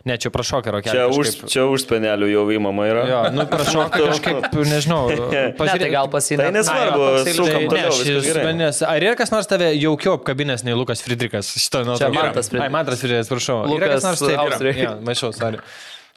ne, 0.08 0.16
čia 0.24 0.32
prašokė 0.32 0.72
rokelį. 0.72 0.94
Čia 0.96 1.08
už, 1.12 1.32
čia 1.52 1.66
už 1.68 1.84
spenelių 1.84 2.30
jau 2.32 2.44
įmama 2.56 2.86
yra. 2.88 3.04
Jo, 3.10 3.20
nu, 3.36 3.44
prašokė 3.52 4.00
kažkaip, 4.08 4.48
nežinau. 4.74 5.02
Ne, 5.12 5.44
tai 5.60 5.90
gal 5.92 6.08
Tai 6.08 6.14
pasinė. 6.16 6.48
nesvarbu, 6.56 7.10
sukam 7.28 7.44
tai, 7.44 7.68
toliau, 7.68 7.76
ne, 7.76 7.84
viskas 7.90 8.08
šis 8.08 8.30
gerai. 8.30 8.46
manęs- 8.48 8.82
Ar 8.88 9.08
yra 9.10 9.18
kas 9.20 9.34
nors 9.36 9.52
tave 9.52 9.74
jaukiau 9.76 10.16
apkabinęs 10.22 10.64
nei 10.64 10.78
Lukas 10.80 11.04
Friedrichas? 11.04 11.52
Šitą 11.60 11.84
nuotrauką. 11.90 12.16
Mantas 12.24 12.48
Friedrichas. 12.54 12.70
Ai, 12.70 12.74
Mantas 12.80 13.04
Friedrichas, 13.04 13.34
prašau. 13.36 13.60
Lukas 13.68 13.98
kas 13.98 14.08
nors 14.08 14.24
taip? 14.24 14.40
Austrijoj. 14.48 14.80
Ja, 14.86 14.96
maišau, 15.04 15.34
sorry. 15.36 15.60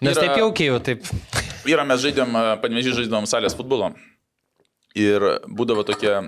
Nes 0.02 0.14
Yra- 0.16 0.22
taip 0.28 0.38
jaukiai 0.44 0.70
jau 0.70 0.78
taip. 0.86 1.10
Yra, 1.66 1.82
mes 1.86 2.00
žaidėm, 2.06 2.38
panevežį 2.62 2.94
žaidėm 3.02 3.26
salės 3.30 3.54
futbolo. 3.58 3.90
Ir 4.98 5.24
būdavo 5.48 5.86
tokia, 5.88 6.18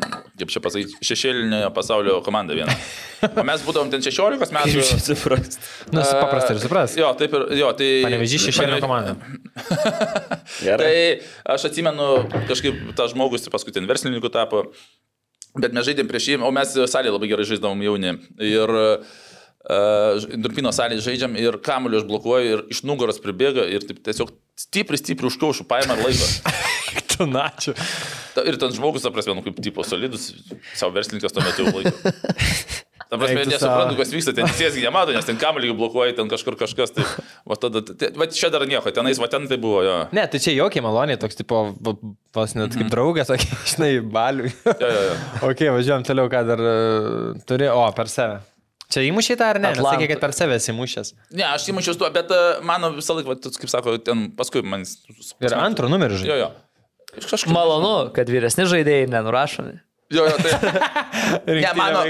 kaip 0.41 0.53
čia 0.53 0.61
pasakyti, 0.65 0.97
šešėlinė 1.05 1.67
pasaulio 1.77 2.21
komanda 2.25 2.57
viena. 2.57 2.77
O 3.25 3.41
mes 3.41 3.63
būdavom 3.65 3.89
ten 3.89 4.03
16 4.05 4.51
metų. 4.53 4.83
Čia 4.85 4.99
suprast? 5.01 5.55
Nu, 5.89 6.03
su 6.05 6.13
paprastai 6.13 6.59
ir 6.59 6.61
supras. 6.61 6.93
Jo, 6.99 7.09
taip 7.17 7.33
ir, 7.33 7.47
jo, 7.57 7.71
tai... 7.79 7.87
Panevežys 8.05 8.45
šešėlinė 8.51 8.81
komanda. 8.85 9.15
Gerai. 10.67 10.77
Tai 10.77 11.55
aš 11.55 11.65
atsimenu, 11.71 12.09
kažkaip 12.51 12.83
tas 12.99 13.15
žmogus 13.15 13.49
paskui 13.49 13.73
ten 13.73 13.89
verslininku 13.89 14.29
tapo, 14.35 14.67
bet 15.57 15.73
mes 15.73 15.89
žaidėm 15.89 16.11
prieš 16.11 16.35
jį, 16.35 16.39
o 16.45 16.53
mes 16.53 16.77
salėje 16.93 17.15
labai 17.17 17.33
gerai 17.33 17.49
žaiddavom 17.49 17.81
jauni. 17.87 18.13
Ir 18.45 18.77
uh, 18.77 19.17
Durpino 19.65 20.73
salėje 20.77 21.05
žaidžiam 21.07 21.37
ir 21.41 21.57
kamuolį 21.65 22.03
aš 22.03 22.09
blokuoju 22.11 22.51
ir 22.57 22.65
iš 22.75 22.83
nugaros 22.85 23.21
pribėga 23.25 23.65
ir 23.73 23.87
taip 23.89 24.03
tiesiog 24.05 24.33
stipriai, 24.61 25.01
stipriai 25.01 25.31
užkaušų 25.33 25.65
paima 25.71 25.97
ir 25.99 26.05
laiko. 26.09 26.29
Tu 27.15 27.27
načiu. 27.31 27.73
Ta- 28.35 28.43
Ir 28.47 28.57
ten 28.59 28.73
žmogus, 28.75 29.03
ta 29.07 29.11
prasme, 29.15 29.35
nu, 29.39 29.43
kaip 29.43 29.57
tipo 29.63 29.83
solidus, 29.87 30.33
savo 30.75 30.93
verslininkas 30.97 31.33
tuo 31.35 31.43
metu 31.47 31.63
jau 31.65 31.73
laiko. 31.79 32.13
Ta 33.11 33.19
prasme, 33.21 33.45
nesuprantu, 33.47 33.97
kas 34.01 34.11
vyksta, 34.15 34.33
ten 34.35 34.49
tiesiai 34.51 34.83
nemato, 34.87 35.15
nes 35.15 35.27
ten 35.29 35.39
kamuolį 35.39 35.71
blokuoja, 35.79 36.15
ten 36.19 36.31
kažkur 36.31 36.57
kažkas. 36.59 36.91
Tai, 36.97 37.05
va, 37.47 37.59
tada, 37.61 37.83
tai, 37.87 38.11
va, 38.19 38.27
čia 38.35 38.51
dar 38.55 38.65
nieko, 38.67 38.91
tenais, 38.95 39.21
va, 39.23 39.29
ten 39.31 39.47
tai 39.51 39.59
buvo, 39.63 39.83
jo. 39.87 39.95
Ne, 40.17 40.25
tai 40.31 40.41
čia 40.43 40.55
jaukiai 40.57 40.83
maloniai, 40.87 41.19
toks 41.23 41.39
tipo, 41.39 41.61
vos 42.35 42.57
net 42.59 42.75
kaip 42.79 42.91
draugas, 42.95 43.31
tokia, 43.31 43.61
žinai, 43.75 43.93
baliui. 44.15 44.51
Jo, 44.67 44.75
jo, 44.91 45.05
jo. 45.11 45.15
ok, 45.53 45.65
važiuojam 45.79 46.07
toliau, 46.11 46.31
ką 46.35 46.43
dar 46.51 46.65
e, 46.67 46.75
turi. 47.47 47.71
O, 47.75 47.85
per 47.95 48.11
save. 48.11 48.41
Čia 48.95 49.03
įmušiai 49.09 49.39
tą 49.41 49.49
ar 49.51 49.59
ne? 49.59 49.73
Nes 49.73 49.81
Atlanta. 49.81 49.97
sakė, 49.99 50.09
kad 50.13 50.21
per 50.23 50.35
save 50.37 50.59
įmušęs. 50.73 51.15
Ne, 51.35 51.47
aš 51.49 51.67
įmušiau 51.73 51.97
tuo, 51.99 52.11
bet 52.15 52.31
uh, 52.31 52.61
mano 52.67 52.93
visą 52.95 53.17
laiką, 53.19 53.35
va, 53.35 53.55
kaip 53.59 53.73
sako, 53.73 53.97
ten 54.07 54.29
paskui 54.39 54.63
man... 54.63 54.87
Ir 55.43 55.57
antro 55.59 55.91
numerį 55.91 56.21
Jo, 56.21 56.23
žaidžiu. 56.23 56.39
jo. 56.45 56.53
Kažkaip. 57.25 57.51
Malonu, 57.55 57.93
kad 58.15 58.31
vyresni 58.31 58.69
žaidėjai 58.71 59.11
nenurašomi. 59.11 59.77
Jo, 60.15 60.29
jo, 60.31 60.39
tai. 60.39 60.53
Ne, 61.49 61.71
mano, 61.79 62.03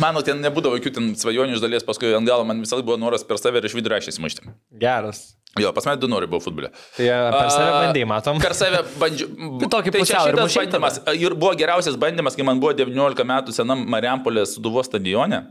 Mano, 0.00 0.20
ten 0.26 0.38
nebūdavo 0.42 0.78
jokių 0.78 0.90
ten 0.94 1.06
svajonių 1.18 1.56
iš 1.56 1.62
dalies, 1.62 1.84
paskui 1.86 2.12
ant 2.14 2.28
galo 2.28 2.44
man 2.46 2.60
visą 2.62 2.76
laiką 2.78 2.86
buvo 2.90 2.98
noras 3.00 3.24
per 3.26 3.38
save 3.40 3.58
ir 3.58 3.66
iš 3.66 3.74
vidurio 3.78 3.96
aš 3.98 4.10
įsimušti. 4.12 4.46
Geras. 4.82 5.22
Jo, 5.58 5.72
pas 5.74 5.86
mane 5.88 5.98
du 5.98 6.06
nori 6.06 6.28
buvo 6.30 6.38
futbole. 6.44 6.70
Tai 6.94 7.06
e, 7.10 7.14
per 7.34 7.48
save 7.50 7.70
bandai, 7.74 8.04
matom. 8.06 8.38
Per 8.42 8.54
save 8.54 8.84
bandžiau. 9.00 9.30
Tai 9.64 9.70
tokį 9.74 9.92
čia 9.92 9.98
pusiau 9.98 10.28
ir 10.30 10.38
šitas 10.38 10.56
bandymas. 10.60 11.00
Ir 11.18 11.34
buvo 11.34 11.52
geriausias 11.58 11.98
bandymas, 11.98 12.38
kai 12.38 12.46
man 12.46 12.62
buvo 12.62 12.70
19 12.78 13.26
metų 13.32 13.54
senam 13.56 13.82
Mariampolės 13.90 14.54
Suduvo 14.54 14.84
stadione. 14.86 15.42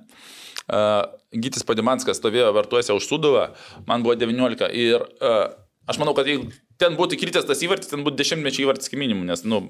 Uh, 0.70 1.02
Gytis 1.34 1.66
Padimanskas 1.66 2.22
stovėjo 2.22 2.54
vartuose 2.56 2.94
už 2.96 3.10
Suduvą, 3.10 3.50
man 3.90 4.06
buvo 4.06 4.16
19 4.16 4.70
ir 4.78 5.02
uh, 5.02 5.50
aš 5.90 5.98
manau, 6.00 6.14
kad 6.18 6.30
jeigu 6.30 6.48
ten 6.80 6.96
būtų 6.96 7.18
kritęs 7.20 7.48
tas 7.50 7.64
įvartis, 7.66 7.90
ten 7.92 8.06
būtų 8.06 8.22
dešimtmečiai 8.22 8.68
įvartis 8.68 8.92
kaip 8.92 9.02
minimum, 9.02 9.26
nes, 9.28 9.42
nu, 9.50 9.64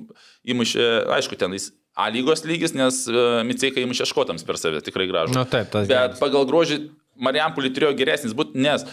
įmušė, 0.44 0.90
aišku, 1.16 1.40
ten 1.40 1.56
jis 1.56 1.72
A 2.00 2.06
lygos 2.14 2.46
lygis, 2.48 2.72
nes 2.78 3.02
uh, 3.12 3.42
Miceikai 3.44 3.82
įmušė 3.84 4.06
škotams 4.08 4.46
per 4.48 4.60
save, 4.62 4.80
tikrai 4.86 5.08
gražu. 5.10 5.34
Nu, 5.36 5.42
taip, 5.50 5.68
tas 5.74 5.88
Bet 5.90 6.14
geras. 6.14 6.20
pagal 6.22 6.46
grožį 6.48 6.78
Marijampolį 7.20 7.74
turėjo 7.76 7.96
geresnis 8.00 8.36
būti, 8.38 8.56
nes 8.64 8.86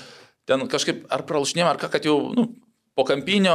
ten 0.48 0.62
kažkaip 0.70 1.04
ar 1.12 1.26
pralašinėjom, 1.28 1.70
ar 1.70 1.80
ką, 1.80 1.90
kad 1.92 2.06
jau, 2.06 2.16
nu, 2.36 2.48
po 2.96 3.04
kampinio 3.04 3.54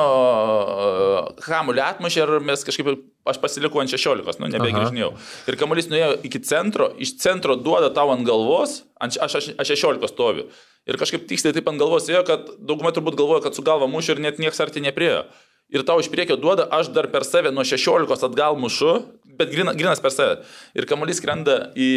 hamulį 1.47 1.81
atmušė 1.81 2.21
ir 2.21 2.33
mes 2.45 2.65
kažkaip, 2.67 2.91
aš 3.27 3.39
pasilikau 3.41 3.81
ant 3.81 3.89
16, 3.89 4.41
nu, 4.41 4.49
nebegrįžinėjau. 4.53 5.11
Ir 5.49 5.57
kamuolys 5.57 5.89
nuėjo 5.89 6.13
iki 6.27 6.43
centro, 6.45 6.91
iš 7.01 7.15
centro 7.21 7.57
duoda 7.57 7.89
tau 7.95 8.13
ant 8.13 8.25
galvos, 8.27 8.81
ant, 9.01 9.17
aš, 9.17 9.39
aš, 9.39 9.49
aš 9.61 9.73
16 9.73 10.13
stoviu. 10.13 10.49
Ir 10.89 10.97
kažkaip 11.01 11.25
tiksliai 11.29 11.55
taip 11.57 11.69
ant 11.69 11.81
galvos 11.81 12.09
ėjo, 12.09 12.21
kad 12.27 12.53
daugumai 12.59 12.93
turbūt 12.93 13.17
galvoja, 13.17 13.45
kad 13.45 13.57
su 13.57 13.65
galva 13.65 13.89
mušiu 13.89 14.15
ir 14.15 14.23
net 14.27 14.41
niekas 14.41 14.61
arti 14.61 14.83
nepriejo. 14.83 15.25
Ir 15.71 15.85
tau 15.87 16.01
iš 16.03 16.09
priekio 16.11 16.35
duoda, 16.35 16.65
aš 16.73 16.89
dar 16.91 17.07
per 17.13 17.23
save 17.23 17.53
nuo 17.53 17.63
16 17.63 18.25
atgal 18.27 18.57
mušu, 18.59 18.97
bet 19.39 19.53
grina, 19.53 19.73
grinas 19.77 20.01
per 20.03 20.11
save. 20.11 20.41
Ir 20.75 20.85
kamuolys 20.89 21.21
krenda 21.23 21.69
į 21.79 21.91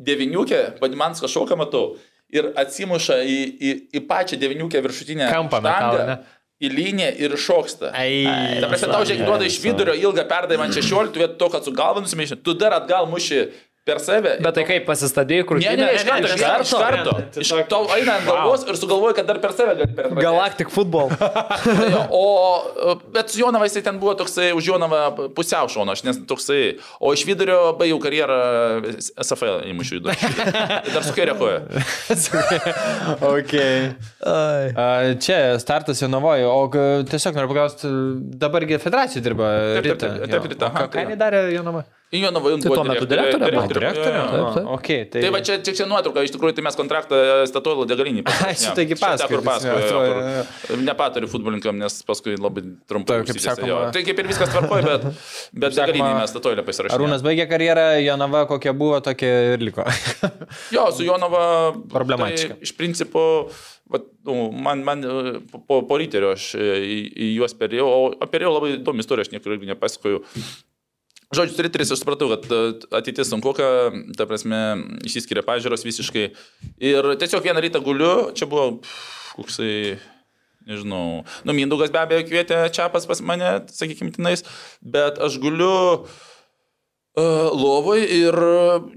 deviniukę, 0.00 0.80
Padimansko 0.80 1.28
šoką 1.28 1.58
matau, 1.60 1.98
ir 2.34 2.50
atsimuša 2.60 3.20
į, 3.24 3.38
į, 3.60 3.72
į 3.98 4.04
pačią 4.10 4.38
deviniukę 4.40 4.82
viršutinę 4.84 5.30
Kampą 5.32 5.60
štangą, 5.64 6.18
į 6.60 6.70
liniją 6.74 7.10
ir 7.24 7.34
šoksta. 7.40 7.92
Prasme, 8.66 8.90
tau 8.92 9.02
žiūrėk, 9.08 9.24
duoda 9.26 9.48
iš 9.48 9.56
vidurio 9.62 9.96
ilgą 9.96 10.26
perdavimą 10.28 10.68
ant 10.68 10.76
16, 10.76 11.16
vietoj 11.16 11.38
to, 11.40 11.48
kad 11.54 11.66
su 11.66 11.72
galva 11.76 12.02
nusimaišė, 12.04 12.40
tu 12.44 12.54
dar 12.58 12.76
atgal 12.76 13.08
muši 13.10 13.46
per 13.84 13.98
save. 14.04 14.34
Bet 14.44 14.54
tai 14.54 14.64
kaip 14.68 14.84
pasistadėjai, 14.86 15.44
kur 15.48 15.58
Ne, 15.60 15.70
ne, 15.76 15.86
ne, 15.86 15.94
iš 15.96 16.04
karto, 16.06 16.28
iš 16.28 16.34
karto. 16.42 16.62
Iš 16.62 16.72
karto. 16.80 17.12
Iš 17.42 17.50
tau 17.70 17.86
eina 17.96 18.18
ant 18.18 18.26
galvos 18.28 18.64
ir 18.68 18.76
sugalvoja, 18.78 19.14
kad 19.18 19.26
dar 19.30 19.38
per 19.42 19.54
save 19.56 19.74
gali 19.78 19.94
per 19.96 20.10
Galactic 20.20 20.68
football. 20.72 21.08
Jo, 21.90 22.02
O, 22.14 22.24
bet 23.14 23.30
su 23.32 23.40
Jonava 23.40 23.66
jisai 23.66 23.82
ten 23.86 23.98
buvo 24.02 24.12
toksai, 24.20 24.50
už 24.56 24.68
Jonavą 24.72 25.00
pusiau 25.36 25.68
šono, 25.72 25.94
aš 25.96 26.04
nes 26.06 26.20
toksai, 26.28 26.76
o 27.00 27.12
iš 27.16 27.24
vidurio 27.28 27.58
baigiau 27.80 27.98
karjerą 28.02 28.38
SFL 29.24 29.64
įmušiu 29.72 29.98
į 29.98 30.02
dušą. 30.06 30.30
Dar 30.94 31.06
su 31.06 31.14
kairė 31.16 31.34
koja. 31.40 31.62
A, 34.20 35.14
Čia 35.20 35.58
startas 35.62 36.02
Jonavoje, 36.02 36.44
o 36.46 36.60
tiesiog 37.10 37.34
noriu 37.38 37.50
paklausti, 37.54 37.90
dabargi 38.40 38.78
federacija 38.82 39.22
dirba 39.24 39.50
Taip, 39.80 39.84
taip, 39.84 39.90
Rita. 39.94 40.12
taip, 40.18 40.30
taip, 40.36 40.50
Rita, 40.54 40.70
O 40.70 40.76
ką- 40.76 40.90
tai 40.94 41.06
jo. 41.10 41.18
darė 41.20 41.42
Jonava? 42.10 42.50
Jums 42.50 42.64
Tai 42.64 42.70
buvo 42.72 42.80
tuo 42.80 42.90
metu 42.90 43.06
direktorė 43.06 43.48
buvo? 43.54 43.66
Direktorė? 43.70 44.14
jo, 44.18 44.38
jo. 44.56 44.62
Okay, 44.74 45.04
tai... 45.06 45.20
Tai 45.22 45.30
va 45.30 45.40
čia 45.46 45.58
tik 45.62 45.76
čia 45.78 45.84
nuotrauka, 45.86 46.24
iš 46.26 46.32
tikrųjų 46.34 46.56
tai 46.56 46.64
mes 46.66 46.78
kontraktą 46.78 47.18
statoilo 47.46 47.84
degalinį. 47.86 48.24
Čia 48.60 48.72
taigi 48.74 48.96
pasakoju, 48.98 49.42
kur 49.46 50.80
nepatariu 50.82 51.30
futbolininkam, 51.30 51.78
nes 51.78 52.00
paskui 52.06 52.34
labai 52.34 52.64
trumpai. 52.90 53.20
Tai, 53.22 53.28
kaip 53.30 53.42
sakoma-. 53.44 53.92
Tai 53.94 54.02
kaip 54.08 54.22
ir 54.22 54.30
viskas 54.30 54.50
tvarkoja, 54.50 54.82
bet, 54.88 55.20
bet 55.62 55.76
degalinį 55.78 56.08
mes 56.18 56.34
statoilę 56.34 56.64
pasirašėme. 56.66 56.98
Arūnas 56.98 57.22
baigė 57.26 57.46
karjerą, 57.50 57.86
Jonava 58.02 58.42
kokia 58.50 58.74
buvo, 58.74 58.98
tokia 59.06 59.30
ir 59.54 59.66
liko. 59.70 59.86
Jo, 60.74 60.88
su 60.94 61.06
Jonava. 61.06 61.44
Problematiška. 61.92 62.56
Tai, 62.56 62.66
iš 62.66 62.72
principo, 62.78 63.22
vat, 63.90 64.08
nu, 64.26 64.48
man, 64.50 64.82
man 64.86 65.04
e, 65.06 65.36
po- 65.50 65.62
po, 65.62 65.78
po 65.86 65.98
ryterio 66.00 66.32
aš 66.34 66.50
e, 66.58 66.66
į, 66.82 66.98
į 67.14 67.30
juos 67.36 67.54
perėjau, 67.58 67.86
o 68.18 68.28
perėjau 68.30 68.56
labai 68.56 68.74
įdomi 68.78 69.04
istorija, 69.04 69.28
aš 69.28 69.32
niekur 69.34 69.54
irgi 69.56 69.70
nepasakoju. 69.70 70.22
Žodžiu, 71.30 71.54
su 71.54 71.62
riteriais 71.62 71.92
aš 71.94 72.00
supratau, 72.02 72.26
kad 72.32 72.46
e, 72.50 72.56
ateitis 72.98 73.28
sunku, 73.30 73.52
ta 73.54 74.24
prasme, 74.26 74.58
išsiskiria 75.06 75.44
pažiūros 75.46 75.86
visiškai. 75.86 76.24
Ir 76.82 77.06
tiesiog 77.20 77.44
vieną 77.44 77.62
rytą 77.62 77.78
guliu, 77.86 78.32
čia 78.34 78.48
buvo, 78.50 78.80
koksai, 79.36 80.00
nežinau, 80.66 81.22
nu, 81.46 81.54
Mindugas 81.54 81.94
be 81.94 82.02
abejo 82.02 82.26
kvietė 82.26 82.58
Čiapas 82.74 83.06
pas 83.06 83.22
mane, 83.22 83.52
sakykime, 83.70 84.10
tinais, 84.16 84.42
bet 84.82 85.22
aš 85.22 85.38
guliu 85.38 85.70
uh, 85.70 86.10
lovoj 87.54 88.02
ir 88.02 88.42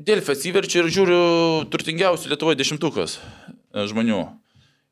Dėlfė 0.02 0.34
atsiverčiu 0.34 0.82
ir 0.82 0.92
žiūriu 0.98 1.24
turtingiausių 1.70 2.34
Lietuvoje 2.34 2.58
dešimtukas 2.58 3.20
e, 3.22 3.86
žmonių. 3.94 4.26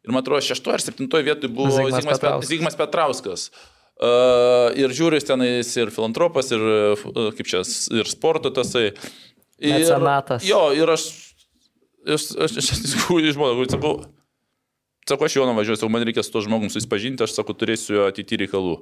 Ir 0.06 0.14
man 0.14 0.22
atrodo, 0.22 0.46
šeštoje 0.46 0.78
ar 0.78 0.86
septintoje 0.86 1.26
vietoje 1.26 1.50
buvo 1.50 1.74
Zigmas, 1.74 2.06
Zigmas, 2.46 2.78
Petrauskas. 2.78 2.78
Petrauskas. 2.86 3.81
Ir 4.82 4.94
žiūriu, 4.98 5.20
jis 5.20 5.28
tenais 5.28 5.74
ir 5.78 5.92
filantropas, 5.94 6.48
ir, 6.56 6.64
uh, 6.96 7.28
kaip 7.38 7.50
čia, 7.50 7.62
ir 7.94 8.08
sporto 8.10 8.50
tasai. 8.54 8.88
Ir, 9.62 9.76
Mecenatas. 9.76 10.48
Jo, 10.48 10.72
ir 10.74 10.90
aš, 10.90 11.06
aš, 12.08 12.32
aš, 12.48 12.58
aš, 12.64 12.72
aš 12.74 12.96
žmogui 13.36 13.70
sakau, 13.70 14.00
Sako, 15.10 15.26
aš 15.26 15.36
Joną 15.36 15.56
važiuosiu, 15.58 15.90
man 15.90 16.04
reikia 16.06 16.22
su 16.24 16.32
to 16.32 16.44
žmogum 16.46 16.70
susipažinti, 16.70 17.26
aš 17.26 17.34
sakau, 17.34 17.56
turėsiu 17.58 18.04
ateityje 18.06 18.44
reikalų. 18.44 18.76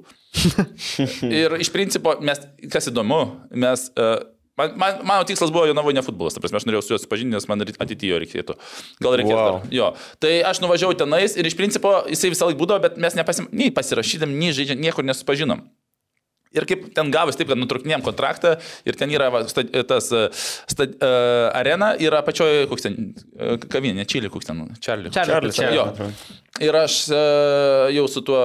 ir 1.40 1.56
iš 1.64 1.70
principo, 1.72 2.12
mes, 2.20 2.42
kas 2.70 2.90
įdomu, 2.90 3.22
mes, 3.56 3.86
uh, 3.96 4.20
man, 4.60 4.76
man, 4.80 5.00
mano 5.08 5.26
tikslas 5.28 5.52
buvo 5.54 5.66
Jonavoje 5.70 5.96
ne 5.96 6.04
futbolas, 6.04 6.36
ta 6.36 6.44
prasme, 6.44 6.60
aš 6.60 6.68
norėjau 6.68 6.84
su 6.84 6.94
juo 6.94 7.00
susipažinti, 7.00 7.34
nes 7.34 7.48
man 7.50 7.64
ateityje 7.64 8.20
reikėtų. 8.24 8.56
Gal 9.00 9.18
reikėtų. 9.20 9.40
Wow. 9.40 9.60
Wow. 9.64 9.74
Jo. 9.74 9.90
Tai 10.22 10.32
aš 10.52 10.62
nuvažiavau 10.64 10.98
tenais 11.00 11.36
ir 11.40 11.48
iš 11.48 11.56
principo 11.58 11.96
jisai 12.10 12.32
visą 12.34 12.50
laiką 12.50 12.60
būdavo, 12.60 12.84
bet 12.84 13.00
mes 13.00 13.16
nepasim, 13.18 13.48
nei 13.56 13.72
pasirašydam, 13.74 14.36
nei 14.36 14.52
žaidžiam, 14.56 14.80
niekur 14.84 15.06
nesusipažinom. 15.08 15.64
Ir 16.50 16.66
kaip 16.66 16.88
ten 16.96 17.12
gavus 17.14 17.36
taip, 17.38 17.46
kad 17.52 17.58
nutruknėjom 17.60 18.02
kontraktą 18.02 18.56
ir 18.88 18.96
ten 18.98 19.12
yra 19.14 19.28
va, 19.30 19.44
sta, 19.46 19.62
tas 19.86 20.08
uh, 20.10 20.24
sta, 20.66 20.86
uh, 20.90 21.44
arena, 21.54 21.92
yra 22.02 22.24
pačioje, 22.26 22.64
koks 22.70 22.86
ten, 22.88 22.96
uh, 23.38 23.54
kavinė, 23.70 24.02
Čilį, 24.10 24.32
koks 24.34 24.48
ten, 24.48 24.64
Čarli. 24.82 25.12
Čarli, 25.14 25.52
Čarli. 25.54 25.78
Jo. 25.78 26.08
Ir 26.66 26.74
aš 26.74 26.96
uh, 27.14 27.86
jau 27.94 28.02
su 28.10 28.24
tuo 28.26 28.40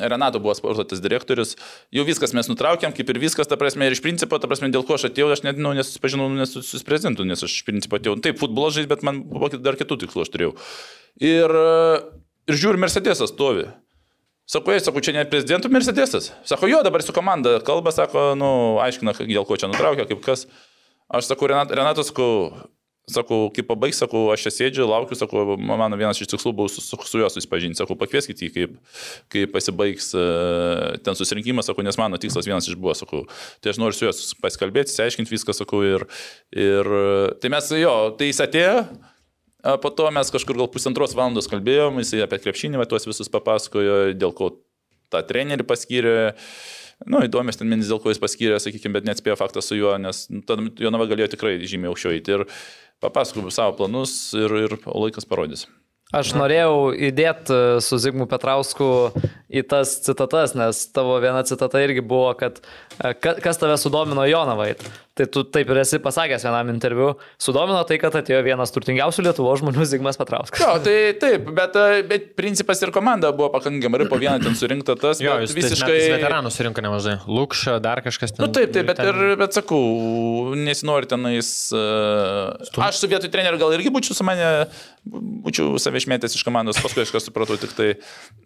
Renatu 0.00 0.40
buvo 0.40 0.54
sporto 0.56 0.86
tas 0.88 1.02
direktorius, 1.04 1.52
jau 1.92 2.06
viskas 2.08 2.32
mes 2.36 2.48
nutraukėm, 2.48 2.96
kaip 2.96 3.12
ir 3.12 3.20
viskas, 3.26 3.50
ta 3.50 3.60
prasme, 3.60 3.84
ir 3.90 3.98
iš 3.98 4.00
principo, 4.08 4.40
ta 4.40 4.48
prasme, 4.48 4.72
dėl 4.72 4.86
ko 4.88 4.96
aš 4.96 5.10
atėjau, 5.10 5.28
aš 5.36 5.44
net 5.44 5.60
nu, 5.60 5.74
nesusipažinau 5.76 6.30
nes 6.32 6.56
su, 6.56 6.80
prezidentu, 6.88 7.28
nes 7.28 7.44
aš 7.44 7.60
iš 7.60 7.68
principo 7.68 8.00
atėjau, 8.00 8.16
taip, 8.24 8.40
futbolo 8.40 8.72
žais, 8.72 8.88
bet 8.88 9.04
man 9.04 9.20
buvo 9.28 9.52
dar 9.60 9.76
kitų 9.76 10.00
tikslų 10.06 10.24
aš 10.24 10.32
turėjau. 10.32 10.56
Ir, 11.20 11.60
uh, 11.60 12.08
ir 12.48 12.62
žiūriu, 12.64 12.80
Mercedesas 12.80 13.36
stovi. 13.36 13.68
Sako, 14.50 14.72
jis, 14.74 14.82
sako, 14.88 14.98
čia 15.04 15.12
ne 15.14 15.22
prezidentų 15.30 15.70
Mercedesas. 15.70 16.32
Sako, 16.48 16.66
jo, 16.66 16.80
dabar 16.82 17.04
su 17.06 17.14
komanda 17.14 17.60
kalba, 17.62 17.92
sako, 17.94 18.32
nu, 18.34 18.50
aiškina, 18.82 19.14
dėl 19.20 19.46
ko 19.46 19.54
čia 19.60 19.70
nutraukė, 19.70 20.08
kaip 20.10 20.24
kas. 20.24 20.48
Aš 21.06 21.28
sakau, 21.30 21.46
Renat, 21.52 21.70
Renatas, 21.70 22.10
sakau, 22.10 22.50
sakau, 23.06 23.38
kai 23.54 23.62
pabaigs, 23.66 24.00
sakau, 24.02 24.24
aš 24.34 24.48
čia 24.48 24.52
sėdžiu, 24.56 24.88
laukiu, 24.90 25.14
sakau, 25.18 25.44
mano 25.54 25.98
vienas 26.00 26.18
iš 26.18 26.32
tikslų 26.32 26.54
buvo 26.58 26.72
su, 26.72 26.82
su, 26.82 26.98
su 26.98 27.20
juo 27.22 27.28
susipažinti, 27.30 27.78
sakau, 27.78 27.94
pakvieskite 28.00 28.48
jį, 28.48 28.50
kaip, 28.56 28.74
kai 29.30 29.44
pasibaigs 29.54 30.10
uh, 30.18 30.98
ten 31.06 31.18
susirinkimas, 31.18 31.70
sakau, 31.70 31.86
nes 31.86 31.98
mano 32.00 32.18
tikslas 32.18 32.50
vienas 32.50 32.66
iš 32.66 32.74
buvo, 32.74 32.96
sakau, 32.98 33.22
tai 33.62 33.70
aš 33.70 33.78
noriu 33.78 33.98
su 34.00 34.08
juo 34.08 34.14
pasikalbėti, 34.42 34.90
išsiaiškinti 34.90 35.34
viską, 35.36 35.54
sakau, 35.62 35.84
ir, 35.86 36.08
ir 36.58 36.90
e, 36.90 37.06
tai 37.38 37.54
mes, 37.54 37.70
jo, 37.78 37.94
tai 38.18 38.32
jis 38.32 38.42
atėjo. 38.48 38.74
A, 39.62 39.76
Po 39.80 39.90
to 39.94 40.08
mes 40.14 40.30
kažkur 40.32 40.56
gal 40.58 40.68
pusantros 40.72 41.14
valandos 41.16 41.48
kalbėjom, 41.50 42.00
jisai 42.02 42.24
apie 42.26 42.40
krepšinį 42.42 42.80
va, 42.80 42.86
tuos 42.88 43.06
visus 43.08 43.30
papasakojo, 43.32 44.12
dėl 44.16 44.32
ko 44.36 44.54
tą 45.12 45.22
trenerį 45.26 45.66
paskyrė. 45.68 46.16
Nu, 47.08 47.22
įdomias 47.24 47.56
ten 47.56 47.68
mintis, 47.70 47.88
dėl 47.88 48.00
ko 48.02 48.12
jis 48.12 48.20
paskyrė, 48.20 48.58
sakykime, 48.60 48.92
bet 48.98 49.06
neatspėjo 49.08 49.38
faktą 49.40 49.62
su 49.64 49.78
juo, 49.78 49.94
nes 50.00 50.26
nu, 50.28 50.42
tada 50.44 50.66
Jonava 50.80 51.08
galėjo 51.08 51.30
tikrai 51.32 51.56
žymiai 51.64 51.88
aukščiau 51.92 52.12
eiti. 52.12 52.36
Ir 52.36 52.44
papasakojau 53.00 53.52
savo 53.54 53.78
planus 53.78 54.34
ir, 54.36 54.52
ir 54.68 54.76
laikas 54.84 55.24
parodys. 55.28 55.64
Aš 56.10 56.32
norėjau 56.34 56.90
įdėti 57.06 57.56
su 57.86 57.96
Zigmu 58.02 58.24
Petrausku 58.26 58.86
į 59.46 59.62
tas 59.70 59.92
citatas, 60.02 60.56
nes 60.58 60.80
tavo 60.90 61.14
viena 61.22 61.44
citata 61.46 61.78
irgi 61.84 62.02
buvo, 62.02 62.32
kad 62.34 62.58
e, 62.98 63.12
ka- 63.14 63.36
kas 63.38 63.60
tave 63.62 63.76
sudomino 63.78 64.24
Jonavai. 64.26 64.72
Tai 65.18 65.26
tu 65.26 65.42
taip 65.42 65.70
ir 65.74 65.80
esi 65.82 65.98
pasakęs 65.98 66.44
vienam 66.46 66.68
interviu. 66.70 67.08
Sudomino 67.42 67.80
tai, 67.88 67.96
kad 68.00 68.14
atėjo 68.20 68.38
vienas 68.46 68.70
turtingiausių 68.70 69.24
Lietuvo 69.26 69.54
žmonių 69.58 69.86
Zigmas 69.90 70.18
Petrauskas. 70.20 70.62
Jo, 70.62 70.76
tai 70.84 70.94
taip, 71.18 71.50
bet, 71.56 71.74
e, 71.74 72.04
bet 72.06 72.28
principas 72.38 72.78
ir 72.86 72.92
komanda 72.94 73.32
buvo 73.34 73.50
pakankamai 73.56 74.06
po 74.10 74.20
vieną 74.22 74.38
ten 74.44 74.54
surinkta 74.58 74.94
tas. 75.00 75.18
Jo, 75.22 75.34
bet 75.40 75.48
jūs 75.48 75.56
visiškai... 75.58 75.98
veteranų 76.14 76.54
surinko 76.54 76.84
nemažai. 76.86 77.16
Lukša, 77.26 77.80
dar 77.82 78.04
kažkas 78.06 78.36
ten. 78.36 78.46
Nu 78.46 78.52
taip, 78.54 78.70
taip, 78.76 78.86
bet, 78.92 79.02
ten- 79.02 79.10
ir, 79.10 79.34
bet 79.40 79.58
sakau, 79.58 79.82
nesinori 80.54 81.10
tenais. 81.10 81.50
Uh, 81.74 82.54
aš 82.86 83.02
su 83.02 83.10
vietoj 83.10 83.34
treneriu 83.34 83.58
gal 83.60 83.74
irgi 83.74 83.90
būčiau 83.92 84.14
su 84.14 84.26
mane 84.26 84.46
būčiau 85.08 85.78
save 85.80 86.00
išmėtęs 86.00 86.34
iš 86.36 86.42
komandos, 86.44 86.78
paskui 86.82 87.02
aš 87.02 87.12
ką 87.14 87.22
supratau, 87.24 87.56
tik 87.60 87.72
tai 87.76 87.88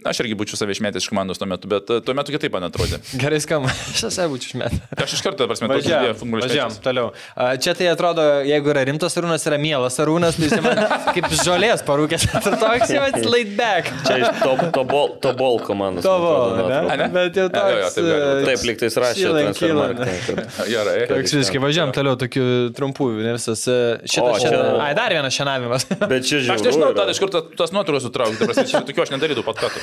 aš 0.07 0.20
irgi 0.23 0.36
būčiau 0.39 0.59
save 0.59 0.75
išmėtęs 0.76 1.05
iš 1.05 1.10
komandos 1.10 1.41
tuo 1.41 1.49
metu, 1.51 1.68
bet 1.70 1.91
e, 1.91 1.99
tuo 2.05 2.15
metu 2.17 2.34
kitaip 2.34 2.55
man 2.55 2.68
atrodė. 2.68 3.01
Gerai 3.18 3.41
skamba. 3.43 3.73
Aš 3.94 4.05
esu 4.09 4.26
būčiau 4.31 4.52
išmetęs. 4.52 4.94
Aš 5.05 5.17
iš 5.18 5.25
karto, 5.26 5.49
prasme, 5.51 5.68
idėja 5.81 6.15
futbolo 6.18 6.47
važiuojam 6.55 6.78
toliau. 6.84 7.10
A, 7.36 7.50
Čia 7.60 7.74
tai 7.74 7.89
atrodo, 7.92 8.23
jeigu 8.47 8.70
yra 8.73 8.84
rimtas 8.89 9.15
arūnas, 9.20 9.44
yra 9.50 9.58
mielas 9.60 9.99
arūnas, 10.02 10.39
tai 10.39 10.49
jis 10.49 10.62
man 10.65 10.81
kaip 11.15 11.28
žolės 11.42 11.83
parūkęs. 11.86 12.26
Toks 12.65 12.94
jau 12.94 13.02
ats 13.10 13.26
laid 13.28 13.52
back. 13.58 13.91
Čia 14.07 14.18
iš 14.23 14.42
to, 14.42 14.55
to, 14.74 14.84
bol, 14.89 15.12
to 15.23 15.34
bol 15.39 15.58
komandos. 15.65 16.05
Man 16.07 16.15
atrodo, 16.15 16.68
ne? 17.02 17.08
Bet 17.15 17.39
jau 17.39 17.49
Jo, 17.50 17.66
jo, 17.74 17.84
toks. 17.84 17.94
taip 17.94 18.58
būt. 18.65 18.70
e, 18.70 18.76
tais 18.84 18.97
rašė. 19.05 19.24
Gerai. 20.74 20.97
Toks 21.10 21.34
visiškai 21.39 21.60
važiuojam 21.62 21.92
toliau, 21.94 22.16
tokių 22.20 22.44
trumpų, 22.76 23.08
ne 23.24 23.34
visas. 23.36 23.65
e, 23.70 23.76
O, 24.05 24.08
Šitas 24.10 24.42
čia-. 24.44 24.60
Ai, 24.83 24.92
dar 24.97 25.12
vienas 25.15 25.34
šiandienavimas. 25.36 25.86
Bet 26.05 26.26
čia 26.28 26.39
Aš 26.41 26.47
žiūriu. 26.49 26.66
nežinau, 26.68 26.91
tada 26.97 27.15
iš 27.15 27.20
kur 27.23 27.33
ta- 27.33 27.42
tas 27.58 27.73
nuotraukas 27.74 28.07
sutraukti, 28.07 28.41
prasme, 28.47 28.66
čia 28.70 28.83
tokių 28.86 29.05
aš 29.07 29.12
nedarydavau 29.15 29.47
pat 29.50 29.62
kartu. 29.65 29.83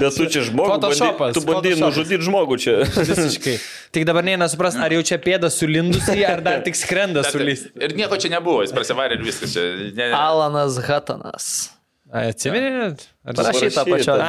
Bet 0.00 0.16
tu 0.18 0.26
čia 0.30 0.44
bandy- 1.18 1.36
Tu 1.38 1.44
bandai 1.46 1.74
nužudyti 1.80 2.20
žmogų 2.28 2.58
čia. 2.62 2.76
Visiškai. 2.84 3.56
Tik 3.94 4.06
dabar 4.08 4.26
neina 4.26 4.48
supras, 4.50 4.74
ar 4.80 4.90
jau 4.94 5.02
čia 5.06 5.18
pėda 5.22 5.50
sulindusi, 5.94 6.26
ar 6.26 6.42
dar 6.44 6.64
tik 6.66 6.76
skrenda 6.78 7.24
sulys. 7.26 7.68
Ir 7.80 7.94
nieko 7.98 8.18
čia 8.20 8.32
nebuvo, 8.34 8.64
jis 8.64 8.74
prasivarė 8.74 9.18
ir 9.18 9.24
viskas 9.26 9.54
čia. 9.54 9.64
Ne, 9.94 10.08
ne. 10.08 10.12
Alanas 10.18 10.78
Hatanas. 10.86 11.54
Atsiminėt? 12.14 13.00
Ar 13.26 13.34
Parašyta 13.34 13.82
pačio. 13.88 14.14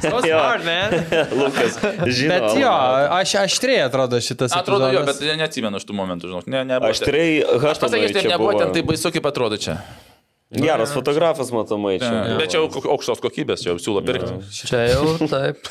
So 0.00 0.20
smart, 0.24 0.62
man. 0.64 0.94
Lukas, 1.40 1.74
žinau. 2.08 2.30
Bet 2.32 2.60
jo, 2.62 2.70
aš 3.12 3.34
aštriai 3.42 3.82
atrodo 3.84 4.20
šitas. 4.24 4.54
Atrodo 4.56 4.88
jo, 4.88 5.02
epizodas. 5.02 5.18
bet 5.20 5.40
neatsimenu 5.42 5.80
iš 5.82 5.84
tų 5.84 5.96
momentų, 5.98 6.30
žinok. 6.30 6.48
Ne, 6.48 6.62
nebuvo. 6.70 6.94
Aštriai, 6.94 7.42
Aš 7.44 7.82
pasakysiu, 7.82 8.16
tai 8.16 8.24
nebuvo 8.32 8.54
ten 8.56 8.72
taip 8.78 8.88
baisu, 8.88 9.12
kaip 9.12 9.28
atrodo 9.28 9.60
čia. 9.60 9.76
Geras 10.50 10.94
fotografas, 10.96 11.52
matomai 11.54 11.98
čia. 12.00 12.38
Bet 12.40 12.54
čia 12.54 12.62
jau 12.62 12.82
aukštos 12.96 13.20
kokybės, 13.22 13.66
jau 13.68 13.76
siūlo 13.82 14.00
pirkti. 14.06 14.40
Čia 14.64 14.86
jau 14.94 15.14
taip. 15.30 15.68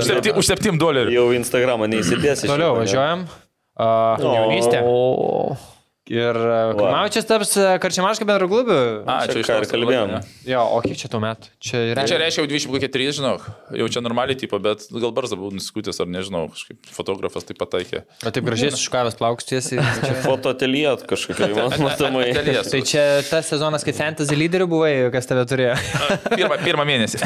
Už 0.00 0.08
7 0.08 0.40
už 0.40 0.52
7 0.54 0.80
dolerių. 0.80 1.12
Jau 1.14 1.28
Instagramą 1.36 1.90
neįsidėsi. 1.92 2.48
Toliau 2.48 2.78
važiuojam. 2.80 3.28
Uh, 3.28 3.43
jaunystė. 3.78 4.82
O. 4.86 5.56
Ir 6.04 6.36
uh, 6.36 6.76
Maučias 6.76 7.24
taps 7.24 7.54
Karčiamaška 7.80 8.26
bendro 8.28 8.44
klubiu. 8.44 8.74
A, 9.08 9.22
Čia 9.24 9.38
čia 9.38 9.40
iš 9.40 9.46
ką 9.48 9.54
ir 9.56 9.64
tos 9.64 9.70
kalbėjom. 9.72 10.10
ne? 10.12 10.18
Jo, 10.44 10.60
o 10.76 10.80
kiek 10.84 10.98
čia 11.00 11.08
tuo 11.08 11.16
metu? 11.24 11.48
Čia 11.64 11.78
yra. 11.94 12.04
Čia 12.04 12.18
reiškia 12.20 12.42
jau 12.44 12.48
23, 12.50 13.06
žinok. 13.16 13.46
Jau 13.80 13.86
čia 13.88 14.02
normaliai 14.04 14.36
tipo, 14.36 14.60
bet 14.60 14.84
gal 14.92 15.14
barzda 15.16 15.38
buvo 15.40 15.48
nuskutęs 15.56 16.02
ar 16.04 16.10
nežinau, 16.12 16.50
kažkaip 16.52 16.90
fotografas 16.92 17.48
taip 17.48 17.56
pataikė. 17.62 18.02
O 18.20 18.32
taip 18.36 18.44
gražiai 18.44 18.74
sušukavęs 18.76 19.16
plaukus 19.16 19.48
tiesiai. 19.48 19.80
Fototeliet 20.26 21.06
kažkokia, 21.08 21.48
matomai. 21.86 22.28
Tai 22.36 22.82
čia 22.84 23.06
tas 23.30 23.48
sezonas, 23.54 23.80
kai 23.88 23.96
fantasy 23.96 24.36
lyderių 24.36 24.68
buvai, 24.76 24.92
kas 25.16 25.24
tave 25.32 25.46
turėjo. 25.48 25.78
Pirmą, 26.36 26.60
pirmą 26.68 26.84
mėnesį. 26.92 27.22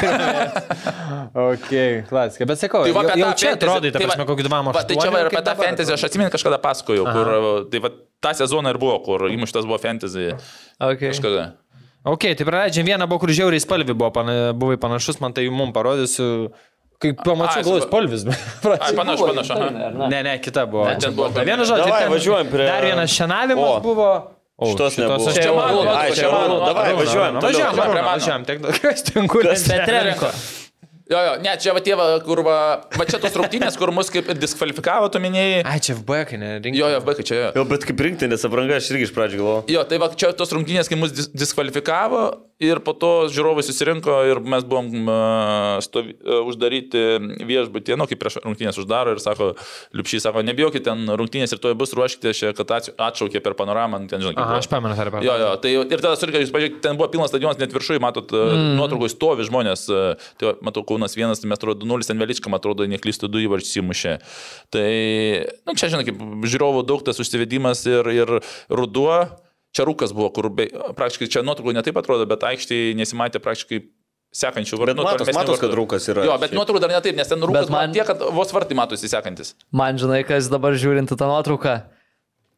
ok, 1.35 2.07
klasika. 2.07 2.47
Bet 2.47 2.63
sakau, 2.63 2.85
Tai 2.87 2.95
va, 2.95 3.03
jau, 3.11 3.17
jau 3.25 3.31
čia 3.35 3.51
fantasy- 3.51 3.59
atrodai, 3.59 3.91
ta 3.91 3.99
tai 3.99 4.07
prasme, 4.07 4.25
kokį 4.29 4.47
dvamą. 4.47 4.71
Va, 4.75 4.87
tai 4.87 4.95
čia 4.99 5.11
va 5.13 5.25
apie 5.27 5.43
tą 5.51 5.55
fantasy, 5.59 5.91
aš 5.95 6.07
atsimenu 6.09 6.31
kažkada 6.33 6.59
pasakojau, 6.63 7.05
kur, 7.11 7.33
tai 7.75 7.83
va, 7.83 7.91
tą 8.21 8.33
sezoną 8.35 8.69
ir 8.73 8.77
buvo, 8.81 8.99
kur 9.05 9.27
įmuštas 9.31 9.65
buvo 9.67 9.77
fantasy. 9.79 10.33
Okay. 10.79 11.11
Kažkada. 11.13 11.53
Ok, 12.07 12.23
tai 12.39 12.45
praleidžiam 12.47 12.85
vieną, 12.87 13.07
buvo, 13.11 13.19
kur 13.25 13.29
žiauriai 13.35 13.59
spalvi 13.59 13.93
buvo, 13.93 14.11
pana, 14.15 14.51
buvai 14.55 14.77
panašus, 14.79 15.19
man 15.19 15.33
tai 15.35 15.49
mum 15.49 15.73
parodysiu. 15.75 16.49
Kai 16.99 17.13
pamačiau, 17.15 17.63
su- 17.63 17.81
spalvis. 17.87 18.25
Ai, 18.27 18.91
panašu, 18.95 19.23
panašu. 19.29 19.55
Ne, 20.11 20.19
ne, 20.23 20.33
kita 20.43 20.65
buvo. 20.67 20.83
Ne, 20.87 20.97
ten 20.99 21.13
buvo- 21.15 21.31
Vienas 21.31 21.67
žodžiu, 21.71 21.87
Davai, 21.87 22.09
važiuojam 22.11 22.47
prie- 22.51 22.67
Dar 22.67 22.83
vienas 22.83 23.09
šianavimas 23.15 23.77
O. 23.77 23.79
buvo. 23.79 24.09
O, 24.59 24.67
Šitos 24.73 24.97
nebuvo. 24.99 25.29
aš 25.31 25.35
Čia 25.39 25.53
mano, 25.55 25.85
Ai, 25.87 26.11
čia 26.11 26.27
mano, 26.27 26.57
davai, 26.67 26.91
važiuojam. 26.99 27.39
važiuojam, 27.39 27.75
važiuojam. 28.03 28.43
tiek- 28.43 28.59
Kas 28.83 29.03
ten 29.07 29.27
kur? 29.31 29.43
Petrenko. 29.47 30.27
Jo, 31.09 31.17
jo, 31.25 31.29
ne, 31.41 31.55
čia 31.57 31.73
va 31.73 31.81
tie, 31.81 31.95
kur 32.21 32.43
va, 32.45 32.57
va 32.93 33.05
čia 33.09 33.17
tos 33.21 33.33
rungtynės, 33.33 33.79
kur 33.81 33.89
mus 33.89 34.11
kaip 34.13 34.27
ir 34.29 34.37
diskvalifikavo, 34.37 35.07
tu 35.09 35.17
minėjai. 35.23 35.63
Ai, 35.65 35.79
čia 35.81 35.95
FB, 35.97 36.19
kai 36.29 36.37
ne, 36.37 36.51
rinkti. 36.61 36.77
Jo, 36.77 36.91
jo, 36.93 36.99
vaikai 37.07 37.25
čia 37.25 37.39
jo. 37.39 37.47
Jo, 37.57 37.63
bet 37.71 37.87
kaip 37.89 38.03
rinktinės 38.05 38.45
apranga, 38.45 38.77
aš 38.77 38.91
irgi 38.93 39.07
iš 39.07 39.13
pradžių 39.15 39.39
galvojau. 39.41 39.63
Jo, 39.73 39.81
tai 39.89 39.97
va 40.03 40.11
čia 40.13 40.29
tos 40.37 40.53
rungtynės, 40.53 40.91
kai 40.91 40.99
mus 41.01 41.15
dis 41.17 41.31
diskvalifikavo 41.33 42.27
ir 42.59 42.81
po 42.83 42.91
to 42.91 43.29
žiūrovai 43.31 43.63
susirinko 43.63 44.15
ir 44.27 44.41
mes 44.43 44.65
buvom 44.67 45.07
uh, 45.07 45.79
stovi, 45.83 46.11
uh, 46.19 46.41
uždaryti 46.49 47.03
viešbutį, 47.47 47.95
nu, 47.99 48.07
kaip 48.09 48.19
prieš 48.19 48.39
rungtynės 48.43 48.79
uždaro 48.81 49.15
ir 49.15 49.21
sako, 49.23 49.53
Liupšys 49.95 50.27
sako, 50.27 50.43
nebijokit, 50.45 50.83
ten 50.85 51.07
rungtynės 51.07 51.55
ir 51.55 51.61
to 51.63 51.71
bus 51.79 51.95
ruoškite, 51.95 52.33
čia, 52.35 52.51
kad 52.57 52.75
atš- 52.75 52.91
atšaukė 52.99 53.41
per 53.45 53.55
panoramą, 53.59 54.01
ten 54.11 54.23
žinai, 54.23 54.35
kaip 54.35 54.59
aš 54.59 54.69
pamenu, 54.71 54.91
ar 54.91 55.11
apie. 55.11 55.23
Jo, 55.25 55.37
jo, 55.39 55.49
tai 55.63 55.73
ir 55.79 56.03
tada 56.03 56.13
surika, 56.19 56.43
jūs 56.43 56.53
pažiūrėkite, 56.55 56.83
ten 56.83 56.99
buvo 56.99 57.07
pilnas 57.15 57.31
stadionas, 57.31 57.59
net 57.63 57.73
viršui, 57.75 58.01
matot, 58.03 58.35
mm. 58.35 58.75
nuotraukoje 58.75 59.15
stovi 59.15 59.47
žmonės, 59.47 59.87
e, 59.87 60.05
tai 60.41 60.55
matau, 60.65 60.83
Kaunas 60.89 61.15
vienas, 61.15 61.39
tai 61.39 61.51
mes 61.51 61.59
atrodo 61.59 61.87
2-0, 61.87 62.11
ten 62.11 62.19
Velička, 62.19 62.51
man 62.51 62.59
atrodo, 62.59 62.87
neklystu, 62.91 63.31
du 63.31 63.43
įvarčius 63.45 63.79
įmušė. 63.79 64.15
Tai, 64.75 64.87
na, 65.63 65.71
nu, 65.71 65.79
čia, 65.79 65.93
žinai, 65.93 66.07
kaip 66.11 66.23
žiūrovų 66.49 66.83
daug 66.89 67.05
tas 67.07 67.21
užsivedimas 67.23 67.85
ir, 67.87 68.11
ir 68.19 68.39
ruduo, 68.67 69.23
čia 69.75 69.85
rūkas 69.87 70.13
buvo, 70.15 70.29
kur 70.33 70.49
be, 70.49 70.67
praktiškai 70.97 71.27
čia 71.29 71.41
nuotraukoje 71.45 71.77
netaip 71.79 71.97
atrodo, 72.01 72.25
bet 72.29 72.41
aikštėje 72.43 72.95
nesimatė 72.99 73.41
praktiškai 73.43 73.81
sekančių 74.29 74.77
Bet 74.85 74.97
matos, 75.01 75.29
matos, 75.33 75.57
kad 75.61 75.71
rūkas 75.73 76.05
yra. 76.13 76.23
Jo, 76.27 76.35
bet 76.41 76.51
nuotraukų 76.53 76.81
dar 76.83 76.91
netaip, 76.93 77.15
nes 77.17 77.27
ten 77.27 77.39
rūkas 77.41 77.69
man- 77.69 77.89
man 77.89 77.93
tiek, 77.93 78.05
kad 78.05 78.19
vos 78.19 78.51
vartai 78.53 78.75
matosi 78.77 79.09
sekantis. 79.09 79.55
Man 79.71 79.97
žinai, 79.97 80.21
kas 80.25 80.49
dabar 80.49 80.73
žiūrint 80.77 81.09
į 81.09 81.17
tą 81.17 81.25
nuotrauką. 81.31 81.83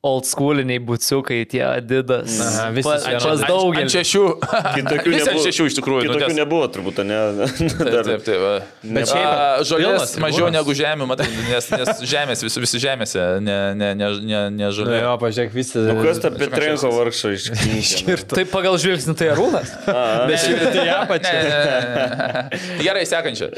Old 0.02 0.26
schooliniai 0.26 0.80
buciukai, 0.82 1.44
tie 1.46 1.60
adidas. 1.62 2.40
Aha, 2.42 2.72
visi 2.74 2.88
pas, 2.90 3.04
vienodi. 3.06 3.22
pas 3.22 3.42
Ant 3.44 3.50
daugelį. 3.52 3.92
šešių. 3.94 4.22
Kitokių 4.78 5.12
Visi 5.14 5.20
ant 5.22 5.28
nebuvo. 5.30 5.44
šešių 5.46 5.66
iš 5.70 5.76
tikrųjų. 5.78 6.06
Kitokių 6.08 6.30
nes- 6.32 6.40
nebuvo 6.40 6.70
turbūt, 6.74 7.02
ne? 7.06 7.20
Taip, 7.52 7.84
Dar- 7.94 8.08
taip, 8.10 8.24
taip. 8.26 8.40
va. 8.42 8.56
Bet 8.82 9.04
A, 9.06 9.12
šiaip 9.12 9.68
Žolės 9.70 9.86
pilnas 9.86 10.16
mažiau 10.26 10.50
negu 10.58 10.74
žemė, 10.82 11.06
matai, 11.12 11.28
nes, 11.52 11.70
nes 11.70 12.02
žemės, 12.16 12.42
visi, 12.48 12.64
visi 12.66 12.82
žemėse, 12.82 13.28
ne, 13.46 13.60
ne, 13.78 13.92
ne, 14.02 14.10
ne, 14.26 14.42
ne 14.58 14.72
žolė. 14.74 15.04
jo, 15.06 15.14
pažiūrėk, 15.22 15.54
visi. 15.60 15.78
Nu, 15.86 15.94
kas 16.02 16.24
ta 16.26 16.34
Petrenko 16.34 16.90
vargšą 16.98 17.36
iškirto? 17.38 18.42
Tai 18.42 18.48
pagal 18.58 18.82
žvilgsnį 18.82 19.16
tai 19.22 19.30
arūnas. 19.36 19.70
Bet 20.34 20.48
šiaip 20.48 20.66
tai 20.66 21.30
ne, 21.30 21.38
ne. 21.38 22.62
Gerai, 22.82 23.06
sekančia. 23.06 23.54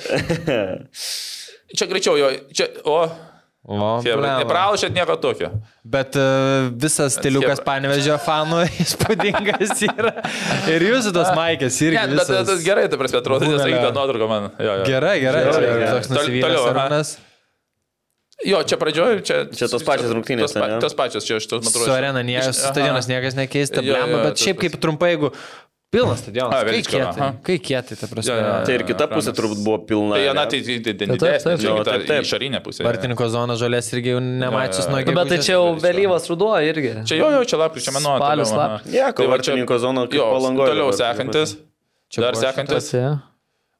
Čia 1.73 1.87
greičiau 1.87 2.19
jo, 2.19 2.27
čia, 2.51 2.67
o, 2.83 2.99
O, 3.63 3.77
nepralaušėt 4.03 4.91
nieko 4.91 5.15
tokio. 5.23 5.47
Bet 5.87 6.17
uh, 6.19 6.65
visas 6.75 7.15
stiliukas 7.15 7.61
panevežio 7.63 8.17
fanų 8.19 8.65
įspūdingas 8.83 9.83
yra. 9.87 10.11
Ir 10.67 10.83
jūsų 10.89 11.13
tos 11.15 11.29
maikės 11.39 11.77
irgi. 11.85 11.95
Ne, 11.95 12.09
bet 12.11 12.25
visas... 12.27 12.47
tas 12.49 12.65
gerai, 12.65 12.89
tai 12.91 12.99
prasme, 12.99 13.21
atrodo, 13.23 13.47
nes 13.47 13.55
Bumelio. 13.55 13.77
sakyta 13.79 13.93
nuotrauka 13.95 14.27
man. 14.33 14.49
Jo, 14.59 14.73
jo. 14.81 14.89
Gerai, 14.91 15.15
gerai. 15.23 15.45
Gerai, 15.47 15.69
gerai. 15.69 15.93
Toks 15.95 16.11
nusivylęs 16.11 16.67
arūnas. 16.73 17.13
Jo, 18.43 18.59
čia 18.67 18.75
pradžioje, 18.81 19.21
čia... 19.23 19.35
Čia 19.55 19.69
tos 19.71 19.83
pačios 19.87 20.11
rungtynės, 20.11 20.51
Tos, 20.51 20.59
pa, 20.59 20.67
tos 20.83 20.95
pačios, 20.99 21.23
čia 21.23 21.37
aš 21.39 21.45
tos 21.47 21.63
matau. 21.63 21.85
Su 21.85 21.93
arena 21.95 22.19
niekas, 22.25 22.49
Iš- 22.57 22.63
aha. 22.65 22.71
stadionas 22.73 23.07
niekas 23.07 23.37
nekeista, 23.39 23.79
Jo, 23.79 23.93
jo, 23.93 23.99
blemba, 24.01 24.23
bet 24.27 24.41
šiaip 24.43 24.59
kaip 24.59 24.75
trumpai, 24.83 25.13
jeigu 25.13 25.29
pilnas 25.93 26.23
stadionas. 26.23 26.63
Kai 26.67 26.81
kietai, 26.87 27.27
kai 27.47 27.57
kietai, 27.67 27.97
ta 27.99 28.09
prasme. 28.11 28.31
Jo, 28.31 28.37
jo, 28.39 28.45
jo. 28.49 28.59
Tai 28.67 28.77
ir 28.79 28.83
kita 28.89 29.07
pusė 29.11 29.33
turbūt 29.37 29.61
buvo 29.65 29.79
pilna. 29.89 30.17
Tai, 30.17 30.23
na, 30.33 30.43
ne? 30.43 30.45
tai, 30.51 30.61
tai, 30.65 30.77
tai, 30.83 30.95
tai 30.99 31.09
didesnė, 31.13 32.19
išorinė 32.25 32.61
pusė. 32.65 32.85
Vartininko 32.87 33.27
zona 33.33 33.57
žolės 33.59 33.91
irgi 33.93 34.15
jau 34.15 34.21
nemačius 34.23 34.89
nuo 34.89 35.03
Nu, 35.03 35.17
bet 35.19 35.33
tai 35.33 35.39
čia 35.45 35.53
jau 35.57 35.67
vėlyvas 35.83 36.25
ruduo 36.31 36.53
irgi. 36.65 36.95
Čia 37.09 37.19
jo, 37.21 37.29
jo, 37.37 37.43
čia 37.49 37.59
lapkričio 37.61 37.93
mėnuo. 37.95 38.15
Spalis, 38.19 38.53
toliau, 38.53 38.63
aha. 38.65 38.81
Jo, 38.89 39.11
Tai 39.19 39.27
va 39.29 39.37
čia- 39.37 39.53
vartininko 39.53 39.79
zona 39.83 40.07
kaip 40.07 40.17
Jo, 40.19 40.31
Palangoje 40.33 40.73
toliau 40.73 40.95
sekantis. 40.97 41.57
Čia 42.13 42.25
Dar 42.25 42.39
sekantis. 42.39 42.89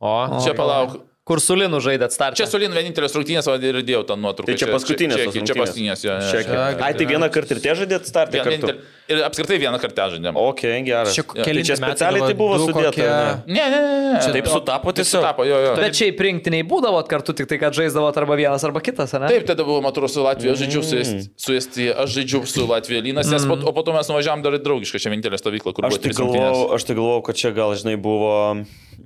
O, 0.04 0.14
Čia 0.44 0.54
palauk. 0.58 1.02
Kur 1.24 1.40
su 1.40 1.56
Linu 1.56 1.78
žaidėt 1.80 2.12
startą. 2.12 2.36
Čia 2.36 2.46
su 2.52 2.60
Lin 2.60 2.74
vienintelės 2.76 3.14
rungtynės, 3.16 3.46
o 3.48 3.54
ir 3.56 3.78
dėjau 3.88 4.02
tą 4.10 4.18
nuotrauką. 4.20 4.50
Tai 4.52 4.56
čia 4.60 4.68
paskutinės 4.68 5.22
Čia, 5.22 5.28
čia, 5.32 5.44
čia 5.48 5.56
paskutinės, 5.56 6.02
jo. 6.04 6.16
jo. 6.20 6.42
Čia- 6.44 6.58
Ai, 6.84 6.90
tai 7.00 7.06
vieną 7.08 7.30
kartą 7.32 7.56
ir 7.56 7.62
tie 7.64 7.76
žadėt 7.80 8.10
startą 8.10 8.42
vienintel- 8.44 8.82
Ir 9.08 9.22
apskritai 9.24 9.56
vieną 9.60 9.80
kartą 9.80 10.10
žaidėm. 10.12 10.36
Ok, 10.36 10.62
geras. 10.84 11.16
čia 11.16 11.24
Tai 11.24 11.46
keli 11.48 11.64
čia 11.64 11.78
specialiai 11.80 12.28
tai 12.28 12.36
buvo 12.36 12.58
sudėta. 12.60 13.44
ne? 13.48 13.56
Ne, 13.56 13.70
ne, 13.72 13.80
ne. 13.80 14.12
ne. 14.20 14.34
Taip 14.36 14.48
sutapo 14.52 14.92
Taip 14.92 15.00
tiesiog. 15.00 15.24
sutapo, 15.24 15.46
jo, 15.48 15.58
jo. 15.64 15.72
Bet 15.80 15.96
šiaip 15.96 16.20
rinktiniai 16.20 16.68
būdavot 16.68 17.08
kartu, 17.08 17.32
tik 17.36 17.48
tai, 17.48 17.58
kad 17.60 17.72
žaisdavot 17.76 18.20
arba 18.20 18.36
vienas, 18.36 18.64
arba 18.68 18.84
kitas, 18.84 19.16
ne? 19.16 19.28
Taip, 19.32 19.48
tada 19.48 19.64
buvo, 19.64 19.80
atrodo, 19.88 20.12
su 20.12 20.24
Latvija, 20.28 20.52
aš 20.56 20.60
žaidžiau 20.66 20.84
su, 20.84 20.96
Est- 21.00 21.32
su 21.40 21.56
Estija, 21.56 21.96
aš 22.04 22.16
žaidžiau 22.20 22.44
su 22.48 22.68
Latvija 22.68 23.00
Lynas, 23.04 23.32
nes 23.32 23.48
po, 23.48 23.56
o 23.64 23.72
po 23.76 23.84
to 23.84 23.96
mes 23.96 24.08
nuvažiavam 24.12 24.44
dar 24.44 24.56
į 24.60 24.64
draugišką 24.64 25.00
čia 25.00 25.12
vienintelę 25.12 25.40
stovyklą, 25.40 25.72
kur 25.76 25.88
Aš 25.88 25.96
buvo 26.00 26.04
tai 26.04 26.16
galvojau, 26.20 26.74
aš 26.76 26.84
tai 26.84 26.96
galvojau, 27.00 27.24
kad 27.28 27.36
čia 27.40 27.52
gal, 27.56 27.76
žinai, 27.80 27.96
buvo... 28.00 28.56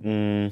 Mm, 0.01 0.49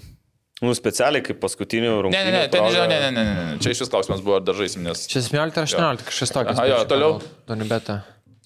nu, 0.63 0.71
specialiai 0.77 1.23
kaip 1.25 1.39
paskutinių 1.43 1.89
Ne, 1.89 2.01
rungtynių. 2.07 2.31
ne, 2.31 2.31
ne, 2.37 2.47
ten, 2.47 2.61
proga. 2.63 2.87
ne, 2.87 2.99
ne, 2.99 3.11
ne, 3.11 3.23
ne, 3.27 3.45
ne, 3.51 3.55
čia 3.63 3.73
iš 3.75 3.81
vis 3.85 3.91
klausimas 3.91 4.21
buvo, 4.23 4.37
ar 4.39 4.45
dar 4.47 4.55
žaisim, 4.55 4.83
nes... 4.87 5.07
Čia 5.11 5.23
17 5.25 5.57
ar 5.59 5.65
18 5.67 6.05
kažkas 6.07 6.31
tokio. 6.35 6.53
Aha, 6.55 6.67
jo, 6.71 6.77
toliau. 6.89 7.17
Donibeta. 7.49 8.01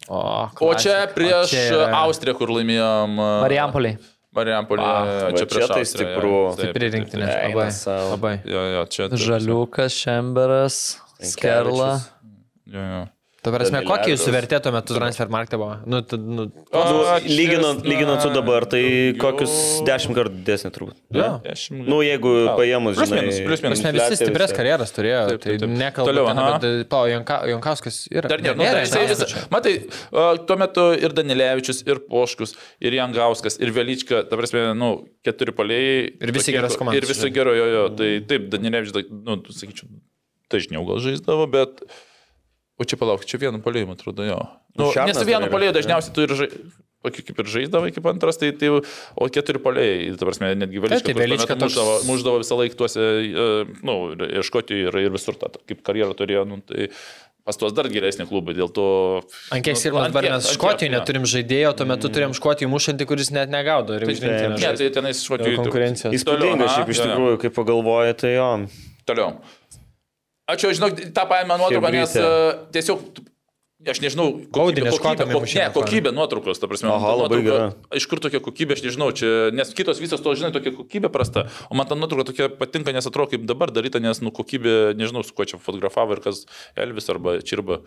O, 0.09 0.21
O 0.65 0.71
čia 0.73 1.03
prieš 1.13 1.51
O 1.51 1.51
čia 1.53 1.83
Austriją, 2.01 2.33
kur 2.39 2.49
laimėjom... 2.55 3.19
uh, 3.19 3.35
Mariampoliai. 3.45 3.99
Marijampolį. 4.33 4.83
Va, 4.85 5.29
Čia 5.33 5.41
čia 5.41 5.45
prieš 5.49 5.69
tai 5.73 5.85
stipru. 5.89 6.29
jo, 6.31 6.41
taip, 6.53 6.67
Stipri 6.69 6.89
rinktinė. 6.93 7.29
Labai. 7.49 7.69
Labai. 8.13 8.33
Jo, 8.45 8.61
jo, 8.75 8.83
čia... 8.93 9.07
Žaliukas, 9.17 9.95
Šemberas, 10.03 10.77
Skerla. 11.31 11.95
Jo, 12.69 12.83
jo. 12.93 12.99
Tu 13.39 13.51
prasme, 13.55 13.79
kokį 13.79 13.87
Danilevičius. 13.87 14.19
jūsų 14.19 14.31
vertė 14.35 14.57
tuo 14.65 14.71
metu 14.75 14.95
transfer 14.97 15.29
markete 15.31 15.55
buvo? 15.61 15.75
Nu, 15.87 16.01
tu, 16.03 16.17
nu, 16.19 16.49
Nu, 16.51 16.97
A, 17.07 17.13
lyginant, 17.23 17.85
lyginant 17.87 18.19
su 18.19 18.27
na, 18.27 18.35
dabar, 18.35 18.65
tai 18.67 18.81
daugiau- 18.83 19.19
kokius 19.21 19.53
dešimt 19.87 20.15
kartų 20.17 20.41
didesnį 20.43 20.71
turbūt. 20.75 20.97
Jo. 21.15 21.27
Dešimt- 21.45 21.87
Nu, 21.87 22.01
jeigu 22.03 22.33
A, 22.51 22.57
paėmus, 22.59 22.97
plius 22.99 23.07
žinai, 23.13 23.21
minus, 23.23 23.39
plius 23.47 23.61
minus. 23.63 23.79
prasme, 23.79 23.93
visi 23.95 24.17
stiprias 24.19 24.51
karjeras 24.57 24.91
turėjo. 24.91 25.21
Taip, 25.29 25.39
taip, 25.45 25.59
Tai 25.59 25.67
taip. 25.67 25.77
nekalbu 25.79 26.09
Toliau, 26.11 26.25
ten 26.27 26.37
aha. 26.43 26.55
apie... 26.57 26.83
Pau, 26.91 27.05
Janka, 27.07 27.37
Jankauskas 27.47 28.01
yra. 28.11 28.27
Dar 28.33 28.41
ne, 28.43 28.53
nu, 28.53 28.63
nėra, 28.63 28.83
tai, 28.83 28.91
nėra, 28.91 29.07
jisai, 29.07 29.29
vis, 29.31 29.47
matai, 29.55 29.73
tuo 30.45 30.57
metu 30.59 30.85
ir 30.99 31.15
Danilevičius, 31.15 31.79
ir 31.87 32.03
Poškus, 32.11 32.55
ir 32.81 32.91
Jangauskas, 32.99 33.55
ir 33.63 33.71
Velička, 33.71 34.25
ta 34.27 34.35
prasme, 34.35 34.73
nu, 34.75 34.91
keturi 35.23 35.55
poliai. 35.55 36.11
Ir 36.19 36.31
visi 36.35 36.51
tokie, 36.51 36.59
geros 36.59 36.75
komandos, 36.75 36.99
Ir 36.99 37.07
visi 37.07 37.23
žinai. 37.23 37.33
gero, 37.39 37.55
jo, 37.55 37.65
jo. 37.77 37.87
Tai 37.95 38.11
taip, 38.27 38.49
Danilevičius, 38.51 38.93
da- 38.99 39.07
nu, 39.15 39.39
sakyčiau, 39.47 39.87
dažniau 40.51 40.83
gal 40.91 40.99
žaisdavo, 40.99 41.47
bet... 41.49 41.87
O 42.79 42.85
čia 42.87 42.99
palauk, 42.99 43.25
čia 43.27 43.39
vienu 43.41 43.59
poliai, 43.63 43.87
man 43.89 43.97
atrodo, 43.99 44.23
jo. 44.23 44.37
Nu, 44.79 44.87
Nu, 44.87 44.93
nes 45.09 45.17
vienu 45.27 45.45
yra, 45.45 45.51
poliai 45.51 45.73
ne? 45.73 45.75
dažniausiai 45.79 46.15
tu 46.15 46.23
ir 46.27 46.35
žai... 46.43 46.49
Tokį 46.99 47.23
kaip 47.29 47.37
ir 47.39 47.47
žaisdavai 47.47 47.89
kaip 47.95 48.07
antras, 48.11 48.35
tai, 48.35 48.49
tai 48.59 48.67
o 48.75 49.27
keturi 49.31 49.59
poliai, 49.63 50.09
ta 50.19 50.25
prasme, 50.27 50.49
netgi 50.59 50.81
Velička, 50.83 51.13
tai 51.15 51.27
metu 51.31 51.47
toks- 51.47 51.61
muždavo, 51.63 51.93
muždavo 52.09 52.41
visą 52.41 52.57
laiką 52.59 52.75
tuose, 52.75 53.05
e, 53.23 53.45
nu, 53.87 53.93
ir 54.27 54.43
Škotijoje, 54.43 54.89
ir, 54.89 54.97
ir 55.07 55.13
visur 55.13 55.37
tą, 55.39 55.47
kaip 55.63 55.79
karjerą 55.87 56.11
turėjo, 56.19 56.41
nu, 56.49 56.57
tai 56.67 56.89
pas 57.47 57.55
tuos 57.55 57.71
dar 57.77 57.87
geresnį 57.87 58.27
klubą, 58.27 58.51
dėl 58.57 58.67
to... 58.75 58.87
Mes 59.47 59.55
ant 59.55 60.19
kiek, 60.19 60.43
Škotijoje 60.51 60.91
jo. 60.91 60.97
neturim 60.97 61.29
žaidėjo, 61.31 61.71
tuo 61.79 61.87
metu 61.87 62.11
turėjom 62.11 62.35
Škotijoje 62.35 62.73
mušantį, 62.75 63.07
kuris 63.13 63.31
net 63.31 63.53
negaudo. 63.55 63.95
Ir 63.95 64.03
rinktinė 64.03 64.51
Ne, 64.57 64.73
tai 64.83 64.91
tenais 64.99 65.23
Škotijoje... 65.23 65.55
konkurencijos. 65.63 66.19
Įspūdinga 66.19 66.67
Toliau, 66.67 66.75
šiaip 66.75 66.91
iš 66.97 67.01
tikrųjų, 67.05 67.39
kaip 67.45 67.55
pagalvoji, 67.63 68.19
tai 68.25 68.35
jo. 68.35 68.51
Toliau. 69.07 69.31
Ačiū, 70.49 70.71
žinok, 70.73 70.97
tą 71.13 71.25
paėmę 71.29 71.57
nuotrauką, 71.61 71.91
nes 71.93 72.13
Chebrytė. 72.15 72.29
e, 72.29 72.71
tiesiog, 72.75 73.03
aš 73.79 74.01
nežinau, 74.03 74.25
kokybė, 74.51 74.91
kokybė, 74.91 75.25
ne, 75.31 75.67
kokybė 75.71 76.11
nuotraukos, 76.11 76.59
ta 76.59 76.67
prasme, 76.67 76.89
Aha, 76.91 76.99
ta 76.99 77.15
labai 77.15 77.37
nuotrauka- 77.39 77.95
Iš 77.95 78.07
kur 78.11 78.19
tokia 78.19 78.41
kokybė, 78.43 78.75
aš 78.75 78.81
nežinau, 78.83 79.07
čia, 79.15 79.29
nes 79.55 79.71
kitos 79.73 80.01
visos 80.03 80.19
to, 80.19 80.33
žinai, 80.35 80.51
tokia 80.51 80.73
kokybė 80.75 81.07
prasta, 81.13 81.45
o 81.71 81.75
man 81.79 81.87
ta 81.87 81.95
nuotrauka 81.95 82.27
tokia 82.27 82.49
patinka, 82.51 82.91
nes 82.91 83.07
atrodo 83.07 83.31
kaip 83.31 83.45
dabar 83.47 83.71
daryta, 83.71 84.01
nes, 84.03 84.19
nu, 84.19 84.33
kokybė, 84.35 84.91
nežinau, 84.99 85.23
su 85.23 85.31
kuo 85.33 85.47
čia 85.47 85.55
fotografavo 85.63 86.17
ir 86.17 86.19
kas 86.25 86.43
Elvis 86.75 87.07
arba 87.09 87.37
Čirba. 87.39 87.79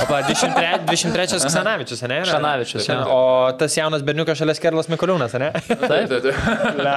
Apa, 0.00 0.22
23 0.24 0.88
23 0.88 1.44
Ksanavičius, 1.44 2.00
ne? 2.08 2.22
Ksanavičius, 2.24 2.88
jo. 2.88 2.96
O 3.12 3.52
tas 3.60 3.76
jaunas 3.76 4.00
berniukas 4.02 4.40
šalia 4.40 4.56
Skerlas 4.56 4.88
Mikoliūnas, 4.88 5.36
ne? 5.36 5.52
Taip, 5.52 6.08
taip, 6.08 6.24
taip. 6.30 6.34
Le, 6.86 6.96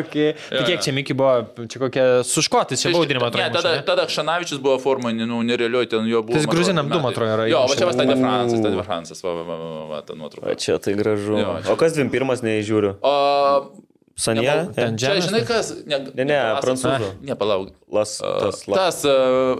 okay. 0.00 0.34
Tai 0.50 0.64
kiek 0.66 0.82
čia 0.82 0.90
Miki 0.96 1.14
buvo, 1.14 1.46
čia 1.70 1.78
kokia 1.86 2.08
suškotis, 2.26 2.82
čia 2.82 2.90
baudinimą 2.98 3.30
Ne, 3.30 3.46
atrodo. 3.46 3.62
tada, 3.62 3.82
tada 3.86 4.08
Kšanavičius 4.10 4.58
buvo 4.58 4.74
formai, 4.82 5.14
nu, 5.14 5.38
nerealioj 5.46 5.86
ten 5.94 6.10
jo 6.10 6.24
buvo. 6.26 6.34
Tai 6.34 6.50
gruzinam 6.50 6.90
du, 6.90 6.98
atrodo, 6.98 7.30
yra 7.38 7.46
Jo, 7.50 7.59
va 7.60 7.66
įmušę. 7.68 7.78
čia 7.78 7.86
vas 7.90 7.96
Tadė 8.00 8.16
Francas, 8.20 8.60
Tadė 8.64 8.84
Francas, 8.84 9.22
va, 9.24 9.30
va, 9.34 9.42
va, 9.44 9.56
va, 9.60 9.84
va, 9.94 10.00
ta 10.02 10.12
Va, 10.14 10.18
nuotrauka. 10.18 10.56
čia 10.56 10.78
tai 10.78 10.94
gražu. 10.94 11.38
Jo, 11.38 11.54
čia- 11.62 11.72
O 11.72 11.76
kas 11.76 11.92
21 11.96 12.42
neįžiūriu? 12.42 12.96
O, 13.02 13.14
Ten 14.74 14.96
čia, 15.00 15.14
žinai 15.24 15.46
kas? 15.48 15.72
Ne, 15.86 15.98
Ne, 16.14 16.24
ne, 16.24 16.38
prancūzų. 16.60 17.08
Ne, 17.24 17.34
palauk. 17.40 17.70
Las, 17.90 18.18
tas, 18.20 18.66
la, 18.68 18.76
Tas, 18.76 19.04
uh, 19.04 19.56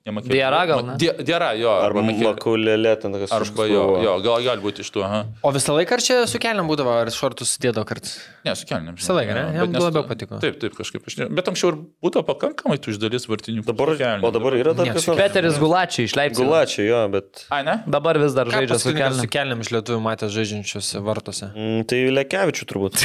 Makė- 0.00 0.32
Diara 0.32 0.62
gal, 0.66 0.80
ne? 0.86 0.94
Di- 0.96 1.12
Diara, 1.28 1.50
jo. 1.60 1.68
arba 1.84 2.00
makulėlė, 2.00 2.94
ten 3.02 3.12
kažkas. 3.12 3.34
Arba 3.36 3.66
jo, 3.68 3.82
jo, 4.00 4.14
gal 4.24 4.40
gali 4.46 4.62
būti 4.64 4.80
iš 4.80 4.88
tų, 4.94 5.02
aha. 5.04 5.18
O 5.44 5.52
visą 5.52 5.74
laiką 5.76 5.92
ar 5.92 6.00
čia 6.00 6.16
su 6.26 6.38
keliam 6.40 6.66
būdavo, 6.66 6.88
ar 7.02 7.10
šortus 7.12 7.52
sudėdavo 7.58 7.84
kartais? 7.86 8.14
Ne, 8.42 8.54
su 8.56 8.64
kelniam. 8.66 8.96
Visą 8.96 9.12
laiką, 9.14 9.34
ne? 9.36 9.42
Jam 9.58 9.76
labiau 9.76 10.02
patiko. 10.08 10.40
Taip, 10.40 10.56
taip, 10.58 10.72
kažkaip. 10.78 11.04
Aš 11.06 11.18
ne, 11.20 11.26
bet 11.28 11.44
anksčiau 11.52 11.74
ir 11.74 11.76
būtų 12.02 12.24
pakankamai 12.26 12.78
tų 12.80 12.94
iš 12.94 12.98
dalies 13.02 13.28
vartinių. 13.28 13.60
Dabar, 13.68 13.92
o 14.24 14.30
dabar 14.32 14.56
yra 14.56 14.72
dar 14.74 14.88
Ne, 14.88 14.94
kas 14.96 15.04
su 15.04 15.12
nors? 15.12 15.20
Peteris 15.20 15.60
Gulačiai 15.60 16.08
iš 16.08 16.16
Leipzig. 16.16 16.40
Gulačiai, 16.48 16.88
jo, 16.88 17.02
bet... 17.12 17.44
Ai, 17.52 17.60
ne? 17.68 17.76
Dabar 17.86 18.16
vis 18.24 18.32
dar 18.32 18.48
Ką 18.48 18.56
žaidžia 18.56 18.80
su 18.80 18.96
kelniu. 18.96 19.20
su 19.20 19.28
keliam 19.36 19.60
iš 19.60 19.68
lietuvių 19.76 20.00
matęs 20.08 20.32
žaidžiančius 20.32 20.94
vartuose? 21.04 21.52
Mm, 21.52 21.84
tai 21.84 22.00
Lekevičių 22.16 22.64
turbūt. 22.72 23.04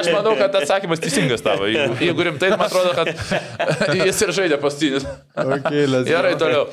Aš 0.00 0.10
manau, 0.14 0.32
kad 0.38 0.54
atsakymas 0.62 1.00
teisingas 1.02 1.42
tavo. 1.44 1.68
Jeigu, 1.70 1.96
jeigu 2.00 2.26
rimtai, 2.30 2.50
man 2.56 2.69
atrodo, 2.70 2.94
kad 2.94 3.10
jis 4.06 4.22
ir 4.24 4.32
žaidė 4.38 4.60
pastinis. 4.62 5.04
Okay, 5.34 5.84
Gerai, 6.08 6.36
toliau. 6.40 6.68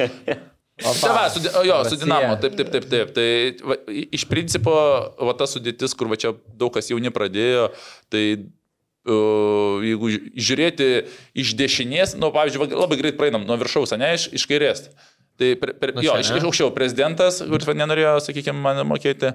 Tai 0.78 1.10
va, 1.10 1.24
su, 1.34 1.42
o 1.58 1.64
jo, 1.66 1.80
su. 1.90 1.98
Dinamo, 1.98 2.36
taip, 2.38 2.54
taip, 2.60 2.70
taip, 2.70 2.86
taip. 2.92 3.14
Tai 3.16 3.28
va, 3.66 3.78
iš 4.14 4.28
principo, 4.30 4.76
va 5.18 5.34
ta 5.38 5.48
sudėtis, 5.50 5.96
kur 5.98 6.10
va 6.12 6.20
čia 6.22 6.36
daug 6.54 6.70
kas 6.76 6.92
jauni 6.92 7.10
pradėjo, 7.14 7.72
tai 8.14 8.24
uh, 8.38 9.82
jeigu 9.82 10.12
ži- 10.14 10.24
žiūrėti 10.50 10.90
iš 11.42 11.56
dešinės, 11.58 12.14
nu, 12.22 12.30
pavyzdžiui, 12.36 12.62
va, 12.62 12.82
labai 12.86 13.00
greit 13.02 13.18
praeinam 13.18 13.48
nuo 13.50 13.58
viršaus, 13.58 13.96
ne, 13.98 14.14
iš, 14.20 14.28
iš 14.38 14.46
kairės. 14.52 14.86
Tai, 15.38 15.52
per, 15.62 15.74
per, 15.82 15.96
Nu, 15.98 16.02
jo, 16.06 16.14
čia, 16.14 16.22
iš, 16.22 16.30
iš 16.40 16.46
aukščiau 16.50 16.70
prezidentas, 16.74 17.42
kuris 17.46 17.68
nenorėjo, 17.78 18.14
sakykime, 18.26 18.62
man 18.62 18.82
mokėti, 18.90 19.34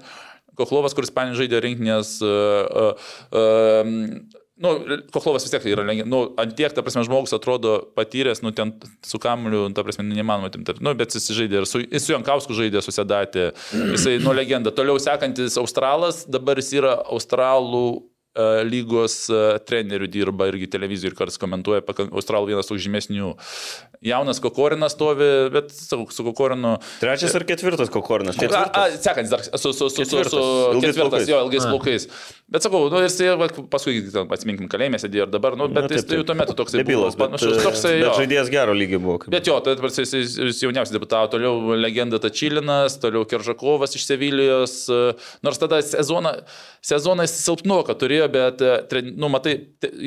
Koklovas, 0.59 0.93
kuris 0.93 1.09
panė 1.15 1.33
žaidė 1.39 1.63
rinkinės. 1.65 2.19
Uh, 2.21 2.93
uh, 2.93 3.13
uh, 3.33 4.42
Nu, 4.63 4.77
Koklovas 5.15 5.47
vis 5.47 5.53
tiek 5.55 5.65
yra, 5.73 5.85
nu, 6.07 6.21
ant 6.39 6.55
tiek, 6.59 6.71
ta 6.75 6.85
prasme, 6.85 7.03
žmogus 7.07 7.35
atrodo 7.35 7.75
patyręs, 7.99 8.45
nu, 8.45 8.53
ten 8.55 8.75
su 9.07 9.19
kamuliu, 9.23 9.65
ta 9.75 9.83
prasme, 9.87 10.07
neįmanoma 10.07 10.53
timti. 10.55 10.77
Nu, 10.85 10.95
bet 10.99 11.17
jis 11.17 11.27
žaidė 11.35 11.63
ir 11.63 11.69
su, 11.69 11.83
jis 11.83 12.07
su 12.07 12.15
Jankausku 12.15 12.55
žaidė, 12.57 12.83
susidatė. 12.85 13.51
Jisai, 13.75 14.19
nu, 14.23 14.35
legenda. 14.37 14.71
Toliau 14.75 15.01
sekantis 15.03 15.59
Australas, 15.61 16.23
dabar 16.31 16.61
jis 16.63 16.73
yra 16.79 16.95
Australų 17.03 17.87
e, 17.99 18.47
lygos 18.69 19.17
e, 19.33 19.41
trenerių 19.69 20.09
dirba 20.15 20.49
irgi 20.53 20.71
televizijų 20.73 21.13
ir 21.13 21.19
kartais 21.19 21.41
komentuoja, 21.43 21.83
Australų 22.11 22.53
vienas 22.53 22.71
toks 22.71 22.85
žymesnių. 22.87 23.35
Jaunas 24.03 24.41
Kokorinas 24.43 24.97
stovi, 24.97 25.29
bet 25.55 25.71
sakau, 25.75 26.07
su 26.11 26.25
Kokorinu. 26.27 26.77
Trečias 27.03 27.35
ar 27.39 27.45
ketvirtas 27.47 27.91
kokorinas? 27.93 28.39
A, 28.39 28.43
a, 28.43 28.47
Ketvirtas. 28.47 29.03
sekantis 29.05 29.35
dar 29.35 29.45
su, 29.47 29.71
su, 29.71 29.75
su, 29.75 29.91
su, 29.91 30.01
Ketvirtas. 30.03 30.33
su 30.35 30.81
ketvirtas, 30.81 31.03
plaukais. 31.03 31.29
jo, 31.31 31.43
ilgais 31.47 31.69
plaukais. 31.69 32.09
Bet 32.53 32.67
sakau, 32.67 32.83
nu, 32.93 32.99
jis 33.01 33.15
va, 33.41 33.47
paskui, 33.73 33.95
atsiminkim, 34.13 34.67
kalėjime 34.69 34.99
sėdėjo 35.01 35.25
ir 35.25 35.31
dabar, 35.33 35.55
nu, 35.57 35.71
bet 35.73 35.87
Na, 35.87 35.89
jis 35.97 36.03
taip, 36.05 36.11
tai 36.11 36.19
jau 36.19 36.25
taip. 36.25 36.29
tuo 36.29 36.37
metu 36.37 36.57
toksai 36.59 36.81
Debilas, 36.83 37.15
panašus. 37.17 37.63
Bet 37.65 37.87
jo. 37.97 38.11
žaidėjas 38.19 38.51
gero 38.53 38.75
lygio 38.77 38.99
buvo. 39.01 39.15
kaip- 39.23 39.33
Bet 39.33 39.47
jo, 39.49 39.55
tai 39.65 39.73
jis, 39.81 40.13
jis, 40.13 40.35
jis 40.37 40.61
jauniausias 40.61 40.93
debutavo, 40.93 41.31
toliau 41.33 41.73
legenda 41.81 42.21
Tačilinas, 42.21 42.99
toliau 43.01 43.25
Keržakovas 43.25 43.97
iš 43.97 44.05
Sevilijos, 44.05 44.75
e, 44.93 45.15
nors 45.43 45.57
tada 45.63 45.81
sezoną, 45.81 46.35
sezoną 46.85 47.25
jis 47.25 47.39
silpnuoką 47.41 47.97
turėjo, 47.97 48.29
bet, 48.37 48.61
e, 48.61 49.03
nu, 49.17 49.33
matai, 49.33 49.57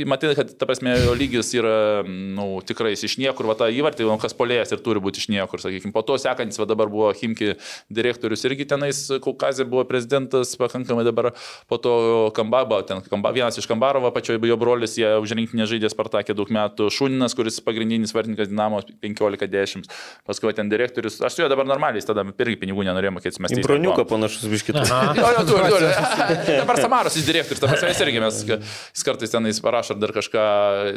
matai, 0.06 0.36
kad, 0.38 0.54
ta 0.60 0.70
prasme, 0.70 0.94
jo 1.02 1.18
lygis 1.18 1.50
yra, 1.58 2.04
nu, 2.06 2.62
tikrai 2.62 2.94
jis 2.94 3.08
iš 3.10 3.18
niekur, 3.24 3.50
va 3.50 3.58
tą 3.58 3.72
įvartį, 3.74 4.06
nu, 4.06 4.20
kas 4.22 4.38
polėjas 4.38 4.72
ir 4.76 4.84
turi 4.86 5.02
būti 5.02 5.18
iš 5.24 5.32
niekur, 5.34 5.58
sakykime. 5.66 5.96
Po 5.98 6.06
to 6.06 6.20
sekantis, 6.22 6.62
va 6.62 6.70
dabar 6.70 6.94
buvo 6.94 7.10
Himki 7.10 7.56
direktorius 7.90 8.46
irgi 8.46 8.70
tenais, 8.70 9.02
Kaukazė 9.26 9.66
buvo 9.66 9.82
prezidentas, 9.90 10.54
pakankamai 10.62 11.08
dabar, 11.10 11.34
po 11.68 11.82
to 11.82 11.96
Kambaba, 12.36 12.82
ten 12.88 13.02
Kamba, 13.10 13.32
vienas 13.36 13.58
iš 13.60 13.68
Kambarovo, 13.70 14.12
pačioje 14.16 14.42
jo 14.50 14.58
brolis, 14.60 14.98
jie 15.00 15.08
už 15.22 15.34
rinkinį 15.40 15.68
žaidė 15.72 15.90
Spartakė 15.94 16.36
daug 16.38 16.52
metų, 16.54 16.90
Šuninas, 16.94 17.36
kuris 17.38 17.62
pagrindinis 17.66 18.14
vartininkas 18.16 18.52
Dinamo 18.52 18.82
15-10, 19.04 19.88
paskui 20.28 20.54
ten 20.58 20.70
direktorius, 20.72 21.20
aš 21.26 21.38
su 21.38 21.44
juo 21.44 21.50
dabar 21.52 21.68
normaliai, 21.70 22.02
jis 22.02 22.10
tada 22.10 22.26
irgi 22.28 22.58
pinigų 22.62 22.86
nenorėjau 22.88 23.16
mokėti, 23.18 23.42
mes 23.46 23.56
Imbroniuką 23.56 24.06
panašus 24.10 24.46
biškitas. 24.52 24.92
Jo, 25.16 25.30
jo, 25.32 25.42
turi, 25.48 25.68
turi. 25.72 25.90
Dabar 26.62 26.80
Samaros 26.82 27.16
jis 27.18 27.26
direktorius, 27.28 27.62
prasme, 27.64 27.90
jis 27.92 28.02
irgi 28.04 28.22
mes, 28.24 28.40
jis 28.50 29.06
kartais 29.06 29.32
tenais 29.32 29.60
parašo 29.64 29.96
ar 29.96 30.00
dar 30.02 30.12
kažką, 30.16 30.44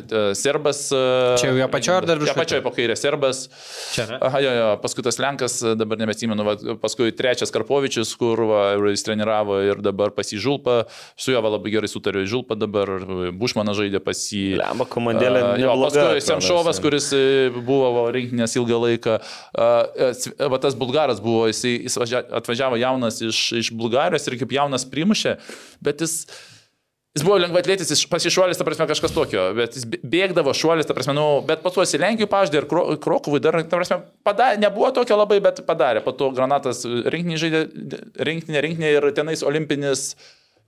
e, 0.01 0.23
serbas. 0.39 0.81
e, 0.95 1.03
Čia 1.41 1.53
jau 1.53 1.67
apačioj 1.69 1.97
ar 2.01 2.07
dar 2.09 2.19
Ja, 2.19 2.23
viršuj? 2.25 2.35
apačioj 2.35 2.63
po 2.65 2.73
kairė 2.75 2.97
serbas. 2.99 3.45
Čia, 3.95 4.07
ne? 4.11 4.19
Aha, 4.29 4.41
jo, 4.45 4.53
jo, 4.59 4.69
paskui 4.83 5.05
tas 5.07 5.21
Lenkas, 5.23 5.59
dabar 5.79 6.01
nebesimenu, 6.01 6.47
va, 6.47 6.57
paskui 6.83 7.13
trečias 7.17 7.53
Karpovičius, 7.55 8.15
kur 8.21 8.43
va, 8.49 8.63
jis 8.91 9.07
treniravo 9.07 9.61
ir 9.67 9.83
dabar 9.85 10.13
pasižulpa, 10.17 10.81
su 11.19 11.28
juo 11.35 11.43
va, 11.45 11.53
labai 11.55 11.73
gerai 11.75 11.89
sutariu, 11.91 12.25
žulpa 12.29 12.57
dabar, 12.59 12.91
Bušmanas 13.39 13.79
žaidė 13.79 14.01
pasi... 14.05 14.43
Lemba 14.61 14.87
komandėlė. 14.91 15.43
A, 15.45 15.55
Jo, 15.63 15.75
paskui 15.85 16.25
Semšovas, 16.25 16.81
kuris 16.85 17.09
e, 17.17 17.23
buvo 17.55 18.05
rinkinės 18.15 18.57
ilgą 18.61 18.81
laiką. 18.89 19.17
S- 20.13 20.33
Va 20.39 20.61
tas 20.63 20.77
bulgaras 20.79 21.21
buvo, 21.25 21.47
jis, 21.51 21.65
jis 21.69 21.99
važia- 22.01 22.25
atvažiavo 22.43 22.79
jaunas 22.81 23.21
iš, 23.25 23.41
iš 23.63 23.73
Bulgarijos 23.77 24.27
ir 24.31 24.39
kaip 24.41 24.55
jaunas 24.61 24.87
primušė, 24.89 25.39
bet 25.85 26.05
jis... 26.07 26.21
Jis 27.17 27.25
buvo 27.25 27.39
lengvatlėtis, 27.41 27.89
pasišuolis, 28.13 28.59
ta 28.61 28.63
prasme, 28.69 28.85
kažkas 28.87 29.11
tokio, 29.17 29.49
bet 29.57 29.75
jis 29.75 29.87
bė- 29.91 29.99
bėgdavo 30.13 30.53
šuolis, 30.55 30.87
ta 30.87 30.95
prasme, 30.95 31.15
nu, 31.17 31.25
bet 31.49 31.65
po 31.65 31.73
to 31.75 31.83
į 31.83 31.99
Lenkiją 31.99 32.29
paždė 32.31 32.61
ir 32.61 32.67
Kro- 32.71 32.85
Krokuvui 33.03 33.41
dar, 33.43 33.57
ta 33.65 33.81
prasme, 33.81 33.97
padarė, 34.29 34.61
nebuvo 34.63 34.91
tokio 34.95 35.17
labai, 35.19 35.41
bet 35.43 35.65
padarė. 35.67 36.03
Po 36.05 36.13
to 36.15 36.29
Granatas 36.37 36.85
rinkinį 36.87 37.41
žaidė, 37.43 37.63
rinkinį, 38.29 38.63
rinkinį 38.69 38.93
ir 39.01 39.09
tenais 39.17 39.43
olimpinis 39.43 40.05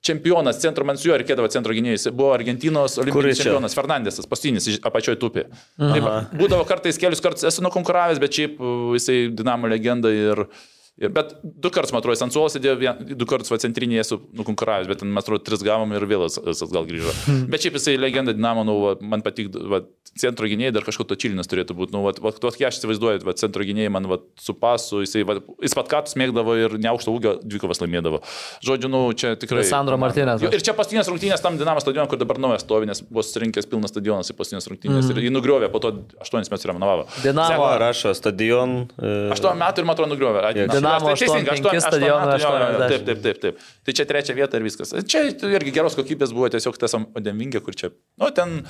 čempionas, 0.00 0.58
centro 0.62 0.84
man 0.88 0.96
su 0.98 1.08
juo 1.10 1.16
reikėdavo 1.20 1.48
centro 1.52 1.74
gynėjais, 1.76 2.08
buvo 2.16 2.32
Argentinos 2.34 2.96
olimpinis 3.02 3.40
čempionas, 3.42 3.76
Fernandesas, 3.76 4.26
pastinis, 4.30 4.68
apačioj 4.88 5.18
tupė. 5.20 5.46
Taip, 5.76 6.10
būdavo 6.40 6.64
kartais 6.68 6.98
kelius 7.00 7.20
kartus 7.24 7.44
esu 7.50 7.64
nukonkuravęs, 7.66 8.20
bet 8.22 8.32
šiaip 8.38 8.60
uh, 8.60 8.92
jisai 8.96 9.18
Dinamo 9.36 9.68
legenda 9.70 10.12
ir, 10.12 10.46
Ir- 10.46 10.78
Bet 11.00 11.32
du 11.42 11.70
kartus, 11.72 11.94
man 11.94 12.02
atrodo, 12.02 12.12
jis 12.12 12.24
ant 12.26 12.34
suolo 12.34 12.50
sėdėjo, 12.52 12.74
vien- 12.76 12.98
du 13.16 13.26
kartus 13.28 13.48
va, 13.48 13.56
centrinėje 13.62 14.02
esu 14.04 14.18
nukonkuravęs, 14.36 14.88
bet 14.90 15.00
ten, 15.00 15.08
man 15.08 15.24
atrodo, 15.24 15.40
tris 15.46 15.62
gavom 15.64 15.94
ir 15.96 16.04
vėl 16.04 16.26
jis 16.28 16.60
atgal 16.66 16.84
grįžo. 16.84 17.14
Bet 17.52 17.64
šiaip 17.64 17.78
jisai 17.78 17.94
legenda 17.96 18.34
Dinamo, 18.36 18.66
nu, 18.68 18.74
va, 18.84 18.92
man 19.00 19.24
patiktų, 19.24 19.62
va, 19.72 19.80
centro 20.20 20.48
gynėjai 20.50 20.74
dar 20.76 20.84
kažko 20.84 21.06
to 21.08 21.16
čilinas 21.16 21.48
turėtų 21.48 21.72
būti. 21.78 21.94
Nu, 21.96 22.02
va, 22.04 22.12
va, 22.20 22.34
tuos, 22.36 22.58
kai 22.58 22.68
aš 22.68 22.82
įsivaizduoju, 22.82 23.22
va, 23.24 23.34
centro 23.40 23.64
gynėjai 23.64 23.94
man 23.96 24.10
va, 24.10 24.20
su 24.36 24.52
pasu, 24.60 25.00
jisai, 25.06 25.24
va, 25.24 25.38
jis 25.64 25.76
pat 25.78 25.88
katus 25.88 26.18
mėgdavo 26.20 26.56
ir 26.60 26.76
neaukšto 26.84 27.14
ūgio 27.16 27.34
dvikovas 27.40 27.80
laimėdavo. 27.80 28.20
Žodžiu, 28.66 28.92
nu, 28.92 29.00
čia 29.16 29.32
tikrai. 29.40 29.64
Lisandro 29.64 29.96
Martinezas. 30.00 30.44
Jo, 30.44 30.52
Ir 30.52 30.64
čia 30.66 30.76
paskutinės 30.76 31.08
rungtynės 31.08 31.40
tam 31.40 31.56
Dinamo 31.60 31.80
stadione, 31.80 32.08
kur 32.12 32.20
dabar 32.20 32.40
naujas 32.42 32.66
stovi, 32.66 32.90
nes 32.90 33.00
buvo 33.06 33.24
surinkęs 33.24 33.68
pilnas 33.70 33.94
stadionas 33.94 34.28
į 34.32 34.36
paskutinės 34.36 34.68
rungtynės 34.68 35.08
mm. 35.08 35.16
ir 35.16 35.28
jį 35.28 35.32
nugriovė, 35.32 35.70
po 35.72 35.80
to 35.80 35.92
8 36.20 36.50
metus 36.52 36.68
renovavo. 36.68 37.06
Dinamo. 37.24 37.70
Rašo 37.80 38.12
stadion. 38.18 38.76
e, 39.00 39.30
8 39.32 39.60
metų 39.60 39.82
ir 39.82 39.88
man 39.88 39.96
atrodo 39.96 40.12
nugriovė. 40.12 40.42
Kiek? 40.56 40.72
Dinamo 40.90 41.12
aš- 41.14 41.22
teisingai, 41.24 41.54
8-5 41.54 41.56
aštuon- 41.56 41.76
aštuon 41.76 41.86
stadionai, 41.86 42.26
metų, 42.26 42.40
jo, 42.40 42.50
jo, 42.50 42.58
jo, 42.58 42.70
80. 42.70 42.88
Taip, 42.90 43.04
taip, 43.06 43.22
taip, 43.22 43.40
taip. 43.40 43.66
Tai 43.86 43.92
čia 44.00 44.04
trečia 44.10 44.34
vieta 44.36 44.56
ir 44.60 44.62
viskas. 44.66 44.88
Čia 45.06 45.22
irgi 45.54 45.72
geros 45.78 45.94
kokybės 45.98 46.34
buvo 46.34 46.48
tiesiog 46.52 46.76
tas 46.78 46.94
Odemvingė, 46.98 47.62
kur 47.62 47.74
čia, 47.74 47.90
nu, 48.18 48.30
ten 48.34 48.66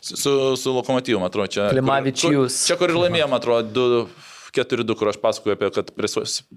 su, 0.00 0.54
su 0.56 0.72
lokomotyvu, 0.78 1.18
man 1.20 1.28
atrodo, 1.30 1.50
čia. 1.50 1.70
Klimavičius. 1.74 2.62
Čia, 2.68 2.76
kur 2.78 2.88
ir 2.90 2.96
laimėjo, 2.96 3.28
man 3.28 3.40
atrodo, 3.42 3.68
2. 3.74 4.06
4-2, 4.54 4.94
kur 4.94 5.08
aš 5.10 5.16
pasakoju 5.18 5.56
apie, 5.56 5.66
kad 5.74 5.88
prie, 5.98 6.06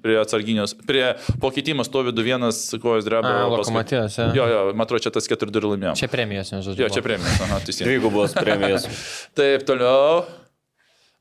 prie 0.04 0.18
atsarginios, 0.22 0.76
prie 0.86 1.16
pokeitimo 1.42 1.82
stovi 1.82 2.12
2-1 2.14 2.78
kojos 2.78 3.02
A, 3.02 3.10
drebia. 3.10 3.32
o 3.50 3.58
paskui- 3.58 3.74
Lokomotyvas, 3.74 4.18
jo. 4.22 4.28
Jo, 4.38 4.46
jo, 4.54 4.60
atrodo, 4.78 5.02
čia 5.02 5.10
tas 5.10 5.26
4-2 5.26 5.58
ir 5.58 5.66
laimėjo. 5.74 5.94
Čia 5.98 6.08
premijos, 6.08 6.52
nežinau. 6.54 6.78
Jo, 6.78 6.90
čia 6.94 7.02
premijas, 7.02 7.42
aha, 7.42 7.58
teisingai. 7.66 7.90
Dvigubos 7.98 8.38
premijos. 8.38 8.86
Taip, 9.38 9.66
toliau. 9.66 10.28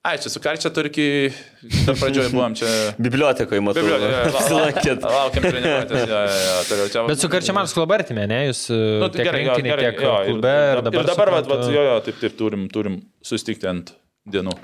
Ai, 0.07 0.18
čia 0.23 0.31
su 0.31 0.39
Karčia 0.43 0.70
Turkijai, 0.70 1.33
dar 1.86 1.97
pradžioje 1.99 2.31
buvom 2.31 2.52
čia. 2.55 2.68
Bibliotekoje 3.07 3.62
matau. 3.65 3.83
Bibliotekoje. 3.83 4.20
Apsilankėt. 4.31 5.07
Laukiam 5.07 5.47
treniruotės. 5.49 6.05
Ja, 6.07 6.20
ja, 6.28 6.36
ja, 6.44 6.52
toliau 6.68 6.91
čia. 6.93 7.02
Bet 7.10 7.23
su 7.25 7.31
Karčiamars 7.33 7.75
klubu 7.75 7.97
artime, 7.97 8.28
ne? 8.31 8.39
Jūs 8.47 8.60
Nu, 8.70 8.78
nu, 9.02 9.09
tai 9.10 9.18
tiek 9.25 9.26
gerai, 9.33 9.43
gerai, 9.67 9.83
tiek 9.89 9.99
jo, 10.07 10.12
ir- 10.23 10.31
klube 10.31 10.52
ir 10.55 10.83
dabar. 10.86 11.01
Ir 11.02 11.10
dabar, 11.10 11.33
vat, 11.35 11.49
suprantu- 11.49 11.57
vat, 11.67 11.75
jo, 11.75 11.83
jo, 11.91 11.97
taip, 12.07 12.20
taip, 12.23 12.36
turim, 12.39 12.68
turim 12.70 13.01
susitikti 13.26 13.67
ant 13.73 13.91
dienų. 14.31 14.55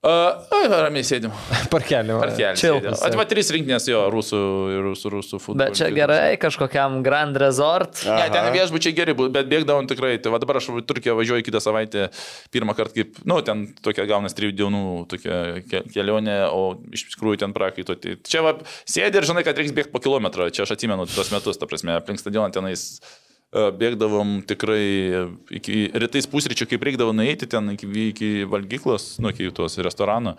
Uh, 0.00 0.32
ai, 0.56 0.64
ramiai 0.72 1.04
sėdim. 1.04 1.28
Parkelį. 1.68 2.14
va. 2.16 2.22
Parkelį 2.24 2.56
sėdim. 2.56 2.94
Atva 3.04 3.26
trys 3.28 3.50
rinkinės 3.52 3.84
jo, 3.90 3.98
rusų 4.08 4.38
ir 4.72 4.80
rusų, 4.86 5.10
rusų 5.12 5.40
futbolo. 5.44 5.58
Bet 5.60 5.76
čia 5.76 5.90
gerai, 5.92 6.38
kažkokiam 6.40 7.02
Grand 7.04 7.36
Resort. 7.36 8.00
Ne, 8.08 8.30
ten 8.32 8.48
viešbučiai 8.54 8.94
geri, 8.96 9.12
bet 9.20 9.50
bėgdavom 9.52 9.90
tikrai. 9.92 10.14
Tai 10.24 10.32
va 10.32 10.40
dabar 10.40 10.56
aš 10.62 10.70
Turkiją 10.88 11.18
važiuoju 11.20 11.44
kitą 11.44 11.60
savaitę, 11.60 12.06
pirmą 12.48 12.72
kartą 12.78 12.96
kaip, 13.02 13.20
nu, 13.28 13.42
ten 13.44 13.66
tokia 13.84 14.08
gaunas 14.08 14.32
trijų 14.38 14.56
dienų 14.62 14.82
tokia 15.12 15.36
ke- 15.68 15.84
kelionė, 15.92 16.38
o 16.48 16.64
iš 16.96 17.04
tikrųjų 17.18 17.42
ten 17.44 17.52
prakaito. 17.52 17.92
Tai 18.00 18.16
čia 18.24 18.40
va, 18.48 18.56
sėdi 18.88 19.20
ir 19.20 19.28
žinai, 19.28 19.44
kad 19.44 19.60
reiks 19.60 19.76
bėgti 19.76 19.92
po 19.92 20.00
kilometrą. 20.00 20.48
Čia 20.48 20.64
aš 20.64 20.78
atsimenu 20.78 21.04
tuos 21.12 21.28
metus, 21.36 21.60
ta 21.60 21.68
prasme, 21.68 22.00
aplink 22.00 22.24
stadioną 22.24 22.48
tenais 22.56 23.02
e, 23.04 23.29
bėgdavom 23.50 24.40
tikrai 24.46 25.26
iki 25.50 25.88
rytais 25.98 26.28
pusryčių, 26.30 26.68
kaip 26.70 26.84
reikdavo 26.86 27.14
nueiti 27.16 27.48
ten 27.50 27.72
iki, 27.74 27.88
iki 28.12 28.28
valgyklos, 28.50 29.16
nu, 29.22 29.32
iki 29.34 29.50
tos 29.54 29.74
restorano. 29.82 30.36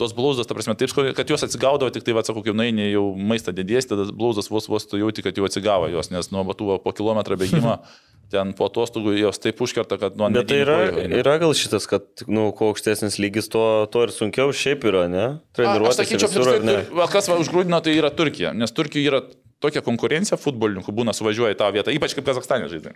Tos 0.00 0.12
blauzdos, 0.16 0.48
ta 0.48 0.56
prasme, 0.56 0.76
taip, 0.80 0.92
kad 1.16 1.28
jos 1.28 1.44
atsigaudavo, 1.44 1.92
tik 1.92 2.04
tai, 2.04 2.12
va, 2.16 2.24
sakau, 2.24 2.44
kai 2.44 2.52
nueini 2.56 2.90
jau 2.90 3.10
maistą 3.16 3.52
dėdės, 3.56 3.88
tada 3.88 4.06
blauzdas 4.12 4.52
vos 4.52 4.68
vos 4.68 4.88
tu 4.88 5.00
jauti, 5.00 5.24
kad 5.24 5.36
jau 5.36 5.48
atsigavo 5.48 5.88
jos, 5.92 6.12
nes 6.12 6.30
nuo 6.32 6.44
batų 6.52 6.78
po 6.84 6.92
kilometrą 6.96 7.40
bėgimo 7.40 7.78
ten 8.32 8.52
po 8.56 8.68
atostogų 8.70 9.16
jos 9.18 9.40
taip 9.42 9.60
užkerta, 9.64 9.98
kad 10.00 10.16
nuo 10.20 10.28
Bet 10.32 10.48
tai 10.52 10.60
yra, 10.62 10.78
kojų 10.94 11.20
yra 11.20 11.36
gal 11.42 11.54
šitas, 11.56 11.88
kad, 11.90 12.06
nu, 12.30 12.50
kuo 12.56 12.70
aukštesnis 12.74 13.18
lygis, 13.22 13.50
tuo, 13.52 13.88
tuo 13.90 14.04
ir 14.06 14.14
sunkiau 14.14 14.52
šiaip 14.54 14.84
yra, 14.88 15.06
ne? 15.10 15.26
Treniruotis 15.56 15.96
Aš 15.96 16.04
sakyčiau, 16.04 16.32
visur, 16.36 16.64
ne? 16.64 16.76
va, 16.94 17.08
kas 17.10 17.32
va, 17.32 17.40
užgrūdino, 17.42 17.80
tai 17.84 17.96
yra 17.98 18.12
Turkija, 18.14 18.54
nes 18.56 18.76
Turkija 18.76 19.10
yra 19.10 19.24
tokia 19.62 19.82
konkurencija 19.86 20.38
futbolininkų, 20.40 20.94
būna 20.96 21.14
suvažiuoja 21.16 21.56
į 21.56 21.58
tą 21.60 21.70
vietą, 21.74 21.94
ypač 21.94 22.16
kaip 22.16 22.28
Kazakstane 22.28 22.70
žaidė. 22.72 22.94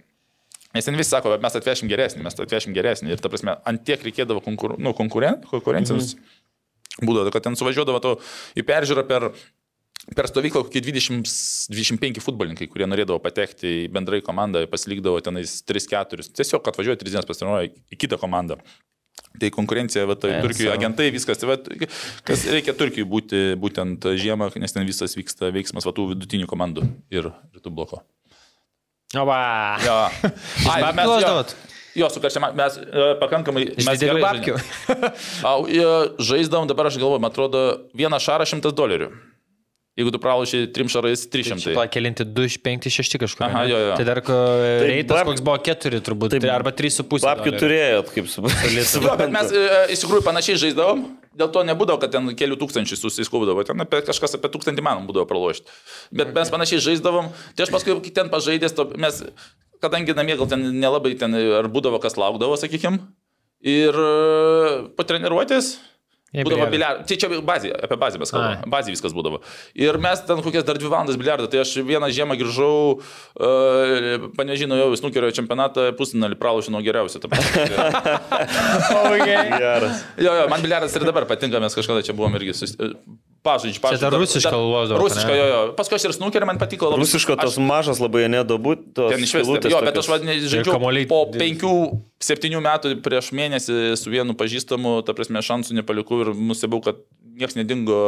Nes 0.74 0.88
ten 0.88 0.96
visi 0.98 1.12
sako, 1.12 1.30
bet 1.36 1.42
mes 1.44 1.54
atvešim 1.54 1.90
geresnį, 1.90 2.24
mes 2.26 2.34
atvešim 2.34 2.74
geresnį. 2.74 3.12
Ir 3.14 3.20
ta 3.22 3.30
prasme, 3.30 3.54
ant 3.68 3.84
tiek 3.86 4.00
reikėdavo 4.02 4.42
konkur, 4.42 4.74
nu, 4.82 4.94
konkuren, 4.96 5.38
konkurencijos. 5.50 6.16
-hmm. 6.16 6.40
Būdavo, 7.06 7.30
kad 7.34 7.42
ten 7.42 7.56
suvažiuodavo 7.58 8.00
to 8.00 8.16
į 8.58 8.62
peržiūrą 8.66 9.06
per 9.06 9.30
Per 10.12 10.26
stovyklą 10.28 10.66
kokie 10.66 10.82
20, 10.84 11.24
25 11.72 12.20
futbolininkai, 12.20 12.66
kurie 12.68 12.84
norėdavo 12.84 13.22
patekti 13.24 13.70
į 13.86 13.92
bendrai 13.94 14.20
komandą, 14.20 14.66
pasilikdavo 14.68 15.22
tenais 15.24 15.62
3-4. 15.64 16.26
Tiesiog 16.36 16.68
atvažiuoja 16.68 17.00
3 17.00 17.14
dienas 17.14 17.28
pasitreniruoja 17.28 17.70
į 17.72 17.98
kitą 18.02 18.18
komandą. 18.20 18.58
Tai 19.34 19.50
konkurencija, 19.50 20.04
va, 20.06 20.14
tai 20.14 20.36
Turkijoje 20.44 20.70
savo. 20.70 20.78
agentai, 20.78 21.08
viskas, 21.10 21.40
tai, 21.40 21.48
va, 21.50 21.56
kas 22.26 22.44
reikia 22.54 22.74
Turkijai 22.78 23.06
būti 23.10 23.40
būtent 23.58 24.06
žiemą, 24.20 24.52
nes 24.62 24.74
ten 24.74 24.86
visas 24.86 25.16
vyksta 25.18 25.50
veiksmas 25.54 25.86
va, 25.88 25.94
tų 25.96 26.12
vidutinių 26.12 26.46
komandų 26.50 26.86
ir 27.14 27.32
rytų 27.50 27.72
bloko. 27.74 28.04
O, 29.14 29.24
va. 29.26 29.40
Jo, 29.82 29.98
Ai, 30.70 30.78
mes, 30.94 31.10
jo, 31.22 31.34
jo 31.98 32.10
su 32.14 32.22
karščiama, 32.22 32.52
mes 32.58 32.78
e, 32.78 33.10
pakankamai... 33.20 33.66
Mes 33.74 34.02
e, 34.06 34.14
Žaisdavom, 36.30 36.70
dabar 36.70 36.90
aš 36.90 36.98
galvoju, 37.02 37.22
man 37.22 37.34
atrodo, 37.34 37.64
vieną 37.98 38.22
šarą 38.22 38.46
šimtas 38.48 38.74
dolerių. 38.78 39.10
Jeigu 39.94 40.10
tu 40.10 40.18
pralauši 40.18 40.64
trim 40.74 40.88
šarais, 40.90 41.20
300. 41.30 41.60
Čia 41.62 41.72
pakelinti 41.76 42.24
2, 42.26 42.56
5, 42.64 42.88
6 42.90 43.18
kažkur. 43.22 43.44
Aha, 43.46 43.60
jo, 43.70 43.78
jo. 43.78 43.92
Tai 43.94 44.06
dar 44.08 44.18
ko, 44.26 44.34
reitas 44.82 45.14
bab- 45.20 45.28
koks 45.30 45.44
buvo 45.46 45.54
4 45.62 46.00
turbūt, 46.02 46.32
Taip, 46.34 46.42
tai 46.42 46.50
arba 46.50 46.72
3,5. 46.74 47.22
Babkių 47.22 47.52
dolerių. 47.52 47.60
turėjot, 47.62 48.10
kaip 48.16 48.26
suprantu. 48.32 49.12
Bet 49.22 49.30
mes 49.36 49.54
e, 49.54 49.62
iš 49.94 50.02
tikrųjų 50.02 50.24
panašiai 50.26 50.58
žaisdavom, 50.64 51.04
dėl 51.38 51.52
to 51.54 51.62
nebūdavo, 51.70 52.02
kad 52.02 52.10
ten 52.10 52.26
kelių 52.34 52.58
tūkstančių 52.64 52.98
susiskubdavo, 52.98 53.62
ten 53.70 53.86
apie, 53.86 54.02
kažkas 54.10 54.34
apie 54.34 54.50
tūkstantį 54.56 54.82
man 54.82 55.06
būdavo 55.06 55.28
pralošti. 55.30 55.70
Bet 56.10 56.34
mes 56.34 56.50
panašiai 56.50 56.82
žaisdavom, 56.90 57.30
tai 57.54 57.68
aš 57.68 57.74
paskui 57.78 57.94
ten 58.10 58.34
pažaidęs, 58.34 58.74
to, 58.74 58.90
mes, 58.98 59.22
kadangi 59.78 60.10
namie 60.18 60.34
gal 60.42 60.50
ten 60.50 60.72
nelabai 60.74 61.14
ten 61.14 61.38
ar 61.62 61.70
būdavo 61.70 62.02
kas 62.02 62.18
laukdavo, 62.18 62.58
sakykim, 62.58 62.98
ir 63.62 63.94
e, 63.94 64.90
po 64.98 65.06
treniruotės. 65.06 65.76
Jei 66.34 66.42
Būdavo 66.42 66.66
biliardas. 66.66 67.06
Tai 67.06 67.16
čia 67.20 67.28
bazė, 67.46 67.70
apie 67.86 67.98
bazę 68.00 68.18
mes 68.18 68.32
kalbame. 68.34 68.70
Bazė 68.70 68.90
viskas 68.90 69.12
būdavo. 69.14 69.38
Ir 69.78 69.98
mes 70.02 70.22
ten 70.26 70.40
kokias 70.42 70.66
dar 70.66 70.80
dvi 70.80 70.90
valandas 70.90 71.18
biliardą. 71.20 71.46
Tai 71.50 71.60
aš 71.62 71.76
vieną 71.86 72.08
žiemą 72.16 72.34
grįžau, 72.40 72.96
uh, 72.98 74.26
panežinau 74.34 74.80
jau 74.80 74.88
snukerio 74.98 75.30
čempionatą, 75.36 75.92
pusnalį 75.98 76.38
pralaušiu 76.40 76.74
nuo 76.74 76.82
geriausio. 76.82 77.22
ta 77.22 77.30
prasme. 77.30 77.68
Geras. 79.64 80.02
Jo, 80.18 80.34
jo, 80.40 80.48
man 80.50 80.64
biliardas 80.64 80.98
ir 80.98 81.06
dabar 81.06 81.28
patinka, 81.30 81.62
mes 81.62 81.78
kažkada 81.78 82.02
čia 82.02 82.18
buvom 82.18 82.34
irgi 82.40 82.58
sus... 83.44 83.46
pažaidžiai, 83.46 83.82
pažaidžiai. 83.84 84.10
dar 84.10 84.18
rusišką 84.20 84.58
lošdavot, 84.58 85.02
Rusišką, 85.04 85.34
jo, 85.36 85.46
jo. 85.50 85.60
Paskui 85.78 85.98
aš 85.98 86.06
ir 86.08 86.14
snukerį 86.16 86.48
man 86.48 86.60
patiko 86.60 86.88
labai. 86.90 87.04
Rusiško 87.04 87.36
tos 87.40 87.58
mažas 87.60 88.00
labai 88.00 88.24
nedobut, 88.32 88.86
tos 88.96 89.12
Ten 89.12 89.26
iš 89.26 89.34
vis. 89.38 89.50
Jo, 89.68 89.82
bet 89.84 90.00
aš 90.00 90.08
žaidžiu 90.08 90.72
kamuoliai 90.72 91.08
po 91.10 91.24
penkių, 91.34 91.74
septynių 92.24 92.62
metų 92.64 92.94
prieš 93.04 93.32
mėnesį 93.36 93.98
su 94.00 94.12
vienu 94.12 94.36
pažįstamu, 94.38 94.96
ta 95.04 95.16
prasme, 95.16 95.44
šansų 95.44 95.76
nepalikau 95.80 96.24
ir 96.24 96.32
nusibau, 96.34 96.80
kad 96.84 97.04
niekas 97.34 97.56
nedingo 97.58 97.98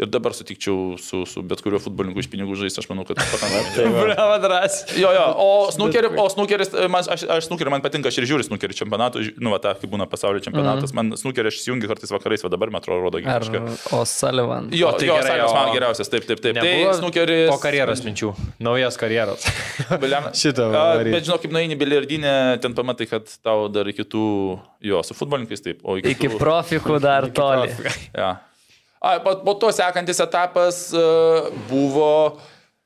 ir 0.00 0.10
dabar 0.10 0.34
sutikčiau 0.36 0.96
su, 1.00 1.24
su 1.28 1.42
bet 1.46 1.62
kuriuo 1.64 1.80
futbolininku 1.84 2.22
iš 2.22 2.28
pinigų 2.32 2.56
žaisti, 2.58 2.82
aš 2.82 2.88
manau, 2.90 3.06
kad 3.08 3.20
pakankamai. 3.34 4.16
Drąsiai. 4.44 5.00
Jo, 5.00 5.10
jo, 5.14 5.24
o 5.40 5.48
snukerį, 5.74 6.10
o 6.20 6.26
snukeris, 6.32 6.72
e, 6.74 6.88
man, 6.92 7.06
aš, 7.14 7.26
aš 7.36 7.48
snukerį 7.48 7.74
man 7.76 7.84
patinka, 7.84 8.10
aš 8.10 8.20
ir 8.20 8.28
žiūriu 8.30 8.46
snukerį 8.48 8.76
čempionatų, 8.80 9.24
nu, 9.38 9.52
va, 9.54 9.60
ta, 9.62 9.74
kai 9.78 9.90
būna 9.90 10.08
pasaulio 10.10 10.42
čempionatas, 10.44 10.92
mm. 10.92 10.98
man 10.98 11.20
snukerį 11.20 11.52
aš 11.52 11.60
įsijungiu 11.62 11.90
kartais 11.90 12.12
vakarais, 12.14 12.44
va 12.44 12.52
dabar, 12.52 12.72
man 12.74 12.82
atrodo, 12.82 13.04
rodo 13.06 13.22
kažką. 13.24 13.62
O'Sullivan. 13.98 14.70
Jo, 14.74 14.92
O 14.94 14.98
tai 14.98 15.08
jo, 15.08 15.16
gerai, 15.18 15.34
Salimas 15.34 15.52
o- 15.52 15.58
man 15.58 15.72
geriausias, 15.74 16.10
taip, 16.12 16.26
taip, 16.28 16.40
taip. 16.44 16.58
Tai 16.58 16.64
Nebuvo 16.64 16.94
snukeris. 17.00 17.48
Po 17.50 17.58
karjeros 17.62 18.04
minčių. 18.06 18.32
Naujas 18.64 18.98
karjeros. 19.00 19.46
Šitą. 20.44 20.70
Bet 21.04 21.26
žinok, 21.26 21.44
kaip 21.44 21.54
nueini 21.54 21.78
biliardinę, 21.78 22.34
ten 22.62 22.76
pamatai, 22.76 23.08
kad 23.10 23.30
tau 23.44 23.68
dar 23.72 23.88
iki 23.90 24.06
tų, 24.06 24.24
jo, 24.84 25.02
su 25.06 25.16
futbolininkais 25.16 25.64
taip, 25.64 25.84
o 25.84 25.98
iki, 26.00 26.14
Iki 26.14 26.34
tų, 26.34 26.40
profikų 26.40 26.98
dar 27.02 27.28
toli. 27.34 27.72
Ja. 28.14 28.36
Po, 29.24 29.36
po 29.44 29.54
to 29.60 29.72
sekantis 29.74 30.20
etapas 30.24 30.88
uh, 30.96 31.52
buvo... 31.68 32.40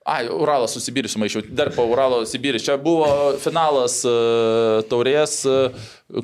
Ai, 0.09 0.25
Uralas 0.25 0.73
su 0.73 0.81
Sibiriu 0.81 1.11
sumaišiau. 1.13 1.43
Dar 1.53 1.69
po 1.77 1.85
Uralo 1.85 2.23
Sibiris. 2.25 2.63
Čia 2.65 2.79
buvo 2.81 3.35
finalas 3.37 3.99
uh, 4.09 4.81
taurės, 4.89 5.35
uh, 5.45 5.69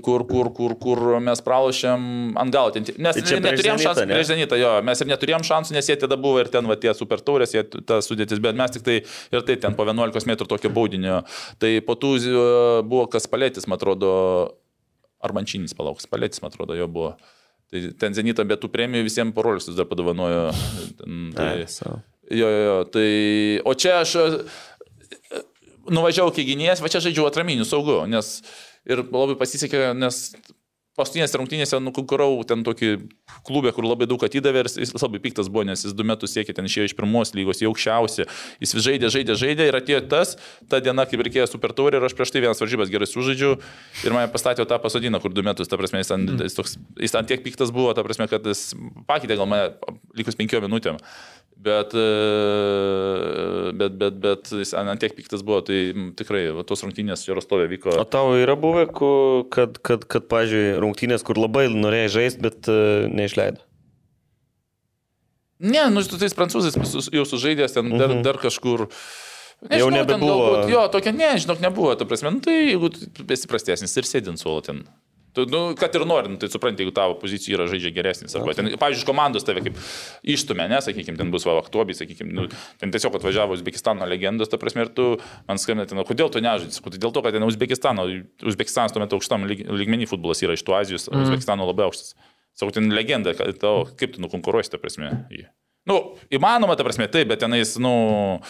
kur, 0.00 0.24
kur, 0.24 0.48
kur, 0.56 0.72
kur 0.80 1.02
mes 1.20 1.42
pralošėm 1.44 2.32
ant 2.40 2.54
galo. 2.54 2.72
Nes 2.80 3.20
Tai 3.20 3.42
neturėjom 3.44 3.82
šansų 3.84 4.06
ne? 4.08 4.16
prieš 4.16 4.30
Zenitą, 4.30 4.56
jo. 4.56 4.72
Mes 4.88 5.04
ir 5.04 5.10
neturėjom 5.12 5.44
šansų, 5.44 5.76
nes 5.76 5.92
jie 5.92 5.98
tada 6.00 6.16
buvo 6.16 6.40
ir 6.40 6.48
ten 6.54 6.64
va, 6.70 6.78
tie 6.80 6.96
super 6.96 7.20
taurės, 7.20 7.52
jie 7.52 7.66
ta 7.84 8.00
sudėtis, 8.00 8.40
bet 8.40 8.56
mes 8.56 8.72
tik 8.72 8.88
tai 8.88 8.96
ir 9.04 9.44
tai 9.44 9.60
ten 9.60 9.76
po 9.76 9.84
11 9.84 10.32
metrų 10.32 10.48
tokio 10.54 10.72
baudinio. 10.72 11.20
Tai 11.60 11.76
po 11.84 12.00
tų 12.00 12.16
uh, 12.24 12.40
buvo 12.88 13.04
kas 13.12 13.28
palėtis, 13.28 13.68
man 13.68 13.76
atrodo, 13.76 14.14
ar 15.20 15.36
mančinis 15.36 15.76
palauks, 15.76 16.08
palėtis, 16.08 16.40
man 16.40 16.56
atrodo, 16.56 16.80
jo 16.80 16.88
buvo. 16.88 17.18
Tai 17.72 17.80
ten 18.00 18.16
Zenita 18.16 18.44
be 18.46 18.58
tų 18.60 18.70
premijų 18.72 19.06
visiems 19.06 19.34
parolius 19.36 19.70
dar 19.72 19.88
padovanojo. 19.90 20.50
Tai, 21.34 21.48
jo, 22.30 22.48
jo, 22.48 22.60
jo, 22.68 22.76
tai, 22.94 23.08
o 23.66 23.74
čia 23.78 23.98
aš 24.02 24.14
e, 24.20 24.26
nuvažiavau 25.92 26.32
iki 26.32 26.46
gynėjas, 26.52 26.82
va 26.84 26.92
čia 26.92 27.02
žaidžiu 27.04 27.26
atraminių 27.28 27.66
saugų, 27.68 27.98
nes 28.10 28.36
ir 28.88 29.02
labai 29.04 29.36
pasisekė, 29.40 29.90
nes 29.96 30.20
paskutinėse 30.98 31.38
rungtynėse 31.40 31.80
nukonkurau 31.82 32.42
ten 32.48 32.62
tokį 32.66 32.90
klubę, 33.46 33.72
kur 33.74 33.86
labai 33.86 34.06
daug 34.10 34.22
atidavė 34.24 34.64
ir 34.64 34.70
jis 34.70 34.94
labai 34.94 35.20
piktas 35.24 35.50
buvo, 35.50 35.64
nes 35.66 35.82
jis 35.86 35.94
du 35.96 36.06
metus 36.06 36.34
siekė 36.36 36.54
ten 36.56 36.68
išėjo 36.68 36.90
iš 36.90 36.94
pirmos 36.98 37.34
lygos, 37.34 37.62
jau 37.62 37.72
aukščiausi. 37.72 38.26
Jis 38.62 38.74
vis 38.76 38.86
žaidė, 38.86 39.10
žaidė, 39.14 39.36
žaidė 39.40 39.68
ir 39.70 39.78
atėjo 39.80 40.02
tas, 40.12 40.36
ta 40.70 40.80
diena, 40.84 41.06
kaip 41.10 41.24
reikėjo 41.26 41.48
super 41.50 41.74
taurė 41.76 41.98
ir 41.98 42.08
aš 42.08 42.14
prieš 42.18 42.34
tai 42.34 42.44
vienas 42.44 42.62
varžybas 42.62 42.92
gerai 42.92 43.10
sužaidžiau 43.10 43.58
ir 44.06 44.16
mane 44.16 44.30
pastatė 44.32 44.66
tą 44.70 44.78
pasodiną, 44.82 45.20
kur 45.22 45.34
du 45.34 45.44
metus, 45.46 45.70
ta 45.70 45.80
prasme, 45.80 46.02
jis 46.04 46.14
ant, 46.14 46.34
jis 46.46 46.58
toks, 46.58 46.78
jis 47.02 47.18
ant 47.18 47.30
tiek 47.30 47.42
piktas 47.42 47.74
buvo, 47.74 47.90
ta 47.96 48.06
prasme, 48.06 48.30
kad 48.30 48.46
jis 48.46 48.70
pakeitė 49.10 49.40
gal 49.40 49.50
mane 49.50 49.74
likus 50.14 50.38
penkiom 50.38 50.68
minutėm. 50.68 51.02
Bet, 51.64 51.94
e, 51.96 52.06
bet, 53.72 53.94
bet, 54.00 54.16
bet 54.20 54.50
jis 54.52 54.74
ant 54.76 55.00
tiek 55.00 55.14
piktas 55.16 55.40
buvo, 55.46 55.62
tai 55.64 55.78
tikrai 56.18 56.42
va, 56.52 56.64
tos 56.68 56.82
rungtynės 56.84 57.22
Jarostovė 57.24 57.68
vyko. 57.72 57.94
O 58.02 58.04
tau 58.04 58.34
yra 58.36 58.52
buvę, 58.60 58.84
kad, 58.92 59.78
kad, 59.86 60.04
kad 60.12 60.26
pažiūrėjau, 60.28 60.82
rungtynės, 60.84 61.24
kur 61.24 61.40
labai 61.40 61.66
norėjai 61.72 62.10
žaisti, 62.18 62.42
bet 62.44 62.68
uh, 62.68 63.06
neišleido. 63.08 63.62
Ne, 65.64 65.86
nu, 65.94 66.02
su 66.04 66.18
tais 66.20 66.34
prancūzais 66.36 66.76
jau 67.14 67.24
sužaidęs 67.30 67.72
ten 67.78 67.88
dar, 67.96 68.12
dar 68.26 68.36
kažkur. 68.42 68.88
Jau 69.70 69.86
ten 69.88 69.96
nebebuvo. 69.96 70.34
galbūt- 70.34 70.72
Jo, 70.74 70.82
tokia, 70.92 71.14
ne, 71.16 71.30
žinok, 71.40 71.62
nebuvo. 71.64 71.94
Ta 71.96 72.04
prasme, 72.04 72.34
nu, 72.34 72.42
tai 72.44 72.58
jeigu 72.74 72.90
tu 72.92 73.24
esi 73.32 73.48
prastesnis 73.48 73.94
ir 73.96 74.04
sėdint 74.08 74.42
suolo 74.42 74.60
ten. 74.66 74.82
Tu, 75.34 75.44
nu, 75.50 75.60
kad 75.74 75.94
ir 75.98 76.04
nori, 76.06 76.30
nu, 76.30 76.38
tai 76.38 76.46
supranti, 76.46 76.84
jeigu 76.84 76.92
tavo 76.94 77.16
pozicija 77.18 77.56
yra 77.56 77.64
žaidžia 77.66 77.90
geresnis. 77.96 78.36
Arba 78.38 78.54
ten, 78.54 78.68
pavyzdžiui, 78.78 79.06
komandos 79.08 79.42
tave 79.46 79.64
kaip 79.64 79.78
išstumė, 80.22 80.68
ne, 80.70 80.78
sakykime, 80.84 81.18
ten 81.18 81.32
bus 81.34 81.42
Vavaktobis, 81.48 81.98
sakykime, 81.98 82.30
nu, 82.36 82.44
ten 82.78 82.94
tiesiog 82.94 83.16
atvažiavo 83.18 83.56
Uzbekistano 83.58 84.06
legendos, 84.06 84.48
ta 84.52 84.60
prasme, 84.62 84.86
ir 84.86 84.92
tu 84.94 85.08
man 85.48 85.58
skambinai, 85.58 85.90
"O 85.98 86.06
kodėl 86.06 86.30
tu 86.30 86.38
nežaidži? 86.38 86.78
"Tai 86.78 86.98
Dėl 87.02 87.12
to, 87.12 87.22
kad 87.22 87.34
ten 87.34 87.42
Uzbekistano, 87.42 88.06
Uzbekistanas 88.46 88.94
tuo 88.94 89.02
metu 89.02 89.18
aukštam 89.18 89.42
lyg- 89.50 89.66
lygmenį 89.66 90.06
futbolas 90.08 90.38
yra 90.46 90.54
iš 90.54 90.62
tų 90.62 90.78
Azijos, 90.78 91.08
mm. 91.10 91.26
Uzbekistano 91.26 91.66
labai 91.66 91.90
aukštas. 91.90 92.14
Sakau, 92.54 92.70
ten 92.72 92.88
legenda, 92.94 93.34
kad 93.34 93.58
tau, 93.58 93.84
kaip 93.98 94.14
tu 94.14 94.22
nukonkuruosi, 94.22 94.70
ta 94.70 94.78
prasme. 94.78 95.26
jį. 95.34 95.46
Nu, 95.86 96.16
įmanoma, 96.30 96.76
ta 96.76 96.84
prasme, 96.86 97.10
taip, 97.10 97.28
bet 97.28 97.40
tenais, 97.40 97.76
nu, 97.76 98.40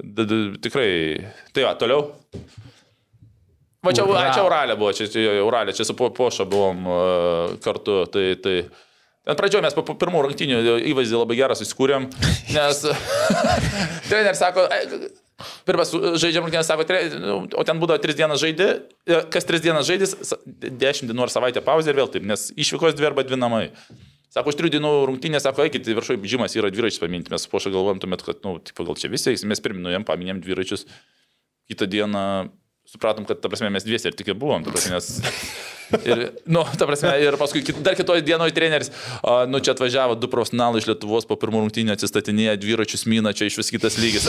d, 0.00 0.24
d, 0.24 0.58
tikrai. 0.62 1.32
Tai 1.52 1.64
va, 1.64 1.74
toliau. 1.74 2.14
Va 3.88 3.94
čia, 3.96 4.04
Ura. 4.04 4.26
čia 4.36 4.44
Uralė 4.46 4.76
buvo, 4.78 4.92
čia, 4.96 5.08
Uralė, 5.46 5.72
čia 5.76 5.86
su 5.88 5.96
Po- 5.98 6.12
Poša 6.14 6.44
buvom 6.48 6.84
uh, 6.86 7.56
kartu, 7.64 8.04
tai, 8.12 8.28
tai 8.44 8.58
Ten 9.28 9.36
pradžioje 9.36 9.60
mes 9.60 9.74
po 9.76 9.82
po 9.84 9.92
pirmų 10.00 10.22
rungtynių 10.24 10.58
įvaizdį 10.88 11.18
labai 11.20 11.36
gerą 11.36 11.52
susikūrėm, 11.58 12.06
nes 12.56 12.78
treneris 14.08 14.40
sako, 14.40 14.64
"Ai, 14.72 14.86
pirmas 15.68 15.90
žaidžiam 15.92 16.46
rungtynės, 16.46 16.64
sako, 16.70 16.86
"Tre- 16.88 17.02
nu, 17.20 17.34
o 17.52 17.64
ten 17.68 17.76
būdavo 17.76 18.00
tris 18.00 18.16
dienas 18.16 18.40
žaidži, 18.40 18.68
kas 19.28 19.44
tris 19.44 19.60
dienas 19.60 19.84
žaidys, 19.84 20.14
dešimt 20.46 21.12
dienų 21.12 21.26
ar 21.26 21.32
savaitę 21.34 21.60
pauzė 21.60 21.92
ir 21.92 21.98
vėl 22.00 22.08
taip, 22.08 22.24
nes 22.24 22.48
išvykos 22.56 22.96
dvi 22.96 23.10
arba 23.10 23.26
dvi 23.28 23.36
namai. 23.36 23.66
Sako, 24.32 24.48
už 24.52 24.56
trijų 24.60 24.72
dienų 24.78 24.94
rungtynės, 25.08 25.44
sako, 25.44 25.64
eikit, 25.68 25.84
viršuje 25.88 26.24
žymas 26.28 26.56
yra 26.56 26.68
dviračius 26.72 27.00
paminti. 27.00 27.28
Mes 27.32 27.44
pošą 27.48 27.68
galvojom 27.72 28.00
tuomet, 28.00 28.24
kad, 28.24 28.40
na, 28.44 28.56
nu, 28.56 28.64
tipo, 28.64 28.84
gal 28.88 28.96
čia 28.96 29.08
visi, 29.12 29.32
mes 29.48 29.60
pirmin 29.60 29.84
nuėjom, 29.84 30.04
paminėm 30.08 30.40
dviračius. 30.44 30.84
Kitą 31.68 31.84
dieną 31.88 32.24
supratom, 32.88 33.24
kad, 33.28 33.40
ta 33.42 33.48
prasme, 33.52 33.68
mes 33.74 33.84
dviesi 33.84 34.08
ir 34.08 34.16
tik 34.16 34.32
ir 34.32 34.38
buvom, 34.38 34.64
ta 34.64 34.72
prasme, 34.74 34.96
nes... 34.96 35.06
Ir, 36.04 36.20
nu, 36.44 36.60
ta 36.76 36.84
prasme, 36.84 37.08
ir 37.24 37.32
paskui 37.40 37.62
kit, 37.64 37.78
dar 37.80 37.94
kitoje 37.96 38.20
dienoje 38.20 38.52
treneris, 38.52 38.90
a, 39.24 39.46
nu, 39.48 39.56
čia 39.64 39.72
atvažiavo 39.72 40.18
du 40.20 40.28
profesionalai 40.28 40.82
iš 40.82 40.88
Lietuvos 40.90 41.24
po 41.24 41.38
pirmų 41.40 41.62
rungtynių 41.64 41.94
atsistatinėję 41.94 42.58
dviračius 42.60 43.06
mina, 43.08 43.32
čia 43.32 43.48
iš 43.48 43.56
vis 43.62 43.72
kitas 43.72 43.96
lygis. 43.96 44.26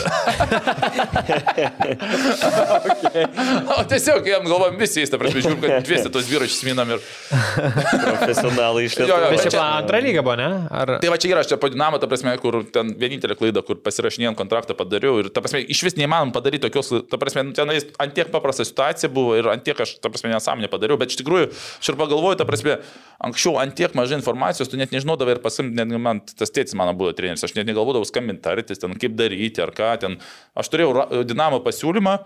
okay. 3.03 3.25
O 3.79 3.83
tiesiog, 3.91 4.23
jam 4.27 4.47
galvom 4.47 4.77
visi, 4.79 5.03
ta 5.11 5.19
prasme, 5.19 5.43
žiūrim, 5.43 5.59
kad 5.63 5.83
dviesi 5.88 6.11
tos 6.13 6.27
dviračius 6.29 6.63
minam 6.67 6.95
ir... 6.95 7.03
Profesionalai 7.29 8.85
iš 8.88 8.95
Jo, 8.99 9.03
jo, 9.03 9.17
Lietuvos. 9.17 9.35
Bet 9.35 9.43
čia 9.43 9.53
čia- 9.57 9.65
antra 9.81 9.99
lyga 10.03 10.23
buvo, 10.25 10.35
ne? 10.39 10.47
Ar... 10.71 10.93
Tai 11.03 11.11
va 11.11 11.19
čia 11.21 11.33
yra, 11.33 11.43
aš 11.43 11.51
čia 11.51 11.59
padinamą, 11.61 11.99
ta 12.01 12.07
prasme, 12.11 12.33
kur 12.41 12.61
ten 12.71 12.93
vienintelė 12.99 13.35
klaida, 13.39 13.63
kur 13.67 13.79
pasirašinėjom 13.83 14.38
kontraktą 14.39 14.75
padariau 14.79 15.19
ir, 15.23 15.29
ta 15.33 15.43
prasme, 15.43 15.61
iš 15.67 15.83
vis 15.89 15.99
neįmanom 15.99 16.31
padaryti 16.35 16.63
tokios, 16.67 16.91
ta 17.11 17.19
prasme, 17.21 17.49
nu, 17.49 17.55
tenais 17.57 17.88
ant 17.99 18.15
tiek 18.15 18.31
paprasta 18.49 18.65
situacija 18.65 19.09
buvo 19.13 19.35
ir 19.37 19.47
ant 19.51 19.63
tiek 19.63 19.77
aš, 19.79 19.97
ta 20.01 20.09
prasme, 20.09 20.31
nesąmonę 20.33 20.69
padariau, 20.71 20.97
bet 20.99 21.13
iš 21.13 21.19
tikrųjų, 21.21 21.49
aš 21.53 21.91
ir 21.91 21.97
pagalvoju, 21.99 22.39
ta 22.39 22.47
prasme, 22.49 22.79
anksčiau 23.21 23.59
ant 23.61 23.75
tiek 23.77 23.93
mažai 23.97 24.17
informacijos, 24.17 24.71
tu 24.71 24.79
net 24.79 24.93
nežinodavai 24.95 25.37
ir 25.37 25.43
pasim, 25.43 25.71
netgi 25.77 26.01
man 26.01 26.23
tas 26.25 26.53
tėtis 26.53 26.77
mano 26.79 26.95
buvo 26.97 27.13
treneris, 27.13 27.45
aš 27.45 27.53
net 27.57 27.69
negalvodavau 27.69 28.07
skambinti, 28.09 28.41
tartis, 28.47 28.81
ten 28.81 28.97
kaip 28.99 29.17
daryti 29.19 29.61
ar 29.63 29.73
ką 29.75 29.91
ten. 30.01 30.17
Aš 30.57 30.71
turėjau 30.73 31.23
dinamo 31.29 31.61
pasiūlymą, 31.65 32.17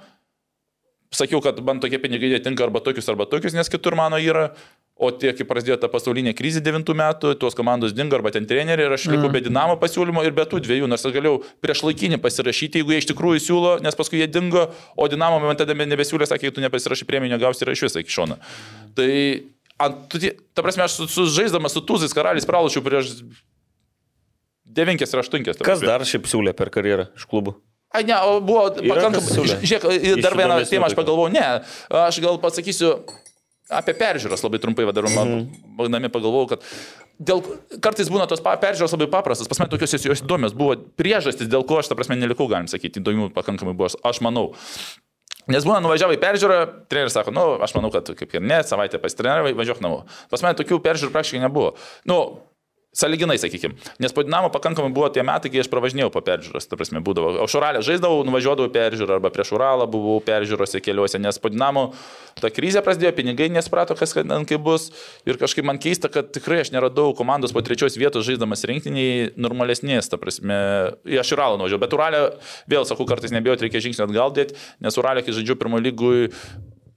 sakiau, 1.13 1.43
kad 1.43 1.59
man 1.65 1.83
tokie 1.83 1.99
pinigai 2.01 2.31
netinka 2.37 2.65
arba 2.65 2.81
tokius, 2.83 3.09
arba 3.11 3.27
tokius, 3.29 3.57
nes 3.57 3.71
kitur 3.71 3.97
mano 3.99 4.21
yra. 4.21 4.53
O 4.93 5.09
tie, 5.09 5.31
kai 5.33 5.45
prasidėjo 5.49 5.79
ta 5.81 5.87
pasaulinė 5.89 6.35
krizė 6.37 6.61
9 6.61 6.93
metų, 6.93 7.31
tuos 7.41 7.55
komandos 7.57 7.95
dingo 7.97 8.13
arba 8.13 8.29
ten 8.31 8.45
treneriai 8.45 8.85
ir 8.85 8.93
aš 8.93 9.07
likau 9.09 9.31
be 9.33 9.41
dinamo 9.41 9.73
pasiūlymo 9.81 10.21
ir 10.21 10.35
be 10.37 10.45
tų 10.45 10.59
dviejų, 10.67 10.89
nors 10.91 11.01
aš 11.09 11.15
galėjau 11.15 11.39
prieš 11.65 11.81
laikinį 11.87 12.19
pasirašyti, 12.21 12.83
jeigu 12.83 12.93
jie 12.93 12.99
iš 13.01 13.07
tikrųjų 13.09 13.41
siūlo, 13.41 13.71
nes 13.81 13.97
paskui 13.97 14.21
jie 14.21 14.27
dingo, 14.29 14.67
o 14.93 15.07
dinamo 15.09 15.41
man 15.41 15.57
tada 15.57 15.73
nebesiūlė, 15.73 16.29
sakė, 16.29 16.53
tu 16.53 16.61
nepasirašai 16.61 17.09
premiją, 17.09 17.33
negausi 17.33 17.65
ir 17.65 17.73
iš 17.73 17.87
viso 17.87 18.03
iki 18.03 18.13
šono. 18.13 18.37
Tai, 18.93 19.09
ant, 19.81 20.17
ta 20.53 20.61
prasme, 20.61 20.85
aš 20.85 20.99
su, 21.01 21.09
su 21.09 21.25
žaisdamas 21.39 21.73
su 21.73 21.81
Tuzais 21.89 22.13
karaliais 22.13 22.45
pralašiau 22.45 22.85
prieš 22.85 23.15
9 24.77 25.01
ir 25.01 25.25
8. 25.25 25.51
Kas 25.65 25.81
dar 25.81 26.05
šiaip 26.05 26.29
siūlė 26.29 26.53
per 26.53 26.69
karjerą 26.73 27.09
iš 27.17 27.25
klubų? 27.33 27.57
Ai, 27.93 28.05
ne, 28.09 28.15
buvo 28.45 28.69
pakankamai. 28.73 29.57
Žiūrėk, 29.61 30.21
dar 30.21 30.33
vieną 30.37 30.61
temą 30.65 30.87
aš 30.89 30.95
pagalvojau, 30.97 31.33
ne, 31.33 31.43
aš 31.93 32.17
gal 32.23 32.39
pasakysiu 32.41 32.95
apie 33.77 33.93
peržiūros 33.97 34.43
labai 34.45 34.59
trumpai, 34.63 34.85
vadinami, 34.89 35.13
Mhm. 35.13 35.77
mm. 35.77 36.11
pagalvojau, 36.13 36.49
kad 36.53 36.61
dėl, 37.19 37.41
kartais 37.81 38.09
būna 38.09 38.27
tos 38.27 38.41
peržiūros 38.41 38.93
labai 38.95 39.07
paprastas, 39.11 39.47
pas 39.47 39.59
mane 39.59 39.69
tokios 39.73 39.93
jos 39.93 40.21
įdomios 40.23 40.53
buvo 40.57 40.75
priežastys, 40.97 41.47
dėl 41.49 41.65
ko 41.65 41.79
aš, 41.79 41.87
ta 41.91 41.95
prasme, 41.95 42.15
nelikau, 42.15 42.47
galim 42.49 42.67
sakyti, 42.67 42.99
įdomių 43.01 43.31
pakankamai 43.33 43.73
buvo, 43.73 43.89
aš- 43.91 43.99
manau. 44.21 44.53
Nes 45.47 45.65
būna 45.67 45.81
nuvažiavai 45.83 46.15
peržiūrą, 46.21 46.87
treneris 46.87 47.11
sako, 47.17 47.31
nu, 47.35 47.41
aš 47.59 47.73
manau, 47.75 47.91
kad 47.91 48.07
kaip 48.15 48.33
ir 48.33 48.41
ne, 48.41 48.61
savaitę 48.63 48.95
pasitreneravai, 49.03 49.51
važiuok 49.53 49.81
namo. 49.83 50.05
Pas 50.31 50.41
mane 50.41 50.55
tokių 50.55 50.79
peržiūrų 50.79 51.11
praktiškai 51.11 51.41
nebuvo. 51.43 51.73
Nu, 52.07 52.39
Saliginai, 52.93 53.39
sakykime. 53.41 53.73
Nes 53.99 54.13
po 54.13 54.21
Dinamo 54.21 54.51
pakankamai 54.53 54.93
buvo 54.93 55.07
tie 55.09 55.23
metai, 55.25 55.49
kai 55.49 55.63
aš 55.63 55.69
pravažinėjau 55.71 56.11
po 56.13 56.21
peržiūros. 56.21 56.67
Ta 56.69 56.77
prasme, 56.77 56.99
būdavo. 57.01 57.31
O 57.41 57.47
Šuralė 57.49 57.79
žaisdavau, 57.81 58.19
nuvažiuodavau 58.27 58.69
peržiūrą 58.69 59.15
arba 59.17 59.31
prieš 59.33 59.55
Uralą 59.57 59.87
buvau 59.89 60.19
peržiūrose 60.21 60.77
keliuose, 60.77 61.17
nes 61.17 61.41
po 61.41 61.49
Dinamo 61.49 61.87
ta 62.37 62.51
krizė 62.53 62.83
prasidėjo, 62.85 63.15
pinigai 63.17 63.47
nesprato, 63.49 63.97
kas 63.97 64.13
ten 64.13 64.45
kaip 64.45 64.61
bus. 64.61 64.91
Ir 65.25 65.41
kažkaip 65.41 65.65
man 65.65 65.81
keista, 65.81 66.11
kad 66.13 66.29
tikrai 66.37 66.59
aš 66.61 66.69
neradau 66.75 67.15
komandos 67.17 67.55
po 67.55 67.63
trečios 67.65 67.97
vietos 67.97 68.27
žaisdamas 68.29 68.61
rinkiniai 68.69 69.31
normalesnės. 69.41 70.11
Ta 70.13 70.21
prasme, 70.21 70.59
aš 71.17 71.33
Uralą 71.33 71.57
nuvažiavau. 71.57 71.81
Bet 71.87 71.97
Uralė, 71.97 72.21
vėl 72.69 72.85
sakau, 72.85 73.09
kartais 73.09 73.33
nebijau, 73.33 73.57
reikia 73.57 73.81
žingsnį 73.87 74.05
atgal 74.05 74.37
dėti, 74.37 74.53
nes 74.85 75.01
Uralė, 75.01 75.25
kai 75.25 75.33
žaidžiu 75.33 75.57
pirmo 75.57 75.81
lygui, 75.81 76.29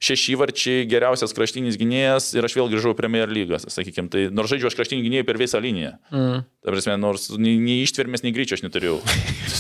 šeši 0.03 0.37
varčiai, 0.37 0.85
geriausias 0.89 1.33
kraštinis 1.37 1.79
gynėjas 1.81 2.31
ir 2.37 2.47
aš 2.47 2.57
vėl 2.59 2.69
grįžau 2.73 2.93
į 2.93 2.99
Premier 2.99 3.31
lygą, 3.33 3.61
sakykime. 3.65 4.11
Tai 4.13 4.27
nors 4.37 4.53
žaidžiu 4.53 4.69
aš 4.71 4.77
kraštinį 4.79 5.07
gynėją 5.07 5.27
per 5.29 5.41
visą 5.41 5.61
liniją. 5.63 5.95
Mm. 6.13 6.45
Ta 6.67 6.75
prasme, 6.75 6.97
nors 7.01 7.29
nei, 7.41 7.57
nei 7.63 7.81
ištvermės, 7.87 8.25
nei 8.27 8.35
greičio 8.37 8.59
aš 8.59 8.65
neturėjau. 8.67 8.99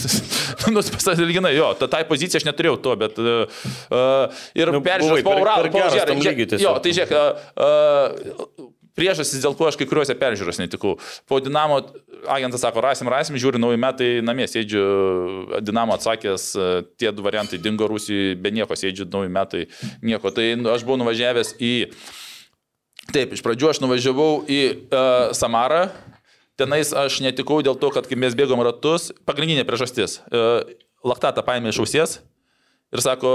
nu, 0.74 0.82
pasaliginai, 0.82 1.54
jo, 1.56 1.70
ta, 1.80 1.88
tai 1.92 2.02
pozicija 2.08 2.42
aš 2.42 2.48
neturėjau 2.48 2.76
to, 2.84 2.96
bet... 3.00 3.20
Uh, 3.22 4.44
ir 4.58 4.74
Nu, 4.74 4.82
peržiūrės 4.84 5.24
buvai 5.24 5.26
po 5.26 5.36
per 5.38 5.70
po 5.72 5.84
tiesiog. 6.52 6.64
Jo, 6.66 6.76
tai 6.84 6.94
žiūrėk, 6.96 7.14
uh, 7.16 7.50
uh, 7.56 8.70
priežastis, 8.96 9.42
dėl 9.44 9.54
ko 9.58 9.68
aš 9.68 9.78
kai 9.78 9.86
kuriuose 9.88 10.16
peržiūros 10.18 10.60
netikau. 10.62 10.96
Po 11.28 11.38
Dinamo 11.44 11.80
agentas 12.32 12.64
sako, 12.64 12.82
rasim, 12.84 13.10
rasim, 13.12 13.38
žiūri, 13.40 13.60
nauji 13.62 13.80
metai 13.80 14.08
namie 14.24 14.48
sėdžiu, 14.50 14.84
Dinamo 15.64 15.96
atsakęs, 15.96 16.46
e, 16.56 16.68
tie 17.00 17.12
du 17.14 17.24
variantai 17.26 17.60
dingo 17.62 17.88
Rusijoje, 17.90 18.38
be 18.40 18.52
nieko 18.56 18.78
sėdžiu, 18.78 19.08
nauji 19.12 19.32
metai, 19.32 19.66
nieko. 20.04 20.32
Tai 20.34 20.48
nu, 20.60 20.72
aš 20.72 20.86
buvau 20.86 21.00
nuvažiavęs 21.04 21.56
į... 21.60 21.74
Taip, 23.12 23.36
iš 23.36 23.44
pradžių 23.44 23.70
aš 23.70 23.78
nuvažiavau 23.84 24.30
į 24.50 24.60
uh, 24.66 25.28
Samarą. 25.36 25.84
Tenais 26.58 26.90
aš 26.96 27.20
netikau 27.22 27.60
dėl 27.62 27.76
to, 27.78 27.92
kad 27.94 28.08
kai 28.10 28.18
mes 28.18 28.34
bėgom 28.34 28.58
ratus, 28.66 29.12
pagrindinė 29.28 29.62
priežastis. 29.68 30.18
Uh, 30.26 30.66
laktatą 31.06 31.44
paėmė 31.46 31.70
iš 31.70 31.82
ausies 31.84 32.18
ir 32.94 33.02
sako, 33.04 33.30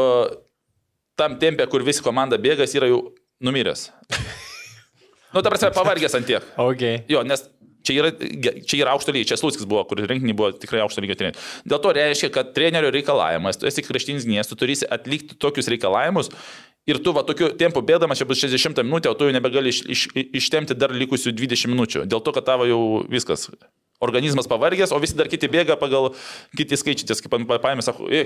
tam 1.20 1.38
tempė, 1.40 1.68
kur 1.72 1.86
visi 1.88 2.04
komanda 2.04 2.40
bėga, 2.42 2.66
jis 2.66 2.80
yra 2.80 2.92
jau 2.92 3.04
numiręs. 3.44 3.90
Nu, 5.34 5.42
ta 5.42 5.50
prasme, 5.50 5.72
pavargęs 5.76 6.18
ant 6.20 6.30
tiek. 6.30 6.46
Okay. 6.62 7.04
Jo, 7.12 7.24
nes 7.28 7.46
čia 7.88 7.98
yra, 7.98 8.12
čia 8.68 8.82
yra 8.82 8.96
aukšto 8.96 9.14
lygio, 9.14 9.32
čia 9.32 9.38
Slūskis 9.40 9.68
buvo, 9.70 9.84
kur 9.90 10.02
rinkinį 10.06 10.36
buvo 10.38 10.52
tikrai 10.58 10.84
aukšto 10.86 11.04
lygio 11.04 11.18
treneris. 11.20 11.54
Dėl 11.68 11.82
to 11.84 11.94
reiškia, 11.98 12.32
kad 12.34 12.52
trenerio 12.56 12.92
reikalavimas, 12.94 13.60
tu 13.62 13.70
esi 13.70 13.86
kraštinis 13.86 14.28
gynėjas, 14.28 14.52
tu 14.52 14.58
turėsi 14.60 14.90
atlikti 14.92 15.38
tokius 15.42 15.70
reikalavimus 15.72 16.32
ir 16.90 17.02
tu 17.04 17.14
va 17.16 17.26
tokiu 17.28 17.52
tempu 17.58 17.84
bėdamas, 17.86 18.22
čia 18.22 18.28
bus 18.30 18.42
60 18.42 18.84
minutė, 18.86 19.12
o 19.12 19.18
tu 19.18 19.28
jau 19.28 19.36
nebegali 19.36 19.74
iš, 19.74 19.84
iš, 19.86 20.08
ištemti 20.42 20.78
dar 20.78 20.94
likusių 20.96 21.34
20 21.38 21.74
minučių. 21.74 22.06
Dėl 22.10 22.24
to, 22.26 22.34
kad 22.36 22.48
tavo 22.48 22.70
jau 22.70 22.82
viskas 23.10 23.50
organizmas 24.02 24.48
pavargęs, 24.50 24.92
o 24.92 25.00
visi 25.00 25.16
dar 25.16 25.30
kiti 25.32 25.48
bėga 25.52 25.78
pagal 25.80 26.12
kiti 26.58 26.78
skaičiai. 26.80 27.14
Kaip 27.22 27.36
pa- 27.48 27.60
paėmė, 27.62 27.86
sako, 27.86 28.10
e, 28.10 28.24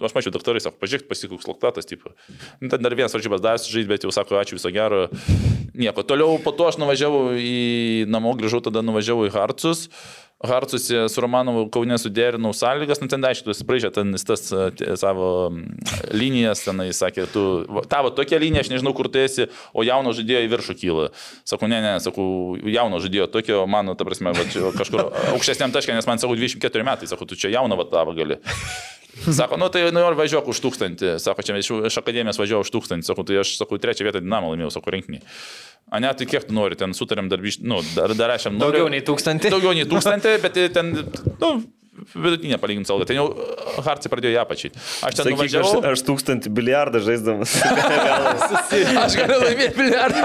aš 0.00 0.14
mačiau 0.16 0.32
daktarai, 0.32 0.62
sako, 0.64 0.80
pažiūrėk, 0.80 1.06
pasikoks 1.10 1.48
laktatas, 1.50 1.86
tipo. 1.88 2.14
Nu, 2.60 2.68
Ten 2.72 2.80
dar 2.82 2.94
vienas 2.96 3.12
varžybas 3.12 3.40
dar 3.44 3.60
žaidži, 3.60 3.86
bet 3.88 4.02
jau 4.08 4.12
sako, 4.14 4.40
ačiū 4.40 4.56
viso 4.56 4.72
gero. 4.72 5.08
Nieko. 5.76 6.02
Toliau 6.02 6.40
po 6.42 6.50
to 6.56 6.66
aš 6.66 6.80
nuvažiavau 6.80 7.36
į 7.38 8.08
namo, 8.10 8.32
grįžau, 8.34 8.62
tada 8.64 8.82
nuvažiavau 8.82 9.28
į 9.28 9.34
Harcus. 9.36 9.86
Harcusi 10.40 10.96
su 11.08 11.20
Romanovu 11.20 11.66
Kaune 11.68 11.98
suderinau 12.00 12.54
sąlygas, 12.56 13.02
nu 13.02 13.08
ten 13.12 13.24
aišku, 13.28 13.52
jis 13.52 13.64
braižė 13.68 13.90
ten 13.92 14.14
jis 14.16 14.24
tas 14.24 14.46
savo 15.02 15.26
linijas, 16.16 16.62
ten 16.64 16.80
jis 16.86 17.00
sakė, 17.02 17.26
tu, 17.28 17.42
tavo 17.92 18.08
tokia 18.16 18.38
linija, 18.40 18.64
aš 18.64 18.70
nežinau, 18.72 18.94
kur 18.96 19.10
tu 19.12 19.20
esi, 19.20 19.50
o 19.76 19.84
jauno 19.84 20.14
žaidėjo 20.16 20.46
į 20.46 20.52
viršų 20.54 20.76
kyla. 20.80 21.10
Sakau, 21.44 21.68
ne, 21.68 21.82
ne, 21.84 21.92
sakau, 22.00 22.24
jauno 22.64 23.02
žaidėjo 23.04 23.28
tokio, 23.34 23.66
mano, 23.68 23.92
ta 23.98 24.08
prasme, 24.08 24.32
va, 24.32 24.72
kažkur 24.78 25.10
aukštesniam 25.34 25.76
taškė, 25.76 25.98
nes 25.98 26.08
man, 26.08 26.22
sakau, 26.22 26.38
24 26.40 26.88
metai, 26.88 27.10
sakau, 27.10 27.28
tu 27.28 27.36
čia 27.36 27.52
jauno 27.58 27.76
va 27.76 27.84
tavo 27.92 28.16
gali. 28.16 28.40
Sako, 29.36 29.56
nu 29.56 29.68
tai 29.68 29.82
nu, 29.92 30.02
ir 30.06 30.16
važiuok 30.16 30.48
už 30.52 30.60
tūkstantį. 30.64 31.16
Sako, 31.20 31.42
čia 31.44 31.56
iš, 31.58 31.98
akademijos 31.98 32.38
važiuoju 32.40 32.64
už 32.64 32.70
tūkstantį. 32.72 33.08
Sakau, 33.08 33.24
tai 33.26 33.40
aš, 33.42 33.56
sakau, 33.58 33.78
trečią 33.82 34.06
vietą 34.06 34.22
dinamą 34.22 34.52
laimėjau, 34.52 34.70
sakau, 34.76 34.94
rinkinį. 34.94 35.20
A 35.90 35.98
ne, 35.98 36.10
tai 36.14 36.26
kiek 36.28 36.44
tu 36.46 36.54
nori, 36.54 36.76
ten 36.78 36.92
sutarėm 36.94 37.30
dar, 37.30 37.42
nu, 37.66 37.80
dar, 37.96 38.12
dar 38.18 38.36
aš 38.36 38.46
jam 38.46 38.58
noriu. 38.60 38.84
Daugiau 38.84 38.92
nei 38.92 39.02
tūkstantį. 39.06 39.50
Daugiau 39.50 39.74
nei 39.74 39.88
tūkstantį, 39.90 40.34
bet 40.44 40.58
ten, 40.76 40.92
nu, 41.40 41.50
vidutinė 42.14 42.58
palyginti 42.62 42.92
alga. 42.94 43.06
Ten 43.10 43.18
jau 43.20 43.26
Hartsai 43.86 44.10
pradėjo 44.12 44.32
ją 44.36 44.44
pačiai. 44.48 44.70
Aš 45.06 45.18
ten 45.18 45.26
Sakyk, 45.26 45.34
aš, 45.34 45.36
nuvažiavau. 45.36 45.82
aš 45.92 46.02
tūkstantį 46.08 46.52
biliardą 46.56 47.02
žaisdamas. 47.04 47.54
Aš 49.04 49.16
galiu 49.18 49.38
laimėti 49.42 49.74
biliardą. 49.78 50.24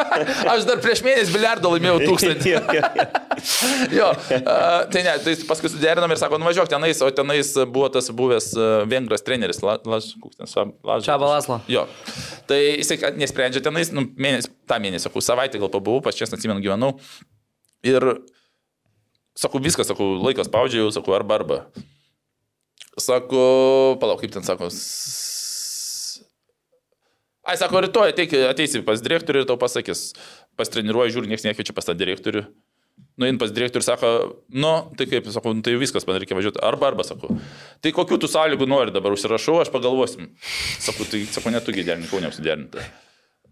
Aš 0.55 0.65
dar 0.69 0.81
prieš 0.83 1.01
mėnesį 1.05 1.35
biliardą 1.35 1.71
laimėjau 1.75 1.99
tūkstantį. 2.05 2.55
Jo, 3.95 4.09
tai 4.91 5.01
ne, 5.05 5.13
tai 5.25 5.33
paskui 5.49 5.69
suderinom 5.71 6.11
ir 6.13 6.19
sako, 6.21 6.39
nuvažiuok 6.41 6.69
tenais, 6.71 7.01
o 7.03 7.09
tenais 7.15 7.51
buvo 7.67 7.89
tas 7.93 8.07
buvęs 8.15 8.51
vengras 8.91 9.25
treneris, 9.25 9.59
La- 9.65 9.77
Laž, 9.85 10.11
koks 10.23 10.39
ten, 10.39 10.49
Sa- 10.49 10.67
Laž- 10.87 11.05
Čaba 11.07 11.29
Laslo. 11.33 11.59
Jo. 11.71 11.85
Tai 12.49 12.57
jisai 12.61 12.97
nesprendžia 13.19 13.61
tenais, 13.65 13.91
nu, 13.95 14.05
mėnesį, 14.15 14.51
tą 14.69 14.79
mėnesį, 14.83 15.07
sakau, 15.09 15.23
savaitę 15.25 15.59
gal 15.61 15.71
pabuvau, 15.73 16.01
pas 16.05 16.15
čia 16.15 16.27
atsimenu 16.29 16.63
gyvenau. 16.63 16.95
Ir, 17.85 18.01
sakau, 19.37 19.59
viskas, 19.63 19.87
sakau, 19.91 20.15
laikas 20.23 20.47
spaudžia 20.49 20.81
jau, 20.83 20.91
sakau, 20.95 21.15
arba 21.17 21.39
arba. 21.41 21.59
Sako, 22.95 23.97
palauk, 23.99 24.21
kaip 24.23 24.31
ten 24.35 24.43
sako. 24.47 24.69
s- 24.71 26.21
Ai, 27.45 27.57
sako, 27.61 27.81
rytoj 27.85 28.09
ateik, 28.09 28.31
ateisi 28.49 28.79
pas 28.81 29.01
direktorių 29.05 29.43
ir 29.43 29.45
tau 29.45 29.57
pasakys, 29.61 30.15
pastreniruoji, 30.57 31.13
žiūri, 31.13 31.29
niekas 31.29 31.43
nekviečia 31.45 31.75
pas 31.77 31.85
tą 31.85 31.93
direktorių. 31.93 32.41
Nuin 33.21 33.37
pas 33.37 33.51
direktorių 33.53 33.83
ir 33.83 33.85
sako, 33.85 34.09
nu, 34.55 34.71
tai 34.97 35.05
kaip, 35.11 35.27
sakau, 35.31 35.53
nu, 35.53 35.61
tai 35.63 35.75
viskas, 35.79 36.07
man 36.07 36.17
reikia 36.19 36.35
važiuoti. 36.35 36.59
Arba, 36.65 36.87
arba, 36.89 37.03
sakau, 37.05 37.35
tai 37.83 37.91
kokių 37.95 38.17
tų 38.23 38.31
sąlygų 38.33 38.65
nori 38.67 38.91
dabar 38.95 39.13
užsirašau, 39.13 39.59
aš 39.61 39.69
pagalvosim. 39.75 40.31
Sakau, 40.81 41.05
tai, 41.11 41.21
sakau, 41.29 41.53
netu 41.53 41.75
gėderinti, 41.75 42.09
kau 42.09 42.23
neusiderinti. 42.23 42.81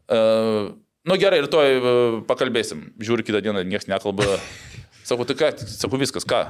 Uh, 0.09 0.73
nu 1.07 1.19
gerai, 1.21 1.43
rytoj 1.45 1.69
uh, 1.77 2.17
pakalbėsim. 2.27 2.89
Žiūri, 3.03 3.27
kitą 3.27 3.43
dieną 3.45 3.61
niekas 3.67 3.87
nekalba. 3.91 4.39
Sakau, 5.03 5.27
tai 5.27 5.35
ką, 5.39 5.51
sakau, 5.67 5.99
viskas, 6.01 6.27
ką. 6.27 6.43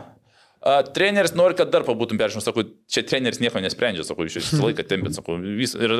A, 0.64 0.78
treneris 0.96 1.34
nori, 1.36 1.58
kad 1.60 1.72
dar 1.74 1.84
pabūtum 1.84 2.20
peržiūrėjus, 2.20 2.48
sakau, 2.48 2.64
čia 2.88 3.04
treneris 3.08 3.42
nieko 3.44 3.60
nesprendžia, 3.64 4.06
sakau, 4.08 4.30
iš 4.30 4.40
visą 4.40 4.62
laiką 4.64 4.86
tempėt, 4.88 5.18
sakau, 5.18 5.36
vis, 5.44 5.76
ir 5.76 5.92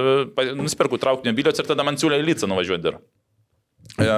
nusipirku 0.56 1.02
traukinio 1.02 1.36
biliets 1.36 1.60
ir 1.60 1.68
tada 1.68 1.84
man 1.84 2.00
siūlė 2.00 2.22
į 2.22 2.28
Lycą 2.30 2.48
nuvažiuoti 2.48 2.86
dar. 2.86 3.02
E, 4.00 4.14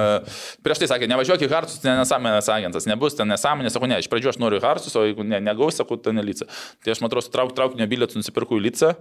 prieš 0.64 0.80
tai 0.80 0.88
sakė, 0.92 1.08
nevažiuok 1.10 1.42
į 1.42 1.48
Harsus, 1.50 1.80
ten 1.82 1.98
nesąmonės 1.98 2.48
agentas, 2.54 2.86
nebus 2.88 3.18
ten 3.18 3.28
nesąmonės, 3.32 3.74
sakau, 3.74 3.90
ne, 3.90 3.98
iš 4.00 4.08
pradžių 4.12 4.30
aš 4.32 4.38
noriu 4.40 4.60
į 4.60 4.64
Harsus, 4.64 4.94
o 4.96 5.02
jeigu 5.04 5.26
ne, 5.26 5.40
negaus, 5.42 5.80
sakau, 5.80 5.98
ten 6.00 6.22
į 6.22 6.28
Lycą. 6.30 6.46
Tai 6.84 6.94
aš, 6.94 7.02
man 7.02 7.10
atrodo, 7.10 7.32
trauk, 7.34 7.50
traukinio 7.58 7.88
bilietus 7.90 8.20
nusipirku 8.20 8.60
į 8.60 8.68
Lycą. 8.68 8.94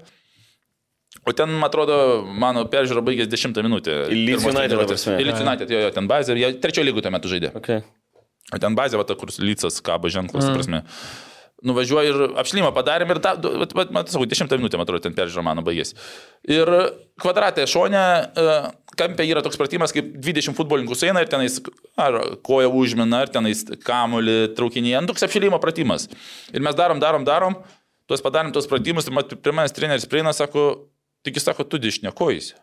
O 1.26 1.34
ten, 1.38 1.54
man 1.54 1.70
atrodo, 1.70 2.00
mano 2.26 2.66
peržiūra 2.70 3.06
baigės 3.06 3.30
10 3.32 3.62
minutę. 3.66 4.02
Į 4.12 4.18
Pirmos 4.34 4.50
United. 4.52 4.98
Į 5.16 5.30
Leeds 5.30 5.46
United, 5.46 5.72
jo, 5.72 5.86
jo, 5.86 5.94
ten 5.96 6.10
bazė, 6.10 6.36
jie 6.42 6.52
trečiojo 6.62 6.90
lygų 6.90 7.06
tuo 7.06 7.14
metu 7.16 7.32
žaidė. 7.32 7.54
Okay. 7.62 7.86
O 8.54 8.60
ten 8.62 8.76
bazė, 8.78 9.00
va, 9.00 9.06
ta, 9.08 9.16
kur 9.18 9.32
lycas 9.42 9.80
kabo 9.86 10.12
ženklas, 10.12 10.46
mm. 10.46 10.58
prasme. 10.58 10.84
Nuvažiuoju 11.66 12.12
ir 12.12 12.34
apšlimą 12.38 12.70
padarėm 12.76 13.10
ir, 13.16 13.20
ta, 13.24 13.32
vat, 13.42 13.72
vat, 13.74 13.94
mat, 13.96 14.10
sakau, 14.12 14.28
10 14.30 14.52
minutę, 14.60 14.78
man 14.78 14.86
atrodo, 14.86 15.02
ten 15.08 15.16
peržiūra 15.18 15.42
mano 15.48 15.64
baigėsi. 15.66 15.96
Ir 16.52 16.70
kvadratė 17.24 17.66
šonė, 17.72 18.04
e, 18.28 18.58
kampė 19.00 19.26
yra 19.26 19.42
toks 19.46 19.58
pratimas, 19.58 19.96
kaip 19.96 20.12
20 20.22 20.54
futbolininkų 20.60 20.98
sueina 21.00 21.24
ir 21.24 21.32
tenais 21.32 21.58
ar 21.98 22.20
koja 22.46 22.70
užmina, 22.70 23.24
ar 23.24 23.34
tenais 23.34 23.64
kamuolį 23.88 24.38
traukinyje, 24.60 25.00
nu, 25.02 25.10
toks 25.10 25.26
apšilimo 25.26 25.58
pratimas. 25.64 26.06
Ir 26.54 26.62
mes 26.66 26.78
darom, 26.78 27.02
darom, 27.02 27.26
darom, 27.26 27.58
tuos 28.12 28.22
padarėm 28.22 28.54
tuos 28.54 28.70
pratimus 28.70 29.10
ir 29.10 29.18
mat, 29.18 29.34
pirmasis 29.42 29.74
treneris 29.80 30.06
prieina, 30.12 30.36
sako, 30.38 30.68
tik 31.26 31.40
jis 31.40 31.50
sako, 31.50 31.66
tu 31.66 31.82
dešinėkojais. 31.82 32.54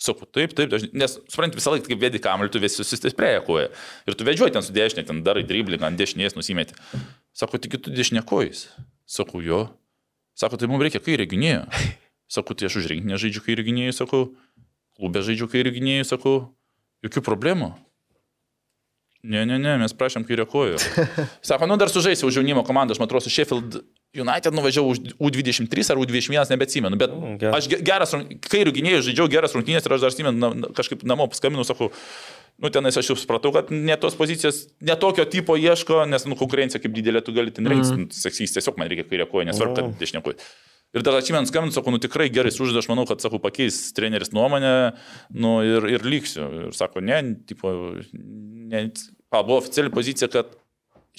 Sakau, 0.00 0.24
taip, 0.24 0.54
taip, 0.56 0.70
dažnai, 0.72 0.88
nes, 0.96 1.18
supranti, 1.28 1.58
visą 1.58 1.74
laiką, 1.74 1.90
kaip 1.90 2.00
vedi 2.00 2.20
kamuolį, 2.24 2.52
tu 2.54 2.62
vis 2.62 2.78
susistiprėja 2.78 3.42
koja. 3.44 3.66
Ir 4.08 4.16
tu 4.16 4.24
vedžioji 4.24 4.54
ten 4.54 4.64
su 4.64 4.72
dešinė, 4.72 5.04
ten 5.10 5.20
darai 5.26 5.42
driblingą, 5.44 5.90
ant 5.90 6.00
dešinės 6.00 6.38
nusimeti. 6.38 6.78
Sako, 7.36 7.60
tik 7.60 7.76
tu 7.84 7.92
dešinėkojais. 7.92 8.62
Sakau, 9.04 9.42
jo. 9.44 9.66
Sako, 10.40 10.56
tai 10.56 10.70
mums 10.70 10.86
reikia 10.86 11.02
kairį 11.04 11.28
gynėjo. 11.34 11.66
Sakau, 12.30 12.56
tai 12.56 12.70
aš 12.70 12.78
už 12.80 12.88
rinkinį 12.94 13.20
žaidžiu 13.20 13.44
kairį 13.44 13.66
gynėjų, 13.68 13.94
sakau. 13.98 14.22
Klube 14.96 15.20
žaidžiu 15.26 15.50
kairį 15.52 15.74
gynėjų, 15.76 16.08
sakau. 16.14 16.34
Jokių 17.04 17.24
problemų. 17.26 17.74
Ne, 19.22 19.42
ne, 19.44 19.58
ne, 19.60 19.74
mes 19.82 19.92
prašėm 19.92 20.24
kairę 20.24 20.46
koją. 20.48 20.78
Sako, 21.48 21.66
nu 21.68 21.76
dar 21.80 21.90
sužaisiu 21.92 22.30
už 22.30 22.38
jaunimo 22.40 22.62
komandą, 22.64 22.94
aš 22.96 23.02
matau, 23.02 23.20
su 23.20 23.32
Sheffield 23.32 23.82
United 24.16 24.56
nuvažiavau 24.56 24.94
už 24.94 25.02
U23 25.20 25.92
ar 25.92 26.00
U21, 26.00 26.48
nebeatsimenu, 26.50 26.96
bet 26.98 27.12
geras. 27.38 27.58
aš 27.60 27.68
ge- 27.70 27.82
geras, 27.84 28.14
kairių 28.48 28.72
gynėjų 28.78 29.02
žaidžiau 29.10 29.28
geras 29.30 29.54
rungtynės 29.54 29.84
ir 29.86 29.94
aš 29.94 30.06
dar 30.06 30.14
atsimenu, 30.14 30.50
na- 30.56 30.72
kažkaip 30.74 31.04
namo 31.06 31.28
paskambinau, 31.30 31.66
sakau, 31.68 31.92
nu 32.58 32.72
tenais 32.72 32.96
aš 32.96 33.12
jau 33.12 33.18
supratau, 33.20 33.52
kad 33.54 33.70
ne 33.70 33.96
tos 34.00 34.16
pozicijos, 34.18 34.64
ne 34.80 34.96
tokio 34.98 35.28
tipo 35.30 35.54
ieško, 35.60 36.02
nes 36.10 36.24
nu, 36.26 36.34
konkurencija 36.40 36.80
kaip 36.82 36.96
didelė, 36.96 37.22
tu 37.22 37.36
gali 37.36 37.52
ten 37.54 37.68
rinktis, 37.70 37.92
mm. 37.92 38.08
sakys, 38.24 38.56
tiesiog 38.56 38.80
man 38.80 38.88
reikia 38.90 39.04
kairę 39.12 39.28
koją, 39.30 39.46
nesvarbu, 39.52 39.76
kad 39.78 40.00
dešinė 40.00 40.24
koja. 40.26 40.40
Ir 40.90 41.04
tada 41.06 41.20
atsimenu, 41.22 41.46
skambinu, 41.46 41.74
sakau, 41.74 41.92
nu 41.94 42.00
tikrai 42.02 42.26
gerai 42.34 42.50
sužaidė, 42.50 42.82
aš 42.82 42.88
manau, 42.90 43.04
kad, 43.06 43.22
sakau, 43.22 43.38
pakeis 43.42 43.78
treneris 43.94 44.32
nuomonę, 44.34 44.72
nu 45.38 45.52
ir, 45.62 45.86
ir 45.86 46.06
liksiu. 46.06 46.48
Ir 46.64 46.74
sako, 46.74 47.02
ne, 47.06 47.20
tipo, 47.46 47.70
ne, 48.10 48.82
a, 49.30 49.44
buvo 49.44 49.60
oficiali 49.60 49.92
pozicija, 49.94 50.30
kad 50.32 50.50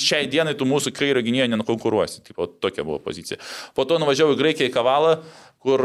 šiai 0.02 0.28
dienai 0.32 0.56
tu 0.58 0.68
mūsų 0.70 0.94
kairio 0.96 1.24
gynėjo 1.26 1.48
nenukonkuruosi. 1.54 2.26
Tipo, 2.28 2.50
tokia 2.62 2.86
buvo 2.88 3.00
pozicija. 3.04 3.40
Po 3.78 3.86
to 3.88 4.02
nuvažiavau 4.02 4.36
į 4.36 4.42
Graikiją, 4.42 4.70
į 4.72 4.74
Kavalą, 4.74 5.16
kur... 5.62 5.84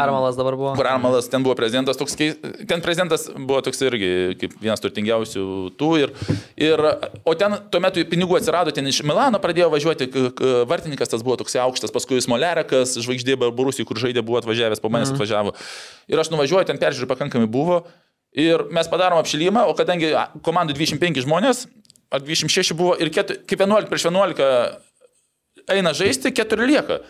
Armalas 0.00 0.36
dabar 0.36 0.56
buvo. 0.58 0.72
Kur 0.74 0.88
Armalas, 0.90 1.28
ten 1.30 1.44
buvo 1.46 1.54
prezidentas, 1.58 1.98
toks, 2.00 2.16
ten 2.18 2.82
prezidentas 2.82 3.28
buvo 3.34 3.60
toks 3.64 3.82
irgi 3.86 4.10
kaip 4.40 4.56
vienas 4.62 4.82
turtingiausių 4.82 5.44
tų. 5.78 5.90
Ir, 6.02 6.14
ir, 6.58 6.82
o 7.22 7.36
ten 7.38 7.56
tuo 7.70 7.82
metu 7.84 8.02
pinigų 8.10 8.40
atsirado, 8.40 8.74
ten 8.74 8.90
iš 8.90 9.04
Milano 9.06 9.40
pradėjo 9.42 9.70
važiuoti, 9.74 10.10
vartininkas 10.70 11.14
tas 11.14 11.22
buvo 11.26 11.38
toks 11.42 11.54
aukštas, 11.62 11.94
paskui 11.94 12.22
Smolerekas, 12.24 12.96
žvaigždė 13.06 13.38
Barbarusijai, 13.44 13.86
kur 13.88 14.02
žaidė, 14.02 14.24
buvo 14.26 14.42
atvažiavęs, 14.42 14.82
po 14.82 14.90
manęs 14.90 15.14
atvažiavo. 15.14 15.54
Ir 16.10 16.24
aš 16.24 16.34
nuvažiuoju, 16.34 16.66
ten 16.72 16.82
peržiūrė 16.82 17.10
pakankamai 17.14 17.50
buvo. 17.50 17.84
Ir 18.34 18.66
mes 18.74 18.88
padarom 18.90 19.20
apšilimą, 19.22 19.62
o 19.70 19.76
kadangi 19.78 20.10
komandų 20.42 20.74
25 20.74 21.22
žmonės, 21.22 21.68
ar 22.14 22.22
26 22.22 22.76
buvo, 22.78 22.94
ir 23.00 23.10
ketu, 23.14 23.40
kaip 23.48 23.64
11 23.66 23.90
prieš 23.90 24.08
11 24.10 25.74
eina 25.74 25.94
žaisti, 25.96 26.32
keturi 26.34 26.68
lieka. 26.68 27.00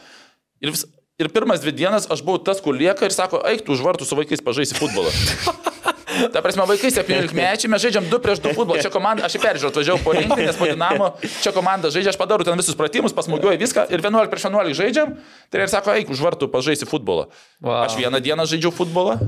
Ir, 0.63 0.73
vis, 0.73 0.87
ir 1.21 1.31
pirmas 1.35 1.63
dvi 1.65 1.75
dienas 1.77 2.09
aš 2.11 2.25
buvau 2.25 2.43
tas, 2.43 2.63
kur 2.65 2.77
lieka 2.77 3.07
ir 3.07 3.15
sako, 3.15 3.43
eik 3.51 3.65
tu 3.67 3.75
už 3.75 3.85
vartų 3.85 4.09
su 4.09 4.19
vaikais 4.19 4.45
pažaisi 4.45 4.79
futbolą. 4.79 5.13
Ta 6.33 6.39
prasme, 6.45 6.63
vaikai 6.69 6.93
17 6.95 7.35
mečiai, 7.35 7.71
mes 7.71 7.83
žaidžiam 7.83 8.05
2 8.07 8.21
prieš 8.23 8.39
2 8.45 8.55
futbolą. 8.55 8.79
Čia 8.79 8.93
komanda, 8.95 9.27
aš 9.27 9.35
į 9.35 9.41
peržiūrą 9.43 9.73
atvažiavau 9.73 10.03
po 10.05 10.15
rinktinį, 10.15 10.47
nes 10.51 10.59
po 10.61 10.69
dinamo, 10.71 11.09
čia 11.43 11.51
komanda 11.57 11.91
žaidžia, 11.91 12.13
aš 12.15 12.21
padarau 12.21 12.47
ten 12.47 12.55
visus 12.61 12.79
pratimus, 12.79 13.17
pasmugiuoju 13.17 13.59
viską 13.59 13.89
ir 13.91 13.99
11 13.99 14.31
prieš 14.31 14.47
11 14.47 14.79
žaidžiam. 14.79 15.17
Tai 15.51 15.65
ir 15.65 15.73
sako, 15.73 15.97
eik 15.99 16.15
už 16.15 16.23
vartų 16.23 16.51
pažaisi 16.55 16.87
futbolą. 16.87 17.27
Wow. 17.59 17.83
Aš 17.89 17.99
vieną 17.99 18.23
dieną 18.23 18.47
žaidžiau 18.47 18.71
futbolą, 18.75 19.19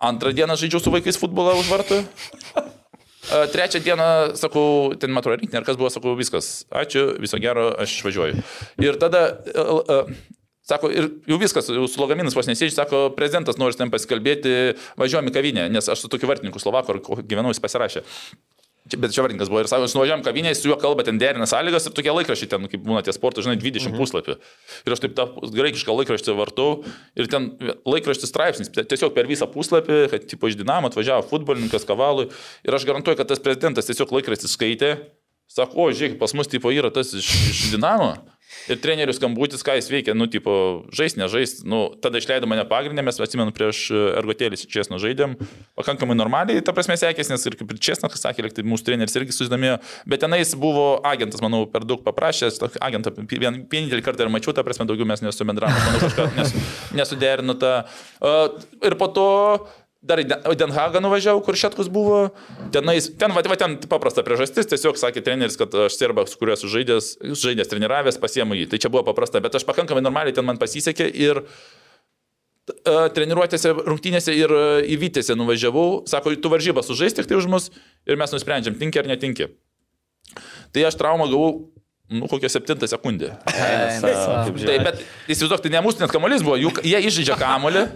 antrą 0.00 0.32
dieną 0.32 0.56
žaidžiau 0.56 0.80
su 0.80 0.94
vaikais 0.96 1.20
futbolą 1.20 1.58
už 1.60 1.68
vartų. 1.76 2.00
Trečią 3.28 3.82
dieną, 3.84 4.08
sakau, 4.40 4.94
ten 5.00 5.12
matau 5.12 5.34
rinktinė, 5.34 5.60
ar 5.60 5.66
kas 5.66 5.76
buvo, 5.80 5.90
sakau, 5.92 6.14
viskas. 6.18 6.64
Ačiū, 6.72 7.10
viso 7.20 7.40
gero, 7.42 7.68
aš 7.76 7.98
išvažiuoju. 7.98 8.44
Ir 8.84 8.98
tada, 9.00 9.22
sako, 10.68 10.90
ir 10.92 11.10
jau 11.28 11.40
viskas, 11.40 11.68
jau 11.72 11.88
su 11.90 12.00
lagaminas 12.00 12.36
vos 12.36 12.48
nesėdžiu, 12.48 12.76
sako, 12.76 13.02
prezidentas 13.16 13.60
nori 13.60 13.76
tam 13.78 13.92
pasikalbėti, 13.92 14.54
važiuojam 15.00 15.28
į 15.28 15.34
kavinę, 15.36 15.66
nes 15.72 15.92
aš 15.92 16.04
su 16.04 16.12
tokiu 16.12 16.30
vartininku 16.30 16.62
Slovaku 16.62 17.00
gyvenau, 17.20 17.52
jis 17.52 17.64
pasirašė. 17.64 18.04
Bet 18.96 19.12
čia 19.12 19.24
vardininkas 19.24 19.50
buvo 19.52 19.60
ir 19.60 19.68
sako, 19.68 19.88
nuvažiavam 19.92 20.22
kavinėje, 20.24 20.56
su 20.60 20.70
juo 20.70 20.78
kalba 20.80 21.04
ten 21.04 21.18
derina 21.20 21.44
sąlygas 21.50 21.90
ir 21.90 21.94
tokie 21.96 22.14
laikrašiai 22.14 22.48
ten, 22.54 22.68
kaip 22.72 22.84
būna 22.86 23.02
tie 23.04 23.12
sporto, 23.12 23.44
žinai, 23.44 23.58
20 23.60 23.90
mhm. 23.90 24.00
puslapių. 24.00 24.38
Ir 24.86 24.96
aš 24.96 25.04
taip 25.04 25.14
tą 25.18 25.28
graikišką 25.52 25.96
laikraštį 25.98 26.36
vartau 26.38 26.68
ir 27.18 27.28
ten 27.28 27.50
laikraštis 27.84 28.32
straipsnis, 28.32 28.72
tiesiog 28.72 29.12
per 29.16 29.28
visą 29.28 29.50
puslapį, 29.52 30.00
kad 30.14 30.28
tipo 30.30 30.48
iš 30.48 30.56
Dinamo 30.60 30.88
atvažiavo 30.88 31.26
futbolininkas 31.28 31.84
kavalui 31.88 32.30
ir 32.64 32.78
aš 32.78 32.88
garantuoju, 32.88 33.20
kad 33.20 33.28
tas 33.28 33.42
prezidentas 33.44 33.90
tiesiog 33.90 34.14
laikraštį 34.18 34.52
skaitė 34.54 34.92
Sako, 35.48 35.80
o, 35.80 35.92
žiūrėk, 35.96 36.18
pas 36.20 36.34
mus 36.36 36.50
tipo 36.50 36.68
yra 36.68 36.90
tas 36.92 37.14
iš, 37.16 37.28
iš 37.48 37.60
Dinamo. 37.72 38.12
Ir 38.68 38.78
trenerius 38.80 39.18
skambutis, 39.20 39.62
ką 39.64 39.74
jis 39.78 39.88
veikia, 39.92 40.14
nu, 40.16 40.26
tipo, 40.30 40.52
žais, 40.94 41.16
nežais. 41.20 41.58
Nu, 41.68 41.94
tada 42.00 42.20
išleido 42.20 42.48
mane 42.48 42.64
pagrindinę, 42.68 43.04
mes 43.06 43.20
atsimenu 43.20 43.52
prieš 43.56 43.86
e, 43.92 44.02
ergotėlį 44.20 44.58
Česną 44.68 44.98
žaidėm. 45.00 45.36
Pakankamai 45.78 46.16
normaliai, 46.18 46.62
ta 46.64 46.74
prasme, 46.76 46.96
sekėsi, 47.00 47.32
nes 47.32 47.44
ir 47.48 47.56
kaip 47.60 47.72
ir 47.72 47.80
Česnas 47.88 48.16
sakė, 48.20 48.46
lyg 48.46 48.56
tai 48.56 48.64
mūsų 48.68 48.88
treneris 48.88 49.16
irgi 49.20 49.36
susidomėjo. 49.36 49.78
Bet 50.08 50.24
tenais 50.24 50.52
buvo 50.58 50.86
agentas, 51.08 51.42
manau, 51.44 51.64
per 51.70 51.84
daug 51.88 52.04
paprašęs. 52.06 52.60
Agentą 52.84 53.12
vien- 53.16 53.62
vienintelį 53.68 54.04
kartą 54.04 54.26
ir 54.26 54.32
mačiau, 54.32 54.56
ta 54.56 54.64
prasme, 54.66 54.88
daugiau 54.88 55.08
mes 55.08 55.24
nesubendravome. 55.24 55.84
Manau, 55.88 56.04
kažką 56.06 56.28
nes, 56.36 56.54
nesuderinu 56.96 57.56
tą. 57.60 57.74
Uh, 58.20 58.56
ir 58.84 58.96
po 59.00 59.12
to 59.12 59.28
Dar 60.08 60.22
į 60.22 60.26
Den- 60.30 60.46
į 60.48 60.56
Den 60.56 60.72
Hagą 60.72 61.02
nuvažiavau, 61.04 61.42
kur 61.44 61.56
Šetkus 61.58 61.90
buvo. 61.92 62.30
Tenais, 62.72 63.10
ten, 63.20 63.34
va, 63.36 63.42
ten 63.44 63.76
paprasta 63.90 64.24
priežastis, 64.24 64.68
tiesiog 64.70 64.96
sakė 64.96 65.20
treneris, 65.26 65.58
kad 65.60 65.74
aš 65.86 65.98
serbą, 66.00 66.24
su 66.28 66.38
kuriuo 66.40 66.56
esu 66.56 66.70
žaidęs, 66.72 67.10
žaidęs 67.36 67.68
treniravęs, 67.68 68.16
pasiemu 68.22 68.56
jį. 68.56 68.70
Tai 68.72 68.80
čia 68.80 68.88
buvo 68.92 69.04
paprasta, 69.10 69.42
bet 69.44 69.54
aš 69.60 69.66
pakankamai 69.68 70.00
normaliai 70.06 70.32
ten 70.36 70.46
man 70.48 70.56
pasisekė 70.60 71.10
ir 71.12 71.42
uh, 71.44 73.08
treniruotėse, 73.14 73.72
rungtynėse 73.84 74.32
ir 74.36 74.52
įvytėse 74.96 75.36
nuvažiavau. 75.36 76.04
Sako, 76.08 76.34
tu 76.40 76.52
varžybą 76.52 76.84
sužaisti 76.84 77.22
tik 77.22 77.30
tai 77.32 77.36
už 77.40 77.48
mus 77.52 77.70
ir 78.08 78.16
mes 78.20 78.32
nusprendžiam, 78.32 78.76
tinki 78.80 79.00
ar 79.00 79.08
netinki. 79.12 79.50
Tai 80.72 80.88
aš 80.88 80.96
traumą 81.00 81.28
gavau, 81.30 81.52
nu, 82.12 82.28
kokią 82.28 82.48
septintą 82.52 82.88
sekundę. 82.88 83.34
Tai, 84.68 84.76
bet 84.84 85.04
įsivaizduok, 85.32 85.64
tai 85.64 85.72
ne 85.76 85.80
mūsų 85.84 86.04
net 86.04 86.12
kamuolys 86.12 86.44
buvo, 86.44 86.56
juk 86.60 86.80
jie 86.84 87.00
išžaidžia 87.08 87.36
kamuolį. 87.40 87.86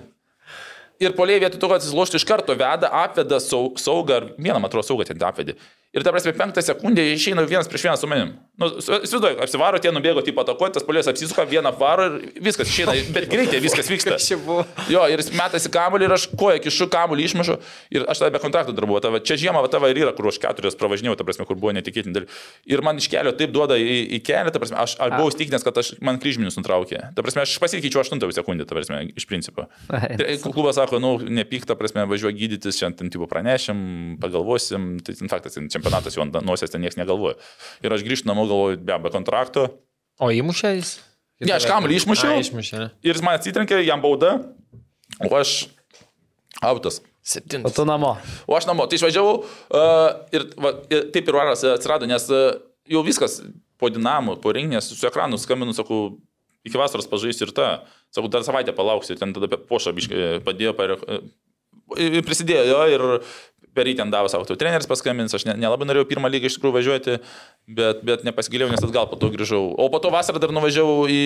Ir 1.00 1.14
poliai 1.16 1.40
vietoj 1.42 1.60
to, 1.60 1.70
kad 1.70 1.80
atsilošti 1.80 2.20
iš 2.20 2.26
karto 2.28 2.56
veda, 2.58 2.90
apveda 3.02 3.40
sau, 3.42 3.72
saugą, 3.80 4.18
ar 4.20 4.28
vieną, 4.36 4.58
man 4.58 4.68
atrodo, 4.68 4.86
saugą 4.90 5.06
ten 5.08 5.22
apvedė. 5.24 5.56
Ir 5.92 6.00
ta 6.00 6.08
prasme, 6.08 6.32
penktą 6.32 6.62
sekundę 6.64 7.04
išeina 7.12 7.42
vienas 7.44 7.68
prieš 7.68 7.82
vieną 7.84 7.98
su 8.00 8.08
manim. 8.08 8.30
Nu, 8.56 8.68
įsivaizduoju, 8.80 9.36
apsivaro, 9.44 9.76
tie 9.82 9.90
nubėgo 9.92 10.22
tipo 10.24 10.40
atakuoti, 10.40 10.78
tas 10.78 10.84
polės 10.88 11.08
apsisuka, 11.10 11.44
vieną 11.48 11.68
varo 11.76 12.06
ir 12.08 12.40
viskas 12.44 12.70
išeina, 12.72 12.94
bet 13.12 13.26
greitai 13.28 13.60
viskas 13.60 13.90
vyksta. 13.92 14.16
Jo, 14.88 15.02
ir 15.12 15.20
jis 15.20 15.28
metasi 15.36 15.68
kamuolį 15.72 16.06
ir 16.08 16.14
aš 16.16 16.24
koją 16.40 16.62
kišu 16.64 16.88
kamuolį 16.92 17.26
išmušu 17.28 17.56
ir 17.92 18.06
aš 18.08 18.22
tada 18.22 18.32
be 18.32 18.40
kontrakto 18.40 18.72
dar 18.72 18.86
buvau. 18.88 19.02
Tava, 19.04 19.20
čia 19.20 19.36
žiemą 19.40 19.60
va, 19.64 19.68
tava 19.72 19.90
ir 19.92 20.00
yra, 20.00 20.14
kur 20.16 20.30
aš 20.30 20.38
keturias 20.40 20.78
pravažinėjau, 20.80 21.18
ta 21.20 21.26
prasme, 21.28 21.44
kur 21.48 21.60
buvo 21.60 21.74
netikėtini 21.76 22.16
dalykai. 22.16 22.40
Ir 22.72 22.84
man 22.88 23.00
iš 23.00 23.10
kelio 23.12 23.34
taip 23.36 23.52
duoda 23.52 23.76
į, 23.76 23.98
į 24.16 24.22
kelią, 24.24 24.52
ta 24.54 24.64
prasme, 24.64 24.80
aš, 24.80 24.96
aš 24.96 25.12
buvau 25.18 25.28
įstikinęs, 25.28 25.66
kad 25.68 25.82
aš, 25.82 25.92
man 26.00 26.20
kryžminius 26.24 26.56
nutraukė. 26.60 27.02
Ta 27.12 27.26
prasme, 27.26 27.44
aš 27.44 27.58
pasikeičiau 27.60 28.00
8 28.04 28.32
sekundę, 28.38 28.68
ta 28.68 28.78
prasme, 28.78 29.02
iš 29.12 29.28
principo. 29.28 29.68
Ai, 29.92 30.14
Tai 30.20 30.38
Klubas 30.48 30.80
sako, 30.80 31.02
nu, 31.02 31.14
nepyk, 31.40 31.66
ta 31.68 31.76
prasme, 31.76 32.06
važiuoju 32.08 32.36
gydytis, 32.38 32.80
šiandien 32.80 33.12
tipo 33.12 33.28
pranešim, 33.28 33.82
pagalvosim, 34.22 34.94
tai 35.04 35.16
faktas, 35.32 35.58
ten 35.58 35.81
čempionatas 35.82 36.14
jau 36.14 36.22
ant 36.22 36.38
nosies 36.46 36.70
ten 36.70 36.82
niekas 36.82 36.98
negalvoja. 37.00 37.34
Ir 37.82 37.92
aš 37.92 38.04
grįžtu 38.06 38.30
namo, 38.30 38.46
galvoju, 38.46 38.78
be, 38.78 38.98
be 39.02 39.10
kontrakto. 39.10 39.66
O 40.22 40.30
įmušė 40.30 40.76
jis? 40.78 40.98
Ne, 41.42 41.56
aš 41.56 41.66
kamuolį 41.66 41.98
išmušiau. 41.98 42.36
A, 42.36 42.42
išmušė. 42.42 42.82
Ir 43.02 43.16
jis 43.16 43.24
man 43.24 43.38
atsitrenkė, 43.38 43.80
jam 43.82 44.02
bauda, 44.02 44.36
o 45.18 45.32
aš 45.34 45.66
autas. 46.62 47.00
O 47.02 47.10
Septintas. 47.22 47.74
tu 47.74 47.86
namo. 47.86 48.16
O 48.50 48.54
aš 48.58 48.66
namo. 48.66 48.86
Tai 48.90 48.98
išvažiavau 48.98 49.34
uh, 49.42 50.08
ir, 50.34 50.46
va, 50.58 50.74
ir 50.90 51.08
taip 51.14 51.28
ir 51.30 51.38
varas 51.38 51.62
atsirado, 51.66 52.06
nes 52.10 52.26
uh, 52.30 52.56
jau 52.90 53.02
viskas 53.06 53.40
po 53.78 53.90
dinamų, 53.90 54.38
po 54.42 54.54
renginės, 54.54 54.90
su 54.94 55.06
ekranu 55.06 55.38
skambinu, 55.38 55.74
sakau, 55.74 56.16
iki 56.66 56.78
vasaros 56.78 57.10
pažaisiu 57.10 57.48
ir 57.48 57.54
tą. 57.54 57.68
Sakau, 58.14 58.30
dar 58.30 58.46
savaitę 58.46 58.74
palauksiu, 58.74 59.16
ten 59.18 59.34
tada 59.34 59.58
pošą 59.58 59.94
biškai 59.96 60.42
padėjo, 60.46 60.74
per, 60.78 60.94
uh, 60.98 61.22
prisidėjo 62.26 62.64
jo 62.68 62.82
ir 62.90 63.06
per 63.74 63.88
ten 63.96 64.12
davė 64.12 64.30
savo, 64.32 64.44
tu 64.48 64.56
treneris 64.58 64.88
paskambins, 64.90 65.34
aš 65.34 65.46
ne- 65.48 65.56
nelabai 65.60 65.88
norėjau 65.88 66.08
pirmą 66.10 66.30
lygą 66.32 66.50
iš 66.50 66.58
tikrųjų 66.58 66.76
važiuoti, 66.76 67.16
bet, 67.78 68.02
bet 68.04 68.24
nepasigilėjau, 68.28 68.70
nes 68.74 68.84
atgal 68.84 69.08
po 69.10 69.16
to 69.20 69.30
grįžau. 69.32 69.62
O 69.78 69.88
po 69.92 70.00
to 70.02 70.12
vasarą 70.12 70.42
dar 70.42 70.52
nuvažiavau 70.54 71.08
į, 71.08 71.20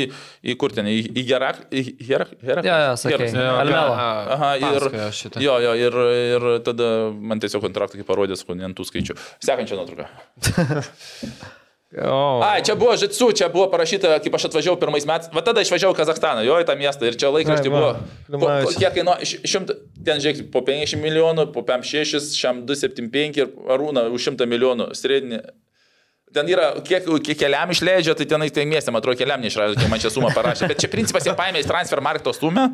į 0.47 0.57
kur 0.61 0.75
ten, 0.77 0.89
į, 0.91 1.11
į 1.11 1.27
Gerak, 1.27 1.67
į 1.75 1.85
Gerak, 2.07 2.33
Gerak. 2.43 2.65
Jo, 2.69 2.79
jo, 2.85 2.97
sakei. 3.03 3.31
Almelo. 3.35 3.99
Aha, 4.37 4.55
ir, 4.63 4.89
jo, 5.43 5.59
jo, 5.67 5.77
ir, 5.89 6.01
ir 6.39 6.49
tada 6.67 6.91
man 7.13 7.43
tiesiog 7.43 7.67
kontraktą 7.67 8.01
kaip 8.01 8.09
parodė, 8.09 8.39
su 8.39 8.49
ant 8.57 8.79
tų 8.79 8.87
skaičių. 8.89 9.19
Sekančią 9.45 9.83
nuotrauką. 9.83 10.11
O, 11.97 12.41
Ai, 12.45 12.61
čia 12.61 12.75
buvo 12.77 12.93
Žitsu, 12.93 13.31
čia 13.33 13.49
buvo 13.49 13.71
parašyta, 13.73 14.19
kaip 14.21 14.35
aš 14.37 14.51
atvažiavau 14.51 14.77
pirmais 14.77 15.07
metais. 15.09 15.31
Va 15.33 15.41
tada 15.41 15.63
išvažiavau 15.65 15.97
Kazakstaną, 15.97 16.43
jo, 16.45 16.59
į 16.61 16.67
tą 16.69 16.75
miestą. 16.77 17.09
Ir 17.09 17.17
čia 17.17 17.31
laikraštį 17.33 17.71
buvo. 17.73 17.95
Po, 17.97 18.37
Klimavičius. 18.37 18.77
kiek 18.83 18.93
kainuoja, 18.99 19.25
š- 19.25 19.41
šimta, 19.49 19.77
ten 20.05 20.21
žiūrėk, 20.21 20.51
po 20.53 20.61
50 20.67 21.01
milijonų, 21.01 21.47
po 21.57 21.63
56, 21.65 22.37
šiam 22.37 22.67
275 22.69 23.41
ir 23.41 23.49
Arūna 23.73 24.11
už 24.13 24.29
100 24.29 24.45
milijonų. 24.45 24.91
Sredinį. 24.93 25.41
Ten 26.37 26.51
yra, 26.53 26.67
kiek, 26.85 27.07
kiek 27.25 27.39
keliam 27.41 27.71
išleidžia, 27.73 28.13
tai 28.19 28.27
tenai 28.29 28.51
tai 28.53 28.67
miestė, 28.69 28.93
man 28.93 29.01
atrodo, 29.01 29.17
keliam 29.17 29.41
neišrašė, 29.41 29.79
kai 29.81 29.89
man 29.89 30.03
čia 30.03 30.11
sumą 30.13 30.29
parašė. 30.37 30.69
Bet 30.69 30.83
čia 30.85 30.91
principas 30.93 31.25
jie 31.25 31.33
paėmė 31.39 31.63
į 31.65 31.69
transfer 31.71 32.03
marketo 32.05 32.35
sumą. 32.37 32.67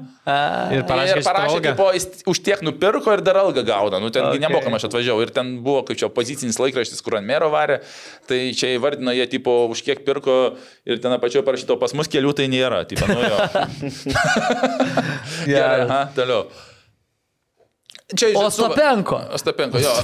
ir 0.75 0.83
parašė, 0.89 1.21
ir 1.21 1.27
parašė, 1.27 1.61
tipo, 1.69 1.87
už 2.35 2.41
tiek 2.43 2.65
nupirko 2.67 3.15
ir 3.15 3.23
dar 3.23 3.39
algą 3.45 3.63
gauna. 3.69 4.01
Nu, 4.03 4.11
ten 4.11 4.27
Okay. 4.33 4.41
nemokamai 4.43 4.79
aš 4.81 4.89
atvažiavau. 4.89 5.23
Ir 5.23 5.31
ten 5.35 5.55
buvo 5.63 5.83
kaip 5.87 5.99
čia 6.01 6.09
opozicinis 6.09 6.59
laikraštis, 6.59 7.03
kur 7.05 7.19
ant 7.21 7.27
mero 7.29 7.51
varė. 7.53 7.81
Tai 8.27 8.39
čia 8.57 8.73
įvardino 8.79 9.15
jie, 9.15 9.27
tipo, 9.31 9.69
už 9.71 9.83
kiek 9.87 10.03
pirko 10.07 10.57
ir 10.89 10.99
ten 10.99 11.13
apačioje 11.15 11.45
parašyto, 11.47 11.79
pas 11.79 11.95
mus 11.95 12.09
kelių 12.11 12.35
tai 12.35 12.49
nėra. 12.51 12.83
Tipo, 12.89 13.07
nu, 13.07 13.21
jo. 13.23 13.37
Gerai, 15.47 15.81
aha, 15.87 16.03
toliau. 16.17 16.47
Čia 18.13 18.33
iš 18.33 18.37
O 18.37 18.45
Žitsu- 18.47 18.67
Stapenko? 18.67 19.21
Ostapenko, 19.39 19.81
jo. 19.83 19.93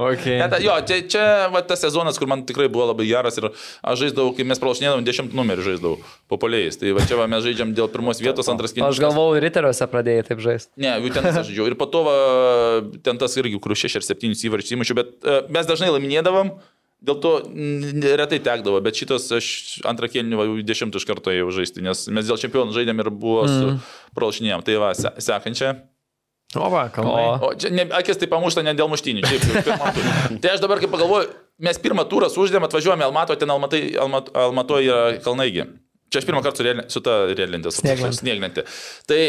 Okay. 0.00 0.38
Ne, 0.40 0.46
ta, 0.48 0.56
jo, 0.62 0.72
čia, 0.88 0.96
čia 1.04 1.24
va, 1.52 1.60
tas 1.66 1.82
sezonas, 1.84 2.16
kur 2.16 2.24
man 2.30 2.40
tikrai 2.48 2.70
buvo 2.72 2.86
labai 2.88 3.04
geras 3.04 3.36
ir 3.36 3.50
aš 3.50 4.00
žaisdavau, 4.00 4.32
kai 4.32 4.46
mes 4.48 4.60
pralašinėdavom, 4.62 5.04
10 5.04 5.34
numerį 5.36 5.66
žaisdavau 5.66 5.98
populiais. 6.30 6.78
Tai 6.80 6.94
va 6.96 7.04
čia 7.04 7.18
va, 7.20 7.26
mes 7.28 7.44
žaidžiam 7.44 7.74
dėl 7.76 7.90
pirmos 7.92 8.22
vietos, 8.22 8.48
antras 8.48 8.72
Aš 8.72 9.02
galvojau, 9.02 9.36
riteriuose 9.44 9.88
pradėjai 9.92 10.24
taip 10.30 10.40
žaisti. 10.40 10.72
Ne, 10.80 10.94
jų 11.04 11.12
ten 11.12 11.28
aš 11.28 11.42
žaidžiau. 11.50 11.68
Ir 11.68 11.76
po 11.76 11.84
to 11.92 12.00
va, 12.06 12.16
ten 13.04 13.20
tas 13.20 13.36
irgi, 13.36 13.60
kur 13.60 13.76
6 13.76 14.00
ar 14.00 14.06
7 14.08 14.32
įvarčius 14.48 14.76
įmušiu, 14.78 14.96
bet 14.96 15.12
uh, 15.20 15.42
mes 15.52 15.68
dažnai 15.68 15.92
laimėdavom. 15.92 16.54
Dėl 17.00 17.16
to 17.16 17.30
retai 18.20 18.40
tekdavo, 18.44 18.80
bet 18.84 18.98
šitas 19.00 19.28
aš 19.32 19.46
antrą 19.88 20.08
kėlinį 20.12 20.60
dešimtą 20.68 21.00
iš 21.00 21.06
karto 21.08 21.32
jau 21.32 21.46
žaisti, 21.48 21.80
nes 21.84 22.02
mes 22.12 22.28
dėl 22.28 22.36
čempionų 22.40 22.76
žaidėm 22.76 23.00
ir 23.00 23.08
buvo 23.08 23.46
su 23.48 23.70
pralašinėjom. 24.16 24.64
Tai 24.66 24.76
va, 24.82 24.90
se, 24.96 25.08
sekančia. 25.24 25.78
O, 26.56 26.66
va, 26.70 26.88
kalba. 26.90 27.10
O. 27.10 27.50
O 27.50 27.54
čia 27.54 27.70
ne, 27.70 27.84
akis 27.94 28.18
tai 28.18 28.26
pamušta 28.26 28.62
ne 28.66 28.72
dėl 28.74 28.88
muštinių. 28.90 29.22
Tai 30.42 30.50
aš 30.50 30.60
dabar 30.64 30.80
kaip 30.82 30.90
pagalvoju, 30.90 31.28
mes 31.62 31.78
pirmą 31.78 32.02
turą 32.10 32.26
suždėm, 32.32 32.64
atvažiuojame 32.66 33.04
Almato, 33.06 33.36
ten 33.38 33.50
Almatai, 33.54 33.82
Almat, 34.02 34.32
Almato 34.34 34.80
yra 34.82 35.20
Kalnaigi. 35.22 35.62
Čia 36.10 36.18
aš 36.18 36.26
pirmą 36.26 36.42
kartą 36.42 36.58
su, 36.58 36.66
reali- 36.66 36.88
su 36.90 37.00
ta 37.06 37.14
Snieglente. 37.70 38.18
snieglentė. 38.18 38.64
Tai 39.06 39.20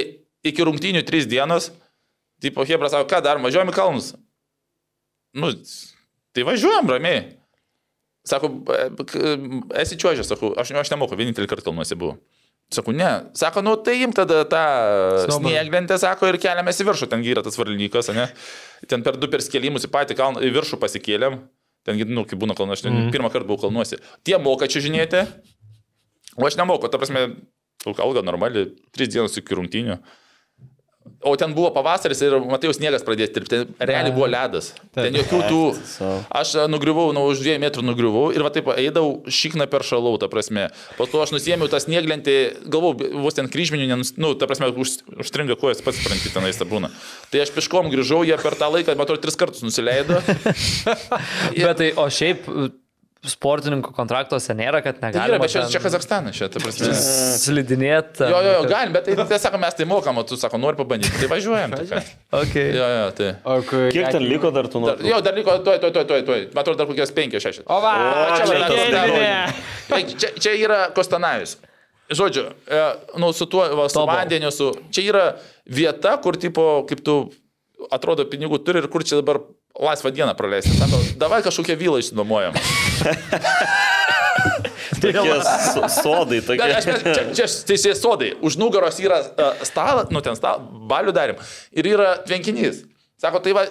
iki 0.49 0.65
rungtynių 0.65 1.03
trys 1.05 1.27
dienos, 1.29 1.69
tipo 2.41 2.65
Hebra 2.65 2.89
sako, 2.89 3.05
ką 3.11 3.21
dar, 3.21 3.37
važiuojam 3.37 3.69
į 3.69 3.75
kalnus. 3.77 4.15
Nu, 5.37 5.53
tai 6.33 6.41
važiuojam 6.47 6.89
ramiai. 6.89 7.37
Sako, 8.25 8.49
"E, 8.69 8.89
k- 9.05 9.37
esi 9.81 9.95
čiuožęs, 9.97 10.25
sakau, 10.29 10.55
aš, 10.57 10.71
aš 10.73 10.89
nemoku, 10.89 11.15
vienintelį 11.15 11.47
kartą 11.49 11.69
kalnuose 11.69 11.93
buvau. 11.95 12.17
Sakau, 12.71 12.93
ne. 12.95 13.09
Sako, 13.35 13.61
nu 13.65 13.73
tai 13.83 13.97
im 13.99 14.13
tada 14.15 14.45
tą 14.47 14.61
snieglentę, 15.27 15.97
sako, 15.99 16.29
ir 16.31 16.37
keliamės 16.39 16.79
į 16.79 16.85
viršų, 16.87 17.09
ten 17.11 17.23
yra 17.27 17.43
tas 17.43 17.57
varlinykas, 17.59 18.13
ne? 18.15 18.29
Ten 18.87 19.03
per 19.03 19.17
du 19.19 19.27
perskėlimus 19.31 19.89
į 19.89 19.91
patį 19.91 20.15
kalną, 20.19 20.43
į 20.45 20.53
viršų 20.55 20.79
pasikėlėm. 20.79 21.41
Ten, 21.87 21.99
nu, 22.13 22.23
kai 22.29 22.39
būna 22.39 22.55
kalnas, 22.55 22.79
aš 22.79 22.87
mm. 22.87 23.09
pirmą 23.11 23.31
kartą 23.33 23.49
buvau 23.49 23.65
kalnuose. 23.65 23.99
Tie 24.23 24.37
moka 24.39 24.69
čia 24.71 24.83
žinėti, 24.85 25.25
o 26.37 26.47
aš 26.47 26.55
nemoku, 26.59 26.87
ta 26.93 27.01
prasme, 27.01 27.25
alga 27.91 28.23
normali, 28.23 28.69
tris 28.95 29.11
dienas 29.11 29.35
iki 29.41 29.57
rungtynių. 29.57 29.99
O 31.21 31.35
ten 31.37 31.53
buvo 31.53 31.69
pavasaris 31.73 32.19
ir 32.25 32.33
matėjau 32.49 32.73
sniegas 32.73 33.03
pradės 33.05 33.29
tirpti, 33.33 33.59
realiai 33.77 34.13
buvo 34.13 34.25
ledas. 34.29 34.71
Ten 34.93 35.13
jokių 35.19 35.39
tų... 35.45 35.59
Aš 36.33 36.53
a, 36.63 36.65
nugriuvau, 36.69 37.11
nu, 37.13 37.27
už 37.29 37.43
dviejų 37.43 37.61
metrų 37.61 37.85
nugriuvau 37.85 38.23
ir 38.33 38.41
va 38.45 38.49
taip 38.53 38.71
eidavau 38.73 39.19
šikną 39.29 39.67
per 39.69 39.85
šalau, 39.85 40.15
ta 40.21 40.29
prasme. 40.31 40.67
Po 40.97 41.05
to 41.09 41.21
aš 41.21 41.33
nusėmiau 41.35 41.69
tą 41.69 41.77
snieglentį, 41.83 42.37
galvau, 42.73 42.95
vos 43.21 43.37
ten 43.37 43.49
kryžminių, 43.53 43.85
nenus, 43.93 44.15
nu, 44.17 44.33
ta 44.33 44.49
prasme, 44.49 44.71
už, 44.73 44.97
užstringa 45.21 45.57
kojas, 45.61 45.83
pats 45.85 46.01
supranti, 46.01 46.33
tenais 46.33 46.57
ta 46.57 46.65
būna. 46.69 46.89
Tai 47.29 47.45
aš 47.45 47.53
piškom 47.53 47.93
grįžau, 47.93 48.23
jie 48.25 48.37
per 48.41 48.57
tą 48.57 48.73
laiką, 48.73 48.97
matau, 48.97 49.19
tris 49.21 49.37
kartus 49.37 49.65
nusileido. 49.65 50.21
Bet 51.53 51.77
tai, 51.81 51.93
o 51.93 52.09
šiaip 52.09 52.49
sportininkų 53.21 53.91
kontraktuose 53.93 54.55
nėra, 54.57 54.79
kad 54.81 54.97
Tai 54.97 55.11
negalima. 55.11 55.35
yra, 55.35 55.39
bet 55.43 55.51
čia, 55.53 55.61
čia 55.69 55.81
Kazakstanas, 55.83 56.33
čia, 56.33 56.47
ta 56.49 56.61
prasme. 56.63 56.89
Slidinėti. 57.37 58.25
Jo, 58.25 58.39
jo, 58.41 58.53
jo, 58.55 58.63
galim, 58.71 58.95
bet 58.95 59.05
tai, 59.05 59.13
tai 59.29 59.37
sako, 59.43 59.59
mes 59.61 59.77
tai 59.77 59.85
mokam, 59.89 60.17
o 60.17 60.23
tu 60.25 60.39
sako, 60.41 60.57
nori 60.61 60.79
pabandyti. 60.79 61.13
Tai 61.21 61.29
važiuojam. 61.29 61.75
Tai. 61.77 62.01
Okay. 62.41 62.71
jo, 62.73 62.87
jo, 62.95 63.03
tai. 63.19 63.27
O, 63.45 63.59
kai... 63.67 63.83
Kiek 63.93 64.09
ten 64.15 64.25
liko 64.25 64.49
dar 64.55 64.65
tų 64.71 64.81
nuotraukų? 64.81 65.11
jo, 65.11 65.19
dar 65.27 65.37
liko, 65.37 65.57
tuoj, 65.67 65.77
tuoj, 65.83 65.93
tuoj, 65.99 66.07
tuoj, 66.09 66.23
tuoj. 66.31 66.45
Atrodo, 66.55 66.79
dar 66.81 66.89
kokios 66.89 67.13
penkios, 67.13 67.45
šešios. 67.45 67.67
O, 67.69 67.77
va, 67.83 67.93
čia 68.39 68.49
čia 68.49 69.05
va, 69.05 69.43
Tai 69.91 70.01
Čia, 70.15 70.33
čia 70.41 70.55
yra 70.57 70.81
Kostanajus. 70.95 71.59
Žodžiu, 72.11 72.47
e, 72.67 72.81
nu, 73.21 73.29
su 73.37 73.45
tuo, 73.45 73.67
va, 73.77 73.85
su 73.91 74.01
Tobo. 74.01 74.09
vandeniu, 74.11 74.49
su... 74.51 74.71
Čia 74.91 75.05
yra 75.05 75.25
vieta, 75.69 76.17
kur, 76.23 76.41
tipo, 76.41 76.81
kaip 76.89 77.05
tu 77.05 77.21
atrodo, 77.93 78.25
pinigų 78.29 78.59
turi 78.65 78.81
ir 78.81 78.89
kur 78.91 79.05
čia 79.05 79.21
dabar 79.21 79.39
laisvą 79.79 80.11
dieną 80.11 80.33
praleisti. 80.35 80.73
Sako, 80.77 80.99
davai 81.21 81.41
kažkokią 81.45 81.75
vilą 81.79 81.97
išsinuomojam. 82.01 82.53
Tokie 85.01 85.33
so- 85.73 85.89
sodai, 85.89 86.41
Bet 86.41 86.45
tokie. 86.47 86.75
aš, 86.77 86.85
mes- 86.85 87.03
čia, 87.03 87.23
čia 87.33 87.45
teisėjai 87.69 87.95
sodai. 87.97 88.29
Už 88.45 88.57
nugaros 88.61 88.99
yra 89.01 89.21
uh, 89.23 89.55
stalas, 89.65 90.11
nu 90.13 90.21
ten 90.21 90.35
stalas, 90.37 90.61
balių 90.91 91.13
darim. 91.15 91.39
Ir 91.73 91.87
yra 91.95 92.11
tvenkinys. 92.27 92.83
Sako, 93.21 93.39
tai 93.41 93.53
va, 93.57 93.63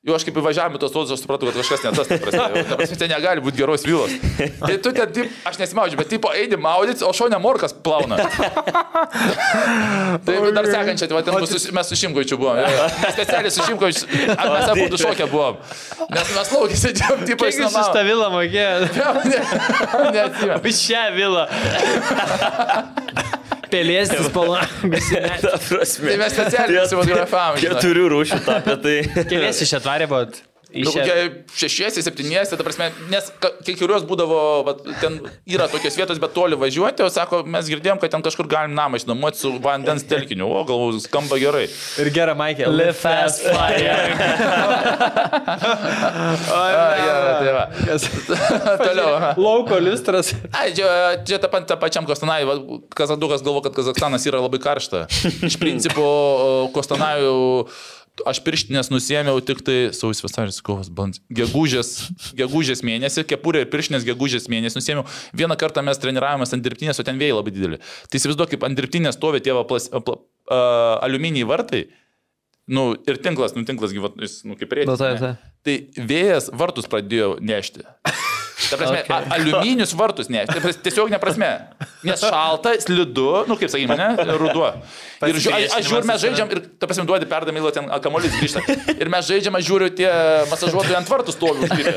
jau 0.00 0.14
aš 0.16 0.24
kaip 0.24 0.38
įvažiavome 0.40 0.78
tos 0.80 0.94
sodus, 0.94 1.12
aš 1.12 1.20
supratau, 1.26 1.50
kad 1.50 1.58
kažkas 1.60 1.82
ne 1.84 1.90
tas, 1.92 2.08
ta 2.08 2.16
prasme, 2.22 2.62
ta 2.70 2.76
prasme, 2.78 2.96
ten 3.02 3.10
negali 3.12 3.42
būti 3.44 3.60
geros 3.60 3.82
vilos. 3.84 4.14
Tai 4.62 4.76
tu 4.80 4.92
ten, 4.96 5.10
taip, 5.12 5.34
aš 5.50 5.58
nesimaudžiu, 5.60 5.98
bet 6.00 6.08
tipo 6.08 6.30
eini 6.32 6.56
maudytis, 6.56 7.04
o 7.04 7.10
šonė 7.16 7.36
morkas 7.42 7.74
plauna. 7.76 8.16
tai 10.24 10.38
dar 10.56 10.70
sekančią, 10.72 11.10
tai 11.10 11.20
ten 11.26 11.36
mūsų, 11.36 11.60
mes 11.76 11.92
su 11.92 12.00
Šimkočiu 12.00 12.40
buvom. 12.40 12.62
Jo. 12.62 12.70
Mes 12.70 13.12
Specialiai 13.18 13.52
su 13.52 13.68
Šimkočiu, 13.68 14.08
mes 14.24 14.72
abu 14.72 14.88
du 14.88 15.02
šokę 15.04 15.28
buvom. 15.28 15.60
Nes 16.08 16.32
mes 16.38 16.56
laukėsi, 16.56 16.82
sėdėjom, 16.86 17.28
tipo, 17.28 17.44
Kiek 17.44 17.60
jūs 17.66 17.78
už 17.84 17.92
tą 17.92 18.06
vilą 18.08 18.32
mokėjote? 18.32 19.04
Neatsimenu. 20.16 20.60
Už 20.64 20.82
šią 20.86 21.04
vilą. 21.20 21.44
Pelėstis 23.70 24.28
prasme. 24.34 26.10
Tai 26.10 26.18
mes 26.24 26.36
specialiai 26.36 26.84
nusifotografavom. 26.84 27.60
žinai. 27.62 27.76
Keturių 27.78 28.06
rūšių 28.14 28.40
tapė 28.46 28.78
tai. 28.84 28.96
Kelias 29.30 29.62
iš 29.66 29.76
atvarė 29.80 30.08
buvot. 30.10 30.40
Kokie 30.70 31.44
šešiesi, 31.56 32.02
septyniesi, 32.06 32.54
ta 32.56 32.62
prasme, 32.66 32.90
nes 33.10 33.30
ka- 33.42 33.50
kai 33.66 33.74
kurios 33.74 34.04
būdavo, 34.06 34.38
va, 34.66 34.72
ten 35.00 35.18
yra 35.50 35.66
tokios 35.72 35.96
vietos, 35.98 36.20
bet 36.22 36.30
toli 36.36 36.56
važiuoti, 36.60 37.02
o 37.02 37.10
sako, 37.10 37.42
mes 37.44 37.66
girdėjom, 37.72 37.98
kad 38.02 38.10
ten 38.14 38.22
kažkur 38.22 38.46
galim 38.50 38.74
namą 38.78 38.94
išnuomoti 39.00 39.38
su 39.42 39.48
vandens 39.62 40.06
telkiniu, 40.06 40.46
o 40.46 40.62
galvoju, 40.68 41.00
skamba 41.04 41.36
gerai. 41.42 41.66
Ir 41.98 42.12
gerą 42.14 42.34
Maikė. 42.38 42.64
Live 42.70 42.94
fast, 43.00 43.42
gerai, 43.44 44.14
tai 47.40 47.52
va. 47.54 47.64
Toliau. 48.86 49.10
Lauko 49.40 49.78
liustras. 49.82 50.32
Ai, 50.54 50.70
čia, 50.76 50.86
čia 51.26 51.38
ta, 51.42 51.48
ta 51.66 51.76
pačiam 51.80 52.06
Kostanai, 52.08 52.42
Kazadukas 52.96 53.42
galvo, 53.44 53.62
kad 53.64 53.74
Kazakstanas 53.76 54.26
yra 54.28 54.40
labai 54.42 54.60
karšta. 54.62 55.06
Iš 55.46 55.56
principo, 55.60 56.04
Kostanajų 56.74 57.34
aš 58.28 58.40
pirštinės 58.46 58.90
nusėmiau 58.92 59.40
tik 59.44 59.62
tai 59.66 59.78
sausio 59.96 60.26
vasaris, 60.26 60.60
kovas, 60.64 60.90
balandis. 60.92 61.22
Gegužės, 61.32 61.92
gegužės 62.38 62.84
mėnesį, 62.86 63.24
kepurė 63.30 63.64
ir 63.64 63.70
pirštinės 63.72 64.06
gegužės 64.08 64.50
mėnesį 64.52 64.80
nusėmiau. 64.80 65.06
Vieną 65.36 65.56
kartą 65.60 65.84
mes 65.86 66.00
treniravomės 66.02 66.56
ant 66.56 66.64
dirbtinės, 66.66 67.00
o 67.00 67.06
ten 67.06 67.20
vėjai 67.20 67.38
labai 67.38 67.54
dideli. 67.56 67.80
Tai 68.10 68.20
įsivaizduok, 68.20 68.54
kaip 68.54 68.66
ant 68.68 68.78
dirbtinės 68.78 69.18
stovi 69.18 69.42
tie 69.44 69.56
uh, 69.56 70.12
aliumininiai 71.04 71.48
vartai. 71.48 71.84
Nu, 72.70 72.92
ir 73.08 73.18
tinklas, 73.18 73.56
nu, 73.56 73.64
tinklas, 73.66 73.94
jis, 73.94 74.40
nu, 74.46 74.54
kaip 74.58 74.76
reikia. 74.76 74.92
Nu, 74.92 74.98
taip, 75.00 75.18
taip. 75.18 75.48
Tai 75.66 76.06
vėjas 76.06 76.52
vartus 76.54 76.86
pradėjo 76.90 77.34
nešti. 77.42 77.82
Ta 78.68 78.76
prasme, 78.76 78.98
Okay. 79.00 79.26
aliuminius 79.36 79.92
vartus 79.96 80.28
ne. 80.32 80.42
Tiesiog 80.84 81.08
neprasme. 81.12 81.48
Nes 82.06 82.20
šalta, 82.20 82.74
slidu, 82.82 83.44
nu 83.48 83.56
kaip 83.60 83.70
sakykime, 83.72 83.96
ne, 83.96 84.08
ruduo. 84.40 84.68
Ir 85.26 85.38
žiū, 85.40 85.52
aš, 85.56 85.64
aš 85.78 85.88
žiūriu, 85.88 86.08
mes 86.10 86.20
žaidžiam 86.22 86.52
ir, 86.52 86.60
ta 86.80 86.88
prasme, 86.90 87.04
duodi 87.08 87.28
perdamylą 87.30 87.72
ten 87.76 87.88
kamuolys 88.04 88.36
grįžta. 88.36 88.60
Ir 88.96 89.08
mes 89.12 89.24
žaidžiam, 89.28 89.56
aš 89.58 89.64
žiūriu, 89.70 89.88
tie 89.96 90.10
masažuotojai 90.52 90.98
ant 91.00 91.08
vartų 91.12 91.36
stovi 91.36 91.64
užlipę. 91.68 91.96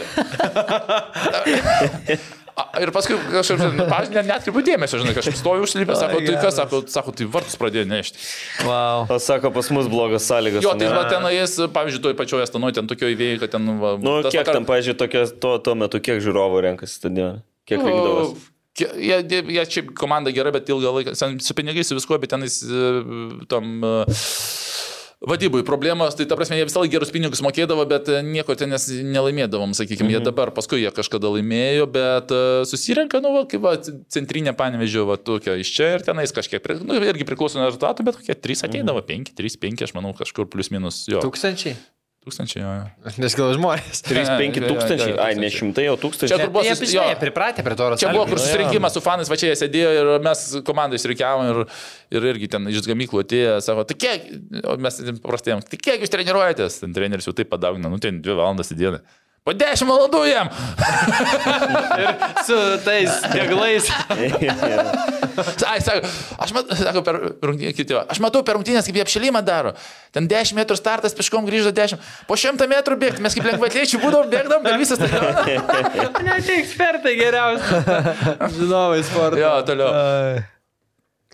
A, 2.53 2.63
Ir 2.83 2.91
paskui 2.93 3.15
kažkaip, 3.17 3.57
pažiūrėjau, 3.89 4.13
net 4.13 4.27
netkreipiu 4.29 4.61
dėmesio, 4.67 4.99
žinai, 5.01 5.15
kažkaip 5.17 5.37
stovi 5.39 5.63
užlipę, 5.65 5.95
sako, 5.97 6.19
tai 6.21 6.35
kas, 6.37 6.53
sako, 6.59 6.81
sako, 6.93 7.13
tai 7.17 7.25
vartus 7.33 7.57
pradėjo 7.57 7.87
nešti. 7.89 8.19
Wow. 8.67 9.07
O 9.09 9.17
sako, 9.21 9.49
pas 9.55 9.69
mus 9.73 9.89
blogas 9.89 10.27
sąlygas. 10.29 10.61
Jo, 10.65 10.75
tai 10.77 10.91
va 10.93 11.03
tenais, 11.09 11.55
pavyzdžiui, 11.73 12.03
toj 12.05 12.15
pačioje 12.19 12.45
stanoje, 12.51 12.77
ten 12.77 12.89
tokio 12.89 13.09
įvėjai, 13.15 13.39
kad 13.41 13.55
ten... 13.57 13.65
Va, 13.81 13.95
Nu, 13.97 14.19
tas 14.21 14.35
kiek 14.35 14.43
vakar- 14.43 14.59
tam, 14.59 14.67
pažiūrėjau, 14.69 14.99
tokia, 15.01 15.23
tuo, 15.41 15.55
tuo 15.65 15.73
metu, 15.81 16.01
kiek 16.05 16.21
žiūrovų 16.21 16.61
renkasi 16.69 16.99
stadioną? 17.01 17.41
Kiek 17.69 17.81
vykdavo? 17.81 18.25
Kie- 18.77 18.89
Jie, 18.97 19.17
jie, 19.29 19.41
jie 19.53 19.63
čia 19.69 19.81
komanda 19.93 20.31
gera, 20.33 20.49
bet 20.53 20.69
ilgą 20.73 20.93
laiką, 20.95 21.11
sen- 21.17 21.35
su 21.45 21.53
pinigais, 21.57 21.85
su 21.89 21.97
viskuo, 21.97 22.17
bet 22.21 22.31
tenais 22.33 22.55
e, 22.65 22.87
tam 23.49 23.75
e, 23.85 23.91
vadybui 25.23 25.63
problemos, 25.63 26.15
tai 26.15 26.25
ta 26.27 26.35
prasme, 26.35 26.57
jie 26.59 26.67
visą 26.67 26.81
laiką 26.83 26.91
gerus 26.97 27.11
pinigus 27.13 27.41
mokėdavo, 27.45 27.85
bet 27.89 28.09
e, 28.11 28.19
nieko 28.27 28.55
ten 28.59 28.75
nelaimėdavom, 28.75 29.75
sakykime, 29.77 30.11
jie 30.11 30.21
dabar, 30.23 30.51
paskui 30.55 30.81
jie 30.81 30.91
kažkada 30.95 31.31
laimėjo, 31.31 31.87
bet 31.93 32.33
e, 32.35 32.43
susirenka, 32.69 33.23
nu, 33.23 33.31
va, 33.37 33.45
kaip 33.49 33.63
va, 33.63 33.75
centrinė 34.13 34.55
panevežė, 34.59 35.05
va, 35.07 35.17
tokia 35.17 35.55
iš 35.61 35.71
čia 35.77 35.93
ir 35.97 36.05
tenais 36.05 36.35
kažkiek, 36.35 36.67
nu, 36.83 36.99
irgi 36.99 37.27
priklauso 37.29 37.61
nuo 37.61 37.69
rezultatų, 37.69 38.07
bet 38.09 38.19
kokie 38.19 38.35
trys 38.35 38.65
ateidavo, 38.67 39.03
penki, 39.07 39.35
trys, 39.37 39.55
penki, 39.59 39.87
aš 39.87 39.95
manau, 39.95 40.11
kažkur 40.17 40.49
plus 40.51 40.73
minus, 40.75 41.05
jo, 41.11 41.23
Tūkstančiai. 41.23 41.77
Tūkstančiai, 42.23 42.61
jo. 42.63 42.71
jo. 42.79 43.13
Nes 43.23 43.35
gal 43.37 43.51
žmonės. 43.57 44.01
3-5 44.07 44.57
jo, 44.57 44.63
jo, 44.63 44.69
tūkstančiai. 44.71 45.11
jo, 45.13 45.17
Ai, 45.23 45.33
ne 45.39 45.49
šimtai, 45.53 45.85
o 45.91 45.95
Čia 45.95 46.01
tūkstančiai. 46.05 46.39
kur 46.45 46.53
buvo 46.55 46.63
Jie 46.65 46.75
susi- 46.79 46.91
žinai, 46.95 47.15
pripratę 47.21 47.65
prie 47.65 47.75
to 47.79 47.89
Čia 48.01 48.13
buvo 48.15 48.25
kur 48.31 48.39
susirinkimas 48.41 48.95
su 48.97 49.03
fanais, 49.03 49.29
va 49.31 49.37
čia 49.39 49.51
jie 49.51 49.57
sėdėjo 49.61 49.91
ir 49.99 50.11
mes 50.25 50.43
komandai 50.67 50.99
išrikiavom 51.01 51.51
ir, 51.51 51.61
ir 52.17 52.29
irgi 52.33 52.49
ten 52.55 52.67
iš 52.71 52.81
gamyklų 52.87 53.23
atėjo, 53.25 53.57
sako, 53.65 53.83
tai 53.91 53.99
kiek, 53.99 54.29
o 54.63 54.77
mes 54.81 55.01
paprastėjom, 55.23 55.65
tai 55.67 55.77
kiek 55.77 56.01
jūs 56.05 56.13
treniruojatės? 56.15 56.79
Ten 56.83 56.95
treneris 56.95 57.27
jau 57.29 57.35
taip 57.37 57.51
padaugina, 57.51 57.91
nu 57.91 57.99
ten 57.99 58.21
dvi 58.23 58.39
valandas 58.39 58.71
į 58.73 58.79
dieną. 58.79 59.03
Po 59.43 59.51
dešimt 59.51 59.91
valandų 59.91 60.21
jam. 60.29 60.47
Su 62.47 62.55
tais 62.85 63.11
deglais. 63.33 63.89
Ai, 65.67 65.81
sako, 65.83 66.07
aš 66.45 66.53
matau, 66.55 66.77
sako, 66.79 67.01
per 67.03 67.17
rungtynės, 67.49 67.75
kiti, 67.75 67.97
aš 67.97 68.21
matau 68.23 68.43
per 68.45 68.55
rungtynės, 68.55 68.87
kaip 68.87 68.99
jie 68.99 69.03
apšilimą 69.03 69.41
daro. 69.43 69.73
Ten 70.15 70.29
10 70.31 70.55
metrų 70.55 70.77
startas, 70.79 71.15
pieškom 71.17 71.49
grįžta 71.49 71.73
10. 71.75 72.07
Po 72.29 72.37
100 72.39 72.69
metrų 72.71 72.99
bėgti, 73.01 73.25
mes 73.25 73.35
kaip 73.35 73.49
lengvatliečiai 73.49 73.99
būdom, 74.03 74.31
bėgdom 74.31 74.63
per 74.63 74.79
visą 74.79 74.99
stadioną. 74.99 75.43
Ne, 76.23 76.37
tai 76.39 76.55
ekspertai 76.61 77.17
geriausi. 77.19 77.83
Žinovai 78.55 79.03
sporto. 79.03 79.41
Jo, 79.41 79.57
toliau. 79.67 79.91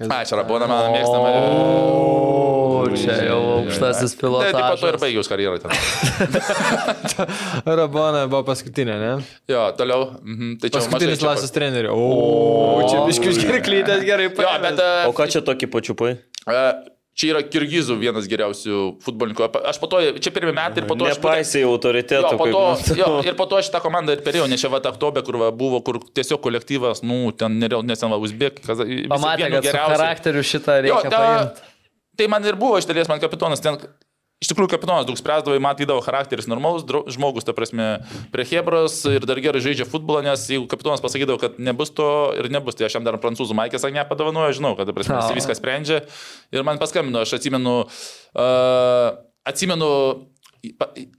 Ai, 0.09 0.23
čia 0.25 0.39
Rabona 0.39 0.65
mano 0.71 0.93
mėgstama. 0.95 2.37
O, 2.93 2.99
čia 2.99 3.15
jau 3.27 3.39
aukštasis 3.59 4.15
Ne, 4.19 4.51
taip 4.51 4.59
pat 4.59 4.81
to 4.81 4.89
ir 4.89 4.97
pilotas. 4.97 5.01
baigiau 5.03 5.23
karjerą 5.29 5.57
ten. 5.63 5.71
Rabona 7.79 8.25
buvo 8.29 8.43
paskutinė, 8.49 8.95
ne? 9.01 9.11
Jo, 9.49 9.65
toliau. 9.79 10.07
Mhm, 10.23 10.55
tai 10.61 10.69
čia 10.71 10.77
Paskutinis 10.79 11.23
klasės 11.23 11.53
trenerių. 11.55 11.95
O, 11.95 12.85
čia 12.89 13.03
biškius 13.07 13.41
gerklytės 13.43 14.05
gerai 14.07 14.29
Jo, 14.29 14.55
bet 14.63 14.79
e, 14.83 14.89
O 15.09 15.13
ką 15.17 15.29
čia 15.31 15.43
tokį 15.45 15.69
pačiupai? 15.73 16.15
e, 16.49 16.63
čia 17.19 17.33
yra 17.33 17.41
Kirgizų 17.43 17.97
vienas 17.99 18.27
geriausių 18.31 18.77
futbolininkų. 19.03 19.47
Aš 19.69 19.79
po 19.81 19.89
to, 19.91 19.99
čia 20.23 20.31
pirmie 20.35 20.53
metai 20.55 20.83
ir 20.83 20.87
po 20.89 20.95
to 20.99 21.07
aš... 21.09 21.17
Nepaisai 21.19 21.63
autoritetų. 21.67 22.23
Jo, 22.23 22.37
po 22.39 22.47
kaip 22.47 22.55
to, 22.55 22.95
jo, 22.99 23.09
ir 23.27 23.35
po 23.39 23.47
to 23.51 23.59
šitą 23.65 23.81
komandą 23.83 24.15
ir 24.15 24.23
perėjau, 24.25 24.47
nes 24.51 24.61
čia 24.63 24.71
va 24.71 24.79
ta 24.83 24.93
Aktobė, 24.93 25.23
kur 25.27 25.39
va, 25.41 25.49
buvo, 25.55 25.81
kur 25.85 25.99
tiesiog 26.15 26.39
kolektyvas, 26.45 27.03
nu, 27.03 27.33
ten 27.35 27.59
nereal, 27.59 27.83
nes 27.87 27.99
ten 27.99 28.11
va 28.13 28.19
Uzbek, 28.23 28.61
kaza, 28.65 28.87
visi 28.87 29.09
Pamatė, 29.11 29.49
kad 29.57 29.67
geriausių. 29.67 29.97
charakteriu 29.97 30.45
šitą 30.53 30.79
Jo, 30.79 30.85
reikia 30.87 31.11
ta, 31.11 31.19
paimti. 31.19 31.67
Tai 32.19 32.27
man 32.31 32.43
ir 32.43 32.59
buvo 32.59 32.77
iš 32.79 32.87
dalies 32.89 33.09
man 33.11 33.21
kapitonas. 33.23 33.61
Ten, 33.63 33.79
iš 34.43 34.51
tikrųjų, 34.51 34.71
kapitonas 34.73 35.07
daug 35.07 35.19
spręsdavo, 35.19 35.55
matydavo 35.63 36.03
charakteris 36.03 36.47
normalus 36.51 36.83
žmogus, 37.11 37.47
ta 37.47 37.55
prasme, 37.55 37.87
prie 38.33 38.45
Hebros 38.51 39.01
ir 39.11 39.27
dar 39.27 39.39
gerai 39.43 39.63
žaidžia 39.63 39.87
futbolą, 39.87 40.21
nes 40.27 40.45
jeigu 40.51 40.67
kapitonas 40.71 41.03
pasakydavo, 41.03 41.39
kad 41.41 41.59
nebus 41.63 41.91
to 41.95 42.09
ir 42.39 42.51
nebus, 42.51 42.77
tai 42.79 42.87
aš 42.87 42.99
jam 42.99 43.07
dar 43.07 43.19
prancūzų 43.23 43.55
maikės 43.59 43.87
ane 43.87 44.03
padovanoju, 44.07 44.59
žinau, 44.59 44.75
kad 44.79 44.89
ta 44.89 44.95
prasme, 44.95 45.19
jis 45.19 45.39
viską 45.41 45.57
sprendžia. 45.59 46.03
Ir 46.55 46.67
man 46.67 46.81
paskambino, 46.81 47.23
aš 47.23 47.37
atsimenu, 47.39 47.81
uh, 47.87 49.07
atsimenu, 49.47 49.89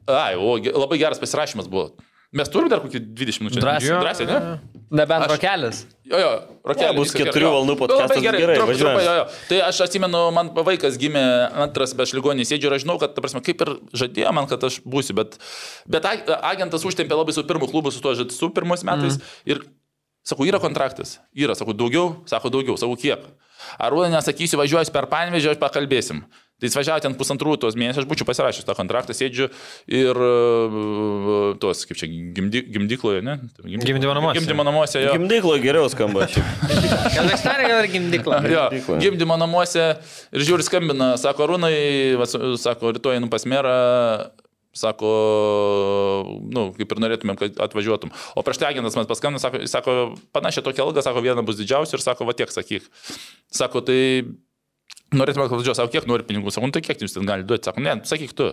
ai, 0.09 0.37
o, 0.37 0.57
labai 0.61 1.01
geras 1.01 1.21
pasirašymas 1.23 1.69
buvo. 1.73 1.91
Mes 2.31 2.47
turime 2.47 2.71
dar 2.71 2.79
kokį 2.79 3.01
20 3.11 3.43
minučių. 3.43 3.59
Drąsiai. 3.63 3.95
Drąsiai, 4.05 4.27
ne? 4.31 4.59
Nebent 4.95 5.25
Aš- 5.25 5.33
rokelis. 5.33 5.79
Jo, 6.07 6.19
jo, 6.23 6.29
rokelį. 6.71 6.87
Ne, 6.93 6.95
bus 6.99 7.11
keturių 7.15 7.49
valandų 7.51 7.75
Nu, 7.75 7.79
podcastas, 7.81 8.11
labai 8.11 8.23
gerai, 8.23 8.41
gerai, 8.43 8.57
trup- 8.59 8.71
trumpai, 8.79 9.03
jo, 9.05 9.15
jo. 9.19 9.25
Tai 9.49 9.59
aš 9.67 9.81
atsimenu, 9.87 10.21
man 10.35 10.51
vaikas 10.55 10.99
gimė 10.99 11.25
antras 11.67 11.93
be 11.95 12.07
šligonį 12.07 12.47
sėdžiu 12.47 12.71
ir 12.71 12.77
aš 12.79 12.85
žinau, 12.87 12.99
kad, 13.03 13.15
ta 13.17 13.21
prasme, 13.25 13.43
kaip 13.43 13.61
ir 13.67 13.73
žadėjo 14.03 14.33
man, 14.35 14.47
kad 14.47 14.63
aš 14.63 14.79
būsiu, 14.83 15.15
bet, 15.19 15.39
bet 15.91 16.07
ag- 16.07 16.31
agentas 16.53 16.87
užtempė 16.87 17.19
labai 17.19 17.35
su 17.35 17.43
pirmu 17.43 17.67
klubu, 17.71 17.91
su 17.91 18.01
tuo 18.01 18.15
žad- 18.15 18.31
su 18.31 18.51
pirmos 18.51 18.83
metais. 18.87 19.19
Mm. 19.19 19.23
Ir 19.47 19.63
sakau, 20.23 20.47
yra 20.47 20.61
kontraktas. 20.63 21.19
Yra, 21.35 21.55
sakau, 21.59 21.75
daugiau, 21.75 22.23
sako, 22.31 22.51
daugiau, 22.51 22.79
sakau, 22.79 22.95
kiek. 22.95 23.27
Arūnai 23.83 24.11
nesakysiu, 24.15 24.59
važiuoju 24.63 24.91
per 24.95 25.07
Panvežį, 25.11 25.51
aš 25.55 25.59
pakalbėsim. 25.59 26.23
Tai 26.61 26.69
jis 26.69 26.77
važiavo 26.77 27.01
ten 27.01 27.15
pusantrų 27.17 27.55
tos 27.61 27.77
mėnesių, 27.81 28.03
aš 28.03 28.09
būčiau 28.11 28.27
pasirašęs 28.29 28.67
tą 28.69 28.75
kontraktą, 28.77 29.15
sėdžiu 29.17 29.47
ir 29.89 30.21
uh, 30.21 31.55
tuos, 31.63 31.87
kaip 31.89 31.97
čia, 31.97 32.09
gimdy, 32.37 32.61
gimdykloje, 32.75 33.23
ne? 33.25 33.39
Gimdymo 33.65 34.13
namuose. 34.19 34.37
Gimdymo 34.37 34.67
namuose, 34.69 35.01
jo. 35.07 35.15
Gimdyklo 35.17 35.57
geriau 35.65 35.89
skamba. 35.93 36.29
Kazakstane 36.29 37.65
gal 37.65 37.81
ir 37.81 37.89
gimdykla. 37.95 38.43
Jo, 38.53 38.67
gimdymo 39.01 39.41
namuose 39.41 39.87
ir 40.37 40.45
žiūri 40.45 40.67
skambina, 40.69 41.15
sako, 41.21 41.49
Rūnai, 41.55 41.73
sako, 42.61 42.93
rytoj 42.99 43.17
einu 43.17 43.33
pas 43.33 43.49
merą, 43.49 43.75
sako, 44.77 45.09
nu, 46.53 46.69
kaip 46.77 46.93
ir 46.93 47.03
norėtumėm, 47.03 47.39
kad 47.41 47.59
atvažiuotum. 47.67 48.13
O 48.37 48.45
prieš 48.47 48.63
agentas 48.69 48.99
man 48.99 49.09
paskambino, 49.11 49.43
sako, 49.43 49.65
sako, 49.71 49.97
panašią 50.37 50.65
tokią 50.67 50.87
algą, 50.87 51.03
sako, 51.09 51.25
viena 51.25 51.45
bus 51.47 51.59
didžiausia 51.59 51.97
ir 51.99 52.05
sako, 52.05 52.29
va 52.29 52.37
tiek 52.39 52.53
sakyk. 52.53 52.87
Sako, 53.51 53.83
tai 53.87 53.99
norėtume, 55.15 55.49
važiuoju, 55.51 55.77
sako, 55.77 55.93
kiek 55.93 56.07
nori 56.11 56.27
pinigų, 56.27 56.53
sako, 56.55 56.71
nu, 56.71 56.75
tai 56.77 56.83
kiek 56.85 57.03
jūs 57.03 57.17
ten 57.17 57.27
gali 57.29 57.47
duoti, 57.47 57.69
sako, 57.69 57.83
ne, 57.85 57.97
sakyk 58.07 58.35
tu. 58.37 58.53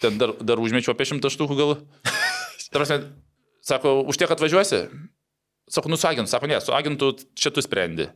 ten 0.00 0.18
dar, 0.20 0.32
dar 0.44 0.60
užmečiau 0.60 0.94
apie 0.94 1.06
šimtą 1.08 1.30
štukų 1.32 1.56
gal. 1.58 1.76
Ta 2.72 2.80
prasme, 2.80 2.98
sako, 3.64 4.00
už 4.08 4.18
tiek 4.20 4.32
atvažiuosi? 4.32 4.86
Sako, 5.72 5.90
nu 5.90 5.98
su 5.98 6.08
agentu, 6.08 6.30
sako, 6.30 6.50
ne, 6.50 6.60
su 6.60 6.74
agentu 6.76 7.12
čia 7.34 7.50
tu 7.50 7.62
sprendi. 7.64 8.08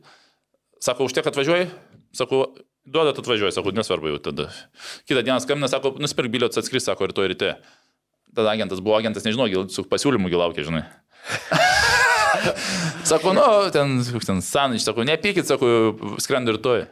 Sako, 0.81 1.07
už 1.09 1.15
tiek 1.17 1.27
atvažiuoji? 1.27 1.69
Sako, 2.17 2.43
duodat 2.85 3.19
atvažiuoji, 3.19 3.55
sako, 3.55 3.73
nesvarbu 3.75 4.13
jau 4.13 4.21
tada. 4.29 4.49
Kitą 5.09 5.23
dieną 5.25 5.39
skambina, 5.43 5.69
sako, 5.71 5.95
nusipirk 6.01 6.31
bilietus 6.33 6.61
atskris, 6.61 6.87
sako, 6.87 7.09
rytoj 7.11 7.31
ryte. 7.33 7.55
Tada 8.35 8.53
agentas 8.55 8.79
buvo 8.79 8.95
agentas, 8.95 9.25
nežinau, 9.27 9.49
gal 9.51 9.67
su 9.69 9.83
pasiūlymu 9.87 10.31
gil 10.31 10.39
laukia, 10.41 10.65
žinai. 10.67 10.85
sako, 13.11 13.35
nu, 13.35 13.45
ten, 13.75 13.99
ten 14.23 14.41
sanič, 14.45 14.85
sako, 14.87 15.05
nepykit, 15.07 15.49
sako, 15.49 15.67
skrendu 16.23 16.55
rytoj. 16.55 16.87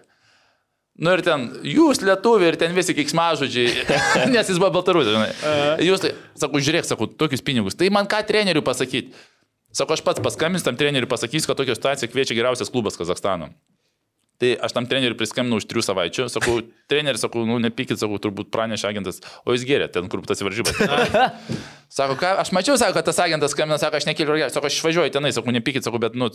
Nu 1.00 1.14
ir 1.16 1.24
ten, 1.24 1.48
jūs 1.64 2.02
lietuviai 2.04 2.52
ir 2.52 2.58
ten 2.60 2.76
visi 2.76 2.96
kiksmažodžiai, 2.98 3.86
nes 4.34 4.52
jis 4.52 4.60
buvo 4.60 4.74
baltarusas, 4.76 5.16
žinai. 5.16 5.30
Jūs, 5.88 6.04
sako, 6.42 6.60
žiūrėk, 6.60 6.88
sako, 6.90 7.08
tokius 7.22 7.44
pinigus. 7.46 7.78
Tai 7.80 7.88
man 7.96 8.10
ką 8.10 8.20
treneriui 8.28 8.66
pasakyti? 8.66 9.16
Sako, 9.72 9.96
aš 9.96 10.04
pats 10.04 10.22
paskambins 10.24 10.66
tam 10.66 10.76
treneriui 10.76 11.10
pasakys, 11.10 11.46
kad 11.48 11.60
tokia 11.60 11.78
situacija 11.78 12.10
kviečia 12.12 12.36
geriausias 12.36 12.72
klubas 12.74 12.98
Kazakstano. 13.00 13.52
Tai 14.40 14.54
aš 14.66 14.72
tam 14.72 14.86
treneriui 14.88 15.18
priskambinau 15.20 15.60
už 15.60 15.66
trijų 15.68 15.84
savaičių, 15.84 16.26
sakau, 16.32 16.58
treneris, 16.92 17.24
sakau, 17.26 17.44
nu 17.48 17.58
nepykit, 17.64 18.00
sakau, 18.00 18.20
turbūt 18.24 18.52
pranešė 18.56 18.88
agentas, 18.90 19.20
o 19.44 19.56
jis 19.56 19.66
gėrė 19.68 19.90
ten, 19.92 20.08
kur 20.12 20.24
tas 20.28 20.42
varžybas. 20.44 20.80
sako, 22.00 22.16
ką, 22.20 22.32
aš 22.44 22.54
mačiau, 22.56 22.80
sako, 22.80 22.96
kad 22.98 23.10
tas 23.12 23.20
agentas 23.24 23.52
skambina, 23.56 23.80
sako, 23.82 24.00
aš 24.00 24.08
nekeliu, 24.08 24.40
sako, 24.48 24.72
aš 24.72 24.80
išvažiuoju 24.80 25.14
tenai, 25.16 25.34
sakau, 25.36 25.54
nepykit, 25.56 25.84
sakau, 25.84 26.00
bet, 26.02 26.16
nu, 26.16 26.32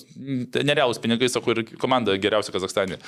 nerealūs 0.54 1.00
pinigai, 1.00 1.32
sakau, 1.32 1.56
ir 1.56 1.64
komanda 1.80 2.16
geriausia 2.20 2.52
Kazakstane. 2.54 3.00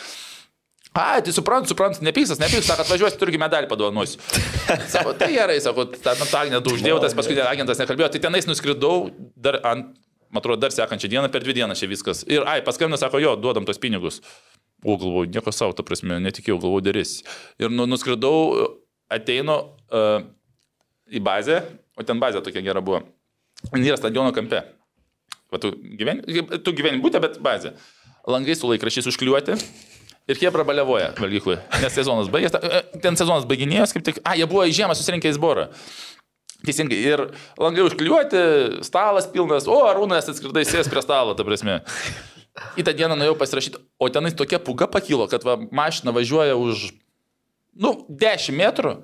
A, 0.97 1.21
tai 1.21 1.33
suprantu, 1.37 1.69
suprantu, 1.69 2.01
nepyksas, 2.01 2.41
nepyksas, 2.41 2.71
sako, 2.71 2.87
atvažiuosi, 2.87 3.19
turgi 3.21 3.37
medalį 3.41 3.69
padovanosiu. 3.69 4.17
Sako, 4.95 5.13
tai 5.21 5.29
gerai, 5.35 5.59
sako, 5.61 5.85
tą 5.93 6.15
Natalinę 6.17 6.63
tu 6.65 6.73
uždėjau, 6.73 6.97
tas 7.03 7.13
paskui 7.17 7.37
agentas 7.45 7.83
nekalbėjo, 7.83 8.09
tai 8.15 8.21
tenais 8.25 8.49
nuskridau 8.49 9.11
dar 9.37 9.59
ant, 9.69 9.91
man 10.33 10.41
atrodo, 10.41 10.63
dar 10.65 10.73
sekančią 10.73 11.11
dieną, 11.13 11.29
per 11.35 11.45
dvi 11.45 11.59
dienas 11.59 11.83
čia 11.83 11.91
viskas. 11.91 12.23
Ir, 12.25 12.47
ai, 12.49 12.63
paskambino, 12.65 12.97
sako, 13.01 13.21
jo, 13.21 13.35
duodam 13.37 13.69
tos 13.69 13.81
pinigus. 13.83 14.23
O 14.87 14.97
galvoju, 15.01 15.29
nieko 15.35 15.53
savo, 15.53 15.77
ta 15.77 15.85
prasme, 15.85 16.17
netikėjau, 16.25 16.57
galvoju, 16.65 16.87
darys. 16.89 17.19
Ir 17.61 17.73
nu, 17.73 17.85
nuskridau, 17.91 18.57
ateinu 19.13 19.59
uh, 19.93 20.25
į 21.13 21.21
bazę, 21.29 21.61
o 21.97 22.07
ten 22.09 22.23
bazė 22.23 22.41
tokia 22.45 22.65
gera 22.65 22.81
buvo. 22.85 23.03
Jis 23.73 23.91
yra 23.91 24.01
stadiono 24.01 24.33
kampe. 24.37 24.65
Va, 25.53 25.61
tu 25.63 25.73
gyveni, 25.77 26.25
tu 26.65 26.75
gyveni 26.77 27.03
būtent, 27.05 27.23
bet 27.25 27.39
bazė. 27.45 27.77
Langai 28.27 28.57
su 28.59 28.69
laikrašiais 28.73 29.07
užkliuoti. 29.13 29.61
Ir 30.27 30.41
jie 30.43 30.51
prabalevoja 30.51 31.13
valgyklui, 31.15 31.55
nes 31.79 31.95
sezonas 31.95 32.27
baigėsi. 32.33 32.59
Ten 33.03 33.15
sezonas 33.19 33.47
baiginėjęs, 33.47 33.93
kaip 33.95 34.07
tik. 34.09 34.17
A, 34.27 34.35
jie 34.35 34.49
buvo 34.51 34.65
į 34.67 34.75
žiemą 34.75 34.97
susirinkę 34.99 35.31
į 35.31 35.37
zborą. 35.37 35.69
Teisingai. 36.67 36.99
Ir 36.99 37.23
langai 37.63 37.85
užkliuoti, 37.87 38.41
stalas 38.87 39.29
pilnas, 39.31 39.69
o 39.71 39.77
Arūnas 39.87 40.27
atskridai 40.33 40.65
sės 40.67 40.91
prie 40.91 41.03
stalo, 41.05 41.37
ta 41.39 41.47
prasme. 41.47 41.79
Į 42.81 42.87
tą 42.89 42.95
dieną 42.97 43.19
nuėjau 43.21 43.37
pasirašyti, 43.39 43.83
o 44.03 44.09
tenais 44.11 44.35
tokia 44.35 44.59
puga 44.65 44.89
pakilo, 44.91 45.29
kad 45.31 45.45
va, 45.47 45.59
mašina 45.71 46.15
važiuoja 46.17 46.57
už, 46.59 46.89
nu, 47.85 47.93
10 48.09 48.57
metrų 48.57 48.97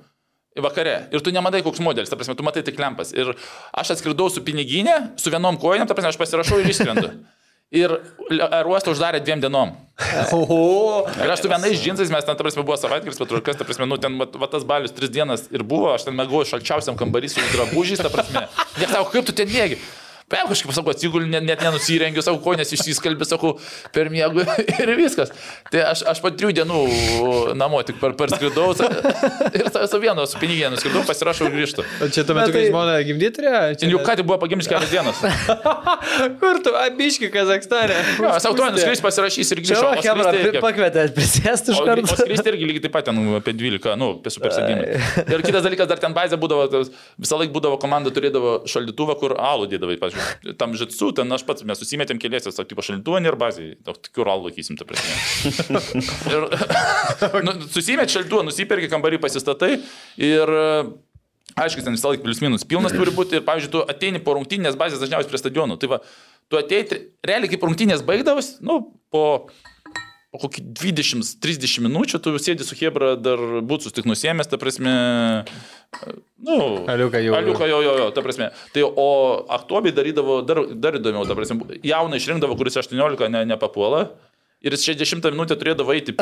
vakare. 0.59 0.97
Ir 1.13 1.23
tu 1.23 1.31
nematai, 1.33 1.61
koks 1.65 1.79
modelis, 1.85 2.11
ta 2.11 2.17
prasme, 2.19 2.35
tu 2.35 2.45
matai 2.45 2.65
tik 2.65 2.81
lempas. 2.81 3.13
Ir 3.15 3.31
aš 3.71 3.93
atskridau 3.95 4.27
su 4.33 4.43
piniginė, 4.45 5.13
su 5.21 5.31
vienom 5.33 5.61
kojom, 5.61 5.87
ta 5.87 5.95
prasme, 5.95 6.11
aš 6.11 6.19
pasirašau 6.19 6.59
ir 6.59 6.73
išskrendu. 6.73 7.13
Ir 7.73 7.89
aerouostą 8.29 8.93
uždarė 8.93 9.21
dviem 9.23 9.41
dienom. 9.41 9.73
Oho. 10.37 11.05
Ir 11.17 11.31
aš 11.33 11.41
su 11.41 11.49
vienais 11.49 11.81
džinsais, 11.81 12.11
mes 12.13 12.25
ten, 12.25 12.37
ta 12.37 12.45
prasme, 12.45 12.65
buvo 12.65 12.77
savaitgalis, 12.77 13.17
patrulkas, 13.17 13.57
ta 13.57 13.65
prasme, 13.65 13.87
nu, 13.89 13.97
ten, 14.01 14.13
va, 14.21 14.27
va 14.41 14.49
tas 14.49 14.65
balius 14.67 14.93
tris 14.93 15.11
dienas 15.13 15.47
ir 15.53 15.65
buvo, 15.65 15.91
aš 15.93 16.05
ten 16.07 16.17
mėgau 16.17 16.43
šalčiausiam 16.49 16.97
kambarį 16.99 17.33
su 17.33 17.45
drabužiais, 17.53 18.01
ta 18.01 18.13
prasme. 18.13 18.45
Jie 18.79 18.89
sako, 18.89 19.09
kaip 19.13 19.29
tu 19.29 19.35
ten 19.37 19.49
mėgi? 19.49 19.81
Paim 20.33 20.47
kažkaip, 20.49 20.73
sakau, 20.73 20.93
atsigulį, 20.95 21.27
net, 21.29 21.45
net 21.45 21.61
nenusirengiu, 21.61 22.23
sakau, 22.25 22.39
ko 22.41 22.55
nesisiskalbė, 22.57 23.27
sakau, 23.29 23.51
per 23.93 24.09
miegų 24.13 24.43
ir 24.81 24.91
viskas. 24.97 25.29
Tai 25.69 25.83
aš, 25.91 26.01
aš 26.09 26.21
po 26.23 26.31
trijų 26.33 26.55
dienų 26.57 26.79
namo 27.59 27.81
tik 27.85 27.99
per, 28.01 28.15
perskridau 28.17 28.71
ir 28.73 29.69
su 29.87 29.99
vienu, 30.01 30.25
su 30.29 30.39
pinigė 30.41 30.71
nuskridau, 30.73 31.03
pasirašau 31.07 31.47
ir 31.51 31.55
grįžtu. 31.59 31.85
O 32.01 32.09
čia 32.09 32.23
tuo 32.25 32.35
metu, 32.37 32.49
kai 32.55 32.63
tai- 32.63 32.71
žmona 32.71 32.95
gimdyti 33.05 33.37
turėjo? 33.37 33.61
Čia 33.77 33.87
Ir 33.87 33.93
jau 33.95 34.01
ką 34.07 34.15
tik 34.19 34.27
buvo 34.29 34.39
pagimęs 34.41 34.69
kelias 34.71 34.91
dienas. 34.91 35.21
Kur 36.41 36.59
tu, 36.65 36.73
abiški 36.81 37.29
Kazakstane? 37.33 37.99
Aš 38.33 38.47
sau 38.47 38.53
tuo 38.57 38.69
nuskris 38.73 39.01
pasirašys 39.03 39.53
ir 39.55 39.61
Čia, 39.63 39.77
va, 39.79 39.93
O 39.93 40.01
Hebra, 40.01 40.31
skristi 40.31 40.49
irgi- 40.49 40.63
pakvietė 40.63 41.05
prisėsti 41.15 41.73
iš 41.75 41.83
karto. 41.85 42.15
skristi 42.19 42.51
irgi 42.51 42.67
lygiai 42.71 42.83
taip 42.87 42.93
pat 42.97 43.05
ten 43.07 43.21
apie 43.37 43.53
12, 43.55 43.93
nu, 44.01 44.09
apie 44.17 44.33
supersedimą. 44.33 44.83
Ir 45.37 45.43
kitas 45.45 45.63
dalykas, 45.65 45.87
dar 45.91 46.01
ten 46.01 46.15
bazė 46.15 46.39
būdavo, 46.41 46.83
visą 47.21 47.39
laiką 47.39 47.53
būdavo 47.55 47.77
komanda 47.81 48.11
turėdavo 48.13 48.55
šaldytuvą, 48.69 49.15
kur 49.21 49.35
alų 49.39 49.69
dėdavai, 49.75 49.97
pažiūrėjau. 50.01 50.22
Tam 50.59 50.75
žitsu, 50.77 51.11
ten 51.15 51.31
aš 51.35 51.45
pats, 51.47 51.65
mes 51.67 51.79
susimetėm 51.79 52.19
keliese, 52.21 52.51
sakė, 52.53 52.73
tipo 52.73 52.85
šaldytuvą 52.85 53.23
ir 53.23 53.39
bazį. 53.39 53.69
Tokių 53.87 54.27
alų 54.33 54.49
laikysim, 54.49 54.77
ta 54.79 54.87
prasme. 54.89 55.15
ir 56.33 56.47
nu, 57.47 57.55
susimet 57.73 58.13
šaldytuvą, 58.13 58.45
nusipirki 58.47 58.91
kambarį, 58.91 59.21
pasistatai 59.23 59.75
ir 60.21 60.55
Aišku, 61.53 61.83
ten 61.85 61.93
visą 61.93 62.09
laiką 62.09 62.23
plius 62.25 62.39
minus 62.41 62.63
pilnas 62.65 62.95
turi 62.95 63.11
būti 63.13 63.37
ir, 63.37 63.43
pavyzdžiui, 63.45 63.71
tu 63.75 63.81
ateini 63.91 64.21
po 64.23 64.33
rungtynės 64.33 64.77
bazės 64.79 65.03
dažniausiai 65.03 65.29
prie 65.29 65.41
stadionų. 65.41 65.75
Tai 65.81 65.89
va, 65.91 65.99
tu 66.49 66.57
ateini, 66.57 66.97
realiai 67.29 67.51
kaip 67.51 67.65
rungtynės 67.67 68.01
baigdavus, 68.07 68.55
nu, 68.65 68.79
po, 69.13 69.51
po 70.33 70.41
kokį 70.41 70.63
20-30 70.79 71.83
minučių 71.85 72.19
tu 72.25 72.33
sėdi 72.41 72.65
su 72.65 72.73
Hebra, 72.79 73.13
dar 73.21 73.37
būtus 73.61 73.93
tik 73.93 74.07
nusėmęs, 74.09 74.49
ta 74.49 74.57
prasme, 74.57 74.93
nu, 76.41 76.55
Aliuką 76.89 77.21
jau. 77.21 77.35
Aliuką 77.37 77.67
jo, 77.69 77.81
jo, 77.85 77.93
jo, 78.01 78.07
ta 78.15 78.23
prasme. 78.25 78.49
Tai 78.73 78.87
o 78.89 79.07
aktuobiai 79.59 79.93
darydavo 79.93 80.39
dar, 80.41 80.63
dar 80.73 80.97
įdomiau, 80.97 81.27
ta 81.29 81.37
prasme, 81.37 81.77
jauną 81.85 82.17
išrinkdavo, 82.17 82.57
kuris 82.57 82.81
18 82.81 83.29
ne, 83.29 83.43
nepapuola. 83.53 84.07
Ir 84.65 84.73
jis 84.73 84.87
60 84.89 85.29
minutę 85.35 85.59
turėdavo 85.59 85.93
eiti, 85.93 86.15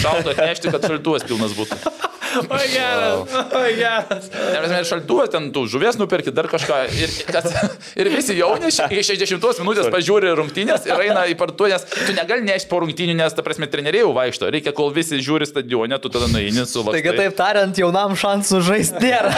šaltą 0.00 0.32
atnešti, 0.32 0.72
kad 0.72 0.88
šaltuvas 0.88 1.28
pilnas 1.28 1.52
būtų. 1.58 1.80
O 2.38 2.58
geras, 2.72 3.34
o 3.52 3.62
geras. 3.76 4.28
Ne, 4.68 4.80
ir 4.80 4.86
šaltuvas 4.88 5.30
ten 5.32 5.48
tų 5.54 5.64
žuvies 5.72 5.98
nupirkti, 6.00 6.32
dar 6.34 6.48
kažką. 6.50 6.80
Ir, 6.98 7.14
kad, 7.28 7.48
ir 7.98 8.10
visi 8.12 8.36
jauni 8.38 8.70
iki 8.70 9.04
60 9.06 9.62
minutės 9.62 9.88
pažiūri 9.92 10.34
rungtynės 10.38 10.86
ir 10.88 11.04
eina 11.08 11.24
į 11.30 11.36
partuotę, 11.40 11.78
nes 11.78 11.86
tu 11.88 12.16
negali 12.16 12.44
nešti 12.46 12.70
po 12.70 12.82
rungtynių, 12.84 13.16
nes, 13.22 13.36
ta 13.36 13.44
prasme, 13.46 13.70
treneriai 13.70 14.06
vaikšto. 14.18 14.50
Reikia, 14.54 14.74
kol 14.76 14.92
visi 14.94 15.20
žiūri 15.24 15.48
stadione, 15.48 15.98
tu 16.02 16.12
tada 16.12 16.30
nueini 16.32 16.66
su 16.68 16.84
Taigi, 16.88 17.14
taip 17.16 17.36
tariant, 17.38 17.80
jaunam 17.80 18.16
šansų 18.18 18.62
žaisti 18.68 19.08
nėra. 19.08 19.34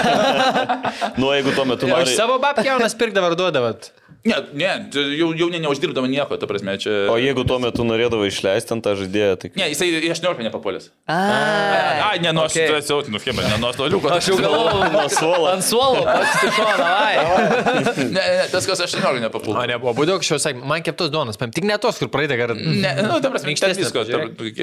Nu, 1.20 1.30
jeigu 1.34 1.52
tuo 1.54 1.64
metu 1.68 1.88
nori... 1.90 2.12
savo 2.16 2.38
babkę 2.42 2.64
jaunas 2.66 2.94
pirkdavo 2.98 3.30
ar 3.30 3.36
duodavot? 3.38 3.90
Ne, 4.20 4.36
ne, 4.52 4.68
jau, 5.16 5.30
jau 5.32 5.46
ne, 5.48 5.58
neuždirbdavo 5.64 6.08
nieko, 6.10 6.36
ta 6.36 6.44
prasme, 6.48 6.74
čia... 6.80 6.92
O 7.08 7.16
jeigu 7.16 7.40
tuo 7.48 7.56
metu 7.62 7.86
norėdavo 7.88 8.26
išleisti 8.28 8.74
ant 8.74 8.84
tą 8.84 8.92
žaidėją, 8.98 9.38
tai... 9.40 9.48
Ne, 9.56 9.70
jisai 9.72 9.88
į 9.96 10.10
18 10.12 10.44
nepapuolęs. 10.44 10.90
A, 11.08 12.10
ne, 12.20 12.34
nu, 12.36 12.42
aš 12.44 12.58
okay. 12.58 12.74
esu, 12.82 12.98
nu, 13.08 13.20
Hebra, 13.24 13.46
ne, 13.48 13.56
nuo 13.62 13.70
stoliuko. 13.72 14.10
Aš 14.12 14.28
jau 14.32 14.36
galvoju, 14.42 14.90
Nuo 14.92 15.06
suolo. 15.14 15.46
ant 15.54 15.64
suolo, 15.64 16.02
pats 16.04 16.44
iš 16.44 16.58
šono, 16.58 16.84
ai. 16.84 17.16
Ne, 18.10 18.20
ne, 18.20 18.44
tas, 18.52 18.68
kas 18.68 18.84
18 18.84 19.24
nepapuolė. 19.24 19.56
O 19.56 19.64
ne, 19.72 19.80
buvo 19.80 19.96
būdų, 20.02 20.18
anksčiau 20.18 20.40
sakė, 20.42 20.60
man 20.68 20.84
keptos 20.84 21.12
duonos, 21.14 21.40
paim, 21.40 21.52
tik 21.56 21.64
ne 21.68 21.80
tos, 21.80 21.96
kur 22.00 22.12
praeitą 22.12 22.36
kartą. 22.40 22.58
Ne, 22.60 22.92
nu, 23.06 23.16
ta 23.22 23.32
prasme, 23.32 23.48
ten 23.48 23.54
Minkštesnė, 23.54 23.86
visko, 23.86 24.04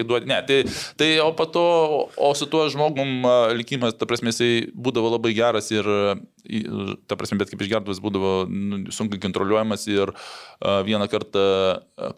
duodi. 0.06 0.30
Ne, 0.30 0.40
tai, 0.46 0.60
tai 1.00 1.10
o 1.24 1.32
po 1.38 1.48
to, 1.50 1.66
o 2.14 2.32
su 2.38 2.46
tuo 2.52 2.68
žmogum 2.74 3.26
likimas, 3.58 3.98
ta 3.98 4.10
prasme, 4.10 4.34
jisai 4.34 4.68
būdavo 4.76 5.16
labai 5.16 5.34
geras 5.38 5.72
ir, 5.74 5.88
ta 7.08 7.18
prasme, 7.20 7.40
bet 7.42 7.52
kaip 7.52 7.64
išgerdavas 7.64 8.02
būdavo 8.04 8.34
nu, 8.50 8.84
sunkiai 8.94 9.22
kontroliuojamas 9.48 9.88
ir 9.88 10.12
a, 10.60 10.84
vieną 10.84 11.08
kartą 11.10 11.48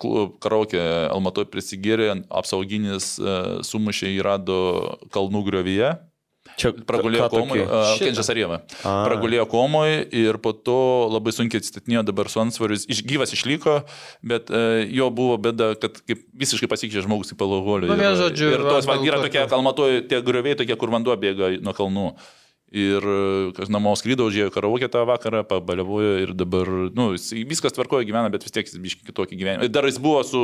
klu- 0.02 0.30
karaokė 0.42 0.82
Almatoj 1.14 1.50
prisigėrė, 1.52 2.26
apsauginis 2.30 3.18
a, 3.20 3.62
sumušė 3.64 4.14
į 4.18 4.22
rado 4.26 4.60
kalnų 5.14 5.46
griovyje. 5.48 5.98
Čia 6.60 6.74
Pragulėjo 6.74 7.28
komui, 7.32 7.62
Kenčias 8.02 8.28
Arieva. 8.32 8.58
Pragulėjo 8.82 9.46
komui 9.48 10.02
ir 10.12 10.40
po 10.44 10.52
to 10.52 11.08
labai 11.08 11.32
sunkiai 11.32 11.62
atsistatinėjo 11.62 12.02
dabar 12.10 12.28
su 12.32 12.42
ansvarius. 12.42 12.84
Iš, 12.90 13.04
gyvas 13.08 13.32
išliko, 13.36 13.78
bet 14.28 14.50
uh, 14.52 14.82
jo 14.92 15.08
buvo 15.14 15.38
bėda, 15.40 15.70
kad 15.80 16.02
kaip 16.04 16.26
visiškai 16.42 16.68
pasikeitė 16.72 17.06
žmogus 17.06 17.32
į 17.32 17.38
palagolį. 17.40 17.88
Nu, 17.88 17.96
vienu 18.00 18.18
žodžiu, 18.20 18.50
ir 18.58 18.66
tos, 18.66 18.90
va, 18.90 18.98
yra 19.06 19.22
tokie 19.24 19.46
kalmatoje, 19.52 20.04
tie 20.10 20.20
grioviai 20.26 20.58
tokie, 20.60 20.76
kur 20.80 20.92
vanduo 20.92 21.16
bėga 21.22 21.54
nuo 21.64 21.76
kalnų. 21.78 22.10
Ir 22.70 23.02
e, 23.02 23.22
kas 23.58 23.72
namo 23.74 23.96
skrydo, 23.98 24.28
užėjo 24.30 24.52
karaokė 24.54 24.92
tą 24.94 25.02
vakarą, 25.10 25.42
pabaliavojo 25.50 26.12
ir 26.22 26.34
dabar, 26.38 26.70
nu, 26.94 27.08
viskas 27.50 27.74
tvarkoja 27.74 28.06
gyvena, 28.06 28.30
bet 28.30 28.46
vis 28.46 28.54
tiek 28.54 28.70
jis 28.70 28.78
biški 28.84 29.08
kitokį 29.10 29.40
gyvenimą. 29.40 29.66
Ir 29.66 29.74
dar 29.74 29.88
jis 29.90 29.98
buvo 30.02 30.22
su, 30.28 30.44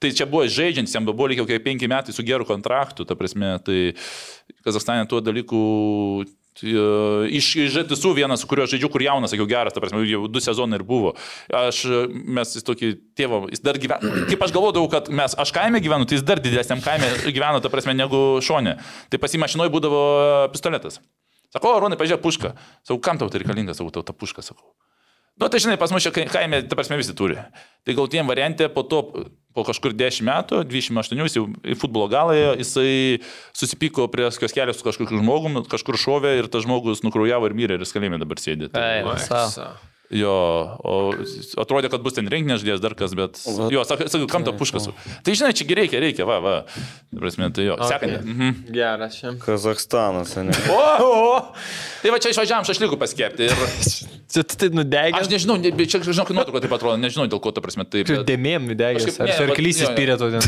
tai 0.00 0.14
čia 0.16 0.24
buvo 0.30 0.46
žaidžiantis, 0.48 0.94
jam 0.96 1.04
buvo 1.04 1.28
lygiai 1.28 1.44
kokie 1.44 1.60
penki 1.60 1.90
metai 1.92 2.16
su 2.16 2.24
geru 2.24 2.48
kontraktu, 2.48 3.04
ta 3.04 3.18
prasme, 3.18 3.58
tai 3.66 3.80
Kazakstane 4.64 5.04
tuo 5.10 5.20
dalyku 5.20 5.60
e, 6.62 6.72
Iš 7.36 7.50
iš 7.60 7.74
žaidimų 7.74 8.14
vienas, 8.16 8.40
su 8.40 8.48
kuriuo 8.48 8.64
žaidžiu, 8.70 8.88
kur 8.94 9.04
jaunas, 9.04 9.34
sakiau, 9.34 9.44
geras, 9.50 9.76
ta 9.76 9.82
prasme, 9.84 10.00
jau 10.08 10.22
du 10.32 10.40
sezonai 10.40 10.80
ir 10.80 10.86
buvo. 10.86 11.12
Aš, 11.52 11.82
e, 11.84 12.00
mes 12.38 12.56
jis 12.56 12.64
tokį 12.64 12.90
tėvą, 13.18 13.42
jis 13.52 13.60
dar 13.60 13.76
gyvena, 13.82 14.24
kaip 14.30 14.48
aš 14.48 14.56
galvodavau, 14.56 14.88
kad 14.96 15.12
mes, 15.12 15.36
aš 15.36 15.52
kaime 15.52 15.84
gyvenu, 15.84 16.08
tai 16.08 16.16
jis 16.16 16.24
dar 16.24 16.40
didesniam 16.40 16.80
kaime 16.80 17.12
gyveno, 17.26 17.60
ta 17.60 17.68
prasme, 17.68 17.92
negu 17.98 18.40
šonė. 18.40 18.78
Tai 19.12 19.20
pasimašinoje 19.20 19.76
būdavo 19.76 20.02
pistoletas. 20.56 21.02
Sakau, 21.56 21.72
Arūnai, 21.80 21.96
pažiūrėk, 22.00 22.22
pušką. 22.24 22.52
Sakau, 22.84 23.00
kam 23.02 23.18
tau 23.20 23.30
tai 23.32 23.40
reikalinga, 23.42 23.72
sakau, 23.76 23.90
tau 23.94 24.04
ta 24.06 24.12
puška, 24.16 24.44
sakau. 24.44 24.68
Nu, 25.36 25.50
tai 25.52 25.58
žinai, 25.60 25.76
pas 25.76 25.92
mus 25.92 26.00
čia 26.00 26.08
kai- 26.16 26.28
kaime, 26.32 26.62
ta 26.64 26.76
prasme, 26.78 26.96
visi 26.96 27.12
turi. 27.12 27.36
Tai 27.84 27.94
gal 27.98 28.06
tiem 28.08 28.24
variantė 28.28 28.70
po 28.72 28.80
to, 28.88 29.02
po 29.52 29.64
kažkur 29.68 29.92
10 29.92 30.24
metų, 30.24 30.62
28, 30.64 31.26
jis 31.28 31.36
jau 31.36 31.44
į 31.60 31.76
futbolo 31.76 32.08
galą, 32.08 32.56
jisai 32.56 33.20
susipyko 33.52 34.08
prie 34.12 34.30
kioskelio 34.32 34.72
su 34.72 34.84
kažkokiu 34.84 35.20
žmogum, 35.20 35.60
kažkur 35.68 36.00
šovė 36.00 36.38
ir 36.40 36.48
tas 36.48 36.64
žmogus 36.64 37.04
nukraujavo 37.04 37.50
ir 37.50 37.56
mirė 37.56 37.76
ir 37.76 37.84
jis 37.84 37.92
kalėjime 37.92 38.16
dabar 38.22 38.40
sėdi. 38.40 38.70
Tai, 38.72 38.80
sau. 39.28 39.48
Jo, 40.14 40.32
o 40.86 40.92
atrodė, 41.62 41.88
kad 41.90 42.00
bus 42.04 42.14
ten 42.16 42.26
renginės 42.30 42.60
žodės 42.62 42.80
dar 42.84 42.94
kas, 42.98 43.10
bet... 43.18 43.32
Jo, 43.72 43.80
sakai, 43.88 44.06
sakai 44.12 44.28
kam 44.30 44.42
ta 44.46 44.52
puškas? 44.56 44.82
Tai 45.26 45.32
žinai, 45.38 45.52
čia 45.56 45.64
reikia, 45.78 45.98
reikia, 46.02 46.24
va, 46.28 46.36
va. 46.44 46.54
Prasme, 47.16 47.44
tai 47.54 47.62
jo. 47.68 47.74
Sekantį. 47.80 48.18
Mhm. 48.22 48.48
Geras 48.76 49.12
šiam. 49.18 49.34
Kazakstanas, 49.42 50.30
ne? 50.38 50.54
O, 50.76 50.78
o. 50.78 50.80
Tai 52.02 52.08
va 52.14 52.18
čia 52.22 52.30
išvažiavam 52.34 52.64
šašlikų 52.68 52.96
paskėpti. 53.00 53.40
Ir 53.50 53.56
Čia 54.26 54.42
tai 54.42 54.66
nudegęs. 54.74 55.22
aš 55.22 55.28
nežinau, 55.30 55.54
ne, 55.62 55.70
čia 55.86 56.00
žinok, 56.02 56.32
nuotrauka 56.34 56.58
taip 56.64 56.72
atrodo, 56.74 56.98
nežinau 56.98 57.28
dėl 57.30 57.38
ko 57.42 57.50
ta 57.54 57.60
prasme 57.62 57.84
taip. 57.86 58.06
Bet- 58.10 58.26
dėmėm 58.26 58.66
nudegęs. 58.72 59.06
Kažkaip 59.06 59.22
Ar 59.22 59.26
vat- 59.30 59.50
arklys 59.54 59.78
įspyrė 59.86 60.14
to 60.18 60.26
ten? 60.34 60.42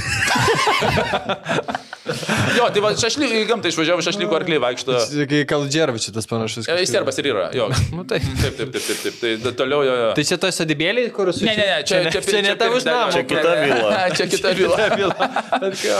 Jo, 2.58 2.66
tai 2.74 2.82
va 2.82 2.90
šašlikų 2.98 3.42
į 3.42 3.46
gamtą 3.48 3.70
išvažiavau, 3.70 4.02
šašlikų 4.04 4.36
arkliai 4.38 4.60
vaikšto. 4.62 4.96
Kai 5.30 5.42
Kaldžervičius 5.48 6.14
tas 6.16 6.26
panašus. 6.30 6.66
E, 6.66 6.76
Jis 6.82 6.92
serbas 6.92 7.18
ir 7.22 7.30
yra, 7.30 7.48
jo. 7.54 7.68
Nu, 7.94 8.04
tai. 8.08 8.18
Taip, 8.20 8.56
taip, 8.58 8.72
taip, 8.74 8.84
taip, 8.88 9.18
taip. 9.20 9.42
Tai 9.44 9.52
toliau 9.58 9.84
jo. 9.86 9.94
jo. 10.00 10.08
Tai 10.18 10.24
čia 10.30 10.38
to 10.42 10.50
sodybėlį, 10.54 11.04
kur 11.14 11.30
su... 11.34 11.46
Ne, 11.46 11.54
ne, 11.58 11.66
ne, 11.70 11.78
čia, 11.88 12.00
čia, 12.12 12.22
čia 12.26 12.42
ne 12.44 12.54
tavo 12.58 12.80
namo. 12.84 13.12
Čia 13.18 13.22
kita 13.28 13.54
vila. 13.62 14.02
Čia 14.18 14.28
kita 14.34 14.54
vila. 14.58 14.76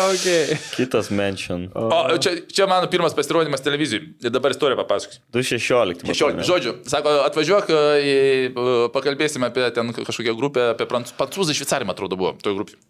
Okay. 0.09 0.57
Kitas 0.75 1.09
mention. 1.15 1.67
O 1.75 2.17
čia, 2.23 2.35
čia 2.51 2.67
mano 2.71 2.89
pirmas 2.91 3.15
pasirodymas 3.17 3.63
televizijai. 3.65 4.09
Ir 4.25 4.33
dabar 4.35 4.53
istoriją 4.55 4.79
papasakosiu. 4.81 5.21
216. 5.35 6.05
16. 6.09 6.47
Žodžiu, 6.49 6.75
sako, 6.89 7.15
atvažiuok, 7.29 7.73
į, 8.03 8.15
pakalbėsime 8.95 9.51
apie 9.51 9.69
ten 9.75 9.93
kažkokią 9.97 10.37
grupę, 10.39 10.71
apie 10.75 10.89
prancūzų, 10.91 11.19
prancūzai 11.19 11.57
šveicarimą 11.59 11.95
atrodo 11.97 12.19
buvo, 12.21 12.35
toje 12.43 12.59
grupėje. 12.59 12.81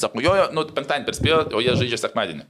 Sako, 0.00 0.22
jo, 0.24 0.34
jo, 0.38 0.48
nu, 0.56 0.64
penktadienį 0.74 1.08
perspėjo, 1.08 1.38
o 1.54 1.62
jie 1.62 1.74
žaidžia 1.78 2.00
sekmadienį. 2.00 2.46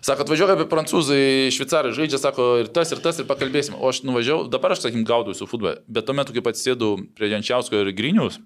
Sako, 0.00 0.24
atvažiuok 0.24 0.54
apie 0.54 0.64
prancūzai, 0.68 1.50
šveicarai 1.52 1.92
žaidžia, 1.96 2.20
sako, 2.22 2.46
ir 2.62 2.70
tas, 2.72 2.88
ir 2.94 3.02
tas, 3.04 3.18
ir 3.20 3.28
pakalbėsime. 3.28 3.76
O 3.76 3.90
aš 3.92 4.00
nuvažiavau, 4.08 4.46
dabar 4.48 4.72
aš, 4.72 4.86
sakykim, 4.86 5.04
gaudau 5.08 5.36
su 5.36 5.48
futbolu, 5.48 5.82
bet 5.92 6.08
tuo 6.08 6.16
metu, 6.16 6.32
kai 6.32 6.54
atsėdau 6.54 6.94
prie 7.16 7.28
Jančiausko 7.34 7.82
ir 7.82 7.92
Grinius, 7.96 8.40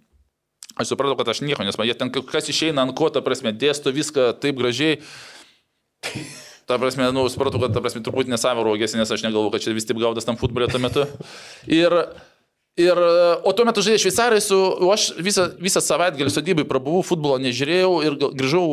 aš 0.74 0.90
supratau, 0.90 1.14
kad 1.20 1.30
aš 1.30 1.44
nieko, 1.46 1.62
nes 1.66 1.78
man 1.78 1.86
jie 1.86 1.94
ten 1.98 2.10
kas 2.10 2.50
išeina 2.50 2.82
ant 2.82 2.96
ko, 2.98 3.06
ta 3.14 3.22
prasme, 3.22 3.54
dėsto 3.54 3.94
viską 3.94 4.32
taip 4.42 4.58
gražiai. 4.58 4.98
Ta 6.64 6.78
prasme, 6.80 7.06
nu, 7.12 7.26
supratau, 7.28 7.60
kad, 7.60 7.74
ta 7.76 7.82
prasme, 7.84 8.00
truputį 8.02 8.32
nesavo 8.32 8.62
rogėsi, 8.64 8.96
nes 8.96 9.10
aš 9.12 9.22
negalvoju, 9.26 9.52
kad 9.52 9.64
čia 9.66 9.74
vis 9.76 9.84
taip 9.84 9.98
gaudas 10.00 10.24
tam 10.24 10.38
futbolė 10.40 10.70
tuo 10.72 10.80
metu. 10.80 11.04
Ir, 11.68 11.92
ir, 12.76 12.98
o 13.46 13.52
tuo 13.54 13.66
metu 13.68 13.82
žaidė 13.84 14.00
šveicarai 14.02 14.40
su, 14.42 14.56
o 14.56 14.90
aš 14.94 15.06
visą, 15.22 15.46
visą 15.62 15.82
savaitgalį 15.84 16.32
sodybai 16.34 16.64
prabuvau, 16.68 17.04
futbolo 17.06 17.38
nežiūrėjau 17.42 17.92
ir 18.06 18.16
grįžau 18.34 18.64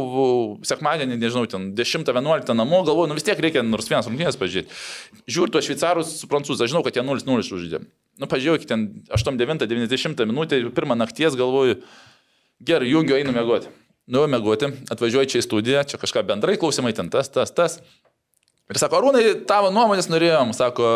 sekmadienį, 0.68 1.20
nežinau, 1.22 1.46
ten 1.50 1.70
10-11 1.78 2.56
namo, 2.58 2.82
galvoju, 2.88 3.12
nu 3.12 3.18
vis 3.18 3.28
tiek 3.28 3.42
reikia 3.42 3.64
nors 3.66 3.90
vienas 3.92 4.10
rungtynės 4.10 4.40
pažiūrėti. 4.42 4.80
Žiūriu 5.30 5.56
tuos 5.56 5.68
šveicarus 5.68 6.16
su 6.22 6.30
prancūzais, 6.32 6.72
žinau, 6.72 6.82
kad 6.86 6.98
jie 6.98 7.06
0-0 7.06 7.46
žaidė. 7.52 7.84
Nu, 8.22 8.30
pažiūrėjau, 8.32 8.70
ten 8.70 8.88
8-9-90 9.14 10.26
minutę, 10.30 10.60
pirmą 10.76 10.98
nakties 10.98 11.38
galvoju, 11.40 11.80
gerai, 12.62 12.90
jungiu, 12.90 13.18
einu 13.18 13.34
mėgoti. 13.38 13.70
Nu, 14.12 14.26
mėgoti, 14.28 14.72
atvažiuoju 14.92 15.30
čia 15.30 15.40
į 15.40 15.46
studiją, 15.46 15.84
čia 15.88 16.02
kažką 16.02 16.26
bendrai 16.28 16.58
klausimai, 16.60 16.92
ten 16.98 17.10
tas, 17.14 17.30
tas, 17.32 17.54
tas. 17.54 17.78
Ir 18.72 18.80
sako, 18.80 18.98
Arūnai, 19.00 19.24
tavo 19.48 19.70
nuomonės 19.74 20.10
norėjom, 20.12 20.54
sako, 20.58 20.90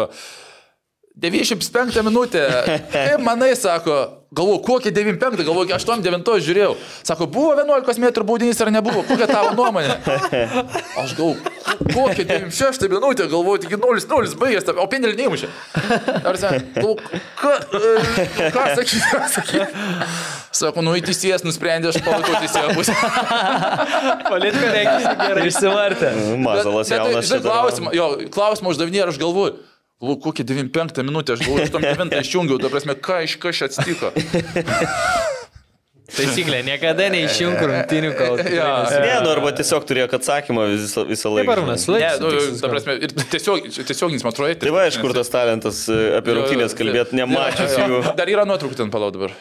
95 1.15 2.01
minutė. 2.03 2.43
Kaip 2.91 3.21
manai, 3.23 3.53
sako, 3.55 3.95
galvoju, 4.35 4.59
kokie 4.65 4.91
95, 4.91 5.45
galvoju, 5.47 5.71
8-9 5.77 6.31
žiūrėjau. 6.43 6.73
Sako, 7.07 7.27
buvo 7.31 7.53
11 7.55 8.01
m 8.03 8.25
baudinys 8.27 8.59
ar 8.59 8.71
nebuvo, 8.75 9.03
kokia 9.07 9.29
tavo 9.29 9.53
nuomonė? 9.55 9.95
Aš 10.99 11.13
galvoju, 11.15 11.37
kokie 11.93 12.25
96 12.27 12.89
minutė, 12.91 13.29
galvoju, 13.31 13.63
tik 13.63 13.77
0-0 13.79 14.35
baigęs, 14.41 14.67
o 14.75 14.87
penelį 14.91 15.15
neįmušė. 15.21 15.51
Ar 16.19 16.39
ką, 17.39 17.53
e, 17.79 18.49
ką 18.51 18.65
sakyti, 18.75 19.03
ką 19.13 19.29
sakyti? 19.37 19.69
Sako, 20.55 20.83
nu, 20.83 20.97
teisėjas 21.03 21.45
nusprendė, 21.47 21.93
aš 21.93 22.01
palaikau 22.03 22.41
teisėjo 22.43 22.75
pusę. 22.75 22.95
Politika 24.27 24.67
reikia 24.75 25.15
gerai. 25.19 25.47
Išsivartė. 25.47 26.11
Mazalas 26.43 26.91
Bet, 26.91 26.99
jaunas. 26.99 27.33
klausimą, 27.43 27.95
jo, 27.95 28.09
klausimą 28.35 28.75
uždavinė 28.75 29.01
ir 29.03 29.13
aš 29.13 29.19
galvoju. 29.23 29.57
Galvoju, 30.03 30.19
kokie 30.25 30.43
95 30.43 31.05
minutė, 31.07 31.37
aš 31.37 31.45
galvoju, 31.45 31.69
89 31.69 32.19
išjungiau, 32.19 32.59
ta 32.59 32.71
prasme, 32.73 32.97
ką 32.99 33.21
iš 33.23 33.37
kas 33.39 33.61
čia 33.61 33.69
atsitiko. 33.69 34.11
Taisyklė, 36.15 36.59
niekada 36.67 37.07
neišjunk 37.09 37.61
rungtinių 37.65 38.11
kol. 38.15 38.41
Jo. 38.53 38.67
Ne, 38.91 39.15
nu 39.25 39.31
arba 39.31 39.49
tiesiog 39.57 39.87
turėjo 39.89 40.05
atsakymą 40.19 40.67
visą, 40.75 41.05
visą 41.09 41.31
Taip, 41.31 41.39
laiką. 41.39 41.55
Arūnas, 41.55 41.87
žinai. 41.87 42.01
Ne, 42.03 42.11
laikas. 42.21 42.51
nu, 42.51 42.59
ta 42.61 42.71
prasme, 42.71 42.97
ir 43.07 43.15
tiesiog, 43.33 43.65
tiesioginis, 43.79 44.27
man 44.27 44.35
atrodo, 44.35 44.59
Tai 44.61 44.75
va, 44.75 44.85
iš 44.91 44.99
kur 45.01 45.15
tas 45.17 45.31
talentas 45.33 45.81
e, 45.89 45.99
apie 46.19 46.37
rungtynės 46.37 46.77
kalbėti, 46.77 47.17
nemačius 47.19 47.79
jų. 47.81 48.03
Dar 48.19 48.31
yra 48.35 48.45
nuotraukų 48.51 48.83
ten 48.83 48.93
palau 48.93 49.09
dabar. 49.15 49.33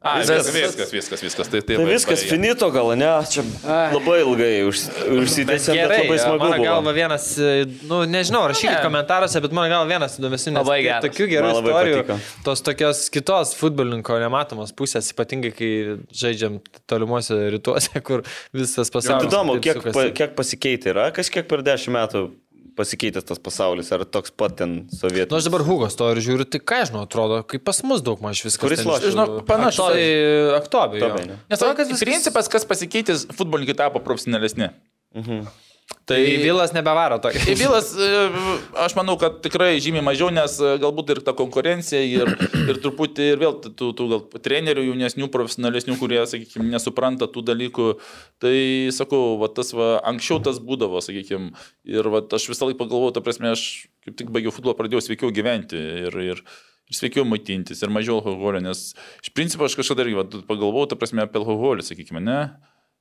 A, 0.00 0.20
Viskas. 0.20 0.46
viskas, 0.54 0.92
viskas, 0.94 1.22
viskas. 1.26 1.48
Tai, 1.50 1.58
tai, 1.66 1.74
Tai 1.74 1.84
viskas 1.88 2.20
baigė. 2.22 2.28
finito 2.30 2.68
gal, 2.70 2.92
ne? 2.94 3.08
Čia 3.32 3.42
labai 3.90 4.20
ilgai 4.22 4.50
už- 4.68 4.84
užsitęsė, 5.10 5.72
bet 5.74 5.80
Gerai, 5.80 5.96
labai 6.04 6.18
smagu 6.22 6.38
mano 6.52 6.62
galva 6.62 6.92
vienas, 6.94 7.24
nu 7.90 7.98
nežinau, 8.06 8.44
rašykit 8.46 8.76
Ne. 8.78 8.84
komentaruose, 8.84 9.42
bet 9.42 9.50
mano 9.58 9.66
galva 9.74 9.90
vienas 9.90 10.14
įdomesnių, 10.20 10.52
nes 10.54 10.62
Labai 10.62 10.76
tai 10.78 10.86
geras. 10.86 11.02
tokių 11.08 11.26
gerų 11.34 11.50
istorijų, 11.50 11.98
patiko. 12.06 12.18
tos 12.46 12.62
tokios 12.62 13.10
kitos 13.10 13.54
futbolininko 13.58 14.20
nematomos 14.22 14.70
pusės, 14.72 15.10
ypatingai 15.12 15.50
kai 15.58 15.72
žaidžiam 16.14 16.60
tolimuose 16.86 17.34
rytuose, 17.58 17.98
kur 18.06 18.22
visas 18.54 18.88
pasaulis. 18.94 19.26
Įdomu, 19.26 19.58
kiek, 19.60 19.82
pa, 19.82 20.10
kiek 20.14 20.36
pasikeitė 20.38 20.94
yra, 20.94 21.10
kažkiek 21.10 21.42
per 21.50 21.58
dešimt 21.66 21.98
metų 21.98 22.30
pasikeitęs 22.78 23.26
tas 23.28 23.42
pasaulis, 23.42 23.90
ar 23.94 24.06
toks 24.06 24.32
pat 24.38 24.56
ten 24.62 24.74
sovietų. 24.94 25.34
Nu, 25.34 25.40
aš 25.40 25.48
dabar 25.50 25.66
Hugos 25.66 25.98
to 25.98 26.08
ir 26.14 26.22
žiūriu, 26.24 26.46
tai 26.48 26.62
ką 26.62 26.80
žinau, 26.88 27.04
atrodo, 27.08 27.42
kaip 27.50 27.66
pas 27.66 27.82
mus 27.86 28.04
daug 28.06 28.22
maž 28.24 28.44
viskas. 28.46 28.62
Kuris 28.62 28.84
ten 28.84 28.90
lošia? 28.90 29.12
Tai 29.82 30.04
aktobiai. 30.58 31.02
Aktobiai, 31.02 31.30
ne? 31.32 31.40
Nes 31.50 31.64
man, 31.64 31.78
kad 31.78 31.94
principas, 32.00 32.50
kas 32.52 32.68
pasikeitė, 32.68 33.18
futbolininkai 33.34 33.78
tapo 33.82 34.02
profesionalesni. 34.04 34.70
Tai 36.08 36.36
Vilas 36.40 36.72
nebevaro 36.72 37.18
tokio. 37.20 37.40
Vilas, 37.56 37.90
e, 37.92 38.08
aš 38.80 38.94
manau, 38.96 39.18
kad 39.20 39.42
tikrai 39.44 39.76
žymiai 39.80 40.04
mažiau, 40.04 40.30
nes 40.32 40.54
e, 40.60 40.70
galbūt 40.80 41.12
ir 41.12 41.20
ta 41.24 41.34
konkurencija, 41.36 42.00
ir, 42.00 42.32
ir 42.64 42.80
truputį, 42.80 43.26
ir 43.34 43.42
vėl 43.42 43.58
tų, 43.60 43.90
tų 43.96 44.06
gal 44.12 44.22
trenerių 44.44 44.86
jaunesnių, 44.86 45.28
profesionalesnių, 45.32 45.98
kurie, 46.00 46.22
sakykime, 46.28 46.64
nesupranta 46.72 47.28
tų 47.28 47.44
dalykų. 47.50 47.88
Tai, 48.40 48.54
sakau, 48.96 49.36
va, 49.40 49.50
tas 49.52 49.74
va, 49.76 49.90
anksčiau 50.08 50.40
tas 50.44 50.60
būdavo, 50.64 51.02
sakykime, 51.04 51.52
ir 51.88 52.08
va, 52.12 52.24
aš 52.24 52.48
visą 52.54 52.70
laiką 52.70 52.80
pagalvojau, 52.86 53.18
ta 53.18 53.24
prasme, 53.24 53.52
aš 53.52 53.66
kaip 54.08 54.16
tik 54.16 54.32
baigiau 54.32 54.54
futbolą, 54.54 54.78
pradėjau 54.78 55.04
sveikiau 55.04 55.32
gyventi 55.36 55.76
ir, 56.08 56.20
ir, 56.24 56.44
ir 56.88 57.00
sveikiau 57.00 57.28
maitintis, 57.28 57.84
ir 57.84 57.92
mažiau 57.92 58.22
alkoholio, 58.22 58.64
nes 58.64 58.94
iš 58.96 59.32
principo 59.36 59.68
aš 59.68 59.76
kažkada 59.80 60.08
irgi 60.08 60.44
pagalvojau, 60.48 60.88
ta 60.88 61.00
prasme, 61.00 61.28
apie 61.28 61.40
alkoholį, 61.42 61.84
sakykime, 61.84 62.24
ne. 62.24 62.40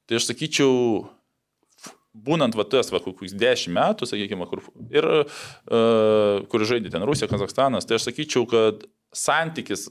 Tai 0.07 0.19
aš 0.19 0.27
sakyčiau, 0.27 1.06
būnant 2.25 2.55
va 2.57 2.65
tas, 2.69 2.89
va, 2.93 3.01
kokius 3.03 3.35
10 3.37 3.73
metų, 3.75 4.09
sakykime, 4.09 4.47
kur, 4.49 4.63
ir 4.93 5.07
uh, 5.07 6.43
kur 6.51 6.65
žaidė 6.67 6.91
ten 6.93 7.05
Rusija, 7.07 7.29
Kazakstanas, 7.31 7.87
tai 7.87 7.99
aš 7.99 8.09
sakyčiau, 8.09 8.47
kad 8.49 8.85
santykis 9.15 9.87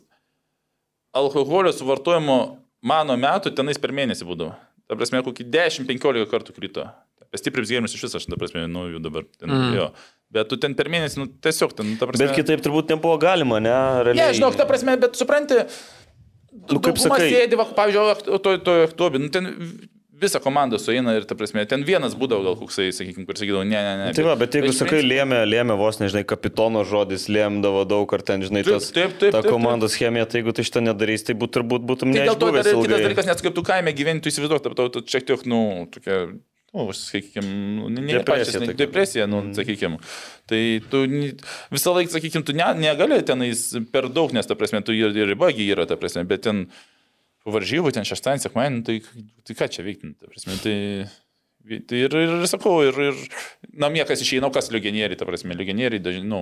alkoholio 1.16 1.72
suvartojimo 1.74 2.38
mano 2.86 3.16
metų 3.20 3.54
tenais 3.56 3.80
per 3.80 3.94
mėnesį 3.96 4.28
būdavo. 4.28 4.54
Ta 4.86 4.98
prasme, 4.98 5.22
kokį 5.26 5.48
10-15 5.50 6.28
kartų 6.30 6.54
krito. 6.54 6.84
Apie 7.24 7.40
stiprius 7.40 7.72
gėrimus 7.72 7.96
iš 7.96 8.04
viso, 8.06 8.20
aš, 8.20 8.28
ta 8.30 8.38
prasme, 8.38 8.66
nu, 8.70 8.84
jų 8.92 9.00
dabar. 9.02 9.24
Ten, 9.40 9.50
mm. 9.50 9.72
jo. 9.74 9.88
Bet 10.34 10.50
tu 10.50 10.58
ten 10.62 10.76
per 10.78 10.90
mėnesį, 10.92 11.22
nu, 11.22 11.26
tiesiog 11.42 11.74
ten, 11.74 11.96
ta 11.98 12.06
prasme. 12.06 12.28
Bet 12.28 12.36
kitaip 12.38 12.62
turbūt 12.62 12.92
nebuvo 12.94 13.16
galima, 13.22 13.58
ne? 13.62 13.74
Realiai. 14.06 14.28
Ne, 14.30 14.36
žinok, 14.38 14.58
ta 14.58 14.68
prasme, 14.68 14.94
bet 15.02 15.18
supranti, 15.18 15.64
Nu, 16.56 16.80
kaip 16.82 16.96
sakai. 16.98 17.28
sėdi, 17.30 17.58
va, 17.58 17.66
pavyzdžiui, 17.76 18.38
to, 18.42 18.54
to 18.64 18.74
aktuobi, 18.86 19.20
nu, 19.20 19.28
ten 19.32 19.50
visa 20.20 20.40
komanda 20.40 20.78
sueina 20.80 21.12
ir, 21.16 21.26
ta 21.28 21.36
prasme, 21.36 21.64
ten 21.68 21.84
vienas 21.86 22.14
būdavo 22.18 22.44
gal 22.46 22.56
koksai, 22.58 22.88
sakykime, 22.94 23.26
kur 23.28 23.38
sakydavo, 23.38 23.64
ne, 23.68 23.76
ne, 23.76 23.92
ne. 24.00 24.08
Tai 24.16 24.24
va, 24.26 24.36
bet 24.40 24.56
jeigu 24.56 24.72
iš 24.72 24.80
sakai, 24.80 25.02
lėmė, 25.04 25.42
lėmė 25.48 25.76
vos, 25.78 26.00
nežinai, 26.00 26.24
kapitono 26.28 26.84
žodis, 26.88 27.28
lėmdavo 27.32 27.84
daug, 27.88 28.16
ar 28.16 28.24
ten, 28.26 28.44
žinai, 28.46 28.64
tas, 28.66 28.88
taip, 28.96 29.16
taip, 29.20 29.34
ta 29.34 29.42
taip, 29.44 29.52
komandos 29.52 29.98
chemija, 29.98 30.28
tai 30.30 30.40
jeigu 30.40 30.56
tu 30.56 30.64
šitą 30.66 30.84
nedarys, 30.86 31.26
tai 31.28 31.36
būt, 31.38 31.54
turbūt 31.58 31.86
būtum 31.88 32.16
Tai 32.16 32.26
dėl 32.30 32.40
to 32.40 32.50
dar 32.56 32.64
kitas 32.64 32.92
dalykas, 32.96 33.30
nes 33.30 33.46
kaip 33.46 33.56
tu 33.58 33.66
kaime 33.66 33.94
gyveni, 33.96 34.24
tu 34.24 34.32
įsivaizduok, 34.32 34.70
to, 34.80 34.88
tu 34.96 35.04
šiek 35.12 35.28
tiek, 35.28 35.46
nu, 35.52 35.60
tokia, 35.92 36.18
nu, 36.72 36.88
sakykime, 36.96 37.52
ne, 37.92 38.00
ne 38.00 38.18
Depresija 38.18 38.64
tokia. 38.64 38.80
depresija, 38.80 39.30
nu, 39.30 39.44
sakykime. 39.56 40.00
Tai 40.48 40.64
tu 40.92 41.04
visą 41.76 41.96
laiką, 41.96 42.16
sakykime, 42.16 42.46
tu 42.48 42.56
ne, 42.56 42.72
negali 42.80 43.20
tenais 43.26 43.68
per 43.92 44.08
daug, 44.08 44.32
nes, 44.36 44.48
ta 44.48 44.56
prasme, 44.58 44.80
tu 44.86 44.96
ir, 44.96 45.12
ir 45.16 45.34
ribagi 45.34 45.68
yra, 45.76 45.88
ta 45.88 46.00
prasme, 46.00 46.24
bet 46.28 46.48
ten 46.48 46.68
po 47.46 47.54
varžybų, 47.54 47.94
ten 47.94 48.08
šeštadienį, 48.08 48.42
sekmadienį, 48.42 48.82
tai, 48.86 48.98
tai 49.46 49.56
ką 49.60 49.70
čia 49.70 49.86
veikti, 49.86 50.16
ta 50.18 50.32
prasme, 50.32 50.58
tai 50.64 50.76
Tai 51.66 51.98
ir, 51.98 52.12
ir, 52.14 52.32
ir 52.44 52.46
sakau, 52.46 52.76
ir, 52.86 52.94
ir 53.08 53.16
namie 53.74 54.04
kas 54.06 54.20
išeina, 54.22 54.46
kas 54.54 54.68
legionieriai, 54.70 55.18
ta 55.18 55.26
prasme, 55.26 55.56
legionieriai 55.58 55.98
dažnai, 55.98 56.28
nu, 56.30 56.38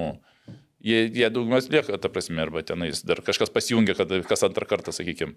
jie, 0.85 0.99
jie 1.09 1.31
daugumas 1.33 1.71
lieka, 1.73 1.97
ta 1.97 2.11
prasme, 2.13 2.43
arba 2.45 2.61
tenais 2.67 3.01
dar 3.09 3.23
kažkas 3.25 3.53
pasijungia, 3.55 3.97
kad 3.97 4.13
kas 4.29 4.45
antrą 4.45 4.69
kartą, 4.69 4.93
sakykime. 4.93 5.33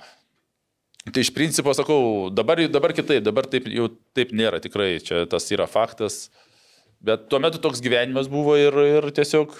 Tai 1.07 1.23
iš 1.23 1.31
principo 1.31 1.71
sakau, 1.71 2.27
dabar, 2.35 2.59
dabar 2.67 2.91
kitaip, 2.95 3.23
dabar 3.23 3.47
taip 3.47 3.69
jau 3.71 3.87
taip 4.17 4.35
nėra, 4.35 4.59
tikrai, 4.63 4.97
čia 4.99 5.23
tas 5.31 5.47
yra 5.55 5.69
faktas. 5.71 6.25
Bet 6.97 7.27
tuo 7.29 7.37
metu 7.37 7.59
toks 7.61 7.81
gyvenimas 7.85 8.25
buvo 8.31 8.55
ir, 8.57 8.73
ir 8.97 9.05
tiesiog 9.13 9.53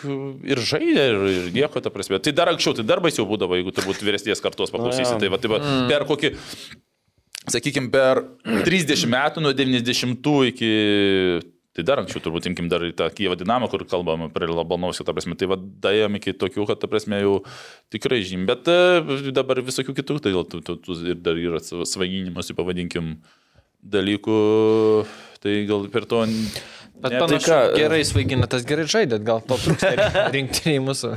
ir 0.48 0.61
žaidė, 0.66 1.03
ir, 1.11 1.25
ir 1.30 1.49
nieko, 1.53 1.82
ta 1.83 1.91
prasme. 1.93 2.17
Tai 2.24 2.33
dar 2.33 2.49
anksčiau, 2.49 2.74
tai 2.80 2.85
dar 2.88 3.01
baisiau 3.03 3.27
būdavo, 3.30 3.59
jeigu 3.59 3.74
turbūt 3.77 4.01
vyresnės 4.01 4.41
kartos 4.41 4.74
paklausysi. 4.74 5.19
Tai 5.22 5.30
va, 5.30 5.38
tai 5.41 5.51
va, 5.53 5.59
per 5.91 6.07
kokį, 6.09 6.32
sakykime, 7.53 7.91
per 7.93 8.24
30 8.66 9.06
metų 9.14 9.45
nuo 9.45 9.53
90 9.57 10.33
iki... 10.49 10.74
Tai 11.77 11.83
dar 11.85 11.99
anksčiau 12.01 12.24
turbūt 12.25 12.48
imkim 12.49 12.72
dar 12.72 12.82
į 12.82 12.95
tą 12.98 13.06
Kyivą 13.14 13.35
dinamą, 13.38 13.67
kur 13.69 13.83
kalbame 13.85 14.32
prie 14.33 14.48
Labanovskio, 14.49 15.03
ta 15.06 15.14
prasme, 15.14 15.35
tai 15.38 15.45
vadajam 15.51 16.17
iki 16.17 16.33
tokių, 16.33 16.64
kad, 16.66 16.80
ta 16.82 16.90
prasme, 16.90 17.19
jau 17.22 17.35
tikrai 17.93 18.24
žym, 18.25 18.48
bet 18.49 18.66
e, 18.66 19.30
dabar 19.30 19.61
visokių 19.61 19.93
kitų, 19.99 20.17
tai 20.25 20.33
tu, 20.49 20.64
tu 20.66 20.98
ir 21.06 21.22
dar 21.22 21.38
yra 21.38 21.61
svaginimas, 21.61 22.49
pavadinkim, 22.57 23.19
dalykų, 23.93 24.40
tai 25.45 25.59
gal 25.69 25.85
per 25.93 26.09
to... 26.09 26.24
Bet 26.98 27.11
Ne, 27.14 27.19
panašu, 27.22 27.45
tai 27.45 27.53
ką, 27.53 27.77
gerai 27.77 28.00
svaigina, 28.09 28.48
tas 28.50 28.64
gerai 28.66 28.88
žaidėt, 28.90 29.22
gal 29.22 29.38
to 29.45 29.53
trūksta 29.61 29.92
rinktiniai 30.34 30.80
mūsų. 30.82 31.11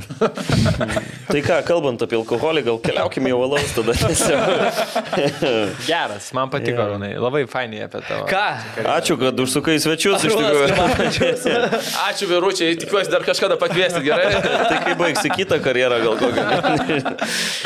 Tai 1.25 1.39
ką, 1.41 1.55
kalbant 1.65 2.03
apie 2.05 2.19
alkoholį, 2.19 2.61
gal 2.67 2.77
keliaukime 2.83 3.31
jau 3.31 3.39
valaus 3.41 3.73
tada. 3.73 3.95
Geras, 5.89 6.27
man 6.37 6.51
patiko, 6.53 6.85
Rūnai, 6.91 7.15
labai 7.17 7.41
fainiai 7.49 7.87
apie 7.87 8.03
tavo. 8.05 8.27
Ką? 8.29 8.43
Ačiū, 8.93 9.17
kad 9.23 9.41
užsukai 9.41 9.79
į 9.79 9.81
svečius 9.87 10.27
iš 10.29 10.37
tikrųjų. 10.37 10.69
Ačiū, 12.07 12.29
vyručiai, 12.29 12.77
tikiuosi 12.81 13.09
dar 13.13 13.25
kažkada 13.25 13.57
pakviesti, 13.61 14.03
gerai? 14.05 14.37
Tai 14.37 14.79
kai 14.85 14.95
baigsi 15.01 15.33
kitą 15.33 15.57
karjerą 15.65 15.97
gal 16.05 16.21
kokią. 16.21 16.45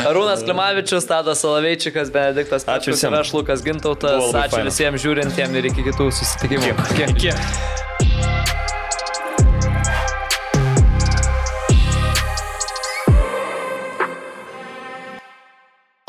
Arūnas 0.08 0.48
Klimavičius, 0.48 1.08
Tadas 1.12 1.44
Salaveičikas, 1.44 2.16
Benediktas 2.16 2.64
Petkus 2.68 3.04
ir 3.04 3.20
aš 3.20 3.36
Lukas 3.36 3.66
Gintautas. 3.66 4.32
Ačiū 4.32 4.56
faina. 4.56 4.70
visiems 4.72 5.04
žiūrintiems 5.04 5.60
ir 5.60 5.74
iki 5.74 5.90
kitų 5.92 6.14
susitikimų. 6.16 6.78
Kiek? 6.96 7.18
Kiek? 7.20 7.84